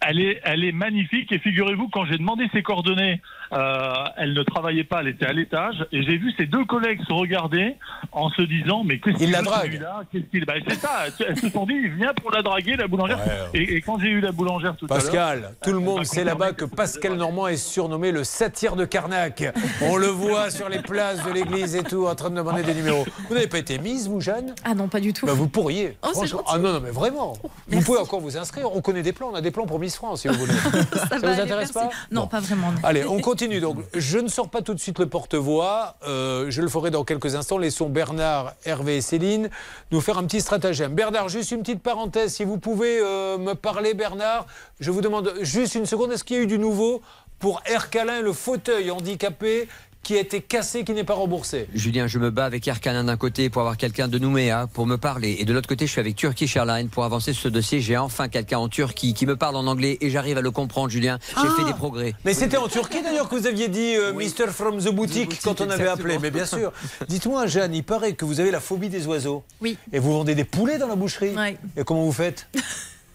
Elle 0.00 0.18
est, 0.20 0.40
elle 0.44 0.64
est 0.64 0.72
magnifique 0.72 1.30
et 1.32 1.38
figurez-vous, 1.38 1.88
quand 1.92 2.06
j'ai 2.06 2.16
demandé 2.16 2.48
ses 2.52 2.62
coordonnées, 2.62 3.20
euh, 3.52 3.92
elle 4.16 4.32
ne 4.34 4.42
travaillait 4.42 4.84
pas, 4.84 5.00
elle 5.00 5.08
était 5.08 5.26
à 5.26 5.32
l'étage 5.32 5.86
et 5.92 6.02
j'ai 6.02 6.16
vu 6.18 6.32
ses 6.36 6.46
deux 6.46 6.64
collègues 6.64 7.00
se 7.06 7.12
regarder 7.12 7.76
en 8.12 8.28
se 8.30 8.42
disant 8.42 8.82
mais 8.84 8.98
qu'est-ce 9.00 9.16
Il 9.22 9.32
qu'il 9.32 9.44
drague. 9.44 9.66
celui-là? 9.66 10.02
Qu'est-ce 10.12 10.24
qu'il- 10.24 10.44
bah, 10.44 10.54
C'est 10.68 10.76
ça, 10.80 11.04
elles 11.26 11.38
se 11.38 11.48
sont 11.50 11.66
dit 11.66 11.74
il 11.74 11.90
vient 11.90 12.12
pour 12.14 12.30
la 12.30 12.42
draguer, 12.42 12.76
la 12.76 12.86
boulangère. 12.86 13.18
Et, 13.54 13.62
et 13.76 13.80
quand 13.82 13.98
j'ai 13.98 14.08
eu 14.08 14.20
la 14.20 14.32
boulangère 14.32 14.76
tout 14.76 14.86
à 14.86 14.94
l'heure... 14.94 14.98
Pascal, 15.02 15.54
tout 15.62 15.72
le 15.72 15.80
monde 15.80 16.04
sait 16.04 16.24
là-bas 16.24 16.52
que 16.52 16.64
Pascal 16.64 17.14
Normand 17.14 17.48
est 17.48 17.56
surnommé 17.56 18.12
le 18.12 18.22
satire 18.24 18.76
de 18.76 18.84
Carnac. 18.84 19.42
On 19.82 19.96
le 19.96 20.06
voit 20.06 20.50
sur 20.50 20.68
les 20.68 20.80
places 20.80 21.24
de 21.24 21.30
l'église 21.32 21.74
et 21.74 21.82
tout, 21.82 22.06
en 22.06 22.14
train 22.14 22.30
de 22.30 22.36
demander 22.36 22.62
des 22.62 22.74
numéros. 22.74 23.04
Vous 23.28 23.34
n'avez 23.34 23.46
pas 23.48 23.58
été 23.58 23.78
mise, 23.78 24.08
vous, 24.08 24.20
Jeanne? 24.20 24.54
Ah 24.64 24.74
non, 24.74 24.88
pas 24.88 25.00
du 25.00 25.12
tout. 25.12 25.26
Bah, 25.26 25.32
vous 25.34 25.48
pourriez. 25.48 25.96
Oh. 26.02 26.08
Ah 26.46 26.58
non, 26.58 26.72
non, 26.74 26.80
mais 26.80 26.90
vraiment. 26.90 27.34
vous 27.68 27.80
pouvez 27.82 27.98
encore 27.98 28.20
vous 28.20 28.36
inscrire. 28.36 28.68
On 28.74 28.80
connaît 28.80 29.02
des 29.02 29.12
plans. 29.12 29.30
On 29.32 29.34
a 29.34 29.40
des 29.40 29.50
plans 29.50 29.66
pour 29.66 29.78
Miss 29.80 29.96
France, 29.96 30.20
si 30.22 30.28
vous 30.28 30.34
voulez. 30.34 30.52
ça 30.92 31.06
va 31.06 31.18
vous 31.18 31.26
aller, 31.26 31.40
intéresse 31.40 31.74
merci. 31.74 31.88
pas? 31.88 31.90
Non, 32.10 32.26
pas 32.26 32.40
vraiment. 32.40 32.72
Allez, 32.82 33.04
on 33.04 33.18
continue. 33.20 33.39
Donc, 33.48 33.78
je 33.94 34.18
ne 34.18 34.28
sors 34.28 34.50
pas 34.50 34.60
tout 34.60 34.74
de 34.74 34.80
suite 34.80 34.98
le 34.98 35.06
porte-voix. 35.06 35.96
Euh, 36.06 36.50
je 36.50 36.60
le 36.60 36.68
ferai 36.68 36.90
dans 36.90 37.04
quelques 37.04 37.36
instants. 37.36 37.56
Laissons 37.56 37.88
Bernard, 37.88 38.52
Hervé 38.66 38.98
et 38.98 39.00
Céline 39.00 39.48
nous 39.90 40.02
faire 40.02 40.18
un 40.18 40.24
petit 40.24 40.42
stratagème. 40.42 40.94
Bernard, 40.94 41.30
juste 41.30 41.50
une 41.50 41.60
petite 41.60 41.82
parenthèse. 41.82 42.34
Si 42.34 42.44
vous 42.44 42.58
pouvez 42.58 42.98
euh, 43.00 43.38
me 43.38 43.54
parler, 43.54 43.94
Bernard, 43.94 44.46
je 44.78 44.90
vous 44.90 45.00
demande 45.00 45.32
juste 45.40 45.74
une 45.74 45.86
seconde. 45.86 46.12
Est-ce 46.12 46.22
qu'il 46.22 46.36
y 46.36 46.40
a 46.40 46.42
eu 46.42 46.46
du 46.46 46.58
nouveau 46.58 47.00
pour 47.38 47.62
Ercalin, 47.64 48.20
le 48.20 48.34
fauteuil 48.34 48.90
handicapé 48.90 49.68
qui 50.02 50.16
a 50.16 50.20
été 50.20 50.40
cassé, 50.40 50.84
qui 50.84 50.92
n'est 50.92 51.04
pas 51.04 51.14
remboursé 51.14 51.68
Julien, 51.74 52.06
je 52.06 52.18
me 52.18 52.30
bats 52.30 52.46
avec 52.46 52.66
Air 52.66 52.78
d'un 52.80 53.16
côté 53.16 53.50
pour 53.50 53.60
avoir 53.62 53.76
quelqu'un 53.76 54.08
de 54.08 54.18
Nouméa 54.18 54.66
pour 54.72 54.86
me 54.86 54.96
parler. 54.96 55.36
Et 55.38 55.44
de 55.44 55.52
l'autre 55.52 55.68
côté, 55.68 55.86
je 55.86 55.92
suis 55.92 56.00
avec 56.00 56.16
Turkish 56.16 56.56
Airlines 56.56 56.88
pour 56.88 57.04
avancer 57.04 57.32
sur 57.32 57.42
ce 57.44 57.48
dossier. 57.48 57.80
J'ai 57.80 57.96
enfin 57.96 58.28
quelqu'un 58.28 58.58
en 58.58 58.68
Turquie 58.68 59.14
qui 59.14 59.26
me 59.26 59.36
parle 59.36 59.56
en 59.56 59.66
anglais 59.66 59.98
et 60.00 60.10
j'arrive 60.10 60.38
à 60.38 60.40
le 60.40 60.50
comprendre, 60.50 60.90
Julien. 60.90 61.18
J'ai 61.28 61.34
Ah 61.36 61.54
fait 61.56 61.64
des 61.64 61.74
progrès. 61.74 62.14
Mais 62.24 62.34
c'était 62.34 62.56
en 62.56 62.68
Turquie 62.68 63.02
d'ailleurs 63.02 63.28
que 63.28 63.36
vous 63.36 63.46
aviez 63.46 63.68
dit 63.68 63.96
euh, 63.96 64.12
Mr. 64.12 64.48
from 64.50 64.78
the 64.78 64.88
boutique 64.90 65.40
quand 65.42 65.60
on 65.60 65.70
avait 65.70 65.88
appelé. 65.88 66.18
Mais 66.18 66.30
bien 66.30 66.46
sûr. 66.46 66.72
Dites-moi, 67.08 67.46
Jeanne, 67.46 67.74
il 67.74 67.84
paraît 67.84 68.14
que 68.14 68.24
vous 68.24 68.40
avez 68.40 68.50
la 68.50 68.60
phobie 68.60 68.88
des 68.88 69.06
oiseaux. 69.06 69.44
Oui. 69.60 69.76
Et 69.92 69.98
vous 69.98 70.12
vendez 70.12 70.34
des 70.34 70.44
poulets 70.44 70.78
dans 70.78 70.88
la 70.88 70.96
boucherie. 70.96 71.34
Et 71.76 71.84
comment 71.84 72.04
vous 72.04 72.12
faites? 72.12 72.48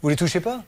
Vous 0.02 0.10
les 0.10 0.16
touchez 0.16 0.40
pas? 0.40 0.64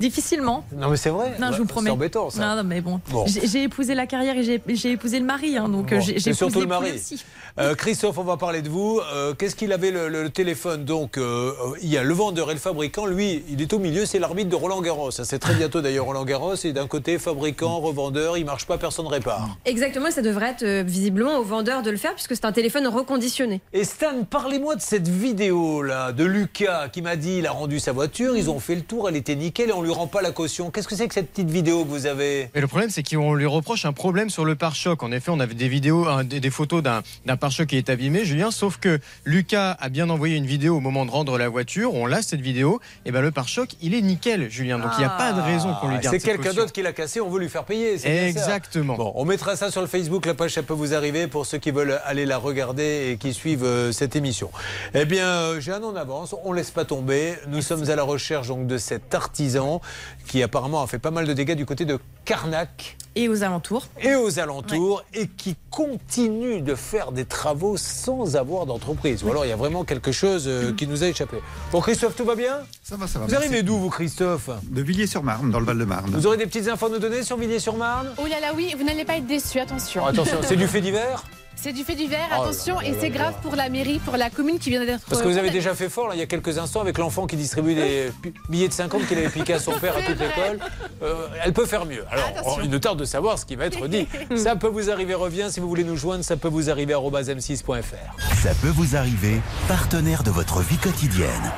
Difficilement. 0.00 0.64
Non, 0.74 0.88
mais 0.88 0.96
c'est 0.96 1.10
vrai. 1.10 1.36
Non, 1.38 1.52
je 1.52 1.58
vous 1.58 1.66
promets. 1.66 1.90
C'est 1.90 1.94
embêtant, 1.94 2.30
ça. 2.30 2.40
Non, 2.46 2.56
non, 2.56 2.64
mais 2.64 2.80
bon. 2.80 3.00
Bon. 3.10 3.24
J'ai 3.26 3.62
épousé 3.64 3.94
la 3.94 4.06
carrière 4.06 4.36
et 4.36 4.42
j'ai 4.42 4.62
j'ai 4.66 4.92
épousé 4.92 5.18
le 5.20 5.26
mari, 5.26 5.56
hein, 5.58 5.68
donc 5.68 5.92
euh, 5.92 5.96
Bon, 5.98 6.02
j'ai 6.02 6.18
surtout 6.32 6.44
épousé 6.46 6.60
le 6.60 6.66
mari. 6.66 6.92
aussi. 6.94 7.24
Euh, 7.58 7.74
Christophe, 7.74 8.16
on 8.18 8.24
va 8.24 8.36
parler 8.36 8.62
de 8.62 8.68
vous. 8.68 9.00
Euh, 9.12 9.34
Qu'est-ce 9.34 9.54
qu'il 9.56 9.72
avait 9.72 9.90
le, 9.90 10.08
le- 10.08 10.22
le 10.22 10.30
téléphone 10.30 10.84
Donc, 10.84 11.18
euh, 11.18 11.52
il 11.82 11.88
y 11.88 11.98
a 11.98 12.02
le 12.02 12.14
vendeur 12.14 12.50
et 12.50 12.54
le 12.54 12.60
fabricant. 12.60 13.06
Lui, 13.06 13.44
il 13.50 13.60
est 13.60 13.72
au 13.72 13.78
milieu, 13.78 14.06
c'est 14.06 14.18
l'arbitre 14.18 14.48
de 14.48 14.56
Roland 14.56 14.80
Garros. 14.80 15.10
Ça, 15.10 15.24
c'est 15.24 15.38
très 15.38 15.54
bientôt 15.54 15.80
d'ailleurs 15.80 16.06
Roland 16.06 16.24
Garros. 16.24 16.54
Et 16.64 16.72
d'un 16.72 16.86
côté, 16.86 17.18
fabricant, 17.18 17.78
revendeur, 17.80 18.38
il 18.38 18.44
marche 18.46 18.66
pas, 18.66 18.78
personne 18.78 19.04
ne 19.06 19.10
répare. 19.10 19.56
Exactement, 19.64 20.10
ça 20.10 20.22
devrait 20.22 20.50
être 20.50 20.62
euh, 20.62 20.82
visiblement 20.86 21.36
au 21.38 21.42
vendeur 21.44 21.82
de 21.82 21.90
le 21.90 21.96
faire 21.96 22.14
puisque 22.14 22.34
c'est 22.34 22.44
un 22.46 22.52
téléphone 22.52 22.86
reconditionné. 22.86 23.60
Et 23.72 23.84
Stan, 23.84 24.24
parlez-moi 24.28 24.76
de 24.76 24.80
cette 24.80 25.08
vidéo 25.08 25.82
là 25.82 26.12
de 26.12 26.24
Lucas 26.24 26.88
qui 26.88 27.02
m'a 27.02 27.16
dit 27.16 27.38
il 27.38 27.46
a 27.46 27.52
rendu 27.52 27.80
sa 27.80 27.92
voiture, 27.92 28.36
ils 28.36 28.48
ont 28.48 28.60
fait 28.60 28.74
le 28.76 28.82
tour, 28.82 29.08
elle 29.08 29.16
était 29.16 29.34
nickel 29.34 29.70
et 29.70 29.72
on 29.72 29.82
lui 29.82 29.89
rend 29.90 30.06
pas 30.06 30.22
la 30.22 30.30
caution. 30.30 30.70
Qu'est-ce 30.70 30.88
que 30.88 30.96
c'est 30.96 31.08
que 31.08 31.14
cette 31.14 31.30
petite 31.30 31.50
vidéo 31.50 31.84
que 31.84 31.90
vous 31.90 32.06
avez 32.06 32.50
Mais 32.54 32.60
le 32.60 32.66
problème, 32.66 32.90
c'est 32.90 33.02
qu'on 33.02 33.34
lui 33.34 33.46
reproche 33.46 33.84
un 33.84 33.92
problème 33.92 34.30
sur 34.30 34.44
le 34.44 34.54
pare-choc. 34.54 35.02
En 35.02 35.12
effet, 35.12 35.30
on 35.30 35.40
avait 35.40 35.54
des 35.54 35.68
vidéos, 35.68 36.06
des, 36.22 36.50
photos 36.50 36.82
d'un 36.82 37.36
pare-choc 37.36 37.68
qui 37.68 37.76
est 37.76 37.90
abîmé, 37.90 38.24
Julien. 38.24 38.50
Sauf 38.50 38.78
que 38.78 38.98
Lucas 39.24 39.76
a 39.80 39.88
bien 39.88 40.10
envoyé 40.10 40.36
une 40.36 40.46
vidéo 40.46 40.76
au 40.76 40.80
moment 40.80 41.06
de 41.06 41.10
rendre 41.10 41.38
la 41.38 41.48
voiture. 41.48 41.94
On 41.94 42.06
l'a 42.06 42.22
cette 42.22 42.40
vidéo. 42.40 42.80
Et 43.04 43.12
ben 43.12 43.20
le 43.20 43.30
pare-choc, 43.30 43.70
il 43.80 43.94
est 43.94 44.02
nickel, 44.02 44.50
Julien. 44.50 44.78
Donc 44.78 44.90
il 44.96 45.00
n'y 45.00 45.04
a 45.04 45.10
pas 45.10 45.32
de 45.32 45.40
raison 45.40 45.74
qu'on 45.80 45.88
lui 45.88 45.94
garde. 45.94 46.06
Ah, 46.06 46.10
C'est 46.10 46.18
quelqu'un 46.18 46.52
d'autre 46.52 46.72
qui 46.72 46.82
l'a 46.82 46.92
cassé, 46.92 47.20
on 47.20 47.28
veut 47.28 47.40
lui 47.40 47.48
faire 47.48 47.64
payer. 47.64 47.98
Exactement. 48.06 48.96
Bon, 48.96 49.12
on 49.14 49.24
mettra 49.24 49.56
ça 49.56 49.70
sur 49.70 49.80
le 49.80 49.86
Facebook, 49.86 50.26
la 50.26 50.34
page 50.34 50.52
ça 50.52 50.62
peut 50.62 50.74
vous 50.74 50.94
arriver 50.94 51.26
pour 51.26 51.46
ceux 51.46 51.58
qui 51.58 51.70
veulent 51.70 52.00
aller 52.04 52.26
la 52.26 52.38
regarder 52.38 53.10
et 53.12 53.16
qui 53.16 53.32
suivent 53.32 53.64
euh, 53.64 53.92
cette 53.92 54.16
émission. 54.16 54.50
Eh 54.94 55.04
bien, 55.04 55.26
euh, 55.26 55.60
Jeanne, 55.60 55.84
on 55.84 55.96
avance, 55.96 56.34
on 56.44 56.52
laisse 56.52 56.70
pas 56.70 56.84
tomber. 56.84 57.34
Nous 57.48 57.62
sommes 57.62 57.88
à 57.88 57.96
la 57.96 58.02
recherche 58.02 58.48
donc 58.48 58.66
de 58.66 58.78
cet 58.78 59.14
artisan 59.14 59.79
qui 60.26 60.42
apparemment 60.42 60.82
a 60.82 60.86
fait 60.86 60.98
pas 60.98 61.10
mal 61.10 61.26
de 61.26 61.32
dégâts 61.32 61.54
du 61.54 61.66
côté 61.66 61.84
de 61.84 61.98
Carnac. 62.24 62.96
Et 63.16 63.28
aux 63.28 63.42
alentours. 63.42 63.86
Et 64.00 64.14
aux 64.14 64.38
alentours, 64.38 65.02
et 65.14 65.26
qui 65.26 65.56
continue 65.70 66.60
de 66.60 66.76
faire 66.76 67.10
des 67.10 67.24
travaux 67.24 67.76
sans 67.76 68.36
avoir 68.36 68.66
d'entreprise. 68.66 69.24
Ou 69.24 69.30
alors 69.30 69.44
il 69.44 69.48
y 69.48 69.52
a 69.52 69.56
vraiment 69.56 69.84
quelque 69.84 70.12
chose 70.12 70.44
euh, 70.46 70.72
qui 70.72 70.86
nous 70.86 71.02
a 71.02 71.08
échappé. 71.08 71.38
Bon, 71.72 71.80
Christophe, 71.80 72.14
tout 72.14 72.24
va 72.24 72.36
bien? 72.36 72.58
Ça 72.84 72.96
va, 72.96 73.08
ça 73.08 73.18
va. 73.18 73.24
Vous 73.24 73.32
merci. 73.32 73.46
arrivez 73.46 73.62
d'où, 73.64 73.78
vous, 73.78 73.90
Christophe? 73.90 74.50
De 74.62 74.82
Villiers-sur-Marne, 74.82 75.50
dans 75.50 75.58
le 75.58 75.66
Val-de-Marne. 75.66 76.10
Vous 76.12 76.26
aurez 76.26 76.36
des 76.36 76.46
petites 76.46 76.68
infos 76.68 76.86
à 76.86 76.90
nous 76.90 76.98
donner 76.98 77.24
sur 77.24 77.36
Villiers-sur-Marne? 77.36 78.14
Oh 78.18 78.26
là 78.26 78.38
là, 78.40 78.52
oui, 78.54 78.74
vous 78.78 78.84
n'allez 78.84 79.04
pas 79.04 79.16
être 79.16 79.26
déçus, 79.26 79.58
attention. 79.58 80.02
Oh, 80.04 80.08
Attention, 80.08 80.38
c'est 80.42 80.56
du 80.56 80.68
fait 80.68 80.80
divers? 80.80 81.24
C'est 81.62 81.72
du 81.74 81.84
fait 81.84 81.94
divers, 81.94 82.26
Oh 82.30 82.34
là 82.36 82.42
attention, 82.44 82.80
là 82.80 82.88
et 82.88 82.94
c'est 82.98 83.10
grave 83.10 83.34
pour 83.42 83.54
la 83.54 83.68
mairie, 83.68 83.98
pour 83.98 84.16
la 84.16 84.30
commune 84.30 84.58
qui 84.58 84.70
vient 84.70 84.82
d'être. 84.82 85.04
Parce 85.06 85.20
que 85.20 85.28
vous 85.28 85.36
avez 85.36 85.50
déjà 85.50 85.74
fait 85.74 85.90
fort 85.90 86.08
là, 86.08 86.14
il 86.14 86.18
y 86.18 86.22
a 86.22 86.26
quelques 86.26 86.56
instants 86.56 86.80
avec 86.80 86.96
l'enfant 86.96 87.26
qui 87.26 87.36
distribue 87.36 87.74
des 87.74 88.10
billets 88.48 88.68
de 88.68 88.72
50 88.72 89.06
qu'il 89.06 89.18
avait 89.18 89.28
piqué 89.28 89.52
à 89.52 89.58
son 89.58 89.72
père 89.72 89.94
à 89.94 90.00
toute 90.00 90.18
l'école. 90.18 90.58
Euh, 91.02 91.26
elle 91.44 91.52
peut 91.52 91.66
faire 91.66 91.84
mieux. 91.84 92.04
Alors, 92.10 92.28
Attention. 92.28 92.62
il 92.62 92.70
nous 92.70 92.78
tarde 92.78 92.98
de 92.98 93.04
savoir 93.04 93.38
ce 93.38 93.44
qui 93.44 93.56
va 93.56 93.66
être 93.66 93.88
dit. 93.88 94.08
ça 94.36 94.56
peut 94.56 94.68
vous 94.68 94.90
arriver, 94.90 95.12
reviens. 95.12 95.50
Si 95.50 95.60
vous 95.60 95.68
voulez 95.68 95.84
nous 95.84 95.96
joindre, 95.96 96.24
ça 96.24 96.38
peut 96.38 96.48
vous 96.48 96.70
arriver 96.70 96.94
arobase 96.94 97.28
m6.fr. 97.28 98.36
Ça 98.42 98.54
peut 98.62 98.68
vous 98.68 98.96
arriver, 98.96 99.40
partenaire 99.68 100.22
de 100.22 100.30
votre 100.30 100.60
vie 100.60 100.78
quotidienne. 100.78 101.52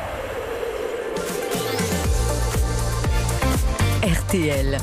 RTL. 4.02 4.78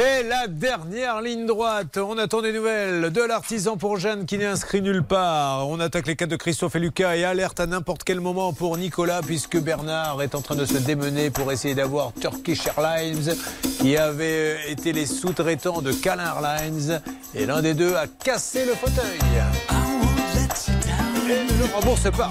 C'est 0.00 0.22
la 0.22 0.46
dernière 0.46 1.20
ligne 1.20 1.44
droite. 1.44 1.98
On 1.98 2.16
attend 2.16 2.40
des 2.40 2.54
nouvelles 2.54 3.10
de 3.10 3.20
l'artisan 3.20 3.76
pour 3.76 3.98
Jeanne 3.98 4.24
qui 4.24 4.38
n'est 4.38 4.46
inscrit 4.46 4.80
nulle 4.80 5.02
part. 5.02 5.68
On 5.68 5.78
attaque 5.78 6.06
les 6.06 6.16
cas 6.16 6.24
de 6.24 6.36
Christophe 6.36 6.76
et 6.76 6.78
Lucas 6.78 7.16
et 7.16 7.24
alerte 7.24 7.60
à 7.60 7.66
n'importe 7.66 8.02
quel 8.04 8.18
moment 8.18 8.54
pour 8.54 8.78
Nicolas 8.78 9.20
puisque 9.20 9.58
Bernard 9.58 10.22
est 10.22 10.34
en 10.34 10.40
train 10.40 10.54
de 10.54 10.64
se 10.64 10.78
démener 10.78 11.28
pour 11.28 11.52
essayer 11.52 11.74
d'avoir 11.74 12.14
Turkish 12.18 12.66
Airlines 12.66 13.34
qui 13.78 13.98
avait 13.98 14.70
été 14.72 14.94
les 14.94 15.04
sous-traitants 15.04 15.82
de 15.82 15.92
Cal 15.92 16.18
Airlines 16.18 17.02
et 17.34 17.44
l'un 17.44 17.60
des 17.60 17.74
deux 17.74 17.94
a 17.94 18.06
cassé 18.06 18.64
le 18.64 18.72
fauteuil. 18.72 19.18
Et 21.28 21.52
ne 21.52 21.58
le 21.58 21.74
rembourse 21.74 22.10
pas. 22.10 22.30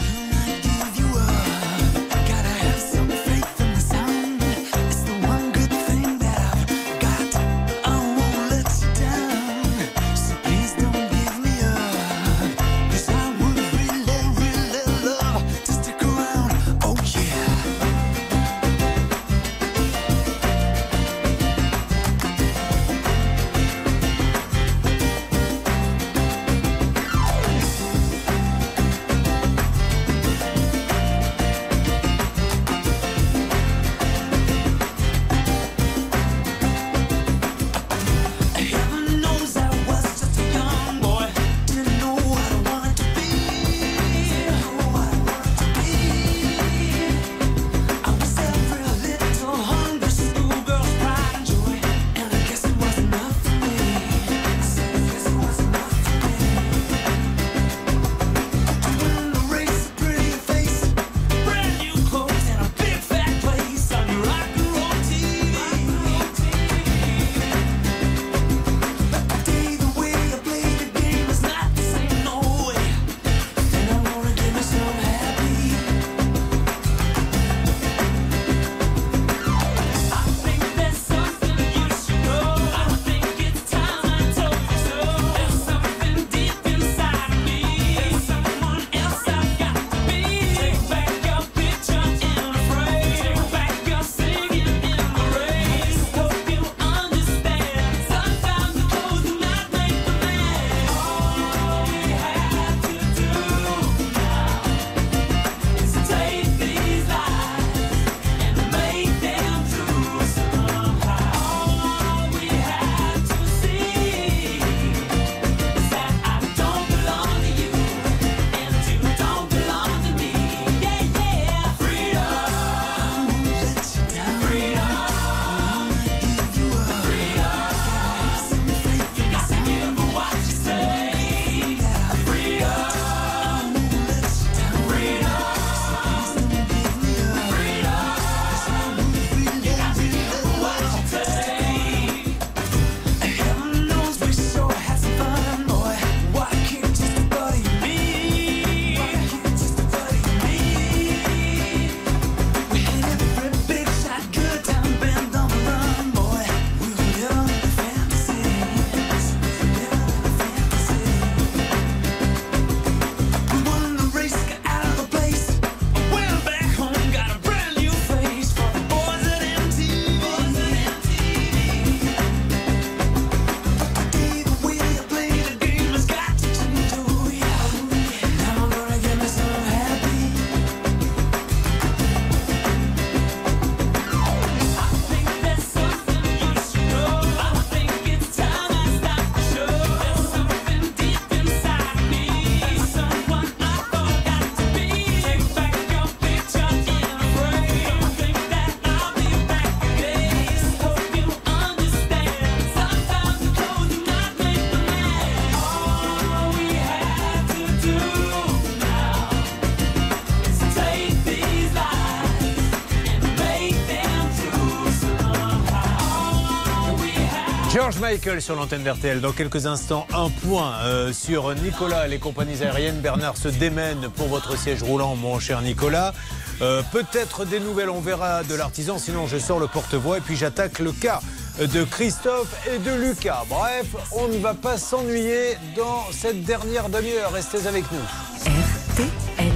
George 217.91 218.02
Michael 218.02 218.40
sur 218.40 218.56
l'antenne 218.56 218.84
d'RTL. 218.84 219.20
Dans 219.20 219.32
quelques 219.32 219.66
instants, 219.66 220.06
un 220.14 220.30
point 220.30 220.76
euh, 220.84 221.11
sur 221.11 221.56
Nicolas 221.56 222.06
et 222.06 222.10
les 222.10 222.20
compagnies 222.20 222.61
aériennes. 222.61 222.99
Bernard 222.99 223.36
se 223.36 223.48
démène 223.48 224.10
pour 224.16 224.28
votre 224.28 224.56
siège 224.56 224.84
roulant, 224.84 225.16
mon 225.16 225.40
cher 225.40 225.64
Nicolas. 225.64 226.14
Euh, 226.61 226.84
Peut-être 226.91 227.45
des 227.45 227.60
nouvelles, 227.60 227.90
on 227.90 227.99
verra 227.99 228.44
de 228.44 228.53
l'artisan. 228.53 228.99
Sinon, 228.99 229.26
je 229.26 229.40
sors 229.40 229.60
le 229.60 229.66
porte-voix 229.66 230.20
et 230.20 230.22
puis 230.22 230.36
j'attaque 230.36 230.78
le 230.78 230.91
cas 230.91 231.20
de 231.60 231.84
Christophe 231.84 232.53
et 232.72 232.78
de 232.78 232.91
Lucas. 232.91 233.45
Bref, 233.49 233.88
on 234.11 234.28
ne 234.28 234.38
va 234.38 234.53
pas 234.53 234.78
s'ennuyer 234.78 235.57
dans 235.76 236.03
cette 236.11 236.44
dernière 236.44 236.90
demi-heure. 236.90 237.32
Restez 237.32 237.66
avec 237.66 237.86
nous. 237.91 239.48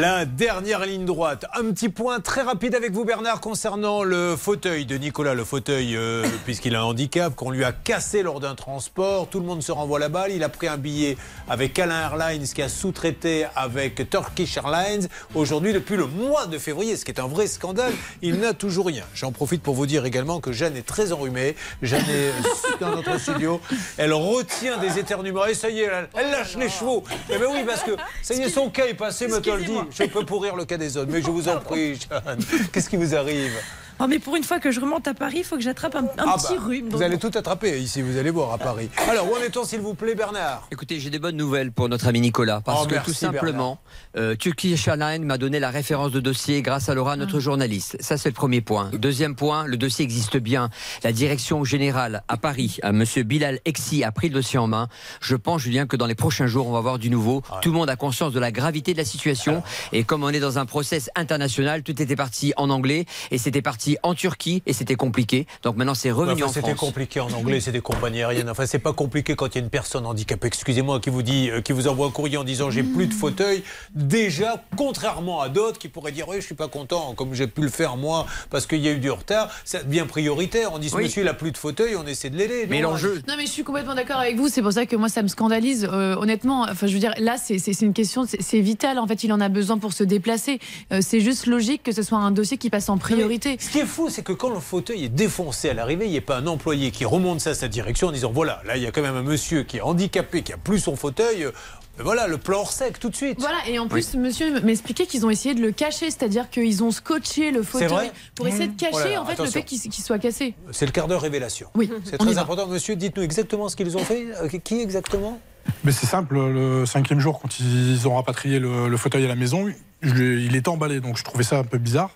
La 0.00 0.26
dernière 0.26 0.84
ligne 0.84 1.06
droite. 1.06 1.46
Un 1.54 1.72
petit 1.72 1.88
point 1.88 2.20
très 2.20 2.42
rapide 2.42 2.74
avec 2.74 2.92
vous, 2.92 3.06
Bernard, 3.06 3.40
concernant 3.40 4.02
le 4.02 4.36
fauteuil 4.36 4.84
de 4.84 4.98
Nicolas. 4.98 5.32
Le 5.32 5.42
fauteuil, 5.42 5.96
euh, 5.96 6.22
puisqu'il 6.44 6.76
a 6.76 6.80
un 6.80 6.84
handicap, 6.84 7.34
qu'on 7.34 7.50
lui 7.50 7.64
a 7.64 7.72
cassé 7.72 8.22
lors 8.22 8.38
d'un 8.38 8.54
transport. 8.54 9.26
Tout 9.30 9.40
le 9.40 9.46
monde 9.46 9.62
se 9.62 9.72
renvoie 9.72 9.98
la 9.98 10.10
balle. 10.10 10.32
Il 10.32 10.44
a 10.44 10.50
pris 10.50 10.68
un 10.68 10.76
billet 10.76 11.16
avec 11.48 11.78
Alain 11.78 11.98
Airlines, 11.98 12.46
qui 12.46 12.60
a 12.60 12.68
sous-traité 12.68 13.46
avec 13.56 14.10
Turkish 14.10 14.58
Airlines. 14.58 15.08
Aujourd'hui, 15.34 15.72
depuis 15.72 15.96
le 15.96 16.04
mois 16.04 16.44
de 16.44 16.58
février, 16.58 16.98
ce 16.98 17.06
qui 17.06 17.12
est 17.12 17.20
un 17.20 17.26
vrai 17.26 17.46
scandale, 17.46 17.94
il 18.20 18.34
n'a 18.38 18.52
toujours 18.52 18.88
rien. 18.88 19.04
J'en 19.14 19.32
profite 19.32 19.62
pour 19.62 19.74
vous 19.74 19.86
dire 19.86 20.04
également 20.04 20.40
que 20.40 20.52
Jeanne 20.52 20.76
est 20.76 20.86
très 20.86 21.12
enrhumée. 21.12 21.56
Jeanne 21.80 22.04
est 22.10 22.80
dans 22.80 22.94
notre 22.94 23.18
studio. 23.18 23.62
Elle 23.96 24.12
retient 24.12 24.76
des 24.76 24.98
éternuements. 24.98 25.46
Et 25.46 25.54
ça 25.54 25.70
y 25.70 25.80
est, 25.80 25.90
elle, 26.14 26.30
lâche 26.30 26.58
les 26.58 26.68
chevaux. 26.68 27.02
Eh 27.30 27.38
ben 27.38 27.46
oui, 27.50 27.60
parce 27.66 27.82
que 27.82 27.92
ça 28.20 28.34
y 28.34 28.42
est, 28.42 28.50
son 28.50 28.68
cas 28.68 28.84
est 28.84 28.92
passé, 28.92 29.26
dit. 29.26 29.85
Je 29.90 30.04
peux 30.04 30.24
pourrir 30.24 30.56
le 30.56 30.64
cas 30.64 30.76
des 30.76 30.96
autres, 30.96 31.10
mais 31.10 31.22
je 31.22 31.30
vous 31.30 31.48
en 31.48 31.60
prie, 31.60 31.94
Jeanne. 31.96 32.38
Qu'est-ce 32.72 32.88
qui 32.88 32.96
vous 32.96 33.14
arrive? 33.14 33.52
Oh, 33.98 34.06
mais 34.06 34.18
pour 34.18 34.36
une 34.36 34.44
fois 34.44 34.60
que 34.60 34.70
je 34.70 34.78
remonte 34.80 35.08
à 35.08 35.14
Paris, 35.14 35.38
il 35.38 35.44
faut 35.44 35.56
que 35.56 35.62
j'attrape 35.62 35.94
un, 35.96 36.04
un 36.04 36.08
Ah 36.18 36.36
petit 36.36 36.56
bah, 36.56 36.64
rhume. 36.66 36.88
Vous 36.90 37.00
allez 37.02 37.16
tout 37.18 37.30
attraper 37.34 37.78
ici, 37.80 38.02
vous 38.02 38.18
allez 38.18 38.30
voir 38.30 38.52
à 38.52 38.58
Paris. 38.58 38.90
Alors, 39.08 39.30
où 39.30 39.34
en 39.34 39.40
est-on, 39.40 39.64
s'il 39.64 39.80
vous 39.80 39.94
plaît, 39.94 40.14
Bernard? 40.14 40.68
Écoutez, 40.70 41.00
j'ai 41.00 41.08
des 41.08 41.18
bonnes 41.18 41.36
nouvelles 41.36 41.72
pour 41.72 41.88
notre 41.88 42.06
ami 42.06 42.20
Nicolas. 42.20 42.60
Parce 42.62 42.82
Oh, 42.82 42.86
que 42.86 42.94
merci, 42.94 43.10
tout 43.10 43.16
simplement, 43.16 43.78
euh, 44.18 44.34
Turkish 44.34 44.86
Airlines 44.86 45.24
m'a 45.24 45.38
donné 45.38 45.60
la 45.60 45.70
référence 45.70 46.12
de 46.12 46.20
dossier 46.20 46.60
grâce 46.60 46.90
à 46.90 46.94
Laura, 46.94 47.16
notre 47.16 47.40
journaliste. 47.40 47.96
Ça, 48.00 48.18
c'est 48.18 48.28
le 48.28 48.34
premier 48.34 48.60
point. 48.60 48.90
Deuxième 48.92 49.34
point, 49.34 49.64
le 49.66 49.78
dossier 49.78 50.04
existe 50.04 50.36
bien. 50.36 50.68
La 51.02 51.12
direction 51.12 51.64
générale 51.64 52.22
à 52.28 52.36
Paris, 52.36 52.78
à 52.82 52.92
Monsieur 52.92 53.22
Bilal 53.22 53.60
Exi, 53.64 54.04
a 54.04 54.12
pris 54.12 54.28
le 54.28 54.34
dossier 54.34 54.58
en 54.58 54.66
main. 54.66 54.88
Je 55.22 55.36
pense, 55.36 55.62
Julien, 55.62 55.86
que 55.86 55.96
dans 55.96 56.06
les 56.06 56.14
prochains 56.14 56.46
jours, 56.46 56.66
on 56.66 56.72
va 56.72 56.80
voir 56.80 56.98
du 56.98 57.08
nouveau. 57.08 57.42
Tout 57.62 57.70
le 57.70 57.76
monde 57.76 57.88
a 57.88 57.96
conscience 57.96 58.34
de 58.34 58.40
la 58.40 58.52
gravité 58.52 58.92
de 58.92 58.98
la 58.98 59.06
situation. 59.06 59.62
Et 59.92 60.04
comme 60.04 60.22
on 60.22 60.28
est 60.28 60.40
dans 60.40 60.58
un 60.58 60.66
process 60.66 61.08
international, 61.16 61.82
tout 61.82 62.00
était 62.02 62.16
parti 62.16 62.52
en 62.58 62.68
anglais 62.68 63.06
et 63.30 63.38
c'était 63.38 63.62
parti 63.62 63.85
en 64.02 64.14
Turquie 64.14 64.62
et 64.66 64.72
c'était 64.72 64.94
compliqué. 64.96 65.46
Donc 65.62 65.76
maintenant, 65.76 65.94
c'est 65.94 66.10
revenu 66.10 66.42
Enfin, 66.42 66.50
en 66.50 66.52
C'était 66.52 66.68
France. 66.74 66.80
compliqué 66.80 67.20
en 67.20 67.30
anglais, 67.32 67.60
c'est 67.60 67.72
des 67.72 67.80
compagnies 67.80 68.22
aériennes. 68.22 68.50
Enfin, 68.50 68.66
c'est 68.66 68.78
pas 68.78 68.92
compliqué 68.92 69.34
quand 69.36 69.46
il 69.54 69.58
y 69.58 69.60
a 69.60 69.64
une 69.64 69.70
personne 69.70 70.06
handicapée, 70.06 70.46
excusez-moi, 70.48 71.00
qui 71.00 71.10
vous 71.10 71.22
dit, 71.22 71.50
euh, 71.50 71.60
qui 71.60 71.72
vous 71.72 71.88
envoie 71.88 72.06
un 72.06 72.10
courrier 72.10 72.36
en 72.36 72.44
disant 72.44 72.70
j'ai 72.70 72.82
plus 72.82 73.06
de 73.06 73.14
fauteuil. 73.14 73.62
Déjà, 73.94 74.62
contrairement 74.76 75.40
à 75.40 75.48
d'autres 75.48 75.78
qui 75.78 75.88
pourraient 75.88 76.12
dire 76.12 76.26
oui, 76.28 76.36
je 76.40 76.44
suis 76.46 76.54
pas 76.54 76.68
content, 76.68 77.14
comme 77.14 77.34
j'ai 77.34 77.46
pu 77.46 77.62
le 77.62 77.68
faire 77.68 77.96
moi, 77.96 78.26
parce 78.50 78.66
qu'il 78.66 78.80
y 78.80 78.88
a 78.88 78.92
eu 78.92 78.98
du 78.98 79.10
retard, 79.10 79.50
ça 79.64 79.82
devient 79.82 80.04
prioritaire. 80.08 80.70
On 80.72 80.78
dit 80.78 80.88
ce 80.90 80.96
Oui. 80.96 81.04
monsieur 81.04 81.22
il 81.22 81.28
a 81.28 81.34
plus 81.34 81.52
de 81.52 81.58
fauteuil, 81.58 81.96
on 81.96 82.06
essaie 82.06 82.30
de 82.30 82.36
l'aider. 82.36 82.66
Mais 82.68 82.80
Non, 82.80 82.90
l'enjeu, 82.90 83.22
Non 83.28 83.34
mais 83.36 83.46
je 83.46 83.50
suis 83.50 83.64
complètement 83.64 83.94
d'accord 83.94 84.18
avec 84.18 84.36
vous. 84.36 84.48
C'est 84.48 84.62
pour 84.62 84.72
ça 84.72 84.86
que 84.86 84.96
moi 84.96 85.08
ça 85.08 85.22
me 85.22 85.28
scandalise. 85.28 85.88
Euh, 85.90 86.16
honnêtement, 86.16 86.62
enfin 86.70 86.86
je 86.86 86.92
veux 86.92 86.98
dire 86.98 87.14
là 87.18 87.36
c'est 87.38 87.56
une 87.82 87.92
question, 87.94 88.24
c'est 88.26 88.60
vital 88.60 88.98
en 88.98 89.06
fait. 89.06 89.24
Il 89.24 89.32
en 89.32 89.40
a 89.40 89.48
besoin 89.48 89.78
pour 89.78 89.92
se 89.92 90.04
déplacer. 90.04 90.58
Euh, 90.92 91.00
c'est 91.02 91.20
juste 91.20 91.46
logique 91.46 91.82
que 91.82 91.92
ce 91.92 92.02
soit 92.02 92.18
un 92.18 92.30
dossier 92.30 92.56
qui 92.58 92.70
passe 92.70 92.88
en 92.88 92.98
priorité. 92.98 93.56
Qui 93.76 93.82
est 93.82 93.86
fou, 93.86 94.08
c'est 94.08 94.22
que 94.22 94.32
quand 94.32 94.48
le 94.48 94.58
fauteuil 94.60 95.04
est 95.04 95.08
défoncé 95.10 95.68
à 95.68 95.74
l'arrivée, 95.74 96.06
il 96.06 96.10
n'y 96.10 96.16
a 96.16 96.22
pas 96.22 96.38
un 96.38 96.46
employé 96.46 96.90
qui 96.90 97.04
remonte 97.04 97.40
ça 97.40 97.50
à 97.50 97.54
sa 97.54 97.68
direction 97.68 98.08
en 98.08 98.12
disant 98.12 98.30
voilà, 98.32 98.62
là 98.64 98.78
il 98.78 98.82
y 98.82 98.86
a 98.86 98.90
quand 98.90 99.02
même 99.02 99.16
un 99.16 99.22
monsieur 99.22 99.64
qui 99.64 99.76
est 99.76 99.80
handicapé, 99.82 100.42
qui 100.42 100.52
a 100.54 100.56
plus 100.56 100.78
son 100.78 100.96
fauteuil. 100.96 101.44
euh, 101.44 101.50
voilà, 101.98 102.26
le 102.26 102.38
plan 102.38 102.60
hors 102.60 102.72
sec 102.72 102.98
tout 102.98 103.08
de 103.10 103.16
suite. 103.16 103.38
Voilà, 103.38 103.56
et 103.68 103.78
en 103.78 103.86
plus, 103.88 104.14
monsieur 104.14 104.60
m'expliquait 104.60 105.06
qu'ils 105.06 105.24
ont 105.26 105.30
essayé 105.30 105.54
de 105.54 105.60
le 105.62 105.72
cacher, 105.72 106.10
c'est-à-dire 106.10 106.48
qu'ils 106.50 106.82
ont 106.84 106.90
scotché 106.90 107.50
le 107.50 107.62
fauteuil 107.62 108.10
pour 108.34 108.46
essayer 108.48 108.68
de 108.68 108.78
cacher 108.78 108.92
Oh 108.94 108.98
là 108.98 109.10
là, 109.12 109.22
en 109.22 109.26
fait 109.26 109.32
attention. 109.32 109.60
le 109.60 109.66
fait 109.66 109.88
qu'il 109.88 110.04
soit 110.04 110.18
cassé. 110.18 110.54
C'est 110.72 110.84
le 110.86 110.92
quart 110.92 111.06
d'heure 111.08 111.22
révélation. 111.22 111.68
Oui, 111.74 111.90
C'est 112.04 112.18
très 112.18 112.32
va. 112.34 112.42
important. 112.42 112.66
Monsieur, 112.66 112.96
dites-nous 112.96 113.22
exactement 113.22 113.68
ce 113.70 113.76
qu'ils 113.76 113.96
ont 113.96 114.04
fait. 114.04 114.26
Euh, 114.42 114.48
Qui 114.62 114.80
exactement? 114.80 115.38
Mais 115.84 115.92
c'est 115.92 116.06
simple, 116.06 116.36
le 116.36 116.84
cinquième 116.86 117.18
jour, 117.20 117.40
quand 117.40 117.60
ils 117.60 118.06
ont 118.08 118.14
rapatrié 118.16 118.58
le, 118.58 118.88
le 118.88 118.96
fauteuil 118.98 119.24
à 119.24 119.28
la 119.28 119.34
maison, 119.36 119.66
je 120.02 120.14
il 120.22 120.54
était 120.54 120.68
emballé, 120.68 121.00
donc 121.00 121.16
je 121.18 121.24
trouvais 121.24 121.44
ça 121.44 121.58
un 121.58 121.64
peu 121.64 121.78
bizarre, 121.78 122.10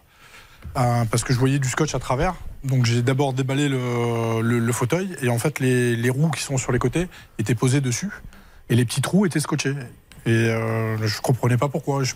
euh, 0.76 1.04
parce 1.10 1.24
que 1.24 1.32
je 1.32 1.38
voyais 1.38 1.58
du 1.58 1.68
scotch 1.68 1.94
à 1.94 1.98
travers. 1.98 2.34
Donc 2.64 2.84
j'ai 2.84 3.02
d'abord 3.02 3.32
déballé 3.32 3.68
le, 3.68 4.40
le- 4.42 4.58
le 4.58 4.72
fauteuil, 4.72 5.16
et 5.22 5.28
en 5.28 5.38
fait 5.38 5.60
les, 5.60 5.96
les 5.96 6.10
roues 6.10 6.30
qui 6.30 6.42
sont 6.42 6.58
sur 6.58 6.72
les 6.72 6.78
côtés 6.78 7.08
étaient 7.38 7.54
posées 7.54 7.80
dessus, 7.80 8.10
et 8.68 8.74
les 8.76 8.84
petits 8.84 9.00
trous 9.00 9.24
étaient 9.26 9.40
scotchés. 9.40 9.74
Et 10.26 10.30
euh, 10.30 10.96
je 11.06 11.20
comprenais 11.20 11.56
pas 11.56 11.68
pourquoi. 11.68 12.04
Je, 12.04 12.12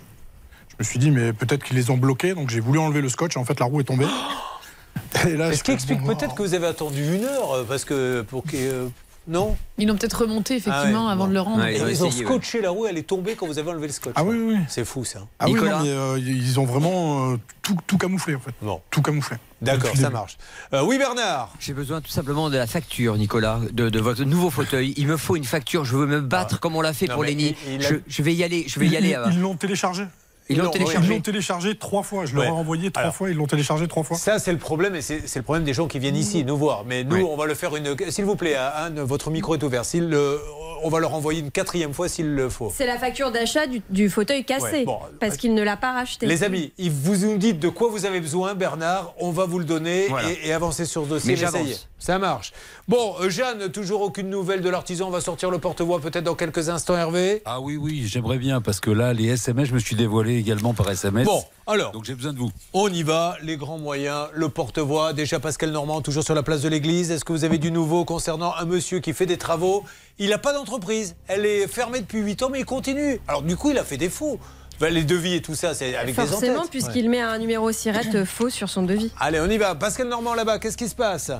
je 0.71 0.75
me 0.79 0.85
suis 0.85 0.99
dit, 0.99 1.11
mais 1.11 1.33
peut-être 1.33 1.65
qu'ils 1.65 1.77
les 1.77 1.91
ont 1.91 1.97
bloqués, 1.97 2.35
donc 2.35 2.51
j'ai 2.51 2.61
voulu 2.61 2.79
enlever 2.79 3.01
le 3.01 3.09
scotch, 3.09 3.37
et 3.37 3.39
en 3.39 3.45
fait 3.45 3.59
la 3.59 3.67
roue 3.67 3.81
est 3.81 3.85
tombée. 3.85 4.07
Et 5.27 5.37
là, 5.37 5.53
Ce 5.53 5.63
qui 5.63 5.71
explique 5.73 6.03
peut-être 6.05 6.35
que 6.35 6.43
vous 6.43 6.55
avez 6.55 6.67
attendu 6.67 7.03
une 7.17 7.25
heure, 7.25 7.53
euh, 7.53 7.65
parce 7.65 7.85
que 7.85 8.23
pour 8.23 8.43
que. 8.45 8.51
euh, 8.57 8.89
non 9.27 9.57
Ils 9.79 9.89
l'ont 9.89 9.97
peut-être 9.97 10.23
remonté 10.23 10.57
effectivement 10.57 11.05
Ah 11.05 11.07
ouais, 11.07 11.13
avant 11.13 11.27
de 11.27 11.33
le 11.33 11.41
rendre. 11.41 11.67
Ils 11.69 12.05
ont, 12.05 12.11
scotché 12.11 12.61
la 12.61 12.71
roue, 12.71 12.87
elle 12.87 12.99
est 12.99 13.07
tombée 13.07 13.35
quand 13.35 13.47
vous 13.47 13.59
avez 13.59 13.71
enlevé 13.71 13.87
le 13.87 13.93
scotch. 13.93 14.13
Ah 14.17 14.25
oui, 14.25 14.37
oui. 14.39 14.57
C'est 14.69 14.85
fou 14.85 15.05
ça. 15.05 15.21
Ah 15.39 15.47
oui, 15.49 15.55
non, 15.55 15.83
mais, 15.83 15.89
euh, 15.89 16.19
ils 16.19 16.61
ont 16.61 16.65
vraiment 16.65 17.33
euh, 17.33 17.37
tout, 17.63 17.77
tout 17.87 17.97
camouflé 17.97 18.35
en 18.35 18.41
fait. 18.41 18.55
Bon. 18.61 18.81
Tout 18.91 19.03
camouflé. 19.03 19.37
D'accord, 19.63 19.97
ça 19.97 20.11
marche. 20.11 20.37
Euh, 20.75 20.83
oui, 20.85 20.99
Bernard 20.99 21.53
J'ai 21.59 21.73
besoin 21.73 22.03
tout 22.03 22.11
simplement 22.11 22.51
de 22.51 22.57
la 22.59 22.67
facture, 22.67 23.17
Nicolas, 23.17 23.61
de, 23.73 23.89
de 23.89 24.01
votre 24.01 24.25
nouveau 24.25 24.51
fauteuil. 24.51 24.93
Il 24.97 25.07
me 25.07 25.17
faut 25.17 25.37
une 25.37 25.45
facture. 25.45 25.85
Je 25.85 25.97
veux 25.97 26.07
me 26.07 26.21
battre 26.21 26.61
comme 26.61 26.77
on 26.77 26.83
l'a 26.83 26.93
fait 26.93 27.07
Non, 27.07 27.15
pour 27.15 27.25
Lenny. 27.25 27.57
Je, 27.81 27.97
je 28.07 28.23
vais 28.23 28.35
y 28.35 28.45
aller. 28.45 28.65
Je 28.69 28.79
vais 28.79 28.89
y 28.89 28.97
aller. 28.97 29.17
Ils 29.33 29.41
l'ont 29.41 29.57
téléchargé. 29.57 30.05
Ils 30.49 30.59
l'ont 30.59 30.71
téléchargé. 30.71 31.09
Ils 31.09 31.15
l'ont 31.17 31.21
téléchargé 31.21 31.75
trois 31.77 32.03
fois. 32.03 32.27
Je 32.27 32.35
Ouais. 32.37 32.45
leur 32.45 32.55
ai 32.55 32.57
envoyé 32.59 32.91
trois 32.91 33.03
Alors. 33.05 33.15
fois. 33.15 33.31
Ils 33.31 33.37
l'ont 33.37 33.47
téléchargé 33.47 33.89
trois 33.89 34.03
fois. 34.03 34.17
Ça, 34.17 34.39
c'est 34.39 34.53
le 34.53 34.59
problème, 34.59 34.95
et 34.95 35.01
c'est 35.03 35.23
le 35.37 35.43
problème 35.43 35.65
des 35.65 35.75
gens 35.75 35.87
qui 35.87 35.99
viennent 35.99 36.17
ici 36.17 36.45
nous 36.45 36.57
voir. 36.57 36.85
Mais 36.85 37.05
nous, 37.05 37.17
Oui. 37.17 37.27
on 37.29 37.37
va 37.37 37.47
le 37.47 37.55
faire 37.55 37.75
une. 37.77 37.95
S'il 38.11 38.25
vous 38.25 38.37
plaît, 38.37 38.55
Anne, 38.55 39.01
votre 39.01 39.31
micro 39.31 39.55
est 39.55 39.63
ouvert. 39.63 39.85
S'il 39.85 40.09
le- 40.09 40.41
On 40.87 40.91
va 40.91 40.99
leur 41.01 41.15
envoyer 41.15 41.41
une 41.41 41.51
quatrième 41.51 41.95
fois 41.95 42.09
s'il 42.09 42.35
le 42.35 42.51
faut. 42.51 42.71
C'est 42.77 42.85
la 42.85 42.99
facture 42.99 43.31
d'achat 43.33 43.67
du, 43.67 43.81
du 43.89 44.11
fauteuil 44.11 44.45
cassé, 44.45 44.65
Ouais, 44.81 44.85
bon, 44.85 44.99
parce 45.19 45.39
qu'il 45.39 45.55
ne 45.55 45.63
l'a 45.63 45.79
pas 45.79 45.93
racheté. 45.95 46.27
Les 46.27 46.43
amis, 46.45 46.75
vous 46.79 47.17
nous 47.17 47.39
dites 47.39 47.59
de 47.59 47.71
quoi 47.71 47.89
vous 47.89 48.05
avez 48.05 48.21
besoin, 48.21 48.53
Bernard. 48.55 49.15
On 49.19 49.31
va 49.31 49.47
vous 49.47 49.59
le 49.59 49.65
donner 49.65 50.09
Voilà. 50.11 50.31
et, 50.31 50.49
et 50.49 50.53
avancer 50.53 50.85
sur 50.85 51.05
ce 51.05 51.09
dossier. 51.09 51.37
Mais 51.41 51.75
ça 51.99 52.19
marche. 52.19 52.53
Bon, 52.87 53.15
euh, 53.23 53.31
Jeanne, 53.31 53.71
toujours 53.71 54.03
aucune 54.03 54.29
nouvelle 54.29 54.61
de 54.61 54.69
l'artisan. 54.69 55.07
On 55.07 55.11
va 55.11 55.23
sortir 55.23 55.51
le 55.51 55.57
porte-voix 55.59 56.01
peut-être 56.01 56.25
dans 56.25 56.35
quelques 56.35 56.69
instants, 56.69 56.99
Hervé. 56.99 57.41
Ah 57.47 57.61
oui, 57.63 57.79
oui, 57.79 58.05
j'aimerais 58.07 58.37
bien, 58.37 58.61
parce 58.61 58.81
que 58.81 58.91
là, 58.91 59.15
les 59.15 59.29
SMS, 59.29 59.69
je 59.71 59.75
me 59.75 59.79
suis 59.79 59.97
dévoilé 59.97 60.34
également 60.37 60.75
par 60.75 60.91
SMS. 60.91 61.25
Bon, 61.27 61.43
alors. 61.67 61.93
Donc 61.93 62.05
j'ai 62.05 62.15
besoin 62.15 62.33
de 62.33 62.39
vous. 62.39 62.51
On 62.73 62.89
y 62.89 63.03
va, 63.03 63.37
les 63.43 63.57
grands 63.57 63.79
moyens, 63.79 64.29
le 64.33 64.49
porte-voix. 64.49 65.13
Déjà, 65.13 65.41
Pascal 65.41 65.71
Normand, 65.71 66.01
toujours 66.01 66.25
sur 66.25 66.35
la 66.35 66.43
place 66.43 66.63
de 66.63 66.69
l'église. 66.69 67.11
Est-ce 67.11 67.25
que 67.25 67.33
vous 67.33 67.45
avez 67.45 67.59
du 67.59 67.71
nouveau 67.71 68.05
concernant 68.05 68.55
un 68.55 68.65
monsieur 68.65 69.01
qui 69.01 69.13
fait 69.13 69.27
des 69.27 69.39
travaux? 69.39 69.85
Il 70.19 70.31
n'a 70.31 70.39
pas 70.39 70.53
d'entreprise. 70.53 71.17
Elle 71.27 71.47
est 71.47 71.67
fermée 71.67 72.01
depuis 72.01 72.21
8 72.21 72.43
ans, 72.43 72.49
mais 72.51 72.61
il 72.61 72.65
continue. 72.65 73.21
Alors, 73.29 73.43
du 73.43 73.57
coup, 73.57 73.71
il 73.71 73.79
a 73.79 73.85
fait 73.85 73.97
des 73.97 74.11
faux. 74.11 74.39
Les 74.81 75.05
devis 75.05 75.35
et 75.35 75.43
tout 75.43 75.55
ça, 75.55 75.73
c'est 75.73 75.95
avec 75.95 76.15
des 76.15 76.27
Forcément, 76.27 76.67
puisqu'il 76.67 77.09
met 77.09 77.21
un 77.21 77.39
numéro 77.39 77.71
SIRET 77.73 78.25
faux 78.27 78.51
sur 78.51 78.69
son 78.69 78.83
devis. 78.83 79.13
Allez, 79.19 79.41
on 79.41 79.49
y 79.49 79.57
va. 79.57 79.75
Pascal 79.75 80.09
Normand 80.09 80.35
là-bas, 80.35 80.59
qu'est-ce 80.59 80.77
qui 80.77 80.89
se 80.89 80.95
passe? 80.95 81.31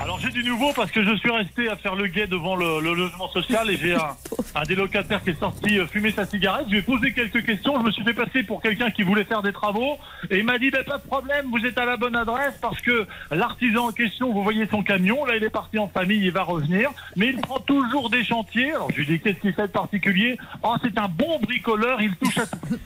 Alors 0.00 0.18
j'ai 0.18 0.30
du 0.30 0.42
nouveau 0.42 0.72
parce 0.72 0.90
que 0.90 1.04
je 1.04 1.14
suis 1.16 1.30
resté 1.30 1.68
à 1.68 1.76
faire 1.76 1.94
le 1.94 2.06
guet 2.06 2.26
devant 2.26 2.56
le, 2.56 2.80
logement 2.80 3.30
social 3.30 3.70
et 3.70 3.76
j'ai 3.76 3.94
un, 3.94 4.16
un 4.54 4.62
des 4.62 4.74
locataires 4.74 5.22
qui 5.22 5.30
est 5.30 5.38
sorti 5.38 5.78
euh, 5.78 5.86
fumer 5.86 6.10
sa 6.10 6.24
cigarette. 6.24 6.64
Je 6.68 6.72
lui 6.72 6.78
ai 6.78 6.82
posé 6.82 7.12
quelques 7.12 7.44
questions. 7.44 7.78
Je 7.78 7.84
me 7.84 7.90
suis 7.90 8.02
fait 8.02 8.14
passer 8.14 8.42
pour 8.42 8.62
quelqu'un 8.62 8.90
qui 8.90 9.02
voulait 9.02 9.24
faire 9.24 9.42
des 9.42 9.52
travaux 9.52 9.98
et 10.30 10.38
il 10.38 10.44
m'a 10.44 10.58
dit 10.58 10.70
ben, 10.70 10.84
pas 10.84 10.96
de 10.96 11.02
problème, 11.02 11.50
vous 11.50 11.66
êtes 11.66 11.76
à 11.76 11.84
la 11.84 11.98
bonne 11.98 12.16
adresse 12.16 12.54
parce 12.62 12.80
que 12.80 13.06
l'artisan 13.30 13.88
en 13.88 13.92
question, 13.92 14.32
vous 14.32 14.42
voyez 14.42 14.66
son 14.70 14.82
camion, 14.82 15.26
là 15.26 15.36
il 15.36 15.44
est 15.44 15.50
parti 15.50 15.78
en 15.78 15.88
famille, 15.88 16.24
il 16.24 16.32
va 16.32 16.44
revenir, 16.44 16.90
mais 17.16 17.26
il 17.26 17.36
prend 17.42 17.60
toujours 17.60 18.08
des 18.08 18.24
chantiers. 18.24 18.70
Alors 18.70 18.90
je 18.90 18.96
lui 18.96 19.02
ai 19.02 19.18
dit 19.18 19.20
qu'est-ce 19.20 19.40
qu'il 19.40 19.52
fait 19.52 19.66
de 19.66 19.72
particulier? 19.72 20.38
Oh 20.62 20.76
c'est 20.82 20.96
un 20.96 21.08
bon 21.08 21.38
bricoleur, 21.40 22.00
il 22.00 22.16
touche 22.16 22.38
à 22.38 22.46
tout. 22.46 22.78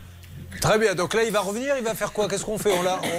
Très 0.60 0.78
bien, 0.78 0.94
donc 0.94 1.14
là, 1.14 1.22
il 1.24 1.32
va 1.32 1.40
revenir, 1.40 1.74
il 1.78 1.84
va 1.84 1.94
faire 1.94 2.12
quoi? 2.12 2.28
Qu'est-ce 2.28 2.44
qu'on 2.44 2.58
fait? 2.58 2.72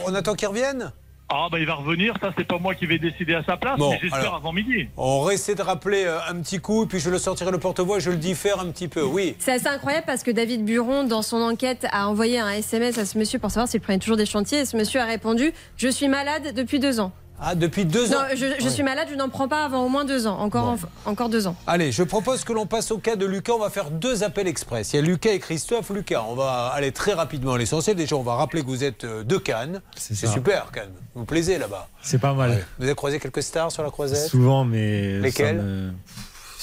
On 0.05 0.15
attend 0.15 0.35
qu'il 0.35 0.47
revienne? 0.47 0.91
Ah 1.27 1.47
bah 1.51 1.57
il 1.59 1.65
va 1.65 1.73
revenir, 1.73 2.13
ça 2.21 2.31
c'est 2.37 2.45
pas 2.45 2.59
moi 2.59 2.75
qui 2.75 2.85
vais 2.85 2.99
décider 2.99 3.33
à 3.33 3.43
sa 3.43 3.57
place, 3.57 3.79
Bon, 3.79 3.89
mais 3.89 3.99
j'espère 3.99 4.19
alors. 4.19 4.35
avant 4.35 4.53
midi. 4.53 4.87
On 4.95 5.23
va 5.23 5.33
essayer 5.33 5.55
de 5.55 5.61
rappeler 5.63 6.03
euh, 6.05 6.19
un 6.29 6.39
petit 6.41 6.59
coup, 6.59 6.85
puis 6.85 6.99
je 6.99 7.09
le 7.09 7.17
sortirai 7.17 7.49
le 7.49 7.57
porte-voix, 7.57 7.97
je 7.97 8.11
le 8.11 8.17
diffère 8.17 8.59
un 8.59 8.67
petit 8.67 8.87
peu. 8.87 9.01
Oui. 9.03 9.35
C'est 9.39 9.53
assez 9.53 9.67
incroyable 9.67 10.05
parce 10.05 10.21
que 10.21 10.29
David 10.29 10.63
Buron, 10.63 11.03
dans 11.03 11.23
son 11.23 11.37
enquête, 11.41 11.87
a 11.91 12.07
envoyé 12.09 12.39
un 12.39 12.51
SMS 12.51 12.99
à 12.99 13.05
ce 13.05 13.17
monsieur 13.17 13.39
pour 13.39 13.49
savoir 13.49 13.67
s'il 13.67 13.81
prenait 13.81 13.97
toujours 13.97 14.17
des 14.17 14.27
chantiers. 14.27 14.59
Et 14.59 14.65
ce 14.65 14.77
monsieur 14.77 14.99
a 15.01 15.05
répondu 15.05 15.51
Je 15.77 15.87
suis 15.87 16.07
malade 16.07 16.53
depuis 16.55 16.79
deux 16.79 16.99
ans. 16.99 17.11
Ah, 17.39 17.53
depuis 17.53 17.85
deux 17.85 18.07
Non, 18.09 18.17
ans 18.17 18.23
je, 18.31 18.37
je 18.59 18.63
Ouais. 18.63 18.69
suis 18.69 18.81
malade, 18.83 19.07
je 19.11 19.15
n'en 19.15 19.27
prends 19.29 19.47
pas 19.47 19.65
avant 19.65 19.83
au 19.85 19.89
moins 19.89 20.05
deux 20.05 20.25
ans. 20.25 20.39
Encore, 20.39 20.65
en- 21.05 21.09
encore 21.11 21.29
deux 21.29 21.47
ans. 21.47 21.55
Allez, 21.67 21.91
je 21.91 22.01
propose 22.03 22.43
que 22.45 22.53
l'on 22.53 22.65
passe 22.65 22.91
au 22.91 22.97
cas 22.97 23.15
de 23.17 23.25
Lucas. 23.25 23.53
On 23.53 23.59
va 23.59 23.69
faire 23.69 23.91
deux 23.91 24.23
appels 24.23 24.47
express. 24.47 24.93
Il 24.93 24.95
y 24.95 24.99
a 24.99 25.01
Lucas 25.01 25.31
et 25.31 25.39
Christophe. 25.39 25.89
Lucas, 25.89 26.23
on 26.29 26.35
va 26.35 26.67
aller 26.73 26.91
très 26.93 27.13
rapidement 27.13 27.53
à 27.53 27.57
l'essentiel. 27.57 27.95
Déjà, 27.97 28.15
on 28.15 28.23
va 28.23 28.35
rappeler 28.35 28.61
que 28.61 28.67
vous 28.67 28.83
êtes 28.83 29.03
euh, 29.03 29.23
de 29.23 29.37
Cannes. 29.37 29.81
C'est 29.97 30.15
super, 30.27 30.71
Cannes. 30.71 30.91
Vous 31.13 31.21
vous 31.21 31.25
plaisez 31.25 31.57
là-bas. 31.57 31.89
C'est 32.01 32.19
pas 32.19 32.33
mal. 32.33 32.65
Vous 32.79 32.85
avez 32.85 32.95
croisé 32.95 33.19
quelques 33.19 33.43
stars 33.43 33.71
sur 33.71 33.83
la 33.83 33.91
croisette 33.91 34.29
Souvent, 34.29 34.63
mais. 34.63 35.19
Lesquelles 35.19 35.93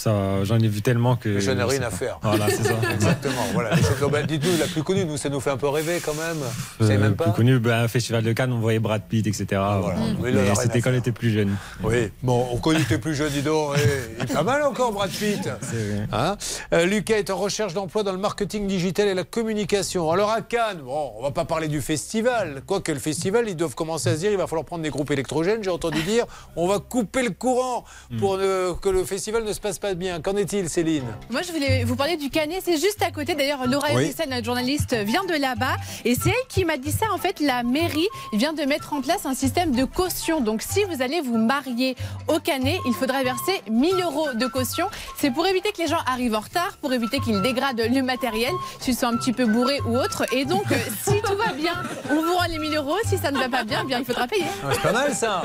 ça 0.03 0.45
J'en 0.45 0.59
ai 0.59 0.69
vu 0.69 0.83
tellement 0.83 1.17
que. 1.17 1.39
Je 1.41 1.51
n'ai 1.51 1.63
rien 1.63 1.83
à 1.83 1.91
faire. 1.91 2.19
Voilà, 2.23 2.49
c'est 2.51 2.65
ça. 2.65 2.75
Exactement. 2.95 3.45
Voilà. 3.53 3.71
Bah, 4.11 4.23
Dites-nous 4.23 4.59
la 4.59 4.67
plus 4.67 4.83
connue. 4.83 5.05
Nous, 5.05 5.17
ça 5.17 5.29
nous 5.29 5.41
fait 5.41 5.51
un 5.51 5.57
peu 5.57 5.69
rêver 5.69 6.01
quand 6.05 6.15
même. 6.15 6.37
Vous 6.79 6.87
savez 6.87 6.99
Euh, 6.99 7.03
même 7.03 7.15
plus 7.17 7.25
pas 7.27 7.31
connu, 7.33 7.59
ben, 7.59 7.87
Festival 7.89 8.23
de 8.23 8.33
Cannes, 8.33 8.53
on 8.53 8.61
voyait 8.61 8.79
Brad 8.79 9.03
Pitt, 9.09 9.27
etc. 9.27 9.45
Voilà. 9.51 9.97
Oui, 10.21 10.33
là, 10.33 10.39
Mais 10.39 10.43
rien 10.43 10.53
à 10.53 10.55
C'était 10.57 10.81
quand 10.81 10.91
on 10.91 10.95
était 10.95 11.13
plus 11.13 11.31
jeune. 11.31 11.57
Oui, 11.83 12.11
bon, 12.23 12.47
on 12.53 12.57
connaît 12.59 12.81
que 12.81 12.89
t'es 12.89 12.99
plus 12.99 13.15
jeune, 13.15 13.31
dis 13.31 13.43
donc. 13.43 13.75
Eh, 13.77 13.81
il 14.19 14.25
est 14.31 14.33
pas 14.35 14.43
mal 14.43 14.63
encore, 14.63 14.93
Brad 14.93 15.11
Pitt. 15.11 15.49
Hein 16.13 16.37
Euh, 16.75 16.85
Lucas 16.87 17.17
est 17.17 17.31
en 17.31 17.37
recherche 17.37 17.75
d'emploi 17.75 18.03
dans 18.03 18.13
le 18.13 18.19
marketing 18.19 18.67
digital 18.67 19.09
et 19.09 19.15
la 19.15 19.25
communication. 19.25 20.11
Alors 20.11 20.31
à 20.31 20.41
Cannes, 20.43 20.81
bon, 20.85 21.13
on 21.17 21.23
va 21.23 21.31
pas 21.31 21.45
parler 21.45 21.69
du 21.69 21.81
festival. 21.81 22.63
Quoique 22.67 22.93
le 22.93 22.99
festival, 22.99 23.49
ils 23.49 23.57
doivent 23.57 23.75
commencer 23.75 24.09
à 24.11 24.15
se 24.15 24.19
dire, 24.21 24.31
il 24.31 24.37
va 24.37 24.47
falloir 24.47 24.65
prendre 24.65 24.83
des 24.83 24.91
groupes 24.91 25.11
électrogènes. 25.11 25.63
J'ai 25.63 25.71
entendu 25.71 26.03
dire, 26.03 26.25
on 26.57 26.67
va 26.69 26.79
couper 26.81 27.23
le 27.23 27.31
courant 27.31 27.85
pour 28.19 28.37
ne- 28.39 28.73
que 28.73 28.89
le 28.89 29.05
festival 29.05 29.45
ne 29.45 29.53
se 29.53 29.61
passe 29.61 29.79
pas 29.79 29.92
bien. 29.95 30.21
Qu'en 30.21 30.37
est-il, 30.37 30.69
Céline 30.69 31.05
Moi, 31.31 31.43
je 31.43 31.53
voulais 31.53 31.85
vous 31.85 31.97
parler 31.97 32.17
du 32.17 32.31
Canet. 32.31 32.63
C'est 32.65 32.79
juste 32.79 33.03
à 33.03 33.11
côté. 33.11 33.35
D'ailleurs, 33.35 33.67
Laura 33.67 33.89
Oui. 33.95 34.13
Notre 34.29 34.45
journaliste, 34.45 34.95
vient 34.95 35.25
de 35.25 35.35
là-bas. 35.35 35.77
Et 36.05 36.15
c'est 36.15 36.31
elle 36.31 36.47
qui 36.49 36.65
m'a 36.65 36.77
dit 36.77 36.93
ça. 36.93 37.07
En 37.13 37.19
fait, 37.19 37.41
la 37.41 37.63
mairie 37.63 38.07
vient 38.33 38.53
de 38.53 38.63
mettre 38.63 38.93
en 38.93 39.01
place 39.01 39.27
un 39.27 39.35
système 39.35 39.73
de 39.73 39.85
caution. 39.85 40.41
Donc, 40.41 40.63
si 40.63 40.85
vous 40.85 41.03
allez 41.03 41.21
vous 41.21 41.37
marier 41.37 41.97
au 42.29 42.39
Canet, 42.39 42.79
il 42.87 42.95
faudra 42.95 43.23
verser 43.23 43.61
1000 43.71 43.95
euros 44.03 44.33
de 44.35 44.47
caution. 44.47 44.87
C'est 45.19 45.31
pour 45.31 45.47
éviter 45.47 45.73
que 45.73 45.79
les 45.79 45.89
gens 45.89 46.01
arrivent 46.07 46.35
en 46.35 46.41
retard, 46.41 46.77
pour 46.81 46.93
éviter 46.93 47.19
qu'ils 47.21 47.43
dégradent 47.43 47.83
le 47.91 48.03
matériel, 48.03 48.53
s'ils 48.81 48.95
sont 48.95 49.07
un 49.07 49.17
petit 49.17 49.33
peu 49.33 49.47
bourrés 49.47 49.81
ou 49.87 49.97
autre. 49.97 50.25
Et 50.33 50.45
donc, 50.45 50.71
euh, 50.71 50.77
si 51.05 51.21
tout 51.23 51.37
va 51.37 51.53
bien, 51.53 51.75
on 52.11 52.23
vous 52.23 52.35
rend 52.35 52.47
les 52.49 52.59
1000 52.59 52.77
euros. 52.77 52.97
Si 53.05 53.19
ça 53.19 53.31
ne 53.31 53.39
va 53.39 53.49
pas 53.49 53.65
bien, 53.65 53.85
bien, 53.85 53.99
il 53.99 54.05
faudra 54.05 54.27
payer. 54.27 54.47
C'est 54.73 54.83
pas 54.83 54.93
mal 54.93 55.15
ça. 55.15 55.43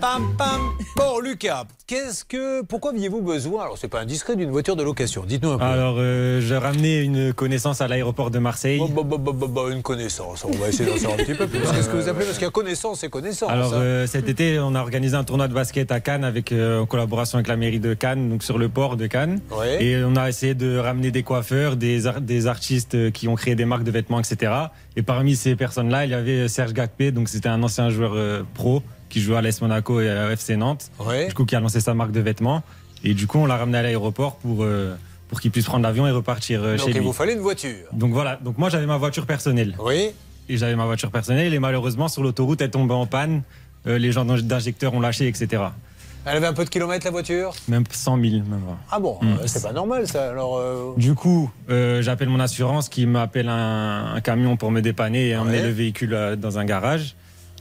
Pam 0.00 0.34
pam. 0.36 0.72
Bon, 0.96 1.18
Lucas, 1.20 1.64
qu'est-ce 1.86 2.24
que, 2.24 2.62
pourquoi 2.62 2.92
aviez-vous 2.92 3.20
besoin? 3.20 3.64
Alors, 3.64 3.78
c'est 3.84 3.88
pas 3.88 4.00
indiscret 4.00 4.34
d'une 4.34 4.50
voiture 4.50 4.76
de 4.76 4.82
location. 4.82 5.24
Dites-nous 5.26 5.50
un 5.52 5.58
peu. 5.58 5.64
Alors, 5.64 5.96
euh, 5.98 6.40
je 6.40 6.54
ramenais 6.54 7.02
une 7.04 7.34
connaissance 7.34 7.82
à 7.82 7.86
l'aéroport 7.88 8.30
de 8.30 8.38
Marseille. 8.38 8.80
Bah, 8.80 9.02
bah, 9.04 9.18
bah, 9.20 9.32
bah, 9.34 9.46
bah, 9.46 9.60
une 9.70 9.82
connaissance. 9.82 10.42
On 10.46 10.56
va 10.56 10.68
essayer 10.68 10.88
d'en 10.88 10.96
savoir 10.96 11.14
un 11.20 11.22
petit 11.22 11.34
peu 11.34 11.46
plus. 11.46 11.58
Qu'est-ce 11.60 11.90
que 11.90 11.96
vous 11.98 12.08
appelez 12.08 12.24
Parce 12.24 12.38
qu'il 12.38 12.46
y 12.46 12.48
a 12.48 12.50
connaissance 12.50 13.04
et 13.04 13.10
connaissance. 13.10 13.50
Alors 13.50 13.74
hein. 13.74 13.78
euh, 13.82 14.06
cet 14.06 14.30
été, 14.30 14.58
on 14.58 14.74
a 14.74 14.80
organisé 14.80 15.16
un 15.16 15.24
tournoi 15.24 15.48
de 15.48 15.52
basket 15.52 15.92
à 15.92 16.00
Cannes 16.00 16.24
avec 16.24 16.50
euh, 16.50 16.80
en 16.80 16.86
collaboration 16.86 17.36
avec 17.36 17.48
la 17.48 17.56
mairie 17.56 17.78
de 17.78 17.92
Cannes, 17.92 18.30
donc 18.30 18.42
sur 18.42 18.56
le 18.56 18.70
port 18.70 18.96
de 18.96 19.06
Cannes. 19.06 19.40
Ouais. 19.50 19.84
Et 19.84 20.02
on 20.02 20.16
a 20.16 20.30
essayé 20.30 20.54
de 20.54 20.78
ramener 20.78 21.10
des 21.10 21.22
coiffeurs, 21.22 21.76
des, 21.76 22.06
ar- 22.06 22.22
des 22.22 22.46
artistes 22.46 22.94
euh, 22.94 23.10
qui 23.10 23.28
ont 23.28 23.34
créé 23.34 23.54
des 23.54 23.66
marques 23.66 23.84
de 23.84 23.90
vêtements, 23.90 24.18
etc. 24.18 24.50
Et 24.96 25.02
parmi 25.02 25.36
ces 25.36 25.56
personnes-là, 25.56 26.06
il 26.06 26.10
y 26.10 26.14
avait 26.14 26.48
Serge 26.48 26.72
Gakpé, 26.72 27.10
donc 27.12 27.28
c'était 27.28 27.50
un 27.50 27.62
ancien 27.62 27.90
joueur 27.90 28.12
euh, 28.14 28.44
pro 28.54 28.82
qui 29.10 29.20
jouait 29.20 29.36
à 29.36 29.42
l'AS 29.42 29.60
Monaco 29.60 30.00
et 30.00 30.08
à 30.08 30.32
FC 30.32 30.56
Nantes. 30.56 30.90
Ouais. 30.98 31.28
Du 31.28 31.34
coup, 31.34 31.44
qui 31.44 31.54
a 31.54 31.60
lancé 31.60 31.80
sa 31.80 31.92
marque 31.92 32.12
de 32.12 32.20
vêtements. 32.20 32.62
Et 33.04 33.14
du 33.14 33.26
coup, 33.26 33.38
on 33.38 33.46
l'a 33.46 33.56
ramené 33.56 33.78
à 33.78 33.82
l'aéroport 33.82 34.36
pour 34.36 34.64
euh, 34.64 34.94
pour 35.28 35.40
qu'il 35.40 35.50
puisse 35.50 35.64
prendre 35.66 35.82
l'avion 35.82 36.06
et 36.06 36.10
repartir 36.10 36.62
euh, 36.62 36.76
Donc 36.76 36.86
chez 36.86 36.90
il 36.92 36.98
lui. 36.98 37.04
vous 37.04 37.12
fallait 37.12 37.34
une 37.34 37.40
voiture. 37.40 37.86
Donc 37.92 38.12
voilà, 38.12 38.36
donc 38.36 38.58
moi 38.58 38.68
j'avais 38.70 38.86
ma 38.86 38.96
voiture 38.98 39.26
personnelle. 39.26 39.76
Oui. 39.78 40.10
Et 40.48 40.56
j'avais 40.56 40.76
ma 40.76 40.84
voiture 40.86 41.10
personnelle 41.10 41.52
et 41.54 41.58
malheureusement 41.58 42.08
sur 42.08 42.22
l'autoroute 42.22 42.60
elle 42.60 42.70
tombait 42.70 42.94
en 42.94 43.06
panne. 43.06 43.42
Euh, 43.86 43.98
les 43.98 44.12
gens 44.12 44.24
d'injecteurs 44.24 44.94
ont 44.94 45.00
lâché, 45.00 45.26
etc. 45.28 45.62
Elle 46.26 46.38
avait 46.38 46.46
un 46.46 46.54
peu 46.54 46.64
de 46.64 46.70
kilomètres 46.70 47.04
la 47.04 47.10
voiture? 47.10 47.52
Même 47.68 47.84
100 47.90 48.16
000, 48.18 48.32
même. 48.48 48.62
Ah 48.90 48.98
bon, 48.98 49.18
Mm. 49.20 49.36
c'est 49.46 49.62
pas 49.62 49.72
normal 49.72 50.06
ça. 50.08 50.30
Alors, 50.30 50.56
euh, 50.56 50.94
Du 50.96 51.14
coup, 51.14 51.50
euh, 51.68 52.00
j'appelle 52.00 52.30
mon 52.30 52.40
assurance 52.40 52.88
qui 52.88 53.04
m'appelle 53.04 53.50
un, 53.50 54.14
un 54.14 54.20
camion 54.22 54.56
pour 54.56 54.70
me 54.70 54.80
dépanner 54.80 55.28
et 55.28 55.36
emmener 55.36 55.60
le 55.60 55.68
véhicule 55.68 56.36
dans 56.38 56.58
un 56.58 56.64
garage. 56.64 57.14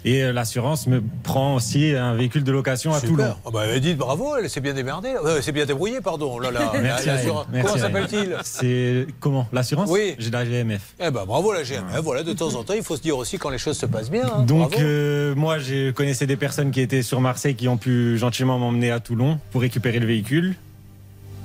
Et 0.05 0.21
euh, 0.23 0.33
l'assurance 0.33 0.85
me 0.87 1.01
prend 1.23 1.55
aussi 1.55 1.91
un 1.95 2.13
véhicule 2.13 2.43
de 2.43 2.51
location 2.51 2.91
à 2.93 2.99
super. 2.99 3.09
Toulon. 3.15 3.35
Ah 3.45 3.49
bah, 3.53 3.63
elle 3.67 3.79
dit 3.79 3.93
bravo, 3.93 4.35
elle 4.35 4.49
s'est 4.49 4.59
bien 4.59 4.73
démerdée. 4.73 5.13
Euh, 5.23 5.37
elle 5.37 5.43
s'est 5.43 5.53
bien 5.53 5.65
débrouillée, 5.65 6.01
pardon. 6.01 6.39
Là, 6.39 6.51
là, 6.51 6.73
Merci 6.81 7.07
la- 7.07 7.61
Comment 7.61 7.77
s'appelle-t-il 7.77 8.35
C'est 8.43 9.07
comment 9.21 9.47
L'assurance 9.53 9.89
Oui. 9.89 10.15
J'ai 10.19 10.29
la 10.29 10.43
GMF. 10.45 10.81
Eh 10.99 11.09
ben 11.09 11.23
bravo 11.25 11.53
la 11.53 11.63
GMF. 11.63 12.01
Voilà, 12.03 12.23
de 12.23 12.33
temps 12.33 12.53
en 12.55 12.63
temps, 12.63 12.73
il 12.73 12.83
faut 12.83 12.97
se 12.97 13.01
dire 13.01 13.17
aussi 13.17 13.37
quand 13.37 13.49
les 13.49 13.57
choses 13.57 13.77
se 13.77 13.85
passent 13.85 14.11
bien. 14.11 14.25
hein. 14.25 14.41
Donc 14.43 14.77
euh, 14.77 15.33
moi, 15.35 15.57
je 15.59 15.91
connaissais 15.91 16.27
des 16.27 16.35
personnes 16.37 16.71
qui 16.71 16.81
étaient 16.81 17.01
sur 17.03 17.21
Marseille 17.21 17.55
qui 17.55 17.67
ont 17.69 17.77
pu 17.77 18.17
gentiment 18.17 18.59
m'emmener 18.59 18.91
à 18.91 18.99
Toulon 18.99 19.39
pour 19.51 19.61
récupérer 19.61 19.99
le 19.99 20.05
véhicule. 20.07 20.55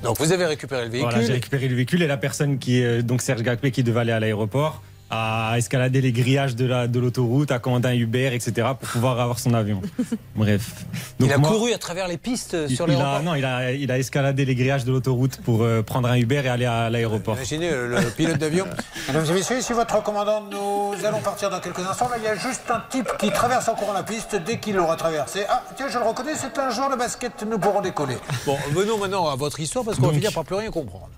Donc 0.03 0.19
vous 0.19 0.33
avez 0.33 0.47
récupéré 0.47 0.85
le 0.85 0.91
véhicule. 0.91 1.11
Voilà, 1.11 1.27
j'ai 1.27 1.33
récupéré 1.33 1.69
le 1.69 1.75
véhicule 1.77 2.03
et 2.03 2.07
la 2.07 2.17
personne 2.17 2.59
qui 2.59 2.81
est 2.81 3.03
donc 3.03 3.21
Serge 3.23 3.43
Gakpé 3.43 3.71
qui 3.71 3.83
devait 3.83 4.01
aller 4.01 4.13
à 4.13 4.21
l'aéroport 4.21 4.83
a 5.11 5.55
escaladé 5.57 6.01
les 6.01 6.13
grillages 6.13 6.55
de 6.57 6.67
la 6.67 6.87
de 6.87 6.99
l'autoroute, 7.01 7.51
a 7.51 7.59
commandé 7.59 7.89
un 7.89 7.95
Uber, 7.95 8.35
etc. 8.35 8.69
pour 8.79 8.89
pouvoir 8.89 9.19
avoir 9.21 9.39
son 9.39 9.55
avion. 9.55 9.81
Bref. 10.37 10.85
il 11.21 11.33
a 11.33 11.39
moi- 11.39 11.51
couru 11.51 11.73
à 11.73 11.79
travers 11.79 12.09
les 12.09 12.19
pistes 12.19 12.55
euh, 12.55 12.69
sur 12.69 12.85
a, 12.89 13.21
non, 13.23 13.35
il 13.35 13.45
a, 13.45 13.73
il 13.73 13.91
a 13.91 13.99
escaladé 13.99 14.45
les 14.45 14.55
grillages 14.55 14.85
de 14.85 14.93
l'autoroute 14.93 15.39
pour 15.43 15.63
euh, 15.63 15.83
prendre 15.83 16.09
un 16.09 16.17
Uber 16.17 16.43
et 16.45 16.49
aller 16.49 16.67
à 16.67 16.91
l'aéroport. 16.91 17.37
Imaginez 17.37 17.71
euh, 17.71 17.89
le, 17.89 18.01
le 18.01 18.11
pilote 18.11 18.39
d'avion. 18.39 18.67
Mesdames 19.09 19.25
et 19.31 19.33
messieurs, 19.33 19.59
ici 19.59 19.73
votre 19.73 20.03
commandant, 20.03 20.43
nous 20.43 20.95
allons 21.07 21.21
partir 21.21 21.49
dans 21.51 21.61
quelques 21.61 21.81
instants. 21.81 22.09
Là, 22.09 22.17
il 22.19 22.25
y 22.25 22.29
a 22.29 22.37
juste 22.37 22.71
un 22.71 22.83
type 22.91 23.09
qui 23.19 23.31
traverse 23.31 23.69
en 23.69 23.75
courant 23.75 23.95
la 23.95 24.03
piste. 24.03 24.37
Dès 24.45 24.59
qu'il 24.59 24.77
l'aura 24.77 24.97
traversé, 24.97 25.41
ah, 25.49 25.63
tiens, 25.77 25.89
je 25.89 25.99
le 25.99 26.05
reconnais, 26.05 26.33
c'est 26.37 26.59
un 26.59 26.71
joueur 26.71 26.91
de 26.91 26.97
basket, 26.97 27.45
nous 27.49 27.59
pourrons 27.59 27.81
décoller. 27.81 28.17
Bon, 28.45 28.57
venons 28.73 28.99
maintenant 28.99 29.29
à 29.29 29.37
votre 29.37 29.59
histoire 29.61 29.85
parce 29.85 29.99
qu'on 29.99 30.09
va 30.09 30.13
finir 30.13 30.33
par 30.33 30.45
plus 30.45 30.57
rien 30.57 30.71
comprendre. 30.71 31.09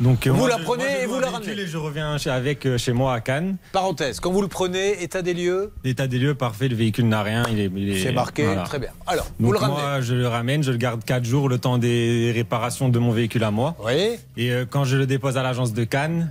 Donc, 0.00 0.26
euh, 0.26 0.30
Vous 0.30 0.46
la 0.46 0.58
prenez 0.58 1.02
et 1.02 1.06
vous 1.06 1.18
la 1.18 1.28
ramenez. 1.30 1.52
Et 1.52 1.66
je 1.66 1.76
reviens 1.76 2.18
chez- 2.18 2.30
avec 2.30 2.66
euh, 2.66 2.78
chez 2.78 2.92
moi 2.92 3.14
à 3.14 3.20
Cannes. 3.20 3.56
Parenthèse, 3.72 4.20
quand 4.20 4.30
vous 4.30 4.42
le 4.42 4.48
prenez, 4.48 5.02
état 5.02 5.22
des 5.22 5.34
lieux, 5.34 5.72
L'état 5.84 6.06
des 6.06 6.18
lieux 6.18 6.34
parfait, 6.34 6.68
le 6.68 6.76
véhicule 6.76 7.08
n'a 7.08 7.22
rien. 7.22 7.42
Il 7.50 7.58
est, 7.58 7.70
il 7.74 8.00
c'est 8.00 8.12
marqué, 8.12 8.44
voilà. 8.44 8.62
très 8.62 8.78
bien. 8.78 8.90
Alors, 9.06 9.26
vous 9.40 9.50
le 9.52 9.58
ramenez. 9.58 9.80
moi, 9.80 10.00
je 10.00 10.14
le 10.14 10.28
ramène, 10.28 10.62
je 10.62 10.70
le 10.70 10.76
garde 10.76 11.04
4 11.04 11.24
jours, 11.24 11.48
le 11.48 11.58
temps 11.58 11.78
des 11.78 12.30
réparations 12.34 12.88
de 12.88 12.98
mon 13.00 13.10
véhicule 13.10 13.42
à 13.42 13.50
moi. 13.50 13.74
Oui. 13.84 14.16
Et 14.36 14.52
euh, 14.52 14.64
quand 14.68 14.84
je 14.84 14.96
le 14.96 15.06
dépose 15.06 15.36
à 15.36 15.42
l'agence 15.42 15.72
de 15.72 15.82
Cannes, 15.84 16.30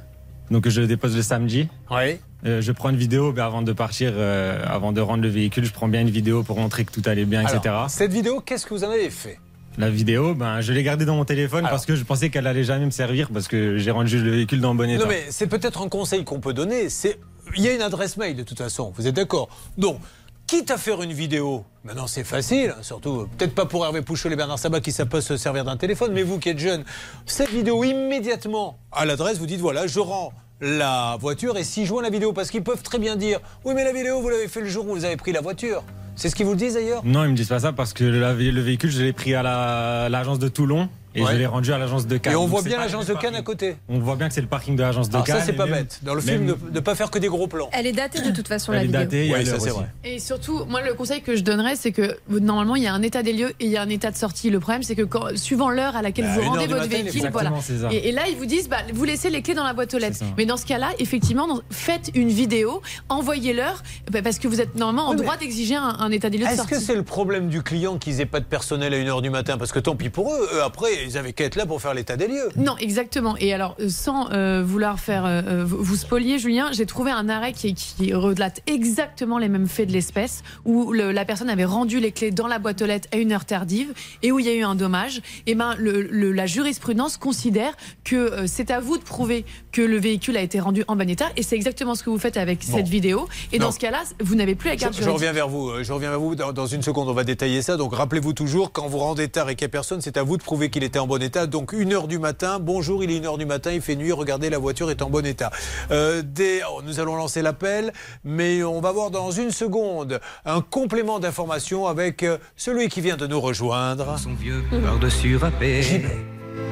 donc 0.49 0.67
je 0.69 0.79
le 0.79 0.87
dépose 0.87 1.13
le 1.17 1.21
samedi, 1.21 1.67
Oui. 1.91 2.19
euh, 2.45 2.61
je 2.61 2.71
prends 2.71 2.89
une 2.89 2.95
vidéo 2.95 3.33
ben, 3.33 3.43
avant 3.45 3.63
de 3.63 3.73
partir, 3.73 4.13
euh, 4.15 4.63
avant 4.65 4.93
de 4.93 5.01
rendre 5.01 5.23
le 5.23 5.29
véhicule, 5.29 5.65
je 5.65 5.73
prends 5.73 5.89
bien 5.89 5.99
une 6.01 6.09
vidéo 6.09 6.41
pour 6.43 6.57
montrer 6.57 6.85
que 6.85 6.91
tout 6.93 7.01
allait 7.05 7.25
bien, 7.25 7.41
etc. 7.45 7.75
Cette 7.89 8.13
vidéo, 8.13 8.39
qu'est-ce 8.39 8.65
que 8.65 8.73
vous 8.73 8.85
en 8.85 8.91
avez 8.91 9.09
fait? 9.09 9.39
La 9.77 9.91
vidéo, 9.91 10.33
ben, 10.33 10.59
je 10.59 10.73
l'ai 10.73 10.81
gardée 10.81 11.05
dans 11.05 11.15
mon 11.15 11.25
téléphone 11.25 11.67
parce 11.69 11.85
que 11.85 11.95
je 11.95 12.03
pensais 12.03 12.31
qu'elle 12.31 12.47
allait 12.47 12.63
jamais 12.63 12.85
me 12.85 12.91
servir 12.91 13.29
parce 13.31 13.47
que 13.47 13.77
j'ai 13.77 13.91
rendu 13.91 14.19
le 14.19 14.31
véhicule 14.31 14.59
dans 14.59 14.73
bon 14.73 14.89
état. 14.89 15.03
Non, 15.03 15.09
mais 15.09 15.25
c'est 15.29 15.45
peut-être 15.45 15.83
un 15.83 15.87
conseil 15.87 16.23
qu'on 16.23 16.39
peut 16.39 16.53
donner. 16.53 16.89
C'est 16.89 17.19
il 17.55 17.61
y 17.61 17.67
a 17.67 17.73
une 17.73 17.83
adresse 17.83 18.17
mail 18.17 18.35
de 18.35 18.41
toute 18.41 18.57
façon. 18.57 18.91
Vous 18.97 19.05
êtes 19.05 19.15
d'accord 19.15 19.49
Donc, 19.77 19.99
quitte 20.47 20.71
à 20.71 20.77
faire 20.77 21.03
une 21.03 21.13
vidéo, 21.13 21.63
maintenant 21.83 22.07
c'est 22.07 22.23
facile, 22.23 22.73
hein, 22.75 22.81
surtout 22.81 23.27
peut-être 23.37 23.53
pas 23.53 23.67
pour 23.67 23.85
Hervé 23.85 24.01
Pouchol 24.01 24.33
et 24.33 24.35
Bernard 24.35 24.57
Sabat 24.57 24.79
qui 24.79 24.91
savent 24.91 25.09
pas 25.09 25.21
se 25.21 25.37
servir 25.37 25.63
d'un 25.63 25.77
téléphone, 25.77 26.11
mais 26.11 26.23
vous 26.23 26.39
qui 26.39 26.49
êtes 26.49 26.59
jeune, 26.59 26.83
cette 27.27 27.51
vidéo 27.51 27.83
immédiatement 27.83 28.79
à 28.91 29.05
l'adresse, 29.05 29.37
vous 29.37 29.45
dites 29.45 29.59
voilà, 29.59 29.85
je 29.85 29.99
rends 29.99 30.33
la 30.59 31.17
voiture 31.19 31.55
et 31.55 31.63
si 31.63 31.85
joint 31.85 32.01
la 32.01 32.09
vidéo, 32.09 32.33
parce 32.33 32.49
qu'ils 32.49 32.63
peuvent 32.63 32.81
très 32.81 32.97
bien 32.97 33.15
dire 33.15 33.39
oui, 33.63 33.73
mais 33.75 33.83
la 33.83 33.93
vidéo 33.93 34.21
vous 34.21 34.29
l'avez 34.29 34.47
fait 34.47 34.61
le 34.61 34.67
jour 34.67 34.87
où 34.87 34.95
vous 34.95 35.05
avez 35.05 35.17
pris 35.17 35.33
la 35.33 35.41
voiture. 35.41 35.83
C'est 36.17 36.29
ce 36.29 36.35
qu'ils 36.35 36.47
vous 36.47 36.55
disent 36.55 36.73
d'ailleurs 36.73 37.05
Non, 37.05 37.23
ils 37.23 37.29
me 37.31 37.35
disent 37.35 37.47
pas 37.47 37.59
ça 37.59 37.71
parce 37.71 37.93
que 37.93 38.03
le 38.03 38.61
véhicule, 38.61 38.89
je 38.91 39.01
l'ai 39.03 39.13
pris 39.13 39.35
à 39.35 39.43
la- 39.43 40.09
l'agence 40.09 40.39
de 40.39 40.47
Toulon 40.47 40.89
et 41.17 41.23
Ouais. 41.23 41.31
je 41.33 41.37
l'ai 41.37 41.45
rendu 41.45 41.73
à 41.73 41.77
l'agence 41.77 42.07
de 42.07 42.17
Cannes. 42.17 42.33
Et 42.33 42.35
on 42.35 42.45
voit 42.47 42.61
bien 42.61 42.77
l'agence 42.77 43.05
de 43.07 43.13
Cannes 43.13 43.35
à 43.35 43.41
parking. 43.41 43.43
côté. 43.43 43.75
On 43.89 43.99
voit 43.99 44.15
bien 44.15 44.27
que 44.27 44.33
c'est 44.33 44.41
le 44.41 44.47
parking 44.47 44.75
de 44.75 44.81
l'agence 44.81 45.09
de 45.09 45.15
Alors 45.15 45.25
Cannes. 45.25 45.39
ça, 45.39 45.45
c'est 45.45 45.53
pas 45.53 45.65
même- 45.65 45.75
bête. 45.83 45.99
Dans 46.03 46.13
le 46.13 46.21
même- 46.21 46.45
film, 46.45 46.45
de 46.47 46.75
ne 46.75 46.79
pas 46.79 46.95
faire 46.95 47.09
que 47.11 47.19
des 47.19 47.27
gros 47.27 47.47
plans. 47.47 47.69
Elle 47.73 47.87
est 47.87 47.91
datée 47.91 48.21
de 48.21 48.31
toute 48.31 48.47
façon, 48.47 48.71
Elle 48.71 48.77
la 48.77 48.83
est 48.83 48.85
vidéo. 48.87 49.01
datée, 49.01 49.33
a 49.33 49.37
Oui, 49.39 49.45
ça 49.45 49.57
vrai. 49.57 49.87
Et 50.03 50.19
surtout, 50.19 50.65
moi, 50.65 50.81
le 50.81 50.93
conseil 50.93 51.21
que 51.21 51.35
je 51.35 51.41
donnerais, 51.43 51.75
c'est 51.75 51.91
que 51.91 52.17
normalement, 52.29 52.75
il 52.75 52.83
y 52.83 52.87
a 52.87 52.93
un 52.93 53.01
état 53.01 53.23
des 53.23 53.33
lieux 53.33 53.49
et 53.59 53.65
il 53.65 53.71
y 53.71 53.77
a 53.77 53.81
un 53.81 53.89
état 53.89 54.11
de 54.11 54.15
sortie. 54.17 54.49
Le 54.49 54.59
problème, 54.59 54.83
c'est 54.83 54.95
que 54.95 55.01
quand, 55.03 55.35
suivant 55.37 55.69
l'heure 55.69 55.95
à 55.95 56.01
laquelle 56.01 56.25
Bah, 56.25 56.31
vous 56.35 56.49
rendez 56.49 56.67
votre 56.67 56.81
matin, 56.83 57.03
véhicule, 57.03 57.29
voilà. 57.31 57.51
Et, 57.91 58.09
et 58.09 58.11
là, 58.11 58.23
ils 58.29 58.35
vous 58.37 58.45
disent, 58.45 58.69
bah, 58.69 58.77
vous 58.93 59.03
laissez 59.03 59.29
les 59.29 59.41
clés 59.41 59.53
dans 59.55 59.63
la 59.63 59.73
boîte 59.73 59.93
aux 59.93 59.97
lettres. 59.97 60.19
Mais 60.37 60.45
dans 60.45 60.57
ce 60.57 60.65
cas-là, 60.65 60.89
effectivement, 60.99 61.47
dans- 61.47 61.61
faites 61.71 62.11
une 62.15 62.29
vidéo, 62.29 62.81
envoyez-leur, 63.17 63.81
bah, 64.11 64.21
parce 64.21 64.37
que 64.39 64.47
vous 64.47 64.61
êtes 64.61 64.75
normalement 64.75 65.07
en 65.07 65.11
Oui, 65.11 65.17
droit 65.17 65.37
d'exiger 65.37 65.75
un, 65.75 65.95
un 65.99 66.11
état 66.11 66.29
des 66.29 66.37
lieux 66.37 66.45
de 66.45 66.51
Est-ce 66.51 66.67
que 66.67 66.79
c'est 66.79 66.95
le 66.95 67.03
problème 67.03 67.47
du 67.49 67.63
client 67.63 67.97
qu'ils 67.97 68.21
aient 68.21 68.25
pas 68.25 68.39
de 68.39 68.45
personnel 68.45 68.93
à 68.93 68.97
1h 68.97 69.21
du 69.21 69.29
matin? 69.29 69.57
Parce 69.57 69.71
que 69.71 69.79
tant 69.79 69.95
pis 69.95 70.09
pour 70.09 70.31
eux, 70.33 70.49
eux, 70.55 70.63
après, 70.63 71.06
ils 71.07 71.17
avaient 71.17 71.33
qu'à 71.33 71.45
être 71.45 71.55
là 71.55 71.65
pour 71.65 71.81
faire 71.81 71.93
l'état 71.93 72.17
des 72.17 72.27
lieux. 72.27 72.49
Non, 72.55 72.75
exactement. 72.77 73.35
Et 73.39 73.53
alors, 73.53 73.75
euh, 73.79 73.89
sans 73.89 74.31
euh, 74.31 74.63
vouloir 74.65 74.99
faire 74.99 75.23
euh, 75.25 75.63
vous 75.65 75.95
spolier, 75.95 76.37
Julien, 76.39 76.69
j'ai 76.71 76.85
trouvé 76.85 77.11
un 77.11 77.29
arrêt 77.29 77.53
qui, 77.53 77.73
qui 77.73 78.13
relate 78.13 78.61
exactement 78.67 79.37
les 79.37 79.49
mêmes 79.49 79.67
faits 79.67 79.87
de 79.87 79.93
l'espèce, 79.93 80.43
où 80.65 80.91
le- 80.91 81.11
la 81.11 81.25
personne 81.25 81.49
avait 81.49 81.65
rendu 81.65 81.99
les 81.99 82.11
clés 82.11 82.31
dans 82.31 82.47
la 82.47 82.59
boîte 82.59 82.81
aux 82.81 82.85
lettres 82.85 83.07
à 83.11 83.17
une 83.17 83.31
heure 83.31 83.45
tardive 83.45 83.93
et 84.23 84.31
où 84.31 84.39
il 84.39 84.45
y 84.45 84.49
a 84.49 84.53
eu 84.53 84.63
un 84.63 84.75
dommage. 84.75 85.21
Et 85.45 85.55
ben, 85.55 85.75
le- 85.77 86.01
le- 86.01 86.31
la 86.31 86.45
jurisprudence 86.45 87.17
considère 87.17 87.73
que 88.03 88.15
euh, 88.15 88.43
c'est 88.47 88.71
à 88.71 88.79
vous 88.79 88.97
de 88.97 89.03
prouver 89.03 89.45
que 89.71 89.81
le 89.81 89.97
véhicule 89.99 90.37
a 90.37 90.41
été 90.41 90.59
rendu 90.59 90.83
en 90.87 90.95
bon 90.95 91.09
état, 91.09 91.27
et 91.37 91.43
c'est 91.43 91.55
exactement 91.55 91.95
ce 91.95 92.03
que 92.03 92.09
vous 92.09 92.19
faites 92.19 92.37
avec 92.37 92.65
Bon. 92.67 92.77
cette 92.77 92.87
vidéo. 92.87 93.27
Et 93.53 93.59
Non. 93.59 93.67
dans 93.67 93.71
ce 93.71 93.79
cas-là, 93.79 94.03
vous 94.21 94.35
n'avez 94.35 94.55
plus 94.55 94.69
la 94.69 94.75
carte 94.75 94.93
je 94.93 94.97
juridique. 94.99 95.15
reviens 95.19 95.31
vers 95.33 95.47
vous. 95.47 95.71
Je 95.83 95.93
reviens 95.93 96.09
vers 96.09 96.19
vous 96.19 96.35
dans, 96.35 96.51
dans 96.51 96.65
une 96.65 96.81
seconde. 96.81 97.07
On 97.09 97.13
va 97.13 97.23
détailler 97.23 97.61
ça. 97.61 97.77
Donc 97.77 97.95
rappelez-vous 97.95 98.33
toujours, 98.33 98.71
quand 98.71 98.87
vous 98.87 98.97
rendez 98.97 99.27
tard 99.27 99.49
et 99.49 99.55
qu'il 99.55 99.65
n'y 99.65 99.69
a 99.69 99.71
personne, 99.71 100.01
c'est 100.01 100.17
à 100.17 100.23
vous 100.23 100.37
de 100.37 100.43
prouver 100.43 100.69
qu'il 100.69 100.83
était 100.87 100.99
en 100.99 101.05
bon 101.07 101.21
état. 101.21 101.45
Donc 101.45 101.73
une 101.73 101.93
heure 101.93 102.07
du 102.07 102.17
matin. 102.17 102.57
Bonjour, 102.59 103.03
il 103.03 103.11
est 103.11 103.17
une 103.17 103.25
heure 103.25 103.37
du 103.37 103.45
matin. 103.45 103.71
Il 103.71 103.81
fait 103.81 103.95
nuit. 103.95 104.11
Regardez, 104.11 104.49
la 104.49 104.57
voiture 104.57 104.89
est 104.89 105.01
en 105.01 105.09
bon 105.09 105.25
état. 105.25 105.51
Euh, 105.91 106.23
des- 106.25 106.61
oh, 106.71 106.81
nous 106.83 106.99
allons 106.99 107.15
lancer 107.15 107.41
l'appel, 107.41 107.93
mais 108.23 108.63
on 108.63 108.81
va 108.81 108.91
voir 108.91 109.11
dans 109.11 109.29
une 109.31 109.51
seconde 109.51 110.19
un 110.45 110.61
complément 110.61 111.19
d'information 111.19 111.85
avec 111.87 112.23
euh, 112.23 112.37
celui 112.55 112.87
qui 112.89 113.01
vient 113.01 113.17
de 113.17 113.27
nous 113.27 113.39
rejoindre. 113.39 114.17
Son 114.17 114.33
vieux 114.33 114.63
par-dessus 114.83 115.37
râpé. 115.37 115.81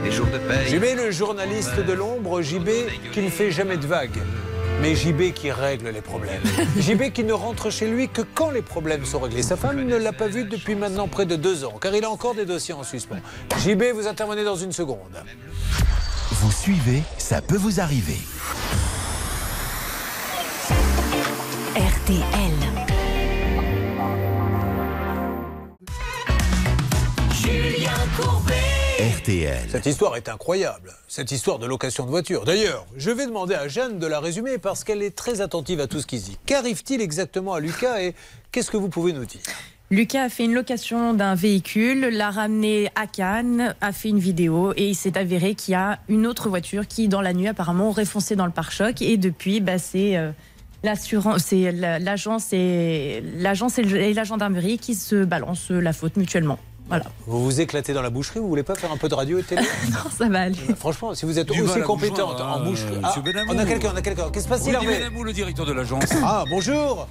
Les 0.04 0.12
jours 0.12 0.28
de 0.28 0.38
paye. 0.38 0.68
JB, 0.68 0.98
le 0.98 1.12
journaliste 1.12 1.78
de 1.80 1.94
l'ombre, 1.94 2.42
JB 2.42 2.70
qui 3.12 3.22
ne 3.22 3.30
fait 3.30 3.52
jamais 3.52 3.78
de 3.78 3.86
vagues. 3.88 4.20
Mais 4.81 4.95
JB 4.95 5.34
qui 5.34 5.52
règle 5.52 5.89
les 5.89 6.02
problèmes. 6.02 6.41
JB 6.77 7.11
qui 7.11 7.23
ne 7.23 7.34
rentre 7.34 7.69
chez 7.69 7.88
lui 7.88 8.10
que 8.10 8.22
quand 8.22 8.52
les 8.52 8.61
problèmes 8.61 9.06
sont 9.06 9.19
réglés. 9.19 9.43
Sa 9.43 9.56
femme 9.56 9.81
ne 9.81 9.95
l'a 9.95 10.14
pas 10.14 10.27
vu 10.27 10.43
depuis 10.45 10.76
maintenant 10.76 11.07
près 11.07 11.26
de 11.26 11.35
deux 11.35 11.65
ans, 11.65 11.77
car 11.81 11.95
il 11.95 12.03
a 12.03 12.10
encore 12.10 12.35
des 12.35 12.45
dossiers 12.45 12.73
en 12.73 12.84
suspens. 12.84 13.15
JB, 13.64 13.84
vous 13.93 14.07
intervenez 14.07 14.43
dans 14.43 14.56
une 14.56 14.72
seconde. 14.72 15.23
Vous 16.31 16.52
suivez, 16.52 17.03
ça 17.18 17.41
peut 17.41 17.57
vous 17.57 17.80
arriver. 17.80 18.18
RTL. 21.76 22.26
Julien 27.34 27.91
Courbet. 28.18 28.55
RTL. 29.06 29.60
Cette 29.69 29.86
histoire 29.86 30.15
est 30.15 30.30
incroyable, 30.30 30.91
cette 31.07 31.32
histoire 31.32 31.60
de 31.60 31.68
location 31.68 32.06
de 32.06 32.10
voiture. 32.10 32.44
D'ailleurs, 32.44 32.88
je 32.98 33.11
vais 33.11 33.27
demander 33.27 33.53
à 33.53 33.68
Jeanne 33.68 33.99
de 33.99 34.07
la 34.07 34.19
résumer 34.19 34.57
parce 34.57 34.84
qu'elle 34.84 35.03
est 35.03 35.15
très 35.15 35.41
attentive 35.41 35.80
à 35.80 35.86
tout 35.86 35.99
ce 35.99 36.07
qui 36.07 36.18
se 36.18 36.26
dit. 36.26 36.38
Qu'arrive-t-il 36.48 37.02
exactement 37.02 37.53
à 37.53 37.60
Lucas 37.60 38.02
et 38.02 38.15
qu'est-ce 38.52 38.72
que 38.72 38.77
vous 38.77 38.90
pouvez 38.90 39.14
nous 39.14 39.26
dire? 39.26 39.41
Lucas 39.91 40.23
a 40.23 40.30
fait 40.30 40.45
une 40.45 40.56
location 40.56 41.14
d'un 41.14 41.36
véhicule, 41.36 42.07
l'a 42.10 42.32
ramené 42.32 42.90
à 42.95 43.06
Cannes, 43.06 43.76
a 43.80 43.91
fait 43.91 44.10
une 44.10 44.18
vidéo 44.18 44.73
et 44.76 44.88
il 44.88 44.95
s'est 44.95 45.19
avéré 45.19 45.53
qu'il 45.53 45.73
y 45.73 45.76
a 45.76 45.99
une 46.10 46.26
autre 46.26 46.49
voiture 46.49 46.88
qui, 46.88 47.07
dans 47.07 47.22
la 47.22 47.34
nuit, 47.34 47.48
apparemment, 47.48 47.90
aurait 47.90 48.06
foncé 48.06 48.36
dans 48.36 48.48
le 48.48 48.52
pare-choc. 48.52 49.03
Et 49.03 49.18
depuis, 49.18 49.61
bah, 49.61 49.77
c'est 49.77 50.18
euh, 50.18 50.32
l'assurance, 50.82 51.52
l'agence 51.52 52.53
et 52.53 53.22
la 53.22 54.23
gendarmerie 54.23 54.80
qui 54.80 54.95
se 54.95 55.23
balancent 55.23 55.69
la 55.69 55.94
faute 55.94 56.18
mutuellement. 56.18 56.57
Voilà. 56.88 57.06
Vous 57.26 57.44
vous 57.44 57.62
éclatez 57.62 57.94
dans 57.94 58.02
la 58.03 58.10
boucherie, 58.12 58.40
vous 58.40 58.48
voulez 58.48 58.64
pas 58.64 58.76
faire 58.76 58.91
un 58.91 58.98
peu 58.98 59.10
de 59.10 59.16
radio 59.16 59.40
et 59.40 59.44
télé 59.44 59.62
Non, 59.91 60.10
ça 60.16 60.30
va 60.30 60.41
aller. 60.41 60.56
Franchement, 60.78 61.16
si 61.16 61.26
vous 61.26 61.40
êtes 61.40 61.52
Du 61.52 61.62
aussi 61.62 61.82
compétente 61.82 62.40
en 62.40 62.56
hein, 62.57 62.64
boucherie. 62.64 62.95
euh, 62.95 63.02
Ah, 63.03 63.16
on 63.49 63.57
a 63.57 63.66
quelqu'un, 63.66 63.91
on 63.94 63.98
a 63.98 64.02
quelqu'un. 64.02 64.30
Qu'est-ce 64.32 64.34
qui 64.34 64.41
se 64.41 64.48
passe, 64.48 64.68
Hervé 64.68 64.99
Benamou, 64.99 65.24
le 65.24 65.34
directeur 65.34 65.66
de 65.66 65.74
l'agence. 65.74 66.03
Ah, 66.24 66.44
bonjour 66.49 67.07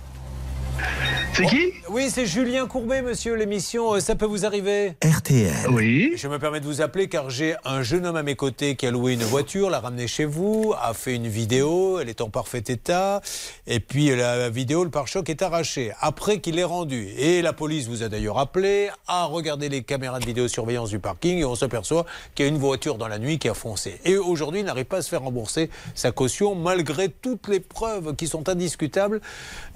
C'est 1.34 1.46
qui? 1.46 1.72
Oui, 1.90 2.10
c'est 2.10 2.26
Julien 2.26 2.66
Courbet, 2.66 3.02
monsieur, 3.02 3.34
l'émission 3.34 3.94
euh, 3.94 4.00
Ça 4.00 4.14
peut 4.14 4.24
vous 4.24 4.46
arriver 4.46 4.94
RTL. 5.04 5.68
Oui. 5.70 6.12
Je 6.16 6.28
me 6.28 6.38
permets 6.38 6.60
de 6.60 6.64
vous 6.64 6.80
appeler 6.80 7.08
car 7.08 7.28
j'ai 7.28 7.56
un 7.64 7.82
jeune 7.82 8.06
homme 8.06 8.14
à 8.14 8.22
mes 8.22 8.36
côtés 8.36 8.76
qui 8.76 8.86
a 8.86 8.92
loué 8.92 9.14
une 9.14 9.24
voiture, 9.24 9.68
l'a 9.68 9.80
ramenée 9.80 10.06
chez 10.06 10.24
vous, 10.26 10.74
a 10.80 10.94
fait 10.94 11.16
une 11.16 11.26
vidéo, 11.26 11.98
elle 11.98 12.08
est 12.08 12.20
en 12.20 12.30
parfait 12.30 12.62
état, 12.68 13.20
et 13.66 13.80
puis 13.80 14.14
la 14.14 14.48
vidéo, 14.48 14.84
le 14.84 14.90
pare-choc 14.90 15.28
est 15.28 15.42
arraché, 15.42 15.92
après 16.00 16.38
qu'il 16.38 16.54
l'ait 16.54 16.62
rendu. 16.62 17.08
Et 17.18 17.42
la 17.42 17.52
police 17.52 17.88
vous 17.88 18.04
a 18.04 18.08
d'ailleurs 18.08 18.38
appelé, 18.38 18.90
a 19.08 19.24
regardé 19.24 19.68
les 19.68 19.82
caméras 19.82 20.20
de 20.20 20.26
vidéosurveillance 20.26 20.90
du 20.90 21.00
parking, 21.00 21.38
et 21.38 21.44
on 21.44 21.56
s'aperçoit 21.56 22.06
qu'il 22.34 22.46
y 22.46 22.48
a 22.48 22.52
une 22.52 22.58
voiture 22.58 22.96
dans 22.96 23.08
la 23.08 23.18
nuit 23.18 23.40
qui 23.40 23.48
a 23.48 23.54
foncé. 23.54 24.00
Et 24.04 24.16
aujourd'hui, 24.16 24.60
il 24.60 24.66
n'arrive 24.66 24.86
pas 24.86 24.98
à 24.98 25.02
se 25.02 25.08
faire 25.08 25.22
rembourser 25.22 25.68
sa 25.96 26.12
caution, 26.12 26.54
malgré 26.54 27.08
toutes 27.08 27.48
les 27.48 27.60
preuves 27.60 28.14
qui 28.14 28.28
sont 28.28 28.48
indiscutables 28.48 29.20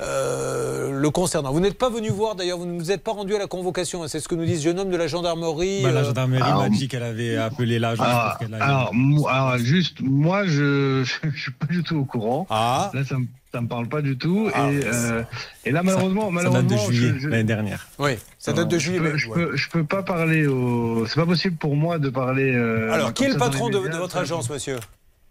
euh, 0.01 0.88
le 0.91 1.11
concernant. 1.11 1.53
Vous 1.53 1.61
n'êtes 1.61 1.79
pas 1.79 1.91
venu 1.91 2.09
voir, 2.11 2.35
d'ailleurs, 2.35 2.59
vous 2.59 2.67
ne 2.67 2.79
vous 2.79 2.91
êtes 2.91 3.03
pas 3.03 3.13
rendu 3.13 3.35
à 3.35 3.39
la 3.39 3.47
convocation, 3.47 4.03
hein, 4.03 4.09
c'est 4.09 4.21
ce 4.21 4.29
que 4.29 4.35
nous 4.35 4.45
dit 4.45 4.57
ce 4.57 4.65
jeune 4.65 4.79
homme 4.79 4.91
de 4.91 4.97
la 4.97 5.07
gendarmerie. 5.07 5.83
Bah, 5.83 5.91
la 5.93 6.01
euh, 6.01 6.05
gendarmerie 6.05 6.43
alors- 6.43 6.63
m'a 6.63 6.69
dit 6.69 6.89
qu'elle 6.89 7.03
avait 7.03 7.37
appelé 7.37 7.79
l'agence 7.79 8.07
Alors, 8.07 8.31
pour 8.31 8.39
qu'elle 8.39 8.55
aille. 8.55 8.61
alors, 8.63 9.59
juste, 9.59 10.01
moi, 10.01 10.45
je 10.47 11.05
je 11.35 11.41
suis 11.41 11.53
pas 11.53 11.67
du 11.67 11.83
tout 11.83 11.97
au 11.97 12.05
courant. 12.05 12.47
Ah. 12.51 12.91
Là, 12.95 13.05
ça 13.05 13.19
me, 13.19 13.27
ça 13.53 13.61
me 13.61 13.69
parle 13.69 13.89
pas 13.89 14.03
du 14.03 14.17
tout. 14.19 14.51
Ah, 14.55 14.71
et, 14.71 14.81
euh, 14.85 15.23
et 15.65 15.71
là, 15.71 15.83
malheureusement, 15.83 16.27
ça 16.27 16.31
malheureusement, 16.33 16.69
date 16.69 16.79
de 16.89 16.93
juillet 16.93 17.13
je- 17.15 17.19
je- 17.21 17.29
l'année 17.29 17.45
dernière. 17.45 17.89
Oui, 17.99 18.13
ça 18.39 18.53
date 18.53 18.69
de 18.69 18.79
je 18.79 18.85
juillet. 18.85 18.99
peux- 18.99 19.05
même, 19.09 19.17
Je 19.17 19.29
ouais. 19.29 19.35
peux, 19.35 19.57
je 19.57 19.69
peux 19.71 19.85
pas 19.85 20.03
parler 20.03 20.47
au. 20.47 21.07
C'est 21.07 21.17
pas 21.21 21.27
possible 21.27 21.57
pour 21.57 21.75
moi 21.77 21.99
de 21.99 22.11
parler. 22.11 22.55
euh, 22.55 22.93
Alors, 22.93 23.13
qui 23.15 23.25
est 23.25 23.29
le 23.29 23.33
ça 23.35 23.39
patron 23.39 23.69
de, 23.71 23.79
votre 23.79 24.13
ça. 24.13 24.21
agence, 24.21 24.51
monsieur? 24.51 24.77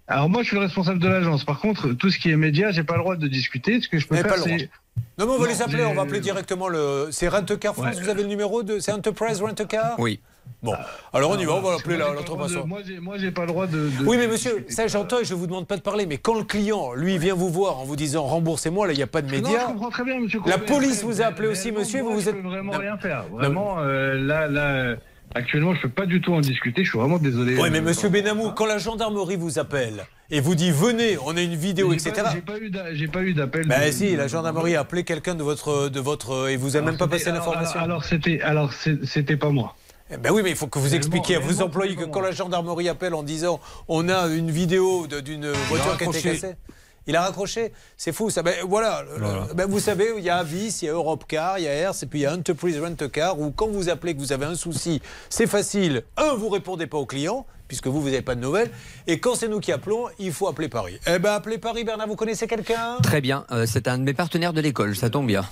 Alors, 0.09 0.29
moi, 0.29 0.41
je 0.41 0.47
suis 0.47 0.55
le 0.55 0.61
responsable 0.61 0.99
de 0.99 1.07
l'agence. 1.09 1.43
Par 1.43 1.59
contre, 1.59 1.89
tout 1.93 2.09
ce 2.09 2.17
qui 2.17 2.31
est 2.31 2.37
média, 2.37 2.71
j'ai 2.71 2.83
pas 2.83 2.93
le 2.93 2.99
droit 3.01 3.15
de 3.17 3.27
discuter. 3.27 3.81
Ce 3.81 3.89
que 3.89 3.97
je 3.99 4.07
peux 4.07 4.15
faire, 4.15 4.27
pas 4.27 4.37
le 4.37 4.43
c'est. 4.43 4.69
Non, 5.17 5.25
mais 5.25 5.33
on 5.33 5.37
va 5.37 5.37
Non, 5.39 5.45
les 5.45 5.61
appeler, 5.61 5.83
on 5.83 5.93
va 5.93 6.03
appeler 6.03 6.21
directement 6.21 6.69
le. 6.69 7.09
C'est 7.11 7.27
Rent-A-Car 7.27 7.73
France, 7.73 7.95
Ouais. 7.95 8.01
vous 8.01 8.09
avez 8.09 8.21
le 8.23 8.29
numéro 8.29 8.63
de. 8.63 8.79
C'est 8.79 8.91
Enterprise 8.93 9.41
Rent-A-Car 9.41 9.99
Oui. 9.99 10.19
Bon, 10.63 10.73
alors 11.13 11.31
on 11.31 11.37
y 11.37 11.43
va, 11.43 11.55
on 11.55 11.61
va 11.61 11.71
que 11.75 11.89
l'appeler 11.89 11.97
moi, 11.97 12.07
là, 12.07 12.13
j'ai 12.15 12.21
pas 12.21 12.21
le 12.21 12.25
droit 12.25 12.47
de- 12.47 12.53
l'entrefaçon. 12.53 12.67
Moi, 12.67 12.79
j'ai- 12.87 12.99
moi, 12.99 13.17
j'ai 13.17 13.31
pas 13.31 13.41
le 13.41 13.47
droit 13.47 13.67
de. 13.67 13.89
de- 13.89 14.05
Oui, 14.05 14.15
mais 14.17 14.27
monsieur, 14.27 14.65
ça 14.69 14.87
j'entends 14.87 15.19
et 15.19 15.25
je 15.25 15.33
vous 15.35 15.45
demande 15.45 15.67
pas 15.67 15.75
de 15.75 15.81
parler, 15.81 16.05
mais 16.05 16.17
quand 16.17 16.35
le 16.35 16.45
client, 16.45 16.93
lui, 16.93 17.17
vient 17.17 17.35
vous 17.35 17.49
voir 17.49 17.79
en 17.79 17.83
vous 17.83 17.97
disant 17.97 18.23
remboursez-moi, 18.23 18.87
là, 18.87 18.93
il 18.93 18.95
n'y 18.95 19.03
a 19.03 19.07
pas 19.07 19.21
de 19.21 19.27
Non, 19.27 19.33
je 19.33 19.41
médias. 19.41 19.65
comprends 19.65 19.89
très 19.89 20.05
bien, 20.05 20.19
monsieur. 20.21 20.39
La 20.45 20.57
police 20.57 21.03
vous 21.03 21.21
a 21.21 21.25
appelé 21.25 21.49
aussi, 21.49 21.73
monsieur, 21.73 22.01
moi, 22.01 22.11
vous 22.11 22.17
vous 22.19 22.23
je 22.23 22.29
êtes. 22.29 22.41
peux 22.41 22.47
vraiment 22.47 22.71
Non. 22.73 22.79
rien 22.79 22.97
faire. 22.97 23.25
Vraiment, 23.29 23.75
euh, 23.79 24.13
là, 24.17 24.47
là, 24.47 24.61
euh, 24.67 24.95
actuellement, 25.37 25.73
je 25.75 25.81
peux 25.83 25.89
pas 25.89 26.05
du 26.05 26.21
tout 26.21 26.33
en 26.33 26.41
discuter. 26.41 26.83
Je 26.83 26.89
suis 26.89 26.99
vraiment 26.99 27.17
désolé. 27.17 27.55
Oui, 27.59 27.69
mais 27.71 27.79
Euh, 27.79 27.81
monsieur 27.81 28.09
Benamou, 28.09 28.51
quand 28.51 28.65
la 28.65 28.77
gendarmerie 28.77 29.35
vous 29.37 29.59
appelle 29.59 30.05
et 30.29 30.39
vous 30.41 30.55
dit 30.55 30.71
venez, 30.71 31.17
on 31.25 31.35
a 31.37 31.41
une 31.41 31.55
vidéo, 31.55 31.93
etc. 31.93 32.11
J'ai 32.93 33.07
pas 33.07 33.21
eu 33.23 33.33
d'appel. 33.33 33.67
Ben 33.67 33.87
de- 33.87 33.91
si, 33.91 34.11
de- 34.11 34.17
la 34.17 34.27
gendarmerie 34.27 34.75
a 34.75 34.81
appelé 34.81 35.03
quelqu'un 35.03 35.35
de 35.35 35.43
votre, 35.43 35.89
de 35.89 35.99
votre, 35.99 36.49
et 36.49 36.57
vous 36.57 36.75
a 36.75 36.79
Alors, 36.79 36.89
même 36.89 36.97
pas 36.97 37.05
c'était- 37.05 37.17
passé 37.17 37.31
l'information. 37.31 37.79
Alors, 37.79 37.83
alors, 37.85 38.03
c'était, 38.05 38.41
alors 38.41 38.73
c'est- 38.73 39.05
c'était 39.05 39.37
pas 39.37 39.49
moi. 39.49 39.75
Eh 40.11 40.17
Ben 40.17 40.31
oui, 40.31 40.41
mais 40.43 40.51
il 40.51 40.55
faut 40.55 40.67
que 40.67 40.79
vous 40.79 40.95
expliquiez 40.95 41.35
à 41.35 41.39
vos 41.39 41.61
employés 41.61 41.95
que 41.95 42.05
quand 42.05 42.21
la 42.21 42.31
gendarmerie 42.31 42.87
appelle 42.89 43.13
en 43.13 43.23
disant 43.23 43.59
on 43.89 44.07
a 44.07 44.27
une 44.27 44.49
vidéo 44.51 45.05
d'une 45.07 45.51
voiture 45.51 45.97
qui 45.97 46.03
a 46.05 46.07
été 46.07 46.21
cassée. 46.21 46.55
Il 47.07 47.15
a 47.15 47.21
raccroché, 47.21 47.71
c'est 47.95 48.11
fou 48.11 48.29
ça. 48.29 48.43
Ben 48.43 48.53
voilà, 48.67 49.03
le- 49.17 49.25
Voilà. 49.25 49.47
ben 49.55 49.65
vous 49.65 49.79
savez, 49.79 50.13
il 50.17 50.23
y 50.23 50.29
a 50.29 50.37
Avis, 50.37 50.77
il 50.81 50.85
y 50.85 50.89
a 50.89 50.93
Europcar, 50.93 51.57
il 51.57 51.63
y 51.63 51.67
a 51.67 51.71
Hertz, 51.73 52.03
et 52.03 52.05
puis 52.05 52.19
il 52.19 52.23
y 52.23 52.25
a 52.25 52.33
Enterprise 52.33 52.79
Rent-A-Car, 52.81 53.39
où 53.39 53.51
quand 53.51 53.67
vous 53.67 53.87
appelez 53.89 54.13
que 54.13 54.19
vous 54.19 54.33
avez 54.33 54.45
un 54.45 54.55
souci, 54.55 55.01
c'est 55.29 55.47
facile. 55.47 56.03
Un, 56.17 56.33
vous 56.33 56.49
répondez 56.49 56.85
pas 56.85 56.97
au 56.97 57.05
client, 57.05 57.45
puisque 57.69 57.87
vous, 57.87 58.01
vous 58.01 58.09
n'avez 58.09 58.21
pas 58.21 58.35
de 58.35 58.41
nouvelles. 58.41 58.71
Et 59.07 59.19
quand 59.19 59.35
c'est 59.35 59.47
nous 59.47 59.59
qui 59.61 59.71
appelons, 59.71 60.07
il 60.19 60.33
faut 60.33 60.47
appeler 60.47 60.67
Paris. 60.69 60.99
Eh 61.07 61.17
ben 61.19 61.31
appelez 61.33 61.57
Paris, 61.57 61.83
Bernard, 61.85 62.07
vous 62.07 62.15
connaissez 62.17 62.45
quelqu'un? 62.47 62.97
Très 63.01 63.21
bien. 63.21 63.45
Euh, 63.51 63.65
c'est 63.65 63.87
un 63.87 63.97
de 63.97 64.03
mes 64.03 64.13
partenaires 64.13 64.51
de 64.53 64.61
l'école, 64.61 64.95
ça 64.95 65.09
tombe 65.09 65.27
bien. 65.27 65.45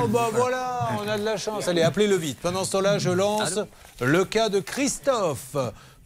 Oh 0.00 0.06
bah 0.08 0.28
voilà, 0.32 0.90
on 1.02 1.08
a 1.08 1.16
de 1.18 1.24
la 1.24 1.36
chance. 1.36 1.66
Allez, 1.66 1.82
appelez-le 1.82 2.14
vite. 2.16 2.38
Pendant 2.42 2.64
ce 2.64 2.72
temps-là, 2.72 2.98
je 2.98 3.08
lance 3.10 3.58
le 4.00 4.24
cas 4.24 4.48
de 4.50 4.60
Christophe. 4.60 5.56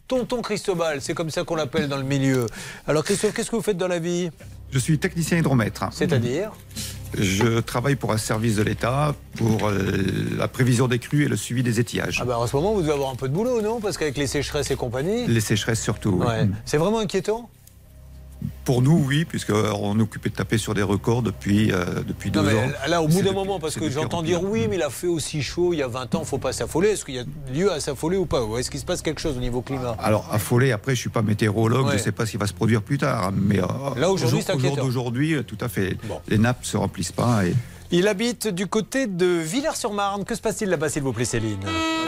Tonton 0.07 0.41
Cristobal, 0.41 1.01
c'est 1.01 1.13
comme 1.13 1.29
ça 1.29 1.43
qu'on 1.43 1.55
l'appelle 1.55 1.87
dans 1.87 1.97
le 1.97 2.03
milieu. 2.03 2.45
Alors 2.87 3.03
Christophe, 3.03 3.33
qu'est-ce 3.33 3.49
que 3.49 3.55
vous 3.55 3.61
faites 3.61 3.77
dans 3.77 3.87
la 3.87 3.99
vie? 3.99 4.29
Je 4.71 4.79
suis 4.79 4.99
technicien 4.99 5.37
hydromètre. 5.37 5.85
C'est-à-dire? 5.91 6.51
Je 7.17 7.59
travaille 7.59 7.95
pour 7.95 8.11
un 8.11 8.17
service 8.17 8.55
de 8.55 8.63
l'État 8.63 9.13
pour 9.37 9.67
euh, 9.67 10.03
la 10.35 10.47
prévision 10.47 10.87
des 10.87 10.97
crues 10.97 11.25
et 11.25 11.27
le 11.27 11.35
suivi 11.35 11.61
des 11.61 11.79
étiages. 11.79 12.17
Ah 12.21 12.25
bah 12.25 12.39
en 12.39 12.47
ce 12.47 12.55
moment, 12.55 12.73
vous 12.73 12.81
devez 12.81 12.93
avoir 12.93 13.11
un 13.11 13.15
peu 13.15 13.29
de 13.29 13.33
boulot, 13.33 13.61
non? 13.61 13.79
Parce 13.79 13.97
qu'avec 13.97 14.17
les 14.17 14.25
sécheresses 14.25 14.71
et 14.71 14.75
compagnie. 14.75 15.27
Les 15.27 15.41
sécheresses 15.41 15.81
surtout. 15.81 16.17
oui. 16.19 16.25
Ouais. 16.25 16.49
C'est 16.65 16.77
vraiment 16.77 16.99
inquiétant? 16.99 17.49
Pour 18.65 18.81
nous, 18.81 19.03
oui, 19.07 19.25
puisqu'on 19.25 19.99
est 19.99 20.01
occupé 20.01 20.29
de 20.29 20.35
taper 20.35 20.57
sur 20.57 20.73
des 20.73 20.81
records 20.81 21.21
depuis, 21.21 21.71
euh, 21.71 22.01
depuis 22.07 22.31
deux 22.31 22.41
Non 22.41 22.45
mais 22.47 22.57
ans. 22.57 22.69
là, 22.87 23.01
au 23.01 23.07
bout 23.07 23.21
d'un 23.21 23.33
moment, 23.33 23.59
parce 23.59 23.75
que 23.75 23.89
j'entends 23.89 24.23
dire 24.23 24.41
oui, 24.43 24.67
mais 24.69 24.77
il 24.77 24.81
a 24.81 24.89
fait 24.89 25.07
aussi 25.07 25.41
chaud 25.41 25.73
il 25.73 25.79
y 25.79 25.83
a 25.83 25.87
20 25.87 26.15
ans, 26.15 26.23
faut 26.23 26.37
pas 26.37 26.53
s'affoler. 26.53 26.89
Est-ce 26.89 27.03
qu'il 27.05 27.15
y 27.15 27.19
a 27.19 27.23
lieu 27.53 27.71
à 27.71 27.79
s'affoler 27.79 28.17
ou 28.17 28.25
pas? 28.25 28.41
Est-ce 28.57 28.71
qu'il 28.71 28.79
se 28.79 28.85
passe 28.85 29.01
quelque 29.01 29.19
chose 29.21 29.37
au 29.37 29.41
niveau 29.41 29.61
climat? 29.61 29.95
Alors, 29.99 30.27
affolé, 30.31 30.71
après, 30.71 30.95
je 30.95 31.01
suis 31.01 31.09
pas 31.09 31.21
météorologue, 31.21 31.85
Ouais. 31.85 31.91
je 31.93 31.97
ne 31.97 32.01
sais 32.01 32.11
pas 32.11 32.25
qui 32.25 32.37
va 32.37 32.47
se 32.47 32.53
produire 32.53 32.81
plus 32.81 32.97
tard. 32.97 33.31
Mais 33.33 33.59
euh, 33.59 33.65
Là, 33.97 34.09
aujourd'hui, 34.09 34.39
au 34.39 34.41
c'est 34.41 34.53
jour 34.53 34.61
inquiétant. 34.61 34.85
d'aujourd'hui, 34.85 35.33
euh, 35.35 35.43
tout 35.43 35.57
à 35.59 35.67
fait. 35.67 35.97
Les 36.27 36.37
nappes 36.37 36.63
se 36.65 36.77
remplissent 36.77 37.11
pas 37.11 37.45
et 37.45 37.53
Il 37.95 38.07
habite 38.07 38.47
du 38.47 38.65
côté 38.65 39.05
de 39.05 39.27
Villers-sur-Marne. 39.27 40.25
Que 40.25 40.33
se 40.33 40.41
passe-t-il 40.41 40.71
là-bas, 40.71 40.89
s'il 40.89 41.03
vous 41.03 41.13
plaît, 41.13 41.25
Céline? 41.25 41.59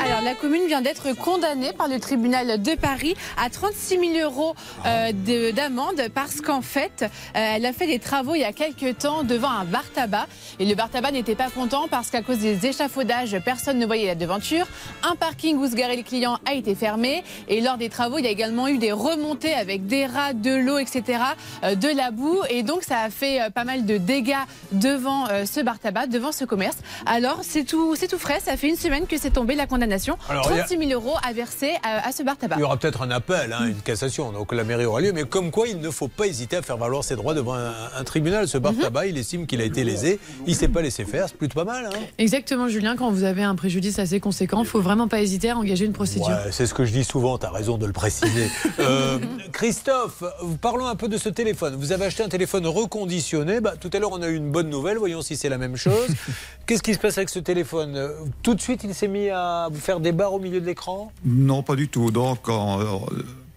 Alors, 0.03 0.21
la 0.21 0.33
commune 0.33 0.65
vient 0.67 0.81
d'être 0.81 1.13
condamnée 1.15 1.73
par 1.73 1.87
le 1.87 1.99
tribunal 1.99 2.59
de 2.61 2.73
Paris 2.75 3.15
à 3.37 3.51
36 3.51 3.99
000 3.99 4.27
euros 4.27 4.55
euh, 4.87 5.11
de- 5.11 5.51
d'amende 5.51 6.01
parce 6.13 6.41
qu'en 6.41 6.61
fait, 6.63 7.03
euh, 7.03 7.05
elle 7.35 7.65
a 7.67 7.71
fait 7.73 7.85
des 7.85 7.99
travaux 7.99 8.33
il 8.33 8.41
y 8.41 8.43
a 8.45 8.51
quelques 8.51 8.97
temps 8.97 9.23
devant 9.23 9.49
un 9.49 9.63
bar 9.63 9.83
tabac. 9.93 10.25
Et 10.59 10.65
le 10.65 10.73
bar 10.73 10.89
tabac 10.89 11.11
n'était 11.11 11.35
pas 11.35 11.51
content 11.51 11.87
parce 11.87 12.09
qu'à 12.09 12.23
cause 12.23 12.39
des 12.39 12.65
échafaudages, 12.65 13.37
personne 13.45 13.77
ne 13.77 13.85
voyait 13.85 14.07
la 14.07 14.15
devanture. 14.15 14.65
Un 15.03 15.15
parking 15.15 15.55
où 15.57 15.67
se 15.67 15.75
garait 15.75 15.95
les 15.97 16.03
clients 16.03 16.39
a 16.47 16.55
été 16.55 16.73
fermé. 16.73 17.23
Et 17.47 17.61
lors 17.61 17.77
des 17.77 17.89
travaux, 17.89 18.17
il 18.17 18.25
y 18.25 18.27
a 18.27 18.31
également 18.31 18.67
eu 18.67 18.79
des 18.79 18.91
remontées 18.91 19.53
avec 19.53 19.85
des 19.85 20.07
rats, 20.07 20.33
de 20.33 20.55
l'eau, 20.55 20.79
etc., 20.79 21.19
euh, 21.63 21.75
de 21.75 21.89
la 21.89 22.09
boue. 22.09 22.39
Et 22.49 22.63
donc, 22.63 22.83
ça 22.83 23.01
a 23.01 23.09
fait 23.11 23.39
pas 23.53 23.65
mal 23.65 23.85
de 23.85 23.97
dégâts 23.97 24.33
devant 24.71 25.25
ce 25.45 25.61
bar 25.61 25.74
tabac, 25.79 26.07
devant 26.07 26.31
ce 26.31 26.45
commerce. 26.45 26.77
Alors, 27.05 27.39
c'est 27.43 27.63
tout, 27.63 27.95
c'est 27.95 28.07
tout 28.07 28.17
frais. 28.19 28.39
Ça 28.43 28.57
fait 28.57 28.69
une 28.69 28.75
semaine 28.75 29.07
que 29.07 29.17
c'est 29.17 29.31
tombé 29.31 29.55
la 29.55 29.67
condamnation. 29.67 30.17
Alors, 30.29 30.47
il 30.51 30.57
y 30.57 30.59
a- 30.59 30.63
36 30.63 30.87
000 30.87 30.91
euros 30.91 31.15
à 31.27 31.33
verser 31.33 31.71
à, 31.83 32.07
à 32.07 32.11
ce 32.11 32.23
bar 32.23 32.37
tabac. 32.37 32.55
Il 32.57 32.61
y 32.61 32.63
aura 32.63 32.77
peut-être 32.77 33.01
un 33.01 33.11
appel, 33.11 33.53
hein, 33.53 33.65
une 33.67 33.81
cassation, 33.81 34.31
donc 34.31 34.51
la 34.53 34.63
mairie 34.63 34.85
aura 34.85 35.01
lieu. 35.01 35.11
Mais 35.13 35.23
comme 35.23 35.51
quoi, 35.51 35.67
il 35.67 35.79
ne 35.79 35.89
faut 35.89 36.07
pas 36.07 36.27
hésiter 36.27 36.57
à 36.57 36.61
faire 36.61 36.77
valoir 36.77 37.03
ses 37.03 37.15
droits 37.15 37.33
devant 37.33 37.55
un, 37.55 37.73
un 37.97 38.03
tribunal. 38.03 38.47
Ce 38.47 38.57
bar 38.57 38.73
Mhm. 38.73 38.79
tabac, 38.81 39.07
il 39.07 39.17
estime 39.17 39.45
qu'il 39.47 39.61
a 39.61 39.65
été 39.65 39.83
lésé. 39.83 40.19
Il 40.47 40.53
ne 40.53 40.57
s'est 40.57 40.67
pas 40.67 40.81
laissé 40.81 41.05
faire. 41.05 41.27
C'est 41.29 41.37
plutôt 41.37 41.55
pas 41.55 41.65
mal. 41.65 41.85
Hein 41.87 41.99
Exactement, 42.17 42.67
Julien. 42.67 42.95
Quand 42.95 43.11
vous 43.11 43.23
avez 43.23 43.43
un 43.43 43.55
préjudice 43.55 43.99
assez 43.99 44.19
conséquent, 44.19 44.61
il 44.61 44.67
faut 44.67 44.81
vraiment 44.81 45.07
pas 45.07 45.19
hésiter 45.21 45.49
à 45.51 45.57
engager 45.57 45.85
une 45.85 45.93
procédure. 45.93 46.27
Ouais, 46.27 46.51
c'est 46.51 46.65
ce 46.65 46.73
que 46.73 46.85
je 46.85 46.91
dis 46.91 47.03
souvent, 47.03 47.37
tu 47.37 47.45
as 47.45 47.51
raison 47.51 47.77
de 47.77 47.85
le 47.85 47.93
préciser. 47.93 48.49
Euh, 48.79 49.17
Christophe, 49.51 50.23
parlons 50.61 50.85
un 50.87 50.95
peu 50.95 51.07
de 51.07 51.17
ce 51.17 51.29
téléphone. 51.29 51.75
Vous 51.77 51.91
avez 51.91 52.05
acheté 52.05 52.23
un 52.23 52.29
téléphone 52.29 52.67
reconditionné. 52.67 53.61
Bah, 53.61 53.73
tout 53.79 53.89
à 53.93 53.99
l'heure, 53.99 54.11
on 54.11 54.21
a 54.21 54.27
eu 54.27 54.35
une 54.35 54.51
bonne 54.51 54.69
nouvelle. 54.69 54.97
Voyons 54.97 55.21
si 55.21 55.37
c'est 55.37 55.49
la 55.49 55.54
même 55.57 55.75
chose. 55.77 56.07
Qu'est-ce 56.65 56.83
qui 56.83 56.93
se 56.93 56.99
passe 56.99 57.17
avec 57.17 57.29
ce 57.29 57.39
téléphone? 57.39 57.99
Tout 58.43 58.55
de 58.55 58.61
suite, 58.61 58.83
il 58.83 58.93
s'est 58.93 59.07
mis 59.07 59.29
à 59.29 59.67
vous 59.71 59.79
faire 59.79 59.99
des 59.99 60.11
barres 60.11 60.33
au 60.33 60.39
milieu 60.39 60.59
de 60.61 60.65
l'écran? 60.65 61.11
Non, 61.23 61.63
pas 61.63 61.75
du 61.75 61.87
tout. 61.87 62.11
Donc, 62.11 62.49
en- 62.49 62.79
euh, 62.81 62.85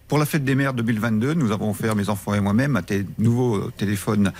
pour 0.07 0.17
la 0.17 0.25
fête 0.25 0.43
des 0.43 0.55
mères 0.55 0.73
2022, 0.73 1.33
nous 1.35 1.51
avons 1.51 1.69
offert, 1.71 1.95
mes 1.95 2.09
enfants 2.09 2.33
et 2.33 2.39
moi-même, 2.39 2.75
un 2.75 2.81
nouveau 3.17 3.69
téléphone. 3.71 4.31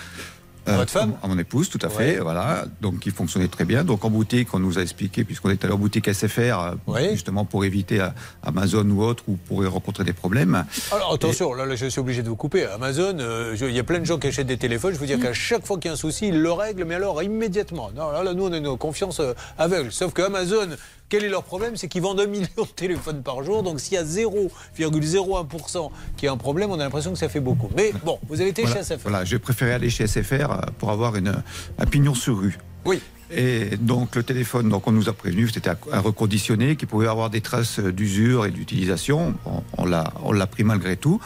Euh, 0.70 0.74
À 0.74 0.76
votre 0.78 0.90
femme 0.92 1.14
À 1.22 1.28
mon 1.28 1.38
épouse, 1.38 1.68
tout 1.68 1.78
à 1.82 1.88
fait. 1.88 2.16
Ouais. 2.16 2.20
Voilà. 2.20 2.64
Donc, 2.80 3.04
il 3.06 3.12
fonctionnait 3.12 3.48
très 3.48 3.64
bien. 3.64 3.84
Donc, 3.84 4.04
en 4.04 4.10
boutique, 4.10 4.54
on 4.54 4.58
nous 4.58 4.78
a 4.78 4.82
expliqué, 4.82 5.24
puisqu'on 5.24 5.50
est 5.50 5.64
allé 5.64 5.74
en 5.74 5.78
boutique 5.78 6.12
SFR, 6.12 6.74
euh, 6.88 7.10
justement 7.12 7.44
pour 7.44 7.64
éviter 7.64 8.00
euh, 8.00 8.08
Amazon 8.42 8.88
ou 8.90 9.02
autre, 9.02 9.24
où 9.28 9.36
pourrait 9.36 9.68
rencontrer 9.68 10.04
des 10.04 10.12
problèmes. 10.12 10.64
Alors 10.92 11.14
attention, 11.14 11.52
là, 11.54 11.66
là, 11.66 11.76
je 11.76 11.86
suis 11.86 12.00
obligé 12.00 12.22
de 12.22 12.28
vous 12.28 12.36
couper. 12.36 12.64
Amazon, 12.64 13.16
euh, 13.18 13.56
il 13.60 13.74
y 13.74 13.78
a 13.78 13.84
plein 13.84 13.98
de 13.98 14.04
gens 14.04 14.18
qui 14.18 14.28
achètent 14.28 14.46
des 14.46 14.56
téléphones. 14.56 14.94
Je 14.94 14.98
vous 14.98 15.06
dis 15.06 15.18
qu'à 15.18 15.32
chaque 15.32 15.66
fois 15.66 15.78
qu'il 15.78 15.88
y 15.88 15.90
a 15.90 15.94
un 15.94 15.96
souci, 15.96 16.28
ils 16.28 16.40
le 16.40 16.52
règlent, 16.52 16.84
mais 16.84 16.94
alors 16.94 17.22
immédiatement. 17.22 17.90
Non, 17.94 18.10
là, 18.10 18.22
là, 18.22 18.34
nous, 18.34 18.46
on 18.46 18.52
a 18.52 18.56
une 18.56 18.76
confiance 18.76 19.20
euh, 19.20 19.34
aveugle. 19.58 19.92
Sauf 19.92 20.12
que 20.12 20.22
Amazon, 20.22 20.68
quel 21.10 21.24
est 21.24 21.28
leur 21.28 21.42
problème 21.42 21.76
C'est 21.76 21.88
qu'ils 21.88 22.00
vendent 22.00 22.20
un 22.20 22.26
million 22.26 22.46
de 22.56 22.64
téléphones 22.74 23.22
par 23.22 23.42
jour. 23.42 23.62
Donc 23.62 23.80
s'il 23.80 23.94
y 23.94 23.98
a 23.98 24.04
0,01% 24.04 25.90
qui 26.16 26.26
a 26.26 26.32
un 26.32 26.36
problème, 26.38 26.70
on 26.70 26.74
a 26.74 26.84
l'impression 26.84 27.12
que 27.12 27.18
ça 27.18 27.28
fait 27.28 27.40
beaucoup. 27.40 27.68
Mais 27.76 27.92
bon, 28.04 28.18
vous 28.28 28.40
avez 28.40 28.50
été 28.50 28.62
Voilà, 28.62 28.76
chez 28.76 28.84
SFR. 28.84 29.02
Voilà, 29.02 29.24
j'ai 29.24 29.38
préféré 29.38 29.72
aller 29.72 29.90
chez 29.90 30.06
SFR 30.06 30.32
euh, 30.32 30.56
pour 30.78 30.90
avoir 30.90 31.16
une, 31.16 31.42
un 31.78 31.86
pignon 31.86 32.14
sur 32.14 32.38
rue. 32.38 32.58
Oui. 32.86 33.00
Et 33.32 33.76
donc 33.76 34.16
le 34.16 34.24
téléphone, 34.24 34.68
donc 34.68 34.88
on 34.88 34.92
nous 34.92 35.08
a 35.08 35.12
prévenu, 35.12 35.48
c'était 35.48 35.70
à, 35.70 36.00
reconditionner, 36.00 36.74
qu'il 36.74 36.88
pouvait 36.88 37.06
avoir 37.06 37.30
des 37.30 37.40
traces 37.40 37.78
d'usure 37.78 38.44
et 38.44 38.50
d'utilisation. 38.50 39.34
On, 39.46 39.62
on 39.78 39.84
l'a, 39.84 40.12
on 40.24 40.32
l'a 40.32 40.46
pris 40.48 40.64
malgré 40.64 40.96
tout, 40.96 41.20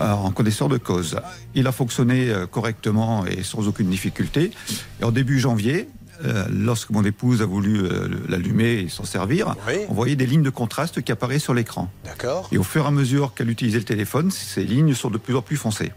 euh, 0.00 0.10
en 0.10 0.30
connaisseur 0.30 0.68
de 0.68 0.76
cause. 0.76 1.18
Il 1.54 1.66
a 1.66 1.72
fonctionné 1.72 2.30
euh, 2.30 2.46
correctement 2.46 3.24
et 3.24 3.42
sans 3.44 3.66
aucune 3.66 3.88
difficulté. 3.88 4.50
Et 5.00 5.04
en 5.04 5.10
début 5.10 5.38
janvier, 5.38 5.88
euh, 6.24 6.44
lorsque 6.50 6.90
mon 6.90 7.04
épouse 7.04 7.42
a 7.42 7.46
voulu 7.46 7.84
euh, 7.84 8.08
l'allumer 8.28 8.80
et 8.80 8.88
s'en 8.88 9.04
servir, 9.04 9.54
on 9.88 9.94
voyait 9.94 10.16
des 10.16 10.26
lignes 10.26 10.42
de 10.42 10.50
contraste 10.50 11.02
qui 11.02 11.12
apparaissaient 11.12 11.38
sur 11.38 11.54
l'écran. 11.54 11.90
D'accord. 12.04 12.48
Et 12.50 12.58
au 12.58 12.64
fur 12.64 12.84
et 12.84 12.88
à 12.88 12.90
mesure 12.90 13.34
qu'elle 13.34 13.50
utilisait 13.50 13.78
le 13.78 13.84
téléphone, 13.84 14.30
ces 14.30 14.64
lignes 14.64 14.94
sont 14.94 15.10
de 15.10 15.18
plus 15.18 15.36
en 15.36 15.42
plus 15.42 15.56
foncées. 15.56 15.92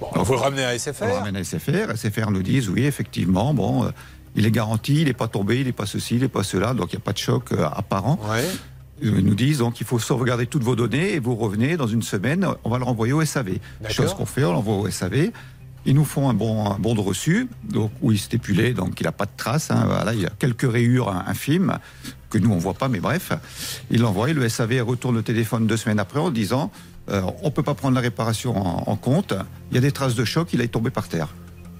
Bon, 0.00 0.22
vous 0.22 0.32
le 0.34 0.38
ramenez 0.38 0.64
à 0.64 0.78
SFR 0.78 1.02
On 1.02 1.06
le 1.06 1.12
ramène 1.14 1.36
à 1.36 1.42
SFR. 1.42 1.96
SFR 1.96 2.30
nous 2.30 2.42
disent 2.42 2.68
oui, 2.68 2.84
effectivement, 2.84 3.52
bon, 3.52 3.84
euh, 3.84 3.90
il 4.36 4.46
est 4.46 4.52
garanti, 4.52 5.00
il 5.00 5.06
n'est 5.06 5.12
pas 5.12 5.26
tombé, 5.26 5.58
il 5.58 5.66
n'est 5.66 5.72
pas 5.72 5.86
ceci, 5.86 6.16
il 6.16 6.20
n'est 6.20 6.28
pas 6.28 6.44
cela, 6.44 6.72
donc 6.72 6.92
il 6.92 6.96
n'y 6.96 7.02
a 7.02 7.04
pas 7.04 7.12
de 7.12 7.18
choc 7.18 7.52
apparent. 7.74 8.20
Ils 9.00 9.12
nous 9.12 9.34
disent 9.34 9.58
donc 9.58 9.80
il 9.80 9.86
faut 9.86 9.98
sauvegarder 9.98 10.46
toutes 10.46 10.62
vos 10.62 10.76
données 10.76 11.14
et 11.14 11.18
vous 11.20 11.36
revenez 11.36 11.76
dans 11.76 11.86
une 11.86 12.02
semaine, 12.02 12.46
on 12.64 12.70
va 12.70 12.78
le 12.78 12.84
renvoyer 12.84 13.12
au 13.12 13.24
SAV. 13.24 13.58
Chose 13.88 14.14
qu'on 14.14 14.26
fait, 14.26 14.44
on 14.44 14.52
l'envoie 14.52 14.76
au 14.76 14.90
SAV. 14.90 15.30
Ils 15.88 15.94
nous 15.94 16.04
font 16.04 16.28
un 16.28 16.34
bon, 16.34 16.76
de 16.94 17.00
reçu, 17.00 17.48
donc, 17.64 17.90
où 18.02 18.12
il 18.12 18.18
stipulait 18.18 18.74
donc 18.74 19.00
il 19.00 19.04
n'a 19.04 19.12
pas 19.12 19.24
de 19.24 19.30
traces. 19.34 19.70
hein, 19.70 20.04
il 20.12 20.20
y 20.20 20.26
a 20.26 20.30
quelques 20.38 20.70
rayures 20.70 21.08
infimes 21.08 21.78
que 22.28 22.36
nous 22.36 22.52
on 22.52 22.58
voit 22.58 22.74
pas, 22.74 22.88
mais 22.88 23.00
bref, 23.00 23.32
il 23.90 24.02
l'envoie. 24.02 24.30
Le 24.30 24.46
SAV 24.50 24.82
retourne 24.82 25.14
le 25.16 25.22
téléphone 25.22 25.66
deux 25.66 25.78
semaines 25.78 25.98
après 25.98 26.20
en 26.20 26.30
disant 26.30 26.70
euh, 27.08 27.22
on 27.42 27.50
peut 27.50 27.62
pas 27.62 27.72
prendre 27.72 27.94
la 27.94 28.02
réparation 28.02 28.54
en, 28.54 28.84
en 28.86 28.96
compte. 28.96 29.32
Il 29.70 29.76
y 29.76 29.78
a 29.78 29.80
des 29.80 29.92
traces 29.92 30.14
de 30.14 30.26
choc, 30.26 30.52
il 30.52 30.60
est 30.60 30.68
tombé 30.68 30.90
par 30.90 31.08
terre. 31.08 31.28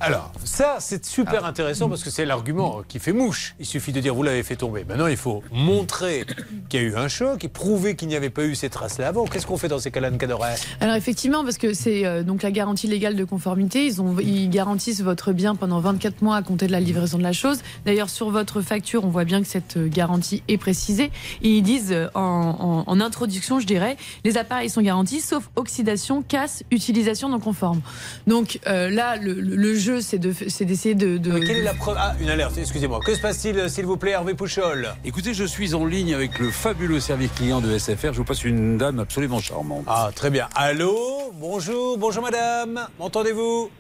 Alors, 0.01 0.33
ça, 0.45 0.77
c'est 0.79 1.05
super 1.05 1.45
intéressant 1.45 1.89
parce 1.89 2.05
que 2.05 2.11
c'est 2.11 2.25
l'argument 2.25 2.83
qui 2.87 3.01
fait 3.01 3.13
mouche. 3.13 3.57
Il 3.59 3.67
suffit 3.67 3.93
de 3.93 4.01
dire 4.01 4.15
vous 4.15 4.23
l'avez 4.23 4.45
fait 4.45 4.55
tomber. 4.55 4.85
Maintenant, 4.85 5.09
il 5.09 5.17
faut 5.17 5.43
montrer 5.53 6.25
qu'il 6.69 6.81
y 6.81 6.85
a 6.85 6.87
eu 6.87 6.95
un 6.97 7.09
choc 7.09 7.45
et 7.45 7.49
prouver 7.49 7.97
qu'il 7.97 8.09
n'y 8.09 8.17
avait 8.17 8.31
pas 8.31 8.45
eu 8.45 8.55
ces 8.55 8.69
traces-là 8.71 9.09
avant. 9.09 9.25
Qu'est-ce 9.27 9.47
qu'on 9.47 9.57
fait 9.59 9.69
dans 9.69 9.79
ces 9.79 9.91
cas-là, 9.91 10.09
Anne 10.09 10.19
Cadoret 10.19 10.55
Alors 10.81 10.95
effectivement, 10.95 11.43
parce 11.45 11.59
que 11.59 11.73
c'est 11.75 12.05
euh, 12.07 12.23
donc 12.23 12.43
la 12.43 12.51
garantie 12.51 12.87
légale 12.87 13.17
de 13.17 13.25
conformité, 13.25 13.87
ils, 13.87 14.01
ont, 14.01 14.17
ils 14.21 14.49
garantissent 14.51 15.01
votre 15.03 15.33
bien 15.33 15.55
pendant 15.55 15.81
24 15.81 16.23
mois 16.23 16.37
à 16.37 16.43
compter 16.43 16.67
de 16.67 16.73
la 16.73 16.81
livraison 16.81 17.19
de 17.19 17.23
la 17.23 17.33
chose. 17.33 17.59
D'ailleurs, 17.87 18.11
sur 18.11 18.31
votre 18.31 18.61
facture, 18.63 19.05
on 19.05 19.09
voit 19.09 19.25
bien 19.25 19.41
que 19.43 19.49
cette 19.49 19.77
euh, 19.77 19.89
garantie 19.89 20.43
est 20.49 20.59
précisée. 20.59 21.11
Et 21.43 21.49
ils 21.51 21.63
disent 21.63 21.93
euh, 21.93 22.09
en, 22.15 22.85
en- 22.87 22.91
en 22.91 23.01
introduction, 23.01 23.61
je 23.61 23.67
dirais, 23.67 23.97
les 24.25 24.37
appareils 24.39 24.71
sont 24.71 24.83
garantis, 24.83 25.21
sauf 25.21 25.49
oxydation, 25.57 26.23
casse, 26.23 26.63
utilisation 26.71 27.29
non 27.29 27.41
conforme. 27.41 27.81
Donc 28.27 28.59
euh, 28.67 28.91
là, 28.91 29.17
le, 29.17 29.75
jeu, 29.75 30.01
c'est 30.01 30.19
de- 30.19 30.35
c'est 30.49 30.65
d'essayer 30.65 30.95
de... 30.95 31.17
de- 31.19 31.39
Quelle 31.39 31.59
est 31.59 31.63
la 31.63 31.75
preuve? 31.75 31.97
Ah, 31.99 32.15
une 32.21 32.29
alerte, 32.31 32.57
excusez-moi. 32.59 33.01
Que 33.05 33.15
se 33.15 33.21
passe-t-il, 33.21 33.69
s'il 33.71 33.87
vous 33.87 33.97
plaît, 33.97 34.13
Hervé 34.13 34.35
Pouchol? 34.35 34.89
Écoutez, 35.05 35.35
je 35.35 35.45
suis 35.45 35.75
en 35.75 35.85
ligne 35.85 36.15
avec 36.15 36.39
le 36.39 36.51
fabuleux 36.59 36.99
service 36.99 37.31
client 37.37 37.61
de 37.61 37.79
SFR. 37.79 38.13
Je 38.13 38.19
vous 38.19 38.25
passe 38.25 38.43
une 38.45 38.79
dame 38.79 38.99
absolument 38.99 39.39
charmante. 39.39 39.85
Ah, 39.87 40.11
très 40.13 40.29
bien. 40.29 40.49
Allô 40.57 41.31
Bonjour, 41.35 41.97
bonjour 41.99 42.23
madame. 42.23 42.89
M'entendez-vous? 42.99 43.71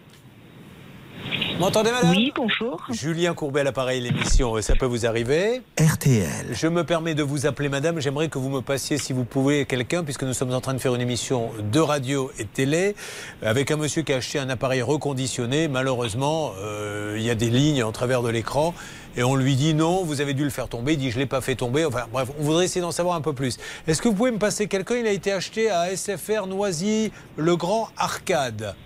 M'entendez 1.58 1.90
madame 1.90 2.10
Oui, 2.10 2.32
bonjour. 2.34 2.84
Julien 2.90 3.34
Courbet 3.34 3.60
à 3.60 3.64
l'appareil, 3.64 4.00
l'émission, 4.00 4.60
ça 4.62 4.76
peut 4.76 4.86
vous 4.86 5.06
arriver 5.06 5.62
RTL. 5.78 6.46
Je 6.52 6.68
me 6.68 6.84
permets 6.84 7.14
de 7.14 7.22
vous 7.22 7.46
appeler 7.46 7.68
madame, 7.68 8.00
j'aimerais 8.00 8.28
que 8.28 8.38
vous 8.38 8.48
me 8.48 8.60
passiez, 8.60 8.96
si 8.96 9.12
vous 9.12 9.24
pouvez, 9.24 9.66
quelqu'un, 9.66 10.04
puisque 10.04 10.22
nous 10.22 10.32
sommes 10.32 10.52
en 10.52 10.60
train 10.60 10.74
de 10.74 10.78
faire 10.78 10.94
une 10.94 11.00
émission 11.00 11.50
de 11.72 11.80
radio 11.80 12.30
et 12.38 12.44
de 12.44 12.48
télé, 12.48 12.94
avec 13.42 13.70
un 13.70 13.76
monsieur 13.76 14.02
qui 14.02 14.12
a 14.12 14.16
acheté 14.16 14.38
un 14.38 14.48
appareil 14.48 14.82
reconditionné. 14.82 15.68
Malheureusement, 15.68 16.52
euh, 16.60 17.16
il 17.18 17.24
y 17.24 17.30
a 17.30 17.34
des 17.34 17.50
lignes 17.50 17.82
en 17.82 17.92
travers 17.92 18.22
de 18.22 18.28
l'écran, 18.28 18.72
et 19.16 19.24
on 19.24 19.34
lui 19.34 19.56
dit 19.56 19.74
non, 19.74 20.04
vous 20.04 20.20
avez 20.20 20.34
dû 20.34 20.44
le 20.44 20.50
faire 20.50 20.68
tomber. 20.68 20.92
Il 20.92 20.98
dit 20.98 21.10
je 21.10 21.16
ne 21.16 21.22
l'ai 21.22 21.26
pas 21.26 21.40
fait 21.40 21.56
tomber. 21.56 21.84
Enfin 21.84 22.06
bref, 22.12 22.28
on 22.38 22.44
voudrait 22.44 22.66
essayer 22.66 22.80
d'en 22.80 22.92
savoir 22.92 23.16
un 23.16 23.20
peu 23.20 23.32
plus. 23.32 23.58
Est-ce 23.88 24.00
que 24.00 24.08
vous 24.08 24.14
pouvez 24.14 24.30
me 24.30 24.38
passer 24.38 24.68
quelqu'un? 24.68 24.96
Il 24.96 25.06
a 25.08 25.12
été 25.12 25.32
acheté 25.32 25.70
à 25.70 25.94
SFR 25.94 26.46
Noisy-le 26.46 27.56
Grand 27.56 27.88
Arcade. 27.96 28.76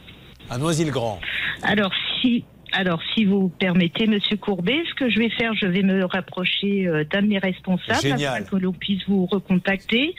À 0.50 0.58
Noisy-le-Grand. 0.58 1.20
Alors, 1.62 1.92
si. 2.20 2.44
Alors, 2.72 3.00
si 3.14 3.24
vous 3.26 3.48
permettez, 3.50 4.06
Monsieur 4.06 4.36
Courbet, 4.38 4.82
ce 4.88 4.94
que 4.94 5.10
je 5.10 5.18
vais 5.18 5.28
faire, 5.28 5.52
je 5.54 5.66
vais 5.66 5.82
me 5.82 6.04
rapprocher 6.06 6.86
euh, 6.86 7.04
d'un 7.04 7.20
de 7.22 7.26
mes 7.26 7.38
responsables 7.38 8.00
Génial. 8.00 8.42
afin 8.42 8.44
que 8.44 8.56
l'on 8.56 8.72
puisse 8.72 9.02
vous 9.06 9.26
recontacter. 9.26 10.14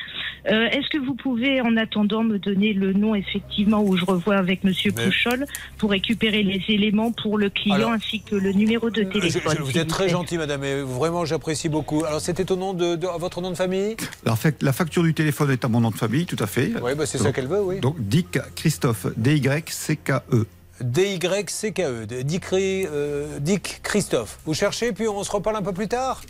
Euh, 0.52 0.68
Est-ce 0.70 0.88
que 0.90 1.00
vous 1.00 1.16
pouvez, 1.16 1.62
en 1.62 1.76
attendant, 1.78 2.24
me 2.24 2.38
donner 2.38 2.74
le 2.74 2.94
nom 2.94 3.16
effectivement 3.16 3.82
où 3.84 3.98
je 3.98 4.06
revois 4.06 4.36
avec 4.36 4.64
Monsieur 4.64 4.92
Mais- 4.96 5.06
Pouchol 5.06 5.46
pour 5.80 5.90
récupérer 5.92 6.44
les 6.44 6.62
éléments 6.70 7.12
pour 7.12 7.38
le 7.40 7.50
client 7.50 7.76
Alors, 7.76 7.92
ainsi 7.92 8.22
que 8.22 8.36
le 8.36 8.52
numéro 8.52 8.90
de 8.92 9.02
téléphone 9.04 9.56
je- 9.58 9.64
vous 9.64 9.78
êtes 9.78 9.88
très 9.88 10.10
gentil, 10.10 10.38
madame, 10.38 10.64
et 10.64 10.82
vraiment 10.82 11.26
j'apprécie 11.26 11.70
beaucoup. 11.70 12.04
Alors 12.06 12.22
c'était 12.22 12.52
au 12.52 12.56
nom 12.56 12.74
de, 12.74 12.96
de- 12.96 13.08
votre 13.20 13.42
nom 13.42 13.50
de 13.50 13.56
famille? 13.56 13.96
Alors, 14.26 14.38
la 14.62 14.74
facture 14.74 15.02
du 15.04 15.14
téléphone 15.14 15.50
est 15.52 15.66
à 15.66 15.68
mon 15.68 15.80
nom 15.82 15.90
de 15.90 15.96
famille, 15.96 16.26
tout 16.26 16.36
à 16.40 16.48
fait. 16.48 16.72
Oui, 16.84 16.92
bah, 16.96 17.06
c'est 17.06 17.18
ça 17.18 17.32
qu'elle 17.32 17.48
veut, 17.48 17.62
oui. 17.64 17.80
Donc, 17.80 17.96
Dick 18.00 18.38
Christophe, 18.56 19.08
D-Y-C-K-E. 19.18 20.46
D-Y-C-K-E, 20.82 22.06
Dick, 22.24 22.46
Ri- 22.46 22.86
euh, 22.92 23.40
Dick 23.40 23.80
Christophe. 23.84 24.40
Vous 24.46 24.54
cherchez, 24.54 24.92
puis 24.92 25.08
on 25.08 25.24
se 25.24 25.32
reparle 25.32 25.56
un 25.58 25.62
peu 25.62 25.74
plus 25.74 25.88
tard 25.88 26.22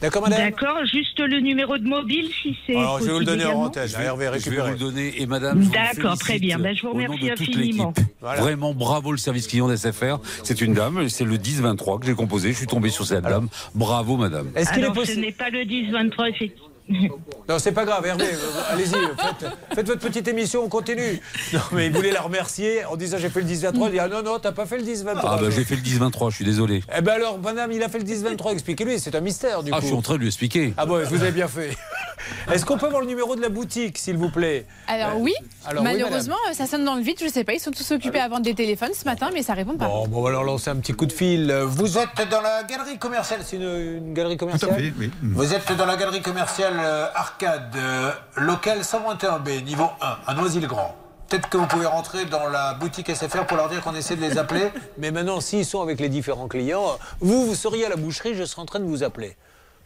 D'accord, 0.00 0.22
madame 0.22 0.50
D'accord, 0.50 0.84
juste 0.84 1.20
le 1.20 1.38
numéro 1.38 1.78
de 1.78 1.84
mobile 1.84 2.28
si 2.42 2.58
c'est. 2.66 2.74
Alors, 2.74 2.98
je 2.98 3.04
vais 3.04 3.12
vous 3.12 3.18
le 3.20 3.24
donner 3.24 3.44
en 3.44 3.62
antenne. 3.66 3.86
Je 3.86 3.96
vais, 3.96 4.02
Hervé, 4.02 4.28
je 4.36 4.50
vais 4.50 4.56
vous 4.60 4.72
le 4.72 4.76
donner. 4.76 5.22
Et 5.22 5.26
madame, 5.26 5.64
D'accord, 5.66 6.18
très 6.18 6.40
bien. 6.40 6.58
Ben, 6.58 6.74
je 6.74 6.82
vous 6.82 6.92
remercie 6.92 7.30
infiniment. 7.30 7.94
Voilà. 8.20 8.40
Vraiment, 8.40 8.74
bravo 8.74 9.12
le 9.12 9.18
service 9.18 9.46
client 9.46 9.68
d'SFR. 9.68 10.18
C'est 10.42 10.60
une 10.60 10.74
dame, 10.74 11.08
c'est 11.08 11.24
le 11.24 11.36
10-23 11.38 12.00
que 12.00 12.06
j'ai 12.06 12.14
composé. 12.14 12.50
Je 12.52 12.58
suis 12.58 12.66
tombé 12.66 12.90
sur 12.90 13.06
cette 13.06 13.22
dame. 13.22 13.48
Bravo, 13.76 14.16
madame. 14.16 14.50
Alors, 14.56 14.96
ce 15.06 15.12
n'est 15.20 15.30
pas 15.30 15.50
le 15.50 15.60
10-23, 15.64 16.30
effectivement. 16.30 16.66
Non, 17.48 17.58
c'est 17.58 17.72
pas 17.72 17.84
grave, 17.84 18.04
Hervé, 18.06 18.24
euh, 18.24 18.72
allez-y, 18.72 18.90
faites, 18.92 19.50
faites 19.74 19.86
votre 19.86 20.00
petite 20.00 20.28
émission, 20.28 20.62
on 20.64 20.68
continue. 20.68 21.20
Non, 21.52 21.60
mais 21.72 21.86
il 21.86 21.92
voulait 21.92 22.12
la 22.12 22.20
remercier 22.22 22.84
en 22.84 22.96
disant 22.96 23.18
j'ai 23.18 23.28
fait 23.30 23.40
le 23.40 23.46
10-23. 23.48 23.86
Il 23.86 23.90
dit 23.92 23.98
ah 23.98 24.08
non, 24.08 24.22
non, 24.22 24.38
t'as 24.38 24.52
pas 24.52 24.64
fait 24.66 24.78
le 24.78 24.84
10-23. 24.84 25.20
Ah 25.24 25.38
bah 25.40 25.50
j'ai 25.50 25.64
fait 25.64 25.74
le 25.76 25.82
10-23, 25.82 26.30
je 26.30 26.36
suis 26.36 26.44
désolé. 26.44 26.82
Eh 26.96 27.00
ben 27.00 27.12
alors, 27.14 27.38
madame, 27.38 27.72
il 27.72 27.82
a 27.82 27.88
fait 27.88 27.98
le 27.98 28.04
10-23, 28.04 28.52
expliquez-lui, 28.52 29.00
c'est 29.00 29.14
un 29.14 29.20
mystère 29.20 29.62
du 29.62 29.70
Ah, 29.72 29.76
coup. 29.76 29.82
je 29.82 29.86
suis 29.88 29.96
en 29.96 30.02
train 30.02 30.14
de 30.14 30.20
lui 30.20 30.28
expliquer. 30.28 30.72
Ah 30.76 30.86
bon, 30.86 31.02
vous 31.04 31.22
avez 31.22 31.32
bien 31.32 31.48
fait. 31.48 31.70
Est-ce 32.52 32.64
qu'on 32.64 32.78
peut 32.78 32.86
avoir 32.86 33.00
le 33.02 33.08
numéro 33.08 33.34
de 33.34 33.40
la 33.40 33.48
boutique, 33.48 33.98
s'il 33.98 34.16
vous 34.16 34.30
plaît? 34.30 34.64
Alors 34.86 35.18
oui, 35.18 35.34
Alors, 35.66 35.82
malheureusement, 35.82 36.36
euh, 36.48 36.52
ça 36.54 36.66
sonne 36.66 36.84
dans 36.84 36.94
le 36.94 37.02
vide, 37.02 37.16
je 37.20 37.26
sais 37.28 37.42
pas, 37.42 37.52
ils 37.52 37.60
sont 37.60 37.72
tous 37.72 37.90
occupés 37.90 38.20
à 38.20 38.28
vendre 38.28 38.42
des 38.42 38.54
téléphones 38.54 38.92
ce 38.94 39.04
matin, 39.04 39.30
mais 39.34 39.42
ça 39.42 39.54
répond 39.54 39.76
pas. 39.76 39.86
Bon, 39.88 40.06
bon, 40.06 40.18
on 40.20 40.22
va 40.22 40.30
leur 40.30 40.44
lancer 40.44 40.70
un 40.70 40.76
petit 40.76 40.92
coup 40.92 41.06
de 41.06 41.12
fil. 41.12 41.52
Vous 41.66 41.98
êtes 41.98 42.28
dans 42.30 42.40
la 42.40 42.62
galerie 42.62 42.98
commerciale, 42.98 43.40
c'est 43.44 43.56
une, 43.56 43.96
une 44.06 44.14
galerie 44.14 44.36
commerciale 44.36 44.70
Tout 44.70 44.76
à 44.76 44.78
fait, 44.78 44.92
oui. 44.98 45.10
Vous 45.22 45.52
êtes 45.52 45.76
dans 45.76 45.86
la 45.86 45.96
galerie 45.96 46.22
commerciale 46.22 46.71
euh, 46.78 47.06
Arcade, 47.14 47.74
euh, 47.76 48.12
local 48.36 48.80
121B, 48.80 49.64
niveau 49.64 49.88
1, 50.00 50.16
à 50.26 50.34
Noisy-le-Grand. 50.34 50.96
Peut-être 51.28 51.48
que 51.48 51.56
vous 51.56 51.66
pouvez 51.66 51.86
rentrer 51.86 52.24
dans 52.26 52.48
la 52.48 52.74
boutique 52.74 53.14
SFR 53.14 53.46
pour 53.46 53.56
leur 53.56 53.68
dire 53.68 53.80
qu'on 53.80 53.94
essaie 53.94 54.16
de 54.16 54.20
les 54.20 54.38
appeler. 54.38 54.70
Mais 54.98 55.10
maintenant, 55.10 55.40
s'ils 55.40 55.64
sont 55.64 55.80
avec 55.80 55.98
les 56.00 56.08
différents 56.08 56.48
clients, 56.48 56.98
vous, 57.20 57.46
vous 57.46 57.54
seriez 57.54 57.86
à 57.86 57.88
la 57.88 57.96
boucherie, 57.96 58.34
je 58.34 58.44
serais 58.44 58.62
en 58.62 58.66
train 58.66 58.80
de 58.80 58.84
vous 58.84 59.02
appeler. 59.02 59.36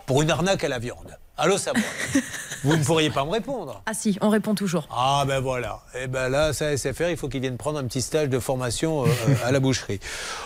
Pour 0.06 0.22
une 0.22 0.30
arnaque 0.30 0.62
à 0.64 0.68
la 0.68 0.78
viande. 0.78 1.18
Allô, 1.36 1.58
ça 1.58 1.72
va 1.72 1.80
Vous 2.64 2.76
ne 2.76 2.82
pourriez 2.82 3.10
pas 3.10 3.24
me 3.24 3.30
répondre 3.30 3.82
Ah 3.86 3.92
si, 3.92 4.16
on 4.20 4.28
répond 4.30 4.54
toujours. 4.54 4.88
ah 4.90 5.24
ben 5.26 5.40
voilà. 5.40 5.80
Et 5.94 6.06
ben 6.06 6.28
là, 6.28 6.52
ça 6.52 6.76
SFR, 6.76 7.10
il 7.10 7.16
faut 7.16 7.28
qu'ils 7.28 7.40
viennent 7.42 7.58
prendre 7.58 7.78
un 7.78 7.84
petit 7.84 8.00
stage 8.00 8.28
de 8.28 8.38
formation 8.38 9.04
euh, 9.04 9.08
euh, 9.28 9.34
à 9.44 9.52
la 9.52 9.60
boucherie. 9.60 10.00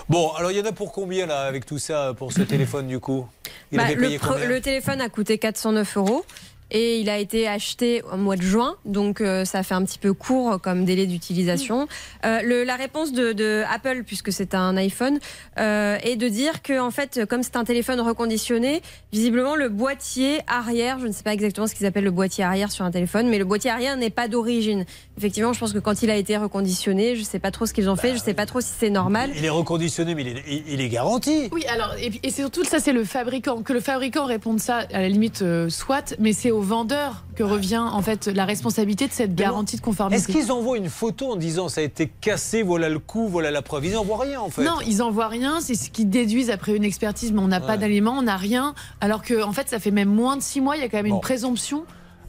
Bon, 0.09 0.33
alors 0.33 0.51
il 0.51 0.59
y 0.59 0.61
en 0.61 0.65
a 0.65 0.73
pour 0.73 0.93
combien 0.93 1.27
là 1.27 1.43
avec 1.43 1.65
tout 1.67 1.79
ça 1.79 2.13
pour 2.17 2.33
ce 2.33 2.43
téléphone 2.43 2.89
du 2.89 2.99
coup? 2.99 3.27
Il 3.71 3.79
Bah, 3.79 3.85
avait 3.85 3.95
le, 3.95 4.01
payé 4.19 4.19
le 4.49 4.61
téléphone 4.61 5.01
a 5.01 5.09
coûté 5.09 5.39
409 5.39 5.97
euros. 5.99 6.25
Et 6.71 7.01
il 7.01 7.09
a 7.11 7.19
été 7.19 7.49
acheté 7.49 8.03
au 8.13 8.17
mois 8.17 8.37
de 8.37 8.43
juin, 8.43 8.77
donc 8.85 9.21
euh, 9.21 9.45
ça 9.45 9.63
fait 9.63 9.75
un 9.75 9.85
petit 9.85 9.99
peu 9.99 10.13
court 10.13 10.61
comme 10.61 10.85
délai 10.85 11.07
d'utilisation. 11.07 11.89
Euh, 12.25 12.43
le- 12.43 12.65
la 12.65 12.77
réponse 12.77 13.13
de, 13.13 13.33
de 13.33 13.63
Apple, 13.73 14.03
puisque 14.07 14.33
c'est 14.33 14.55
un 14.55 14.77
iPhone, 14.77 15.19
euh, 15.59 15.99
est 16.03 16.17
de 16.17 16.29
dire 16.29 16.63
que 16.63 16.79
en 16.81 16.91
fait, 16.91 17.21
comme 17.29 17.43
c'est 17.43 17.57
un 17.57 17.65
téléphone 17.65 18.01
reconditionné, 18.01 18.83
visiblement 19.13 19.57
le 19.57 19.69
boîtier 19.69 20.41
arrière, 20.47 20.99
je 21.01 21.07
ne 21.07 21.13
sais 21.13 21.23
pas 21.23 21.33
exactement 21.33 21.67
ce 21.67 21.75
qu'ils 21.75 21.87
appellent 21.87 22.05
le 22.05 22.11
boîtier 22.11 22.45
arrière 22.45 22.71
sur 22.71 22.85
un 22.85 22.91
téléphone, 22.91 23.29
mais 23.29 23.39
le 23.39 23.45
boîtier 23.45 23.71
arrière 23.71 23.97
n'est 23.97 24.11
pas 24.11 24.29
d'origine. 24.29 24.85
Effectivement, 25.19 25.53
je 25.53 25.59
pense 25.61 25.73
que 25.73 25.79
quand 25.79 26.03
il 26.03 26.11
a 26.11 26.17
été 26.17 26.37
reconditionné, 26.37 27.15
je 27.17 27.21
ne 27.21 27.25
sais 27.27 27.39
pas 27.41 27.51
trop 27.51 27.67
ce 27.67 27.73
qu'ils 27.75 27.91
ont 27.91 27.97
fait, 27.97 28.11
je 28.11 28.15
ne 28.15 28.21
sais 28.21 28.35
pas 28.35 28.47
trop 28.47 28.61
si 28.61 28.71
c'est 28.79 28.91
normal. 28.91 29.31
Il 29.37 29.45
est 29.45 29.49
reconditionné, 29.51 30.15
mais 30.15 30.23
il 30.23 30.29
est, 30.29 30.45
il- 30.49 30.65
il 30.75 30.81
est 30.81 30.89
garanti. 30.89 31.49
Oui, 31.53 31.65
alors, 31.67 31.95
et, 31.99 32.07
et 32.23 32.31
c'est 32.31 32.43
surtout 32.43 32.65
ça, 32.65 32.79
c'est 32.79 32.93
le 32.93 33.05
fabricant. 33.05 33.63
Que 33.63 33.73
le 33.73 33.81
fabricant 33.81 34.25
réponde 34.27 34.61
ça, 34.61 34.87
à 34.93 35.01
la 35.01 35.09
limite, 35.09 35.43
euh, 35.43 35.69
soit, 35.69 36.15
mais 36.19 36.33
c'est 36.33 36.51
au 36.51 36.60
vendeur 36.63 37.25
que 37.35 37.43
revient 37.43 37.79
en 37.79 38.03
fait 38.03 38.27
la 38.27 38.45
responsabilité 38.45 39.07
de 39.07 39.13
cette 39.13 39.35
garantie 39.35 39.77
de 39.77 39.81
conformité. 39.81 40.21
Est-ce 40.23 40.29
qu'ils 40.29 40.53
envoient 40.53 40.77
une 40.77 40.89
photo 40.89 41.33
en 41.33 41.37
disant 41.37 41.69
ça 41.69 41.81
a 41.81 41.85
été 41.85 42.11
cassé, 42.21 42.63
voilà 42.63 42.89
le 42.89 42.99
coup, 42.99 43.29
voilà 43.29 43.51
la 43.51 43.63
preuve? 43.63 43.87
Ils 43.87 43.93
n'envoient 43.93 44.19
rien 44.21 44.41
en 44.41 44.51
fait. 44.51 44.65
Non, 44.65 44.77
ils 44.87 45.03
envoient 45.03 45.29
rien, 45.29 45.61
c'est 45.61 45.75
ce 45.75 45.91
qu'ils 45.91 46.11
déduisent 46.11 46.51
après 46.51 46.77
une 46.77 46.85
expertise, 46.85 47.33
mais 47.33 47.41
on 47.41 47.49
n'a 47.49 47.61
pas 47.61 47.73
Ouais. 47.73 47.79
d'éléments, 47.79 48.17
on 48.19 48.23
n'a 48.23 48.37
rien. 48.37 48.75
Alors 49.01 49.23
que, 49.23 49.43
en 49.43 49.53
fait, 49.53 49.69
ça 49.69 49.79
fait 49.79 49.91
même 49.91 50.09
moins 50.09 50.37
de 50.37 50.43
six 50.43 50.61
mois, 50.61 50.77
il 50.77 50.81
y 50.83 50.85
a 50.85 50.89
quand 50.89 50.97
même 50.99 51.07
une 51.07 51.21
présomption. 51.21 51.85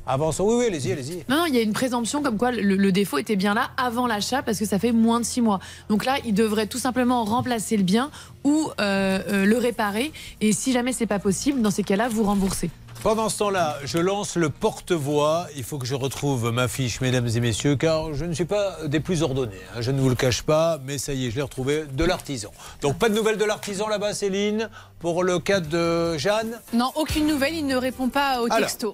Avançons, 0.08 0.46
oui, 0.46 0.56
oui, 0.58 0.66
allez-y, 0.66 0.92
allez-y. 0.92 1.18
Non, 1.30 1.38
non, 1.38 1.46
il 1.46 1.54
y 1.54 1.60
a 1.60 1.62
une 1.62 1.74
présomption 1.74 2.24
comme 2.24 2.36
quoi 2.36 2.52
le, 2.52 2.62
le 2.76 2.92
défaut 2.92 3.20
était 3.20 3.36
bien 3.36 3.54
là 3.54 3.70
avant 3.78 4.08
l'achat 4.08 4.42
parce 4.42 4.58
que 4.58 4.66
ça 4.66 4.80
fait 4.80 4.92
moins 4.92 5.20
de 5.20 5.26
six 5.26 5.42
mois. 5.42 5.60
Donc 5.90 6.06
là, 6.06 6.16
il 6.26 6.34
devrait 6.34 6.66
tout 6.66 6.80
simplement 6.80 7.24
remplacer 7.24 7.78
le 7.78 7.84
bien 7.84 8.10
ou 8.44 8.68
euh, 8.80 9.20
euh, 9.30 9.46
le 9.46 9.58
réparer. 9.60 10.12
Et 10.42 10.54
si 10.54 10.72
jamais 10.72 10.92
c'est 10.92 11.06
pas 11.06 11.20
possible, 11.20 11.62
dans 11.62 11.70
ces 11.70 11.84
cas-là, 11.84 12.10
vous 12.10 12.24
remboursez. 12.24 12.72
Pendant 13.04 13.30
ce 13.30 13.40
temps-là, 13.40 13.78
je 13.84 13.98
lance 13.98 14.36
le 14.36 14.50
porte-voix. 14.52 15.48
Il 15.56 15.64
faut 15.64 15.80
que 15.80 15.88
je 15.88 15.96
retrouve 15.96 16.52
ma 16.52 16.68
fiche, 16.68 17.02
mesdames 17.02 17.28
et 17.28 17.40
messieurs, 17.40 17.76
car 17.76 18.14
je 18.14 18.26
ne 18.26 18.34
suis 18.34 18.46
pas 18.46 18.76
des 18.86 19.00
plus 19.00 19.24
ordonnés. 19.24 19.60
hein. 19.76 19.82
Je 19.82 19.90
ne 19.90 20.00
vous 20.00 20.10
le 20.10 20.14
cache 20.16 20.44
pas, 20.44 20.78
mais 20.86 21.00
ça 21.00 21.14
y 21.14 21.26
est, 21.26 21.32
je 21.32 21.38
l'ai 21.38 21.42
retrouvé 21.42 21.86
de 21.92 22.06
l'artisan. 22.06 22.52
Donc 22.82 23.00
pas 23.00 23.10
de 23.10 23.16
nouvelles 23.16 23.38
de 23.38 23.46
l'artisan 23.46 23.88
là-bas, 23.88 24.14
Céline, 24.14 24.70
pour 25.00 25.24
le 25.24 25.40
cas 25.40 25.62
de 25.62 26.16
Jeanne? 26.20 26.60
Non, 26.74 26.92
aucune 26.96 27.26
nouvelle, 27.26 27.56
il 27.56 27.66
ne 27.66 27.76
répond 27.76 28.10
pas 28.10 28.40
au 28.42 28.46
Alors. 28.46 28.60
texto. 28.60 28.94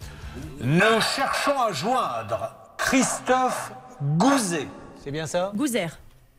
Nous 0.62 1.02
cherchons 1.16 1.60
à 1.60 1.74
joindre 1.74 2.56
Christophe 2.78 3.74
Gouzet. 4.02 4.68
C'est 5.04 5.12
bien 5.12 5.28
ça? 5.28 5.52
Gouzer. 5.54 5.90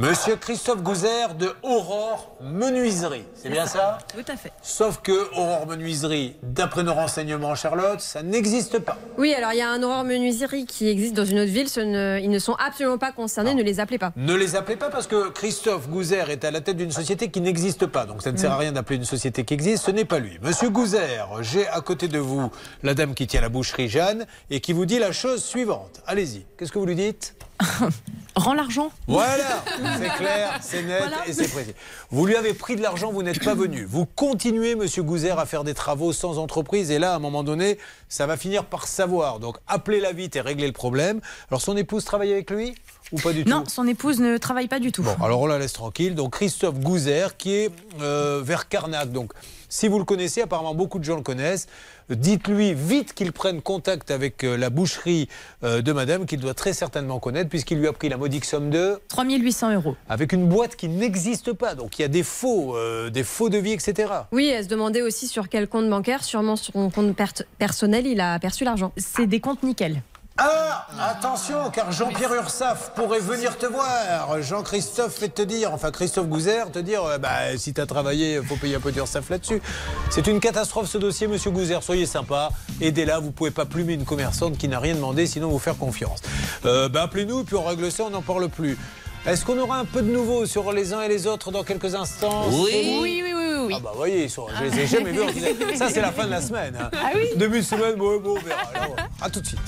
Monsieur 0.00 0.36
Christophe 0.36 0.82
Gouzer 0.82 1.34
de 1.38 1.52
Aurore 1.62 2.34
Menuiserie. 2.40 3.24
C'est 3.34 3.50
bien 3.50 3.66
ça? 3.66 3.98
Tout 4.14 4.32
à 4.32 4.36
fait. 4.36 4.50
Sauf 4.62 5.02
que 5.02 5.12
Aurore 5.36 5.66
Menuiserie, 5.66 6.36
d'après 6.42 6.82
nos 6.84 6.94
renseignements, 6.94 7.54
Charlotte, 7.54 8.00
ça 8.00 8.22
n'existe 8.22 8.78
pas. 8.78 8.96
Oui, 9.18 9.34
alors 9.34 9.52
il 9.52 9.58
y 9.58 9.60
a 9.60 9.68
un 9.68 9.82
Aurore 9.82 10.04
Menuiserie 10.04 10.64
qui 10.64 10.88
existe 10.88 11.12
dans 11.12 11.26
une 11.26 11.40
autre 11.40 11.50
ville. 11.52 11.68
Ce 11.68 11.80
ne- 11.80 12.18
ils 12.18 12.30
ne 12.30 12.38
sont 12.38 12.54
absolument 12.54 12.96
pas 12.96 13.12
concernés, 13.12 13.52
ne 13.54 13.62
les 13.62 13.78
appelez 13.78 13.98
pas. 13.98 14.12
Ne 14.16 14.34
les 14.34 14.56
appelez 14.56 14.76
pas 14.76 14.88
parce 14.88 15.06
que 15.06 15.28
Christophe 15.28 15.90
Gouzer 15.90 16.30
est 16.30 16.44
à 16.46 16.50
la 16.50 16.62
tête 16.62 16.78
d'une 16.78 16.92
société 16.92 17.30
qui 17.30 17.42
n'existe 17.42 17.84
pas. 17.84 18.06
Donc 18.06 18.22
ça 18.22 18.32
ne 18.32 18.38
sert 18.38 18.52
à 18.52 18.56
rien 18.56 18.72
d'appeler 18.72 18.96
une 18.96 19.04
société 19.04 19.44
qui 19.44 19.52
existe, 19.52 19.84
ce 19.84 19.90
n'est 19.90 20.06
pas 20.06 20.18
lui. 20.18 20.38
Monsieur 20.40 20.70
Gouzer, 20.70 21.26
j'ai 21.42 21.68
à 21.68 21.82
côté 21.82 22.08
de 22.08 22.18
vous 22.18 22.50
la 22.82 22.94
dame 22.94 23.12
qui 23.14 23.26
tient 23.26 23.42
la 23.42 23.50
boucherie 23.50 23.90
Jeanne 23.90 24.24
et 24.48 24.60
qui 24.60 24.72
vous 24.72 24.86
dit 24.86 24.98
la 24.98 25.12
chose 25.12 25.44
suivante. 25.44 26.00
Allez-y, 26.06 26.46
qu'est-ce 26.56 26.72
que 26.72 26.78
vous 26.78 26.86
lui 26.86 26.96
dites? 26.96 27.34
Rends 28.36 28.54
l'argent. 28.54 28.90
Voilà, 29.08 29.62
c'est 29.98 30.08
clair, 30.16 30.58
c'est 30.62 30.82
net 30.82 31.00
Voilà. 31.00 31.26
et 31.26 31.32
c'est 31.32 31.48
précis. 31.48 31.74
Vous 32.10 32.24
lui 32.26 32.36
avez 32.36 32.54
pris 32.54 32.76
de 32.76 32.80
l'argent, 32.80 33.10
vous 33.12 33.22
n'êtes 33.22 33.42
pas 33.44 33.54
venu. 33.54 33.84
Vous 33.84 34.06
continuez, 34.06 34.76
monsieur 34.76 35.02
Gouzer, 35.02 35.38
à 35.38 35.46
faire 35.46 35.64
des 35.64 35.74
travaux 35.74 36.12
sans 36.12 36.38
entreprise 36.38 36.90
et 36.90 36.98
là, 36.98 37.12
à 37.12 37.16
un 37.16 37.18
moment 37.18 37.42
donné, 37.42 37.76
ça 38.08 38.26
va 38.26 38.36
finir 38.36 38.64
par 38.64 38.86
savoir. 38.86 39.40
Donc 39.40 39.56
appelez-la 39.66 40.12
vite 40.12 40.36
et 40.36 40.40
réglez 40.40 40.68
le 40.68 40.72
problème. 40.72 41.20
Alors 41.50 41.60
son 41.60 41.76
épouse 41.76 42.04
travaille 42.04 42.32
avec 42.32 42.50
lui 42.50 42.74
ou 43.12 43.18
pas 43.18 43.32
du 43.32 43.42
tout 43.44 43.50
Non, 43.50 43.64
son 43.66 43.86
épouse 43.88 44.20
ne 44.20 44.36
travaille 44.38 44.68
pas 44.68 44.78
du 44.78 44.92
tout. 44.92 45.02
Bon, 45.02 45.16
alors 45.22 45.40
on 45.40 45.46
la 45.46 45.58
laisse 45.58 45.72
tranquille. 45.72 46.14
Donc 46.14 46.32
Christophe 46.34 46.78
Gouzer, 46.78 47.36
qui 47.36 47.52
est 47.54 47.70
euh, 48.00 48.40
vers 48.44 48.68
Carnac. 48.68 49.10
Donc, 49.10 49.32
si 49.68 49.88
vous 49.88 49.98
le 49.98 50.04
connaissez, 50.04 50.42
apparemment 50.42 50.74
beaucoup 50.74 50.98
de 51.00 51.04
gens 51.04 51.16
le 51.16 51.22
connaissent. 51.22 51.66
Dites-lui 52.10 52.74
vite 52.74 53.14
qu'il 53.14 53.32
prenne 53.32 53.62
contact 53.62 54.10
avec 54.10 54.44
euh, 54.44 54.56
la 54.56 54.70
boucherie 54.70 55.28
euh, 55.64 55.80
de 55.82 55.92
Madame, 55.92 56.26
qu'il 56.26 56.40
doit 56.40 56.54
très 56.54 56.72
certainement 56.72 57.18
connaître, 57.18 57.48
puisqu'il 57.48 57.78
lui 57.78 57.86
a 57.86 57.92
pris 57.92 58.08
la 58.08 58.16
modique 58.16 58.44
somme 58.44 58.70
de 58.70 59.00
3800 59.08 59.74
euros. 59.74 59.96
avec 60.08 60.32
une 60.32 60.46
boîte 60.48 60.76
qui 60.76 60.88
n'existe 60.88 61.52
pas. 61.52 61.74
Donc 61.74 61.98
il 61.98 62.02
y 62.02 62.04
a 62.04 62.08
des 62.08 62.22
faux, 62.22 62.76
euh, 62.76 63.10
des 63.10 63.22
faux 63.24 63.48
devis, 63.48 63.72
etc. 63.72 64.12
Oui, 64.32 64.48
elle 64.48 64.64
se 64.64 64.68
demandait 64.68 65.02
aussi 65.02 65.26
sur 65.28 65.48
quel 65.48 65.68
compte 65.68 65.88
bancaire, 65.88 66.24
sûrement 66.24 66.56
sur 66.56 66.72
son 66.72 66.90
compte 66.90 67.14
per- 67.14 67.44
personnel, 67.58 68.06
il 68.06 68.20
a 68.20 68.38
perçu 68.38 68.64
l'argent. 68.64 68.92
C'est 68.96 69.26
des 69.26 69.40
comptes 69.40 69.62
nickel. 69.62 70.02
Ah, 70.38 70.86
attention, 71.10 71.70
car 71.70 71.92
Jean-Pierre 71.92 72.32
Ursaf 72.32 72.92
pourrait 72.94 73.18
venir 73.20 73.58
te 73.58 73.66
voir. 73.66 74.40
Jean-Christophe 74.40 75.14
fait 75.16 75.28
te 75.28 75.42
dire, 75.42 75.74
enfin 75.74 75.90
Christophe 75.90 76.28
Gouzer, 76.28 76.70
te 76.72 76.78
dire, 76.78 77.04
euh, 77.04 77.18
bah, 77.18 77.58
si 77.58 77.74
tu 77.74 77.80
as 77.80 77.84
travaillé, 77.86 78.40
faut 78.42 78.56
payer 78.56 78.76
un 78.76 78.80
peu 78.80 78.90
d'Ursaf 78.90 79.28
là-dessus. 79.28 79.60
C'est 80.08 80.26
une 80.28 80.40
catastrophe 80.40 80.88
ce 80.88 80.96
dossier, 80.96 81.26
monsieur 81.26 81.50
Gouzer. 81.50 81.82
Soyez 81.82 82.06
sympa, 82.06 82.48
aidez-la. 82.80 83.18
Vous 83.18 83.32
pouvez 83.32 83.50
pas 83.50 83.66
plumer 83.66 83.92
une 83.94 84.06
commerçante 84.06 84.56
qui 84.56 84.66
n'a 84.68 84.78
rien 84.78 84.94
demandé, 84.94 85.26
sinon 85.26 85.50
vous 85.50 85.58
faire 85.58 85.76
confiance. 85.76 86.20
Euh, 86.64 86.88
bah, 86.88 87.02
appelez-nous, 87.02 87.44
puis 87.44 87.56
on 87.56 87.64
règle 87.64 87.92
ça, 87.92 88.04
on 88.04 88.10
n'en 88.10 88.22
parle 88.22 88.48
plus. 88.48 88.78
Est-ce 89.26 89.44
qu'on 89.44 89.58
aura 89.58 89.76
un 89.76 89.84
peu 89.84 90.00
de 90.00 90.10
nouveau 90.10 90.46
sur 90.46 90.72
les 90.72 90.94
uns 90.94 91.02
et 91.02 91.08
les 91.08 91.26
autres 91.26 91.50
dans 91.50 91.64
quelques 91.64 91.94
instants? 91.94 92.46
Oui, 92.50 92.98
oui, 93.02 93.22
oui, 93.22 93.32
oui. 93.34 93.64
oui. 93.66 93.74
Ah 93.76 93.80
bah 93.84 93.92
voyez, 93.94 94.24
ils 94.24 94.30
sont, 94.30 94.46
je 94.58 94.64
les 94.64 94.80
ai 94.80 94.86
jamais 94.86 95.10
vus. 95.10 95.76
Ça 95.76 95.90
c'est 95.90 96.00
la 96.00 96.12
fin 96.12 96.24
de 96.24 96.30
la 96.30 96.40
semaine. 96.40 96.74
hein. 96.80 96.88
Ah 96.94 97.10
oui 97.14 97.26
Début 97.36 97.58
de 97.58 97.64
semaine, 97.64 97.96
bon, 97.96 98.18
bon, 98.20 98.36
on 98.38 98.40
verra. 98.40 98.62
Alors, 98.74 98.96
à 99.20 99.28
tout 99.28 99.42
de 99.42 99.46
suite. 99.46 99.60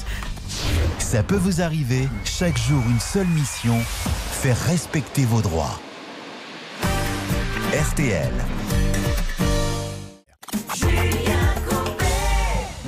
Ça 0.99 1.23
peut 1.23 1.37
vous 1.37 1.61
arriver, 1.61 2.09
chaque 2.25 2.59
jour 2.59 2.83
une 2.89 3.01
seule 3.01 3.27
mission, 3.27 3.79
faire 4.31 4.59
respecter 4.59 5.25
vos 5.25 5.43
droits. 5.43 5.79
RTL. 7.73 8.33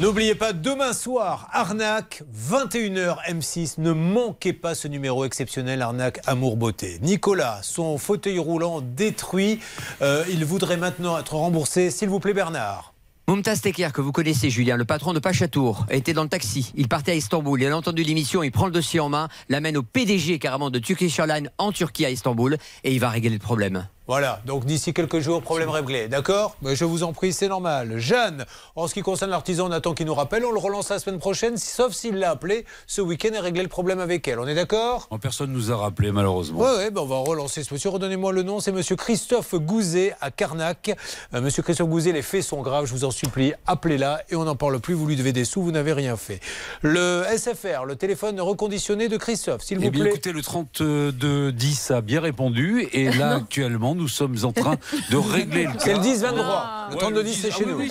N'oubliez 0.04 0.34
pas, 0.34 0.52
demain 0.52 0.92
soir, 0.92 1.48
Arnaque, 1.52 2.22
21h 2.34 3.16
M6. 3.28 3.76
Ne 3.78 3.92
manquez 3.92 4.52
pas 4.52 4.74
ce 4.74 4.88
numéro 4.88 5.24
exceptionnel, 5.24 5.80
Arnaque 5.82 6.20
Amour 6.26 6.56
Beauté. 6.56 6.98
Nicolas, 7.00 7.60
son 7.62 7.96
fauteuil 7.96 8.38
roulant 8.38 8.80
détruit. 8.82 9.60
Euh, 10.02 10.24
il 10.30 10.44
voudrait 10.44 10.76
maintenant 10.76 11.18
être 11.18 11.34
remboursé. 11.34 11.90
S'il 11.90 12.08
vous 12.08 12.20
plaît, 12.20 12.34
Bernard. 12.34 12.93
Mumtaz 13.26 13.62
Teker, 13.62 13.94
que 13.94 14.02
vous 14.02 14.12
connaissez, 14.12 14.50
Julien, 14.50 14.76
le 14.76 14.84
patron 14.84 15.14
de 15.14 15.18
Pachatour, 15.18 15.86
était 15.88 16.12
dans 16.12 16.24
le 16.24 16.28
taxi. 16.28 16.72
Il 16.74 16.88
partait 16.88 17.12
à 17.12 17.14
Istanbul. 17.14 17.62
Il 17.62 17.66
a 17.68 17.74
entendu 17.74 18.02
l'émission, 18.02 18.42
il 18.42 18.52
prend 18.52 18.66
le 18.66 18.72
dossier 18.72 19.00
en 19.00 19.08
main, 19.08 19.28
l'amène 19.48 19.78
au 19.78 19.82
PDG 19.82 20.38
carrément 20.38 20.68
de 20.68 20.78
Turkish 20.78 21.18
Airlines 21.18 21.50
en 21.56 21.72
Turquie 21.72 22.04
à 22.04 22.10
Istanbul 22.10 22.58
et 22.84 22.92
il 22.92 23.00
va 23.00 23.08
régler 23.08 23.30
le 23.30 23.38
problème. 23.38 23.88
Voilà, 24.06 24.42
donc 24.44 24.66
d'ici 24.66 24.92
quelques 24.92 25.20
jours, 25.20 25.40
problème 25.40 25.70
réglé. 25.70 26.08
D'accord? 26.08 26.56
Mais 26.60 26.76
Je 26.76 26.84
vous 26.84 27.04
en 27.04 27.14
prie, 27.14 27.32
c'est 27.32 27.48
normal. 27.48 27.98
Jeanne, 27.98 28.44
en 28.76 28.86
ce 28.86 28.92
qui 28.92 29.00
concerne 29.00 29.30
l'artisan, 29.30 29.68
on 29.68 29.72
attend 29.72 29.94
qu'il 29.94 30.04
nous 30.04 30.14
rappelle. 30.14 30.44
On 30.44 30.52
le 30.52 30.58
relance 30.58 30.90
la 30.90 30.98
semaine 30.98 31.18
prochaine, 31.18 31.56
sauf 31.56 31.92
s'il 31.94 32.16
l'a 32.16 32.30
appelé 32.30 32.66
ce 32.86 33.00
week-end 33.00 33.30
et 33.32 33.38
réglé 33.38 33.62
le 33.62 33.68
problème 33.68 34.00
avec 34.00 34.28
elle. 34.28 34.38
On 34.40 34.46
est 34.46 34.54
d'accord? 34.54 35.06
En 35.10 35.18
personne 35.18 35.52
nous 35.52 35.72
a 35.72 35.76
rappelé, 35.76 36.12
malheureusement. 36.12 36.60
Oui, 36.60 36.76
ouais, 36.76 36.90
ben 36.90 37.00
on 37.00 37.06
va 37.06 37.16
relancer 37.16 37.62
ce 37.64 37.72
monsieur. 37.72 37.88
Redonnez-moi 37.88 38.32
le 38.32 38.42
nom, 38.42 38.60
c'est 38.60 38.72
monsieur 38.72 38.96
Christophe 38.96 39.54
Gouzet 39.54 40.14
à 40.20 40.30
Carnac. 40.30 40.94
Euh, 41.32 41.40
monsieur 41.40 41.62
Christophe 41.62 41.88
Gouzet, 41.88 42.12
les 42.12 42.20
faits 42.22 42.42
sont 42.42 42.60
graves, 42.60 42.84
je 42.84 42.92
vous 42.92 43.04
en 43.04 43.10
supplie, 43.10 43.54
appelez-la 43.66 44.22
et 44.28 44.36
on 44.36 44.44
n'en 44.44 44.54
parle 44.56 44.80
plus. 44.80 44.92
Vous 44.92 45.06
lui 45.06 45.16
devez 45.16 45.32
des 45.32 45.46
sous, 45.46 45.62
vous 45.62 45.72
n'avez 45.72 45.94
rien 45.94 46.18
fait. 46.18 46.40
Le 46.82 47.24
SFR, 47.34 47.86
le 47.86 47.96
téléphone 47.96 48.38
reconditionné 48.38 49.08
de 49.08 49.16
Christophe, 49.16 49.62
s'il 49.62 49.78
vous 49.78 49.84
Eh 49.86 49.90
bien, 49.90 50.02
plaît. 50.02 50.10
écoutez, 50.10 50.32
le 50.32 50.42
3210 50.42 51.90
a 51.90 52.00
bien 52.02 52.20
répondu 52.20 52.86
et 52.92 53.10
là, 53.16 53.36
actuellement, 53.36 53.93
nous 53.94 54.08
sommes 54.08 54.36
en 54.44 54.52
train 54.52 54.76
de 55.10 55.16
régler 55.16 55.64
le 55.64 55.72
cas. 55.72 55.78
C'est 55.78 55.92
le 55.94 55.98
10 56.00 56.22
23. 56.22 56.70
Le 56.90 56.94
Ouais, 56.96 57.00
32 57.00 57.24
10 57.24 57.30
10, 57.34 57.40
c'est 57.42 57.48
ah 57.50 57.56
chez 57.56 57.64
oui, 57.64 57.70
nous. 57.72 57.78
oui, 57.78 57.90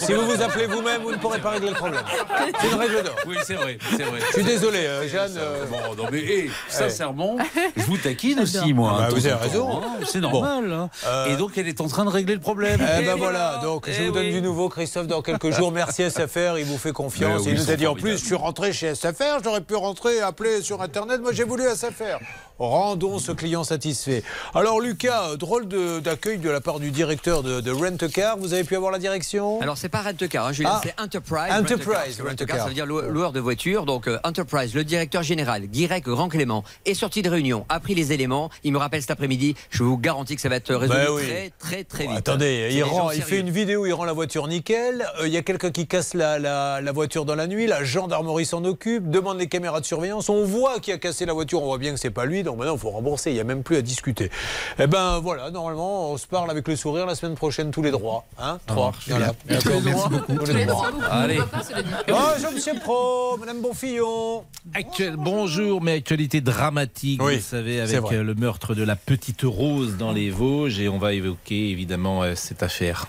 si 0.00 0.12
vous 0.12 0.26
vous 0.26 0.42
appelez 0.42 0.66
vous-même, 0.66 1.02
vous 1.02 1.12
ne 1.12 1.16
pourrez 1.16 1.38
pas 1.38 1.50
régler 1.50 1.70
le 1.70 1.76
problème. 1.76 2.02
C'est 2.60 2.68
une 2.68 2.74
règle 2.74 3.02
d'or. 3.04 3.14
Oui, 3.26 3.36
c'est 3.44 3.54
vrai, 3.54 3.78
c'est 3.96 4.02
vrai. 4.02 4.18
Je 4.28 4.32
suis 4.32 4.42
désolé, 4.44 4.78
euh, 4.86 5.08
Jeanne. 5.08 5.34
euh, 5.36 5.64
Bon, 5.66 5.94
non, 6.02 6.08
mais 6.10 6.18
eh, 6.20 6.50
sincèrement, 6.68 7.36
je 7.76 7.82
vous 7.84 7.96
taquine 7.98 8.40
aussi, 8.40 8.72
moi. 8.74 8.96
Bah, 8.98 9.04
hein, 9.04 9.08
de 9.10 9.14
vous 9.14 9.26
avez 9.26 9.34
raison. 9.36 9.78
hein, 9.82 10.00
C'est 10.04 10.20
normal. 10.20 10.72
hein. 10.72 10.90
Euh, 11.06 11.26
Et 11.32 11.36
donc, 11.36 11.56
elle 11.56 11.68
est 11.68 11.80
en 11.80 11.86
train 11.88 12.04
de 12.04 12.10
régler 12.10 12.34
le 12.34 12.40
problème. 12.40 12.80
Eh 13.00 13.04
ben 13.04 13.14
voilà, 13.16 13.60
donc 13.62 13.88
je 13.88 14.00
Eh 14.02 14.06
vous 14.06 14.12
donne 14.12 14.30
du 14.30 14.42
nouveau, 14.42 14.68
Christophe, 14.68 15.06
dans 15.06 15.22
quelques 15.22 15.50
jours. 15.50 15.70
Merci 15.72 16.02
SFR, 16.10 16.58
il 16.58 16.64
vous 16.64 16.78
fait 16.78 16.92
confiance. 16.92 17.42
Oui, 17.44 17.52
il 17.52 17.54
nous 17.58 17.70
a 17.70 17.76
dit 17.76 17.86
en 17.86 17.94
plus, 17.94 18.18
je 18.18 18.24
suis 18.24 18.34
rentré 18.34 18.72
chez 18.72 18.94
SFR, 18.94 19.38
j'aurais 19.44 19.60
pu 19.60 19.74
rentrer 19.76 20.20
appeler 20.20 20.62
sur 20.62 20.82
Internet. 20.82 21.20
Moi, 21.22 21.32
j'ai 21.32 21.44
voulu 21.44 21.62
SFR. 21.74 22.18
Rendons 22.58 23.18
ce 23.18 23.32
client 23.32 23.64
satisfait. 23.64 24.22
Alors, 24.54 24.80
Lucas, 24.80 25.36
drôle 25.42 25.66
d'accueil 26.02 26.38
de, 26.38 26.48
la 26.48 26.60
part 26.60 26.78
du 26.78 26.90
directeur 26.92 27.42
de, 27.42 27.60
de 27.60 27.70
Rent 27.72 27.96
Car. 28.12 28.38
Vous 28.38 28.54
avez 28.54 28.62
pu 28.64 28.76
avoir 28.76 28.92
la 28.92 28.98
direction? 28.98 29.60
Alors 29.60 29.76
c'est 29.76 29.88
pas 29.88 30.00
Rent-A-Car, 30.02 30.46
hein, 30.46 30.52
Julien, 30.52 30.70
Ah. 30.74 30.80
c'est 30.84 30.94
Enterprise. 31.00 31.52
Enterprise, 31.52 32.20
Rent-A-Car. 32.20 32.26
Rent-A-Car. 32.28 32.58
ça 32.58 32.68
veut 32.68 32.74
dire 32.74 32.86
lou- 32.86 33.00
loueur 33.10 33.32
de 33.32 33.40
voiture. 33.40 33.84
Donc 33.84 34.06
euh, 34.06 34.18
Enterprise, 34.24 34.72
le 34.74 34.84
directeur 34.84 35.22
général, 35.24 35.66
Guirec 35.66 36.04
Grand 36.04 36.28
Clément, 36.28 36.62
est 36.86 36.94
sorti 36.94 37.22
de 37.22 37.28
réunion, 37.28 37.66
a 37.68 37.80
pris 37.80 37.94
les 37.96 38.12
éléments. 38.12 38.50
Il 38.62 38.72
me 38.72 38.78
rappelle 38.78 39.00
cet 39.00 39.10
après-midi. 39.10 39.56
Je 39.70 39.82
vous 39.82 39.98
garantis 39.98 40.36
que 40.36 40.40
ça 40.40 40.48
va 40.48 40.56
être 40.56 40.72
résolu 40.74 40.98
Ben 41.00 41.10
oui. 41.12 41.22
très 41.26 41.50
très 41.58 41.84
très 41.84 42.06
vite. 42.06 42.16
Attendez, 42.18 42.68
il, 42.72 42.82
rend- 42.84 43.10
il 43.10 43.22
fait 43.22 43.40
une 43.40 43.50
vidéo, 43.50 43.84
il 43.86 43.92
rend 43.92 44.04
la 44.04 44.12
voiture 44.12 44.46
nickel. 44.46 45.04
Euh, 45.20 45.26
Il 45.26 45.32
y 45.32 45.36
a 45.36 45.42
quelqu'un 45.42 45.72
qui 45.72 45.86
casse 45.88 46.14
la, 46.14 46.38
la- 46.38 46.80
la 46.80 46.92
voiture 46.92 47.24
dans 47.24 47.34
la 47.34 47.48
nuit. 47.48 47.66
La 47.66 47.82
gendarmerie 47.82 48.46
s'en 48.46 48.64
occupe, 48.64 49.10
demande 49.10 49.38
les 49.40 49.48
caméras 49.48 49.80
de 49.80 49.86
surveillance. 49.86 50.28
On 50.28 50.44
voit 50.44 50.78
qui 50.78 50.92
a 50.92 50.98
cassé 50.98 51.26
la 51.26 51.32
voiture, 51.32 51.62
on 51.62 51.66
voit 51.66 51.78
bien 51.78 51.92
que 51.94 51.98
c'est 51.98 52.10
pas 52.10 52.26
lui. 52.26 52.42
Donc 52.44 52.58
maintenant, 52.58 52.74
il 52.74 52.80
faut 52.80 52.90
rembourser. 52.90 53.30
Il 53.30 53.34
n'y 53.34 53.40
a 53.40 53.44
même 53.44 53.62
plus 53.64 53.76
à 53.76 53.82
discuter. 53.82 54.30
Eh 54.78 54.86
ben 54.86 55.18
voilà, 55.18 55.31
normalement, 55.52 56.10
on 56.12 56.16
se 56.16 56.26
parle 56.26 56.50
avec 56.50 56.66
le 56.68 56.76
sourire 56.76 57.06
la 57.06 57.14
semaine 57.14 57.34
prochaine, 57.34 57.70
tous 57.70 57.82
les 57.82 57.90
droits. 57.90 58.24
Hein 58.38 58.58
Trois. 58.66 58.92
Voilà. 59.08 59.32
Tous 59.60 59.68
les 59.68 59.80
droits. 59.92 60.10
Tous 60.26 60.52
les 60.52 60.66
droits. 60.66 60.90
Allez. 61.10 61.40
Bonjour, 62.08 62.52
monsieur 62.52 62.74
Pro, 62.80 63.36
madame 63.38 63.60
Bonfillon. 63.60 64.44
Actuel, 64.74 65.16
bonjour, 65.16 65.80
mais 65.82 65.92
actualité 65.94 66.40
dramatique, 66.40 67.22
Oui, 67.22 67.36
vous 67.36 67.42
savez, 67.42 67.80
avec 67.80 68.12
euh, 68.12 68.22
le 68.22 68.34
meurtre 68.34 68.74
de 68.74 68.82
la 68.82 68.96
petite 68.96 69.42
Rose 69.42 69.96
dans 69.96 70.12
les 70.12 70.30
Vosges. 70.30 70.80
Et 70.80 70.88
on 70.88 70.98
va 70.98 71.12
évoquer 71.12 71.70
évidemment 71.70 72.22
euh, 72.22 72.34
cette 72.34 72.62
affaire. 72.62 73.06